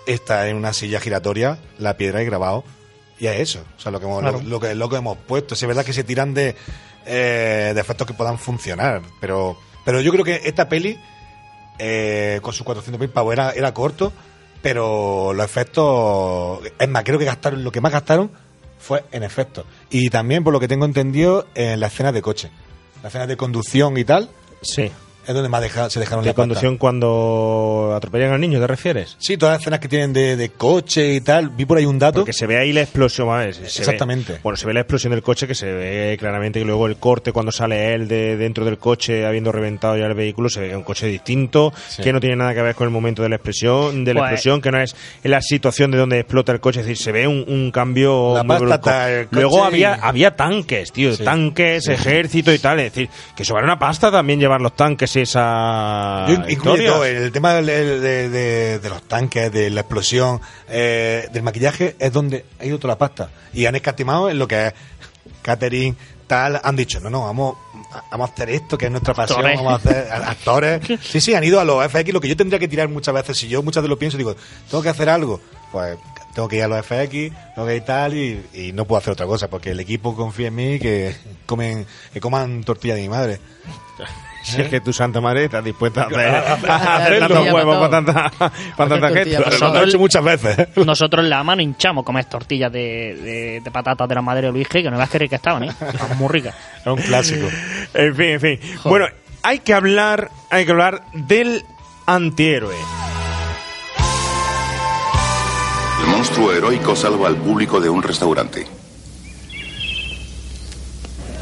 está 0.07 0.49
en 0.49 0.57
una 0.57 0.73
silla 0.73 1.01
giratoria, 1.01 1.59
la 1.79 1.97
piedra 1.97 2.23
y 2.23 2.27
grabado. 2.27 2.65
Y 3.21 3.27
es 3.27 3.41
eso, 3.41 3.65
o 3.77 3.81
sea, 3.81 3.91
lo 3.91 3.99
que 3.99 4.07
hemos, 4.07 4.21
Claro. 4.21 4.41
lo, 4.41 4.49
lo 4.49 4.61
que, 4.61 4.75
lo 4.75 4.89
que 4.89 4.97
hemos 4.97 5.19
puesto. 5.19 5.55
Es 5.55 5.67
verdad 5.67 5.85
que 5.85 5.93
se 5.93 6.05
tiran 6.05 6.35
de, 6.35 6.55
eh, 7.05 7.73
de 7.75 7.81
efectos 7.81 8.07
que 8.07 8.15
puedan 8.15 8.39
funcionar, 8.39 9.03
pero, 9.21 9.59
pero 9.85 10.01
yo 10.01 10.13
creo 10.13 10.25
que 10.25 10.41
esta 10.45 10.69
peli, 10.69 10.97
eh, 11.79 12.41
con 12.43 12.53
sus 12.53 12.65
400 12.65 13.01
mil 13.01 13.11
pavos, 13.11 13.33
era, 13.33 13.53
era 13.53 13.73
corto, 13.75 14.13
pero 14.63 15.33
los 15.33 15.45
efectos, 15.45 16.61
es 16.79 16.89
más, 16.89 17.05
creo 17.05 17.19
que 17.19 17.25
gastaron, 17.25 17.65
lo 17.65 17.73
que 17.73 17.81
más 17.81 17.93
gastaron 17.93 18.31
fue 18.79 19.05
en 19.13 19.23
efectos. 19.23 19.65
Y 19.91 20.11
también, 20.11 20.45
por 20.45 20.53
lo 20.53 20.61
que 20.61 20.69
tengo 20.69 20.85
entendido, 20.85 21.47
en 21.55 21.81
las 21.81 21.93
escenas 21.93 22.15
de 22.15 22.23
coche. 22.23 22.51
Las 23.03 23.13
escenas 23.13 23.29
de 23.29 23.37
conducción 23.37 23.97
y 23.97 24.05
tal. 24.05 24.29
Sí. 24.63 24.91
Es 25.29 25.35
donde 25.35 25.51
más 25.51 25.61
deja- 25.61 25.91
se 25.91 26.01
dejaron 26.01 26.25
De 26.25 26.31
la 26.31 26.35
conducción 26.35 26.79
cuando 26.79 27.93
atropellan 27.95 28.33
al 28.33 28.41
niño, 28.41 28.59
¿te 28.61 28.67
refieres? 28.67 29.15
Sí, 29.19 29.37
todas 29.37 29.57
las 29.57 29.61
escenas 29.61 29.79
que 29.81 29.87
tienen 29.89 30.15
de, 30.15 30.37
de 30.37 30.49
coche 30.49 31.13
y 31.13 31.21
tal. 31.21 31.51
Vi 31.51 31.67
por 31.67 31.77
ahí 31.77 31.85
un 31.85 31.99
dato. 31.99 32.21
Porque 32.21 32.33
se 32.33 32.47
ve 32.47 32.57
ahí 32.57 32.73
la 32.73 32.81
explosión, 32.81 33.29
¿vale? 33.29 33.53
Se- 33.53 33.69
se 33.69 33.83
Exactamente. 33.83 34.33
ve- 34.33 34.39
bueno, 34.43 34.57
se 34.57 34.67
ve 34.67 34.73
la 34.73 34.81
explosión 34.81 35.11
del 35.13 35.23
coche, 35.23 35.47
que 35.47 35.55
se 35.55 35.71
ve 35.71 36.17
claramente, 36.19 36.61
y 36.61 36.65
luego 36.65 36.87
el 36.87 36.97
corte 36.97 37.33
cuando 37.33 37.53
sale 37.53 37.93
él 37.95 38.09
de 38.09 38.39
dentro 38.39 38.65
del 38.65 38.79
coche, 38.79 39.27
habiendo 39.27 39.53
reventado 39.53 39.99
ya 39.99 40.07
el 40.07 40.15
vehículo, 40.15 40.49
se 40.49 40.61
ve 40.61 40.75
un 40.75 40.83
coche 40.83 41.07
distinto, 41.07 41.75
Sí. 41.89 42.03
que 42.03 42.11
no 42.13 42.21
tiene 42.21 42.37
nada 42.37 42.55
que 42.55 42.63
ver 42.63 42.75
con 42.75 42.87
el 42.87 42.91
momento 42.93 43.23
de 43.23 43.29
la 43.29 43.37
explosión, 43.37 44.07
de 44.07 44.15
la 44.15 44.21
Pues- 44.21 44.33
explosión, 44.33 44.63
que 44.63 44.71
no 44.71 44.81
es 44.81 44.97
en 45.23 45.31
la 45.31 45.43
situación 45.43 45.91
de 45.91 45.99
donde 45.99 46.21
explota 46.21 46.53
el 46.53 46.61
coche, 46.61 46.81
es 46.81 46.87
decir, 46.87 47.05
se 47.05 47.13
ve 47.13 47.27
un, 47.27 47.45
un 47.47 47.71
cambio 47.71 48.35
La 48.35 48.45
muy 48.45 48.49
pasta 48.57 48.65
brusco. 48.65 48.75
está 48.91 49.13
el 49.13 49.27
coche 49.29 49.41
Luego 49.43 49.59
y- 49.59 49.67
había, 49.67 49.95
había 49.95 50.35
tanques, 50.37 50.91
tío, 50.91 51.15
Sí. 51.15 51.23
tanques, 51.23 51.85
Sí. 51.85 51.93
ejército 51.93 52.51
y 52.51 52.59
tal, 52.59 52.81
es 52.81 52.95
decir, 52.95 53.11
que 53.37 53.43
eso 53.43 53.53
vale 53.53 53.67
una 53.67 53.79
pasta 53.79 54.11
también 54.11 54.41
llevar 54.41 54.63
los 54.63 54.75
tanques 54.75 55.15
y 55.17 55.18
esa 55.23 56.27
Yo 56.29 56.35
in- 56.35 56.45
incluye 56.51 56.87
todo, 56.87 57.05
el 57.05 57.33
tema 57.33 57.55
de, 57.55 58.01
de- 58.01 58.79
de 58.79 58.89
los 58.89 59.03
tanques, 59.03 59.51
de 59.53 59.71
la 59.71 59.81
explosión, 59.81 60.41
eh, 60.69 61.29
del 61.33 61.43
maquillaje, 61.43 61.97
es 61.99 62.13
donde 62.13 62.45
ha 62.61 62.65
ido 62.65 62.79
toda 62.79 62.95
la 62.95 62.99
pasta. 62.99 63.31
Y 63.53 63.67
han 63.67 63.75
escatimado 63.77 64.31
en 64.31 64.39
lo 64.39 64.47
que 64.49 64.67
es 64.69 64.75
catering, 65.43 65.97
tal, 66.27 66.61
han 66.63 66.77
dicho, 66.77 67.01
no, 67.01 67.09
no, 67.11 67.25
vamos, 67.25 67.57
vamos 68.11 68.31
a 68.31 68.33
hacer 68.33 68.51
esto, 68.51 68.77
que 68.77 68.87
es 68.87 68.91
nuestra 68.91 69.15
pasión, 69.15 69.39
Actores. 69.39 69.57
vamos 69.59 69.73
a 69.73 69.77
hacer 69.77 70.13
a- 70.13 70.31
actores. 70.31 70.81
Sí, 71.03 71.21
sí, 71.21 71.35
han 71.35 71.45
ido 71.45 71.59
a 71.61 71.65
los 71.65 71.85
FX, 71.91 72.13
lo 72.13 72.21
que 72.21 72.29
yo 72.29 72.37
tendría 72.37 72.59
que 72.59 72.69
tirar 72.69 72.89
muchas 72.89 73.15
veces, 73.15 73.39
si 73.39 73.49
yo 73.49 73.63
muchas 73.63 73.83
veces 73.83 73.91
lo 73.91 73.99
pienso, 73.99 74.19
digo, 74.19 74.37
tengo 74.71 74.83
que 74.83 74.89
hacer 74.91 75.09
algo, 75.09 75.41
pues 75.73 75.97
tengo 76.35 76.49
que 76.49 76.57
ir 76.57 76.63
a 76.63 76.69
los 76.69 76.85
FX, 76.85 77.33
tengo 77.55 77.67
que 77.67 77.77
ir 77.77 77.83
tal, 77.85 78.15
y, 78.15 78.45
y 78.53 78.73
no 78.73 78.85
puedo 78.85 78.99
hacer 79.01 79.13
otra 79.15 79.27
cosa, 79.27 79.49
porque 79.49 79.71
el 79.71 79.81
equipo 79.81 80.15
confía 80.15 80.49
en 80.49 80.55
mí 80.55 80.79
que 80.79 81.17
comen, 81.47 81.87
que 82.13 82.21
coman 82.21 82.63
tortilla 82.63 82.95
de 82.95 83.03
mi 83.03 83.09
madre. 83.09 83.41
Si 84.53 84.61
es 84.63 84.69
que 84.69 84.81
tu 84.81 84.93
santa 84.93 85.21
madre 85.21 85.45
está 85.45 85.61
dispuesta 85.63 86.03
a 86.03 86.07
hacer, 86.97 87.23
A- 87.23 87.29
tantos 87.29 87.53
huevos 87.53 87.77
Para 87.79 87.91
tanta, 87.91 88.31
para 88.77 88.89
tanta 88.91 89.09
gente. 89.11 89.39
Pero 89.45 89.73
lo 89.73 89.81
he 89.83 89.85
hecho 89.89 89.99
muchas 89.99 90.25
veces. 90.25 90.69
Nosotros 90.77 91.25
en 91.25 91.31
la 91.31 91.43
mano 91.45 91.63
hinchamos 91.63 92.05
comer 92.05 92.25
tortillas 92.27 92.73
de, 92.73 93.15
de, 93.23 93.61
de 93.63 93.71
patatas 93.71 94.09
de 94.09 94.15
la 94.15 94.23
madre 94.23 94.47
de 94.47 94.53
Luis 94.53 94.69
G, 94.69 94.83
que 94.83 94.91
no 94.91 94.97
veas 94.97 95.11
que 95.11 95.19
ricas 95.19 95.39
estaban, 95.39 95.65
¿eh? 95.65 95.69
Estaban 95.69 96.17
muy 96.19 96.29
ricas. 96.29 96.55
Es 96.81 96.87
un 96.87 96.97
clásico. 97.03 97.47
En 97.95 98.15
fin, 98.15 98.27
en 98.27 98.41
fin. 98.41 98.61
Bueno, 98.85 99.07
hay 99.43 99.59
que 99.61 99.75
hablar, 99.75 100.31
hay 100.51 100.65
que 100.65 100.71
hablar 100.73 101.03
del 101.13 101.63
antihéroe. 102.07 102.75
El 106.01 106.07
monstruo 106.07 106.53
heroico 106.53 106.95
salva 106.97 107.29
al 107.29 107.37
público 107.37 107.81
de 107.81 107.89
un 107.91 108.03
restaurante. 108.03 108.67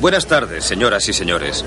Buenas 0.01 0.27
tardes, 0.27 0.65
señoras 0.65 1.09
y 1.09 1.13
señores. 1.13 1.65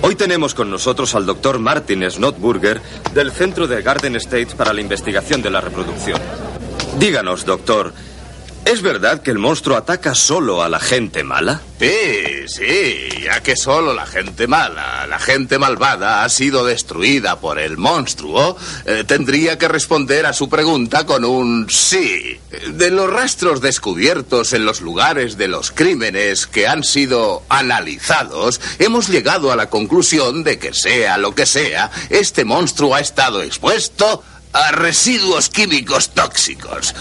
Hoy 0.00 0.14
tenemos 0.14 0.54
con 0.54 0.70
nosotros 0.70 1.14
al 1.14 1.26
doctor 1.26 1.58
Martin 1.58 2.08
Snodburger 2.08 2.80
del 3.14 3.32
Centro 3.32 3.66
de 3.66 3.82
Garden 3.82 4.14
States 4.16 4.54
para 4.54 4.72
la 4.72 4.80
Investigación 4.80 5.42
de 5.42 5.50
la 5.50 5.60
Reproducción. 5.60 6.20
Díganos, 6.98 7.44
doctor, 7.44 7.92
¿es 8.68 8.82
verdad 8.82 9.22
que 9.22 9.30
el 9.30 9.38
monstruo 9.38 9.76
ataca 9.76 10.14
solo 10.14 10.62
a 10.62 10.68
la 10.68 10.78
gente 10.78 11.24
mala? 11.24 11.62
Sí, 11.78 12.48
sí, 12.48 13.08
ya 13.22 13.42
que 13.42 13.56
solo 13.56 13.94
la 13.94 14.04
gente 14.04 14.46
mala, 14.46 15.06
la 15.06 15.18
gente 15.18 15.58
malvada 15.58 16.22
ha 16.24 16.28
sido 16.28 16.66
destruida 16.66 17.40
por 17.40 17.58
el 17.58 17.78
monstruo, 17.78 18.56
eh, 18.84 19.04
tendría 19.06 19.56
que 19.58 19.68
responder 19.68 20.26
a 20.26 20.32
su 20.32 20.48
pregunta 20.48 21.06
con 21.06 21.24
un 21.24 21.70
sí. 21.70 22.38
De 22.72 22.90
los 22.90 23.10
rastros 23.10 23.60
descubiertos 23.60 24.52
en 24.52 24.64
los 24.64 24.80
lugares 24.80 25.38
de 25.38 25.48
los 25.48 25.70
crímenes 25.70 26.46
que 26.46 26.66
han 26.66 26.84
sido 26.84 27.44
analizados, 27.48 28.60
hemos 28.78 29.08
llegado 29.08 29.50
a 29.50 29.56
la 29.56 29.70
conclusión 29.70 30.44
de 30.44 30.58
que 30.58 30.74
sea 30.74 31.16
lo 31.16 31.34
que 31.34 31.46
sea, 31.46 31.90
este 32.10 32.44
monstruo 32.44 32.94
ha 32.94 33.00
estado 33.00 33.42
expuesto 33.42 34.22
a 34.52 34.72
residuos 34.72 35.48
químicos 35.48 36.10
tóxicos. 36.10 36.94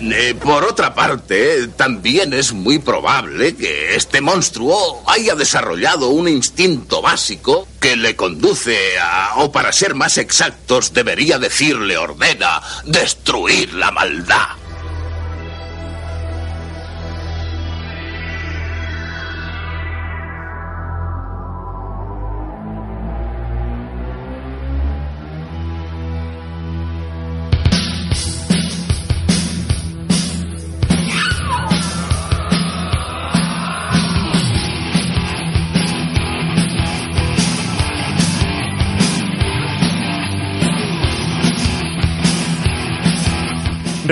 Eh, 0.00 0.34
por 0.42 0.64
otra 0.64 0.94
parte, 0.94 1.68
también 1.68 2.32
es 2.32 2.52
muy 2.52 2.78
probable 2.78 3.54
que 3.54 3.94
este 3.94 4.20
monstruo 4.20 5.02
haya 5.06 5.34
desarrollado 5.34 6.08
un 6.08 6.26
instinto 6.26 7.00
básico 7.02 7.68
que 7.78 7.94
le 7.94 8.16
conduce 8.16 8.98
a, 8.98 9.34
o 9.36 9.52
para 9.52 9.72
ser 9.72 9.94
más 9.94 10.18
exactos, 10.18 10.92
debería 10.92 11.38
decirle 11.38 11.96
ordena, 11.98 12.60
destruir 12.84 13.74
la 13.74 13.92
maldad. 13.92 14.61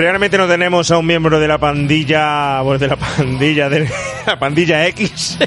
Realmente 0.01 0.35
no 0.35 0.47
tenemos 0.47 0.89
a 0.89 0.97
un 0.97 1.05
miembro 1.05 1.39
de 1.39 1.47
la 1.47 1.59
pandilla, 1.59 2.59
bueno, 2.61 2.79
de 2.79 2.87
la 2.87 2.95
pandilla, 2.95 3.69
de 3.69 3.87
la 4.25 4.39
pandilla 4.39 4.87
X 4.87 5.37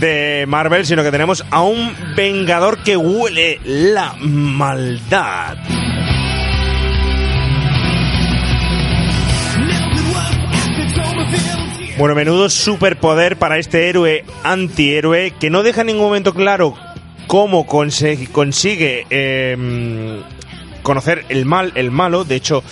de, 0.00 0.46
Marvel, 0.48 0.86
sino 0.86 1.02
que 1.02 1.10
tenemos 1.10 1.44
a 1.50 1.60
un 1.60 1.94
vengador 2.16 2.82
que 2.82 2.96
huele 2.96 3.60
la 3.64 4.14
maldad. 4.18 5.58
Bueno, 11.98 12.14
menudo 12.14 12.48
superpoder 12.48 13.36
para 13.36 13.58
este 13.58 13.90
héroe 13.90 14.24
antihéroe 14.42 15.34
que 15.38 15.50
no 15.50 15.62
deja 15.62 15.82
en 15.82 15.88
ningún 15.88 16.04
momento 16.04 16.32
claro 16.32 16.74
cómo 17.26 17.66
consigue 17.66 19.06
eh, 19.10 20.22
conocer 20.86 21.24
el 21.28 21.44
mal, 21.44 21.72
el 21.74 21.90
malo. 21.90 22.24
De 22.24 22.36
hecho, 22.36 22.62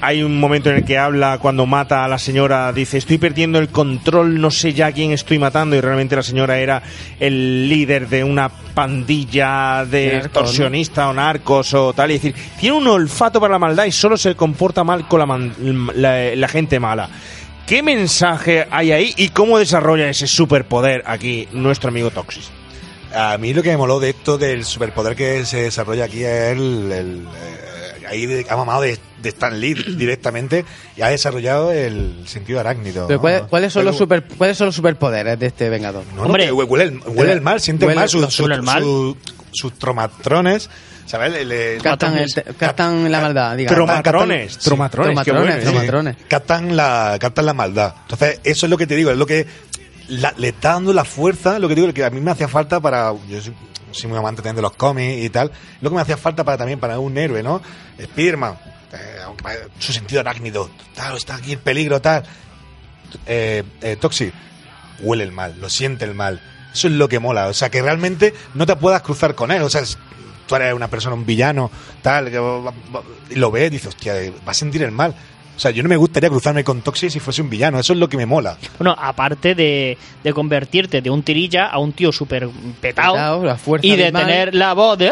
hay 0.00 0.24
un 0.24 0.40
momento 0.40 0.68
en 0.68 0.76
el 0.78 0.84
que 0.84 0.98
habla 0.98 1.38
cuando 1.40 1.64
mata 1.64 2.04
a 2.04 2.08
la 2.08 2.18
señora, 2.18 2.72
dice, 2.72 2.98
estoy 2.98 3.18
perdiendo 3.18 3.60
el 3.60 3.68
control, 3.68 4.40
no 4.40 4.50
sé 4.50 4.72
ya 4.72 4.90
quién 4.90 5.12
estoy 5.12 5.38
matando. 5.38 5.76
Y 5.76 5.80
realmente 5.80 6.16
la 6.16 6.24
señora 6.24 6.58
era 6.58 6.82
el 7.20 7.68
líder 7.68 8.08
de 8.08 8.24
una 8.24 8.48
pandilla 8.48 9.84
de 9.84 10.16
extorsionistas 10.18 11.06
o 11.06 11.12
narcos 11.12 11.72
o 11.74 11.92
tal. 11.92 12.10
Y 12.10 12.14
decir, 12.14 12.34
tiene 12.58 12.76
un 12.76 12.88
olfato 12.88 13.40
para 13.40 13.52
la 13.52 13.58
maldad 13.60 13.84
y 13.84 13.92
solo 13.92 14.16
se 14.16 14.34
comporta 14.34 14.82
mal 14.82 15.06
con 15.06 15.20
la, 15.20 15.26
man- 15.26 15.52
la- 15.94 16.34
la 16.34 16.48
gente 16.48 16.80
mala. 16.80 17.08
¿Qué 17.66 17.80
mensaje 17.82 18.66
hay 18.72 18.90
ahí 18.90 19.14
y 19.16 19.28
cómo 19.28 19.56
desarrolla 19.58 20.08
ese 20.10 20.26
superpoder 20.26 21.04
aquí 21.06 21.46
nuestro 21.52 21.90
amigo 21.90 22.10
Toxis? 22.10 22.50
A 23.14 23.36
mí 23.38 23.52
lo 23.54 23.62
que 23.62 23.70
me 23.70 23.76
moló 23.76 24.00
de 24.00 24.10
esto 24.10 24.38
del 24.38 24.64
superpoder 24.64 25.14
que 25.16 25.44
se 25.44 25.62
desarrolla 25.64 26.04
aquí 26.04 26.24
es 26.24 26.52
el. 26.52 26.92
el, 26.92 27.26
eh, 27.34 28.06
ahí 28.08 28.26
de- 28.26 28.46
ha 28.48 28.56
mamado 28.56 28.82
de, 28.82 28.98
de 29.22 29.28
Stan 29.30 29.58
Lee 29.58 29.74
directamente 29.96 30.64
y 30.96 31.02
ha 31.02 31.08
desarrollado 31.08 31.72
el 31.72 32.24
sentido 32.26 32.60
arácnido. 32.60 33.06
Pero 33.06 33.18
¿no? 33.18 33.20
¿cuáles, 33.22 33.42
cuáles 33.42 33.72
son 33.72 33.80
Pero- 33.80 33.90
los 33.90 33.98
super, 33.98 34.24
¿Cuáles 34.38 34.56
son 34.58 34.66
los 34.66 34.74
superpoderes 34.74 35.38
de 35.38 35.46
este 35.46 35.68
Vengador? 35.70 36.04
No, 36.16 36.26
no, 36.26 36.34
que 36.34 36.50
huele, 36.52 36.84
el, 36.84 37.00
huele 37.06 37.32
el 37.32 37.40
mal, 37.40 37.60
siente 37.60 37.84
el 37.84 37.90
Huele- 37.92 37.94
mal, 37.96 38.08
sus, 38.08 38.20
los- 38.22 38.34
sus- 38.34 38.44
huele 38.44 38.56
el 38.56 38.62
mal. 38.62 38.82
su- 38.82 39.16
sus 39.54 39.78
tromatrones, 39.78 40.70
¿sabes? 41.06 41.30
Le- 41.32 41.44
le- 41.44 41.78
Captan, 41.78 42.16
el, 42.16 42.32
te- 42.32 42.42
captan 42.58 43.10
la 43.12 43.20
maldad, 43.20 43.56
digamos. 43.56 43.76
Tromatrones, 43.76 44.52
Sí. 44.54 44.58
tromatrones, 44.64 45.18
qué 45.24 45.30
bueno, 45.32 45.46
Tromatrones, 45.46 45.64
sí. 45.64 45.70
tromatrones. 45.70 46.16
captan 46.28 46.76
la, 46.76 47.16
captan 47.20 47.46
la 47.46 47.52
maldad. 47.54 47.94
Entonces, 48.02 48.40
eso 48.44 48.66
es 48.66 48.70
lo 48.70 48.78
que 48.78 48.86
te 48.86 48.96
digo, 48.96 49.10
es 49.10 49.18
lo 49.18 49.26
que 49.26 49.46
la- 50.08 50.34
le 50.36 50.48
está 50.48 50.72
dando 50.74 50.92
la 50.92 51.04
fuerza, 51.04 51.58
lo 51.58 51.68
que 51.68 51.74
digo, 51.74 51.92
que 51.92 52.04
a 52.04 52.10
mí 52.10 52.20
me 52.20 52.30
hacía 52.30 52.48
falta 52.48 52.80
para. 52.80 53.12
Yo 53.28 53.40
soy, 53.40 54.08
muy 54.08 54.18
amante 54.18 54.40
también 54.42 54.56
de 54.56 54.62
los 54.62 54.72
cómics 54.72 55.22
y 55.24 55.30
tal. 55.30 55.50
Lo 55.80 55.90
que 55.90 55.96
me 55.96 56.02
hacía 56.02 56.16
falta 56.16 56.44
para 56.44 56.56
también 56.58 56.80
para 56.80 56.98
un 56.98 57.16
héroe, 57.18 57.42
¿no? 57.42 57.60
Spiderman, 58.02 58.58
eh, 58.92 59.68
su 59.78 59.92
sentido 59.92 60.20
arácnido, 60.20 60.70
tal, 60.94 61.16
está 61.16 61.36
aquí 61.36 61.52
el 61.52 61.58
peligro, 61.58 62.00
tal. 62.00 62.24
Eh, 63.26 63.62
eh, 63.82 63.96
Toxi, 63.96 64.32
huele 65.00 65.24
el 65.24 65.32
mal, 65.32 65.56
lo 65.60 65.68
siente 65.68 66.04
el 66.04 66.14
mal. 66.14 66.40
Eso 66.72 66.88
es 66.88 66.94
lo 66.94 67.08
que 67.08 67.18
mola. 67.18 67.48
O 67.48 67.54
sea, 67.54 67.70
que 67.70 67.82
realmente 67.82 68.32
no 68.54 68.64
te 68.64 68.76
puedas 68.76 69.02
cruzar 69.02 69.34
con 69.34 69.50
él. 69.50 69.60
O 69.62 69.68
sea, 69.68 69.82
es- 69.82 69.98
tú 70.46 70.56
eres 70.56 70.72
una 70.74 70.88
persona, 70.88 71.14
un 71.14 71.26
villano, 71.26 71.70
tal, 72.00 72.30
que 72.30 72.38
lo 73.36 73.50
ves 73.50 73.70
dices, 73.70 73.88
hostia, 73.88 74.14
va 74.46 74.52
a 74.52 74.54
sentir 74.54 74.82
el 74.82 74.90
mal. 74.90 75.14
O 75.56 75.60
sea, 75.60 75.70
yo 75.70 75.82
no 75.82 75.88
me 75.88 75.96
gustaría 75.96 76.28
cruzarme 76.28 76.64
con 76.64 76.80
Toxi 76.80 77.10
si 77.10 77.20
fuese 77.20 77.42
un 77.42 77.50
villano. 77.50 77.78
Eso 77.78 77.92
es 77.92 77.98
lo 77.98 78.08
que 78.08 78.16
me 78.16 78.26
mola. 78.26 78.56
Bueno, 78.78 78.94
aparte 78.98 79.54
de, 79.54 79.96
de 80.24 80.32
convertirte 80.32 81.00
de 81.02 81.10
un 81.10 81.22
tirilla 81.22 81.66
a 81.66 81.78
un 81.78 81.92
tío 81.92 82.10
súper 82.10 82.48
petado 82.80 83.12
Petao, 83.14 83.44
la 83.44 83.56
fuerza 83.56 83.86
y 83.86 83.96
de 83.96 84.10
mal. 84.10 84.26
tener 84.26 84.54
la 84.54 84.72
voz 84.74 84.98
de... 84.98 85.10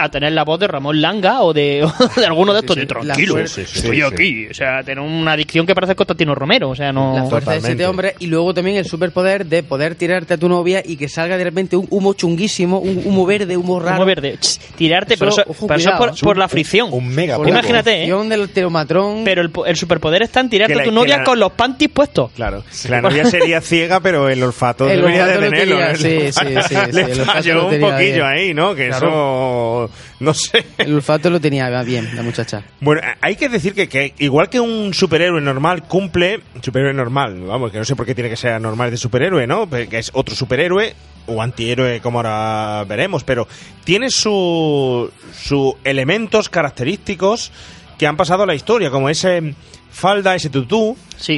A 0.00 0.08
tener 0.10 0.32
la 0.32 0.44
voz 0.44 0.60
de 0.60 0.68
Ramón 0.68 1.00
Langa 1.00 1.42
o 1.42 1.52
de, 1.52 1.82
o 2.16 2.20
de 2.20 2.26
alguno 2.26 2.52
de 2.52 2.60
estos 2.60 2.74
sí, 2.74 2.80
de 2.80 2.86
la 2.86 3.00
tranquilo, 3.00 3.38
estoy 3.38 3.66
sí, 3.66 3.80
sí. 3.80 4.02
aquí. 4.02 4.46
O 4.50 4.54
sea, 4.54 4.82
tener 4.82 5.00
una 5.00 5.32
adicción 5.32 5.66
que 5.66 5.74
parece 5.74 5.94
Constantino 5.94 6.34
Romero. 6.34 6.70
O 6.70 6.74
sea, 6.74 6.92
no... 6.92 7.14
La 7.16 7.24
fuerza 7.24 7.52
de 7.52 7.60
siete 7.60 7.86
hombres 7.86 8.14
y 8.18 8.26
luego 8.28 8.54
también 8.54 8.76
el 8.76 8.84
superpoder 8.86 9.46
de 9.46 9.62
poder 9.62 9.94
tirarte 9.94 10.34
a 10.34 10.36
tu 10.38 10.48
novia 10.48 10.82
y 10.84 10.96
que 10.96 11.08
salga 11.08 11.36
de 11.36 11.44
repente 11.44 11.76
un 11.76 11.86
humo 11.90 12.14
chunguísimo, 12.14 12.78
un 12.78 13.02
humo 13.04 13.26
verde, 13.26 13.56
humo 13.56 13.80
raro. 13.80 13.96
Humo 13.96 14.06
verde. 14.06 14.36
Ch, 14.40 14.58
tirarte, 14.76 15.16
pero 15.16 15.30
eso, 15.30 15.42
ojo, 15.46 15.66
pero 15.66 15.80
eso 15.80 15.90
cuidado. 15.90 16.12
por, 16.12 16.20
por 16.20 16.36
la 16.38 16.48
fricción. 16.48 16.88
Un 16.92 17.08
mega 17.08 17.36
Por 17.36 17.46
la 17.46 17.50
Imagínate, 17.52 17.90
¿eh? 17.90 17.96
fricción 17.98 18.28
del 18.28 18.48
teromatrón. 18.50 19.22
Pero 19.24 19.42
el, 19.42 19.50
el 19.66 19.76
superpoder 19.76 20.22
está 20.22 20.40
en 20.40 20.48
tirarte 20.50 20.72
Que 20.74 20.78
a 20.80 20.82
la- 20.82 20.88
tu 20.88 20.92
novia 20.92 21.18
la- 21.18 21.24
con 21.24 21.38
los 21.40 21.52
panties 21.52 21.90
puestos. 21.90 22.30
Claro, 22.32 22.62
la 22.88 23.00
novia 23.02 23.24
sería 23.24 23.60
ciega, 23.60 24.00
pero 24.00 24.28
el 24.28 24.42
olfato 24.42 24.88
El 24.88 25.00
debería 25.00 25.24
olfato 25.24 25.40
de 25.40 25.46
lo 25.66 25.76
tenerlo. 25.76 25.96
sí, 25.96 26.32
sí, 26.32 26.38
sí, 26.68 26.74
sí, 26.92 26.98
el 27.10 27.20
olfato 27.20 27.48
lo 27.54 27.68
un 27.68 27.80
poquillo 27.80 27.96
bien. 28.14 28.22
ahí, 28.24 28.54
¿no? 28.54 28.74
Que 28.74 28.88
Claro. 28.88 29.87
No 30.20 30.34
sé. 30.34 30.64
El 30.78 30.94
olfato 30.94 31.30
lo 31.30 31.40
tenía 31.40 31.68
bien, 31.82 32.08
la 32.14 32.22
muchacha. 32.22 32.64
Bueno, 32.80 33.00
hay 33.20 33.36
que 33.36 33.48
decir 33.48 33.74
que, 33.74 33.88
que 33.88 34.14
igual 34.18 34.48
que 34.48 34.58
un 34.58 34.92
superhéroe 34.92 35.40
normal 35.40 35.84
cumple, 35.84 36.40
superhéroe 36.60 36.92
normal, 36.94 37.40
vamos, 37.40 37.70
que 37.70 37.78
no 37.78 37.84
sé 37.84 37.94
por 37.94 38.04
qué 38.04 38.14
tiene 38.14 38.30
que 38.30 38.36
ser 38.36 38.60
normal 38.60 38.90
de 38.90 38.96
superhéroe, 38.96 39.46
¿no? 39.46 39.68
Pero 39.68 39.88
Que 39.88 39.98
es 39.98 40.10
otro 40.12 40.34
superhéroe 40.34 40.94
o 41.26 41.40
antihéroe, 41.42 42.00
como 42.00 42.18
ahora 42.18 42.84
veremos, 42.84 43.22
pero 43.22 43.46
tiene 43.84 44.10
su, 44.10 45.10
su 45.32 45.76
elementos 45.84 46.48
característicos 46.48 47.52
que 47.98 48.06
han 48.06 48.16
pasado 48.16 48.44
a 48.44 48.46
la 48.46 48.54
historia, 48.54 48.90
como 48.90 49.08
ese 49.08 49.54
falda, 49.90 50.34
ese 50.34 50.50
tutú, 50.50 50.96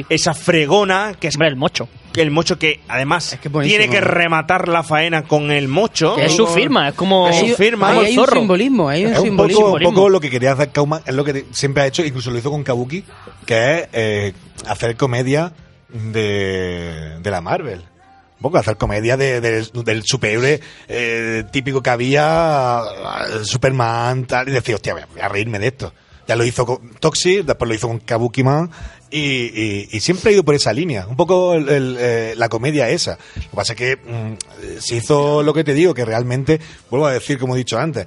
esa 0.09 0.33
fregona, 0.33 1.13
que 1.19 1.27
es 1.27 1.37
el 1.39 1.55
mocho. 1.55 1.89
El 2.15 2.29
mocho 2.31 2.59
que 2.59 2.81
además 2.89 3.37
tiene 3.63 3.89
que 3.89 4.01
rematar 4.01 4.67
la 4.67 4.83
faena 4.83 5.23
con 5.23 5.49
el 5.51 5.67
mocho. 5.69 6.15
Que 6.15 6.25
es 6.25 6.35
su 6.35 6.45
firma, 6.47 6.89
es 6.89 6.93
como- 6.95 7.29
Es 7.29 7.37
su 7.39 7.55
firma. 7.55 7.91
hay 7.91 8.17
un 8.17 8.25
simbolismo, 8.27 8.89
hay 8.89 9.05
un 9.05 9.11
Es 9.13 9.19
un 9.19 9.25
simbolismo. 9.25 9.61
poco, 9.61 9.73
un 9.77 9.83
poco 9.95 10.09
lo 10.09 10.19
que 10.19 10.29
quería 10.29 10.51
hacer 10.51 10.69
Kauman, 10.71 11.01
es 11.05 11.15
lo 11.15 11.23
que 11.23 11.45
siempre 11.51 11.83
ha 11.83 11.87
hecho, 11.87 12.03
incluso 12.05 12.29
lo 12.31 12.37
hizo 12.37 12.51
con 12.51 12.63
Kabuki, 12.63 13.03
que 13.45 13.79
es 13.79 13.87
eh, 13.93 14.33
hacer 14.67 14.97
comedia 14.97 15.53
de, 15.89 17.17
de 17.21 17.31
la 17.31 17.41
Marvel. 17.41 17.79
Un 17.79 18.41
poco 18.43 18.57
hacer 18.57 18.75
comedia 18.75 19.17
de- 19.17 19.39
de- 19.39 19.67
del 19.83 20.03
superhéroe 20.03 20.59
eh, 20.87 21.43
típico 21.51 21.81
que 21.83 21.89
había, 21.91 22.79
eh, 22.81 23.43
Superman, 23.45 24.25
tal, 24.25 24.49
y 24.49 24.51
decir, 24.51 24.75
hostia, 24.75 24.93
voy 24.95 25.21
a 25.21 25.29
reírme 25.29 25.59
de 25.59 25.67
esto. 25.67 25.93
Ya 26.27 26.35
lo 26.35 26.43
hizo 26.45 26.65
con 26.65 26.89
Toxic, 26.99 27.43
después 27.45 27.67
lo 27.67 27.75
hizo 27.75 27.87
con 27.87 27.99
Kabuki 27.99 28.43
Man, 28.43 28.69
y, 29.09 29.87
y- 29.91 29.99
siempre 29.99 30.29
ha 30.29 30.33
ido 30.33 30.43
por 30.45 30.55
esa 30.55 30.71
línea. 30.71 31.05
Un 31.07 31.15
poco 31.17 31.53
el- 31.55 31.97
eh, 31.99 32.33
la 32.37 32.47
comedia 32.47 32.89
esa. 32.89 33.17
Lo 33.35 33.41
que 33.41 33.55
pasa 33.55 33.73
es 33.73 33.77
que 33.77 33.95
mm, 33.97 34.79
se 34.79 34.95
hizo 34.95 35.43
lo 35.43 35.53
que 35.53 35.63
te 35.63 35.73
digo, 35.73 35.93
que 35.93 36.05
realmente, 36.05 36.59
vuelvo 36.89 37.07
a 37.07 37.11
decir 37.13 37.37
como 37.37 37.55
he 37.55 37.57
dicho 37.57 37.77
antes, 37.79 38.05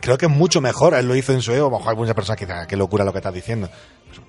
creo 0.00 0.16
que 0.18 0.26
es 0.26 0.32
mucho 0.32 0.60
mejor, 0.60 0.94
él 0.94 1.08
lo 1.08 1.16
hizo 1.16 1.32
en 1.32 1.42
su 1.42 1.52
ego, 1.52 1.82
hay 1.86 1.96
muchas 1.96 2.14
personas 2.14 2.38
que 2.38 2.46
dicen, 2.46 2.60
"Ah, 2.62 2.66
qué 2.66 2.76
locura 2.76 3.04
lo 3.04 3.12
que 3.12 3.18
estás 3.18 3.34
diciendo. 3.34 3.68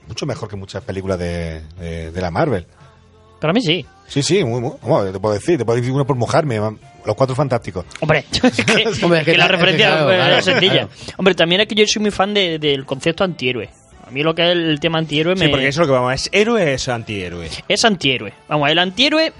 Mucho 0.08 0.26
mejor 0.26 0.50
que 0.50 0.56
muchas 0.56 0.84
películas 0.84 1.20
de 1.20 2.12
la 2.16 2.32
Marvel. 2.32 2.66
Para 3.42 3.52
mí 3.54 3.62
sí. 3.62 3.86
Sí, 4.08 4.24
sí, 4.24 4.44
muy, 4.46 4.62
muy, 4.62 4.72
vamos, 4.82 5.12
te 5.12 5.20
puedo 5.20 5.34
decir, 5.34 5.58
te 5.58 5.66
puedo 5.66 5.78
decir 5.78 5.92
uno 5.92 6.06
por 6.06 6.16
mojarme, 6.16 6.58
los 7.06 7.16
cuatro 7.16 7.36
fantásticos. 7.36 7.86
Hombre, 8.00 8.24
es 8.32 8.40
que, 8.66 9.04
Hombre, 9.04 9.20
es 9.22 9.26
que 9.26 9.36
la 9.38 9.46
es 9.46 9.52
que 9.52 9.58
referencia 9.58 9.88
claro, 9.90 10.12
es 10.12 10.18
claro, 10.18 10.42
sencilla. 10.42 10.72
claro. 10.72 10.90
Hombre, 11.18 11.34
también 11.36 11.62
es 11.62 11.68
que 11.68 11.76
yo 11.76 11.86
soy 11.88 12.02
muy 12.04 12.12
fan 12.12 12.34
de- 12.34 12.60
del 12.60 12.86
concepto 12.86 13.24
antihéroe. 13.24 13.70
A 14.08 14.12
mí 14.12 14.24
lo 14.24 14.36
que 14.36 14.44
es 14.44 14.50
el 14.58 14.80
tema 14.80 14.98
antihéroe 15.00 15.36
me... 15.36 15.46
Sí, 15.46 15.48
porque 15.52 15.68
eso 15.70 15.82
es 15.82 15.88
lo 15.88 15.94
que 15.94 16.00
vamos, 16.00 16.14
¿es 16.14 16.30
héroe 16.34 16.62
o 16.64 16.68
es 16.68 16.88
antihéroe? 16.90 17.50
Es 17.68 17.86
antihéroe. 17.86 18.34
Vamos, 18.50 18.70
el 18.70 18.78
antihéroe, 18.80 19.32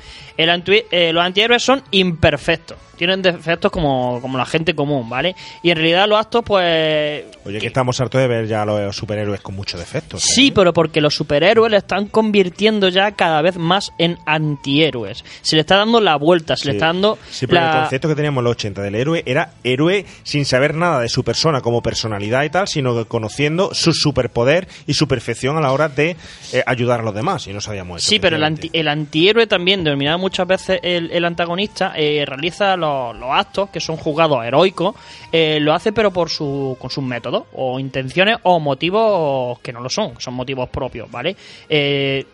el 0.44 0.50
anti- 0.50 0.84
eh, 0.92 1.12
los 1.14 1.24
antihéroes 1.24 1.64
son 1.64 1.84
imperfectos. 1.92 2.78
Tienen 2.98 3.24
defectos 3.24 3.72
como, 3.72 4.20
como 4.22 4.38
la 4.38 4.46
gente 4.46 4.76
común, 4.76 5.10
¿vale? 5.10 5.36
Y 5.64 5.72
en 5.72 5.78
realidad 5.78 6.08
los 6.08 6.20
actos, 6.20 6.44
pues... 6.46 7.26
Oye, 7.46 7.58
que 7.58 7.66
estamos 7.66 8.00
hartos 8.00 8.22
de 8.22 8.28
ver 8.28 8.46
ya 8.48 8.62
a 8.62 8.66
los 8.66 8.96
superhéroes 8.96 9.42
con 9.42 9.56
muchos 9.56 9.80
defectos. 9.80 10.24
¿eh? 10.24 10.28
Sí, 10.36 10.52
pero 10.52 10.72
porque 10.72 11.02
los 11.02 11.16
superhéroes 11.16 11.72
le 11.72 11.78
están 11.78 12.06
convirtiendo 12.06 12.90
ya 12.90 13.14
cada 13.14 13.42
vez 13.42 13.58
más 13.58 13.92
en 13.98 14.20
antihéroes. 14.28 15.24
Se 15.42 15.56
le 15.56 15.62
está 15.62 15.78
dando 15.78 16.00
la 16.00 16.16
vuelta, 16.18 16.56
se 16.56 16.66
le 16.68 16.72
está 16.74 16.88
dando 16.88 17.18
Sí, 17.32 17.48
pero 17.48 17.66
el 17.66 17.72
concepto 17.80 18.08
que 18.08 18.14
teníamos 18.16 18.42
en 18.42 18.44
los 18.46 18.52
80 18.52 18.82
del 18.84 18.94
héroe 18.96 19.24
era 19.26 19.54
héroe 19.64 20.06
sin 20.22 20.46
saber 20.46 20.76
nada 20.76 21.00
de 21.02 21.10
su 21.10 21.24
persona 21.24 21.62
como 21.62 21.82
personalidad 21.82 22.44
y 22.44 22.52
tal, 22.52 22.68
sino 22.68 22.96
que 22.96 23.06
conociendo 23.06 23.74
su 23.74 23.94
superpoder 23.94 24.68
y 24.86 24.94
su 24.94 25.08
perfección 25.08 25.58
a 25.58 25.62
la 25.62 25.72
hora 25.72 25.90
de 25.90 26.16
eh, 26.54 26.64
ayudar 26.68 27.00
a 27.00 27.04
los 27.04 27.16
demás. 27.16 27.48
Y 27.48 27.54
no 27.54 27.62
sabíamos 27.62 28.02
eso. 28.04 28.10
Sí, 28.10 28.20
pero 28.20 28.36
el, 28.36 28.44
anti- 28.44 28.70
el 28.74 28.88
antihéroe 28.88 29.48
también, 29.48 29.84
denominado 29.84 30.20
muchas 30.32 30.48
veces 30.48 30.80
el, 30.82 31.26
antagonista, 31.26 31.92
eh, 31.94 32.24
realiza 32.26 32.78
los, 32.78 33.14
actos 33.22 33.70
que 33.70 33.82
son 33.82 33.98
juzgados 33.98 34.46
heroicos, 34.46 34.96
eh, 35.30 35.60
lo 35.60 35.74
hace 35.74 35.92
pero 35.92 36.12
por 36.12 36.30
su, 36.30 36.78
con 36.80 36.90
sus 36.90 37.04
métodos, 37.04 37.48
o 37.54 37.78
intenciones, 37.78 38.38
o 38.44 38.62
motivos 38.62 39.60
que 39.60 39.74
no 39.74 39.82
lo 39.82 39.90
son, 39.90 40.14
son 40.20 40.36
motivos 40.36 40.70
propios, 40.70 41.12
¿vale? 41.12 41.36
Eh, 41.68 42.26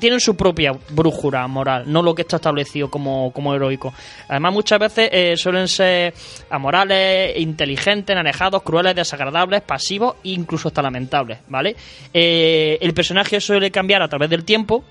tienen 0.00 0.18
su 0.18 0.34
propia 0.34 0.72
brújula 0.90 1.46
moral, 1.46 1.84
no 1.86 2.02
lo 2.02 2.16
que 2.16 2.22
está 2.22 2.36
establecido 2.36 2.90
como, 2.90 3.32
como 3.32 3.54
heroico. 3.54 3.94
Además, 4.26 4.52
muchas 4.54 4.80
veces 4.80 5.40
suelen 5.40 5.68
ser 5.68 6.14
amorales, 6.50 7.36
inteligentes, 7.36 8.16
alejados, 8.16 8.62
crueles, 8.62 8.96
desagradables, 8.96 9.60
pasivos 9.60 10.16
e 10.24 10.30
incluso 10.30 10.66
hasta 10.68 10.82
lamentables, 10.82 11.40
¿vale? 11.48 11.76
El 12.12 12.92
personaje 12.94 13.40
suele 13.40 13.70
cambiar 13.70 14.02
a 14.02 14.08
través 14.08 14.30
del 14.30 14.44
tiempo, 14.44 14.82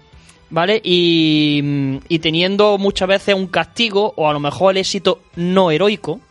¿vale? 0.50 0.82
Y, 0.84 2.00
y 2.08 2.20
teniendo 2.20 2.78
muchas 2.78 3.08
veces 3.08 3.36
un 3.36 3.48
castigo 3.48 4.14
o 4.16 4.30
a 4.30 4.34
lo 4.34 4.40
mejor 4.40 4.72
el 4.72 4.78
éxito 4.78 5.22
no 5.36 5.72
heroico, 5.72 6.22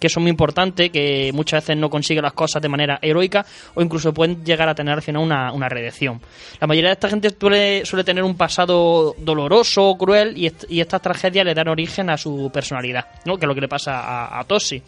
que 0.00 0.06
eso 0.06 0.18
es 0.18 0.22
muy 0.22 0.30
importante, 0.30 0.90
que 0.90 1.30
muchas 1.34 1.62
veces 1.62 1.76
no 1.76 1.90
consigue 1.90 2.22
las 2.22 2.32
cosas 2.32 2.62
de 2.62 2.68
manera 2.68 2.98
heroica 3.02 3.44
o 3.74 3.82
incluso 3.82 4.14
pueden 4.14 4.42
llegar 4.44 4.68
a 4.68 4.74
tener 4.74 4.94
al 4.94 5.02
final 5.02 5.22
una, 5.22 5.52
una 5.52 5.68
redención. 5.68 6.20
La 6.58 6.66
mayoría 6.66 6.88
de 6.88 6.94
esta 6.94 7.10
gente 7.10 7.30
suele, 7.38 7.84
suele 7.84 8.02
tener 8.02 8.24
un 8.24 8.34
pasado 8.34 9.14
doloroso, 9.18 9.94
cruel 9.98 10.36
y, 10.36 10.50
y 10.68 10.80
estas 10.80 11.02
tragedias 11.02 11.44
le 11.44 11.54
dan 11.54 11.68
origen 11.68 12.08
a 12.08 12.16
su 12.16 12.50
personalidad, 12.52 13.06
¿no? 13.26 13.36
que 13.36 13.44
es 13.44 13.48
lo 13.48 13.54
que 13.54 13.60
le 13.60 13.68
pasa 13.68 14.00
a, 14.00 14.40
a 14.40 14.44
Toshi. 14.44 14.82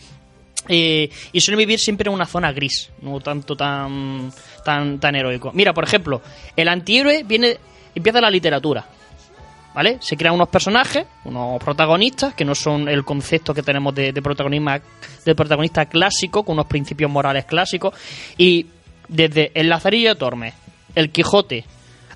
Eh, 0.69 1.11
y 1.33 1.41
suelen 1.41 1.59
vivir 1.59 1.79
siempre 1.79 2.09
en 2.09 2.15
una 2.15 2.25
zona 2.25 2.53
gris, 2.53 2.91
no 3.03 3.21
tanto 3.21 3.57
tan, 3.57 4.33
tan, 4.65 5.01
tan 5.01 5.15
heroico. 5.15 5.51
Mira, 5.53 5.75
por 5.75 5.85
ejemplo, 5.85 6.23
el 6.57 6.69
antihéroe 6.69 7.25
viene, 7.25 7.59
empieza 7.95 8.21
la 8.21 8.31
literatura. 8.31 8.85
¿Vale? 9.75 9.97
Se 10.01 10.19
crean 10.19 10.35
unos 10.35 10.49
personajes, 10.51 11.07
unos 11.25 11.59
protagonistas, 11.63 12.35
que 12.35 12.45
no 12.45 12.55
son 12.55 12.91
el 12.91 13.05
concepto 13.07 13.55
que 13.55 13.63
tenemos 13.63 13.95
de, 13.95 14.13
de 14.13 14.21
de 15.25 15.35
protagonista 15.35 15.87
clásico, 15.87 16.43
con 16.43 16.55
unos 16.55 16.67
principios 16.67 17.11
morales 17.11 17.47
clásicos. 17.47 17.95
Y 18.37 18.67
desde 19.09 19.51
El 19.55 19.71
Lazarillo 19.71 20.11
de 20.11 20.15
Tormes, 20.17 20.53
El 20.95 21.11
Quijote, 21.11 21.65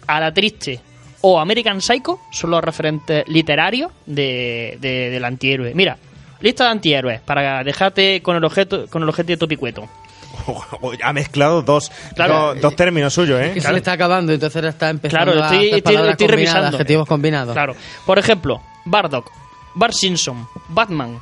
A 0.07 0.21
la 0.21 0.35
Triste 0.35 0.81
o 1.23 1.41
American 1.41 1.81
Psycho 1.81 2.21
son 2.31 2.51
los 2.51 2.63
referentes 2.63 3.27
literarios 3.27 3.91
de, 4.05 4.77
de- 4.79 5.09
del 5.09 5.25
antihéroe. 5.25 5.73
Mira, 5.75 5.97
lista 6.43 6.65
de 6.65 6.71
antihéroes, 6.73 7.21
para 7.23 7.65
dejarte 7.65 8.21
con 8.21 8.37
el 8.37 8.45
objeto, 8.45 8.87
con 8.89 9.03
el 9.03 9.09
objeto 9.09 9.29
de 9.29 9.37
topicueto. 9.39 9.89
Ha 11.03 11.13
mezclado 11.13 11.63
dos, 11.63 11.91
Claro. 12.15 12.55
dos, 12.55 12.61
dos 12.61 12.77
términos 12.77 13.13
suyos, 13.15 13.41
¿eh? 13.41 13.53
Que 13.55 13.61
se 13.61 13.71
le 13.73 13.79
está 13.79 13.93
acabando, 13.93 14.33
entonces 14.33 14.57
ahora 14.57 14.69
está 14.71 14.91
empezando 14.91 15.33
Claro, 15.33 15.43
a 15.43 15.47
estoy, 15.47 15.59
hacer 15.67 15.79
estoy- 15.79 15.83
palabras 15.83 16.11
estoy 16.13 16.27
combinadas, 16.27 16.55
revisando. 16.55 16.77
adjetivos 16.77 17.09
combinados. 17.09 17.53
Claro. 17.53 17.77
Por 18.05 18.19
ejemplo, 18.19 18.63
Bardock, 18.85 19.31
Bart 19.75 19.95
Simpson, 19.95 20.47
Batman, 20.69 21.19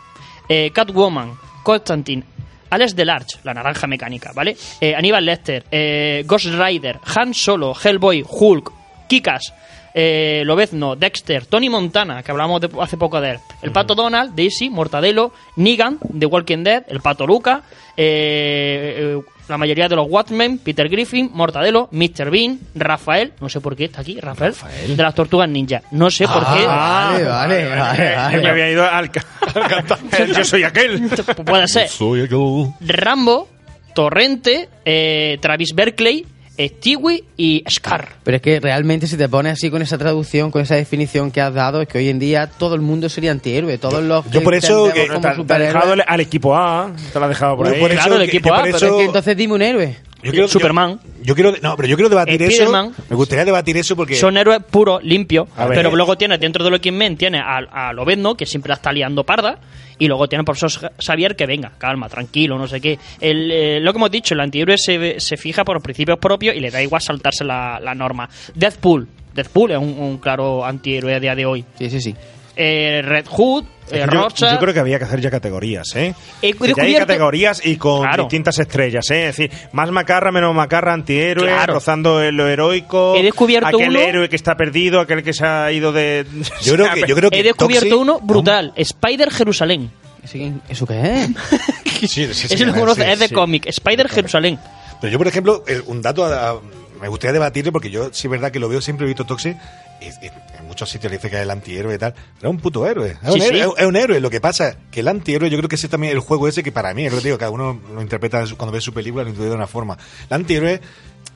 eh, 0.48 0.70
Catwoman, 0.72 1.32
Constantine, 1.62 2.22
Alex 2.70 2.96
Delarge, 2.96 3.38
la 3.44 3.54
naranja 3.54 3.86
mecánica, 3.86 4.32
¿vale? 4.34 4.56
Eh, 4.80 4.94
Aníbal 4.96 5.24
Lecter, 5.24 5.64
eh, 5.70 6.22
Ghost 6.26 6.46
Rider, 6.46 6.98
Han 7.14 7.32
Solo, 7.34 7.74
Hellboy, 7.74 8.24
Hulk, 8.28 8.72
Kikas, 9.08 9.52
eh, 9.94 10.42
Lobezno, 10.44 10.96
Dexter, 10.96 11.46
Tony 11.46 11.68
Montana, 11.70 12.22
que 12.22 12.30
hablamos 12.32 12.60
de- 12.60 12.70
hace 12.80 12.96
poco 12.96 13.20
de 13.20 13.30
él, 13.32 13.38
el 13.62 13.70
Pato 13.70 13.94
Donald, 13.94 14.34
Daisy, 14.34 14.68
Mortadelo, 14.70 15.32
Negan, 15.56 15.98
The 16.18 16.26
Walking 16.26 16.64
Dead, 16.64 16.82
el 16.88 17.00
Pato 17.00 17.26
Luca, 17.26 17.62
eh, 17.96 19.16
eh, 19.16 19.20
la 19.48 19.56
mayoría 19.58 19.88
de 19.88 19.94
los 19.96 20.06
Watchmen, 20.08 20.58
Peter 20.58 20.88
Griffin, 20.88 21.30
Mortadelo, 21.34 21.88
Mr. 21.92 22.30
Bean, 22.30 22.58
Rafael, 22.74 23.34
no 23.40 23.48
sé 23.48 23.60
por 23.60 23.76
qué 23.76 23.84
está 23.84 24.00
aquí, 24.00 24.18
Rafael, 24.18 24.54
de 24.88 25.02
las 25.02 25.14
Tortugas 25.14 25.48
Ninja. 25.48 25.82
No 25.92 26.10
sé 26.10 26.26
por 26.26 26.40
qué. 26.42 26.64
Ah, 26.66 27.10
vale, 27.12 27.24
vale, 27.68 27.68
vale, 28.16 28.38
me 28.40 28.48
había 28.48 28.70
ido 28.70 28.84
al, 28.84 28.94
al 29.04 29.10
cantante. 29.68 30.26
Yo 30.34 30.44
soy 30.44 30.64
aquel. 30.64 31.08
Puede 31.44 31.68
ser. 31.68 31.88
Soy 31.88 32.22
aquel. 32.22 32.68
Rambo, 32.80 33.48
Torrente, 33.94 34.68
eh, 34.84 35.38
Travis 35.40 35.74
Berkeley, 35.74 36.26
Stewie 36.58 37.24
y 37.36 37.64
Scar. 37.68 38.08
Pero 38.22 38.36
es 38.36 38.42
que 38.42 38.60
realmente 38.60 39.06
si 39.06 39.16
te 39.16 39.28
pones 39.28 39.54
así 39.54 39.70
con 39.70 39.82
esa 39.82 39.98
traducción, 39.98 40.50
con 40.50 40.62
esa 40.62 40.76
definición 40.76 41.30
que 41.30 41.40
has 41.40 41.52
dado, 41.52 41.82
es 41.82 41.88
que 41.88 41.98
hoy 41.98 42.08
en 42.08 42.18
día 42.18 42.46
todo 42.46 42.74
el 42.74 42.80
mundo 42.80 43.08
sería 43.08 43.30
antihéroe. 43.32 43.76
Todos 43.78 44.02
los 44.02 44.24
yo 44.26 44.38
que 44.38 44.40
por 44.40 44.54
eso 44.54 44.86
entendemos 44.86 44.94
que- 44.94 45.08
como 45.08 45.20
Te, 45.20 45.22
te 45.22 45.28
ha 45.28 45.36
superhéroes. 45.36 45.74
dejado 45.74 45.94
al, 46.06 46.20
equipo 46.20 46.56
A. 46.56 46.92
Te 47.12 47.18
lo 47.18 47.24
ha 47.24 47.28
dejado 47.28 47.56
por 47.56 47.66
Yo 47.66 47.74
ahí. 47.74 47.80
por 47.80 47.90
eso 47.90 48.00
Claro, 48.00 48.16
el 48.16 48.22
equipo 48.22 48.52
A, 48.52 48.56
por 48.56 48.64
pero 48.64 48.76
eso- 48.76 48.86
Es 48.86 48.92
que 48.94 49.04
entonces 49.04 49.36
dime 49.36 49.54
un 49.54 49.62
héroe. 49.62 49.96
Yo 50.24 50.30
quiero- 50.32 50.46
yo- 50.46 50.52
Superman. 50.52 51.00
Yo, 51.22 51.34
quiero, 51.34 51.52
no, 51.62 51.76
pero 51.76 51.88
yo 51.88 51.96
quiero 51.96 52.08
debatir 52.08 52.42
eso. 52.42 52.52
Spiderman. 52.64 52.92
Me 53.08 53.16
gustaría 53.16 53.44
debatir 53.44 53.76
eso 53.76 53.94
porque 53.96 54.14
Son 54.16 54.36
héroes 54.36 54.60
puros, 54.70 55.02
limpios, 55.02 55.48
A 55.56 55.66
ver. 55.66 55.76
pero 55.76 55.94
luego 55.94 56.16
tienes 56.16 56.40
dentro 56.40 56.64
de 56.64 56.70
los 56.70 56.78
X-Men, 56.78 57.16
tienes 57.16 57.40
a, 57.42 57.88
a 57.88 57.92
Lobezno, 57.92 58.34
que 58.36 58.46
siempre 58.46 58.68
la 58.70 58.74
está 58.74 58.92
liando 58.92 59.24
parda, 59.24 59.58
y 59.98 60.06
luego 60.08 60.26
tienes 60.28 60.40
al 60.40 60.44
profesor 60.46 60.92
Xavier 60.98 61.36
que 61.36 61.46
venga, 61.46 61.72
calma, 61.78 62.08
tranquilo, 62.08 62.58
no 62.58 62.66
sé 62.66 62.80
qué. 62.80 62.98
El, 63.20 63.50
eh, 63.50 63.80
lo 63.80 63.92
que 63.92 63.98
hemos 63.98 64.10
dicho, 64.10 64.34
el 64.34 64.40
antihéroe 64.40 64.76
se, 64.76 65.20
se 65.20 65.36
fija 65.36 65.64
por 65.64 65.74
los 65.76 65.82
principios 65.82 66.18
propios 66.18 66.54
y 66.56 66.60
le 66.60 66.70
da 66.70 66.82
igual 66.82 67.00
saltarse 67.00 67.44
la, 67.44 67.78
la 67.80 67.94
norma. 67.94 68.28
Deathpool. 68.54 69.06
Deathpool 69.34 69.72
es 69.72 69.78
un, 69.78 69.98
un 69.98 70.18
claro 70.18 70.64
antihéroe 70.64 71.14
a 71.14 71.20
día 71.20 71.34
de 71.34 71.44
hoy. 71.46 71.64
Sí, 71.78 71.90
sí, 71.90 72.00
sí. 72.00 72.14
Eh, 72.56 73.02
Red 73.04 73.26
Hood, 73.26 73.64
Es 73.90 73.92
eh, 73.94 74.06
yo, 74.12 74.58
creo 74.60 74.72
que 74.72 74.78
había 74.80 74.98
que 74.98 75.04
hacer 75.04 75.20
ya 75.20 75.30
categorías, 75.30 75.94
¿eh? 75.96 76.14
He 76.40 76.52
Que 76.52 76.58
ya 76.58 76.64
hay 76.64 76.68
descubierto- 76.68 76.98
categorías 77.06 77.66
y 77.66 77.76
con 77.76 78.02
Claro. 78.02 78.22
distintas 78.24 78.58
estrellas, 78.60 79.10
¿eh? 79.10 79.28
Es 79.28 79.36
decir, 79.36 79.50
más 79.72 79.90
macarra, 79.90 80.30
menos 80.30 80.54
macarra, 80.54 80.92
antihéroe, 80.92 81.46
Claro. 81.48 81.74
rozando 81.74 82.22
en 82.22 82.36
lo 82.36 82.48
heroico. 82.48 83.16
He 83.16 83.22
descubierto 83.22 83.68
aquel 83.68 83.88
uno- 83.90 83.98
héroe 84.00 84.28
que 84.28 84.36
está 84.36 84.56
perdido, 84.56 85.00
aquel 85.00 85.22
que 85.22 85.32
se 85.32 85.44
ha 85.44 85.70
ido 85.72 85.92
de. 85.92 86.24
Yo 86.62 86.74
creo 86.74 86.92
que- 86.94 87.04
yo 87.08 87.14
creo 87.16 87.30
que 87.30 87.40
He 87.40 87.42
descubierto 87.42 87.86
Toxic- 87.88 88.00
uno 88.00 88.20
brutal, 88.20 88.72
Spider 88.76 89.30
Jerusalén. 89.30 89.90
¿Eso- 90.22 90.38
¿Eso 90.68 90.86
qué 90.86 91.22
es? 91.22 91.28
Sí, 92.10 92.32
sí, 92.34 92.46
Ese 92.54 92.66
conoce, 92.72 93.02
sí, 93.04 93.10
es 93.10 93.18
de 93.18 93.28
sí. 93.28 93.34
cómic, 93.34 93.66
Spider 93.66 94.08
Jerusalén. 94.08 94.58
Pero 95.00 95.10
yo, 95.12 95.18
por 95.18 95.26
ejemplo, 95.26 95.64
eh, 95.66 95.80
un 95.86 96.02
dato 96.02 96.24
a- 96.24 96.50
a- 96.50 96.56
me 97.00 97.08
gustaría 97.08 97.32
debatirlo 97.32 97.72
porque 97.72 97.90
yo 97.90 98.10
sí 98.12 98.26
es 98.26 98.30
verdad 98.30 98.50
que 98.52 98.58
lo 98.60 98.68
veo, 98.68 98.80
siempre 98.80 99.04
he 99.06 99.08
visto 99.08 99.24
Toxic 99.24 99.56
y 100.00 100.06
en 100.06 100.53
muchos 100.64 100.88
sitios 100.90 101.10
le 101.10 101.18
dice 101.18 101.30
que 101.30 101.36
es 101.36 101.42
el 101.42 101.50
antihéroe 101.50 101.94
y 101.94 101.98
tal. 101.98 102.12
Pero 102.12 102.50
es 102.50 102.54
un 102.56 102.60
puto 102.60 102.86
héroe. 102.86 103.10
Es, 103.10 103.18
Sí, 103.32 103.38
un, 103.38 103.42
héroe, 103.42 103.48
sí. 103.58 103.60
es- 103.60 103.80
es 103.82 103.86
un 103.86 103.96
héroe. 103.96 104.20
Lo 104.20 104.30
que 104.30 104.40
pasa 104.40 104.68
es 104.70 104.76
que 104.90 105.00
el 105.00 105.08
antihéroe, 105.08 105.48
yo 105.50 105.56
creo 105.58 105.68
que 105.68 105.76
ese 105.76 105.86
es 105.86 105.90
también 105.90 106.12
el 106.12 106.20
juego 106.20 106.48
ese 106.48 106.62
que 106.62 106.72
para 106.72 106.92
mí, 106.94 107.06
es 107.06 107.12
lo 107.12 107.18
que 107.18 107.24
digo, 107.24 107.38
cada 107.38 107.50
uno 107.50 107.80
lo 107.94 108.02
interpreta 108.02 108.42
cuando 108.56 108.72
ve 108.72 108.80
su 108.80 108.92
película, 108.92 109.22
lo 109.24 109.30
interpreta 109.30 109.50
de 109.50 109.56
una 109.56 109.66
forma. 109.66 109.96
El 110.28 110.34
antihéroe 110.34 110.80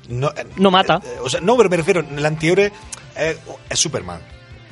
no, 0.09 0.29
eh, 0.31 0.45
No 0.57 0.71
mata. 0.71 1.01
eh, 1.05 1.19
o 1.23 1.29
sea, 1.29 1.41
no, 1.41 1.57
pero 1.57 1.69
me 1.69 1.77
refiero, 1.77 2.01
el 2.01 2.25
antihéroe 2.27 2.73
es, 3.17 3.37
es 3.71 3.79
Superman. 3.79 4.21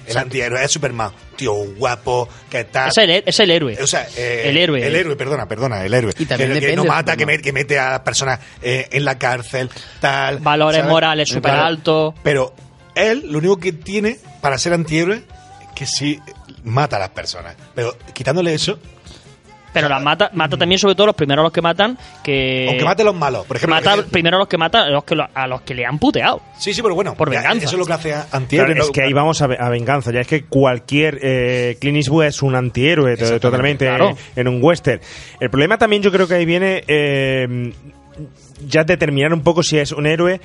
El 0.07 0.17
antihéroe 0.19 0.63
es 0.65 0.71
Superman. 0.71 1.11
Tío 1.35 1.53
guapo, 1.53 2.29
que 2.49 2.63
tal. 2.63 2.91
Es 2.91 2.97
el, 2.99 3.11
es 3.27 3.41
el 3.41 3.51
héroe. 3.51 3.77
O 3.83 3.89
sea, 3.89 4.07
eh, 4.17 4.45
El 4.47 4.57
héroe. 4.57 4.87
El 4.87 4.95
héroe, 4.95 5.17
perdona, 5.17 5.49
perdona, 5.49 5.85
el 5.85 5.93
héroe. 5.93 6.13
Y 6.17 6.27
también 6.27 6.53
que, 6.61 6.77
no 6.77 6.85
mata, 6.85 7.17
que, 7.17 7.23
Superman. 7.25 7.37
me- 7.39 7.43
que 7.43 7.53
mete 7.53 7.77
a 7.81 7.91
las 7.91 8.01
personas 8.01 8.39
eh, 8.63 8.87
en 8.93 9.05
la 9.05 9.19
cárcel, 9.19 9.69
tal. 10.01 10.39
Valores 10.39 10.79
¿sabes? 10.79 10.91
morales 10.93 11.29
súper 11.29 11.51
altos. 11.51 12.15
Pero 12.23 12.55
él, 12.97 13.25
lo 13.31 13.39
único 13.39 13.59
que 13.59 13.73
tiene 13.73 14.17
para 14.41 14.59
ser 14.59 14.73
antihéroe 14.73 15.17
es 15.17 15.69
que 15.75 15.87
sí 15.87 16.19
mata 16.65 16.97
a 16.97 17.01
las 17.01 17.11
personas. 17.11 17.55
Pero 17.75 17.97
quitándole 18.13 18.53
eso, 18.55 18.79
Pero 19.73 19.91
las 19.91 20.03
mata, 20.03 20.31
mata 20.33 20.57
también 20.57 20.79
sobre 20.79 20.95
todo 20.95 21.09
los 21.09 21.15
primeros 21.17 21.43
a 21.43 21.45
los 21.45 21.53
que 21.53 21.61
matan 21.61 21.99
que 22.25 22.67
aunque 22.67 22.85
mate 22.85 23.03
a 23.03 23.05
los 23.05 23.15
malos, 23.15 23.45
por 23.45 23.59
ejemplo. 23.59 23.77
mata 23.77 24.03
primero 24.11 24.37
a 24.37 24.41
los 24.41 24.49
que 24.49 24.57
matan 24.57 24.85
a 24.85 24.91
los 24.91 25.05
que, 25.05 25.15
lo- 25.15 25.29
a 25.35 25.47
los 25.47 25.61
que 25.61 25.75
le 25.75 25.85
han 25.85 25.99
puteado. 25.99 26.41
sí, 26.59 26.73
sí, 26.73 26.81
pero 26.81 26.95
bueno, 26.95 27.15
por 27.15 27.29
venganza. 27.29 27.67
Eso 27.67 27.75
es 27.77 27.79
lo 27.81 27.85
que 27.85 27.93
hace 27.93 28.15
antihéroe. 28.33 28.73
Claro, 28.73 28.85
es 28.87 28.91
que 28.91 29.03
ahí 29.03 29.13
vamos 29.13 29.43
a, 29.43 29.47
ve- 29.49 29.59
a 29.61 29.69
venganza. 29.69 30.11
Ya 30.13 30.21
es 30.21 30.27
que 30.27 30.45
cualquier 30.47 31.19
eh, 31.23 31.77
Clint 31.79 31.99
Eastwood 31.99 32.25
es 32.25 32.41
un 32.43 32.55
antihéroe 32.55 33.17
totalmente 33.39 33.85
claro. 33.85 34.11
eh, 34.13 34.17
en 34.37 34.49
un 34.49 34.61
western. 34.65 35.01
El 35.41 35.51
problema 35.51 35.77
también 35.77 36.01
yo 36.03 36.11
creo 36.11 36.27
que 36.27 36.35
ahí 36.35 36.47
viene 36.47 36.83
eh, 36.89 37.71
ya 38.67 38.83
determinar 38.85 39.35
un 39.35 39.43
poco 39.43 39.63
si 39.63 39.79
es 39.79 39.93
un 39.93 40.07
héroe. 40.07 40.41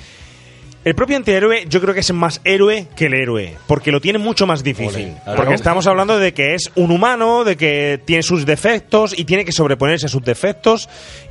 El 0.84 0.96
propio 0.96 1.16
antihéroe 1.18 1.66
yo 1.70 1.80
creo 1.80 1.94
que 1.94 2.00
es 2.00 2.12
más 2.12 2.42
héroe 2.44 2.88
que 2.96 3.06
el 3.06 3.14
héroe, 3.14 3.56
porque 3.68 3.92
lo 3.92 4.02
tiene 4.02 4.18
mucho 4.18 4.48
más 4.48 4.64
difícil. 4.64 5.06
Ole, 5.10 5.18
claro. 5.24 5.38
porque 5.38 5.54
estamos 5.54 5.86
hablando 5.86 6.18
de 6.18 6.34
que 6.34 6.56
es 6.56 6.72
un 6.76 6.90
humano, 6.92 7.44
de 7.44 7.56
que 7.56 8.00
tiene 8.04 8.24
sus 8.24 8.46
defectos 8.48 9.14
y 9.18 9.26
tiene 9.26 9.46
que 9.46 9.52
sobreponerse 9.52 10.08
a 10.08 10.10
sus 10.10 10.24
defectos 10.24 10.90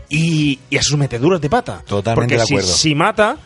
y, 0.09 0.61
y 0.71 0.77
a 0.77 0.83
sus 0.83 0.97
meteduras 0.97 1.41
de 1.41 1.51
pata. 1.51 1.83
Totalmente 1.87 2.37
porque 2.37 2.41
de 2.41 2.47
si- 2.47 2.55
acuerdo. 2.55 2.73
si 2.73 2.95
mata 2.95 3.37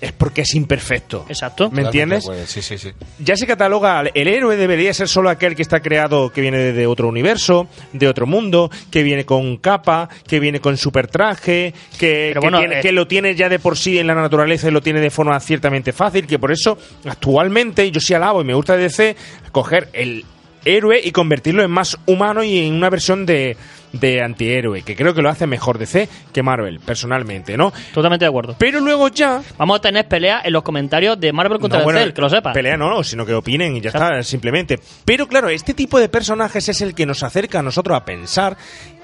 es 0.00 0.12
porque 0.12 0.42
es 0.42 0.54
imperfecto. 0.54 1.26
Exacto. 1.28 1.70
¿Me 1.70 1.82
entiendes? 1.82 2.28
Sí, 2.46 2.62
sí, 2.62 2.78
sí. 2.78 2.90
Ya 3.18 3.36
se 3.36 3.46
cataloga, 3.46 4.02
el 4.14 4.28
héroe 4.28 4.56
debería 4.56 4.92
ser 4.94 5.08
solo 5.08 5.28
aquel 5.28 5.54
que 5.54 5.62
está 5.62 5.80
creado, 5.80 6.30
que 6.30 6.40
viene 6.40 6.58
de, 6.72 6.86
otro 6.86 7.08
universo, 7.08 7.68
de 7.92 8.08
otro 8.08 8.26
mundo, 8.26 8.70
que 8.90 9.02
viene 9.02 9.24
con 9.24 9.58
capa, 9.58 10.08
que 10.26 10.40
viene 10.40 10.60
con 10.60 10.76
super 10.76 11.06
traje, 11.08 11.74
que, 11.98 12.30
Pero 12.30 12.40
que, 12.40 12.46
bueno, 12.46 12.58
tiene- 12.60 12.78
eh, 12.78 12.82
que 12.82 12.92
lo 12.92 13.06
tiene 13.06 13.34
ya 13.34 13.48
de 13.48 13.58
por 13.58 13.76
sí 13.76 13.98
en 13.98 14.06
la 14.06 14.14
naturaleza 14.14 14.68
y 14.68 14.70
lo 14.70 14.80
tiene 14.80 15.00
de 15.00 15.10
forma 15.10 15.38
ciertamente 15.40 15.92
fácil, 15.92 16.26
que 16.26 16.38
por 16.38 16.52
eso 16.52 16.78
actualmente 17.04 17.90
yo 17.90 18.00
sí 18.00 18.14
alabo 18.14 18.40
y 18.40 18.44
me 18.44 18.54
gusta 18.54 18.76
de 18.76 18.84
DC 18.84 19.16
coger 19.52 19.88
el 19.92 20.24
héroe 20.64 21.00
y 21.02 21.10
convertirlo 21.12 21.62
en 21.62 21.70
más 21.70 21.96
humano 22.06 22.42
y 22.42 22.58
en 22.66 22.74
una 22.74 22.90
versión 22.90 23.24
de, 23.26 23.56
de 23.92 24.22
antihéroe, 24.22 24.82
que 24.82 24.94
creo 24.94 25.14
que 25.14 25.22
lo 25.22 25.28
hace 25.30 25.46
mejor 25.46 25.78
DC 25.78 26.08
que 26.32 26.42
Marvel, 26.42 26.80
personalmente, 26.80 27.56
¿no? 27.56 27.72
Totalmente 27.94 28.24
de 28.24 28.28
acuerdo. 28.28 28.54
Pero 28.58 28.80
luego 28.80 29.08
ya 29.08 29.42
Vamos 29.58 29.78
a 29.78 29.80
tener 29.80 30.06
peleas 30.06 30.44
en 30.44 30.52
los 30.52 30.62
comentarios 30.62 31.18
de 31.18 31.32
Marvel 31.32 31.58
contra 31.58 31.78
no, 31.80 31.84
bueno, 31.84 32.00
que 32.14 32.20
lo 32.20 32.28
sepas. 32.30 32.54
Pelea 32.54 32.76
no, 32.76 32.90
no, 32.90 33.02
sino 33.02 33.24
que 33.26 33.34
opinen 33.34 33.76
y 33.76 33.80
ya 33.80 33.88
está, 33.90 34.22
simplemente. 34.22 34.78
Pero 35.04 35.26
claro, 35.28 35.48
este 35.48 35.74
tipo 35.74 35.98
de 35.98 36.08
personajes 36.08 36.68
es 36.68 36.80
el 36.82 36.94
que 36.94 37.06
nos 37.06 37.22
acerca 37.22 37.60
a 37.60 37.62
nosotros 37.62 37.96
a 37.96 38.04
pensar 38.04 38.56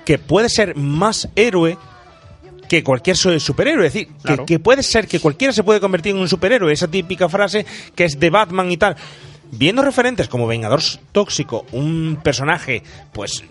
que 0.05 0.19
puede 0.19 0.49
ser 0.49 0.77
más 0.77 1.29
héroe 1.35 1.77
que 2.69 2.83
cualquier 2.83 3.17
su- 3.17 3.39
superhéroe. 3.41 3.87
Es 3.87 3.93
decir, 3.95 4.09
que- 4.25 4.45
que, 4.45 4.59
puede 4.59 4.83
ser 4.83 5.07
que 5.07 5.21
cualquiera 5.21 5.53
se 5.53 5.63
puede 5.65 5.81
convertir 5.81 6.15
en 6.15 6.21
un 6.21 6.29
superhéroe. 6.29 6.73
Esa 6.73 6.89
típica 6.89 7.29
frase 7.29 7.65
que 7.95 8.05
es 8.05 8.19
de 8.21 8.29
Batman 8.31 8.71
y 8.71 8.77
tal. 8.77 8.97
Viendo 9.53 9.83
referentes 9.83 10.29
como 10.29 10.47
Vengador 10.47 10.81
Tóxico, 11.13 11.65
un 11.73 12.19
personaje, 12.23 12.83
pues. 13.13 13.43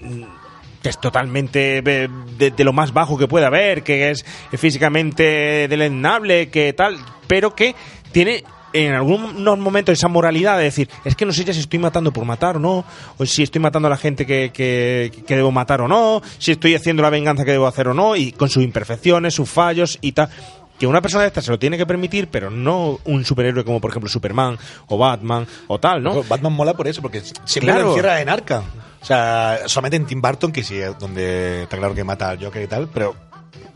que 0.83 0.89
es 0.89 0.99
totalmente 0.99 1.81
de, 1.81 2.09
de- 2.37 2.51
de 2.51 2.63
lo 2.63 2.71
más 2.73 2.93
bajo 2.93 3.17
que 3.17 3.27
puede 3.27 3.45
haber, 3.47 3.81
que 3.81 4.11
es 4.11 4.23
físicamente 4.53 5.67
deleznable, 5.67 6.49
que 6.49 6.73
tal, 6.73 6.97
pero 7.27 7.55
que 7.55 7.73
tiene 8.11 8.43
en 8.73 8.93
algunos 8.93 9.57
momentos 9.57 9.93
esa 9.97 10.09
moralidad 10.09 10.57
de 10.57 10.65
decir, 10.65 10.89
es 11.05 11.15
que 11.15 11.25
no 11.25 11.31
sé 11.31 11.45
ya 11.45 11.53
si 11.53 11.61
estoy 11.61 11.79
matando 11.79 12.11
por 12.11 12.25
matar 12.25 12.57
o 12.57 12.59
no, 12.59 12.83
o 13.17 13.25
si 13.25 13.41
estoy 13.41 13.61
matando 13.61 13.87
a 13.87 13.89
la 13.89 13.95
gente 13.97 14.25
que, 14.25 14.51
que, 14.53 15.11
que 15.25 15.35
debo 15.37 15.49
matar 15.51 15.79
o 15.81 15.87
no, 15.87 16.21
si 16.39 16.51
estoy 16.51 16.75
haciendo 16.75 17.01
la 17.01 17.09
venganza 17.09 17.45
que 17.45 17.51
debo 17.51 17.67
hacer 17.67 17.87
o 17.87 17.93
no, 17.93 18.17
y 18.17 18.33
con 18.33 18.49
sus 18.49 18.63
imperfecciones, 18.63 19.33
sus 19.33 19.49
fallos 19.49 19.97
y 20.01 20.11
tal. 20.11 20.29
Que 20.79 20.87
una 20.87 21.01
persona 21.01 21.21
de 21.23 21.27
esta 21.29 21.41
se 21.41 21.51
lo 21.51 21.57
tiene 21.59 21.77
que 21.77 21.85
permitir, 21.85 22.27
pero 22.29 22.49
no 22.49 22.99
un 23.05 23.23
superhéroe 23.23 23.63
como 23.63 23.79
por 23.79 23.91
ejemplo 23.91 24.09
Superman 24.09 24.57
o 24.87 24.97
Batman 24.97 25.47
o 25.67 25.79
tal, 25.79 26.03
¿no? 26.03 26.21
Batman 26.23 26.51
mola 26.53 26.73
por 26.73 26.87
eso, 26.87 27.01
porque 27.01 27.21
siempre 27.21 27.71
Claro. 27.71 27.83
lo 27.83 27.87
encierra 27.91 28.19
en 28.21 28.29
Arkham. 28.29 28.63
O 29.01 29.05
sea, 29.05 29.59
solamente 29.67 29.97
en 29.97 30.05
Tim 30.05 30.19
Burton, 30.21 30.51
que 30.51 30.63
sí, 30.63 30.77
es 30.77 30.97
donde 30.97 31.63
está 31.63 31.77
claro 31.77 31.93
que 31.93 32.03
mata 32.03 32.29
al 32.29 32.43
Joker 32.43 32.63
y 32.63 32.67
tal, 32.67 32.87
pero, 32.91 33.15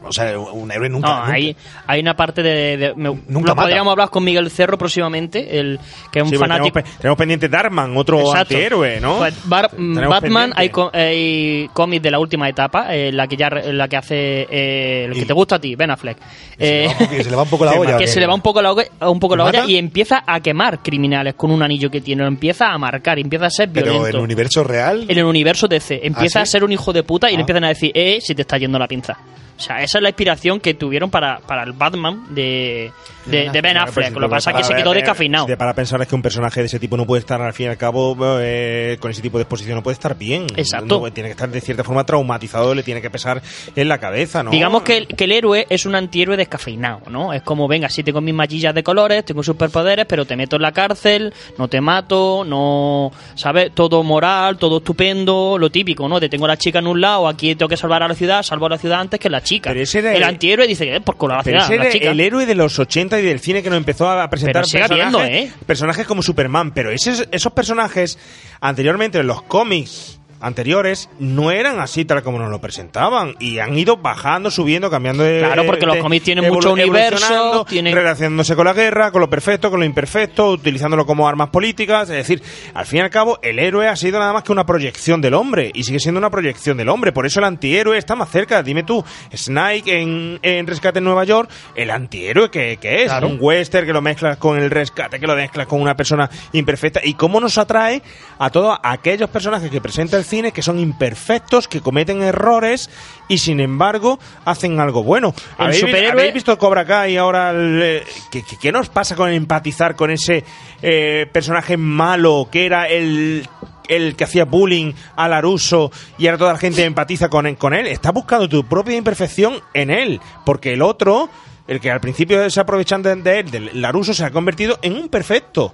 o 0.04 0.12
sea, 0.14 0.38
un 0.40 0.72
héroe 0.72 0.88
nunca. 0.90 1.08
No, 1.10 1.20
nunca. 1.22 1.34
hay, 1.34 1.56
hay 1.88 2.00
una 2.00 2.16
parte 2.16 2.42
de. 2.42 2.78
de- 2.78 2.94
me- 2.96 3.18
Nunca 3.28 3.54
podríamos 3.56 3.92
hablar 3.92 4.10
con 4.10 4.24
Miguel 4.24 4.50
Cerro 4.50 4.78
próximamente, 4.78 5.60
el 5.60 5.80
que 6.12 6.20
es 6.20 6.24
un 6.24 6.30
Sí, 6.32 6.38
porque 6.38 6.50
fanático. 6.52 6.74
Tenemos, 6.80 6.98
tenemos 7.00 7.18
pendiente 7.18 7.50
Darman, 7.50 7.98
otro 7.98 8.20
Exacto. 8.20 8.56
antihéroe, 8.56 9.00
¿no? 9.02 9.18
Pues 9.18 9.36
Bar- 9.48 9.72
Batman, 9.78 10.54
hay, 10.56 10.72
hay 10.94 11.70
cómics 11.74 12.02
de 12.04 12.12
la 12.12 12.20
última 12.20 12.48
etapa, 12.48 12.96
eh, 12.96 13.12
la 13.12 13.28
que 13.28 13.36
ya 13.38 13.50
la 13.50 13.88
que 13.88 13.98
hace 13.98 14.48
eh, 14.50 15.06
el 15.06 15.14
que 15.14 15.26
te 15.26 15.34
gusta 15.34 15.56
a 15.56 15.60
ti, 15.60 15.76
Ben 15.76 15.92
Affleck. 15.92 16.18
se 16.58 16.86
Eh, 16.86 16.88
le 16.88 16.88
va 16.88 16.94
un 16.94 17.00
poco- 17.10 17.24
se 17.24 17.30
le 17.30 17.36
va 17.36 17.44
un 17.44 17.50
poco 17.50 17.66
la 17.66 17.72
olla, 17.80 17.96
¿o 17.96 18.00
Que 18.00 18.08
se 18.08 18.20
le 18.20 18.28
va 18.28 18.34
un 18.36 18.42
poco 18.42 18.62
la, 18.62 18.72
olla- 18.72 18.88
un 19.02 19.20
poco 19.20 19.36
la 19.36 19.46
olla 19.46 19.66
y 19.66 19.76
empieza 19.78 20.24
a 20.26 20.40
quemar 20.40 20.80
criminales 20.82 21.34
con 21.36 21.52
un 21.52 21.62
anillo 21.62 21.90
que 21.92 22.02
tiene, 22.02 22.22
lo 22.24 22.28
empieza 22.30 22.72
a 22.72 22.78
marcar, 22.78 23.20
empieza 23.20 23.48
a 23.48 23.50
ser 23.50 23.70
Pero 23.72 23.88
en 23.88 23.94
violento. 23.94 24.18
el 24.18 24.24
universo 24.24 24.64
real. 24.64 25.06
En 25.08 25.18
el 25.18 25.26
universo 25.26 25.68
DC. 25.68 26.00
Empieza 26.04 26.40
¿Ah, 26.40 26.44
a 26.44 26.46
ser 26.46 26.64
un 26.64 26.72
hijo 26.72 26.94
de 26.94 27.04
puta 27.04 27.28
y 27.30 27.34
le 27.34 27.38
Ah. 27.38 27.42
empiezan 27.42 27.64
a 27.66 27.68
decir, 27.70 27.92
eh, 27.94 28.20
si 28.22 28.34
te 28.34 28.42
está 28.44 28.58
yendo 28.58 28.80
la 28.80 28.88
pinza. 28.88 29.18
O 29.60 29.62
sea, 29.62 29.84
esa 29.84 29.98
es 29.98 30.02
la 30.02 30.10
inspiración 30.10 30.60
que 30.62 30.74
tuvieron 30.74 31.12
para, 31.12 31.40
para 31.40 31.64
el 31.64 31.74
Batman 31.74 32.24
de, 32.30 32.92
de, 33.26 33.50
de 33.50 33.62
Ben 33.62 33.74
Claro, 33.74 33.90
Affleck. 33.90 34.14
Lo 34.16 34.22
que 34.22 34.30
pasa 34.30 34.52
es 34.52 34.56
que 34.58 34.64
se 34.64 34.74
quedó 34.76 34.94
descafeinado. 34.94 35.46
de- 35.48 35.58
Para 35.58 35.74
pensar 35.74 36.02
es 36.02 36.08
que 36.08 36.16
un 36.16 36.22
personaje 36.22 36.62
de 36.62 36.68
ese 36.68 36.80
tipo 36.80 36.96
no 36.96 37.06
puede 37.06 37.20
estar, 37.20 37.42
al 37.42 37.52
fin 37.54 37.66
y 37.66 37.70
al 37.70 37.78
cabo, 37.78 38.16
eh, 38.40 38.96
con 39.02 39.12
ese 39.12 39.22
tipo 39.22 39.38
de 39.38 39.42
exposición 39.44 39.76
no 39.76 39.84
puede 39.84 39.96
estar 39.96 40.18
bien. 40.18 40.48
Exacto. 40.56 41.02
No, 41.02 41.12
tiene 41.12 41.28
que 41.28 41.32
estar 41.34 41.50
de 41.50 41.60
cierta 41.60 41.84
forma 41.84 42.06
traumatizado, 42.06 42.74
le 42.74 42.84
tiene 42.84 43.02
que 43.02 43.10
pesar 43.10 43.42
en 43.76 43.88
la 43.90 43.98
cabeza, 43.98 44.44
¿no? 44.44 44.52
Digamos 44.52 44.84
que 44.84 44.96
el, 44.98 45.08
que 45.08 45.26
el 45.26 45.34
héroe 45.34 45.68
es 45.70 45.86
un 45.86 45.94
antihéroe 45.96 46.38
descafeinado, 46.38 47.02
¿no? 47.10 47.34
Es 47.34 47.42
como, 47.42 47.68
venga, 47.68 47.90
sí 47.90 48.02
tengo 48.02 48.22
mis 48.22 48.34
mallillas 48.34 48.74
de 48.74 48.82
colores, 48.82 49.26
tengo 49.26 49.44
superpoderes, 49.44 50.06
pero 50.08 50.24
te 50.24 50.38
meto 50.38 50.56
en 50.56 50.62
la 50.62 50.72
cárcel, 50.72 51.34
no 51.58 51.68
te 51.68 51.82
mato, 51.82 52.46
no, 52.46 53.12
¿sabes? 53.36 53.72
Todo 53.74 54.04
moral, 54.04 54.58
todo 54.58 54.78
estupendo, 54.78 55.58
lo 55.58 55.70
típico, 55.70 56.08
¿no? 56.08 56.18
Te 56.22 56.30
tengo 56.30 56.46
a 56.46 56.48
la 56.48 56.58
chica 56.58 56.80
en 56.80 56.88
un 56.88 57.02
lado, 57.02 57.28
aquí 57.28 57.56
tengo 57.56 57.68
que 57.68 57.76
salvar 57.76 58.04
a 58.04 58.08
la 58.08 58.16
ciudad, 58.16 58.42
salvo 58.42 58.68
a 58.68 58.70
la 58.70 58.78
ciudad 58.78 59.02
antes 59.02 59.20
que 59.20 59.30
la 59.30 59.42
chica. 59.42 59.49
Pero 59.70 59.82
ese 59.82 60.00
era 60.00 60.12
el 60.12 60.18
el- 60.18 60.24
antihéroe 60.24 60.68
dice 60.68 60.86
que, 60.86 60.96
eh, 60.98 61.02
por 61.02 61.16
ciudad, 61.44 61.64
ese 61.64 61.78
la 61.78 61.90
chica. 61.92 62.12
el 62.12 62.20
héroe 62.20 62.46
de 62.46 62.56
los 62.56 62.78
80 62.78 63.20
y 63.20 63.24
del 63.24 63.40
cine 63.40 63.64
que 63.64 63.70
nos 63.70 63.78
empezó 63.78 64.10
a 64.10 64.30
presentar 64.30 64.64
personajes, 64.64 65.30
¿eh? 65.30 65.52
personajes 65.66 66.06
como 66.06 66.22
Superman. 66.22 66.72
Pero 66.74 66.92
esos, 66.92 67.28
esos 67.32 67.54
personajes, 67.54 68.18
anteriormente 68.62 69.18
en 69.20 69.28
los 69.28 69.42
cómics 69.44 70.19
anteriores, 70.40 71.10
no 71.20 71.52
eran 71.52 71.80
así 71.80 72.06
tal 72.06 72.24
como 72.24 72.40
nos 72.40 72.50
lo 72.50 72.60
presentaban. 72.62 73.36
Y 73.40 73.60
han 73.60 73.78
ido 73.78 73.98
bajando, 73.98 74.52
subiendo, 74.52 74.90
cambiando 74.90 75.24
de. 75.24 75.40
Claro, 75.40 75.66
porque 75.66 75.86
los 75.86 75.98
cómics 75.98 76.24
tienen 76.26 76.52
mucho 76.52 76.74
universo, 76.74 77.66
tienen- 77.68 77.94
Relacionándose 77.96 78.56
con 78.56 78.66
la 78.66 78.74
guerra, 78.74 79.12
con 79.12 79.22
lo 79.22 79.30
perfecto, 79.30 79.70
con 79.70 79.80
lo 79.80 79.86
imperfecto, 79.86 80.52
utilizándolo 80.52 81.06
como 81.06 81.28
armas 81.28 81.50
políticas. 81.50 82.10
Es 82.10 82.16
decir, 82.16 82.42
al 82.74 82.86
fin 82.86 83.00
y 83.00 83.02
al 83.02 83.10
cabo, 83.10 83.40
el 83.42 83.60
héroe 83.60 83.88
ha 83.88 83.96
sido 83.96 84.20
nada 84.20 84.34
más 84.34 84.44
que 84.44 84.52
una 84.52 84.66
proyección 84.66 85.22
del 85.22 85.34
hombre. 85.34 85.72
Y 85.74 85.84
sigue 85.84 86.00
siendo 86.00 86.20
una 86.20 86.30
proyección 86.30 86.78
del 86.78 86.90
hombre. 86.90 87.12
Por 87.12 87.26
eso 87.26 87.40
el 87.40 87.46
antihéroe 87.46 87.98
está 87.98 88.16
más 88.16 88.30
cerca. 88.30 88.64
Dime 88.64 88.84
tú, 88.84 89.04
Snake 89.36 90.02
en, 90.02 90.40
en 90.42 90.68
Rescate 90.68 91.00
en 91.00 91.06
Nueva 91.06 91.24
York, 91.24 91.50
el 91.76 91.90
antihéroe 91.92 92.50
que, 92.50 92.78
que 92.78 93.04
es. 93.04 93.08
Claro. 93.10 93.28
Un 93.28 93.38
western 93.40 93.86
que 93.86 93.94
lo 93.94 94.02
mezclas 94.02 94.38
con 94.38 94.58
el 94.58 94.70
rescate, 94.70 95.20
que 95.20 95.28
lo 95.28 95.36
mezclas 95.36 95.68
con 95.68 95.82
una 95.82 95.96
persona 95.96 96.30
imperfecta. 96.54 97.02
Y 97.04 97.14
cómo 97.16 97.40
nos 97.40 97.58
atrae 97.58 98.02
a 98.38 98.50
todos 98.50 98.78
aquellos 98.84 99.30
personajes 99.30 99.70
que 99.70 99.82
presenta 99.82 100.18
el 100.18 100.24
cine 100.30 100.52
que 100.54 100.62
son 100.62 100.80
imperfectos, 100.80 101.68
que 101.68 101.82
cometen 101.82 102.22
errores 102.22 102.90
y 103.28 103.40
sin 103.40 103.60
embargo 103.60 104.20
hacen 104.46 104.80
algo 104.80 105.04
bueno. 105.04 105.34
El 105.58 105.66
¿Habéis, 105.66 105.84
vi- 105.84 105.92
superhéroe- 105.92 106.12
habéis 106.12 106.34
visto 106.34 106.58
Cobra 106.58 106.86
Kai 106.86 107.14
y 107.14 107.18
ahora 107.18 107.50
el, 107.52 107.82
eh, 107.84 108.04
¿qué, 108.32 108.44
qué- 108.44 108.58
qué 108.62 108.72
nos 108.72 108.90
pasa 108.90 109.16
con 109.16 109.30
empatizar 109.32 109.96
con 109.96 110.12
ese 110.12 110.44
eh, 110.82 111.28
personaje 111.34 111.76
malo 111.78 112.48
que 112.52 112.66
era 112.66 112.88
el 112.88 113.48
el 113.88 114.16
que 114.16 114.24
hacía 114.24 114.46
bullying 114.46 114.94
a 115.16 115.28
Laruso 115.28 115.92
y 116.20 116.28
ahora 116.28 116.38
toda 116.38 116.54
la 116.54 116.60
gente 116.60 116.84
empatiza 116.86 117.28
con, 117.28 117.56
con 117.56 117.74
él. 117.74 117.88
Estás 117.88 118.14
buscando 118.14 118.48
tu 118.48 118.64
propia 118.64 118.96
imperfección 118.96 119.56
en 119.74 119.90
él, 119.90 120.22
porque 120.46 120.74
el 120.74 120.84
otro, 120.84 121.28
el 121.68 121.80
que 121.80 121.90
al 121.90 122.00
principio 122.00 122.48
se 122.52 122.60
aprovechan 122.60 123.02
de, 123.02 123.16
de 123.16 123.40
él, 123.40 123.50
del 123.50 123.82
Laruso, 123.82 124.14
se 124.14 124.24
ha 124.24 124.30
convertido 124.30 124.78
en 124.84 124.94
un 124.94 125.10
perfecto. 125.10 125.74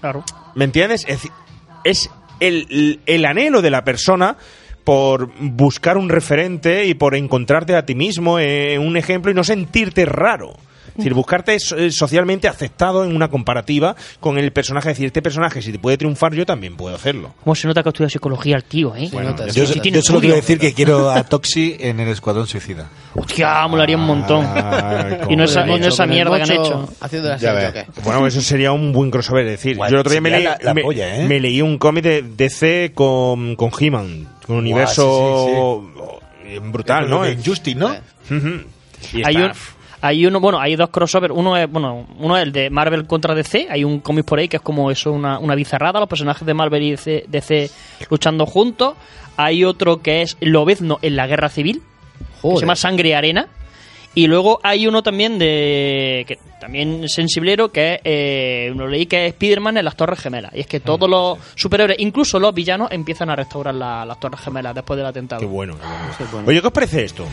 Claro. 0.00 0.22
¿Me 0.54 0.64
entiendes? 0.64 1.04
Es 1.82 2.08
el, 2.40 3.00
el 3.06 3.24
anhelo 3.24 3.62
de 3.62 3.70
la 3.70 3.84
persona 3.84 4.36
por 4.84 5.30
buscar 5.40 5.96
un 5.96 6.10
referente 6.10 6.84
y 6.84 6.94
por 6.94 7.14
encontrarte 7.14 7.74
a 7.74 7.86
ti 7.86 7.94
mismo 7.94 8.38
en 8.38 8.80
un 8.80 8.96
ejemplo 8.96 9.30
y 9.30 9.34
no 9.34 9.42
sentirte 9.42 10.04
raro. 10.04 10.54
Es 10.94 10.98
decir, 10.98 11.14
buscarte 11.14 11.56
eh, 11.56 11.90
socialmente 11.90 12.46
aceptado 12.48 13.04
en 13.04 13.14
una 13.16 13.28
comparativa 13.28 13.96
con 14.20 14.38
el 14.38 14.52
personaje. 14.52 14.90
Es 14.90 14.96
decir, 14.96 15.06
este 15.06 15.22
personaje, 15.22 15.60
si 15.60 15.72
te 15.72 15.78
puede 15.78 15.96
triunfar, 15.98 16.32
yo 16.34 16.46
también 16.46 16.76
puedo 16.76 16.94
hacerlo. 16.94 17.34
¿Cómo 17.42 17.54
se 17.56 17.66
nota 17.66 17.82
que 17.82 17.88
estudia 17.88 18.08
psicología 18.08 18.56
el 18.56 18.64
tío, 18.64 18.94
eh? 18.94 19.08
Bueno, 19.12 19.34
Yo, 19.52 19.66
Sí, 19.66 19.74
yo 19.74 19.82
tiene 19.82 20.02
solo 20.02 20.20
quiero 20.20 20.36
decir 20.36 20.58
que 20.58 20.72
quiero 20.72 21.10
a 21.10 21.24
Toxi 21.24 21.76
en 21.80 21.98
el 22.00 22.08
Escuadrón 22.08 22.46
Suicida. 22.46 22.88
Hostia, 23.14 23.66
molaría 23.66 23.96
un 23.96 24.06
montón. 24.06 24.46
Ay, 24.46 25.18
y 25.30 25.36
no 25.36 25.44
esa, 25.44 25.66
no 25.66 25.76
mierda 26.06 26.36
que 26.36 26.42
han 26.44 26.50
hecho. 26.52 26.88
Haciendo 27.00 27.28
la 27.28 27.38
serie. 27.38 27.86
Bueno, 28.04 28.26
eso 28.26 28.40
sería 28.40 28.72
un 28.72 28.92
buen 28.92 29.10
crossover. 29.10 29.44
Es 29.46 29.52
decir, 29.52 29.76
yo 29.76 29.84
el 29.84 29.96
otro 29.96 30.12
día 30.12 30.20
me 30.20 30.30
leí, 30.30 30.42
sería 30.42 30.58
la- 30.58 30.64
la 30.64 30.74
me, 30.74 30.82
polla, 30.82 31.16
¿eh? 31.16 31.26
me 31.26 31.40
leí 31.40 31.60
un 31.60 31.76
cómic 31.78 32.04
de 32.04 32.22
DC 32.22 32.92
con, 32.94 33.56
con 33.56 33.70
He-Man, 33.78 34.28
con 34.46 34.56
un 34.56 34.62
universo 34.62 35.90
brutal, 36.70 37.08
¿no? 37.10 37.24
En 37.24 37.42
Justice, 37.44 37.78
¿no? 37.78 37.88
Ujú. 38.30 38.62
Y 39.12 39.22
Hay 39.24 39.34
está- 39.36 39.46
un, 39.46 39.52
hay 40.06 40.26
uno, 40.26 40.38
bueno, 40.38 40.60
hay 40.60 40.76
dos 40.76 40.90
crossovers. 40.90 41.32
Uno 41.34 41.56
es, 41.56 41.70
bueno, 41.70 42.06
uno 42.18 42.36
es 42.36 42.42
el 42.42 42.52
de 42.52 42.68
Marvel 42.68 43.06
contra 43.06 43.34
DC. 43.34 43.68
Hay 43.70 43.84
un 43.84 44.00
cómic 44.00 44.26
por 44.26 44.38
ahí 44.38 44.48
que 44.48 44.56
es 44.58 44.62
como 44.62 44.90
eso, 44.90 45.10
una, 45.12 45.38
una 45.38 45.54
bizarrada, 45.54 45.98
los 46.00 46.08
personajes 46.08 46.44
de 46.46 46.52
Marvel 46.52 46.82
y 46.82 46.90
DC, 46.90 47.24
DC 47.28 47.70
luchando 48.10 48.44
juntos. 48.44 48.94
Hay 49.38 49.64
otro 49.64 50.02
que 50.02 50.20
es 50.22 50.36
Lobezno 50.40 50.98
en 51.00 51.16
la 51.16 51.26
guerra 51.26 51.48
civil, 51.48 51.82
que 52.42 52.48
se 52.56 52.60
llama 52.60 52.76
Sangre 52.76 53.08
y 53.08 53.12
Arena. 53.12 53.48
Y 54.16 54.26
luego 54.28 54.60
hay 54.62 54.86
uno 54.86 55.02
también 55.02 55.38
de 55.40 56.24
que 56.28 56.38
también 56.60 57.08
sensiblero 57.08 57.72
que 57.72 57.94
es, 57.94 58.00
eh, 58.04 58.72
lo 58.76 58.86
leí 58.86 59.06
que 59.06 59.26
es 59.26 59.32
Spider-Man 59.32 59.76
en 59.78 59.84
las 59.84 59.96
Torres 59.96 60.20
Gemelas. 60.20 60.52
Y 60.54 60.60
es 60.60 60.66
que 60.68 60.78
todos 60.80 61.10
los 61.10 61.38
superhéroes, 61.56 61.98
incluso 61.98 62.38
los 62.38 62.54
villanos, 62.54 62.92
empiezan 62.92 63.28
a 63.30 63.36
restaurar 63.36 63.74
la- 63.74 64.04
las 64.04 64.20
Torres 64.20 64.38
Gemelas 64.40 64.74
después 64.74 64.96
del 64.98 65.06
atentado. 65.06 65.40
Qué 65.40 65.46
bueno, 65.46 65.76
qué 66.18 66.24
bueno. 66.30 66.46
Oye, 66.46 66.60
¿qué 66.60 66.66
os 66.68 66.72
parece 66.72 67.04
esto? 67.04 67.24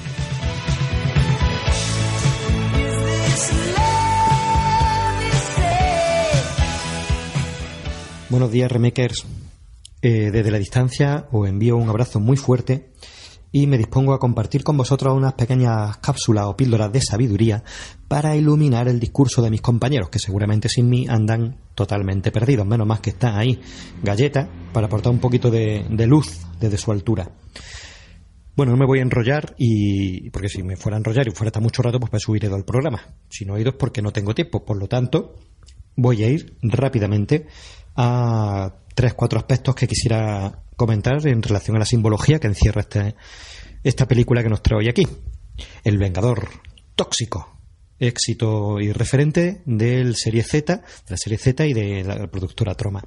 Buenos 8.31 8.49
días, 8.49 8.71
remakers. 8.71 9.25
Eh, 10.01 10.31
desde 10.31 10.51
la 10.51 10.57
distancia 10.57 11.27
os 11.33 11.49
envío 11.49 11.75
un 11.75 11.89
abrazo 11.89 12.21
muy 12.21 12.37
fuerte 12.37 12.93
y 13.51 13.67
me 13.67 13.77
dispongo 13.77 14.13
a 14.13 14.19
compartir 14.19 14.63
con 14.63 14.77
vosotros 14.77 15.13
unas 15.13 15.33
pequeñas 15.33 15.97
cápsulas 15.97 16.45
o 16.45 16.55
píldoras 16.55 16.93
de 16.93 17.01
sabiduría 17.01 17.61
para 18.07 18.33
iluminar 18.37 18.87
el 18.87 19.01
discurso 19.01 19.41
de 19.41 19.49
mis 19.49 19.59
compañeros, 19.59 20.07
que 20.09 20.17
seguramente 20.17 20.69
sin 20.69 20.87
mí 20.87 21.07
andan 21.09 21.57
totalmente 21.75 22.31
perdidos. 22.31 22.65
Menos 22.65 22.87
más 22.87 23.01
que 23.01 23.09
está 23.09 23.37
ahí 23.37 23.59
Galleta 24.01 24.47
para 24.71 24.87
aportar 24.87 25.11
un 25.11 25.19
poquito 25.19 25.51
de, 25.51 25.85
de 25.89 26.07
luz 26.07 26.39
desde 26.57 26.77
su 26.77 26.93
altura. 26.93 27.29
Bueno, 28.55 28.71
no 28.71 28.77
me 28.77 28.85
voy 28.85 28.99
a 28.99 29.01
enrollar 29.01 29.55
y 29.57 30.29
porque 30.29 30.47
si 30.47 30.63
me 30.63 30.77
fuera 30.77 30.95
a 30.95 30.99
enrollar 30.99 31.27
y 31.27 31.31
fuera 31.31 31.49
hasta 31.49 31.59
mucho 31.59 31.81
rato, 31.81 31.99
pues 31.99 32.09
para 32.09 32.21
subir 32.21 32.43
todo 32.43 32.55
el 32.55 32.63
programa. 32.63 33.13
Si 33.27 33.43
no 33.43 33.57
he 33.57 33.61
ido 33.61 33.71
es 33.71 33.75
porque 33.75 34.01
no 34.01 34.13
tengo 34.13 34.33
tiempo. 34.33 34.63
Por 34.63 34.77
lo 34.77 34.87
tanto, 34.87 35.35
voy 35.97 36.23
a 36.23 36.29
ir 36.29 36.55
rápidamente 36.61 37.47
a 37.95 38.73
tres, 38.95 39.13
cuatro 39.13 39.39
aspectos 39.39 39.75
que 39.75 39.87
quisiera 39.87 40.63
comentar 40.75 41.25
en 41.27 41.41
relación 41.41 41.75
a 41.75 41.79
la 41.79 41.85
simbología 41.85 42.39
que 42.39 42.47
encierra 42.47 42.81
este, 42.81 43.15
esta 43.83 44.07
película 44.07 44.43
que 44.43 44.49
nos 44.49 44.61
trae 44.63 44.79
hoy 44.79 44.89
aquí. 44.89 45.07
El 45.83 45.97
Vengador 45.97 46.49
Tóxico. 46.95 47.57
Éxito 47.99 48.79
y 48.79 48.91
referente 48.91 49.61
del 49.65 50.15
serie 50.15 50.41
Z, 50.43 50.77
de 50.77 50.83
la 51.07 51.17
serie 51.17 51.37
Z 51.37 51.67
y 51.67 51.73
de 51.73 52.03
la 52.03 52.25
productora 52.27 52.73
Troma. 52.73 53.03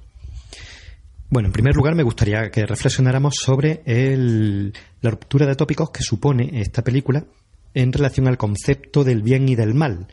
Bueno, 1.30 1.48
en 1.48 1.52
primer 1.52 1.74
lugar 1.74 1.96
me 1.96 2.04
gustaría 2.04 2.48
que 2.52 2.64
reflexionáramos 2.64 3.34
sobre 3.34 3.82
el- 3.86 4.72
la 5.00 5.10
ruptura 5.10 5.46
de 5.46 5.56
tópicos 5.56 5.90
que 5.90 6.04
supone 6.04 6.60
esta 6.60 6.84
película 6.84 7.24
en 7.74 7.92
relación 7.92 8.28
al 8.28 8.38
concepto 8.38 9.02
del 9.02 9.22
bien 9.22 9.48
y 9.48 9.56
del 9.56 9.74
mal 9.74 10.06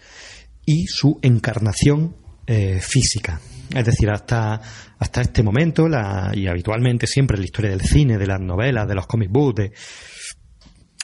y 0.66 0.88
su 0.88 1.20
encarnación 1.22 2.16
eh, 2.48 2.80
física. 2.82 3.40
Es 3.74 3.86
decir, 3.86 4.10
hasta, 4.10 4.60
hasta 5.00 5.22
este 5.22 5.44
momento, 5.44 5.88
la, 5.88 6.32
y 6.34 6.48
habitualmente 6.48 7.08
siempre 7.08 7.36
en 7.36 7.42
la 7.42 7.46
historia 7.46 7.72
del 7.72 7.82
cine, 7.82 8.18
de 8.18 8.28
las 8.28 8.40
novelas, 8.40 8.88
de 8.88 8.96
los 8.96 9.08
comic 9.08 9.30
books, 9.32 9.56
de, 9.56 9.72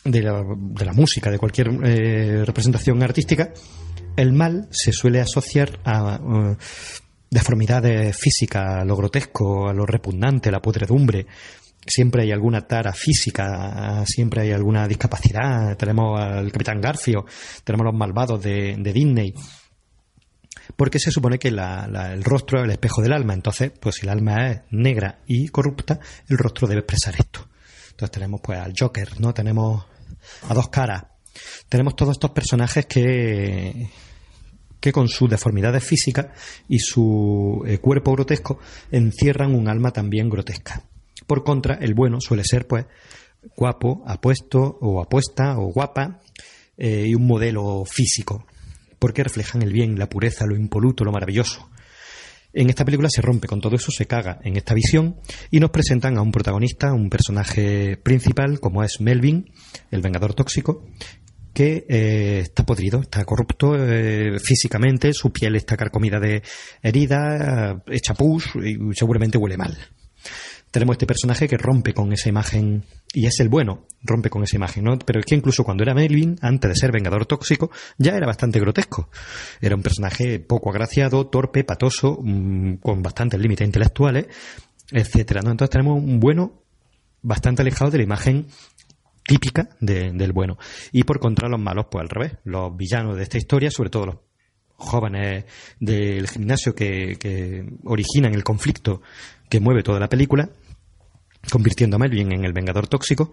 de, 0.03 0.21
la, 0.21 0.43
de 0.55 0.85
la 0.85 0.93
música, 0.93 1.31
de 1.31 1.39
cualquier 1.39 1.69
eh, 1.83 2.43
representación 2.45 3.01
artística, 3.03 3.53
el 4.17 4.33
mal 4.33 4.67
se 4.71 4.91
suele 4.91 5.21
asociar 5.21 5.79
a 5.85 6.19
eh, 6.21 6.57
deformidades 7.29 8.17
físicas, 8.17 8.81
a 8.81 8.85
lo 8.85 8.95
grotesco, 8.95 9.69
a 9.69 9.73
lo 9.73 9.85
repugnante, 9.85 10.49
a 10.49 10.51
la 10.51 10.61
podredumbre. 10.61 11.25
Siempre 11.85 12.23
hay 12.23 12.31
alguna 12.31 12.67
tara 12.67 12.91
física, 12.91 14.03
siempre 14.05 14.41
hay 14.41 14.51
alguna 14.51 14.87
discapacidad. 14.87 15.77
Tenemos 15.77 16.19
al 16.19 16.51
Capitán 16.51 16.81
Garfio, 16.81 17.25
tenemos 17.63 17.85
los 17.85 17.95
malvados 17.95 18.43
de, 18.43 18.75
de 18.77 18.93
Disney. 18.93 19.33
Porque 20.77 20.99
se 20.99 21.11
supone 21.11 21.37
que 21.39 21.51
la- 21.51 21.87
la- 21.87 22.13
el 22.13 22.23
rostro 22.23 22.59
es 22.59 22.63
el 22.65 22.71
espejo 22.71 23.01
del 23.01 23.11
alma. 23.11 23.33
Entonces, 23.33 23.71
pues 23.77 23.95
si 23.95 24.03
el 24.05 24.09
alma 24.09 24.47
es 24.49 24.61
negra 24.71 25.19
y 25.27 25.49
corrupta, 25.49 25.99
el 26.29 26.37
rostro 26.37 26.67
debe 26.67 26.81
expresar 26.81 27.15
esto. 27.19 27.45
Entonces 27.89 28.11
tenemos 28.11 28.39
pues 28.41 28.59
al 28.59 28.73
Joker, 28.79 29.19
¿no? 29.19 29.33
Tenemos 29.33 29.85
a 30.47 30.53
dos 30.53 30.69
caras. 30.69 31.03
Tenemos 31.67 31.95
todos 31.95 32.13
estos 32.13 32.31
personajes 32.31 32.85
que, 32.85 33.89
que 34.79 34.91
con 34.91 35.07
sus 35.07 35.29
deformidades 35.29 35.83
físicas 35.83 36.27
y 36.69 36.79
su 36.79 37.63
eh, 37.67 37.79
cuerpo 37.79 38.11
grotesco 38.13 38.59
encierran 38.91 39.53
un 39.55 39.67
alma 39.67 39.91
también 39.91 40.29
grotesca. 40.29 40.83
Por 41.25 41.43
contra, 41.43 41.75
el 41.75 41.93
bueno 41.95 42.21
suele 42.21 42.43
ser 42.43 42.67
pues 42.67 42.85
guapo, 43.55 44.03
apuesto 44.07 44.77
o 44.81 45.01
apuesta 45.01 45.57
o 45.57 45.71
guapa 45.73 46.21
eh, 46.77 47.05
y 47.07 47.15
un 47.15 47.25
modelo 47.25 47.83
físico, 47.85 48.45
porque 48.99 49.23
reflejan 49.23 49.61
el 49.61 49.73
bien, 49.73 49.97
la 49.97 50.09
pureza, 50.09 50.45
lo 50.45 50.55
impoluto, 50.55 51.03
lo 51.03 51.11
maravilloso. 51.11 51.69
En 52.53 52.69
esta 52.69 52.85
película 52.85 53.09
se 53.09 53.21
rompe 53.21 53.47
con 53.47 53.61
todo 53.61 53.75
eso, 53.75 53.91
se 53.91 54.07
caga 54.07 54.39
en 54.43 54.55
esta 54.55 54.73
visión 54.73 55.17
y 55.51 55.59
nos 55.59 55.69
presentan 55.69 56.17
a 56.17 56.21
un 56.21 56.31
protagonista, 56.31 56.93
un 56.93 57.09
personaje 57.09 57.97
principal 57.97 58.59
como 58.59 58.83
es 58.83 58.99
Melvin, 58.99 59.51
el 59.91 60.01
vengador 60.01 60.33
tóxico, 60.33 60.83
que 61.53 61.85
eh, 61.89 62.39
está 62.39 62.65
podrido, 62.65 63.01
está 63.01 63.25
corrupto 63.25 63.75
eh, 63.75 64.39
físicamente, 64.39 65.13
su 65.13 65.31
piel 65.31 65.55
está 65.55 65.75
carcomida 65.75 66.19
de 66.19 66.43
heridas, 66.81 67.41
eh, 67.41 67.95
hecha 67.95 68.13
pus 68.13 68.53
y 68.63 68.77
seguramente 68.93 69.37
huele 69.37 69.57
mal. 69.57 69.77
Tenemos 70.71 70.95
este 70.95 71.05
personaje 71.07 71.47
que 71.47 71.57
rompe 71.57 71.93
con 71.93 72.11
esa 72.13 72.29
imagen 72.29 72.83
y 73.13 73.25
es 73.25 73.39
el 73.39 73.47
bueno, 73.49 73.87
rompe 74.03 74.29
con 74.29 74.43
esa 74.43 74.57
imagen, 74.57 74.83
¿no? 74.83 74.99
Pero 74.99 75.19
es 75.19 75.25
que 75.25 75.35
incluso 75.35 75.63
cuando 75.63 75.83
era 75.83 75.93
Melvin, 75.93 76.37
antes 76.41 76.69
de 76.69 76.75
ser 76.75 76.91
vengador 76.91 77.25
tóxico, 77.25 77.71
ya 77.97 78.15
era 78.17 78.27
bastante 78.27 78.59
grotesco. 78.59 79.09
Era 79.61 79.75
un 79.75 79.81
personaje 79.81 80.39
poco 80.39 80.69
agraciado, 80.69 81.27
torpe, 81.27 81.63
patoso, 81.63 82.19
mm, 82.21 82.75
con 82.75 83.01
bastantes 83.01 83.39
límites 83.39 83.65
intelectuales, 83.65 84.27
etcétera. 84.91 85.39
Entonces 85.39 85.69
tenemos 85.69 86.03
un 86.03 86.19
bueno 86.19 86.61
bastante 87.21 87.61
alejado 87.61 87.89
de 87.91 87.97
la 87.99 88.03
imagen 88.03 88.47
típica 89.25 89.69
de- 89.79 90.11
del 90.11 90.31
bueno. 90.33 90.57
Y 90.91 91.03
por 91.03 91.19
contra, 91.19 91.49
los 91.49 91.59
malos, 91.59 91.87
pues 91.89 92.01
al 92.03 92.09
revés. 92.09 92.33
Los 92.43 92.75
villanos 92.75 93.15
de 93.17 93.23
esta 93.23 93.37
historia, 93.37 93.71
sobre 93.71 93.89
todo 93.89 94.05
los 94.05 94.15
jóvenes 94.79 95.45
del 95.79 96.27
gimnasio 96.29 96.75
que, 96.75 97.17
que 97.19 97.65
originan 97.85 98.33
el 98.35 98.43
conflicto 98.43 99.01
que 99.49 99.59
mueve 99.59 99.83
toda 99.83 99.99
la 99.99 100.09
película, 100.09 100.49
convirtiendo 101.51 101.95
a 101.95 101.99
Melvin 101.99 102.31
en 102.33 102.45
el 102.45 102.53
vengador 102.53 102.87
tóxico, 102.87 103.31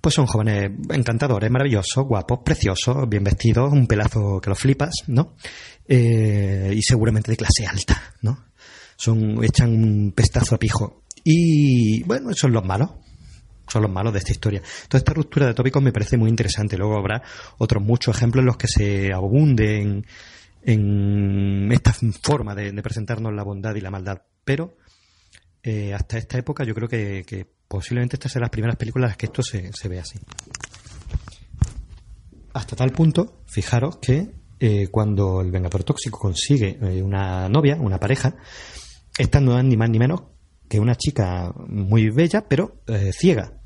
pues 0.00 0.14
son 0.14 0.26
jóvenes 0.26 0.70
encantadores, 0.90 1.50
maravillosos, 1.50 2.04
guapos, 2.06 2.40
preciosos, 2.44 3.08
bien 3.08 3.22
vestidos, 3.22 3.72
un 3.72 3.86
pelazo 3.86 4.40
que 4.40 4.50
los 4.50 4.58
flipas, 4.58 5.04
¿no? 5.08 5.34
Eh, 5.86 6.72
y 6.74 6.82
seguramente 6.82 7.30
de 7.30 7.36
clase 7.36 7.66
alta, 7.66 8.14
¿no? 8.22 8.46
Son, 8.96 9.42
echan 9.44 9.70
un 9.70 10.12
pestazo 10.12 10.54
a 10.54 10.58
pijo. 10.58 11.02
Y 11.22 12.02
bueno, 12.04 12.32
son 12.32 12.52
los 12.52 12.64
malos. 12.64 12.90
Son 13.68 13.82
los 13.82 13.90
malos 13.90 14.12
de 14.12 14.18
esta 14.18 14.32
historia. 14.32 14.62
Toda 14.88 14.98
esta 14.98 15.12
ruptura 15.12 15.46
de 15.46 15.54
tópicos 15.54 15.82
me 15.82 15.92
parece 15.92 16.16
muy 16.16 16.28
interesante. 16.28 16.76
Luego 16.76 16.98
habrá 16.98 17.22
otros 17.58 17.82
muchos 17.82 18.16
ejemplos 18.16 18.42
en 18.42 18.46
los 18.46 18.56
que 18.56 18.68
se 18.68 19.12
abunde 19.12 20.04
en, 20.62 21.72
esta 21.72 21.94
forma 22.22 22.54
de, 22.54 22.72
de 22.72 22.82
presentarnos 22.82 23.32
la 23.32 23.44
bondad 23.44 23.74
y 23.74 23.80
la 23.80 23.90
maldad. 23.90 24.22
Pero 24.44 24.76
eh, 25.62 25.92
hasta 25.94 26.18
esta 26.18 26.38
época 26.38 26.64
yo 26.64 26.74
creo 26.74 26.88
que, 26.88 27.46
posiblemente 27.68 28.16
estas 28.16 28.32
sean 28.32 28.42
las 28.42 28.50
primeras 28.50 28.76
películas 28.76 29.06
en 29.06 29.10
las 29.10 29.16
que 29.16 29.26
esto 29.26 29.42
se, 29.42 29.72
se 29.72 29.88
ve 29.88 30.00
así. 30.00 30.18
Hasta 32.52 32.74
tal 32.74 32.90
punto, 32.90 33.42
fijaros 33.46 33.98
que 33.98 34.32
eh, 34.58 34.88
cuando 34.88 35.40
el 35.40 35.52
Vengador 35.52 35.84
Tóxico 35.84 36.18
consigue 36.18 36.78
eh, 36.82 37.02
una 37.02 37.48
novia, 37.48 37.76
una 37.76 37.98
pareja, 37.98 38.34
esta 39.16 39.40
no 39.40 39.56
es 39.58 39.64
ni 39.64 39.76
más 39.76 39.88
ni 39.88 39.98
menos 39.98 40.22
que 40.68 40.80
una 40.80 40.96
chica 40.96 41.52
muy 41.68 42.10
bella, 42.10 42.46
pero 42.48 42.80
ciega. 43.12 43.60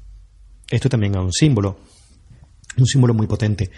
Esto 0.71 0.89
también 0.89 1.15
es 1.15 1.21
un 1.21 1.33
símbolo, 1.33 1.79
un 2.79 2.87
símbolo 2.87 3.13
muy 3.13 3.27
potente. 3.27 3.71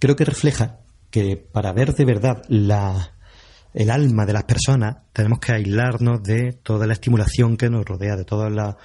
Creo 0.00 0.16
que 0.16 0.24
refleja 0.24 0.80
que 1.10 1.36
para 1.36 1.72
ver 1.72 1.94
de 1.94 2.04
verdad 2.04 2.42
la, 2.48 3.14
el 3.74 3.90
alma 3.90 4.26
de 4.26 4.32
las 4.32 4.44
personas 4.44 4.96
tenemos 5.12 5.38
que 5.38 5.52
aislarnos 5.52 6.22
de 6.22 6.52
toda 6.52 6.86
la 6.86 6.92
estimulación 6.92 7.56
que 7.56 7.70
nos 7.70 7.84
rodea, 7.84 8.16
de 8.16 8.24
todas 8.24 8.52
las 8.52 8.76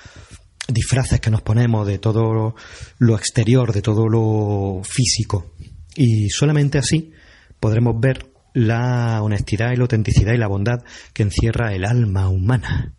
disfraces 0.68 1.20
que 1.20 1.32
nos 1.32 1.42
ponemos, 1.42 1.88
de 1.88 2.00
todo 2.00 2.56
lo, 2.98 3.16
exterior, 3.16 3.74
de 3.74 3.82
todo 3.82 4.08
lo 4.08 4.82
físico. 4.84 5.54
Y 5.96 6.30
solamente 6.30 6.78
así 6.78 7.12
podremos 7.60 8.00
ver 8.00 8.32
la 8.54 9.22
honestidad 9.22 9.72
y 9.72 9.76
la 9.76 9.84
autenticidad 9.84 10.34
y 10.34 10.38
la 10.38 10.48
bondad 10.48 10.84
que 11.14 11.24
encierra 11.24 11.74
el 11.74 11.86
alma 11.86 12.30
humana. 12.30 12.94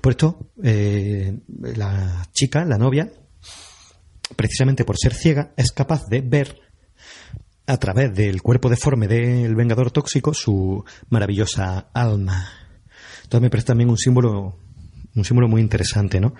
Por 0.00 0.12
esto, 0.12 0.50
eh, 0.62 1.40
la 1.76 2.26
chica, 2.32 2.64
la 2.64 2.78
novia, 2.78 3.12
precisamente 4.36 4.84
por 4.84 4.98
ser 4.98 5.14
ciega, 5.14 5.52
es 5.56 5.72
capaz 5.72 6.06
de 6.08 6.20
ver 6.20 6.63
a 7.66 7.76
través 7.78 8.14
del 8.14 8.42
cuerpo 8.42 8.68
deforme 8.68 9.08
del 9.08 9.54
Vengador 9.54 9.90
Tóxico 9.90 10.34
su 10.34 10.84
maravillosa 11.08 11.88
alma. 11.92 12.48
Entonces 13.22 13.42
me 13.42 13.50
parece 13.50 13.68
también 13.68 13.90
un 13.90 13.98
símbolo, 13.98 14.58
un 15.14 15.24
símbolo 15.24 15.48
muy 15.48 15.62
interesante, 15.62 16.20
¿no? 16.20 16.34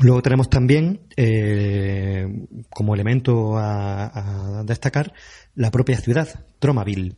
Luego 0.00 0.22
tenemos 0.22 0.48
también, 0.50 1.02
eh, 1.16 2.26
como 2.70 2.94
elemento 2.94 3.56
a, 3.56 4.58
a 4.58 4.64
destacar, 4.64 5.12
la 5.54 5.70
propia 5.70 5.98
ciudad, 5.98 6.28
Tromaville. 6.58 7.16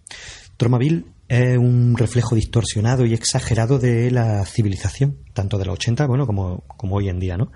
Tromaville 0.57 1.05
es 1.29 1.57
un 1.57 1.97
reflejo 1.97 2.35
distorsionado 2.35 3.07
y 3.07 3.15
exagerado 3.15 3.79
de 3.79 4.11
la 4.11 4.45
civilización, 4.45 5.19
tanto 5.33 5.57
de 5.57 5.65
los 5.65 5.75
80 5.75 6.07
bueno, 6.07 6.27
como, 6.27 6.65
como 6.77 6.97
hoy 6.97 7.09
en 7.09 7.21
día, 7.21 7.37
¿no? 7.37 7.53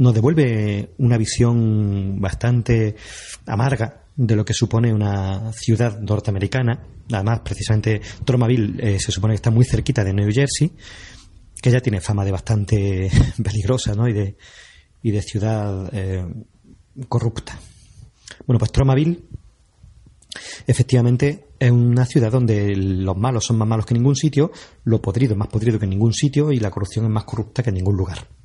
Nos 0.00 0.14
devuelve 0.14 0.94
una 0.96 1.18
visión 1.18 2.18
bastante 2.22 2.96
amarga 3.44 4.04
de 4.16 4.34
lo 4.34 4.46
que 4.46 4.54
supone 4.54 4.94
una 4.94 5.52
ciudad 5.52 6.00
norteamericana. 6.00 6.86
Además, 7.12 7.40
precisamente, 7.40 8.00
Tromaville 8.24 8.94
eh, 8.94 8.98
se 8.98 9.12
supone 9.12 9.32
que 9.32 9.36
está 9.36 9.50
muy 9.50 9.66
cerquita 9.66 10.02
de 10.02 10.14
New 10.14 10.32
Jersey, 10.32 10.72
que 11.60 11.70
ya 11.70 11.82
tiene 11.82 12.00
fama 12.00 12.24
de 12.24 12.32
bastante 12.32 13.10
peligrosa, 13.44 13.94
¿no? 13.94 14.08
Y 14.08 14.14
de, 14.14 14.38
y 15.02 15.10
de 15.10 15.20
ciudad 15.20 15.90
eh, 15.92 16.24
corrupta. 17.06 17.60
Bueno, 18.46 18.58
pues 18.58 18.72
Tromaville 18.72 19.20
efectivamente 20.66 21.48
es 21.58 21.70
una 21.70 22.06
ciudad 22.06 22.32
donde 22.32 22.74
los 22.74 23.18
malos 23.18 23.44
son 23.44 23.58
más 23.58 23.68
malos 23.68 23.84
que 23.84 23.92
ningún 23.92 24.16
sitio, 24.16 24.50
lo 24.84 25.02
podrido 25.02 25.34
es 25.34 25.38
más 25.38 25.48
podrido 25.48 25.78
que 25.78 25.86
ningún 25.86 26.14
sitio 26.14 26.52
y 26.52 26.58
la 26.58 26.70
corrupción 26.70 27.04
es 27.04 27.10
más 27.10 27.24
corrupta 27.24 27.62
que 27.62 27.68
en 27.68 27.74
ningún 27.74 27.98
lugar. 27.98 28.39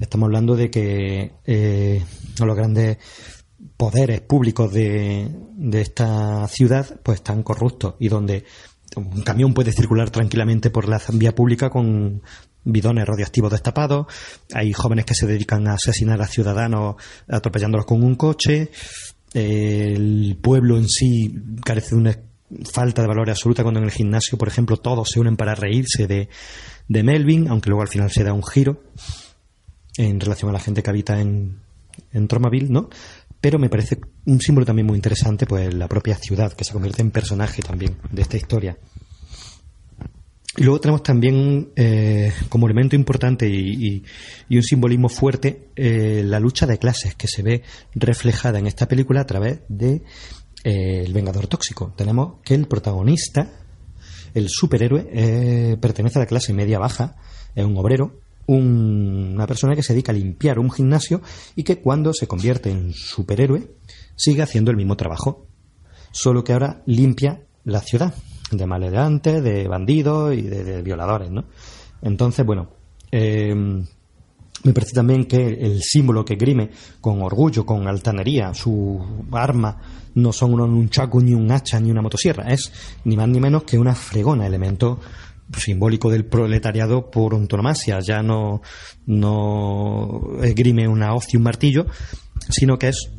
Estamos 0.00 0.28
hablando 0.28 0.56
de 0.56 0.70
que 0.70 1.32
eh, 1.44 2.02
los 2.38 2.56
grandes 2.56 2.96
poderes 3.76 4.22
públicos 4.22 4.72
de, 4.72 5.28
de 5.56 5.80
esta 5.82 6.48
ciudad 6.48 6.98
pues 7.02 7.16
están 7.16 7.42
corruptos 7.42 7.96
y 7.98 8.08
donde 8.08 8.44
un 8.96 9.22
camión 9.22 9.52
puede 9.52 9.72
circular 9.72 10.08
tranquilamente 10.08 10.70
por 10.70 10.88
la 10.88 11.00
vía 11.12 11.34
pública 11.34 11.68
con 11.68 12.22
bidones 12.64 13.06
radioactivos 13.06 13.52
destapados, 13.52 14.06
hay 14.52 14.72
jóvenes 14.72 15.04
que 15.04 15.14
se 15.14 15.26
dedican 15.26 15.68
a 15.68 15.74
asesinar 15.74 16.20
a 16.20 16.26
ciudadanos 16.26 16.96
atropellándolos 17.28 17.86
con 17.86 18.02
un 18.02 18.16
coche, 18.16 18.70
el 19.32 20.38
pueblo 20.40 20.76
en 20.76 20.88
sí 20.88 21.34
carece 21.64 21.90
de 21.90 22.00
una 22.00 22.18
falta 22.72 23.02
de 23.02 23.08
valor 23.08 23.30
absoluta 23.30 23.62
cuando 23.62 23.80
en 23.80 23.86
el 23.86 23.92
gimnasio, 23.92 24.36
por 24.36 24.48
ejemplo, 24.48 24.76
todos 24.78 25.08
se 25.10 25.20
unen 25.20 25.36
para 25.36 25.54
reírse 25.54 26.06
de, 26.06 26.28
de 26.88 27.02
Melvin, 27.02 27.48
aunque 27.48 27.70
luego 27.70 27.82
al 27.82 27.88
final 27.88 28.10
se 28.10 28.24
da 28.24 28.32
un 28.32 28.42
giro 28.42 28.82
en 29.96 30.20
relación 30.20 30.50
a 30.50 30.52
la 30.54 30.60
gente 30.60 30.82
que 30.82 30.90
habita 30.90 31.20
en, 31.20 31.58
en 32.12 32.28
Tromaville, 32.28 32.70
¿no? 32.70 32.88
Pero 33.40 33.58
me 33.58 33.68
parece 33.70 33.98
un 34.26 34.40
símbolo 34.40 34.66
también 34.66 34.86
muy 34.86 34.96
interesante, 34.96 35.46
pues 35.46 35.72
la 35.72 35.88
propia 35.88 36.16
ciudad, 36.16 36.52
que 36.52 36.64
se 36.64 36.72
convierte 36.72 37.00
en 37.02 37.10
personaje 37.10 37.62
también 37.62 37.96
de 38.10 38.22
esta 38.22 38.36
historia. 38.36 38.76
Y 40.56 40.64
luego 40.64 40.80
tenemos 40.80 41.02
también 41.02 41.70
eh, 41.76 42.32
como 42.48 42.66
elemento 42.66 42.96
importante 42.96 43.48
y, 43.48 44.02
y- 44.48 44.56
un 44.56 44.62
simbolismo 44.62 45.08
fuerte 45.08 45.68
eh, 45.76 46.22
la 46.24 46.40
lucha 46.40 46.66
de 46.66 46.76
clases 46.78 47.14
que 47.14 47.28
se 47.28 47.42
ve 47.42 47.62
reflejada 47.94 48.58
en 48.58 48.66
esta 48.66 48.86
película 48.88 49.20
a 49.22 49.26
través 49.26 49.60
de 49.68 50.02
eh, 50.64 51.02
el 51.06 51.12
Vengador 51.14 51.46
Tóxico. 51.46 51.94
Tenemos 51.96 52.40
que 52.44 52.54
el 52.56 52.66
protagonista, 52.66 53.48
el 54.34 54.48
superhéroe, 54.48 55.78
pertenece 55.80 56.18
a 56.18 56.22
la 56.22 56.26
clase 56.26 56.52
media 56.52 56.78
baja, 56.78 57.16
es 57.54 57.64
un 57.64 57.78
obrero, 57.78 58.20
un- 58.56 59.32
una 59.34 59.46
persona 59.46 59.74
que 59.74 59.82
se 59.82 59.92
dedica 59.92 60.12
a 60.12 60.14
limpiar 60.14 60.58
un 60.58 60.70
gimnasio 60.70 61.20
y 61.56 61.62
que 61.62 61.80
cuando 61.80 62.12
se 62.12 62.26
convierte 62.26 62.70
en 62.70 62.92
superhéroe 62.92 63.70
sigue 64.16 64.42
haciendo 64.42 64.70
el 64.70 64.76
mismo 64.76 64.96
trabajo. 64.96 65.46
solo 66.12 66.42
que 66.42 66.52
ahora 66.52 66.82
limpia 66.86 67.40
la 67.64 67.78
ciudad 67.80 68.12
de 68.50 68.66
maleantes, 68.66 69.44
de 69.44 69.68
bandidos 69.68 70.34
y 70.34 70.42
de, 70.42 70.82
violadores, 70.82 71.30
¿no? 71.30 71.44
Entonces, 72.02 72.44
bueno, 72.44 72.68
eh, 73.12 73.54
me 73.54 74.72
parece 74.74 74.92
también 74.92 75.26
que 75.26 75.46
el 75.46 75.80
símbolo 75.82 76.24
que 76.24 76.34
grime 76.34 76.70
con 77.00 77.22
orgullo, 77.22 77.64
con 77.64 77.86
altanería, 77.86 78.52
su 78.54 79.00
arma 79.30 79.78
no 80.16 80.32
son 80.32 80.54
unos 80.54 80.68
nunchaku, 80.68 81.20
ni 81.20 81.32
un 81.32 81.48
hacha, 81.52 81.78
ni 81.78 81.92
una 81.92 82.02
motosierra, 82.02 82.52
es 82.52 82.72
ni 83.04 83.16
más 83.16 83.28
ni 83.28 83.38
menos 83.38 83.62
que 83.62 83.78
una 83.78 83.94
fregona, 83.94 84.46
elemento 84.48 84.98
simbólico 85.56 86.10
del 86.10 86.24
proletariado 86.24 87.10
por 87.10 87.34
antonomasia. 87.34 88.00
Ya 88.00 88.22
no, 88.22 88.62
no 89.06 90.42
esgrime 90.42 90.88
una 90.88 91.14
hoz 91.14 91.32
y 91.32 91.36
un 91.36 91.42
martillo, 91.42 91.86
sino 92.48 92.78
que 92.78 92.88
es 92.88 93.10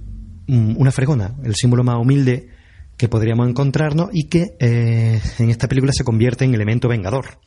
mm, 0.47 0.75
una 0.77 0.91
fregona, 0.91 1.35
el 1.43 1.55
símbolo 1.55 1.83
más 1.83 1.97
humilde 1.97 2.49
que 2.97 3.09
podríamos 3.09 3.49
encontrarnos 3.49 4.09
y 4.13 4.27
que 4.27 4.55
eh, 4.59 5.19
en 5.39 5.49
esta 5.49 5.67
película 5.67 5.91
se 5.93 6.03
convierte 6.03 6.45
en 6.45 6.53
elemento 6.53 6.87
vengador, 6.87 7.39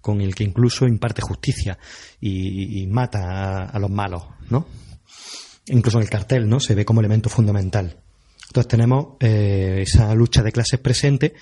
con 0.00 0.20
el 0.20 0.34
que 0.34 0.44
incluso 0.44 0.86
imparte 0.86 1.22
justicia 1.22 1.78
y, 2.20 2.86
mata 2.88 3.20
a, 3.20 3.64
a 3.66 3.78
los 3.78 3.90
malos, 3.90 4.24
¿no? 4.50 4.66
Incluso 5.66 5.98
en 5.98 6.04
el 6.04 6.10
cartel, 6.10 6.48
¿no? 6.48 6.58
Se 6.58 6.74
ve 6.74 6.84
como 6.84 7.00
elemento 7.00 7.28
fundamental. 7.28 8.00
Entonces 8.48 8.68
tenemos 8.68 9.16
eh, 9.20 9.84
esa 9.86 10.14
lucha 10.14 10.42
de 10.42 10.52
clases 10.52 10.80
presente 10.80 11.34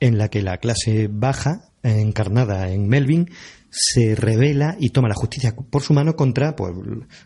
en 0.00 0.18
la 0.18 0.28
que 0.28 0.42
la 0.42 0.58
clase 0.58 1.08
baja, 1.10 1.70
encarnada 1.82 2.70
en 2.70 2.88
Melvin, 2.88 3.30
se 3.70 4.14
revela 4.14 4.76
y 4.78 4.90
toma 4.90 5.08
la 5.08 5.14
justicia 5.14 5.54
por 5.54 5.82
su 5.82 5.94
mano 5.94 6.14
contra 6.14 6.54
pues, 6.54 6.72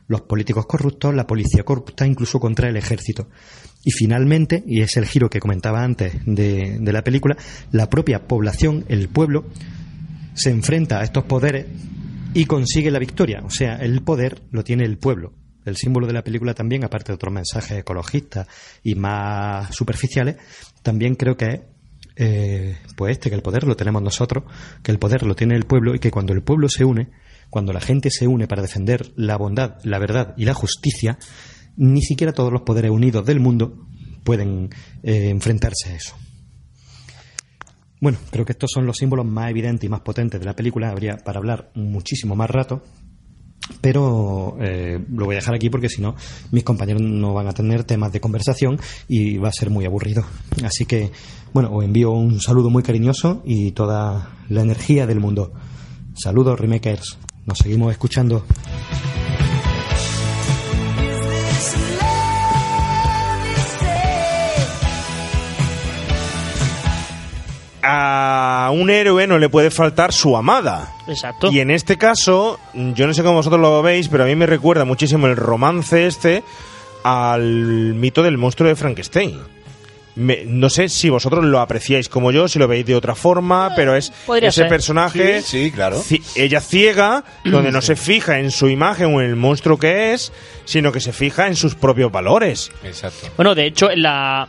los 0.06 0.22
políticos 0.22 0.64
corruptos, 0.66 1.14
la 1.14 1.26
policía 1.26 1.62
corrupta, 1.62 2.06
incluso 2.06 2.40
contra 2.40 2.70
el 2.70 2.76
ejército. 2.76 3.28
Y 3.84 3.90
finalmente, 3.90 4.64
y 4.66 4.80
es 4.80 4.96
el 4.96 5.04
giro 5.04 5.28
que 5.28 5.40
comentaba 5.40 5.84
antes 5.84 6.14
de, 6.24 6.78
de 6.80 6.92
la 6.92 7.04
película, 7.04 7.36
la 7.70 7.90
propia 7.90 8.26
población, 8.26 8.84
el 8.88 9.08
pueblo, 9.08 9.44
se 10.34 10.50
enfrenta 10.50 11.00
a 11.00 11.04
estos 11.04 11.24
poderes 11.24 11.66
y 12.32 12.46
consigue 12.46 12.90
la 12.90 12.98
victoria. 12.98 13.42
O 13.44 13.50
sea, 13.50 13.76
el 13.76 14.02
poder 14.02 14.42
lo 14.50 14.64
tiene 14.64 14.84
el 14.84 14.96
pueblo. 14.96 15.34
El 15.64 15.76
símbolo 15.76 16.06
de 16.06 16.14
la 16.14 16.24
película 16.24 16.54
también, 16.54 16.82
aparte 16.82 17.12
de 17.12 17.16
otros 17.16 17.32
mensajes 17.32 17.78
ecologistas 17.78 18.46
y 18.82 18.94
más 18.94 19.74
superficiales, 19.74 20.36
también 20.82 21.14
creo 21.14 21.36
que 21.36 21.46
es 21.46 21.60
eh, 22.18 22.76
pues 22.96 23.12
este, 23.12 23.30
que 23.30 23.36
el 23.36 23.42
poder 23.42 23.64
lo 23.64 23.76
tenemos 23.76 24.02
nosotros, 24.02 24.44
que 24.82 24.90
el 24.90 24.98
poder 24.98 25.22
lo 25.22 25.36
tiene 25.36 25.54
el 25.54 25.64
pueblo 25.64 25.94
y 25.94 26.00
que 26.00 26.10
cuando 26.10 26.32
el 26.32 26.42
pueblo 26.42 26.68
se 26.68 26.84
une, 26.84 27.10
cuando 27.48 27.72
la 27.72 27.80
gente 27.80 28.10
se 28.10 28.26
une 28.26 28.48
para 28.48 28.60
defender 28.60 29.12
la 29.16 29.36
bondad, 29.36 29.76
la 29.84 29.98
verdad 29.98 30.34
y 30.36 30.44
la 30.44 30.54
justicia, 30.54 31.18
ni 31.76 32.02
siquiera 32.02 32.32
todos 32.32 32.52
los 32.52 32.62
poderes 32.62 32.90
unidos 32.90 33.24
del 33.24 33.40
mundo 33.40 33.86
pueden 34.24 34.68
eh, 35.02 35.30
enfrentarse 35.30 35.90
a 35.90 35.94
eso. 35.94 36.16
Bueno, 38.00 38.18
creo 38.30 38.44
que 38.44 38.52
estos 38.52 38.70
son 38.72 38.86
los 38.86 38.96
símbolos 38.96 39.26
más 39.26 39.50
evidentes 39.50 39.86
y 39.86 39.88
más 39.88 40.00
potentes 40.00 40.38
de 40.38 40.46
la 40.46 40.54
película. 40.54 40.90
Habría 40.90 41.16
para 41.16 41.38
hablar 41.38 41.70
muchísimo 41.74 42.36
más 42.36 42.50
rato, 42.50 42.82
pero 43.80 44.56
eh, 44.60 44.98
lo 45.10 45.26
voy 45.26 45.34
a 45.34 45.38
dejar 45.38 45.54
aquí 45.54 45.68
porque 45.68 45.88
si 45.88 46.00
no, 46.00 46.14
mis 46.52 46.64
compañeros 46.64 47.02
no 47.02 47.34
van 47.34 47.48
a 47.48 47.52
tener 47.52 47.84
temas 47.84 48.12
de 48.12 48.20
conversación 48.20 48.78
y 49.08 49.38
va 49.38 49.48
a 49.48 49.52
ser 49.52 49.70
muy 49.70 49.84
aburrido. 49.84 50.24
Así 50.64 50.84
que, 50.84 51.10
bueno, 51.52 51.74
os 51.74 51.84
envío 51.84 52.10
un 52.10 52.40
saludo 52.40 52.70
muy 52.70 52.82
cariñoso 52.82 53.42
y 53.44 53.72
toda 53.72 54.30
la 54.48 54.62
energía 54.62 55.06
del 55.06 55.20
mundo. 55.20 55.52
Saludos, 56.14 56.58
Remakers. 56.58 57.18
Nos 57.46 57.58
seguimos 57.58 57.92
escuchando. 57.92 58.44
A 67.82 68.70
un 68.74 68.90
héroe 68.90 69.26
no 69.26 69.38
le 69.38 69.48
puede 69.48 69.70
faltar 69.70 70.12
su 70.12 70.36
amada. 70.36 70.92
Exacto. 71.06 71.50
Y 71.50 71.60
en 71.60 71.70
este 71.70 71.96
caso, 71.96 72.58
yo 72.74 73.06
no 73.06 73.14
sé 73.14 73.22
cómo 73.22 73.36
vosotros 73.36 73.60
lo 73.60 73.80
veis, 73.80 74.08
pero 74.08 74.24
a 74.24 74.26
mí 74.26 74.36
me 74.36 74.46
recuerda 74.46 74.84
muchísimo 74.84 75.26
el 75.26 75.36
romance 75.36 76.06
este 76.06 76.42
al 77.02 77.94
mito 77.94 78.22
del 78.22 78.36
monstruo 78.36 78.68
de 78.68 78.76
Frankenstein. 78.76 79.38
Me- 80.18 80.44
no 80.44 80.68
sé 80.68 80.88
si 80.88 81.08
vosotros 81.10 81.44
lo 81.44 81.60
apreciáis 81.60 82.08
como 82.08 82.30
yo, 82.32 82.48
si 82.48 82.58
lo 82.58 82.66
veis 82.66 82.84
de 82.84 82.94
otra 82.96 83.14
forma, 83.14 83.72
pero 83.76 83.94
es 83.94 84.10
podría 84.26 84.48
ese 84.48 84.62
ser. 84.62 84.68
personaje, 84.68 85.42
Sí, 85.42 85.66
sí, 85.66 85.70
claro. 85.70 85.98
ci- 86.02 86.22
ella 86.36 86.60
ciega, 86.60 87.24
donde 87.44 87.70
no 87.70 87.80
se 87.80 87.94
fija 87.96 88.38
en 88.40 88.50
su 88.50 88.68
imagen 88.68 89.14
o 89.14 89.20
en 89.20 89.26
el 89.30 89.36
monstruo 89.36 89.78
que 89.78 90.12
es, 90.12 90.32
sino 90.64 90.90
que 90.92 91.00
se 91.00 91.12
fija 91.12 91.46
en 91.46 91.54
sus 91.56 91.74
propios 91.74 92.10
valores. 92.10 92.70
Exacto. 92.84 93.28
Bueno, 93.36 93.54
de 93.54 93.66
hecho, 93.66 93.90
en 93.90 94.02
la, 94.02 94.48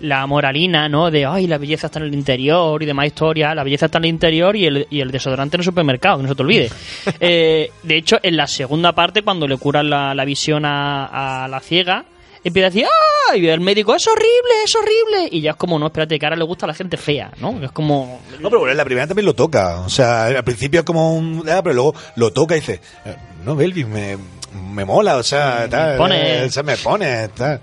la 0.00 0.26
moralina, 0.26 0.88
¿no? 0.88 1.10
De, 1.10 1.24
ay, 1.24 1.46
la 1.46 1.56
belleza 1.58 1.86
está 1.86 1.98
en 1.98 2.04
el 2.06 2.14
interior 2.14 2.82
y 2.82 2.86
demás 2.86 3.06
historia. 3.06 3.54
La 3.54 3.64
belleza 3.64 3.86
está 3.86 3.98
en 3.98 4.04
el 4.04 4.10
interior 4.10 4.54
y 4.54 4.66
el, 4.66 4.86
y 4.90 5.00
el 5.00 5.10
desodorante 5.10 5.56
en 5.56 5.60
el 5.62 5.64
supermercado, 5.64 6.18
que 6.18 6.22
no 6.24 6.28
se 6.28 6.34
te 6.34 6.42
olvide. 6.42 6.70
Eh, 7.20 7.70
de 7.82 7.96
hecho, 7.96 8.18
en 8.22 8.36
la 8.36 8.46
segunda 8.46 8.92
parte, 8.92 9.22
cuando 9.22 9.48
le 9.48 9.56
curan 9.56 9.88
la, 9.88 10.14
la 10.14 10.24
visión 10.24 10.64
a, 10.66 11.44
a 11.44 11.48
la 11.48 11.60
ciega, 11.60 12.04
empieza 12.48 12.66
a 12.66 12.70
decir, 12.70 12.86
¡ay! 13.32 13.44
Y 13.44 13.48
el 13.48 13.60
médico, 13.60 13.94
es 13.94 14.06
horrible, 14.06 14.62
es 14.64 14.74
horrible. 14.74 15.28
Y 15.30 15.40
ya 15.40 15.50
es 15.52 15.56
como, 15.56 15.78
no, 15.78 15.86
espérate, 15.86 16.18
que 16.18 16.26
ahora 16.26 16.36
le 16.36 16.44
gusta 16.44 16.66
a 16.66 16.68
la 16.68 16.74
gente 16.74 16.96
fea, 16.96 17.30
¿no? 17.40 17.62
Es 17.62 17.72
como... 17.72 18.20
No, 18.40 18.48
pero 18.48 18.60
bueno, 18.60 18.70
en 18.72 18.76
la 18.78 18.84
primera 18.84 19.06
también 19.06 19.26
lo 19.26 19.34
toca. 19.34 19.80
O 19.80 19.88
sea, 19.88 20.26
al 20.26 20.44
principio 20.44 20.80
es 20.80 20.86
como 20.86 21.14
un. 21.14 21.42
ah, 21.48 21.60
pero 21.62 21.74
luego 21.74 21.94
lo 22.16 22.32
toca 22.32 22.56
y 22.56 22.60
dice: 22.60 22.80
eh, 23.04 23.16
No, 23.44 23.56
Belvin, 23.56 23.90
me, 23.90 24.16
me 24.72 24.84
mola, 24.84 25.16
o 25.16 25.22
sea, 25.22 25.66
tal. 25.68 25.96
pone. 25.96 26.44
eh, 26.44 26.50
se 26.50 26.62
me 26.62 26.76
pone, 26.76 27.28
tal. 27.28 27.60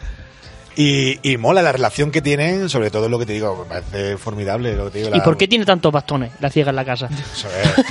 Y, 0.75 1.19
y 1.21 1.37
mola 1.37 1.61
la 1.61 1.71
relación 1.71 2.09
que 2.09 2.21
tienen, 2.21 2.67
sobre 2.67 2.89
todo 2.89 3.07
lo 3.07 3.19
que 3.19 3.27
te 3.27 3.33
digo, 3.33 3.63
me 3.63 3.69
parece 3.69 4.17
formidable 4.17 4.75
lo 4.75 4.85
que 4.85 4.91
te 4.91 4.97
digo. 4.99 5.11
¿Y 5.13 5.17
la- 5.19 5.23
por 5.23 5.37
qué 5.37 5.47
tiene 5.47 5.65
tantos 5.65 5.91
bastones 5.91 6.31
la 6.39 6.49
ciega 6.49 6.71
en 6.71 6.75
la 6.75 6.83
casa? 6.85 7.07
Eso 7.35 7.47
es. 7.47 7.85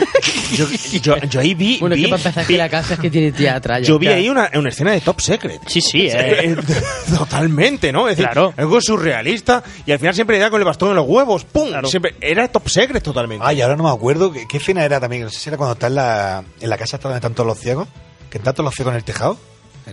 Yo, 0.53 0.67
yo- 1.01 1.17
yo 1.17 1.41
ahí 1.41 1.55
vi, 1.55 1.79
Bueno, 1.79 1.95
es 1.95 1.99
vi- 2.01 2.05
que 2.05 2.11
para 2.11 2.21
empezar 2.23 2.47
que 2.47 2.59
la 2.59 2.69
casa 2.69 2.95
es 2.95 3.01
que 3.01 3.11
tiene 3.11 3.33
tía 3.33 3.55
atrás. 3.57 3.87
yo 3.87 3.99
vi 3.99 4.09
ahí 4.09 4.29
una, 4.29 4.51
una 4.55 4.69
escena 4.69 4.93
de 4.93 5.01
Top 5.01 5.19
Secret. 5.19 5.61
Sí, 5.67 5.81
sí, 5.81 6.09
eh. 6.09 6.13
Eh, 6.53 6.57
Totalmente, 7.17 7.91
¿no? 7.91 8.07
Es 8.09 8.17
decir, 8.19 8.31
Claro. 8.31 8.53
algo 8.57 8.79
surrealista 8.83 9.63
y 9.87 9.93
al 9.93 9.99
final 9.99 10.15
siempre 10.15 10.37
le 10.37 10.43
da 10.43 10.51
con 10.51 10.61
el 10.61 10.67
bastón 10.67 10.91
en 10.91 10.97
los 10.97 11.07
huevos. 11.09 11.45
¡Pum! 11.45 11.69
Siempre, 11.87 12.15
era 12.21 12.49
top 12.49 12.69
secret 12.69 13.03
totalmente. 13.03 13.43
Ay, 13.47 13.63
ahora 13.63 13.77
no 13.77 13.85
me 13.85 13.91
acuerdo. 13.91 14.31
¿Qué, 14.31 14.47
qué 14.47 14.59
escena 14.59 14.85
era 14.85 15.01
también? 15.01 15.23
No 15.23 15.31
sé 15.31 15.39
si 15.41 15.49
era 15.49 15.57
cuando 15.57 15.73
está 15.73 15.87
en 15.87 15.95
la, 15.95 16.45
en 16.61 16.69
la 16.69 16.77
casa 16.77 16.97
hasta 16.97 17.09
donde 17.09 17.17
están 17.19 17.35
todos 17.35 17.47
los 17.47 17.59
ciegos. 17.59 17.89
Que 18.29 18.37
están 18.39 18.53
todos 18.55 18.65
los 18.67 18.75
ciegos 18.75 18.93
en 18.93 18.97
el 18.99 19.05
tejado. 19.05 19.39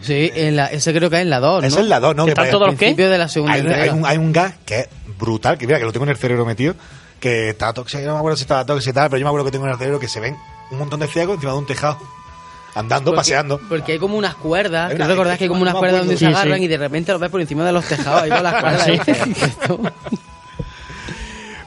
Sí, 0.01 0.31
en 0.35 0.55
la, 0.55 0.67
ese 0.67 0.93
creo 0.93 1.09
que 1.09 1.15
es 1.17 1.21
en 1.23 1.29
la 1.29 1.39
2, 1.39 1.61
¿no? 1.61 1.67
Es 1.67 1.75
la 1.85 1.99
2, 1.99 2.15
¿no? 2.15 2.25
Que 2.25 2.31
están 2.31 2.49
todos 2.51 2.67
los 2.67 2.75
principio 2.75 3.09
de 3.09 3.17
la 3.17 3.27
segunda 3.27 3.53
hay, 3.55 3.61
un- 3.61 3.67
entrega. 3.67 3.83
hay 3.91 3.99
un, 3.99 4.05
hay 4.05 4.17
un 4.17 4.31
gas 4.31 4.53
que 4.65 4.79
es 4.81 4.87
brutal, 5.17 5.57
que 5.57 5.65
mira, 5.67 5.79
que 5.79 5.85
lo 5.85 5.91
tengo 5.91 6.05
en 6.05 6.11
el 6.11 6.17
cerebro 6.17 6.45
metido, 6.45 6.75
que 7.19 7.49
está 7.49 7.73
tóxico, 7.73 8.03
no 8.05 8.13
me 8.13 8.17
acuerdo 8.19 8.37
si 8.37 8.43
estaba 8.43 8.65
tóxico 8.65 8.91
y 8.91 8.93
tal, 8.93 9.09
pero 9.09 9.19
yo 9.19 9.25
me 9.25 9.29
acuerdo 9.29 9.45
que 9.45 9.51
tengo 9.51 9.65
en 9.65 9.71
el 9.71 9.77
cerebro 9.77 9.99
que 9.99 10.07
se 10.07 10.19
ven 10.19 10.37
un 10.71 10.77
montón 10.77 10.99
de 10.99 11.07
ciegos 11.07 11.35
encima 11.35 11.53
de 11.53 11.57
un 11.57 11.65
tejado, 11.65 11.97
andando, 12.75 13.11
Porque- 13.11 13.17
paseando. 13.17 13.59
Porque 13.67 13.93
hay 13.93 13.97
como 13.99 14.15
unas 14.17 14.35
cuerdas, 14.35 14.89
¿no 14.91 14.95
una- 14.95 15.07
recordás 15.07 15.37
que 15.39 15.45
hay 15.45 15.47
como 15.49 15.63
unas 15.63 15.73
cuerdas 15.75 15.99
donde 16.01 16.17
se 16.17 16.27
agarran 16.27 16.59
sí. 16.59 16.65
y 16.65 16.67
de 16.67 16.77
repente 16.77 17.11
los 17.11 17.19
ves 17.19 17.31
por 17.31 17.41
encima 17.41 17.65
de 17.65 17.71
los 17.71 17.83
tejados 17.85 18.21
ahí 18.23 18.29
con 18.29 18.43
las 18.43 18.53
cuerdas? 18.61 18.85
Sí. 18.85 18.99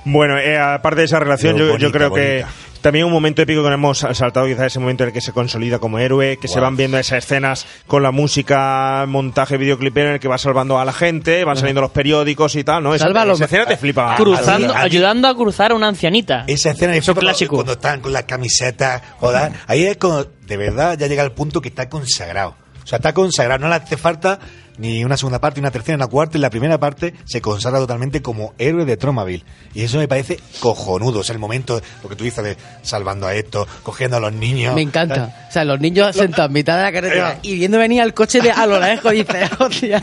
Bueno, 0.04 0.36
eh, 0.38 0.58
aparte 0.58 1.00
de 1.02 1.04
esa 1.06 1.20
relación, 1.20 1.56
yo, 1.56 1.64
yo 1.66 1.70
bonita, 1.72 1.90
creo 1.92 2.12
que. 2.12 2.44
También 2.82 3.06
un 3.06 3.12
momento 3.12 3.40
épico 3.40 3.62
que 3.62 3.68
no 3.68 3.74
hemos 3.74 3.98
saltado, 3.98 4.46
quizás 4.46 4.66
ese 4.66 4.78
momento 4.80 5.04
en 5.04 5.08
el 5.08 5.14
que 5.14 5.20
se 5.22 5.32
consolida 5.32 5.78
como 5.78 5.98
héroe, 5.98 6.36
que 6.36 6.48
se 6.48 6.60
van 6.60 6.76
viendo 6.76 6.98
esas 6.98 7.24
escenas 7.24 7.66
con 7.86 8.02
la 8.02 8.10
música, 8.10 9.04
montaje 9.08 9.56
videoclipero 9.56 10.08
en 10.08 10.14
el 10.14 10.20
que 10.20 10.28
va 10.28 10.36
salvando 10.38 10.78
a 10.78 10.84
la 10.84 10.92
gente, 10.92 11.44
van 11.44 11.56
saliendo 11.56 11.80
los 11.80 11.90
periódicos 11.92 12.54
y 12.56 12.64
tal, 12.64 12.82
¿no? 12.82 12.94
Esa, 12.94 13.04
Salva 13.04 13.22
a 13.22 13.24
los- 13.24 13.38
esa 13.38 13.44
escena 13.46 13.66
te 13.66 13.76
flipa. 13.76 14.14
Cruzando, 14.16 14.74
a 14.74 14.80
ayudando 14.80 15.28
a 15.28 15.34
cruzar 15.34 15.72
a 15.72 15.74
una 15.74 15.88
ancianita. 15.88 16.44
Esa 16.46 16.70
escena 16.72 16.94
Eso 16.96 17.12
es 17.12 17.18
clásico. 17.18 17.54
cuando 17.54 17.72
están 17.72 18.00
con 18.00 18.12
las 18.12 18.24
camisetas, 18.24 19.00
joder, 19.20 19.52
ahí 19.66 19.84
es 19.84 19.96
cuando 19.96 20.30
de 20.46 20.56
verdad 20.56 20.98
ya 20.98 21.06
llega 21.06 21.22
el 21.22 21.32
punto 21.32 21.60
que 21.62 21.68
está 21.68 21.88
consagrado. 21.88 22.56
O 22.82 22.86
sea, 22.86 22.96
está 22.96 23.14
consagrado, 23.14 23.60
no 23.60 23.68
le 23.68 23.76
hace 23.76 23.96
falta 23.96 24.40
ni 24.78 25.04
una 25.04 25.16
segunda 25.16 25.40
parte, 25.40 25.60
ni 25.60 25.64
una 25.64 25.70
tercera, 25.70 25.96
ni 25.96 26.02
una 26.02 26.10
cuarta, 26.10 26.38
y 26.38 26.40
la 26.40 26.50
primera 26.50 26.78
parte 26.78 27.14
se 27.24 27.40
consagra 27.40 27.78
totalmente 27.78 28.22
como 28.22 28.54
héroe 28.58 28.84
de 28.84 28.96
Tromaville. 28.96 29.44
Y 29.74 29.82
eso 29.82 29.98
me 29.98 30.08
parece 30.08 30.38
cojonudo. 30.60 31.20
O 31.20 31.24
sea, 31.24 31.34
el 31.34 31.38
momento, 31.38 31.80
lo 32.02 32.08
que 32.08 32.16
tú 32.16 32.24
dices 32.24 32.44
de 32.44 32.56
salvando 32.82 33.26
a 33.26 33.34
esto, 33.34 33.66
cogiendo 33.82 34.16
a 34.16 34.20
los 34.20 34.32
niños. 34.32 34.74
Me 34.74 34.82
encanta. 34.82 35.46
O 35.48 35.52
sea, 35.52 35.64
los 35.64 35.80
niños 35.80 36.14
sentados 36.14 36.48
en 36.48 36.54
mitad 36.54 36.76
de 36.76 36.82
la 36.82 36.92
carretera 36.92 37.38
y 37.42 37.54
viendo 37.56 37.78
venir 37.78 38.02
al 38.02 38.14
coche 38.14 38.40
de 38.40 38.50
a 38.50 38.66
lo 38.66 38.80
lejos, 38.80 39.12
dices, 39.12 39.50
hostia. 39.58 40.02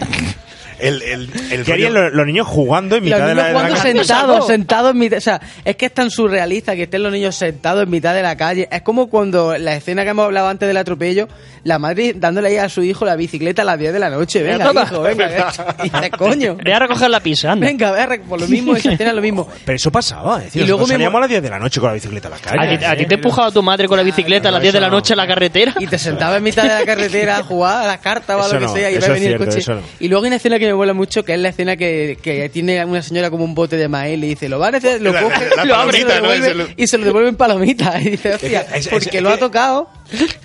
El, 0.80 1.02
el, 1.02 1.30
el 1.52 1.64
¿Qué 1.66 1.74
harían 1.74 1.94
rollo- 1.94 2.04
los, 2.06 2.14
los 2.14 2.26
niños 2.26 2.48
jugando 2.48 2.96
en 2.96 3.04
Y 3.04 3.06
mitad 3.06 3.20
los 3.20 3.28
de 3.30 3.36
la, 3.36 3.48
de 3.48 3.54
la 3.54 3.62
calle? 3.62 3.82
sentados, 3.82 4.48
sentados 4.48 4.92
en 4.92 4.98
mitad. 4.98 5.18
O 5.18 5.22
sea, 5.22 5.42
es 5.66 5.76
que 5.76 5.86
es 5.88 5.94
tan 5.94 6.10
surrealista 6.10 6.76
que 6.76 6.84
estén 6.84 7.04
los 7.04 7.12
niños 7.12 7.36
sentados 7.36 7.84
en 7.84 7.90
mitad 7.90 8.14
de 8.14 8.22
la 8.22 8.36
calle. 8.38 8.68
Es 8.72 8.82
como 8.82 9.10
cuando 9.10 9.58
la 9.58 9.76
escena 9.76 10.04
que 10.04 10.10
hemos 10.10 10.26
hablado 10.26 10.48
antes 10.48 10.68
del 10.68 10.78
atropello, 10.78 11.28
la 11.64 11.78
madre 11.80 12.14
dándole 12.16 12.50
ahí 12.50 12.58
a 12.58 12.70
su 12.70 12.82
hijo 12.84 13.04
la 13.06 13.16
bicicleta 13.16 13.62
a 13.64 13.66
las 13.66 13.78
10 13.80 13.94
de 13.94 14.00
la 14.00 14.10
noche. 14.10 14.42
Venga, 14.42 14.72
hijo, 14.84 15.02
venga. 15.02 15.30
Y 15.84 15.90
dices, 15.90 16.10
coño. 16.18 16.58
Ve 16.64 16.74
a 16.74 16.80
recoger 16.80 17.10
la 17.10 17.20
pizza, 17.20 17.52
anda. 17.52 17.68
Venga, 17.68 17.92
ve 17.92 18.00
a 18.02 18.08
rec- 18.08 18.22
por 18.24 18.40
lo 18.40 18.48
mismo, 18.48 18.76
esa 18.76 18.92
escena 18.94 19.10
es 19.12 19.16
lo 19.16 19.22
mismo. 19.22 19.48
Pero 19.66 19.76
eso 19.76 19.92
pasaba, 19.92 20.38
es 20.40 20.46
decir, 20.46 20.62
Y 20.64 20.66
luego 20.68 20.86
salíamos 20.88 21.12
mo- 21.14 21.18
a 21.18 21.22
las 21.22 21.30
10 21.30 21.42
de 21.44 21.50
la 21.50 21.60
noche 21.60 21.80
con 21.80 21.88
la 21.90 21.94
bicicleta 21.94 22.28
a 22.28 22.32
la 22.32 22.38
¿A 22.38 22.40
calle. 22.40 22.78
ti, 22.78 22.86
a 22.86 22.96
ti 22.96 23.06
te 23.06 23.16
empujaba 23.16 23.52
tu 23.52 23.62
madre 23.62 23.88
con 23.88 23.98
la 23.98 24.04
bicicleta 24.04 24.50
a 24.50 24.52
las 24.52 24.62
10 24.62 24.74
de 24.74 24.80
la 24.80 24.90
noche 24.90 25.14
en 25.14 25.18
la 25.18 25.28
carretera? 25.28 25.74
Y 25.80 25.88
te 25.88 25.98
sentabas 25.98 26.38
en 26.38 26.44
mitad 26.44 26.64
de 26.64 26.70
la 26.70 26.86
carretera 26.86 27.38
a 27.38 27.44
jugar 27.44 27.84
a 27.84 27.88
las 27.88 28.00
cartas 28.00 28.38
o 28.38 28.44
a 28.44 28.48
lo 28.54 28.60
que 28.60 28.68
sea 28.80 28.90
y 28.92 28.94
ve 28.94 29.00
es 29.00 29.10
venir 29.10 29.32
el 29.34 29.38
coche. 29.38 29.62
Y 30.00 30.08
luego 30.08 30.24
hay 30.24 30.28
una 30.30 30.36
escena 30.38 30.58
que 30.60 30.69
me 30.70 30.76
mola 30.76 30.94
mucho, 30.94 31.24
que 31.24 31.34
es 31.34 31.40
la 31.40 31.50
escena 31.50 31.76
que, 31.78 32.18
que 32.22 32.50
tiene 32.50 32.84
una 32.86 33.02
señora 33.02 33.30
como 33.30 33.44
un 33.44 33.54
bote 33.56 33.78
de 33.78 33.88
maíz 33.88 34.14
y 34.16 34.18
le 34.18 34.28
dice, 34.28 34.50
lo 34.50 34.60
van 34.60 34.76
a 34.76 34.78
hacer, 34.80 35.02
lo 35.02 35.12
La- 35.12 35.22
coge, 35.24 35.50
la 35.56 35.66
lo 35.66 35.76
abre 35.76 36.00
y, 36.00 36.04
palomita, 36.04 36.22
lo 36.22 36.28
¿no? 36.28 36.34
devuelve, 36.46 36.74
y 36.78 36.88
se 36.88 36.98
lo 36.98 37.06
devuelven 37.06 37.36
palomitas. 37.36 38.02
Y 38.06 38.10
dice, 38.12 38.34
hostia, 38.36 38.62
Es 38.74 38.86
es- 38.86 38.88
porque 38.88 39.18
es 39.18 39.24
lo 39.24 39.30
ha 39.30 39.38
tocado. 39.38 39.90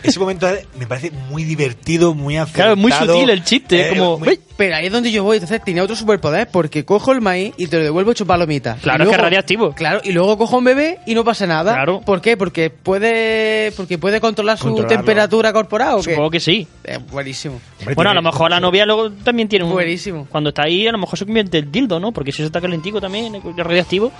Ese 0.02 0.18
momento 0.20 0.46
me 0.78 0.86
parece 0.86 1.10
muy 1.30 1.44
divertido, 1.44 2.14
muy 2.14 2.36
acertado. 2.36 2.54
Claro, 2.54 2.72
es 2.72 2.78
muy 2.78 2.92
sutil 2.92 3.30
el 3.30 3.44
chiste, 3.44 3.88
Eh, 3.88 3.96
como... 3.96 4.18
muy- 4.18 4.28
¡uy! 4.28 4.40
Pero 4.56 4.76
ahí 4.76 4.86
es 4.86 4.92
donde 4.92 5.10
yo 5.10 5.24
voy, 5.24 5.38
entonces 5.38 5.60
tenía 5.64 5.82
otro 5.82 5.96
superpoder, 5.96 6.46
porque 6.48 6.84
cojo 6.84 7.10
el 7.10 7.20
maíz 7.20 7.52
y 7.56 7.66
te 7.66 7.78
lo 7.78 7.82
devuelvo 7.82 8.12
hecho 8.12 8.24
palomitas. 8.24 8.80
Claro, 8.80 9.02
Y 9.02 9.02
es 9.02 9.08
que 9.08 9.16
luego- 9.16 9.16
es 9.16 9.22
radiactivo. 9.22 9.72
Claro, 9.72 10.00
y 10.04 10.12
luego 10.12 10.38
cojo 10.38 10.58
un 10.58 10.64
bebé 10.64 11.00
y 11.06 11.14
no 11.16 11.24
pasa 11.24 11.44
nada. 11.46 11.72
Claro. 11.74 12.00
¿Por 12.02 12.20
qué? 12.20 12.36
Porque 12.36 12.70
puede, 12.70 13.72
porque 13.76 13.98
puede 13.98 14.20
controlar 14.20 14.56
su 14.56 14.72
temperatura 14.84 15.52
corporal, 15.52 15.94
¿o 15.94 16.02
qué? 16.02 16.10
Supongo 16.12 16.30
que 16.30 16.38
sí. 16.38 16.68
Eh, 16.84 16.98
buenísimo. 17.10 17.60
Bueno, 17.96 18.12
a 18.12 18.14
lo 18.14 18.22
mejor 18.22 18.48
la 18.50 18.60
novia 18.60 18.86
luego 18.86 19.10
también 19.10 19.48
tiene 19.48 19.64
un... 19.64 19.72
Buenísimo. 19.72 20.26
Cuando 20.30 20.50
está 20.50 20.62
ahí, 20.62 20.86
a 20.86 20.92
lo 20.92 20.98
mejor 20.98 21.18
se 21.18 21.24
convierte 21.24 21.58
el 21.58 21.72
dildo, 21.72 21.98
¿no? 21.98 22.12
Porque 22.12 22.30
si 22.30 22.42
eso 22.42 22.46
está 22.46 22.60
calentico 22.60 23.00
también, 23.00 23.34
es 23.34 23.42
radioactivo. 23.56 24.12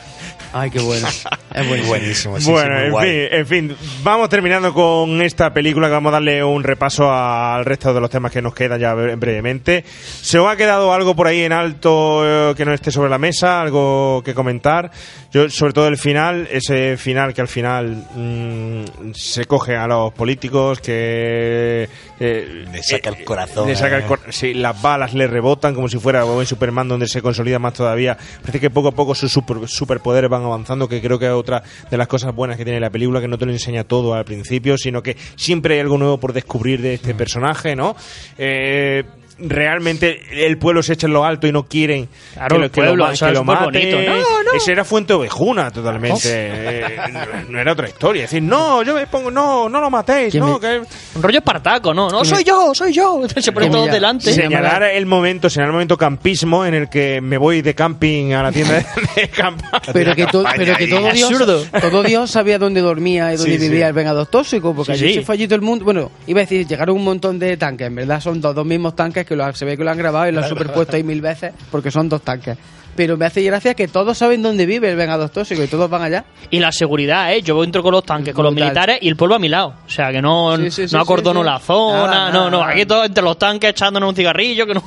Ay, 0.53 0.69
qué 0.71 0.81
bueno. 0.81 1.07
Es 1.09 1.25
buenísimo. 1.69 1.89
Buenísimo, 1.89 2.39
sí, 2.39 2.45
sí, 2.47 2.51
bueno, 2.51 2.75
muy 2.75 2.85
en 2.87 2.91
guay. 2.91 3.09
fin, 3.09 3.29
en 3.39 3.47
fin, 3.47 3.77
vamos 4.03 4.29
terminando 4.29 4.75
con 4.75 5.23
esta 5.35 5.53
película 5.53 5.89
que 5.89 5.95
vamos 5.95 6.11
a 6.11 6.13
darle 6.13 6.45
un 6.45 6.63
repaso 6.63 7.13
al 7.13 7.65
resto 7.65 7.93
de 7.93 8.01
los 8.01 8.09
temas 8.09 8.31
que 8.31 8.41
nos 8.41 8.55
quedan 8.55 8.79
ya 8.79 8.95
bre- 8.95 9.19
brevemente. 9.19 9.85
¿Se 9.85 10.39
os 10.39 10.47
ha 10.49 10.57
quedado 10.57 10.93
algo 10.93 11.17
por 11.17 11.27
ahí 11.27 11.43
en 11.43 11.53
alto 11.53 12.23
eh, 12.25 12.55
que 12.57 12.65
no 12.65 12.73
esté 12.73 12.93
sobre 12.93 13.11
la 13.11 13.19
mesa? 13.19 13.61
¿Algo 13.61 14.23
que 14.25 14.33
comentar? 14.33 14.93
Yo, 15.35 15.51
sobre 15.51 15.73
todo 15.73 15.89
el 15.89 15.99
final, 15.99 16.47
ese 16.49 16.97
final 16.97 17.35
que 17.35 17.41
al 17.41 17.49
final 17.49 18.07
mm, 18.15 19.13
se 19.15 19.47
coge 19.47 19.75
a 19.75 19.89
los 19.89 20.13
políticos, 20.13 20.79
que... 20.79 21.89
eh, 22.21 22.65
Le 22.71 22.83
saca 22.85 23.11
el 23.11 23.25
corazón, 23.25 23.67
Le 23.67 23.75
saca 23.75 23.97
el 23.97 24.05
eh. 24.05 24.07
cor- 24.07 24.21
sí, 24.31 24.55
las 24.55 24.81
balas 24.81 25.13
le 25.13 25.27
rebotan 25.27 25.75
como 25.75 25.89
si 25.89 25.99
fuera 25.99 26.25
en 26.25 26.47
Superman 26.47 26.87
donde 26.87 27.09
se 27.09 27.21
consolida 27.21 27.59
más 27.59 27.75
todavía. 27.75 28.17
Parece 28.43 28.61
que 28.61 28.71
poco 28.71 28.89
a 28.89 28.93
poco 28.93 29.13
sus 29.17 29.33
super- 29.33 29.67
superpoderes 29.67 30.31
van 30.31 30.45
avanzando, 30.45 30.89
que 30.89 31.01
creo 31.01 31.19
que 31.19 31.27
es 31.27 31.33
otra 31.33 31.65
de 31.91 31.97
las 31.97 32.07
cosas 32.07 32.33
buenas 32.33 32.57
que 32.57 32.65
tiene 32.65 32.79
la 32.79 32.91
película, 32.91 33.21
que 33.21 33.27
no 33.27 33.37
te 33.37 33.45
lo 33.47 33.51
enseña 33.51 33.83
todo 33.83 34.15
al 34.15 34.25
principio, 34.25 34.79
sino 34.79 35.03
que 35.03 35.17
siempre 35.35 35.75
hay 35.75 35.81
algo 35.81 35.99
nuevo 35.99 36.19
por 36.19 36.33
descubrir 36.33 36.81
de 36.81 36.91
Mm. 36.91 36.95
este 36.95 37.15
personaje, 37.17 37.75
¿no? 37.75 37.97
Eh, 38.39 39.03
realmente 39.39 40.47
el 40.47 40.59
pueblo 40.59 40.83
se 40.83 40.93
echa 40.95 41.07
en 41.07 41.13
lo 41.13 41.25
alto 41.25 41.47
y 41.47 41.53
no 41.53 41.65
quieren 41.65 42.09
Claro, 42.35 42.57
que 42.57 42.59
lo, 42.59 42.65
el 42.65 42.71
que 42.71 42.81
lo 42.81 42.87
pueblo, 42.89 43.05
que 43.07 43.11
lo 43.11 43.17
súper 43.17 43.45
mate. 43.45 43.65
bonito. 43.65 43.97
No, 44.03 44.43
no. 44.45 44.53
Ese 44.57 44.73
era 44.73 44.85
Fuente 44.85 45.13
Ovejuna 45.13 45.71
totalmente. 45.71 46.21
Eh, 46.25 46.97
no, 47.13 47.21
no 47.53 47.59
era 47.61 47.73
otra 47.73 47.89
historia. 47.89 48.25
Es 48.25 48.31
decir, 48.31 48.43
no, 48.43 48.83
yo 48.83 48.95
me 48.95 49.07
pongo, 49.07 49.31
no, 49.31 49.69
no 49.69 49.81
lo 49.81 49.91
matéis, 49.91 50.35
no, 50.37 50.55
me- 50.55 50.61
que... 50.61 50.83
Un 51.17 51.23
rollo 51.23 51.39
espartaco, 51.39 51.93
¿no? 51.95 52.09
No, 52.11 52.25
soy 52.25 52.39
me- 52.39 52.45
yo, 52.45 52.75
soy 52.75 52.93
yo. 52.93 53.23
Se 53.37 53.53
pone 53.53 53.69
todo 53.71 53.87
delante. 53.87 54.33
Señalar 54.33 54.83
el 54.85 55.07
momento, 55.07 55.49
señalar 55.51 55.71
el 55.71 55.75
momento 55.75 55.97
campismo 55.99 56.65
en 56.67 56.75
el 56.75 56.89
que 56.89 57.21
me 57.21 57.37
voy 57.39 57.63
de 57.63 57.75
camping 57.75 58.33
a 58.33 58.43
la 58.43 58.53
tienda 58.53 58.75
de, 58.75 58.87
de 59.23 59.29
campaña. 59.35 59.83
Pero 59.93 60.15
que, 60.15 60.27
to- 60.27 60.45
pero 60.57 60.77
que 60.77 60.87
todo 60.87 61.11
Dios, 61.13 61.31
Absurdo. 61.31 61.65
todo 61.81 62.03
Dios 62.03 62.31
sabía 62.31 62.59
dónde 62.59 62.81
dormía 62.81 63.33
y 63.33 63.37
dónde 63.37 63.59
Sí, 63.59 63.59
vivía 63.59 63.87
sí. 63.87 63.89
el 63.89 63.93
vengador 63.95 64.27
tóxico, 64.27 64.75
porque 64.75 64.95
Sí, 64.97 65.05
allí 65.05 65.15
sí. 65.15 65.21
se 65.21 65.25
fue 65.27 65.35
allí 65.35 65.47
todo 65.47 65.57
el 65.57 65.63
mundo. 65.63 65.85
Bueno, 65.85 66.11
iba 66.27 66.41
a 66.41 66.43
decir, 66.45 66.67
llegaron 66.67 66.97
un 66.97 67.05
montón 67.05 67.39
de 67.39 67.57
tanques, 67.57 67.87
en 67.87 67.95
verdad 67.95 68.21
son 68.21 68.41
dos, 68.41 68.55
dos 68.55 68.65
mismos 68.67 68.95
tanques 68.97 69.24
que 69.25 69.37
lo, 69.37 69.53
se 69.55 69.65
ve 69.65 69.77
que 69.77 69.85
lo 69.85 69.91
han 69.91 69.99
grabado 69.99 70.29
y 70.29 70.33
lo 70.33 70.43
han 70.43 70.49
superpuesto 70.49 70.97
ahí 70.97 71.03
mil 71.03 71.21
veces, 71.21 71.53
porque 71.71 71.91
son 71.91 72.09
dos 72.09 72.23
tanques. 72.23 72.57
Pero 72.97 73.17
me 73.17 73.27
hace 73.27 73.43
gracia 73.43 73.75
que 73.75 73.89
todos 73.89 74.17
saben 74.17 74.41
dónde 74.41 74.67
vive 74.67 74.89
el 74.89 74.97
vengador 74.97 75.29
tóxico 75.29 75.65
y 75.65 75.67
todos 75.67 75.91
van 75.91 76.03
allá. 76.03 76.25
Y 76.51 76.61
la 76.61 76.71
seguridad, 76.71 77.33
¿eh? 77.35 77.43
Yo 77.43 77.65
entro 77.65 77.83
con 77.83 77.91
los 77.91 78.05
tanques, 78.05 78.33
con 78.33 78.45
los 78.45 78.55
militares 78.55 78.99
y 79.01 79.09
el 79.09 79.17
pueblo 79.17 79.35
a 79.35 79.39
mi 79.41 79.49
lado. 79.49 79.75
O 79.85 79.91
sea, 79.91 80.13
que 80.13 80.23
no, 80.23 80.57
Sí, 80.57 80.71
sí, 80.71 80.89
sí, 80.89 80.95
no 80.95 81.03
acordono 81.03 81.41
sí, 81.41 81.45
sí. 81.47 81.53
la 81.53 81.59
zona, 81.59 82.07
Nada, 82.07 82.27
no, 82.31 82.33
nada, 82.39 82.51
no. 82.51 82.61
nada. 82.61 82.71
Aquí 82.73 82.87
todos 82.87 83.07
entre 83.07 83.25
los 83.25 83.37
tanques 83.37 83.71
echándonos 83.71 84.11
un 84.11 84.15
cigarrillo, 84.15 84.65
que 84.65 84.75
no. 84.75 84.85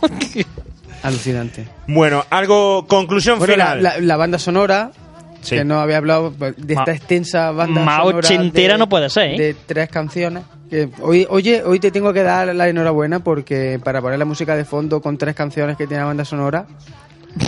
Alucinante. 1.04 1.68
Bueno, 1.88 2.24
algo, 2.30 2.86
conclusión 2.88 3.40
Bueno, 3.40 3.56
la, 3.58 3.66
final. 3.76 3.84
la- 3.84 3.98
la 4.00 4.18
banda 4.18 4.40
sonora, 4.40 4.92
Sí. 5.42 5.56
que 5.58 5.64
no 5.66 5.80
había 5.80 5.98
hablado 5.98 6.32
de 6.32 6.74
esta 6.74 6.86
Ma- 6.86 6.92
extensa 6.92 7.52
banda 7.52 7.82
más 7.84 7.98
sonora. 8.00 8.18
ochentera 8.20 8.74
de- 8.74 8.80
no 8.80 8.90
puede 8.90 9.10
ser, 9.10 9.32
¿eh? 9.32 9.38
De 9.38 9.56
tres 9.66 9.90
canciones. 9.90 10.44
Que 10.70 10.90
hoy, 11.02 11.26
oye, 11.30 11.64
hoy 11.64 11.80
te 11.80 11.92
tengo 11.92 12.12
que 12.12 12.24
dar 12.24 12.54
la 12.54 12.68
enhorabuena 12.68 13.20
porque 13.20 13.80
para 13.84 14.02
poner 14.02 14.20
la 14.20 14.26
música 14.26 14.56
de 14.56 14.66
fondo 14.66 15.02
con 15.02 15.18
tres 15.18 15.34
canciones 15.36 15.78
que 15.78 15.88
tiene 15.88 16.02
la 16.02 16.08
banda 16.08 16.26
sonora, 16.26 16.66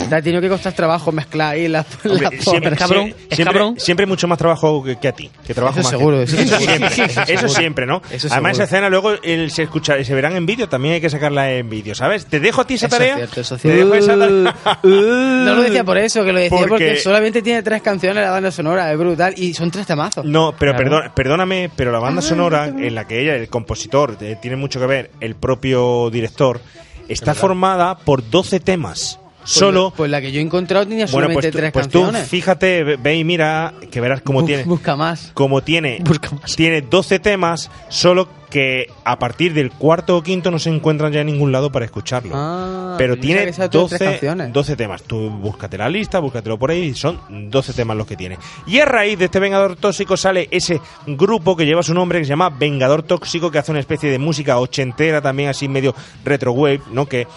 te 0.09 0.15
ha 0.15 0.21
tenido 0.21 0.41
que 0.41 0.49
costar 0.49 0.73
trabajo 0.73 1.11
mezclar 1.11 1.53
ahí 1.55 1.67
las, 1.67 1.85
las 2.03 2.33
siempre, 2.43 2.75
cabrón, 2.75 3.13
siempre- 3.31 3.45
cabrón. 3.45 3.79
siempre 3.79 4.05
mucho 4.05 4.27
más 4.27 4.37
trabajo 4.37 4.83
que, 4.83 4.97
que 4.97 5.07
a 5.07 5.11
ti. 5.13 5.29
Que 5.45 5.53
trabajo 5.53 5.79
Eso 5.79 5.89
más 5.89 5.97
seguro, 5.97 6.17
que- 6.17 6.23
eso 6.23 6.37
eso, 6.37 6.59
seguro. 6.59 6.89
siempre, 6.89 7.33
Eso 7.33 7.49
siempre, 7.49 7.85
¿no? 7.85 8.01
Eso 8.11 8.27
Además, 8.31 8.51
esa 8.51 8.53
seguro. 8.53 8.63
escena 8.65 8.89
luego 8.89 9.11
el- 9.23 9.49
se 9.51 9.63
escucha, 9.63 10.03
se 10.03 10.13
verán 10.13 10.35
en 10.35 10.45
vídeo, 10.45 10.69
también 10.69 10.95
hay 10.95 11.01
que 11.01 11.09
sacarla 11.09 11.51
en 11.53 11.69
vídeo, 11.69 11.95
¿sabes? 11.95 12.25
Te 12.27 12.39
dejo 12.39 12.61
a 12.61 12.67
ti 12.67 12.75
esa 12.75 12.85
Eso 12.87 12.95
es 12.95 12.99
tarea. 12.99 13.15
cierto, 13.15 13.41
eso 13.41 13.55
es 13.55 13.61
Te 13.61 13.71
cierto. 13.71 13.93
dejo 13.93 14.05
esa 14.05 14.17
tarea. 14.19 14.55
No 14.83 15.55
lo 15.55 15.61
decía 15.63 15.83
por 15.83 15.97
eso, 15.97 16.23
que 16.23 16.33
lo 16.33 16.39
decía 16.39 16.49
porque, 16.59 16.67
Porque- 16.69 16.95
solamente 16.97 17.41
tiene 17.41 17.63
tres 17.63 17.81
canciones 17.81 18.23
la 18.23 18.31
banda 18.31 18.51
sonora, 18.51 18.91
es 18.91 18.97
brutal, 18.97 19.33
y 19.37 19.53
son 19.53 19.71
tres 19.71 19.87
temazos. 19.87 20.23
No, 20.25 20.53
pero 20.57 20.73
Claro. 20.73 20.83
perdón- 20.89 21.11
perdóname, 21.15 21.71
pero 21.75 21.91
la 21.91 21.99
banda 21.99 22.21
sonora 22.21 22.67
en 22.67 22.93
la 22.93 23.07
que 23.07 23.21
ella, 23.21 23.35
el 23.35 23.47
compositor, 23.49 24.17
eh, 24.21 24.37
tiene 24.41 24.55
mucho 24.57 24.79
que 24.79 24.85
ver, 24.85 25.11
el 25.19 25.35
propio 25.35 26.09
director, 26.11 26.61
está 27.07 27.33
formada 27.33 27.97
por 27.97 28.29
12 28.29 28.59
temas. 28.59 29.19
Pues 29.39 29.51
Solo. 29.51 29.93
Pues 29.95 30.11
la 30.11 30.21
que 30.21 30.31
yo 30.31 30.39
he 30.39 30.43
encontrado 30.43 30.85
tenía 30.85 31.05
Bueno, 31.05 31.27
solamente 31.27 31.41
pues, 31.41 31.51
tú, 31.51 31.57
tres 31.57 31.71
pues 31.71 31.87
tú 31.89 32.01
canciones. 32.01 32.27
fíjate, 32.29 32.83
ve, 32.97 33.15
y 33.15 33.23
mira, 33.23 33.73
que 33.89 34.01
verás 34.01 34.21
cómo 34.21 34.43
tiene. 34.45 34.63
Busca 34.63 34.95
más. 34.95 35.31
Como 35.33 35.61
tiene, 35.61 35.99
Busca 36.05 36.29
más. 36.31 36.55
tiene 36.55 36.81
12 36.81 37.19
temas, 37.19 37.71
solo 37.87 38.27
que 38.49 38.87
a 39.03 39.19
partir 39.19 39.53
del 39.53 39.71
cuarto 39.71 40.17
o 40.17 40.23
quinto 40.23 40.49
no 40.49 40.57
se 40.59 40.69
encuentran 40.71 41.11
ya 41.13 41.21
en 41.21 41.27
ningún 41.27 41.51
lado 41.51 41.71
para 41.71 41.85
escucharlo. 41.85 42.31
Ah, 42.35 42.95
Pero 42.97 43.15
tiene 43.17 43.43
pensaba 43.43 43.69
que 43.69 43.77
esas 43.77 43.85
eran 43.85 43.87
tres 43.87 43.99
12, 43.99 44.05
canciones. 44.05 44.53
12 44.53 44.75
temas. 44.75 45.03
Tú 45.03 45.29
búscate 45.29 45.77
la 45.77 45.87
lista, 45.87 46.19
búscatelo 46.19 46.57
por 46.57 46.71
ahí, 46.71 46.93
son 46.95 47.19
12 47.29 47.73
temas 47.73 47.95
los 47.95 48.07
que 48.07 48.15
tiene. 48.17 48.37
Y 48.67 48.79
a 48.79 48.85
raíz 48.85 49.19
de 49.19 49.25
este 49.25 49.39
Vengador 49.39 49.75
Tóxico 49.75 50.17
sale 50.17 50.47
ese 50.51 50.81
grupo 51.05 51.55
que 51.55 51.65
lleva 51.65 51.83
su 51.83 51.93
nombre, 51.93 52.19
que 52.19 52.25
se 52.25 52.29
llama 52.29 52.49
Vengador 52.49 53.03
Tóxico, 53.03 53.51
que 53.51 53.59
hace 53.59 53.71
una 53.71 53.79
especie 53.81 54.09
de 54.09 54.17
música 54.19 54.57
ochentera, 54.59 55.21
también 55.21 55.49
así 55.49 55.67
medio 55.67 55.93
retro 56.25 56.51
wave, 56.51 56.81
¿no? 56.91 57.07
Que 57.07 57.27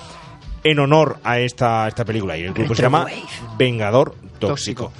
en 0.64 0.78
honor 0.78 1.18
a 1.24 1.38
esta, 1.38 1.88
esta 1.88 2.04
película. 2.04 2.36
Y 2.36 2.42
el 2.42 2.52
grupo 2.52 2.74
se 2.74 2.82
llama 2.82 3.06
Vengador 3.58 4.14
Tóxico. 4.38 4.92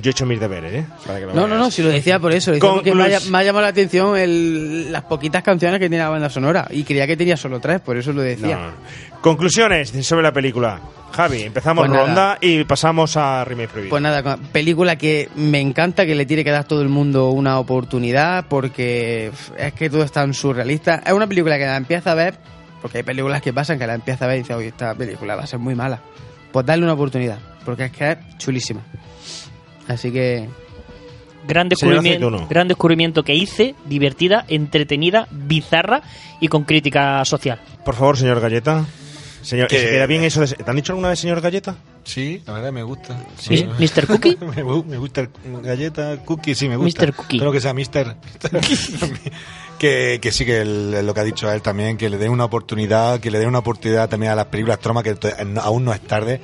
Yo 0.00 0.08
he 0.08 0.12
hecho 0.12 0.24
mis 0.24 0.40
deberes, 0.40 0.72
¿eh? 0.72 0.86
Para 1.06 1.20
que 1.20 1.26
lo 1.26 1.34
No, 1.34 1.42
no, 1.42 1.48
veas. 1.48 1.58
no, 1.58 1.70
si 1.70 1.82
lo 1.82 1.90
decía 1.90 2.18
por 2.18 2.32
eso, 2.32 2.50
lo 2.50 2.54
decía 2.54 2.70
porque 2.70 2.94
me 2.94 3.02
ha, 3.04 3.08
Conclus- 3.20 3.28
me 3.30 3.38
ha 3.38 3.42
llamado 3.44 3.62
la 3.62 3.68
atención 3.68 4.16
el- 4.16 4.90
las 4.90 5.02
poquitas 5.02 5.42
canciones 5.42 5.78
que 5.80 5.88
tiene 5.90 6.02
la 6.02 6.08
banda 6.08 6.30
sonora 6.30 6.66
y 6.70 6.82
creía 6.82 7.06
que 7.06 7.16
tenía 7.16 7.36
solo 7.36 7.60
tres, 7.60 7.80
por 7.82 7.98
eso 7.98 8.10
lo 8.12 8.22
decía. 8.22 8.56
No. 8.56 9.20
Conclusiones 9.20 9.90
sobre 10.06 10.22
la 10.22 10.32
película. 10.32 10.80
Javi, 11.12 11.42
empezamos 11.42 11.82
Pues 11.86 11.90
nada. 11.92 12.06
ronda 12.06 12.38
y 12.40 12.64
pasamos 12.64 13.18
a 13.18 13.44
Remake 13.44 13.68
Preview. 13.68 13.90
Pues 13.90 14.02
nada, 14.02 14.38
película 14.50 14.96
que 14.96 15.28
me 15.36 15.60
encanta, 15.60 16.06
que 16.06 16.14
le 16.14 16.24
tiene 16.24 16.42
que 16.42 16.50
dar 16.50 16.64
todo 16.64 16.80
el 16.80 16.88
mundo 16.88 17.28
una 17.28 17.58
oportunidad 17.58 18.46
porque 18.48 19.30
es 19.58 19.72
que 19.74 19.90
todo 19.90 20.02
es 20.04 20.10
tan 20.10 20.32
surrealista. 20.32 21.02
Es 21.06 21.12
una 21.12 21.26
película 21.26 21.58
que 21.58 21.66
la 21.66 21.76
empieza 21.76 22.12
a 22.12 22.14
ver, 22.14 22.38
porque 22.82 22.98
hay 22.98 23.04
películas 23.04 23.40
que 23.40 23.52
pasan 23.52 23.78
que 23.78 23.86
la 23.86 23.94
empieza 23.94 24.24
a 24.24 24.28
ver 24.28 24.38
y 24.38 24.40
dice, 24.40 24.54
oye, 24.54 24.68
esta 24.68 24.94
película 24.94 25.36
va 25.36 25.44
a 25.44 25.46
ser 25.46 25.60
muy 25.60 25.74
mala. 25.74 26.00
Pues 26.50 26.66
darle 26.66 26.84
una 26.84 26.92
oportunidad, 26.94 27.38
porque 27.64 27.84
es 27.86 27.92
que 27.92 28.10
es 28.10 28.18
chulísima. 28.38 28.82
Así 29.88 30.12
que 30.12 30.48
Gran 31.46 31.68
descubrimiento, 31.68 32.26
Aceituno. 32.28 32.48
gran 32.48 32.68
descubrimiento 32.68 33.22
que 33.24 33.34
hice, 33.34 33.74
divertida, 33.86 34.44
entretenida, 34.48 35.26
bizarra 35.30 36.02
y 36.40 36.48
con 36.48 36.64
crítica 36.64 37.24
social. 37.24 37.60
Por 37.84 37.94
favor, 37.94 38.16
señor 38.16 38.40
Galleta. 38.40 38.84
Señor, 39.42 39.68
Que- 39.68 39.78
¿se 39.80 39.90
queda 39.90 40.06
bien 40.06 40.22
eso 40.24 40.40
de- 40.40 40.46
¿Te 40.54 40.70
han 40.70 40.76
dicho 40.76 40.92
alguna 40.92 41.08
vez 41.08 41.18
señor 41.18 41.40
Galleta? 41.40 41.76
Sí, 42.04 42.42
la 42.46 42.52
verdad 42.54 42.72
me 42.72 42.82
gusta. 42.82 43.24
Sí. 43.38 43.64
¿Mr. 43.78 44.06
Cookie? 44.06 44.36
me, 44.40 44.64
gu- 44.64 44.84
me 44.84 44.96
gusta 44.98 45.20
el 45.22 45.28
galleta, 45.62 46.16
cookie, 46.24 46.54
sí, 46.54 46.68
me 46.68 46.76
gusta. 46.76 47.04
Mr. 47.06 47.12
Cookie. 47.14 47.38
Lo 47.38 47.52
que 47.52 47.60
sea 47.60 47.74
Mr. 47.74 48.16
que, 49.78 50.18
que 50.20 50.32
sí, 50.32 50.44
que 50.44 50.60
el- 50.62 51.04
lo 51.06 51.14
que 51.14 51.20
ha 51.20 51.24
dicho 51.24 51.50
él 51.50 51.62
también, 51.62 51.96
que 51.96 52.08
le 52.10 52.18
dé 52.18 52.28
una 52.28 52.44
oportunidad, 52.44 53.20
que 53.20 53.30
le 53.30 53.38
dé 53.38 53.46
una 53.46 53.58
oportunidad 53.58 54.08
también 54.08 54.32
a 54.32 54.36
las 54.36 54.46
películas 54.46 54.78
Troma, 54.80 55.02
que 55.02 55.16
aún 55.60 55.84
no 55.84 55.92
es 55.92 56.00
tarde. 56.00 56.40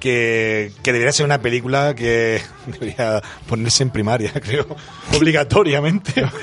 Que, 0.00 0.72
que 0.82 0.92
debería 0.92 1.12
ser 1.12 1.26
una 1.26 1.40
película 1.42 1.94
que 1.94 2.40
debería 2.66 3.22
ponerse 3.46 3.82
en 3.82 3.90
primaria, 3.90 4.32
creo, 4.42 4.66
obligatoriamente. 5.14 6.24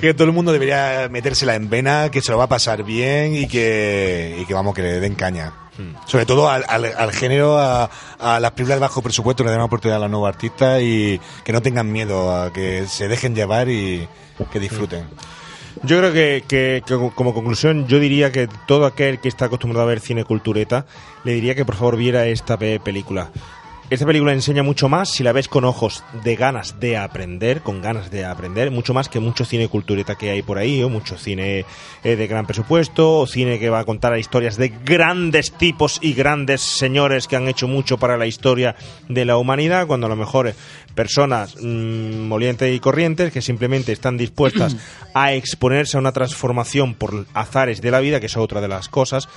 Que, 0.00 0.14
todo 0.14 0.28
el 0.28 0.32
mundo 0.32 0.52
debería 0.52 1.08
metérsela 1.10 1.56
en 1.56 1.68
vena, 1.68 2.10
que 2.10 2.22
se 2.22 2.30
lo 2.30 2.38
va 2.38 2.44
a 2.44 2.48
pasar 2.48 2.84
bien 2.84 3.34
y 3.34 3.48
que, 3.48 4.36
y 4.40 4.44
que 4.44 4.54
vamos, 4.54 4.74
que 4.74 4.82
le 4.82 5.00
den 5.00 5.16
caña. 5.16 5.52
Sobre 6.06 6.26
todo 6.26 6.48
al, 6.48 6.64
al, 6.68 6.84
al 6.84 7.12
género, 7.12 7.58
a, 7.58 7.90
a 8.20 8.38
las 8.38 8.52
películas 8.52 8.76
de 8.76 8.80
bajo 8.82 9.02
presupuesto, 9.02 9.42
que 9.42 9.48
le 9.48 9.52
den 9.52 9.58
una 9.58 9.66
oportunidad 9.66 9.96
a 9.96 10.00
los 10.02 10.10
nuevos 10.10 10.28
artistas 10.28 10.80
y 10.80 11.20
que 11.42 11.52
no 11.52 11.60
tengan 11.60 11.90
miedo, 11.90 12.32
a 12.32 12.52
que 12.52 12.86
se 12.86 13.08
dejen 13.08 13.34
llevar 13.34 13.68
y 13.68 14.06
que 14.52 14.60
disfruten. 14.60 15.08
Yo 15.84 15.98
creo 15.98 16.12
que, 16.12 16.44
que- 16.46 16.82
como 17.14 17.34
conclusión, 17.34 17.88
yo 17.88 17.98
diría 17.98 18.30
que 18.30 18.48
todo 18.66 18.86
aquel 18.86 19.18
que 19.18 19.28
está 19.28 19.46
acostumbrado 19.46 19.84
a 19.84 19.88
ver 19.90 19.98
cine 20.00 20.24
cultureta, 20.24 20.86
le 21.24 21.32
diría 21.32 21.54
que 21.56 21.64
por 21.64 21.74
favor 21.74 21.96
viera 21.96 22.26
esta 22.26 22.56
pe- 22.56 22.78
película. 22.78 23.30
Esta 23.92 24.06
película 24.06 24.32
enseña 24.32 24.62
mucho 24.62 24.88
más 24.88 25.10
si 25.10 25.22
la 25.22 25.32
ves 25.32 25.48
con 25.48 25.66
ojos 25.66 26.02
de 26.24 26.34
ganas 26.34 26.80
de 26.80 26.96
aprender, 26.96 27.60
con 27.60 27.82
ganas 27.82 28.10
de 28.10 28.24
aprender, 28.24 28.70
mucho 28.70 28.94
más 28.94 29.10
que 29.10 29.20
mucho 29.20 29.44
cine 29.44 29.68
cultureta 29.68 30.16
que 30.16 30.30
hay 30.30 30.40
por 30.40 30.56
ahí, 30.56 30.82
o 30.82 30.88
mucho 30.88 31.18
cine 31.18 31.66
eh, 32.02 32.16
de 32.16 32.26
gran 32.26 32.46
presupuesto, 32.46 33.18
o 33.18 33.26
cine 33.26 33.58
que 33.58 33.68
va 33.68 33.80
a 33.80 33.84
contar 33.84 34.18
historias 34.18 34.56
de 34.56 34.70
grandes 34.70 35.52
tipos 35.52 35.98
y 36.00 36.14
grandes 36.14 36.62
señores 36.62 37.28
que 37.28 37.36
han 37.36 37.48
hecho 37.48 37.68
mucho 37.68 37.98
para 37.98 38.16
la 38.16 38.26
historia 38.26 38.76
de 39.10 39.26
la 39.26 39.36
humanidad, 39.36 39.86
cuando 39.86 40.06
a 40.06 40.10
lo 40.10 40.16
mejor 40.16 40.48
eh, 40.48 40.54
personas 40.94 41.56
mm, 41.60 42.28
molientes 42.28 42.74
y 42.74 42.80
corrientes 42.80 43.30
que 43.30 43.42
simplemente 43.42 43.92
están 43.92 44.16
dispuestas 44.16 44.74
a 45.14 45.34
exponerse 45.34 45.98
a 45.98 46.00
una 46.00 46.12
transformación 46.12 46.94
por 46.94 47.26
azares 47.34 47.82
de 47.82 47.90
la 47.90 48.00
vida, 48.00 48.20
que 48.20 48.26
es 48.26 48.38
otra 48.38 48.62
de 48.62 48.68
las 48.68 48.88
cosas, 48.88 49.28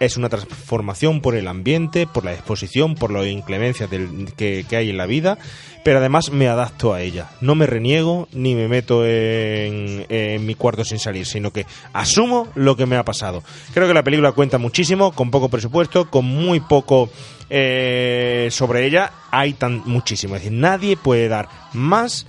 es 0.00 0.16
una 0.16 0.28
transformación 0.28 1.20
por 1.20 1.34
el 1.34 1.48
ambiente, 1.48 2.06
por 2.06 2.24
la 2.24 2.32
exposición, 2.32 2.94
por 2.94 3.10
las 3.10 3.26
inclemencias 3.26 3.88
que, 4.36 4.64
que 4.68 4.76
hay 4.76 4.90
en 4.90 4.96
la 4.96 5.06
vida, 5.06 5.38
pero 5.84 5.98
además 5.98 6.30
me 6.30 6.48
adapto 6.48 6.92
a 6.92 7.00
ella. 7.00 7.30
No 7.40 7.54
me 7.54 7.66
reniego 7.66 8.28
ni 8.32 8.54
me 8.54 8.68
meto 8.68 9.06
en, 9.06 10.04
en 10.08 10.44
mi 10.44 10.54
cuarto 10.54 10.84
sin 10.84 10.98
salir, 10.98 11.26
sino 11.26 11.52
que 11.52 11.66
asumo 11.92 12.48
lo 12.54 12.76
que 12.76 12.86
me 12.86 12.96
ha 12.96 13.04
pasado. 13.04 13.42
Creo 13.72 13.86
que 13.86 13.94
la 13.94 14.02
película 14.02 14.32
cuenta 14.32 14.58
muchísimo, 14.58 15.12
con 15.12 15.30
poco 15.30 15.48
presupuesto, 15.48 16.10
con 16.10 16.24
muy 16.24 16.60
poco 16.60 17.08
eh, 17.48 18.48
sobre 18.50 18.84
ella. 18.84 19.12
Hay 19.30 19.54
tan 19.54 19.82
muchísimo, 19.86 20.36
es 20.36 20.42
decir, 20.42 20.58
nadie 20.58 20.96
puede 20.96 21.28
dar 21.28 21.48
más 21.72 22.26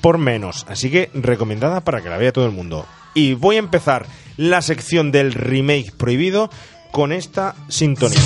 por 0.00 0.18
menos. 0.18 0.66
Así 0.68 0.90
que 0.90 1.10
recomendada 1.14 1.82
para 1.82 2.02
que 2.02 2.08
la 2.08 2.18
vea 2.18 2.32
todo 2.32 2.46
el 2.46 2.52
mundo. 2.52 2.86
Y 3.14 3.34
voy 3.34 3.56
a 3.56 3.60
empezar 3.60 4.06
la 4.36 4.60
sección 4.62 5.12
del 5.12 5.32
remake 5.32 5.92
prohibido 5.92 6.50
con 6.94 7.10
esta 7.10 7.56
sintonía. 7.66 8.20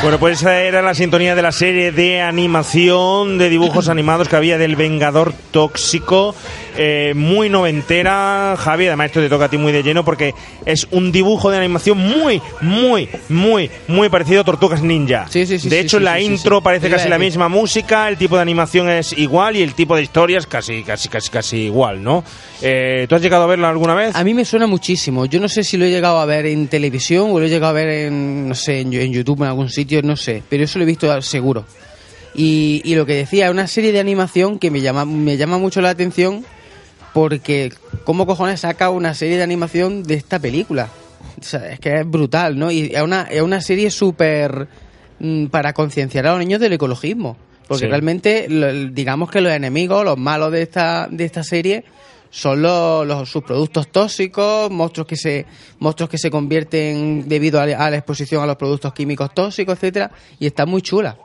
Bueno, 0.00 0.20
pues 0.20 0.38
esa 0.38 0.60
era 0.60 0.80
la 0.80 0.94
sintonía 0.94 1.34
de 1.34 1.42
la 1.42 1.50
serie 1.50 1.90
de 1.90 2.22
animación 2.22 3.36
de 3.36 3.48
dibujos 3.48 3.88
animados 3.90 4.28
que 4.28 4.36
había 4.36 4.56
del 4.56 4.76
Vengador 4.76 5.34
Tóxico, 5.50 6.36
eh, 6.78 7.12
muy 7.14 7.48
noventera. 7.48 8.54
Javi, 8.56 8.86
además 8.86 9.06
esto 9.06 9.20
te 9.20 9.28
toca 9.28 9.46
a 9.46 9.50
ti 9.50 9.58
muy 9.58 9.72
de 9.72 9.82
lleno 9.82 10.04
porque 10.04 10.32
es 10.64 10.86
un 10.92 11.10
dibujo 11.10 11.50
de 11.50 11.58
animación 11.58 11.98
muy, 11.98 12.40
muy, 12.60 13.08
muy, 13.28 13.68
muy 13.88 14.08
parecido 14.08 14.42
a 14.42 14.44
Tortugas 14.44 14.80
Ninja. 14.82 15.26
sí, 15.28 15.44
de 15.44 15.58
sí, 15.58 15.76
hecho, 15.76 15.98
sí, 15.98 16.04
la 16.04 16.16
sí, 16.16 16.24
sí, 16.26 16.32
intro 16.32 16.58
sí. 16.58 16.62
parece 16.62 16.88
casi 16.88 17.08
la 17.08 17.18
misma 17.18 17.48
música, 17.48 18.08
el 18.08 18.16
tipo 18.16 18.36
de 18.36 18.42
animación 18.42 18.88
es 18.88 19.12
igual 19.18 19.56
y 19.56 19.62
el 19.62 19.74
tipo 19.74 19.96
de 19.96 20.02
historias 20.02 20.46
casi, 20.46 20.84
casi, 20.84 21.08
casi, 21.08 21.30
casi 21.30 21.56
igual, 21.64 22.02
¿no? 22.02 22.22
Eh, 22.62 23.06
¿Tú 23.08 23.16
has 23.16 23.22
llegado 23.22 23.44
a 23.44 23.46
verla 23.48 23.68
alguna 23.68 23.94
vez? 23.94 24.14
A 24.14 24.22
mí 24.22 24.32
me 24.32 24.44
suena 24.44 24.68
muchísimo. 24.68 25.26
Yo 25.26 25.40
no 25.40 25.48
sé 25.48 25.64
si 25.64 25.76
lo 25.76 25.84
he 25.84 25.90
llegado 25.90 26.18
a 26.20 26.26
ver 26.26 26.46
en 26.46 26.68
televisión 26.68 27.30
o 27.32 27.40
lo 27.40 27.46
he 27.46 27.48
llegado 27.48 27.70
a 27.70 27.72
ver 27.72 27.88
en, 27.88 28.48
no 28.48 28.54
sé, 28.54 28.80
en, 28.80 28.92
en 28.92 29.12
YouTube, 29.12 29.42
en 29.42 29.48
algún 29.48 29.68
sitio, 29.68 30.00
no 30.02 30.16
sé. 30.16 30.44
Pero 30.48 30.62
eso 30.62 30.78
lo 30.78 30.84
he 30.84 30.86
visto 30.86 31.20
seguro. 31.22 31.64
Y, 32.34 32.82
y 32.84 32.94
lo 32.94 33.04
que 33.04 33.14
decía, 33.14 33.46
es 33.46 33.50
una 33.50 33.66
serie 33.66 33.90
de 33.90 33.98
animación 33.98 34.60
que 34.60 34.70
me 34.70 34.80
llama, 34.80 35.04
me 35.04 35.36
llama 35.36 35.58
mucho 35.58 35.80
la 35.80 35.90
atención 35.90 36.44
porque 37.12 37.72
¿cómo 38.04 38.26
cojones 38.26 38.60
saca 38.60 38.90
una 38.90 39.14
serie 39.14 39.36
de 39.36 39.42
animación 39.42 40.02
de 40.02 40.14
esta 40.14 40.38
película? 40.38 40.88
O 41.40 41.42
sea, 41.44 41.70
es 41.72 41.80
que 41.80 42.00
es 42.00 42.08
brutal, 42.10 42.58
¿no? 42.58 42.70
Y 42.70 42.92
es 42.94 43.02
una, 43.02 43.22
es 43.22 43.42
una 43.42 43.60
serie 43.60 43.90
súper 43.90 44.68
mm, 45.20 45.46
para 45.46 45.72
concienciar 45.72 46.26
a 46.26 46.30
los 46.32 46.38
niños 46.40 46.60
del 46.60 46.72
ecologismo. 46.72 47.36
Porque 47.66 47.84
Sí. 47.84 47.90
realmente, 47.90 48.46
lo- 48.48 48.72
digamos 48.90 49.30
que 49.30 49.40
los 49.40 49.52
enemigos, 49.52 50.04
los 50.04 50.16
malos 50.16 50.50
de 50.52 50.62
esta, 50.62 51.06
de 51.10 51.24
esta 51.24 51.42
serie 51.44 51.84
son 52.30 52.62
los, 52.62 53.06
los 53.06 53.28
subproductos 53.30 53.88
tóxicos, 53.88 54.70
monstruos 54.70 55.06
que 55.06 55.16
se 55.16 55.46
monstruos 55.78 56.10
que 56.10 56.18
se 56.18 56.30
convierten 56.30 57.28
debido 57.28 57.60
a, 57.60 57.64
a 57.64 57.90
la 57.90 57.96
exposición 57.96 58.42
a 58.42 58.46
los 58.46 58.56
productos 58.56 58.92
químicos 58.94 59.32
tóxicos, 59.34 59.74
etcétera, 59.76 60.10
y 60.40 60.46
está 60.46 60.66
muy 60.66 60.82
chula. 60.82 61.16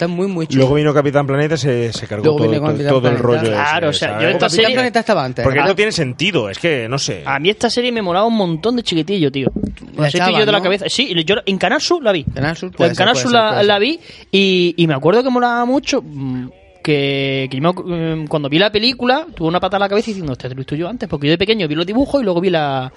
Está 0.00 0.08
muy 0.08 0.28
muy. 0.28 0.46
Luego 0.52 0.74
vino 0.76 0.94
Capitán 0.94 1.26
Planeta 1.26 1.56
y 1.56 1.58
se, 1.58 1.92
se 1.92 2.06
cargó 2.06 2.24
Luego 2.24 2.38
todo, 2.38 2.48
vino 2.48 2.60
todo- 2.62 2.70
Capitán 2.72 2.88
todo 2.94 3.08
el 3.10 3.18
rollo. 3.18 3.50
Claro, 3.50 3.90
ese, 3.90 3.96
o 3.96 3.98
sea, 3.98 4.08
¿sabes? 4.08 4.22
yo 4.22 4.28
esta 4.28 4.38
Capitán 4.46 4.50
serie- 4.64 4.74
Planeta 4.74 5.00
estaba 5.00 5.24
antes. 5.26 5.44
Porque 5.44 5.60
Ah, 5.60 5.66
no 5.66 5.74
tiene 5.74 5.92
sentido, 5.92 6.48
es 6.48 6.58
que 6.58 6.88
no 6.88 6.98
sé. 6.98 7.22
A 7.26 7.38
mí 7.38 7.50
esta 7.50 7.68
serie 7.68 7.92
me 7.92 8.00
molaba 8.00 8.24
un 8.26 8.34
montón 8.36 8.76
de 8.76 8.82
chiquitillo, 8.82 9.30
tío. 9.30 9.48
La 9.96 10.06
Así 10.06 10.16
estoy 10.16 10.20
echaban, 10.20 10.40
yo 10.40 10.46
de 10.46 10.52
la 10.52 10.62
cabeza. 10.62 10.84
Sí, 10.88 11.14
yo 11.26 11.34
en 11.44 11.58
Canal 11.58 11.80
Sur 11.82 12.02
la 12.02 12.12
vi. 12.12 12.24
Canal 12.24 12.56
Sur 12.56 12.72
La- 12.78 12.86
en 12.86 12.94
Canal 12.94 13.16
Sur 13.16 13.30
la, 13.30 13.62
la 13.62 13.78
vi 13.78 14.00
y, 14.32 14.74
y 14.78 14.86
me 14.86 14.94
acuerdo 14.94 15.22
que 15.22 15.28
molaba 15.28 15.66
mucho 15.66 16.00
mm, 16.02 16.48
que, 16.82 17.46
que 17.50 17.60
yo 17.60 17.72
me 17.74 18.16
mm, 18.16 18.26
cuando 18.26 18.48
vi 18.48 18.58
la 18.58 18.72
película 18.72 19.26
tuve 19.34 19.48
una 19.48 19.60
pata 19.60 19.76
en 19.76 19.80
la 19.80 19.88
cabeza 19.90 20.06
diciendo, 20.06 20.32
este 20.32 20.48
te 20.48 20.54
lo 20.54 20.60
he 20.60 20.62
visto 20.62 20.76
yo 20.76 20.88
antes, 20.88 21.08
porque 21.10 21.26
yo 21.26 21.32
de 21.32 21.38
pequeño 21.38 21.68
vi 21.68 21.74
los 21.74 21.84
dibujos 21.86 22.22
y 22.22 22.24
luego 22.24 22.40
vi 22.40 22.48
la 22.48 22.90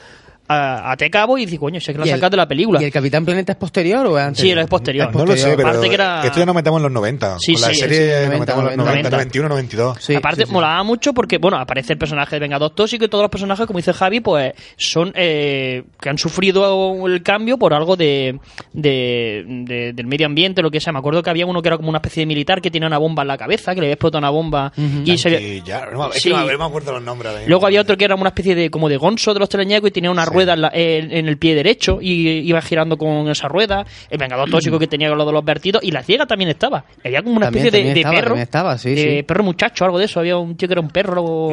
a, 0.47 0.91
a 0.91 0.97
Te 0.97 1.09
Cabo 1.09 1.37
y 1.37 1.45
dije, 1.45 1.57
coño, 1.59 1.79
sé 1.79 1.93
que 1.93 1.99
lo 1.99 2.05
¿Y 2.05 2.09
han 2.09 2.15
el- 2.15 2.19
sacado 2.19 2.31
de 2.31 2.37
la 2.37 2.47
película. 2.47 2.81
¿Y 2.81 2.85
el 2.85 2.91
Capitán 2.91 3.23
Planeta 3.25 3.53
es 3.53 3.57
posterior 3.57 4.05
o 4.07 4.17
es 4.19 4.25
antes? 4.25 4.41
Sí, 4.41 4.51
es 4.51 4.67
posterior. 4.67 5.15
No 5.15 5.25
lo 5.25 5.35
sé, 5.37 5.55
pero 5.55 5.69
Aparte 5.69 5.87
que 5.87 5.93
era- 5.95 6.25
esto 6.25 6.39
ya 6.39 6.45
nos 6.45 6.55
metemos 6.55 6.79
en 6.79 6.83
los 6.83 6.91
90. 6.91 7.37
Sí, 7.39 7.53
Con 7.53 7.61
la 7.61 7.67
sí, 7.69 7.75
serie 7.75 7.97
sí, 7.97 8.03
nos 8.05 8.15
90, 8.25 8.39
metemos 8.39 8.59
en 8.59 8.65
los 8.65 8.85
90, 8.85 9.09
90. 9.09 9.09
91, 9.17 9.49
92. 9.49 10.09
Aparte, 10.17 10.45
molaba 10.47 10.83
mucho 10.83 11.13
porque, 11.13 11.37
bueno, 11.37 11.57
aparece 11.57 11.93
el 11.93 11.99
personaje 11.99 12.35
de 12.35 12.39
Vengador 12.41 12.71
Tóxico 12.71 13.05
y 13.05 13.07
todos 13.07 13.23
los 13.23 13.31
personajes, 13.31 13.65
como 13.65 13.79
dice 13.79 13.93
Javi, 13.93 14.19
pues 14.19 14.53
son 14.77 15.11
eh, 15.15 15.83
que 16.01 16.09
han 16.09 16.17
sufrido 16.17 17.07
el 17.07 17.23
cambio 17.23 17.57
por 17.57 17.73
algo 17.73 17.95
de, 17.95 18.39
de- 18.73 19.43
de- 19.47 19.93
del 19.93 20.07
medio 20.07 20.25
ambiente, 20.25 20.61
lo 20.61 20.71
que 20.71 20.79
sea. 20.79 20.91
Me 20.93 20.99
acuerdo 20.99 21.23
que 21.23 21.29
había 21.29 21.45
uno 21.45 21.61
que 21.61 21.69
era 21.69 21.77
como 21.77 21.89
una 21.89 21.99
especie 21.99 22.21
de 22.21 22.25
militar 22.27 22.61
que 22.61 22.69
tenía 22.71 22.87
una 22.87 22.97
bomba 22.97 23.21
en 23.23 23.27
la 23.29 23.37
cabeza, 23.37 23.73
que 23.73 23.81
le 23.81 23.87
había 23.87 23.93
explotado 23.93 24.19
una 24.19 24.29
bomba 24.29 24.71
y 25.05 25.17
se 25.17 25.61
ya, 25.65 25.85
no, 25.91 26.11
es 26.11 26.21
Sí. 26.21 26.29
que 26.29 26.35
no, 26.35 26.45
me 26.45 26.65
acuerdo 26.65 26.91
los 26.93 27.03
nombres. 27.03 27.47
Luego 27.47 27.65
había 27.65 27.81
otro 27.81 27.97
que 27.97 28.05
era 28.05 28.15
una 28.15 28.29
especie 28.29 28.55
de 28.55 28.69
como 28.69 28.89
de 28.89 28.97
gonzo 28.97 29.33
de 29.33 29.39
los 29.39 29.49
teleñecos 29.49 29.89
y 29.89 29.91
tenía 29.91 30.11
una 30.11 30.25
rueda 30.33 30.53
en, 30.53 30.61
la- 30.61 30.71
en- 30.73 31.11
en 31.11 31.27
el 31.27 31.37
pie 31.37 31.55
derecho 31.55 31.99
y 32.01 32.39
iba 32.47 32.61
girando 32.61 32.97
con 32.97 33.29
esa 33.29 33.47
rueda. 33.47 33.85
El 34.09 34.17
vengador 34.17 34.49
tóxico 34.49 34.79
que 34.79 34.87
tenía 34.87 35.09
lo 35.09 35.25
de 35.25 35.31
los 35.31 35.45
vertidos 35.45 35.83
y 35.83 35.91
la 35.91 36.03
ciega 36.03 36.25
también 36.25 36.49
estaba. 36.49 36.83
Había 37.03 37.21
como 37.21 37.37
una 37.37 37.47
También- 37.47 37.65
especie 37.67 37.83
de, 37.83 37.89
también 37.89 37.93
de 37.93 37.99
estaba, 38.01 38.15
perro. 38.15 38.35
estaba, 38.41 38.77
sí, 38.77 38.95
de 38.95 39.17
sí. 39.17 39.23
perro 39.23 39.43
muchacho, 39.43 39.85
algo 39.85 39.97
de 39.99 40.05
eso. 40.05 40.19
Había 40.19 40.37
un 40.37 40.55
tío 40.57 40.67
que 40.67 40.73
era 40.73 40.81
un 40.81 40.89
perro. 40.89 41.49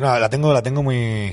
no, 0.00 0.18
la 0.18 0.28
tengo, 0.28 0.52
la 0.52 0.62
tengo 0.62 0.82
muy. 0.82 1.32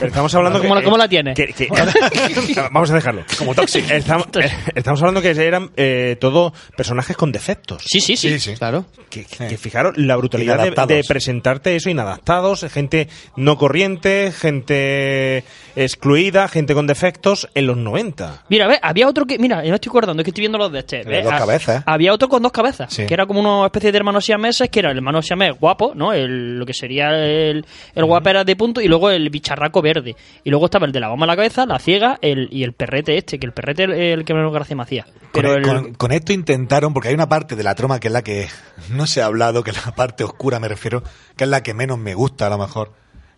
Pero 0.00 0.08
estamos 0.08 0.34
hablando 0.34 0.60
¿Cómo, 0.60 0.74
que, 0.76 0.82
cómo 0.82 0.96
la 0.96 1.06
tiene? 1.08 1.34
que- 1.34 1.48
que- 1.52 1.68
vamos 2.72 2.90
a 2.90 2.94
dejarlo. 2.94 3.22
Como 3.38 3.54
tóxico. 3.54 3.86
Estamos, 3.92 4.26
eh, 4.42 4.50
estamos 4.74 5.00
hablando 5.00 5.20
que 5.22 5.30
eran 5.30 5.70
eh, 5.76 6.16
todo 6.20 6.52
personajes 6.76 7.16
con 7.16 7.30
defectos. 7.32 7.82
Sí, 7.86 8.00
sí, 8.00 8.16
sí. 8.16 8.30
Sí, 8.30 8.40
sí. 8.40 8.54
Claro. 8.56 8.86
Que, 9.10 9.24
que 9.24 9.56
fijaros 9.58 9.96
la 9.98 10.16
brutalidad 10.16 10.58
de, 10.58 10.94
de 10.94 11.02
presentarte 11.06 11.76
eso, 11.76 11.90
inadaptados, 11.90 12.64
gente 12.72 13.08
no 13.36 13.56
corriente, 13.58 14.32
gente 14.32 15.44
excluida, 15.76 16.48
gente 16.48 16.74
con 16.74 16.86
defectos 16.86 17.48
en 17.54 17.66
los 17.66 17.76
90. 17.76 18.44
Mira, 18.48 18.66
ve, 18.68 18.78
había 18.82 19.06
otro 19.08 19.26
que. 19.26 19.38
Mira, 19.38 19.62
yo 19.62 19.68
me 19.70 19.74
estoy 19.76 19.90
acordando 19.90 20.22
que 20.24 20.30
estoy 20.30 20.42
viendo 20.42 20.58
los 20.58 20.72
de 20.72 20.78
este. 20.80 21.04
dos 21.22 21.32
cabezas. 21.34 21.82
Había 21.86 22.12
otro 22.12 22.28
con 22.28 22.42
dos 22.42 22.52
cabezas, 22.52 22.92
Sí. 22.92 23.06
que 23.06 23.14
era 23.14 23.26
como 23.26 23.40
una 23.40 23.66
especie 23.66 23.92
de 23.92 23.98
hermano 23.98 24.20
siameses, 24.20 24.68
que 24.70 24.78
era 24.80 24.90
el 24.90 24.96
hermano 24.96 25.20
siamés 25.22 25.58
guapo, 25.58 25.92
¿no? 25.94 26.12
El, 26.12 26.58
lo 26.58 26.64
que 26.66 26.72
sería 26.74 27.10
el, 27.10 27.64
el 27.94 28.04
guapera 28.04 28.44
de 28.44 28.56
punto, 28.56 28.80
y 28.80 28.88
luego 28.88 29.10
el 29.10 29.28
bicharraco 29.30 29.82
verde. 29.94 30.16
Y 30.44 30.50
luego 30.50 30.66
estaba 30.66 30.86
el 30.86 30.92
de 30.92 31.00
la 31.00 31.08
bomba 31.08 31.24
en 31.26 31.28
la 31.28 31.36
cabeza, 31.36 31.66
la 31.66 31.78
ciega 31.78 32.18
el, 32.22 32.48
y 32.50 32.62
el 32.64 32.72
perrete 32.72 33.16
este, 33.16 33.38
que 33.38 33.46
el 33.46 33.52
perrete 33.52 33.84
es 33.84 34.14
el 34.18 34.24
que 34.24 34.34
menos 34.34 34.52
gracia 34.52 34.74
me 34.76 34.82
hacía. 34.82 35.06
Pero 35.32 35.52
e- 35.54 35.56
el- 35.58 35.62
con- 35.62 35.94
con 35.94 36.12
esto 36.12 36.32
intentaron, 36.32 36.92
porque 36.94 37.08
hay 37.08 37.14
una 37.14 37.28
parte 37.28 37.56
de 37.56 37.62
la 37.62 37.74
trama 37.74 38.00
que 38.00 38.08
es 38.08 38.12
la 38.12 38.22
que 38.22 38.48
no 38.90 39.06
se 39.06 39.22
ha 39.22 39.26
hablado, 39.26 39.62
que 39.62 39.70
es 39.70 39.84
la 39.86 39.94
parte 39.94 40.24
oscura, 40.24 40.58
me 40.60 40.68
refiero, 40.68 41.02
que 41.36 41.44
es 41.44 41.50
la 41.50 41.62
que 41.62 41.74
menos 41.74 41.98
me 41.98 42.14
gusta 42.14 42.46
a 42.46 42.50
lo 42.50 42.58
mejor, 42.58 42.92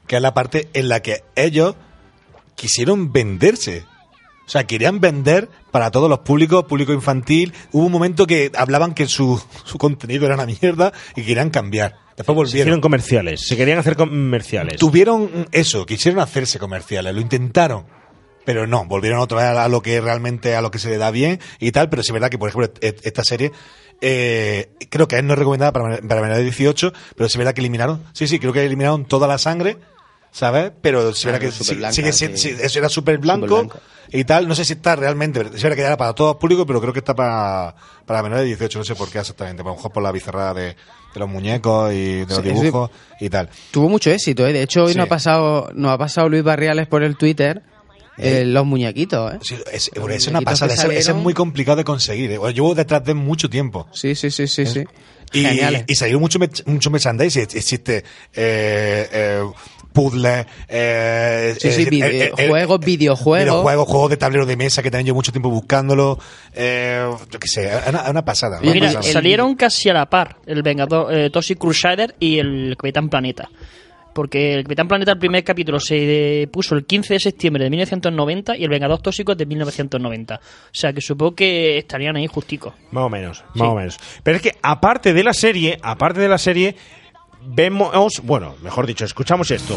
que 0.06 0.16
es 0.16 0.22
la 0.22 0.34
parte 0.34 0.68
en 0.74 0.89
la 0.89 1.00
que 1.00 1.22
ellos 1.36 1.74
quisieron 2.55 3.12
venderse. 3.12 3.84
O 4.52 4.58
sea, 4.58 4.64
querían 4.66 5.00
vender 5.00 5.48
para 5.70 5.90
todos 5.90 6.10
los 6.10 6.18
públicos, 6.18 6.64
público 6.64 6.92
infantil. 6.92 7.55
Hubo 7.72 7.86
un 7.86 7.92
momento 7.92 8.26
que 8.26 8.52
hablaban 8.55 8.92
que 8.92 9.06
su, 9.06 9.42
su 9.64 9.78
contenido 9.78 10.26
era 10.26 10.34
una 10.34 10.44
mierda 10.44 10.92
y 11.16 11.22
querían 11.22 11.48
cambiar. 11.48 11.94
Después 12.18 12.26
Se 12.26 12.32
volvieron. 12.34 12.58
hicieron 12.66 12.81
comerciales, 12.82 13.47
se 13.47 13.56
querían 13.56 13.78
hacer 13.78 13.97
comerciales. 13.97 14.76
Tuvieron 14.78 15.48
eso, 15.52 15.86
quisieron 15.86 16.20
hacerse 16.20 16.58
comerciales, 16.58 17.14
lo 17.14 17.22
intentaron. 17.22 17.86
Pero 18.44 18.66
no, 18.66 18.84
volvieron 18.84 19.20
otra 19.20 19.39
vez 19.39 19.58
a 19.58 19.68
lo 19.68 19.81
que 19.81 19.98
realmente, 20.02 20.55
a 20.55 20.60
lo 20.60 20.70
que 20.70 20.78
se 20.78 20.90
le 20.90 20.98
da 20.98 21.10
bien 21.10 21.40
y 21.58 21.72
tal. 21.72 21.89
Pero 21.89 22.02
sí 22.02 22.08
es 22.10 22.12
verdad 22.12 22.28
que, 22.28 22.36
por 22.39 22.50
ejemplo, 22.50 22.70
et- 22.82 23.00
esta 23.06 23.24
serie, 23.24 23.52
eh, 24.02 24.68
creo 24.90 25.08
que 25.08 25.16
es 25.16 25.24
no 25.24 25.34
recomendada 25.34 25.72
para, 25.72 25.97
para 26.02 26.20
menores 26.20 26.39
de 26.39 26.44
18, 26.44 26.92
pero 27.16 27.26
es 27.26 27.36
verdad 27.39 27.55
que 27.55 27.60
eliminaron, 27.62 28.02
sí, 28.12 28.26
sí, 28.26 28.39
creo 28.39 28.52
que 28.52 28.64
eliminaron 28.66 29.06
toda 29.06 29.26
la 29.26 29.39
sangre, 29.39 29.78
¿sabes? 30.33 30.73
Pero 30.83 31.01
Claro, 31.12 31.15
verdad 31.25 31.41
que 31.41 31.51
súper 31.52 31.67
sí- 31.67 31.75
blanca, 31.77 31.93
sigue 31.94 32.12
sí. 32.12 32.19
siendo- 32.19 32.36
sí, 32.39 32.55
eso 32.61 32.78
era 32.81 32.89
súper 32.89 33.19
blanco, 33.19 33.69
y 34.11 34.25
tal. 34.25 34.49
No 34.49 34.55
sé 34.55 34.65
si 34.65 34.73
está 34.75 34.97
realmente, 34.97 35.41
es 35.41 35.62
verdad 35.62 35.77
que 35.77 35.83
era 35.83 35.97
para 35.97 36.12
todo 36.15 36.39
público, 36.39 36.67
pero 36.67 36.81
creo 36.81 36.93
que 36.93 36.99
está 36.99 37.15
para, 37.15 37.75
para 38.07 38.23
menores 38.23 38.43
de 38.43 38.49
18, 38.49 38.78
no 38.81 38.85
sé 38.85 38.94
por 38.94 39.09
qué 39.11 39.19
exactamente. 39.20 39.62
A 39.62 39.65
lo 39.65 39.75
mejor 39.75 39.93
por 39.93 40.02
la 40.02 40.11
bizarrada 40.12 40.52
de, 40.55 40.62
de 40.65 41.20
los 41.20 41.28
muñecos 41.28 41.93
y 41.93 42.25
de 42.25 42.27
los 42.27 42.36
Sí, 42.39 42.49
eso 42.49 42.59
sí. 42.59 42.65
dibujos 42.65 42.91
y 43.20 43.31
tal. 43.31 43.49
Tuvo 43.70 43.89
mucho 43.89 44.11
éxito, 44.11 44.47
¿eh? 44.47 44.52
De 44.52 44.62
hecho, 44.62 44.85
hoy 44.85 44.94
nos, 44.94 45.07
ha 45.07 45.09
pasado, 45.09 45.70
nos 45.75 45.93
ha 45.93 45.99
pasado 45.99 46.28
Luis 46.28 46.43
Barriales 46.43 46.86
por 46.89 47.02
el 47.02 47.17
Twitter 47.17 47.62
Eh, 48.19 48.44
los 48.44 48.67
muñequitos, 48.67 49.33
¿eh? 49.35 49.39
Sí, 49.43 49.55
es, 49.73 49.91
Los 49.94 50.11
es 50.11 50.27
una 50.27 50.41
muñequitos 50.41 50.61
pasada. 50.61 50.75
Eso, 50.75 50.91
eso 50.91 51.11
es 51.12 51.17
muy 51.17 51.33
complicado 51.33 51.77
de 51.78 51.85
conseguir. 51.85 52.31
¿eh? 52.33 52.36
Bueno, 52.39 52.55
Llevo 52.55 52.75
detrás 52.75 53.02
de 53.05 53.15
mucho 53.15 53.49
tiempo. 53.49 53.89
Sí, 53.93 54.15
sí, 54.15 54.31
sí, 54.31 54.47
sí, 54.47 54.67
sí. 54.67 54.85
Y, 55.33 55.47
y 55.86 55.94
salió 55.94 56.20
mucho, 56.20 56.39
mucho 56.67 56.91
merchandising. 56.91 57.43
Existe 57.55 58.05
eh, 58.35 59.09
eh, 59.11 59.43
puzzles, 59.93 60.47
eh, 60.69 61.55
Sí, 61.61 61.71
sí, 61.73 61.83
eh, 61.83 61.87
vide- 61.91 62.25
eh, 62.27 62.33
eh, 62.37 62.49
juegos, 62.49 62.81
videojuegos. 62.81 63.45
videojuegos, 63.45 63.89
juegos 63.89 64.11
de 64.11 64.17
tablero 64.17 64.47
de 64.47 64.57
mesa 64.57 64.83
que 64.83 64.91
también 64.91 65.07
llevo 65.07 65.17
mucho 65.17 65.33
tiempo 65.33 65.51
buscándolo. 65.51 66.19
Eh, 66.55 67.09
yo 67.31 67.39
qué 67.39 67.49
sé, 67.49 67.71
una, 67.89 68.11
una 68.11 68.25
pasada. 68.25 68.59
una 68.62 68.73
Mira, 68.73 68.87
pasada. 68.89 69.03
salieron 69.05 69.55
casi 69.55 69.89
a 69.89 69.95
la 69.95 70.07
par 70.07 70.37
el 70.47 70.62
Vengador 70.62 71.12
eh, 71.15 71.31
Toxic 71.31 71.59
Crusader 71.59 72.15
y 72.19 72.39
el 72.39 72.75
Capitán 72.77 73.09
Planeta. 73.09 73.49
Porque 74.15 74.53
el 74.53 74.65
Capitán 74.65 74.89
Planeta, 74.89 75.12
el 75.12 75.19
primer 75.19 75.43
capítulo, 75.43 75.81
se 75.81 76.47
puso 76.53 76.75
el 76.75 76.85
15 76.85 77.15
de 77.15 77.19
septiembre 77.21 77.65
de 77.65 77.71
1990 77.71 78.59
y 78.59 78.65
el 78.65 78.69
Vengador 78.69 79.01
Tóxico 79.01 79.33
es 79.33 79.39
de 79.39 79.47
1990. 79.47 80.35
O 80.35 80.39
sea 80.71 80.93
que 80.93 81.01
supongo 81.01 81.35
que 81.35 81.79
estarían 81.79 82.17
ahí 82.17 82.27
justicos. 82.27 82.75
Más 82.91 83.05
o 83.05 83.09
menos, 83.09 83.43
más 83.55 83.69
o 83.69 83.75
menos. 83.75 83.99
Pero 84.23 84.37
es 84.37 84.43
que 84.43 84.53
aparte 84.61 85.15
de 85.15 85.25
la 85.25 85.33
serie, 85.33 85.79
aparte 85.83 86.21
de 86.21 86.29
la 86.29 86.37
serie, 86.37 86.77
vemos, 87.47 88.21
bueno, 88.23 88.55
mejor 88.62 88.87
dicho, 88.87 89.05
escuchamos 89.05 89.51
esto. 89.51 89.77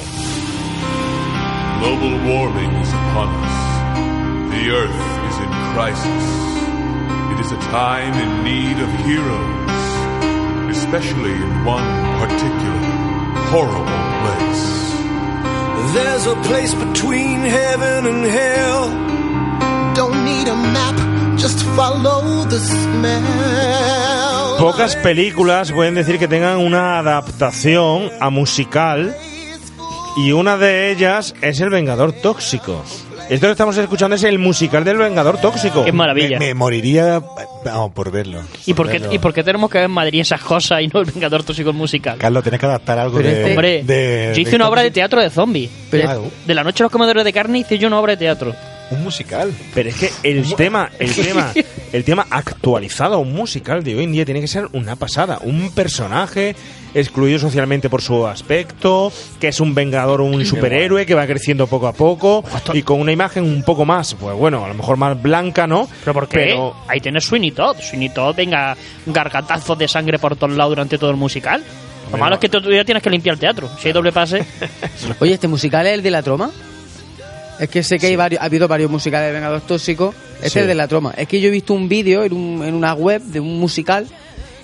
Global 1.79 2.13
warming 2.27 2.71
is 2.81 2.89
upon 2.89 3.29
us. 3.43 3.55
The 4.51 4.69
Earth 4.71 5.29
is 5.29 5.37
in 5.39 5.51
crisis. 5.73 6.23
It 7.33 7.39
is 7.45 7.51
a 7.51 7.57
time 7.69 8.13
in 8.13 8.43
need 8.43 8.77
of 8.81 8.89
heroes, 9.05 10.75
especially 10.77 11.33
in 11.33 11.65
one 11.65 11.85
particular 12.19 13.05
horrible 13.51 14.01
place. 14.23 14.65
There's 15.93 16.25
a 16.27 16.35
place 16.47 16.73
between 16.73 17.41
heaven 17.41 18.05
and 18.07 18.25
hell. 18.25 18.89
Don't 19.95 20.25
need 20.25 20.47
a 20.47 20.55
map, 20.55 21.37
just 21.37 21.63
follow 21.75 22.45
the 22.45 22.59
smell. 22.59 24.44
Pocas 24.59 24.95
películas 24.95 25.71
pueden 25.71 25.95
decir 25.95 26.17
que 26.17 26.27
tengan 26.27 26.57
una 26.57 26.99
adaptación 26.99 28.09
a 28.19 28.29
musical 28.29 29.15
y 30.17 30.31
una 30.31 30.57
de 30.57 30.91
ellas 30.91 31.35
es 31.41 31.59
El 31.59 31.69
Vengador 31.69 32.13
Tóxico. 32.13 32.83
Esto 33.29 33.47
que 33.47 33.51
estamos 33.51 33.75
escuchando 33.77 34.15
es 34.15 34.23
el 34.23 34.37
musical 34.39 34.83
del 34.83 34.97
Vengador 34.97 35.39
Tóxico. 35.39 35.83
Qué 35.83 35.91
maravilla. 35.91 36.39
Me, 36.39 36.47
me 36.47 36.53
moriría 36.53 37.21
vamos, 37.65 37.91
por 37.91 38.11
verlo. 38.11 38.41
¿Y 38.65 38.73
por, 38.75 38.85
qué, 38.87 38.99
verlo. 38.99 39.13
¿Y 39.13 39.17
por 39.19 39.33
qué 39.33 39.43
tenemos 39.43 39.69
que 39.69 39.79
ver 39.79 39.85
en 39.85 39.91
Madrid 39.91 40.21
esas 40.21 40.41
cosas 40.41 40.81
y 40.81 40.87
no 40.87 40.99
el 41.01 41.05
Vengador 41.05 41.43
Tóxico 41.43 41.73
musical? 41.73 42.17
Carlos, 42.17 42.43
tienes 42.43 42.59
que 42.59 42.65
adaptar 42.67 42.97
algo 42.99 43.17
Pero 43.17 43.29
de, 43.29 43.35
este- 43.41 43.49
Hombre, 43.51 43.83
de- 43.83 44.31
yo 44.35 44.41
hice 44.41 44.51
de- 44.51 44.55
una 44.57 44.69
obra 44.69 44.83
de 44.83 44.91
teatro 44.91 45.21
de 45.21 45.29
zombies. 45.29 45.69
De, 45.91 46.07
de 46.45 46.53
la 46.55 46.63
noche 46.63 46.83
a 46.83 46.85
los 46.85 46.91
comedores 46.91 47.23
de 47.25 47.33
carne 47.33 47.59
hice 47.59 47.77
yo 47.77 47.87
una 47.87 47.99
obra 47.99 48.13
de 48.13 48.17
teatro. 48.17 48.53
Un 48.91 49.03
musical. 49.03 49.53
Pero 49.73 49.89
es 49.89 49.95
que 49.95 50.11
el 50.23 50.55
tema, 50.55 50.89
el 50.99 51.13
tema, 51.15 51.51
el 51.91 52.03
tema 52.03 52.27
actualizado 52.29 53.15
a 53.15 53.17
un 53.17 53.33
musical 53.33 53.83
de 53.83 53.95
hoy 53.95 54.03
en 54.03 54.11
día 54.11 54.25
tiene 54.25 54.41
que 54.41 54.47
ser 54.47 54.67
una 54.73 54.95
pasada. 54.95 55.39
Un 55.41 55.71
personaje 55.71 56.55
excluido 56.93 57.39
socialmente 57.39 57.89
por 57.89 58.01
su 58.01 58.25
aspecto, 58.25 59.11
que 59.39 59.49
es 59.49 59.59
un 59.59 59.75
vengador 59.75 60.21
o 60.21 60.25
un 60.25 60.45
superhéroe 60.45 61.05
que 61.05 61.13
va 61.13 61.27
creciendo 61.27 61.67
poco 61.67 61.87
a 61.87 61.93
poco 61.93 62.43
y 62.73 62.83
con 62.83 63.01
una 63.01 63.11
imagen 63.11 63.43
un 63.43 63.63
poco 63.63 63.83
más, 63.85 64.13
pues 64.13 64.35
bueno, 64.35 64.63
a 64.63 64.69
lo 64.69 64.73
mejor 64.73 64.95
más 64.95 65.21
blanca, 65.21 65.67
¿no? 65.67 65.89
¿Pero 66.01 66.13
por 66.13 66.27
qué? 66.27 66.37
Pero 66.37 66.75
Ahí 66.87 67.01
tienes 67.01 67.25
Sweeney 67.25 67.51
Todd. 67.51 67.77
Sweeney 67.81 68.09
Todd, 68.09 68.35
venga, 68.35 68.77
gargatazos 69.05 69.77
de 69.77 69.87
sangre 69.87 70.19
por 70.19 70.35
todos 70.37 70.55
lados 70.55 70.71
durante 70.71 70.97
todo 70.97 71.09
el 71.09 71.17
musical. 71.17 71.63
Lo 72.11 72.17
malo 72.17 72.35
es 72.35 72.41
que 72.41 72.49
tú 72.49 72.61
ya 72.71 72.85
tienes 72.85 73.03
que 73.03 73.09
limpiar 73.09 73.33
el 73.33 73.39
teatro. 73.39 73.69
Si 73.79 73.87
hay 73.87 73.93
doble 73.93 74.11
pase. 74.11 74.45
Oye, 75.19 75.33
¿este 75.33 75.47
musical 75.47 75.85
es 75.87 75.93
el 75.93 76.03
de 76.03 76.11
la 76.11 76.21
troma? 76.21 76.51
Es 77.59 77.69
que 77.69 77.83
sé 77.83 77.97
que 77.99 78.07
hay 78.07 78.15
varios, 78.15 78.41
ha 78.41 78.45
habido 78.45 78.67
varios 78.67 78.91
musicales 78.91 79.27
de 79.27 79.33
Vengador 79.33 79.61
Tóxico. 79.61 80.13
Este 80.37 80.49
Sí. 80.49 80.59
es 80.59 80.67
de 80.67 80.75
la 80.75 80.87
troma. 80.87 81.13
Es 81.17 81.27
que 81.27 81.39
yo 81.39 81.47
he 81.47 81.51
visto 81.51 81.73
un 81.73 81.87
vídeo 81.87 82.23
en, 82.23 82.33
un- 82.33 82.63
en 82.65 82.73
una 82.73 82.93
web 82.93 83.21
de 83.21 83.39
un 83.39 83.59
musical 83.59 84.07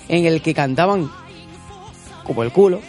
en 0.09 0.25
el 0.25 0.41
que 0.41 0.53
cantaban 0.53 1.09
como 2.23 2.43
el 2.43 2.51
culo. 2.51 2.81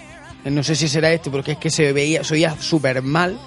No 0.45 0.63
sé 0.65 0.75
si 0.75 0.89
será 0.89 1.13
este, 1.13 1.31
porque 1.31 1.53
es 1.53 1.59
que 1.59 1.71
se 1.71 1.93
veía, 1.93 2.25
se 2.25 2.35
oía 2.35 2.57
súper 2.61 3.01
mal. 3.03 3.39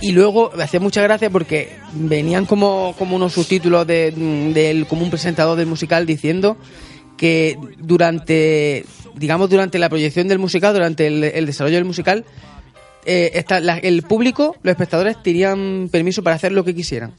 Y 0.00 0.12
luego 0.12 0.52
me 0.56 0.62
hacía 0.62 0.78
mucha 0.78 1.02
gracia 1.02 1.28
porque 1.30 1.76
venían 1.92 2.46
como, 2.46 2.94
como 2.96 3.16
unos 3.16 3.32
subtítulos 3.32 3.84
de, 3.84 4.12
del, 4.54 4.86
como 4.86 5.02
un 5.02 5.10
presentador 5.10 5.58
del 5.58 5.66
musical 5.66 6.06
diciendo 6.06 6.56
que 7.16 7.58
durante, 7.78 8.84
digamos, 9.16 9.50
durante 9.50 9.80
la 9.80 9.88
proyección 9.88 10.28
del 10.28 10.38
musical, 10.38 10.72
durante 10.72 11.08
el, 11.08 11.24
el 11.24 11.46
desarrollo 11.46 11.74
del 11.74 11.84
musical, 11.84 12.24
eh, 13.04 13.30
esta- 13.34 13.60
la- 13.60 13.78
el 13.78 14.02
público, 14.02 14.56
los 14.62 14.70
espectadores 14.72 15.22
tenían 15.22 15.88
permiso 15.90 16.22
para 16.22 16.36
hacer 16.36 16.52
lo 16.52 16.64
que 16.64 16.74
quisieran. 16.74 17.12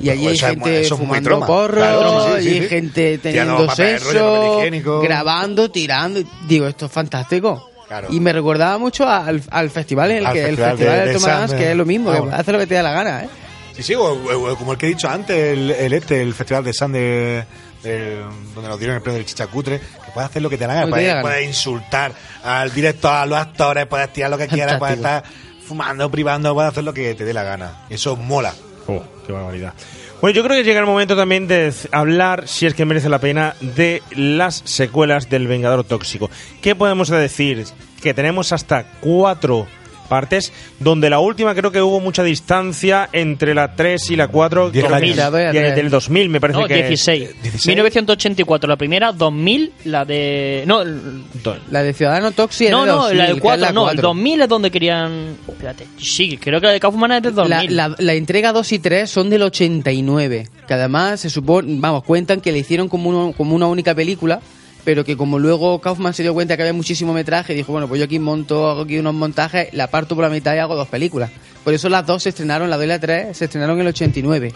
Y 0.00 0.08
allí 0.10 0.26
hay 0.26 0.38
gente 0.38 0.84
fumando 0.84 1.40
porros, 1.46 1.76
Claro, 1.76 2.36
sí, 2.36 2.42
sí, 2.42 2.48
y 2.48 2.52
hay 2.60 2.68
gente 2.68 3.18
teniendo 3.18 3.70
sexo, 3.74 4.60
grabando, 5.02 5.70
tirando. 5.70 6.22
Digo, 6.48 6.66
esto 6.66 6.86
es 6.86 6.92
fantástico. 6.92 7.68
Y 8.08 8.20
me 8.20 8.32
recordaba 8.32 8.78
mucho 8.78 9.06
al, 9.06 9.42
al 9.50 9.68
festival, 9.70 10.12
en 10.12 10.16
el 10.18 10.26
Al 10.26 10.32
que, 10.32 10.40
el 10.40 10.56
festival 10.56 10.70
festival 10.78 10.98
de- 11.00 11.04
del 11.12 11.20
Tomás, 11.20 11.52
que 11.54 11.70
es 11.72 11.76
lo 11.76 11.84
mismo, 11.84 12.10
ah, 12.10 12.14
que 12.14 12.20
bueno. 12.20 12.36
hace 12.36 12.52
lo 12.52 12.58
que 12.58 12.66
te 12.66 12.74
da 12.74 12.82
la 12.82 12.92
gana, 12.92 13.24
¿eh? 13.24 13.28
Sí, 13.74 13.82
sí, 13.82 13.94
o, 13.94 14.02
o- 14.04 14.52
o 14.52 14.56
como 14.56 14.72
el 14.72 14.78
que 14.78 14.86
he 14.86 14.88
dicho 14.88 15.08
antes, 15.10 15.36
el, 15.36 15.70
el 15.70 15.92
este, 15.92 16.22
el 16.22 16.32
Festival 16.32 16.64
de 16.64 16.72
San 16.72 16.92
de, 16.92 17.44
de- 17.82 18.16
donde 18.54 18.68
nos 18.68 18.78
dieron 18.78 18.96
el 18.96 19.02
premio 19.02 19.18
del 19.18 19.26
Chichacutre, 19.26 19.78
que 19.80 20.10
puedes 20.12 20.30
hacer 20.30 20.42
lo 20.42 20.50
que 20.50 20.58
te 20.58 20.66
la 20.66 20.86
puedes, 20.88 21.06
gana. 21.08 21.22
puedes 21.22 21.46
insultar 21.46 22.12
al 22.44 22.72
director, 22.72 23.12
a 23.12 23.26
los 23.26 23.38
actores, 23.38 23.86
puedes 23.86 24.12
tirar 24.12 24.30
lo 24.30 24.38
que 24.38 24.48
quieras, 24.48 24.78
puedes 24.78 24.96
estar 24.96 25.22
fumando, 25.66 26.10
privando, 26.10 26.54
puedes 26.54 26.70
hacer 26.72 26.84
lo 26.84 26.92
que 26.94 27.14
te 27.14 27.24
dé 27.24 27.32
la 27.32 27.42
gana. 27.44 27.84
Eso 27.90 28.16
mola. 28.16 28.54
Oh, 28.86 29.02
qué 29.26 29.32
barbaridad. 29.32 29.74
Bueno, 30.20 30.36
yo 30.36 30.44
creo 30.44 30.56
que 30.56 30.62
llega 30.64 30.78
el 30.78 30.86
momento 30.86 31.16
también 31.16 31.48
de 31.48 31.72
hablar, 31.90 32.46
si 32.46 32.66
es 32.66 32.74
que 32.74 32.84
merece 32.84 33.08
la 33.08 33.18
pena, 33.18 33.54
de 33.60 34.02
las 34.12 34.62
secuelas 34.64 35.28
del 35.28 35.48
Vengador 35.48 35.82
Tóxico. 35.84 36.30
¿Qué 36.60 36.76
podemos 36.76 37.08
decir? 37.08 37.64
Que 38.00 38.14
tenemos 38.14 38.52
hasta 38.52 38.84
cuatro 39.00 39.66
partes, 40.12 40.52
donde 40.78 41.08
la 41.08 41.20
última 41.20 41.54
creo 41.54 41.72
que 41.72 41.80
hubo 41.80 41.98
mucha 41.98 42.22
distancia 42.22 43.08
entre 43.14 43.54
la 43.54 43.74
3 43.74 44.10
y 44.10 44.16
la 44.16 44.28
4, 44.28 44.70
Diez 44.70 44.84
que- 44.84 44.92
años. 44.94 45.16
y 45.54 45.56
del 45.56 45.88
2000 45.88 46.28
me 46.28 46.38
parece 46.38 46.60
No, 46.60 46.66
que 46.66 46.74
16. 46.76 47.30
1984 47.66 48.68
la 48.68 48.76
primera, 48.76 49.12
2000 49.12 49.72
la 49.84 50.04
de... 50.04 50.64
No, 50.66 50.82
el- 50.82 51.22
La 51.70 51.82
de 51.82 51.94
Ciudadano 51.94 52.32
Toxi 52.32 52.66
es 52.66 52.70
no, 52.70 52.82
de 52.82 52.88
no, 52.88 52.96
2000, 53.04 53.18
la 53.18 53.24
es 53.28 53.40
4, 53.40 53.60
la 53.62 53.72
no, 53.72 53.80
el 53.90 53.96
4. 53.96 54.02
2000 54.08 54.42
es 54.42 54.48
donde 54.48 54.70
querían... 54.70 55.36
Espérate, 55.48 55.86
sí, 55.98 56.36
creo 56.36 56.60
que 56.60 56.66
la 56.66 56.72
de 56.74 56.80
Kaufman 56.80 57.12
es 57.12 57.22
del 57.22 57.34
2000. 57.34 57.74
La, 57.76 57.88
la- 57.88 57.96
la 57.98 58.12
entrega 58.14 58.52
2 58.52 58.72
y 58.72 58.78
3 58.80 59.08
son 59.08 59.30
del 59.30 59.42
89, 59.42 60.48
que 60.68 60.74
además 60.74 61.20
se 61.20 61.30
supone, 61.30 61.76
vamos, 61.78 62.04
cuentan 62.04 62.40
que 62.42 62.52
le 62.52 62.58
hicieron 62.58 62.88
como, 62.88 63.08
uno- 63.08 63.32
como 63.36 63.54
una 63.56 63.66
única 63.66 63.94
película, 63.94 64.40
pero 64.84 65.04
que 65.04 65.16
como 65.16 65.38
luego 65.38 65.80
Kaufman 65.80 66.14
se 66.14 66.22
dio 66.22 66.34
cuenta 66.34 66.56
que 66.56 66.62
había 66.62 66.72
muchísimo 66.72 67.12
metraje, 67.12 67.54
dijo, 67.54 67.72
bueno, 67.72 67.88
pues 67.88 67.98
yo 67.98 68.04
aquí 68.04 68.18
monto, 68.18 68.68
hago 68.68 68.82
aquí 68.82 68.98
unos 68.98 69.14
montajes, 69.14 69.72
la 69.72 69.88
parto 69.88 70.14
por 70.14 70.24
la 70.24 70.30
mitad 70.30 70.54
y 70.54 70.58
hago 70.58 70.74
dos 70.74 70.88
películas. 70.88 71.30
Por 71.64 71.72
eso 71.74 71.88
las 71.88 72.04
dos 72.06 72.24
se 72.24 72.30
estrenaron, 72.30 72.68
la 72.70 72.76
2 72.76 72.84
y 72.84 72.88
la 72.88 72.98
3 72.98 73.36
se 73.36 73.44
estrenaron 73.44 73.76
en 73.76 73.82
el 73.82 73.86
89. 73.88 74.52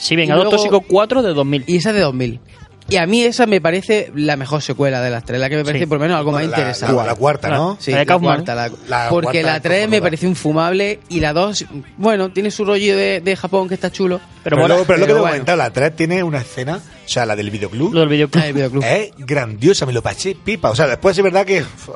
Sí, 0.00 0.16
Vengador 0.16 0.44
luego- 0.44 0.56
Tóxico 0.56 0.80
4 0.80 1.22
de 1.22 1.34
2000. 1.34 1.64
Y 1.66 1.76
esa 1.76 1.92
de 1.92 2.00
2000. 2.00 2.40
Y 2.88 2.98
a 2.98 3.06
mí 3.06 3.24
esa 3.24 3.46
me 3.46 3.60
parece 3.60 4.12
la 4.14 4.36
mejor 4.36 4.62
secuela 4.62 5.00
de 5.00 5.10
las 5.10 5.24
tres, 5.24 5.40
la 5.40 5.48
que 5.48 5.56
me 5.56 5.64
parece 5.64 5.84
Sí. 5.84 5.86
por 5.88 5.98
lo 5.98 6.02
menos 6.02 6.16
algo 6.18 6.30
más 6.30 6.42
La- 6.42 6.46
interesante. 6.48 6.94
la- 6.94 7.04
la 7.04 7.14
cuarta, 7.16 7.48
¿no? 7.50 7.76
Sí, 7.80 7.90
La 7.90 7.96
la, 7.96 8.00
de 8.02 8.06
Kaufman. 8.06 8.34
cuarta. 8.44 8.54
la- 8.54 8.70
La 8.88 9.08
porque 9.08 9.40
cuarta 9.42 9.50
la 9.50 9.56
es 9.56 9.62
3 9.62 9.88
me 9.88 10.00
parece 10.00 10.26
infumable 10.26 11.00
y 11.08 11.18
la 11.18 11.32
2, 11.32 11.64
bueno, 11.96 12.30
tiene 12.30 12.52
su 12.52 12.64
rollo 12.64 12.96
de, 12.96 13.20
de 13.20 13.36
Japón 13.36 13.66
que 13.68 13.74
está 13.74 13.90
chulo. 13.90 14.20
Pero, 14.44 14.56
luego- 14.68 14.84
pero 14.84 14.98
lo 15.00 15.06
que 15.06 15.12
te 15.12 15.16
he 15.18 15.20
bueno. 15.20 15.32
comentado, 15.32 15.58
la 15.58 15.70
3 15.72 15.96
tiene 15.96 16.22
una 16.22 16.38
escena, 16.38 16.76
o 16.76 17.08
sea, 17.08 17.26
la 17.26 17.34
del 17.34 17.50
videoclub. 17.50 17.92
Lo 17.92 18.00
del 18.00 18.08
videoclub. 18.08 18.42
Ah, 18.44 18.46
el 18.46 18.52
videoclub. 18.54 18.84
Es 18.84 19.10
grandiosa, 19.18 19.84
me 19.84 19.92
lo 19.92 20.02
paché 20.02 20.36
pipa. 20.36 20.70
O 20.70 20.76
sea, 20.76 20.86
después 20.86 21.18
es 21.18 21.24
verdad 21.24 21.44
que. 21.44 21.62
uf, 21.62 21.88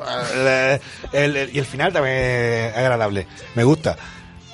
el- 1.13 1.35
el- 1.37 1.49
y 1.55 1.59
el 1.59 1.65
final 1.65 1.93
también 1.93 2.15
es 2.17 2.75
agradable. 2.77 3.27
Me 3.55 3.63
gusta. 3.63 3.95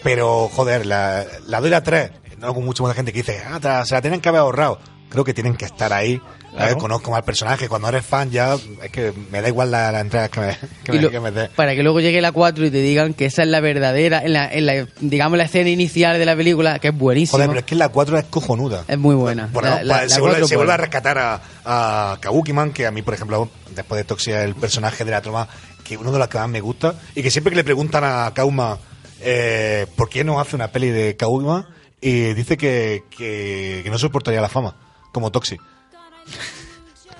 Pero, 0.03 0.49
joder, 0.53 0.85
la, 0.85 1.25
la 1.47 1.59
2 1.59 1.67
y 1.67 1.71
la 1.71 1.81
3, 1.81 2.11
no 2.37 2.53
con 2.53 2.63
mucha 2.63 2.83
gente 2.93 3.11
que 3.11 3.19
dice, 3.23 3.41
ah, 3.49 3.83
se 3.85 3.95
la 3.95 4.01
tienen 4.01 4.21
que 4.21 4.29
haber 4.29 4.41
ahorrado. 4.41 4.79
Creo 5.09 5.23
que 5.23 5.33
tienen 5.33 5.55
que 5.55 5.65
estar 5.65 5.93
ahí. 5.93 6.21
Claro. 6.53 6.77
conozco 6.79 7.11
más 7.11 7.19
al 7.19 7.23
personaje. 7.23 7.69
Cuando 7.69 7.87
eres 7.87 8.03
fan, 8.03 8.31
ya 8.31 8.55
es 8.81 8.89
que 8.91 9.13
me 9.31 9.41
da 9.43 9.47
igual 9.47 9.69
la, 9.69 9.91
la 9.91 9.99
entrega 9.99 10.27
que 10.29 10.39
me, 10.39 10.57
que 10.83 10.91
Y 10.91 10.95
me, 10.95 11.01
lo- 11.03 11.11
que 11.11 11.19
me 11.19 11.29
dé. 11.31 11.49
para 11.55 11.75
que 11.75 11.83
luego 11.83 11.99
llegue 11.99 12.19
la 12.19 12.31
4 12.31 12.65
y 12.65 12.71
te 12.71 12.81
digan 12.81 13.13
que 13.13 13.25
esa 13.25 13.43
es 13.43 13.47
la 13.49 13.59
verdadera, 13.59 14.23
en 14.23 14.33
la, 14.33 14.51
en 14.51 14.65
la, 14.65 14.87
digamos, 14.99 15.37
la 15.37 15.43
escena 15.43 15.69
inicial 15.69 16.17
de 16.17 16.25
la 16.25 16.35
película, 16.35 16.79
que 16.79 16.87
es 16.87 16.97
buenísima. 16.97 17.33
Joder, 17.37 17.47
pero 17.49 17.59
es 17.59 17.65
que 17.65 17.75
la 17.75 17.89
4 17.89 18.17
es 18.17 18.25
cojonuda. 18.25 18.85
Es 18.87 18.97
muy 18.97 19.13
buena. 19.13 19.49
Bueno, 19.53 19.77
La- 19.83 19.99
pues, 19.99 20.13
se, 20.13 20.19
vuelve, 20.19 20.47
se 20.47 20.55
a 20.55 20.77
rescatar 20.77 21.17
a, 21.19 21.41
a 21.63 22.17
Kabuki-man, 22.19 22.71
que 22.71 22.87
a 22.87 22.91
mí, 22.91 23.03
por 23.03 23.13
ejemplo, 23.13 23.49
después 23.75 23.99
de 23.99 24.03
Toxia, 24.05 24.43
el 24.43 24.55
personaje 24.55 25.05
de 25.05 25.11
la 25.11 25.21
troma, 25.21 25.47
que 25.83 25.95
uno 25.95 26.11
de 26.11 26.17
los 26.17 26.27
que 26.27 26.39
más 26.39 26.49
me 26.49 26.59
gusta, 26.61 26.95
y 27.13 27.21
que 27.21 27.29
siempre 27.29 27.51
que 27.51 27.57
le 27.57 27.63
preguntan 27.63 28.03
a 28.03 28.31
Kauma 28.33 28.79
eh, 29.21 29.85
por 29.95 30.09
qué 30.09 30.23
no 30.23 30.39
hace 30.39 30.55
una 30.55 30.69
peli 30.71 30.89
de 30.89 31.15
Kabuki-man, 31.15 31.67
y 32.01 32.33
dice 32.33 32.57
que, 32.57 33.03
que, 33.15 33.81
que 33.83 33.89
no 33.91 33.97
soportaría 33.99 34.41
la 34.41 34.49
fama, 34.49 34.75
como 35.17 35.31
Toxi. 35.31 35.57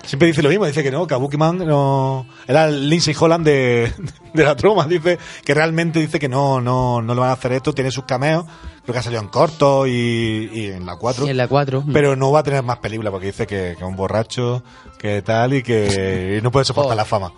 Siempre 0.06 0.28
dice 0.28 0.42
lo 0.42 0.48
mismo, 0.48 0.66
dice 0.66 0.84
que 0.84 0.92
no, 0.92 1.06
Kabuki 1.06 1.36
Man 1.36 1.58
no. 1.58 2.26
Era 2.48 2.66
el 2.66 2.90
Lindsay 2.90 3.14
Holland 3.20 3.46
de, 3.46 3.92
de 4.34 4.44
la 4.44 4.56
troma. 4.56 4.88
Dice 4.88 5.20
que 5.44 5.54
realmente 5.54 6.00
dice 6.00 6.18
que 6.18 6.30
no, 6.30 6.62
no, 6.62 7.02
no 7.02 7.14
le 7.14 7.20
van 7.20 7.30
a 7.30 7.34
hacer 7.34 7.52
esto, 7.52 7.74
tiene 7.74 7.92
sus 7.92 8.06
cameos. 8.06 8.46
Creo 8.84 8.94
que 8.94 9.00
ha 9.00 9.04
salido 9.04 9.22
en 9.22 9.28
corto 9.28 9.86
y, 9.86 10.50
y 10.54 10.66
en 10.68 10.86
la 10.86 10.96
4. 10.96 11.28
Y 11.28 11.32
en 11.32 11.38
la 11.38 11.50
4. 11.50 11.84
Pero 11.92 12.16
no 12.16 12.32
va 12.32 12.40
a 12.40 12.44
tener 12.44 12.64
más 12.64 12.78
películas 12.78 13.12
porque 13.12 13.26
dice 13.28 13.46
que, 13.46 13.76
que 13.78 13.84
es 13.84 13.88
un 13.90 13.98
borracho, 13.98 14.64
que 14.98 15.22
tal 15.22 15.56
y 15.56 15.64
que 15.64 16.40
no 16.42 16.52
puede 16.52 16.64
soportar 16.64 16.96
la 16.96 17.04
fama. 17.04 17.34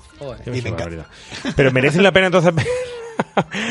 Y 0.46 0.62
me 0.62 0.70
encanta. 0.70 1.08
Pero 1.56 1.72
merece 1.72 2.02
la 2.04 2.12
pena 2.12 2.28
entonces. 2.28 2.54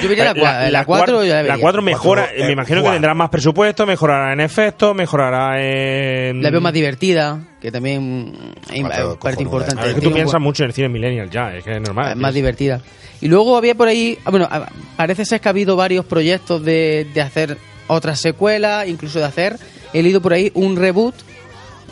Yo 0.02 0.08
vería 0.08 0.24
la 0.24 0.34
cua- 0.34 0.70
la 0.70 0.84
cuatro 0.84 1.24
ya 1.24 1.36
la 1.36 1.42
vería. 1.42 1.56
La 1.56 1.60
4 1.60 1.82
mejora, 1.82 2.22
Cuatro, 2.26 2.42
eh, 2.42 2.46
me 2.46 2.52
imagino 2.52 2.82
que 2.82 2.90
tendrá 2.90 3.14
más 3.14 3.30
presupuesto, 3.30 3.86
mejorará 3.86 4.32
en 4.32 4.40
efectos, 4.40 4.94
mejorará 4.94 5.60
en. 5.62 6.42
La 6.42 6.50
veo 6.50 6.60
más 6.60 6.72
divertida, 6.72 7.40
que 7.60 7.70
también 7.72 8.34
es 8.72 8.80
Cuatro, 8.80 9.18
parte 9.18 9.36
cojonuda. 9.36 9.42
importante. 9.42 9.82
A 9.82 9.84
ver, 9.86 9.94
que 9.94 10.00
tú 10.00 10.12
piensas 10.12 10.40
mucho 10.40 10.62
en 10.64 10.68
el 10.68 10.74
cine 10.74 10.88
millennial 10.88 11.30
ya, 11.30 11.54
es 11.54 11.64
que 11.64 11.72
es 11.72 11.80
normal. 11.80 12.16
más 12.16 12.34
divertida. 12.34 12.80
Y 13.20 13.28
luego 13.28 13.56
había 13.56 13.74
por 13.74 13.88
ahí, 13.88 14.16
ah, 14.24 14.30
bueno, 14.30 14.46
ah, 14.50 14.68
parece 14.96 15.24
ser 15.24 15.40
que 15.40 15.48
ha 15.48 15.50
habido 15.50 15.74
varios 15.76 16.04
proyectos 16.04 16.64
de, 16.64 17.06
de 17.12 17.20
hacer 17.20 17.58
otras 17.88 18.20
secuelas, 18.20 18.86
incluso 18.86 19.18
de 19.18 19.24
hacer, 19.24 19.56
he 19.92 20.02
leído 20.02 20.20
por 20.20 20.32
ahí 20.34 20.52
un 20.54 20.76
reboot 20.76 21.14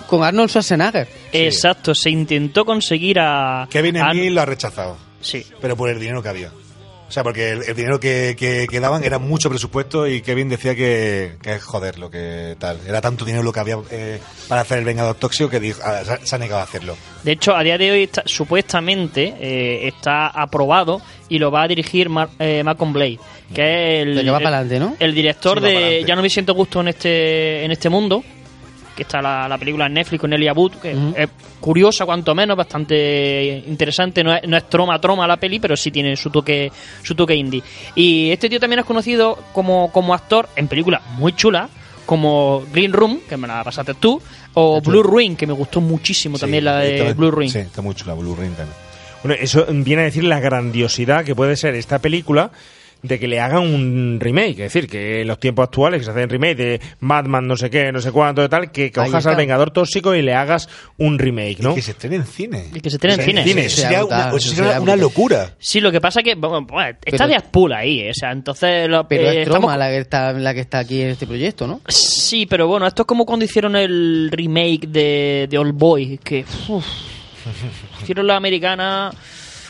con 0.06 0.22
Arnold 0.22 0.50
Schwarzenegger. 0.50 1.08
Exacto, 1.32 1.94
se 1.96 2.10
intentó 2.10 2.64
conseguir 2.64 3.18
a. 3.18 3.66
Kevin 3.70 3.96
Smith 3.98 4.30
lo 4.30 4.42
ha 4.42 4.44
rechazado. 4.46 4.96
Sí. 5.20 5.44
Pero 5.60 5.76
por 5.76 5.90
el 5.90 5.98
dinero 5.98 6.22
que 6.22 6.28
había. 6.28 6.50
O 7.08 7.12
sea, 7.12 7.22
porque 7.22 7.50
el, 7.50 7.62
el 7.68 7.76
dinero 7.76 8.00
que, 8.00 8.34
que, 8.36 8.66
que 8.68 8.80
daban 8.80 9.04
era 9.04 9.18
mucho 9.20 9.48
presupuesto 9.48 10.08
y 10.08 10.22
Kevin 10.22 10.48
decía 10.48 10.74
que, 10.74 11.36
que 11.40 11.52
es 11.54 11.62
joder 11.62 11.98
lo 12.00 12.10
que 12.10 12.56
tal. 12.58 12.80
Era 12.86 13.00
tanto 13.00 13.24
dinero 13.24 13.44
lo 13.44 13.52
que 13.52 13.60
había 13.60 13.78
eh, 13.92 14.18
para 14.48 14.62
hacer 14.62 14.78
el 14.78 14.84
Vengador 14.84 15.14
Tóxico 15.14 15.48
que 15.48 15.60
dijo, 15.60 15.80
ah, 15.84 16.02
se, 16.24 16.34
ha 16.34 16.38
negado 16.38 16.60
a 16.60 16.64
hacerlo. 16.64 16.96
De 17.22 17.32
hecho, 17.32 17.54
a 17.54 17.62
día 17.62 17.78
de 17.78 17.92
hoy 17.92 18.02
está- 18.04 18.24
supuestamente 18.26 19.34
eh, 19.40 19.86
está 19.88 20.26
aprobado 20.26 21.00
y 21.28 21.38
lo 21.38 21.50
va 21.50 21.62
a 21.62 21.68
dirigir 21.68 22.08
Mar- 22.08 22.30
eh, 22.38 22.62
Malcolm 22.64 22.92
Blade, 22.92 23.18
que 23.54 24.00
es 24.00 24.06
el, 24.06 24.22
que 24.24 24.30
va 24.30 24.38
para 24.40 24.58
adelante, 24.58 24.80
¿no? 24.80 24.96
el 24.98 25.14
director 25.14 25.58
Sí, 25.58 25.64
va 25.64 25.70
de. 25.80 26.04
Ya 26.04 26.16
no 26.16 26.22
me 26.22 26.30
siento 26.30 26.54
gusto 26.54 26.80
en 26.80 26.88
este 26.88 27.64
en 27.64 27.70
este 27.70 27.88
mundo, 27.88 28.24
que 28.96 29.02
está 29.02 29.20
la, 29.20 29.46
la 29.48 29.58
película 29.58 29.86
en 29.86 29.92
Netflix 29.94 30.20
con 30.20 30.32
Elia 30.32 30.52
Wood, 30.54 30.72
que 30.80 30.92
es 31.16 31.28
curiosa 31.60 32.06
cuanto 32.06 32.34
menos, 32.34 32.56
bastante 32.56 33.62
interesante, 33.66 34.24
no 34.24 34.34
es, 34.34 34.48
no 34.48 34.56
es 34.56 34.68
troma 34.68 34.98
troma 35.00 35.26
la 35.26 35.36
peli, 35.36 35.60
pero 35.60 35.76
sí 35.76 35.90
tiene 35.90 36.16
su 36.16 36.30
toque 36.30 36.72
su 37.02 37.14
toque 37.14 37.34
indie. 37.34 37.62
Y 37.94 38.30
este 38.30 38.48
tío 38.48 38.58
también 38.58 38.80
es 38.80 38.86
conocido 38.86 39.38
como, 39.52 39.92
como 39.92 40.14
actor 40.14 40.48
en 40.56 40.66
películas 40.68 41.02
muy 41.18 41.34
chulas, 41.34 41.70
como 42.06 42.62
Green 42.72 42.92
Room, 42.92 43.20
que 43.28 43.36
me 43.36 43.46
la 43.48 43.62
pasaste 43.64 43.94
tú, 43.94 44.20
o 44.54 44.80
Blue 44.80 45.02
Ruin, 45.02 45.36
que 45.36 45.46
me 45.46 45.52
gustó 45.52 45.80
muchísimo 45.80 46.38
también 46.38 46.64
la 46.64 46.78
de 46.78 46.98
Está- 46.98 47.14
Blue 47.14 47.30
Ruin. 47.30 47.50
Sí, 47.50 47.58
está 47.58 47.82
muy 47.82 47.94
chula 47.94 48.14
Blue 48.14 48.34
Ring 48.34 48.54
también. 48.54 48.76
Bueno, 49.22 49.36
eso 49.42 49.66
viene 49.68 50.02
a 50.02 50.04
decir 50.04 50.22
la 50.24 50.38
grandiosidad 50.40 51.24
que 51.24 51.34
puede 51.34 51.56
ser 51.56 51.74
esta 51.74 51.98
película 51.98 52.50
de 53.06 53.18
que 53.18 53.28
le 53.28 53.40
hagan 53.40 53.62
un 53.62 54.18
remake, 54.20 54.50
es 54.60 54.72
decir, 54.72 54.88
que 54.88 55.22
en 55.22 55.28
los 55.28 55.38
tiempos 55.40 55.64
actuales 55.64 56.00
que 56.00 56.04
se 56.04 56.10
hacen 56.10 56.28
remake 56.28 56.56
de 56.56 56.80
Batman 57.00 57.46
no 57.46 57.56
sé 57.56 57.70
qué, 57.70 57.90
no 57.92 58.00
sé 58.00 58.12
cuánto 58.12 58.42
de 58.42 58.48
tal, 58.48 58.70
que 58.72 58.90
cojas 58.92 59.26
al 59.26 59.36
Vengador 59.36 59.70
Tóxico 59.70 60.14
y 60.14 60.22
le 60.22 60.34
hagas 60.34 60.68
un 60.98 61.18
remake, 61.18 61.60
¿no? 61.60 61.74
que 61.74 61.82
se 61.82 61.92
estrene 61.92 62.16
en 62.16 62.24
cine. 62.26 62.64
Y 62.74 62.80
que 62.80 62.90
se 62.90 62.96
estrene 62.96 63.22
en 63.22 63.44
cine. 63.44 63.64
Eso 63.66 63.80
sería 63.82 64.04
una, 64.04 64.30
eso 64.36 64.54
sería 64.54 64.80
una 64.80 64.96
locura. 64.96 65.54
Sí, 65.58 65.80
lo 65.80 65.90
que 65.92 66.00
pasa 66.00 66.22
que 66.22 66.34
bueno, 66.34 66.66
pues, 66.66 66.96
está 67.04 67.10
Pero- 67.10 67.26
de 67.26 67.30
Deadpool 67.34 67.72
ahí, 67.72 68.00
eh, 68.00 68.10
o 68.10 68.14
sea, 68.14 68.32
entonces 68.32 68.88
lo- 68.88 69.06
Pero 69.08 69.22
eh, 69.30 69.42
es 69.42 69.44
Troma 69.48 69.58
estamos- 69.74 69.78
la, 69.78 69.88
que 69.88 69.98
está, 69.98 70.32
la 70.32 70.54
que 70.54 70.60
está 70.60 70.78
aquí 70.78 71.00
en 71.02 71.08
este 71.10 71.26
proyecto, 71.26 71.66
¿no? 71.66 71.80
Sí, 71.88 72.46
pero 72.46 72.66
bueno, 72.66 72.86
esto 72.86 73.02
es 73.02 73.06
como 73.06 73.24
cuando 73.26 73.44
hicieron 73.44 73.76
el 73.76 74.28
remake 74.32 74.86
de, 74.88 75.46
de 75.48 75.58
Old 75.58 75.74
Boy, 75.74 76.18
que 76.22 76.44
uf, 76.68 76.84
hicieron 78.02 78.26
la 78.26 78.36
americana. 78.36 79.10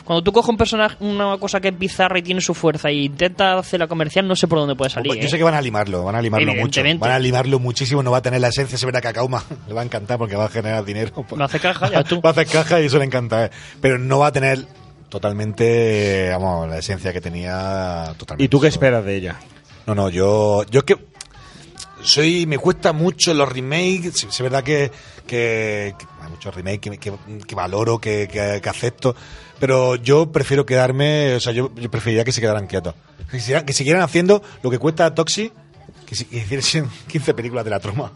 Cuando 0.07 0.23
tú 0.23 0.31
coges 0.31 0.47
un 0.47 0.55
personaje, 0.55 0.95
una 1.01 1.37
cosa 1.37 1.59
que 1.59 1.67
es 1.67 1.77
bizarra 1.77 2.17
y 2.17 2.21
tiene 2.21 2.39
su 2.39 2.53
fuerza 2.53 2.89
y 2.89 3.07
intentas 3.07 3.59
hacer 3.59 3.81
la 3.81 3.87
comercial, 3.87 4.25
no 4.25 4.37
sé 4.37 4.47
por 4.47 4.57
dónde 4.57 4.73
puede 4.73 4.89
salir. 4.89 5.09
Pues 5.09 5.19
Yo 5.19 5.25
eh. 5.25 5.29
sé 5.29 5.37
que 5.37 5.43
van 5.43 5.53
a 5.53 5.59
limarlo, 5.59 6.05
van 6.05 6.15
a 6.15 6.21
limarlo 6.21 6.55
mucho. 6.55 6.81
Van 6.97 7.11
a 7.11 7.19
limarlo 7.19 7.59
muchísimo, 7.59 8.01
no 8.01 8.11
va 8.11 8.19
a 8.19 8.21
tener 8.21 8.39
la 8.39 8.47
esencia, 8.47 8.77
se 8.77 8.85
verá 8.85 9.01
que 9.01 9.09
a 9.09 9.13
Kauma 9.13 9.43
le 9.67 9.73
va 9.73 9.81
a 9.81 9.83
encantar 9.83 10.17
porque 10.17 10.37
va 10.37 10.45
a 10.45 10.49
generar 10.49 10.85
dinero. 10.85 11.11
Va 11.37 11.43
a 11.43 11.45
hacer 11.47 11.59
caja, 11.59 11.91
ya 11.91 12.03
tú. 12.05 12.21
va 12.21 12.29
a 12.29 12.31
hacer 12.31 12.47
caja 12.47 12.79
y 12.79 12.85
eso 12.85 12.97
le 12.99 13.03
encanta. 13.03 13.47
eh. 13.47 13.49
Pero 13.81 13.99
no 13.99 14.19
va 14.19 14.27
a 14.27 14.31
tener 14.31 14.65
totalmente, 15.09 16.29
vamos, 16.31 16.69
la 16.69 16.77
esencia 16.77 17.11
que 17.11 17.19
tenía 17.19 18.13
totalmente. 18.17 18.45
¿Y 18.45 18.47
tú 18.47 18.61
qué 18.61 18.67
esperas 18.67 19.03
de 19.03 19.15
ella? 19.15 19.35
No, 19.85 19.93
no, 19.93 20.09
yo, 20.09 20.63
yo 20.69 20.79
es 20.79 20.83
que 20.85 20.95
soy, 22.01 22.45
me 22.45 22.57
cuesta 22.57 22.93
mucho 22.93 23.33
los 23.33 23.51
remakes, 23.51 24.23
es 24.23 24.41
verdad 24.41 24.63
que, 24.63 24.91
que, 25.25 25.93
que 25.97 26.05
hay 26.21 26.29
muchos 26.29 26.53
remakes 26.55 26.79
que, 26.91 26.97
que, 26.97 27.13
que 27.45 27.55
valoro, 27.55 27.99
que, 27.99 28.27
que, 28.31 28.59
que 28.61 28.69
acepto, 28.69 29.15
pero 29.59 29.95
yo 29.95 30.31
prefiero 30.31 30.65
quedarme, 30.65 31.35
o 31.35 31.39
sea, 31.39 31.53
yo, 31.53 31.71
yo 31.75 31.89
preferiría 31.91 32.23
que 32.23 32.31
se 32.31 32.41
quedaran 32.41 32.67
quietos. 32.67 32.95
Que, 33.31 33.39
siguieran- 33.39 33.65
que 33.65 33.73
siguieran 33.73 34.01
haciendo 34.03 34.41
lo 34.63 34.69
que 34.69 34.77
cuesta 34.79 35.13
Toxi, 35.13 35.51
que, 36.05 36.15
si- 36.15 36.25
que 36.25 36.37
hiciesen 36.37 36.89
15 37.07 37.33
películas 37.33 37.65
de 37.65 37.71
la 37.71 37.79
troma. 37.79 38.11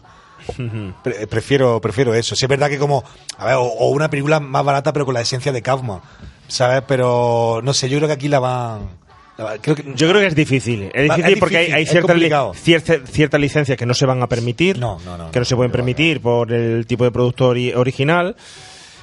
Pre- 1.04 1.26
prefiero, 1.28 1.80
prefiero 1.80 2.14
eso. 2.14 2.34
Si 2.34 2.44
es 2.44 2.48
verdad 2.48 2.68
que 2.68 2.78
como, 2.78 3.04
a 3.38 3.46
ver, 3.46 3.54
o, 3.54 3.62
o 3.62 3.90
una 3.90 4.10
película 4.10 4.40
más 4.40 4.64
barata 4.64 4.92
pero 4.92 5.04
con 5.04 5.14
la 5.14 5.20
esencia 5.20 5.52
de 5.52 5.62
Kaufman, 5.62 6.00
¿sabes? 6.48 6.82
Pero 6.88 7.60
no 7.62 7.72
sé, 7.74 7.88
yo 7.88 7.98
creo 7.98 8.08
que 8.08 8.14
aquí 8.14 8.28
la 8.28 8.40
van... 8.40 8.88
creo 9.60 9.76
que- 9.76 9.92
Yo 9.94 10.08
creo 10.08 10.20
que 10.20 10.26
es 10.26 10.34
difícil. 10.34 10.90
Es 10.94 11.04
difícil 11.04 11.32
es 11.34 11.38
porque 11.38 11.56
hay, 11.58 11.64
difícil, 11.66 11.74
hay 11.78 11.86
ciertas, 11.86 12.16
li- 12.16 13.40
licencias 13.40 13.78
que 13.78 13.86
no 13.86 13.94
se 13.94 14.04
van 14.04 14.20
a 14.22 14.28
permitir, 14.28 14.78
No, 14.78 14.98
no, 15.04 15.16
no, 15.16 15.30
que 15.30 15.38
no 15.38 15.44
se 15.44 15.54
pueden 15.54 15.70
permitir 15.70 16.20
por 16.20 16.52
el 16.52 16.86
tipo 16.86 17.04
de 17.04 17.12
producto 17.12 17.54
ori- 17.54 17.74
original, 17.76 18.34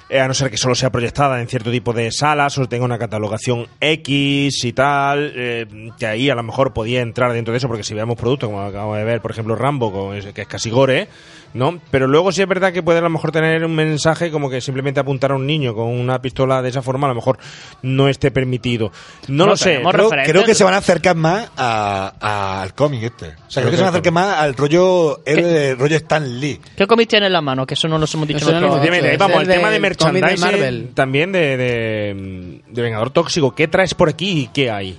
eh, 0.09 0.19
a 0.19 0.27
no 0.27 0.33
ser 0.33 0.49
que 0.49 0.57
solo 0.57 0.75
sea 0.75 0.89
proyectada 0.89 1.39
en 1.39 1.47
cierto 1.47 1.71
tipo 1.71 1.93
de 1.93 2.11
salas 2.11 2.57
o 2.57 2.67
tenga 2.67 2.85
una 2.85 2.97
catalogación 2.97 3.67
X 3.79 4.63
y 4.63 4.73
tal, 4.73 5.31
eh, 5.35 5.67
que 5.99 6.07
ahí 6.07 6.29
a 6.29 6.35
lo 6.35 6.43
mejor 6.43 6.73
podía 6.73 7.01
entrar 7.01 7.31
dentro 7.31 7.51
de 7.51 7.59
eso, 7.59 7.67
porque 7.67 7.83
si 7.83 7.93
veamos 7.93 8.17
productos, 8.17 8.49
como 8.49 8.61
acabamos 8.61 8.97
de 8.97 9.03
ver, 9.03 9.21
por 9.21 9.31
ejemplo, 9.31 9.55
Rambo, 9.55 10.11
que 10.33 10.41
es 10.41 10.47
casi 10.47 10.69
gore, 10.69 11.07
¿no? 11.53 11.79
Pero 11.91 12.07
luego 12.07 12.31
sí 12.31 12.41
es 12.41 12.47
verdad 12.47 12.71
que 12.71 12.83
puede 12.83 12.99
a 12.99 13.01
lo 13.01 13.09
mejor 13.09 13.31
tener 13.31 13.63
un 13.65 13.75
mensaje 13.75 14.31
como 14.31 14.49
que 14.49 14.61
simplemente 14.61 14.99
apuntar 14.99 15.31
a 15.31 15.35
un 15.35 15.45
niño 15.47 15.73
con 15.73 15.87
una 15.87 16.21
pistola 16.21 16.61
de 16.61 16.69
esa 16.69 16.81
forma 16.81 17.07
a 17.07 17.09
lo 17.09 17.15
mejor 17.15 17.37
no 17.81 18.07
esté 18.07 18.31
permitido. 18.31 18.91
No 19.27 19.45
lo 19.45 19.57
sé. 19.57 19.81
Creo, 19.91 20.09
creo 20.09 20.43
que 20.43 20.55
se 20.55 20.63
van 20.63 20.73
a 20.73 20.77
acercar 20.77 21.15
más 21.15 21.49
a- 21.57 22.13
a- 22.19 22.61
al 22.61 22.73
cómic 22.73 23.03
este. 23.03 23.27
O 23.47 23.49
sea, 23.51 23.61
creo 23.63 23.71
que 23.71 23.77
se 23.77 23.83
van 23.83 23.87
a 23.87 23.91
acercar 23.91 24.13
más 24.13 24.37
al 24.39 24.53
rollo, 24.55 25.21
el, 25.25 25.77
rollo 25.77 25.95
Stan 25.97 26.39
Lee. 26.39 26.59
¿Qué 26.77 26.85
cómic 26.87 27.09
tiene 27.09 27.27
en 27.27 27.33
la 27.33 27.41
mano? 27.41 27.65
Que 27.65 27.73
eso 27.73 27.87
no 27.87 27.95
hemos 27.95 28.09
dicho 28.27 28.45
no 28.45 28.51
lo 28.59 28.67
nosotros. 28.67 28.85
hemos 28.85 28.97
dicho. 28.97 29.05
Ahí 29.07 29.13
Es 29.13 29.17
vamos, 29.19 29.35
el 29.43 29.49
el 29.49 29.55
tema 29.55 29.67
de 29.69 29.73
de 29.73 29.79
merchandising 29.79 30.39
Marvel. 30.39 30.91
también 30.93 31.31
de, 31.31 31.57
de, 31.57 32.61
de 32.67 32.81
Vengador 32.81 33.09
Tóxico. 33.11 33.53
¿Qué 33.55 33.67
traes 33.67 33.93
por 33.93 34.09
aquí 34.09 34.41
y 34.41 34.47
qué 34.47 34.69
hay? 34.71 34.97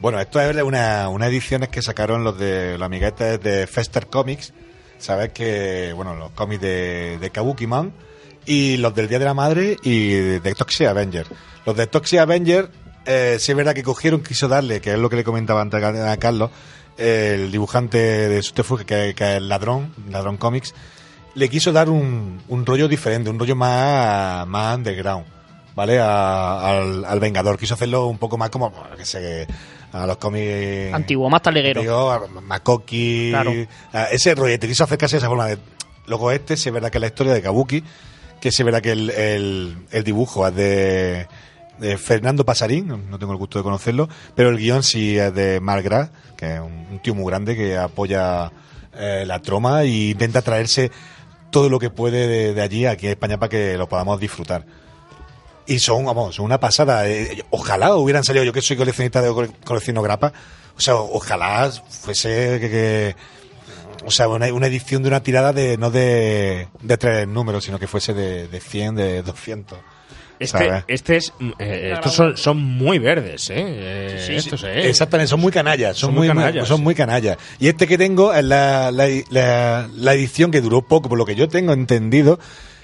Bueno, 0.00 0.20
esto 0.20 0.40
es 0.40 0.56
una, 0.62 1.08
una 1.08 1.26
ediciones 1.26 1.70
que 1.70 1.82
sacaron 1.82 2.22
los 2.22 2.38
de 2.38 2.78
los 2.78 2.86
amiguetes 2.86 3.40
de 3.42 3.66
Fester 3.66 4.06
Comics. 4.06 4.52
Sabes 4.98 5.30
que, 5.32 5.92
bueno, 5.94 6.14
los 6.16 6.30
cómics 6.32 6.60
de, 6.60 7.18
de 7.20 7.30
Kabuki 7.30 7.66
Man 7.66 7.92
y 8.46 8.76
los 8.78 8.94
del 8.94 9.08
Día 9.08 9.18
de 9.18 9.24
la 9.24 9.34
Madre 9.34 9.76
y 9.82 10.10
de 10.10 10.54
Toxic 10.54 10.86
Avenger. 10.88 11.26
Los 11.64 11.76
de 11.76 11.86
Toxic 11.86 12.18
Avenger, 12.18 12.70
eh, 13.06 13.36
sí 13.38 13.52
es 13.52 13.56
verdad 13.56 13.74
que 13.74 13.82
cogieron, 13.82 14.22
quiso 14.22 14.48
darle, 14.48 14.80
que 14.80 14.92
es 14.92 14.98
lo 14.98 15.08
que 15.08 15.16
le 15.16 15.24
comentaba 15.24 15.60
antes 15.60 15.82
a 15.84 16.16
Carlos, 16.16 16.50
el 16.96 17.52
dibujante 17.52 17.98
de 17.98 18.42
Subterfuge, 18.42 18.84
que, 18.84 19.14
que 19.14 19.24
es 19.30 19.36
el 19.36 19.48
Ladrón, 19.48 19.94
Ladrón 20.10 20.36
Comics, 20.36 20.74
le 21.34 21.48
quiso 21.48 21.70
dar 21.72 21.88
un, 21.88 22.42
un 22.48 22.66
rollo 22.66 22.88
diferente, 22.88 23.30
un 23.30 23.38
rollo 23.38 23.54
más, 23.54 24.46
más 24.48 24.76
underground, 24.76 25.26
¿vale? 25.76 26.00
A- 26.00 26.70
al, 26.70 27.04
al 27.04 27.20
Vengador. 27.20 27.56
Quiso 27.56 27.74
hacerlo 27.74 28.06
un 28.08 28.18
poco 28.18 28.36
más 28.36 28.50
como, 28.50 28.72
que 28.96 29.04
sé, 29.04 29.46
a 29.92 30.06
los 30.06 30.16
cómics... 30.18 30.92
Antiguo, 30.92 31.28
más 31.30 31.42
taleguero. 31.42 31.80
Digo, 31.80 32.10
a 32.10 32.26
Makoki, 32.42 33.30
Claro. 33.30 33.52
a 33.92 34.04
ese 34.04 34.34
acercarse 34.84 35.16
de 35.16 35.18
esa 35.18 35.28
forma. 35.28 35.46
De, 35.46 35.58
luego 36.06 36.30
este, 36.30 36.56
sí 36.56 36.68
es 36.68 36.72
verdad 36.72 36.90
que 36.90 36.98
es 36.98 37.02
la 37.02 37.06
historia 37.08 37.32
de 37.32 37.42
Kabuki, 37.42 37.82
que 38.40 38.50
sí 38.52 38.62
es 38.62 38.64
verdad 38.64 38.80
que 38.82 38.92
el, 38.92 39.10
el, 39.10 39.76
el 39.90 40.04
dibujo 40.04 40.46
es 40.46 40.54
de, 40.54 41.26
de 41.78 41.98
Fernando 41.98 42.44
Pasarín, 42.44 42.88
no, 43.08 43.18
tengo 43.18 43.32
el 43.32 43.38
gusto 43.38 43.58
de 43.58 43.62
conocerlo, 43.62 44.08
pero 44.34 44.50
el 44.50 44.58
guion 44.58 44.82
sí 44.82 45.18
es 45.18 45.34
de 45.34 45.60
Mark 45.60 45.82
Grass, 45.82 46.10
que 46.36 46.54
es 46.54 46.60
un, 46.60 46.86
un 46.90 46.98
tío 47.00 47.14
muy 47.14 47.26
grande 47.30 47.56
que 47.56 47.76
apoya 47.76 48.52
eh, 48.96 49.24
la 49.26 49.40
troma 49.40 49.82
e 49.82 50.10
intenta 50.10 50.42
traerse 50.42 50.90
todo 51.50 51.68
lo 51.68 51.78
que 51.78 51.90
puede 51.90 52.26
de, 52.26 52.54
de 52.54 52.62
allí 52.62 52.84
aquí 52.86 53.06
a 53.06 53.10
España 53.12 53.38
para 53.38 53.48
que 53.50 53.76
lo 53.76 53.88
podamos 53.88 54.20
disfrutar. 54.20 54.64
Y 55.68 55.78
son, 55.78 56.04
vamos, 56.06 56.34
son 56.36 56.46
una 56.46 56.58
pasada. 56.58 57.06
Eh, 57.08 57.44
ojalá 57.50 57.94
hubieran 57.94 58.24
salido, 58.24 58.44
yo 58.44 58.52
que 58.52 58.62
soy 58.62 58.76
coleccionista 58.76 59.20
de 59.22 59.28
cole- 59.30 59.50
colecciono 59.64 60.02
grapa, 60.02 60.32
o 60.76 60.80
sea, 60.80 60.94
ojalá 60.96 61.70
fuese 61.88 62.58
que, 62.60 62.70
que- 62.70 63.16
o 64.04 64.10
sea, 64.10 64.28
una, 64.28 64.46
una 64.52 64.66
edición 64.68 65.02
de 65.02 65.08
una 65.08 65.22
tirada 65.22 65.52
de 65.52 65.76
no 65.76 65.90
de, 65.90 66.68
de 66.80 66.96
tres 66.96 67.28
números, 67.28 67.64
sino 67.64 67.78
que 67.78 67.86
fuese 67.86 68.14
de, 68.14 68.48
de 68.48 68.60
100, 68.60 68.94
de 68.94 69.22
200. 69.22 69.78
Este, 70.40 70.56
¿sabes? 70.56 70.84
este 70.86 71.16
es. 71.16 71.32
eh, 71.58 71.90
estos 71.94 72.14
son, 72.14 72.36
son 72.36 72.56
muy 72.58 73.00
verdes, 73.00 73.50
¿eh? 73.50 73.54
Eh, 73.58 74.16
Sí, 74.24 74.26
sí. 74.32 74.36
estos, 74.36 74.62
¿eh? 74.64 74.88
Exactamente, 74.88 75.28
son 75.28 75.40
muy 75.40 75.50
canallas, 75.50 75.96
son, 75.96 76.08
Son 76.10 76.14
muy, 76.14 76.28
muy 76.28 76.34
muy- 76.36 76.44
canallas, 76.44 76.68
son 76.68 76.76
sí. 76.78 76.82
muy 76.84 76.94
canallas. 76.94 77.36
Y 77.58 77.66
este 77.68 77.88
que 77.88 77.98
tengo 77.98 78.32
es 78.32 78.44
la, 78.44 78.92
la, 78.92 79.08
la- 79.30 79.88
la 79.92 80.14
edición 80.14 80.50
que 80.52 80.60
duró 80.60 80.80
poco, 80.82 81.08
por 81.08 81.18
lo 81.18 81.26
que 81.26 81.34
yo 81.34 81.48
tengo 81.48 81.72
entendido, 81.72 82.38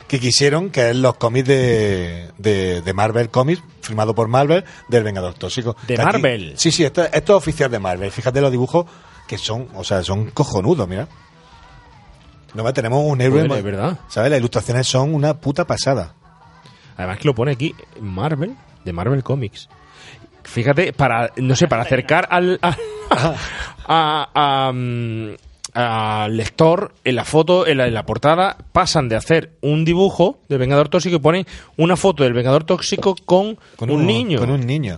que 0.08 0.20
quisieron, 0.20 0.70
que 0.70 0.90
es 0.90 0.96
los 0.96 1.14
cómics 1.16 1.48
de, 1.48 2.30
de, 2.38 2.82
de 2.82 2.92
Marvel 2.92 3.30
Comics, 3.30 3.62
firmado 3.80 4.14
por 4.14 4.28
Marvel, 4.28 4.64
del 4.88 5.02
Vengador 5.02 5.34
Tóxico. 5.34 5.76
¿De 5.86 5.94
aquí- 5.94 6.02
Marvel? 6.04 6.54
Sí, 6.56 6.70
sí, 6.70 6.84
esto, 6.84 7.02
esto 7.04 7.32
es 7.32 7.38
oficial 7.38 7.70
de 7.70 7.78
Marvel. 7.78 8.10
Fíjate 8.10 8.40
los 8.40 8.50
dibujos 8.50 8.86
que 9.26 9.38
son, 9.38 9.68
o 9.74 9.82
sea, 9.84 10.02
son 10.02 10.30
cojonudos, 10.30 10.86
mira. 10.88 11.08
No, 12.54 12.72
tenemos 12.72 13.02
un 13.04 13.20
héroe. 13.20 13.38
Joder, 13.38 13.48
ma- 13.50 13.58
es 13.58 13.64
verdad. 13.64 13.98
¿Sabes? 14.08 14.30
Las 14.30 14.38
ilustraciones 14.38 14.86
son 14.86 15.12
una 15.14 15.34
puta 15.34 15.66
pasada. 15.66 16.14
Además 16.96 17.18
que 17.18 17.24
lo 17.24 17.34
pone 17.34 17.50
aquí 17.52 17.74
Marvel, 18.00 18.54
de 18.84 18.92
Marvel 18.92 19.24
Comics. 19.24 19.68
Fíjate, 20.44 20.92
para, 20.92 21.32
no 21.36 21.56
sé, 21.56 21.66
para 21.66 21.82
acercar 21.82 22.28
al, 22.30 22.60
a- 22.62 22.76
a- 23.88 24.28
a, 24.68 24.72
mm, 24.72 25.30
al 25.74 26.36
lector 26.36 26.94
en 27.04 27.16
la 27.16 27.24
foto, 27.24 27.66
en 27.66 27.78
la, 27.78 27.86
en 27.88 27.94
la 27.94 28.06
portada, 28.06 28.56
pasan 28.72 29.08
de 29.08 29.16
hacer 29.16 29.50
un 29.60 29.84
dibujo 29.84 30.38
del 30.48 30.58
Vengador 30.58 30.88
Tóxico 30.88 31.16
y 31.16 31.18
ponen 31.18 31.46
una 31.76 31.96
foto 31.96 32.22
del 32.22 32.32
Vengador 32.32 32.64
Tóxico 32.64 33.16
con, 33.24 33.58
Con 33.76 33.90
un, 33.90 34.06
niño. 34.06 34.38
Con 34.38 34.50
un 34.50 34.64
niño. 34.66 34.96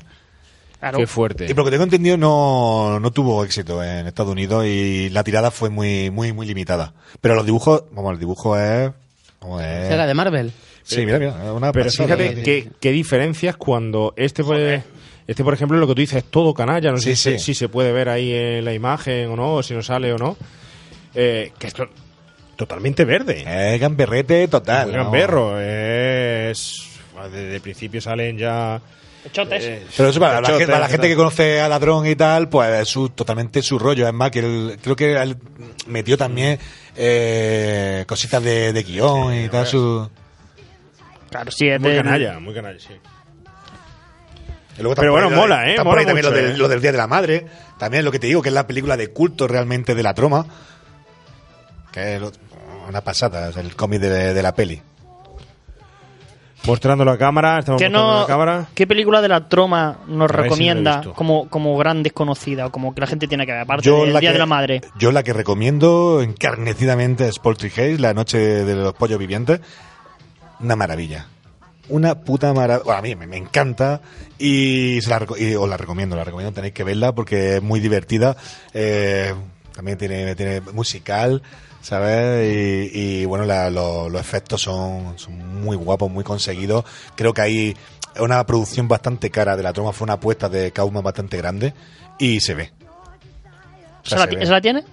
Qué 0.95 1.07
fuerte. 1.07 1.47
Y 1.47 1.49
por 1.49 1.59
lo 1.59 1.65
que 1.65 1.71
tengo 1.73 1.85
entendido 1.85 2.17
no, 2.17 3.01
no 3.01 3.11
tuvo 3.11 3.43
éxito 3.43 3.83
en 3.83 4.07
Estados 4.07 4.31
Unidos 4.33 4.67
y 4.67 5.09
la 5.11 5.25
tirada 5.25 5.51
fue 5.51 5.69
muy, 5.71 6.11
muy, 6.11 6.33
muy 6.33 6.47
limitada. 6.47 6.93
Pero 7.21 7.35
los 7.35 7.45
dibujos, 7.47 7.85
vamos, 7.93 8.13
el 8.13 8.21
dibujo 8.21 8.57
es... 8.57 8.93
vamos, 9.41 9.63
es- 9.63 9.89
Será 9.89 10.07
de 10.07 10.15
Marvel. 10.15 10.53
Sí, 10.85 11.05
mira, 11.05 11.19
mira, 11.19 11.53
una 11.53 11.73
Pero 11.73 11.87
pasada. 11.87 12.17
fíjate 12.17 12.43
qué, 12.45 12.69
qué 12.79 12.93
diferencias 12.93 13.57
cuando 13.57 14.15
este 14.17 14.45
pues, 14.45 14.85
este 15.27 15.43
por 15.43 15.53
ejemplo 15.53 15.79
lo 15.79 15.87
que 15.89 15.95
tú 15.97 16.01
dices 16.03 16.19
es 16.19 16.31
todo 16.31 16.55
canalla, 16.55 16.93
no 16.93 16.99
sé 16.99 17.17
Sí, 17.17 17.33
si, 17.33 17.39
sí. 17.39 17.45
si 17.47 17.55
se 17.55 17.69
puede 17.69 17.91
ver 17.91 18.09
ahí 18.09 18.33
en 18.33 18.65
la 18.65 18.73
imagen 18.73 19.29
o 19.31 19.35
no, 19.35 19.55
o 19.55 19.63
si 19.65 19.75
no 19.75 19.83
sale 19.83 20.13
o 20.13 20.19
no. 20.19 20.37
Eh, 21.17 21.53
que 21.59 21.67
esto 21.67 21.89
totalmente 22.57 23.05
verde. 23.05 23.73
Es 23.75 23.81
gamberrete 23.81 24.47
total. 24.49 24.89
Muy 24.89 24.97
¿no? 24.97 25.05
gamberro, 25.05 25.59
es 25.61 26.83
desde 27.33 27.55
el 27.57 27.61
principio 27.63 28.01
salen 28.01 28.37
ya 28.39 28.81
Chotes. 29.33 29.83
Pero 29.97 30.11
eso 30.11 30.21
para, 30.21 30.35
la, 30.41 30.47
Chotes, 30.47 30.59
gente, 30.59 30.67
para 30.73 30.81
la 30.85 30.89
gente 30.89 31.09
que 31.09 31.17
conoce 31.17 31.61
a 31.61 31.69
Ladrón 31.69 32.07
y 32.07 32.15
tal, 32.15 32.49
pues 32.49 32.71
es 32.83 32.89
su, 32.89 33.09
totalmente 33.09 33.61
su 33.63 33.77
rollo. 33.79 34.07
Es 34.07 34.13
más, 34.15 34.31
que 34.31 34.39
él- 34.39 34.79
creo 34.81 34.95
que 34.95 35.15
él 35.21 35.37
metió 35.89 36.17
también 36.17 36.59
eh, 36.95 38.05
cositas 38.07 38.41
de, 38.45 38.73
de 38.73 38.83
guion 38.85 39.35
y 39.35 39.49
tal. 39.49 39.67
Su... 39.67 40.09
Claro, 41.31 41.51
sí, 41.51 41.67
es 41.67 41.81
muy 41.81 41.91
del- 41.91 42.05
canalla, 42.05 42.39
muy 42.39 42.55
canalla, 42.55 42.79
sí. 42.79 42.95
Y 44.79 44.83
luego 44.83 44.95
Pero 44.95 45.11
bueno, 45.11 45.27
ahí 45.27 45.33
de- 45.33 45.37
mola, 45.41 45.71
¿eh? 45.71 45.77
Mola 45.83 46.01
ahí 46.01 46.07
también 46.07 46.27
mucho, 46.27 46.31
lo, 46.31 46.43
del, 46.43 46.51
¿eh? 46.55 46.59
lo 46.59 46.69
del 46.69 46.81
Día 46.81 46.93
de 46.93 46.99
la 46.99 47.07
Madre. 47.09 47.47
También 47.79 48.05
lo 48.05 48.13
que 48.13 48.19
te 48.21 48.27
digo, 48.29 48.43
que 48.43 48.51
es 48.51 48.55
la 48.55 48.67
película 48.67 48.97
de 48.97 49.09
culto 49.09 49.49
realmente 49.49 49.95
de 49.97 50.03
la 50.05 50.15
troma. 50.15 50.47
Que 51.97 52.17
es 52.17 52.21
lo- 52.21 52.31
una 52.91 53.01
pasada, 53.01 53.49
es 53.49 53.57
el 53.57 53.75
cómic 53.75 54.01
de, 54.03 54.35
de 54.35 54.43
la 54.43 54.55
peli. 54.55 54.83
Mostrándolo 56.67 57.13
a 57.13 57.19
cámara, 57.19 57.61
estamos 57.61 57.81
¿Qué, 57.81 57.89
mostrando 57.89 58.13
no, 58.19 58.21
a 58.25 58.27
cámara. 58.27 58.67
¿Qué 58.75 58.87
película 58.87 59.23
de 59.23 59.29
la 59.29 59.49
troma 59.49 59.99
nos 60.09 60.29
A 60.31 60.35
si 60.35 60.43
recomienda 60.43 61.01
como, 61.15 61.49
como 61.49 61.77
gran 61.79 62.03
desconocida 62.03 62.67
o 62.67 62.71
como 62.73 62.93
que 62.95 63.01
la 63.01 63.07
gente 63.07 63.29
tiene 63.29 63.47
que 63.47 63.53
ver? 63.53 63.61
Aparte 63.63 63.85
Yo 63.87 64.03
del 64.05 64.13
la 64.13 64.21
Día 64.21 64.31
que- 64.31 64.35
de 64.35 64.39
la 64.41 64.47
Madre. 64.47 64.81
Yo 64.99 65.11
la 65.13 65.23
que 65.23 65.33
recomiendo 65.33 66.21
encarnecidamente 66.23 67.29
es 67.29 67.39
Poltergeist, 67.39 68.01
La 68.01 68.15
Noche 68.15 68.39
de 68.39 68.75
los 68.75 68.93
Pollos 68.95 69.19
Vivientes. 69.19 69.61
Una 70.61 70.75
maravilla. 70.77 71.29
Una 71.89 72.17
puta 72.17 72.53
maravilla. 72.53 72.99
a 72.99 73.03
mí 73.03 73.15
me, 73.15 73.27
me 73.29 73.37
encanta 73.37 74.01
y, 74.39 75.01
se 75.03 75.09
la, 75.11 75.25
y 75.39 75.55
os 75.55 75.69
la 75.69 75.77
recomiendo, 75.77 76.17
la 76.17 76.25
recomiendo, 76.25 76.53
tenéis 76.53 76.75
que 76.75 76.83
verla 76.85 77.15
porque 77.15 77.57
es 77.57 77.63
muy 77.63 77.79
divertida. 77.81 78.37
Eh, 78.75 79.33
también 79.73 79.97
tiene, 79.99 80.35
tiene 80.35 80.61
musical, 80.73 81.43
¿sabes? 81.87 82.53
Y, 82.93 83.21
y, 83.21 83.25
bueno, 83.27 83.45
la- 83.45 83.71
lo- 83.71 84.09
los 84.09 84.21
efectos 84.21 84.61
son, 84.63 85.17
son 85.19 85.63
muy 85.63 85.77
guapos, 85.77 86.11
muy 86.11 86.25
conseguidos. 86.25 86.85
Creo 87.15 87.33
que 87.33 87.43
hay 87.43 87.77
una 88.19 88.45
producción 88.45 88.89
bastante 88.89 89.31
cara 89.31 89.57
de 89.57 89.63
la 89.63 89.73
troma, 89.73 89.93
fue 89.93 90.05
una 90.07 90.15
apuesta 90.15 90.49
de 90.49 90.73
Kauma 90.73 91.01
bastante 91.01 91.37
grande 91.37 91.75
y 92.19 92.41
se 92.41 92.55
ve. 92.55 92.73
O 94.05 94.09
sea, 94.09 94.17
¿Esa 94.17 94.17
la, 94.17 94.23
se 94.25 94.29
ti- 94.31 94.37
ve. 94.37 94.43
esa 94.43 94.53
la 94.53 94.61
tiene? 94.61 94.85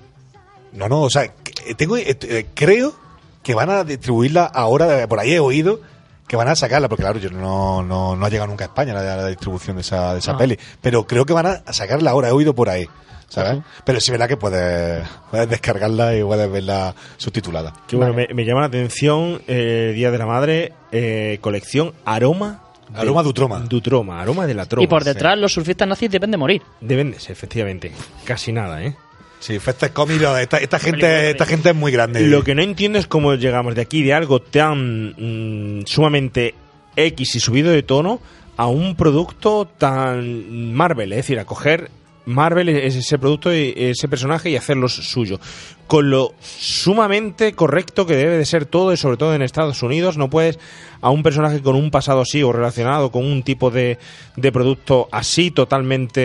No, 0.73 0.87
no, 0.87 1.01
o 1.01 1.09
sea, 1.09 1.27
que- 1.33 1.73
tengo, 1.75 1.97
eh, 1.97 2.15
eh, 2.21 2.45
creo 2.53 2.93
que 3.41 3.55
van 3.55 3.69
a 3.71 3.83
distribuirla 3.83 4.45
ahora, 4.45 5.01
eh, 5.01 5.07
por 5.07 5.19
ahí 5.19 5.33
he 5.33 5.39
oído 5.39 5.79
que 6.27 6.35
van 6.35 6.47
a 6.47 6.55
sacarla, 6.55 6.89
porque 6.89 7.03
claro, 7.03 7.19
yo 7.19 7.29
no, 7.31 7.81
no, 7.83 8.15
no 8.15 8.25
ha 8.25 8.29
llegado 8.29 8.47
nunca 8.47 8.65
a 8.65 8.67
España 8.67 8.93
la, 8.93 9.03
la 9.17 9.27
distribución 9.27 9.75
de 9.77 9.81
esa, 9.81 10.13
de 10.13 10.19
esa 10.19 10.33
Ah. 10.33 10.37
peli, 10.37 10.57
pero 10.81 11.05
creo 11.07 11.25
que 11.25 11.33
van 11.33 11.45
a 11.47 11.73
sacarla 11.73 12.11
ahora, 12.11 12.29
he 12.29 12.31
oído 12.31 12.53
por 12.55 12.69
ahí, 12.69 12.87
¿sabes? 13.33 13.63
Pero 13.83 13.99
sí 13.99 14.11
verá 14.11 14.27
que 14.27 14.37
puedes, 14.37 15.07
puedes 15.31 15.49
descargarla 15.49 16.15
y 16.15 16.23
puedes 16.23 16.51
verla 16.51 16.93
subtitulada. 17.17 17.73
Que 17.87 17.95
bueno, 17.95 18.13
me, 18.13 18.27
me 18.33 18.45
llama 18.45 18.61
la 18.61 18.67
atención 18.67 19.41
eh, 19.47 19.91
Día 19.95 20.11
de 20.11 20.17
la 20.17 20.25
Madre, 20.25 20.73
eh, 20.91 21.39
colección 21.41 21.93
Aroma. 22.05 22.61
de- 22.89 22.99
Aroma 22.99 23.23
Dutroma. 23.23 23.59
Dutroma, 23.61 24.21
aroma 24.21 24.45
de 24.45 24.53
la 24.53 24.65
troma. 24.67 24.83
y 24.83 24.87
por 24.87 25.03
detrás 25.03 25.37
los 25.37 25.51
surfistas 25.53 25.87
nazis 25.87 26.11
deben 26.11 26.29
de 26.31 26.37
morir. 26.37 26.61
Deben 26.79 27.11
de 27.11 27.19
ser, 27.19 27.31
efectivamente. 27.31 27.91
Casi 28.25 28.51
nada, 28.51 28.83
¿eh? 28.83 28.95
Sí, 29.39 29.59
Festes 29.59 29.89
Comics, 29.91 30.21
esta, 30.39 30.57
esta 30.57 30.79
gente, 30.79 31.31
esta 31.31 31.45
gente 31.45 31.69
es 31.71 31.75
muy 31.75 31.91
grande. 31.91 32.21
Lo 32.27 32.43
que 32.45 32.55
no 32.55 32.61
entiendo 32.61 32.97
es 32.99 33.07
cómo 33.07 33.33
llegamos 33.35 33.75
de 33.75 33.81
aquí, 33.81 34.01
de 34.03 34.13
algo 34.13 34.41
tan 34.41 35.79
mm, 35.79 35.85
sumamente 35.85 36.55
X 36.95 37.35
y 37.35 37.39
subido 37.41 37.71
de 37.71 37.83
tono, 37.83 38.21
a 38.55 38.67
un 38.67 38.95
producto 38.95 39.67
tan 39.77 40.73
Marvel. 40.73 41.11
Es 41.11 41.17
decir, 41.17 41.39
a 41.39 41.45
coger 41.45 41.89
Marvel, 42.25 42.69
es 42.69 42.95
ese 42.95 43.19
producto, 43.19 43.53
y 43.53 43.73
ese 43.75 44.07
personaje 44.07 44.49
y 44.49 44.55
hacerlo 44.55 44.87
suyo. 44.89 45.39
Con 45.87 46.09
lo 46.09 46.33
sumamente 46.41 47.53
correcto 47.53 48.05
que 48.05 48.15
debe 48.15 48.37
de 48.37 48.45
ser 48.45 48.65
todo, 48.65 48.93
y 48.93 48.97
sobre 48.97 49.17
todo 49.17 49.35
en 49.35 49.41
Estados 49.41 49.83
Unidos, 49.83 50.17
no 50.17 50.29
puedes 50.29 50.59
a 51.01 51.09
un 51.09 51.23
personaje 51.23 51.61
con 51.61 51.75
un 51.75 51.91
pasado 51.91 52.21
así 52.21 52.41
o 52.43 52.53
relacionado 52.53 53.11
con 53.11 53.25
un 53.25 53.43
tipo 53.43 53.71
de, 53.71 53.97
de 54.35 54.51
producto 54.51 55.09
así, 55.11 55.51
totalmente 55.51 56.21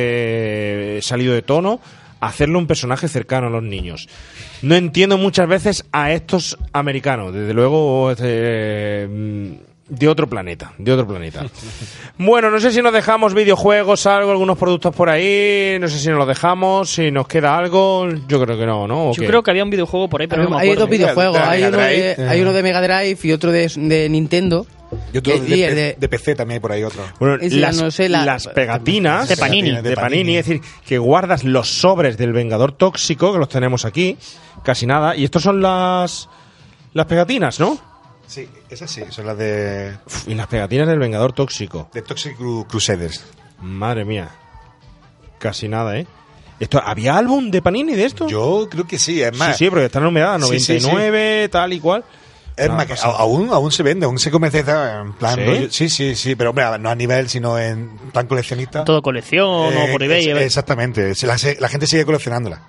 eh, 0.98 1.02
salido 1.02 1.34
de 1.34 1.42
tono, 1.42 1.80
hacerlo 2.20 2.58
un 2.58 2.66
personaje 2.66 3.08
cercano 3.08 3.48
a 3.48 3.50
los 3.50 3.62
niños. 3.62 4.08
No 4.62 4.74
entiendo 4.74 5.18
muchas 5.18 5.48
veces 5.48 5.84
a 5.92 6.12
estos 6.12 6.58
americanos, 6.72 7.32
desde 7.32 7.54
luego 7.54 8.12
eh, 8.18 9.08
mm, 9.10 9.67
de 9.88 10.06
otro 10.08 10.26
planeta, 10.28 10.72
de 10.78 10.92
otro 10.92 11.06
planeta. 11.06 11.46
Bueno, 12.18 12.50
no 12.50 12.60
sé 12.60 12.72
si 12.72 12.82
nos 12.82 12.92
dejamos 12.92 13.32
videojuegos, 13.34 14.06
algo, 14.06 14.30
algunos 14.30 14.58
productos 14.58 14.94
por 14.94 15.08
ahí, 15.08 15.78
no 15.80 15.88
sé 15.88 15.98
si 15.98 16.08
nos 16.08 16.18
lo 16.18 16.26
dejamos, 16.26 16.90
si 16.90 17.10
nos 17.10 17.26
queda 17.28 17.56
algo, 17.56 18.06
yo 18.28 18.42
creo 18.44 18.58
que 18.58 18.66
no, 18.66 18.86
¿no? 18.86 19.10
¿O 19.10 19.12
Yo 19.14 19.22
qué? 19.22 19.26
creo 19.28 19.42
que 19.42 19.50
había 19.50 19.64
un 19.64 19.70
videojuego 19.70 20.08
por 20.08 20.20
ahí, 20.20 20.26
pero 20.26 20.42
no 20.44 20.50
me 20.50 20.56
hay 20.56 20.68
acuerdo. 20.68 20.80
dos 20.82 20.90
videojuegos, 20.90 21.38
hay 21.38 21.62
uno, 21.64 21.78
de, 21.78 22.16
hay 22.28 22.40
uno 22.40 22.52
de 22.52 22.62
Mega 22.62 22.82
Drive 22.82 23.18
y 23.22 23.32
otro 23.32 23.50
de, 23.52 23.68
de 23.76 24.08
Nintendo. 24.08 24.66
Y 25.12 25.18
otro 25.18 25.34
Eh, 25.34 25.40
de, 25.40 25.74
de- 25.74 25.96
de 25.98 26.08
PC 26.08 26.34
también 26.34 26.56
hay 26.56 26.60
por 26.60 26.72
ahí 26.72 26.82
otro. 26.82 27.02
Bueno, 27.20 27.36
las, 27.40 27.76
no 27.80 27.90
sé, 27.90 28.08
la- 28.08 28.24
las 28.24 28.46
pegatinas 28.48 29.28
De 29.28 29.36
Panini. 29.36 29.70
de 29.82 29.94
Panini, 29.94 30.36
es 30.36 30.46
decir, 30.46 30.62
que 30.86 30.96
guardas 30.98 31.44
los 31.44 31.68
sobres 31.68 32.16
del 32.16 32.32
Vengador 32.32 32.72
Tóxico, 32.72 33.32
que 33.32 33.38
los 33.38 33.48
tenemos 33.50 33.84
aquí, 33.84 34.16
casi 34.64 34.86
nada, 34.86 35.14
y 35.14 35.24
estos 35.24 35.42
son 35.42 35.60
las 35.60 36.28
las 36.94 37.04
pegatinas, 37.06 37.60
¿no? 37.60 37.78
Sí, 38.28 38.48
esas 38.70 38.90
sí, 38.90 39.02
son 39.10 39.26
las 39.26 39.36
de, 39.38 39.96
Uf, 40.06 40.28
y 40.28 40.34
las 40.34 40.46
pegatinas 40.46 40.86
del 40.86 40.98
Vengador 41.00 41.32
Tóxico. 41.32 41.88
de 41.92 42.02
Toxic 42.02 42.36
Cru- 42.38 42.66
Crusaders. 42.68 43.24
Madre 43.60 44.04
mía. 44.04 44.28
Casi 45.38 45.66
nada, 45.68 45.96
¿eh? 45.98 46.06
Esto, 46.60 46.82
¿Había 46.84 47.16
álbum 47.16 47.50
de 47.50 47.62
Panini 47.62 47.94
de 47.94 48.04
esto? 48.04 48.28
Yo 48.28 48.68
creo 48.70 48.86
que 48.86 48.98
sí, 48.98 49.22
es 49.22 49.36
más. 49.36 49.56
sí, 49.56 49.64
sí, 49.64 49.70
porque 49.70 49.86
está 49.86 50.00
en 50.00 50.06
humedad, 50.06 50.38
Sí, 50.40 50.58
sí, 50.60 50.78
99, 50.80 51.48
tal 51.50 51.72
y 51.72 51.80
cual. 51.80 52.04
Es 52.56 52.68
más, 52.70 52.86
que 52.86 52.94
aún, 53.00 53.50
aún 53.52 53.70
se 53.70 53.84
vende, 53.84 54.04
aún 54.06 54.18
se 54.18 54.32
comercializa 54.32 55.00
en 55.02 55.12
plan. 55.12 55.38
¿Sí? 55.38 55.68
Sí, 55.70 55.88
sí, 55.88 56.14
sí, 56.16 56.34
pero 56.34 56.50
hombre, 56.50 56.64
no 56.80 56.90
a 56.90 56.94
nivel, 56.96 57.28
sino 57.28 57.56
en 57.56 57.96
plan 58.12 58.26
coleccionista. 58.26 58.84
Todo 58.84 59.00
colección 59.00 59.46
o 59.46 59.70
Eh, 59.70 59.88
por 59.92 60.02
eBay. 60.02 60.28
es- 60.28 60.38
exactamente, 60.42 61.14
se 61.14 61.28
la, 61.28 61.36
la 61.60 61.68
gente 61.68 61.86
sigue 61.86 62.04
coleccionándola. 62.04 62.60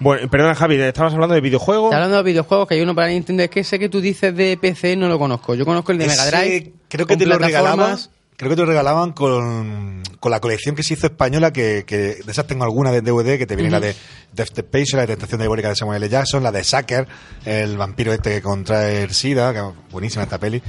Bueno, 0.00 0.28
perdona, 0.28 0.54
Javi, 0.54 0.76
estabas 0.80 1.14
hablando 1.14 1.34
de 1.34 1.40
videojuegos. 1.40 1.86
Está 1.86 1.96
hablando 1.96 2.16
de 2.18 2.22
videojuegos, 2.24 2.68
que 2.68 2.74
hay 2.74 2.80
uno 2.80 2.94
para 2.94 3.08
Nintendo. 3.08 3.42
Es 3.42 3.50
que 3.50 3.60
ese 3.60 3.78
que 3.78 3.88
tú 3.88 4.00
dices 4.00 4.34
de 4.36 4.56
PC 4.56 4.96
no 4.96 5.08
lo 5.08 5.18
conozco. 5.18 5.54
Yo 5.54 5.64
conozco 5.64 5.92
el 5.92 5.98
de 5.98 6.06
Mega 6.06 6.26
Drive. 6.26 6.72
creo 6.88 7.06
que 7.06 7.16
te 7.16 7.26
lo 7.26 7.38
regalaban. 7.38 7.76
plataformas. 7.76 8.10
Creo 8.36 8.50
que 8.50 8.56
te 8.56 8.62
lo 8.62 8.66
regalaban 8.66 9.12
con, 9.12 10.02
con 10.18 10.32
la 10.32 10.40
colección 10.40 10.74
que 10.74 10.82
se 10.82 10.94
hizo 10.94 11.06
española, 11.06 11.52
que, 11.52 11.84
que 11.86 11.96
de 11.96 12.24
esas 12.32 12.48
tengo 12.48 12.64
alguna 12.64 12.90
de 12.90 13.00
DVD, 13.00 13.38
que 13.38 13.46
te 13.46 13.54
viene 13.54 13.70
Ujú. 13.70 13.80
la 13.80 13.86
de 13.86 13.94
Death 14.32 14.50
the 14.54 14.62
Patient, 14.64 14.94
la 14.94 15.06
tentación 15.06 15.38
diabólica 15.38 15.68
de 15.68 15.76
Samuel 15.76 16.02
L. 16.02 16.10
Jackson, 16.10 16.42
la 16.42 16.50
de 16.50 16.64
Sucker, 16.64 17.06
el 17.44 17.76
vampiro 17.76 18.12
este 18.12 18.30
que 18.32 18.42
contrae 18.42 19.04
el 19.04 19.14
SIDA, 19.14 19.52
que 19.54 19.62
buenísima 19.92 20.24
esta 20.24 20.38
peli. 20.38 20.60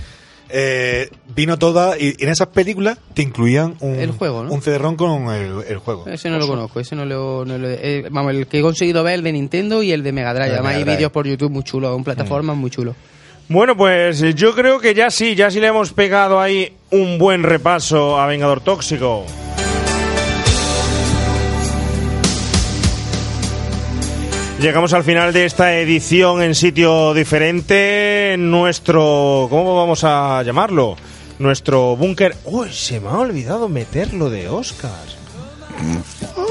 Eh, 0.57 1.09
vino 1.35 1.59
toda, 1.59 1.99
y 1.99 2.15
en 2.17 2.29
esas 2.29 2.47
películas 2.47 2.97
te 3.13 3.21
incluían 3.23 3.75
un, 3.81 3.95
El 3.95 4.11
juego, 4.11 4.45
¿no? 4.45 4.53
un 4.53 4.61
CD-ROM 4.61 4.95
con 4.95 5.29
el, 5.33 5.63
el 5.67 5.77
juego. 5.79 6.07
Ese 6.07 6.29
no 6.29 6.37
lo 6.39 6.47
conozco, 6.47 6.79
ese 6.79 6.95
no 6.95 7.03
lo... 7.03 7.43
no 7.45 7.57
lo- 7.57 7.67
eh, 7.69 8.05
vamos, 8.09 8.33
el 8.33 8.47
que 8.47 8.59
he 8.59 8.61
conseguido 8.61 9.03
ver 9.03 9.15
el 9.15 9.23
de 9.23 9.33
Nintendo 9.33 9.83
y 9.83 9.91
el 9.91 10.01
de 10.01 10.13
Mega 10.13 10.33
Drive. 10.33 10.45
El 10.47 10.53
Además 10.53 10.75
Mega 10.77 10.91
hay 10.91 10.95
vídeos 10.97 11.11
por 11.11 11.27
YouTube 11.27 11.51
muy 11.51 11.63
chulos, 11.63 11.93
en 11.97 12.05
plataformas 12.05 12.55
muy 12.55 12.69
chulos. 12.69 12.95
Bueno, 13.49 13.75
pues 13.75 14.21
yo 14.35 14.55
creo 14.55 14.79
que 14.79 14.93
ya 14.93 15.11
sí, 15.11 15.35
ya 15.35 15.51
sí 15.51 15.59
le 15.59 15.67
hemos 15.67 15.91
pegado 15.91 16.39
ahí 16.39 16.71
un 16.91 17.17
buen 17.17 17.43
repaso 17.43 18.17
a 18.17 18.25
Vengador 18.25 18.61
Llegamos 24.65 24.93
al 24.93 25.03
final 25.03 25.31
de 25.31 25.45
esta 25.45 25.75
edición 25.75 26.41
en 26.41 26.55
sitio 26.55 27.13
diferente. 27.13 28.35
Nuestro. 28.39 29.45
¿Cómo 29.47 29.75
vamos 29.75 30.03
a 30.03 30.41
llamarlo? 30.41 30.95
Nuestro 31.37 31.95
búnker. 31.95 32.35
Uy, 32.45 32.73
se 32.73 32.99
me 32.99 33.09
ha 33.09 33.19
olvidado 33.19 33.69
meterlo 33.69 34.31
de 34.31 34.49
Oscar. 34.49 35.05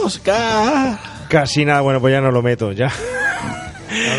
Oscar. 0.04 0.96
Casi 1.28 1.64
nada, 1.64 1.80
bueno, 1.80 2.00
pues 2.00 2.12
ya 2.12 2.20
no 2.20 2.30
lo 2.30 2.40
meto, 2.40 2.70
ya. 2.70 2.92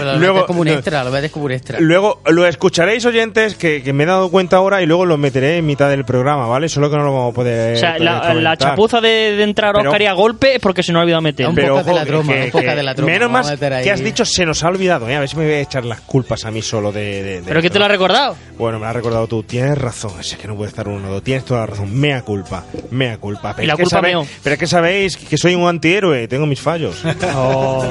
Lo 0.04 0.18
Luego- 0.20 0.46
como 0.46 0.62
un 0.62 0.68
no. 0.68 0.74
extra, 0.74 1.04
lo 1.04 1.12
metes 1.12 1.32
como 1.32 1.46
un 1.46 1.52
extra. 1.52 1.80
Luego 1.80 2.22
lo 2.28 2.46
escucharéis, 2.48 3.06
oyentes, 3.06 3.56
que, 3.56 3.82
que 3.84 3.94
me 3.94 4.04
he 4.04 4.08
dado 4.08 4.30
cuenta 4.30 4.58
ahora 4.58 4.82
y 4.82 4.86
luego 4.86 5.06
lo 5.06 5.18
meteré 5.18 5.58
en 5.58 5.66
mitad 5.66 5.90
del 5.90 6.06
programa, 6.06 6.48
¿vale? 6.48 6.70
Solo 6.70 6.90
que 6.90 6.98
no 6.98 7.04
lo 7.04 7.14
vamos 7.14 7.32
a 7.32 7.36
poder. 7.36 7.76
O 7.76 7.80
sea, 7.80 7.98
la, 8.00 8.22
poder 8.22 8.36
la 8.38 8.52
comentar. 8.52 8.58
chapuza 8.58 9.02
de, 9.02 9.10
de 9.36 9.44
entrar 9.44 9.74
Pero- 9.76 9.90
Oscar 9.90 10.02
y 10.02 10.06
a 10.06 10.14
golpe 10.14 10.56
es 10.56 10.60
porque 10.62 10.84
se 10.84 10.92
nos 10.92 11.00
ha 11.00 11.04
olvidado 11.04 11.22
meter. 11.22 11.48
Pero, 11.56 11.76
ojo, 11.80 11.86
que- 11.86 12.52
que- 12.52 12.52
que 12.96 13.02
Menos 13.02 13.20
vamos 13.22 13.24
a 13.24 13.30
más 13.30 13.52
meter 13.52 13.74
ahí. 13.74 13.84
que 13.84 13.92
has 13.92 14.04
dicho 14.04 14.26
se 14.26 14.46
nos 14.46 14.64
ha 14.64 14.68
olvidado. 14.68 15.08
¿eh? 15.10 15.16
A 15.16 15.20
ver 15.20 15.30
si 15.30 15.36
me 15.38 15.46
voy 15.46 15.54
a 15.56 15.60
echar 15.62 15.86
las 15.86 16.02
culpas 16.02 16.46
a 16.46 16.52
mí 16.52 16.62
solo 16.62 16.92
de. 16.92 17.24
de- 17.24 17.42
de- 17.42 17.48
¿Pero 17.48 17.60
quién 17.62 17.72
te 17.74 17.80
lo 17.80 17.86
ha 17.86 17.90
recordado? 17.90 18.36
Bueno, 18.58 18.80
me 18.80 18.84
lo 18.86 18.90
has 18.90 18.96
recordado 18.96 19.28
tú. 19.28 19.44
Tienes 19.44 19.78
razón. 19.78 20.12
Es 20.20 20.36
que 20.36 20.48
no 20.48 20.56
puede 20.56 20.70
estar 20.70 20.88
uno. 20.88 21.22
Tienes 21.22 21.46
toda 21.46 21.62
la 21.62 21.66
razón. 21.68 21.94
Mea 22.00 22.22
culpa. 22.22 22.64
Mea 22.92 23.18
culpa. 23.18 23.56
Y 23.60 23.66
la 23.66 23.74
es 23.74 23.78
que 23.78 23.84
culpa 23.84 23.98
sabe- 23.98 24.08
meo. 24.10 24.28
pero 24.44 24.54
es 24.54 24.60
que 24.60 24.68
sabéis 24.68 25.18
que 25.18 25.38
soy 25.38 25.56
un 25.56 25.68
antihéroe. 25.68 26.28
Tengo 26.28 26.46
mis 26.46 26.62
fallos. 26.62 27.04
Oh. 27.38 27.84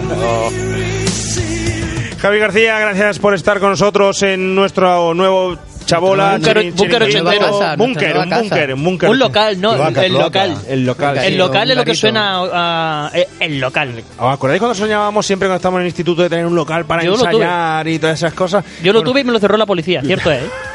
Javi 2.24 2.38
García, 2.38 2.78
gracias 2.78 3.18
por 3.18 3.34
estar 3.34 3.60
con 3.60 3.68
nosotros 3.68 4.22
en 4.22 4.54
nuestro 4.54 5.12
nuevo 5.12 5.58
chabola. 5.84 6.38
Búnker- 6.38 6.72
ochentero. 7.02 7.04
Búnker, 7.76 8.16
un 8.16 8.30
búnker, 8.30 8.72
un 8.74 8.82
búnker. 8.84 9.10
Un 9.10 9.18
local, 9.18 9.60
no, 9.60 9.74
Cloaca, 9.74 10.06
el 10.06 10.12
cloaca. 10.12 10.46
local. 10.46 10.64
El 10.66 10.86
local. 10.86 11.18
El 11.18 11.36
local 11.36 11.70
es 11.70 11.76
lo 11.76 11.84
que 11.84 11.94
suena 11.94 12.38
a, 12.50 13.08
a- 13.08 13.10
el 13.40 13.60
local. 13.60 14.02
¿Os 14.18 14.32
acordáis 14.32 14.58
cuando 14.58 14.74
soñábamos 14.74 15.26
siempre 15.26 15.48
cuando 15.48 15.56
estábamos 15.56 15.80
en 15.80 15.82
el 15.82 15.88
instituto 15.88 16.22
de 16.22 16.30
tener 16.30 16.46
un 16.46 16.54
local 16.54 16.86
para 16.86 17.04
Yo 17.04 17.10
lo 17.10 17.18
tuve. 17.18 17.30
ensayar 17.32 17.88
y 17.88 17.98
todas 17.98 18.16
esas 18.18 18.32
cosas? 18.32 18.64
Yo 18.82 18.94
lo 18.94 19.02
tuve 19.02 19.20
y 19.20 19.24
me 19.24 19.32
lo 19.32 19.38
cerró 19.38 19.58
la 19.58 19.66
policía, 19.66 20.00
cierto 20.00 20.30
es. 20.32 20.44
¿eh? 20.44 20.46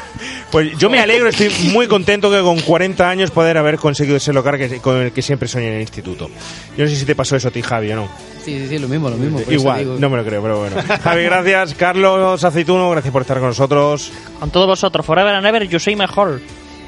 Pues 0.52 0.76
yo 0.78 0.90
me 0.90 1.00
alegro, 1.00 1.30
estoy 1.30 1.50
muy 1.72 1.88
contento 1.88 2.32
que 2.32 2.42
con 2.42 2.60
40 2.60 3.08
años 3.08 3.30
poder 3.30 3.58
haber 3.58 3.78
conseguido 3.78 4.18
ese 4.18 4.34
local 4.34 4.58
que, 4.58 4.80
con 4.80 4.98
el 4.98 5.12
que 5.12 5.22
siempre 5.22 5.48
soñé 5.48 5.68
en 5.68 5.74
el 5.76 5.82
instituto. 5.82 6.28
Yo 6.76 6.86
no 6.86 6.90
sé 6.90 6.96
si 6.96 7.06
te 7.06 7.16
pasó 7.16 7.36
eso 7.36 7.50
a 7.50 7.52
ti, 7.52 7.62
Javi, 7.62 7.92
o 7.92 7.96
no. 7.96 8.10
Sí, 8.44 8.58
sí, 8.58 8.68
sí, 8.68 8.80
lo 8.80 8.88
mismo, 8.88 9.10
lo 9.10 9.18
mismo. 9.18 9.40
Igual, 9.48 9.80
digo. 9.80 9.96
no 10.00 10.10
me 10.10 10.18
lo 10.18 10.26
creo, 10.26 10.42
pero 10.42 10.60
bueno. 10.60 10.76
Javi, 11.04 11.24
gracias. 11.24 11.76
Carlos 11.76 12.44
Aceituno, 12.44 12.90
gracias 12.90 13.12
por 13.12 13.22
estar 13.22 13.38
con 13.38 13.50
nosotros. 13.50 14.12
Con 14.40 14.50
todos 14.50 14.68
vosotros, 14.68 15.06
forever 15.06 15.36
and 15.36 15.46
ever, 15.46 15.68
yo 15.68 15.80
soy 15.80 15.96
mejor. 15.96 16.42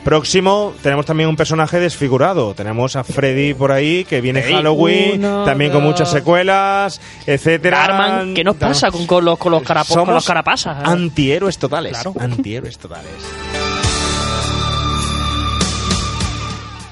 Próximo, 0.04 0.74
tenemos 0.82 1.06
también 1.06 1.30
un 1.30 1.36
personaje 1.36 1.80
desfigurado. 1.80 2.56
Tenemos 2.56 2.96
a 2.96 3.04
Freddy 3.04 3.54
por 3.54 3.72
ahí, 3.72 4.04
que 4.04 4.20
viene. 4.20 4.42
Halloween, 4.42 5.24
Uno, 5.24 5.44
también 5.46 5.72
con 5.72 5.84
muchas 5.84 6.10
secuelas, 6.10 7.00
etcétera. 7.28 7.86
Arman, 7.86 8.34
¿qué 8.34 8.44
nos 8.44 8.56
pasa 8.56 8.90
con, 8.90 9.06
con 9.06 9.24
los, 9.24 9.38
con 9.38 9.52
los, 9.52 9.62
carapos, 9.62 9.90
con 9.90 9.98
Somos 10.06 10.16
los 10.16 10.26
carapasas? 10.26 10.78
eh? 10.80 10.84
antihéroes 10.86 11.58
totales. 11.60 11.92
Claro. 11.94 12.14
Antihéroes 12.20 12.78
totales. 12.80 13.12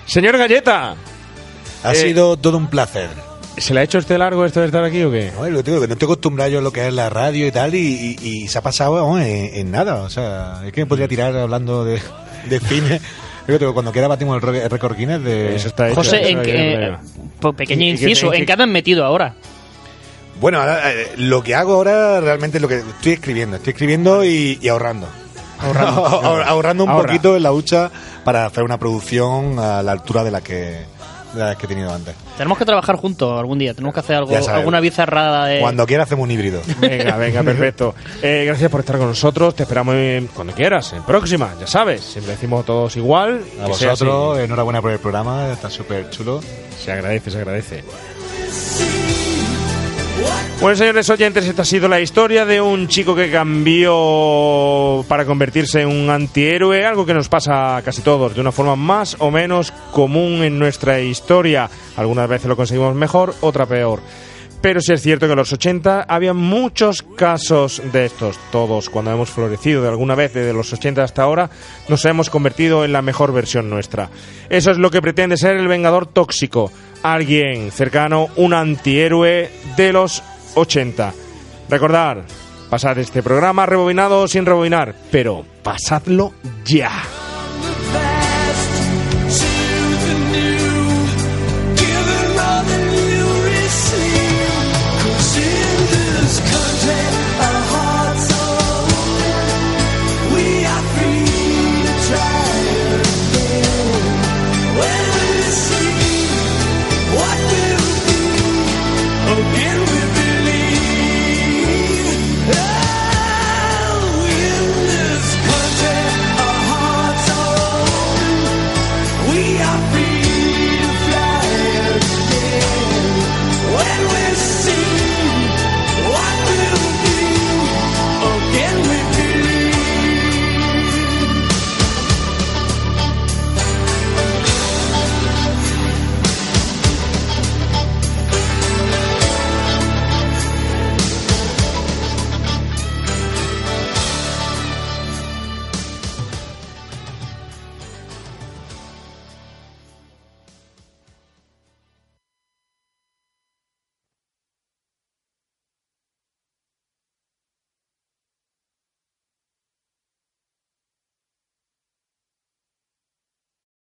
Señor 0.06 0.38
Galleta. 0.38 0.96
Ha 1.84 1.92
Eh, 1.94 1.96
sido 1.96 2.38
todo 2.38 2.58
un 2.58 2.68
placer. 2.68 3.10
¿Se 3.58 3.74
le 3.74 3.82
ha 3.82 3.84
hecho 3.84 3.98
este 3.98 4.18
largo 4.18 4.46
esto 4.46 4.60
de 4.62 4.68
estar 4.68 4.84
aquí 4.84 5.02
o 5.04 5.12
qué? 5.12 5.32
No, 5.36 5.50
lo 5.50 5.62
digo, 5.64 5.82
que 5.82 5.88
no 5.88 5.94
estoy 5.94 6.06
acostumbrado 6.06 6.50
yo 6.50 6.60
a 6.60 6.62
lo 6.62 6.72
que 6.72 6.88
es 6.88 6.94
la 6.94 7.10
radio 7.10 7.46
y 7.48 7.52
tal, 7.52 7.76
y, 7.76 8.16
y- 8.22 8.44
y 8.44 8.48
se 8.48 8.58
ha 8.58 8.62
pasado 8.62 8.94
vamos, 8.94 9.22
en, 9.22 9.54
en 9.54 9.72
nada. 9.72 9.96
O 10.04 10.10
sea, 10.10 10.62
es 10.66 10.72
que 10.72 10.82
me 10.82 10.86
podría 10.88 11.08
tirar 11.08 11.36
hablando 11.36 11.84
de, 11.84 12.00
de 12.48 12.60
cine. 12.60 13.02
Yo 13.48 13.58
digo, 13.58 13.74
cuando 13.74 13.92
quiera 13.92 14.08
batimos 14.08 14.42
el, 14.44 14.70
récord 14.70 14.96
Guinness 14.96 15.24
de... 15.24 15.56
Eso 15.56 15.70
está 15.70 15.88
hecho. 15.88 15.96
José, 15.96 16.30
en, 16.30 16.42
que- 16.44 16.96
pequeño 17.58 17.82
¿Y- 17.84 17.90
y 17.92 17.98
qué- 17.98 18.04
inciso, 18.04 18.32
¿en 18.34 18.46
qué 18.46 18.54
han 18.54 18.72
metido 18.72 19.04
ahora? 19.06 19.34
Bueno, 20.40 20.60
ahora, 20.60 20.92
eh, 20.94 21.14
lo 21.18 21.42
que 21.44 21.56
hago 21.56 21.74
ahora 21.74 22.22
realmente 22.22 22.58
es 22.58 22.62
lo 22.62 22.68
que 22.68 22.78
estoy 22.78 23.14
escribiendo. 23.14 23.58
Estoy 23.58 23.72
escribiendo 23.72 24.24
y, 24.24 24.60
y 24.62 24.68
ahorrando. 24.70 25.08
Ahorrando. 25.60 26.06
Ahor- 26.22 26.44
ahorrando 26.46 26.84
un 26.86 26.92
poquito 26.92 27.36
en 27.36 27.44
la 27.44 27.52
hucha 27.52 27.90
para 28.24 28.46
hacer 28.46 28.64
una 28.64 28.78
producción 28.78 29.58
a 29.60 29.82
la 29.84 29.92
altura 29.94 30.24
de 30.24 30.32
la 30.32 30.42
que, 30.42 30.86
de 31.34 31.40
la 31.40 31.56
que 31.56 31.66
he 31.66 31.70
tenido 31.70 31.94
antes. 31.94 32.16
Tenemos 32.38 32.58
que 32.58 32.66
trabajar 32.66 32.96
juntos 32.96 33.40
algún 33.40 33.60
día, 33.60 33.74
tenemos 33.74 33.94
que 33.94 34.00
hacer 34.00 34.16
algo, 34.18 34.36
alguna 34.36 34.80
bizarrada 34.80 35.46
de... 35.46 35.60
Cuando 35.60 35.86
quiera 35.86 36.04
hacemos 36.04 36.24
un 36.24 36.32
híbrido. 36.32 36.62
Venga, 36.80 37.18
venga, 37.18 37.44
perfecto. 37.44 37.94
Eh, 38.22 38.44
gracias 38.48 38.70
por 38.72 38.80
estar 38.82 38.98
con 38.98 39.08
nosotros. 39.08 39.56
Te 39.56 39.64
esperamos 39.64 39.96
en- 39.96 40.28
cuando 40.28 40.54
quieras, 40.54 40.94
en 40.94 41.04
próxima, 41.04 41.54
ya 41.60 41.68
sabes. 41.68 42.02
Siempre 42.02 42.34
decimos 42.34 42.66
todos 42.66 42.96
igual. 42.98 43.42
A 43.64 43.68
vosotros, 43.68 44.40
enhorabuena 44.40 44.82
por 44.82 44.92
el 44.92 45.00
programa, 45.00 45.52
está 45.52 45.70
súper 45.70 46.10
chulo. 46.10 46.42
Se 46.84 46.92
agradece, 46.92 47.32
se 47.32 47.38
agradece. 47.38 47.84
Bueno, 50.62 50.76
señores 50.76 51.10
oyentes, 51.10 51.46
esta 51.46 51.62
ha 51.62 51.66
sido 51.66 51.88
la 51.88 52.02
historia 52.02 52.46
de 52.46 52.60
un 52.60 52.90
chico 52.90 53.16
que 53.16 53.32
cambió 53.32 55.06
para 55.08 55.26
convertirse 55.26 55.82
en 55.82 55.88
un 55.88 56.10
antihéroe, 56.10 56.86
algo 56.86 57.06
que 57.06 57.14
nos 57.14 57.30
pasa 57.30 57.78
a 57.78 57.82
casi 57.82 58.02
todos, 58.02 58.36
de 58.36 58.42
una 58.42 58.52
forma 58.52 58.76
más 58.76 59.16
o 59.20 59.32
menos 59.32 59.72
común 59.92 60.44
en 60.44 60.60
nuestra 60.60 61.00
historia. 61.00 61.70
Algunas 61.96 62.28
veces 62.28 62.48
lo 62.48 62.58
conseguimos 62.58 62.94
mejor, 62.94 63.34
otra 63.40 63.66
peor. 63.66 64.02
Pero 64.62 64.82
sí 64.82 64.92
es 64.92 65.02
cierto 65.02 65.26
que 65.26 65.32
en 65.32 65.38
los 65.38 65.54
80 65.54 66.06
había 66.08 66.34
muchos 66.34 67.02
casos 67.02 67.82
de 67.94 68.06
estos. 68.06 68.38
Todos, 68.52 68.90
cuando 68.90 69.12
hemos 69.12 69.30
florecido 69.30 69.82
de 69.82 69.88
alguna 69.88 70.16
vez 70.16 70.34
desde 70.34 70.54
los 70.54 70.74
80 70.74 71.02
hasta 71.02 71.24
ahora, 71.24 71.50
nos 71.88 72.04
hemos 72.04 72.30
convertido 72.30 72.84
en 72.84 72.92
la 72.92 73.02
mejor 73.02 73.32
versión 73.32 73.70
nuestra. 73.70 74.10
Eso 74.50 74.72
es 74.72 74.78
lo 74.78 74.92
que 74.92 75.02
pretende 75.02 75.38
ser 75.38 75.56
el 75.56 75.70
Vengador 75.70 76.08
Tóxico. 76.08 76.72
Alguien 77.04 77.72
cercano, 77.72 78.28
un 78.36 78.54
antihéroe 78.54 79.50
de 79.78 79.94
los 79.94 80.22
80. 80.56 81.14
Recordar, 81.70 82.26
pasad 82.70 82.98
este 82.98 83.24
programa 83.24 83.66
rebobinado 83.66 84.28
sin 84.28 84.46
rebobinar, 84.46 84.94
pero 85.10 85.46
pasadlo 85.64 86.34
ya. 86.66 86.92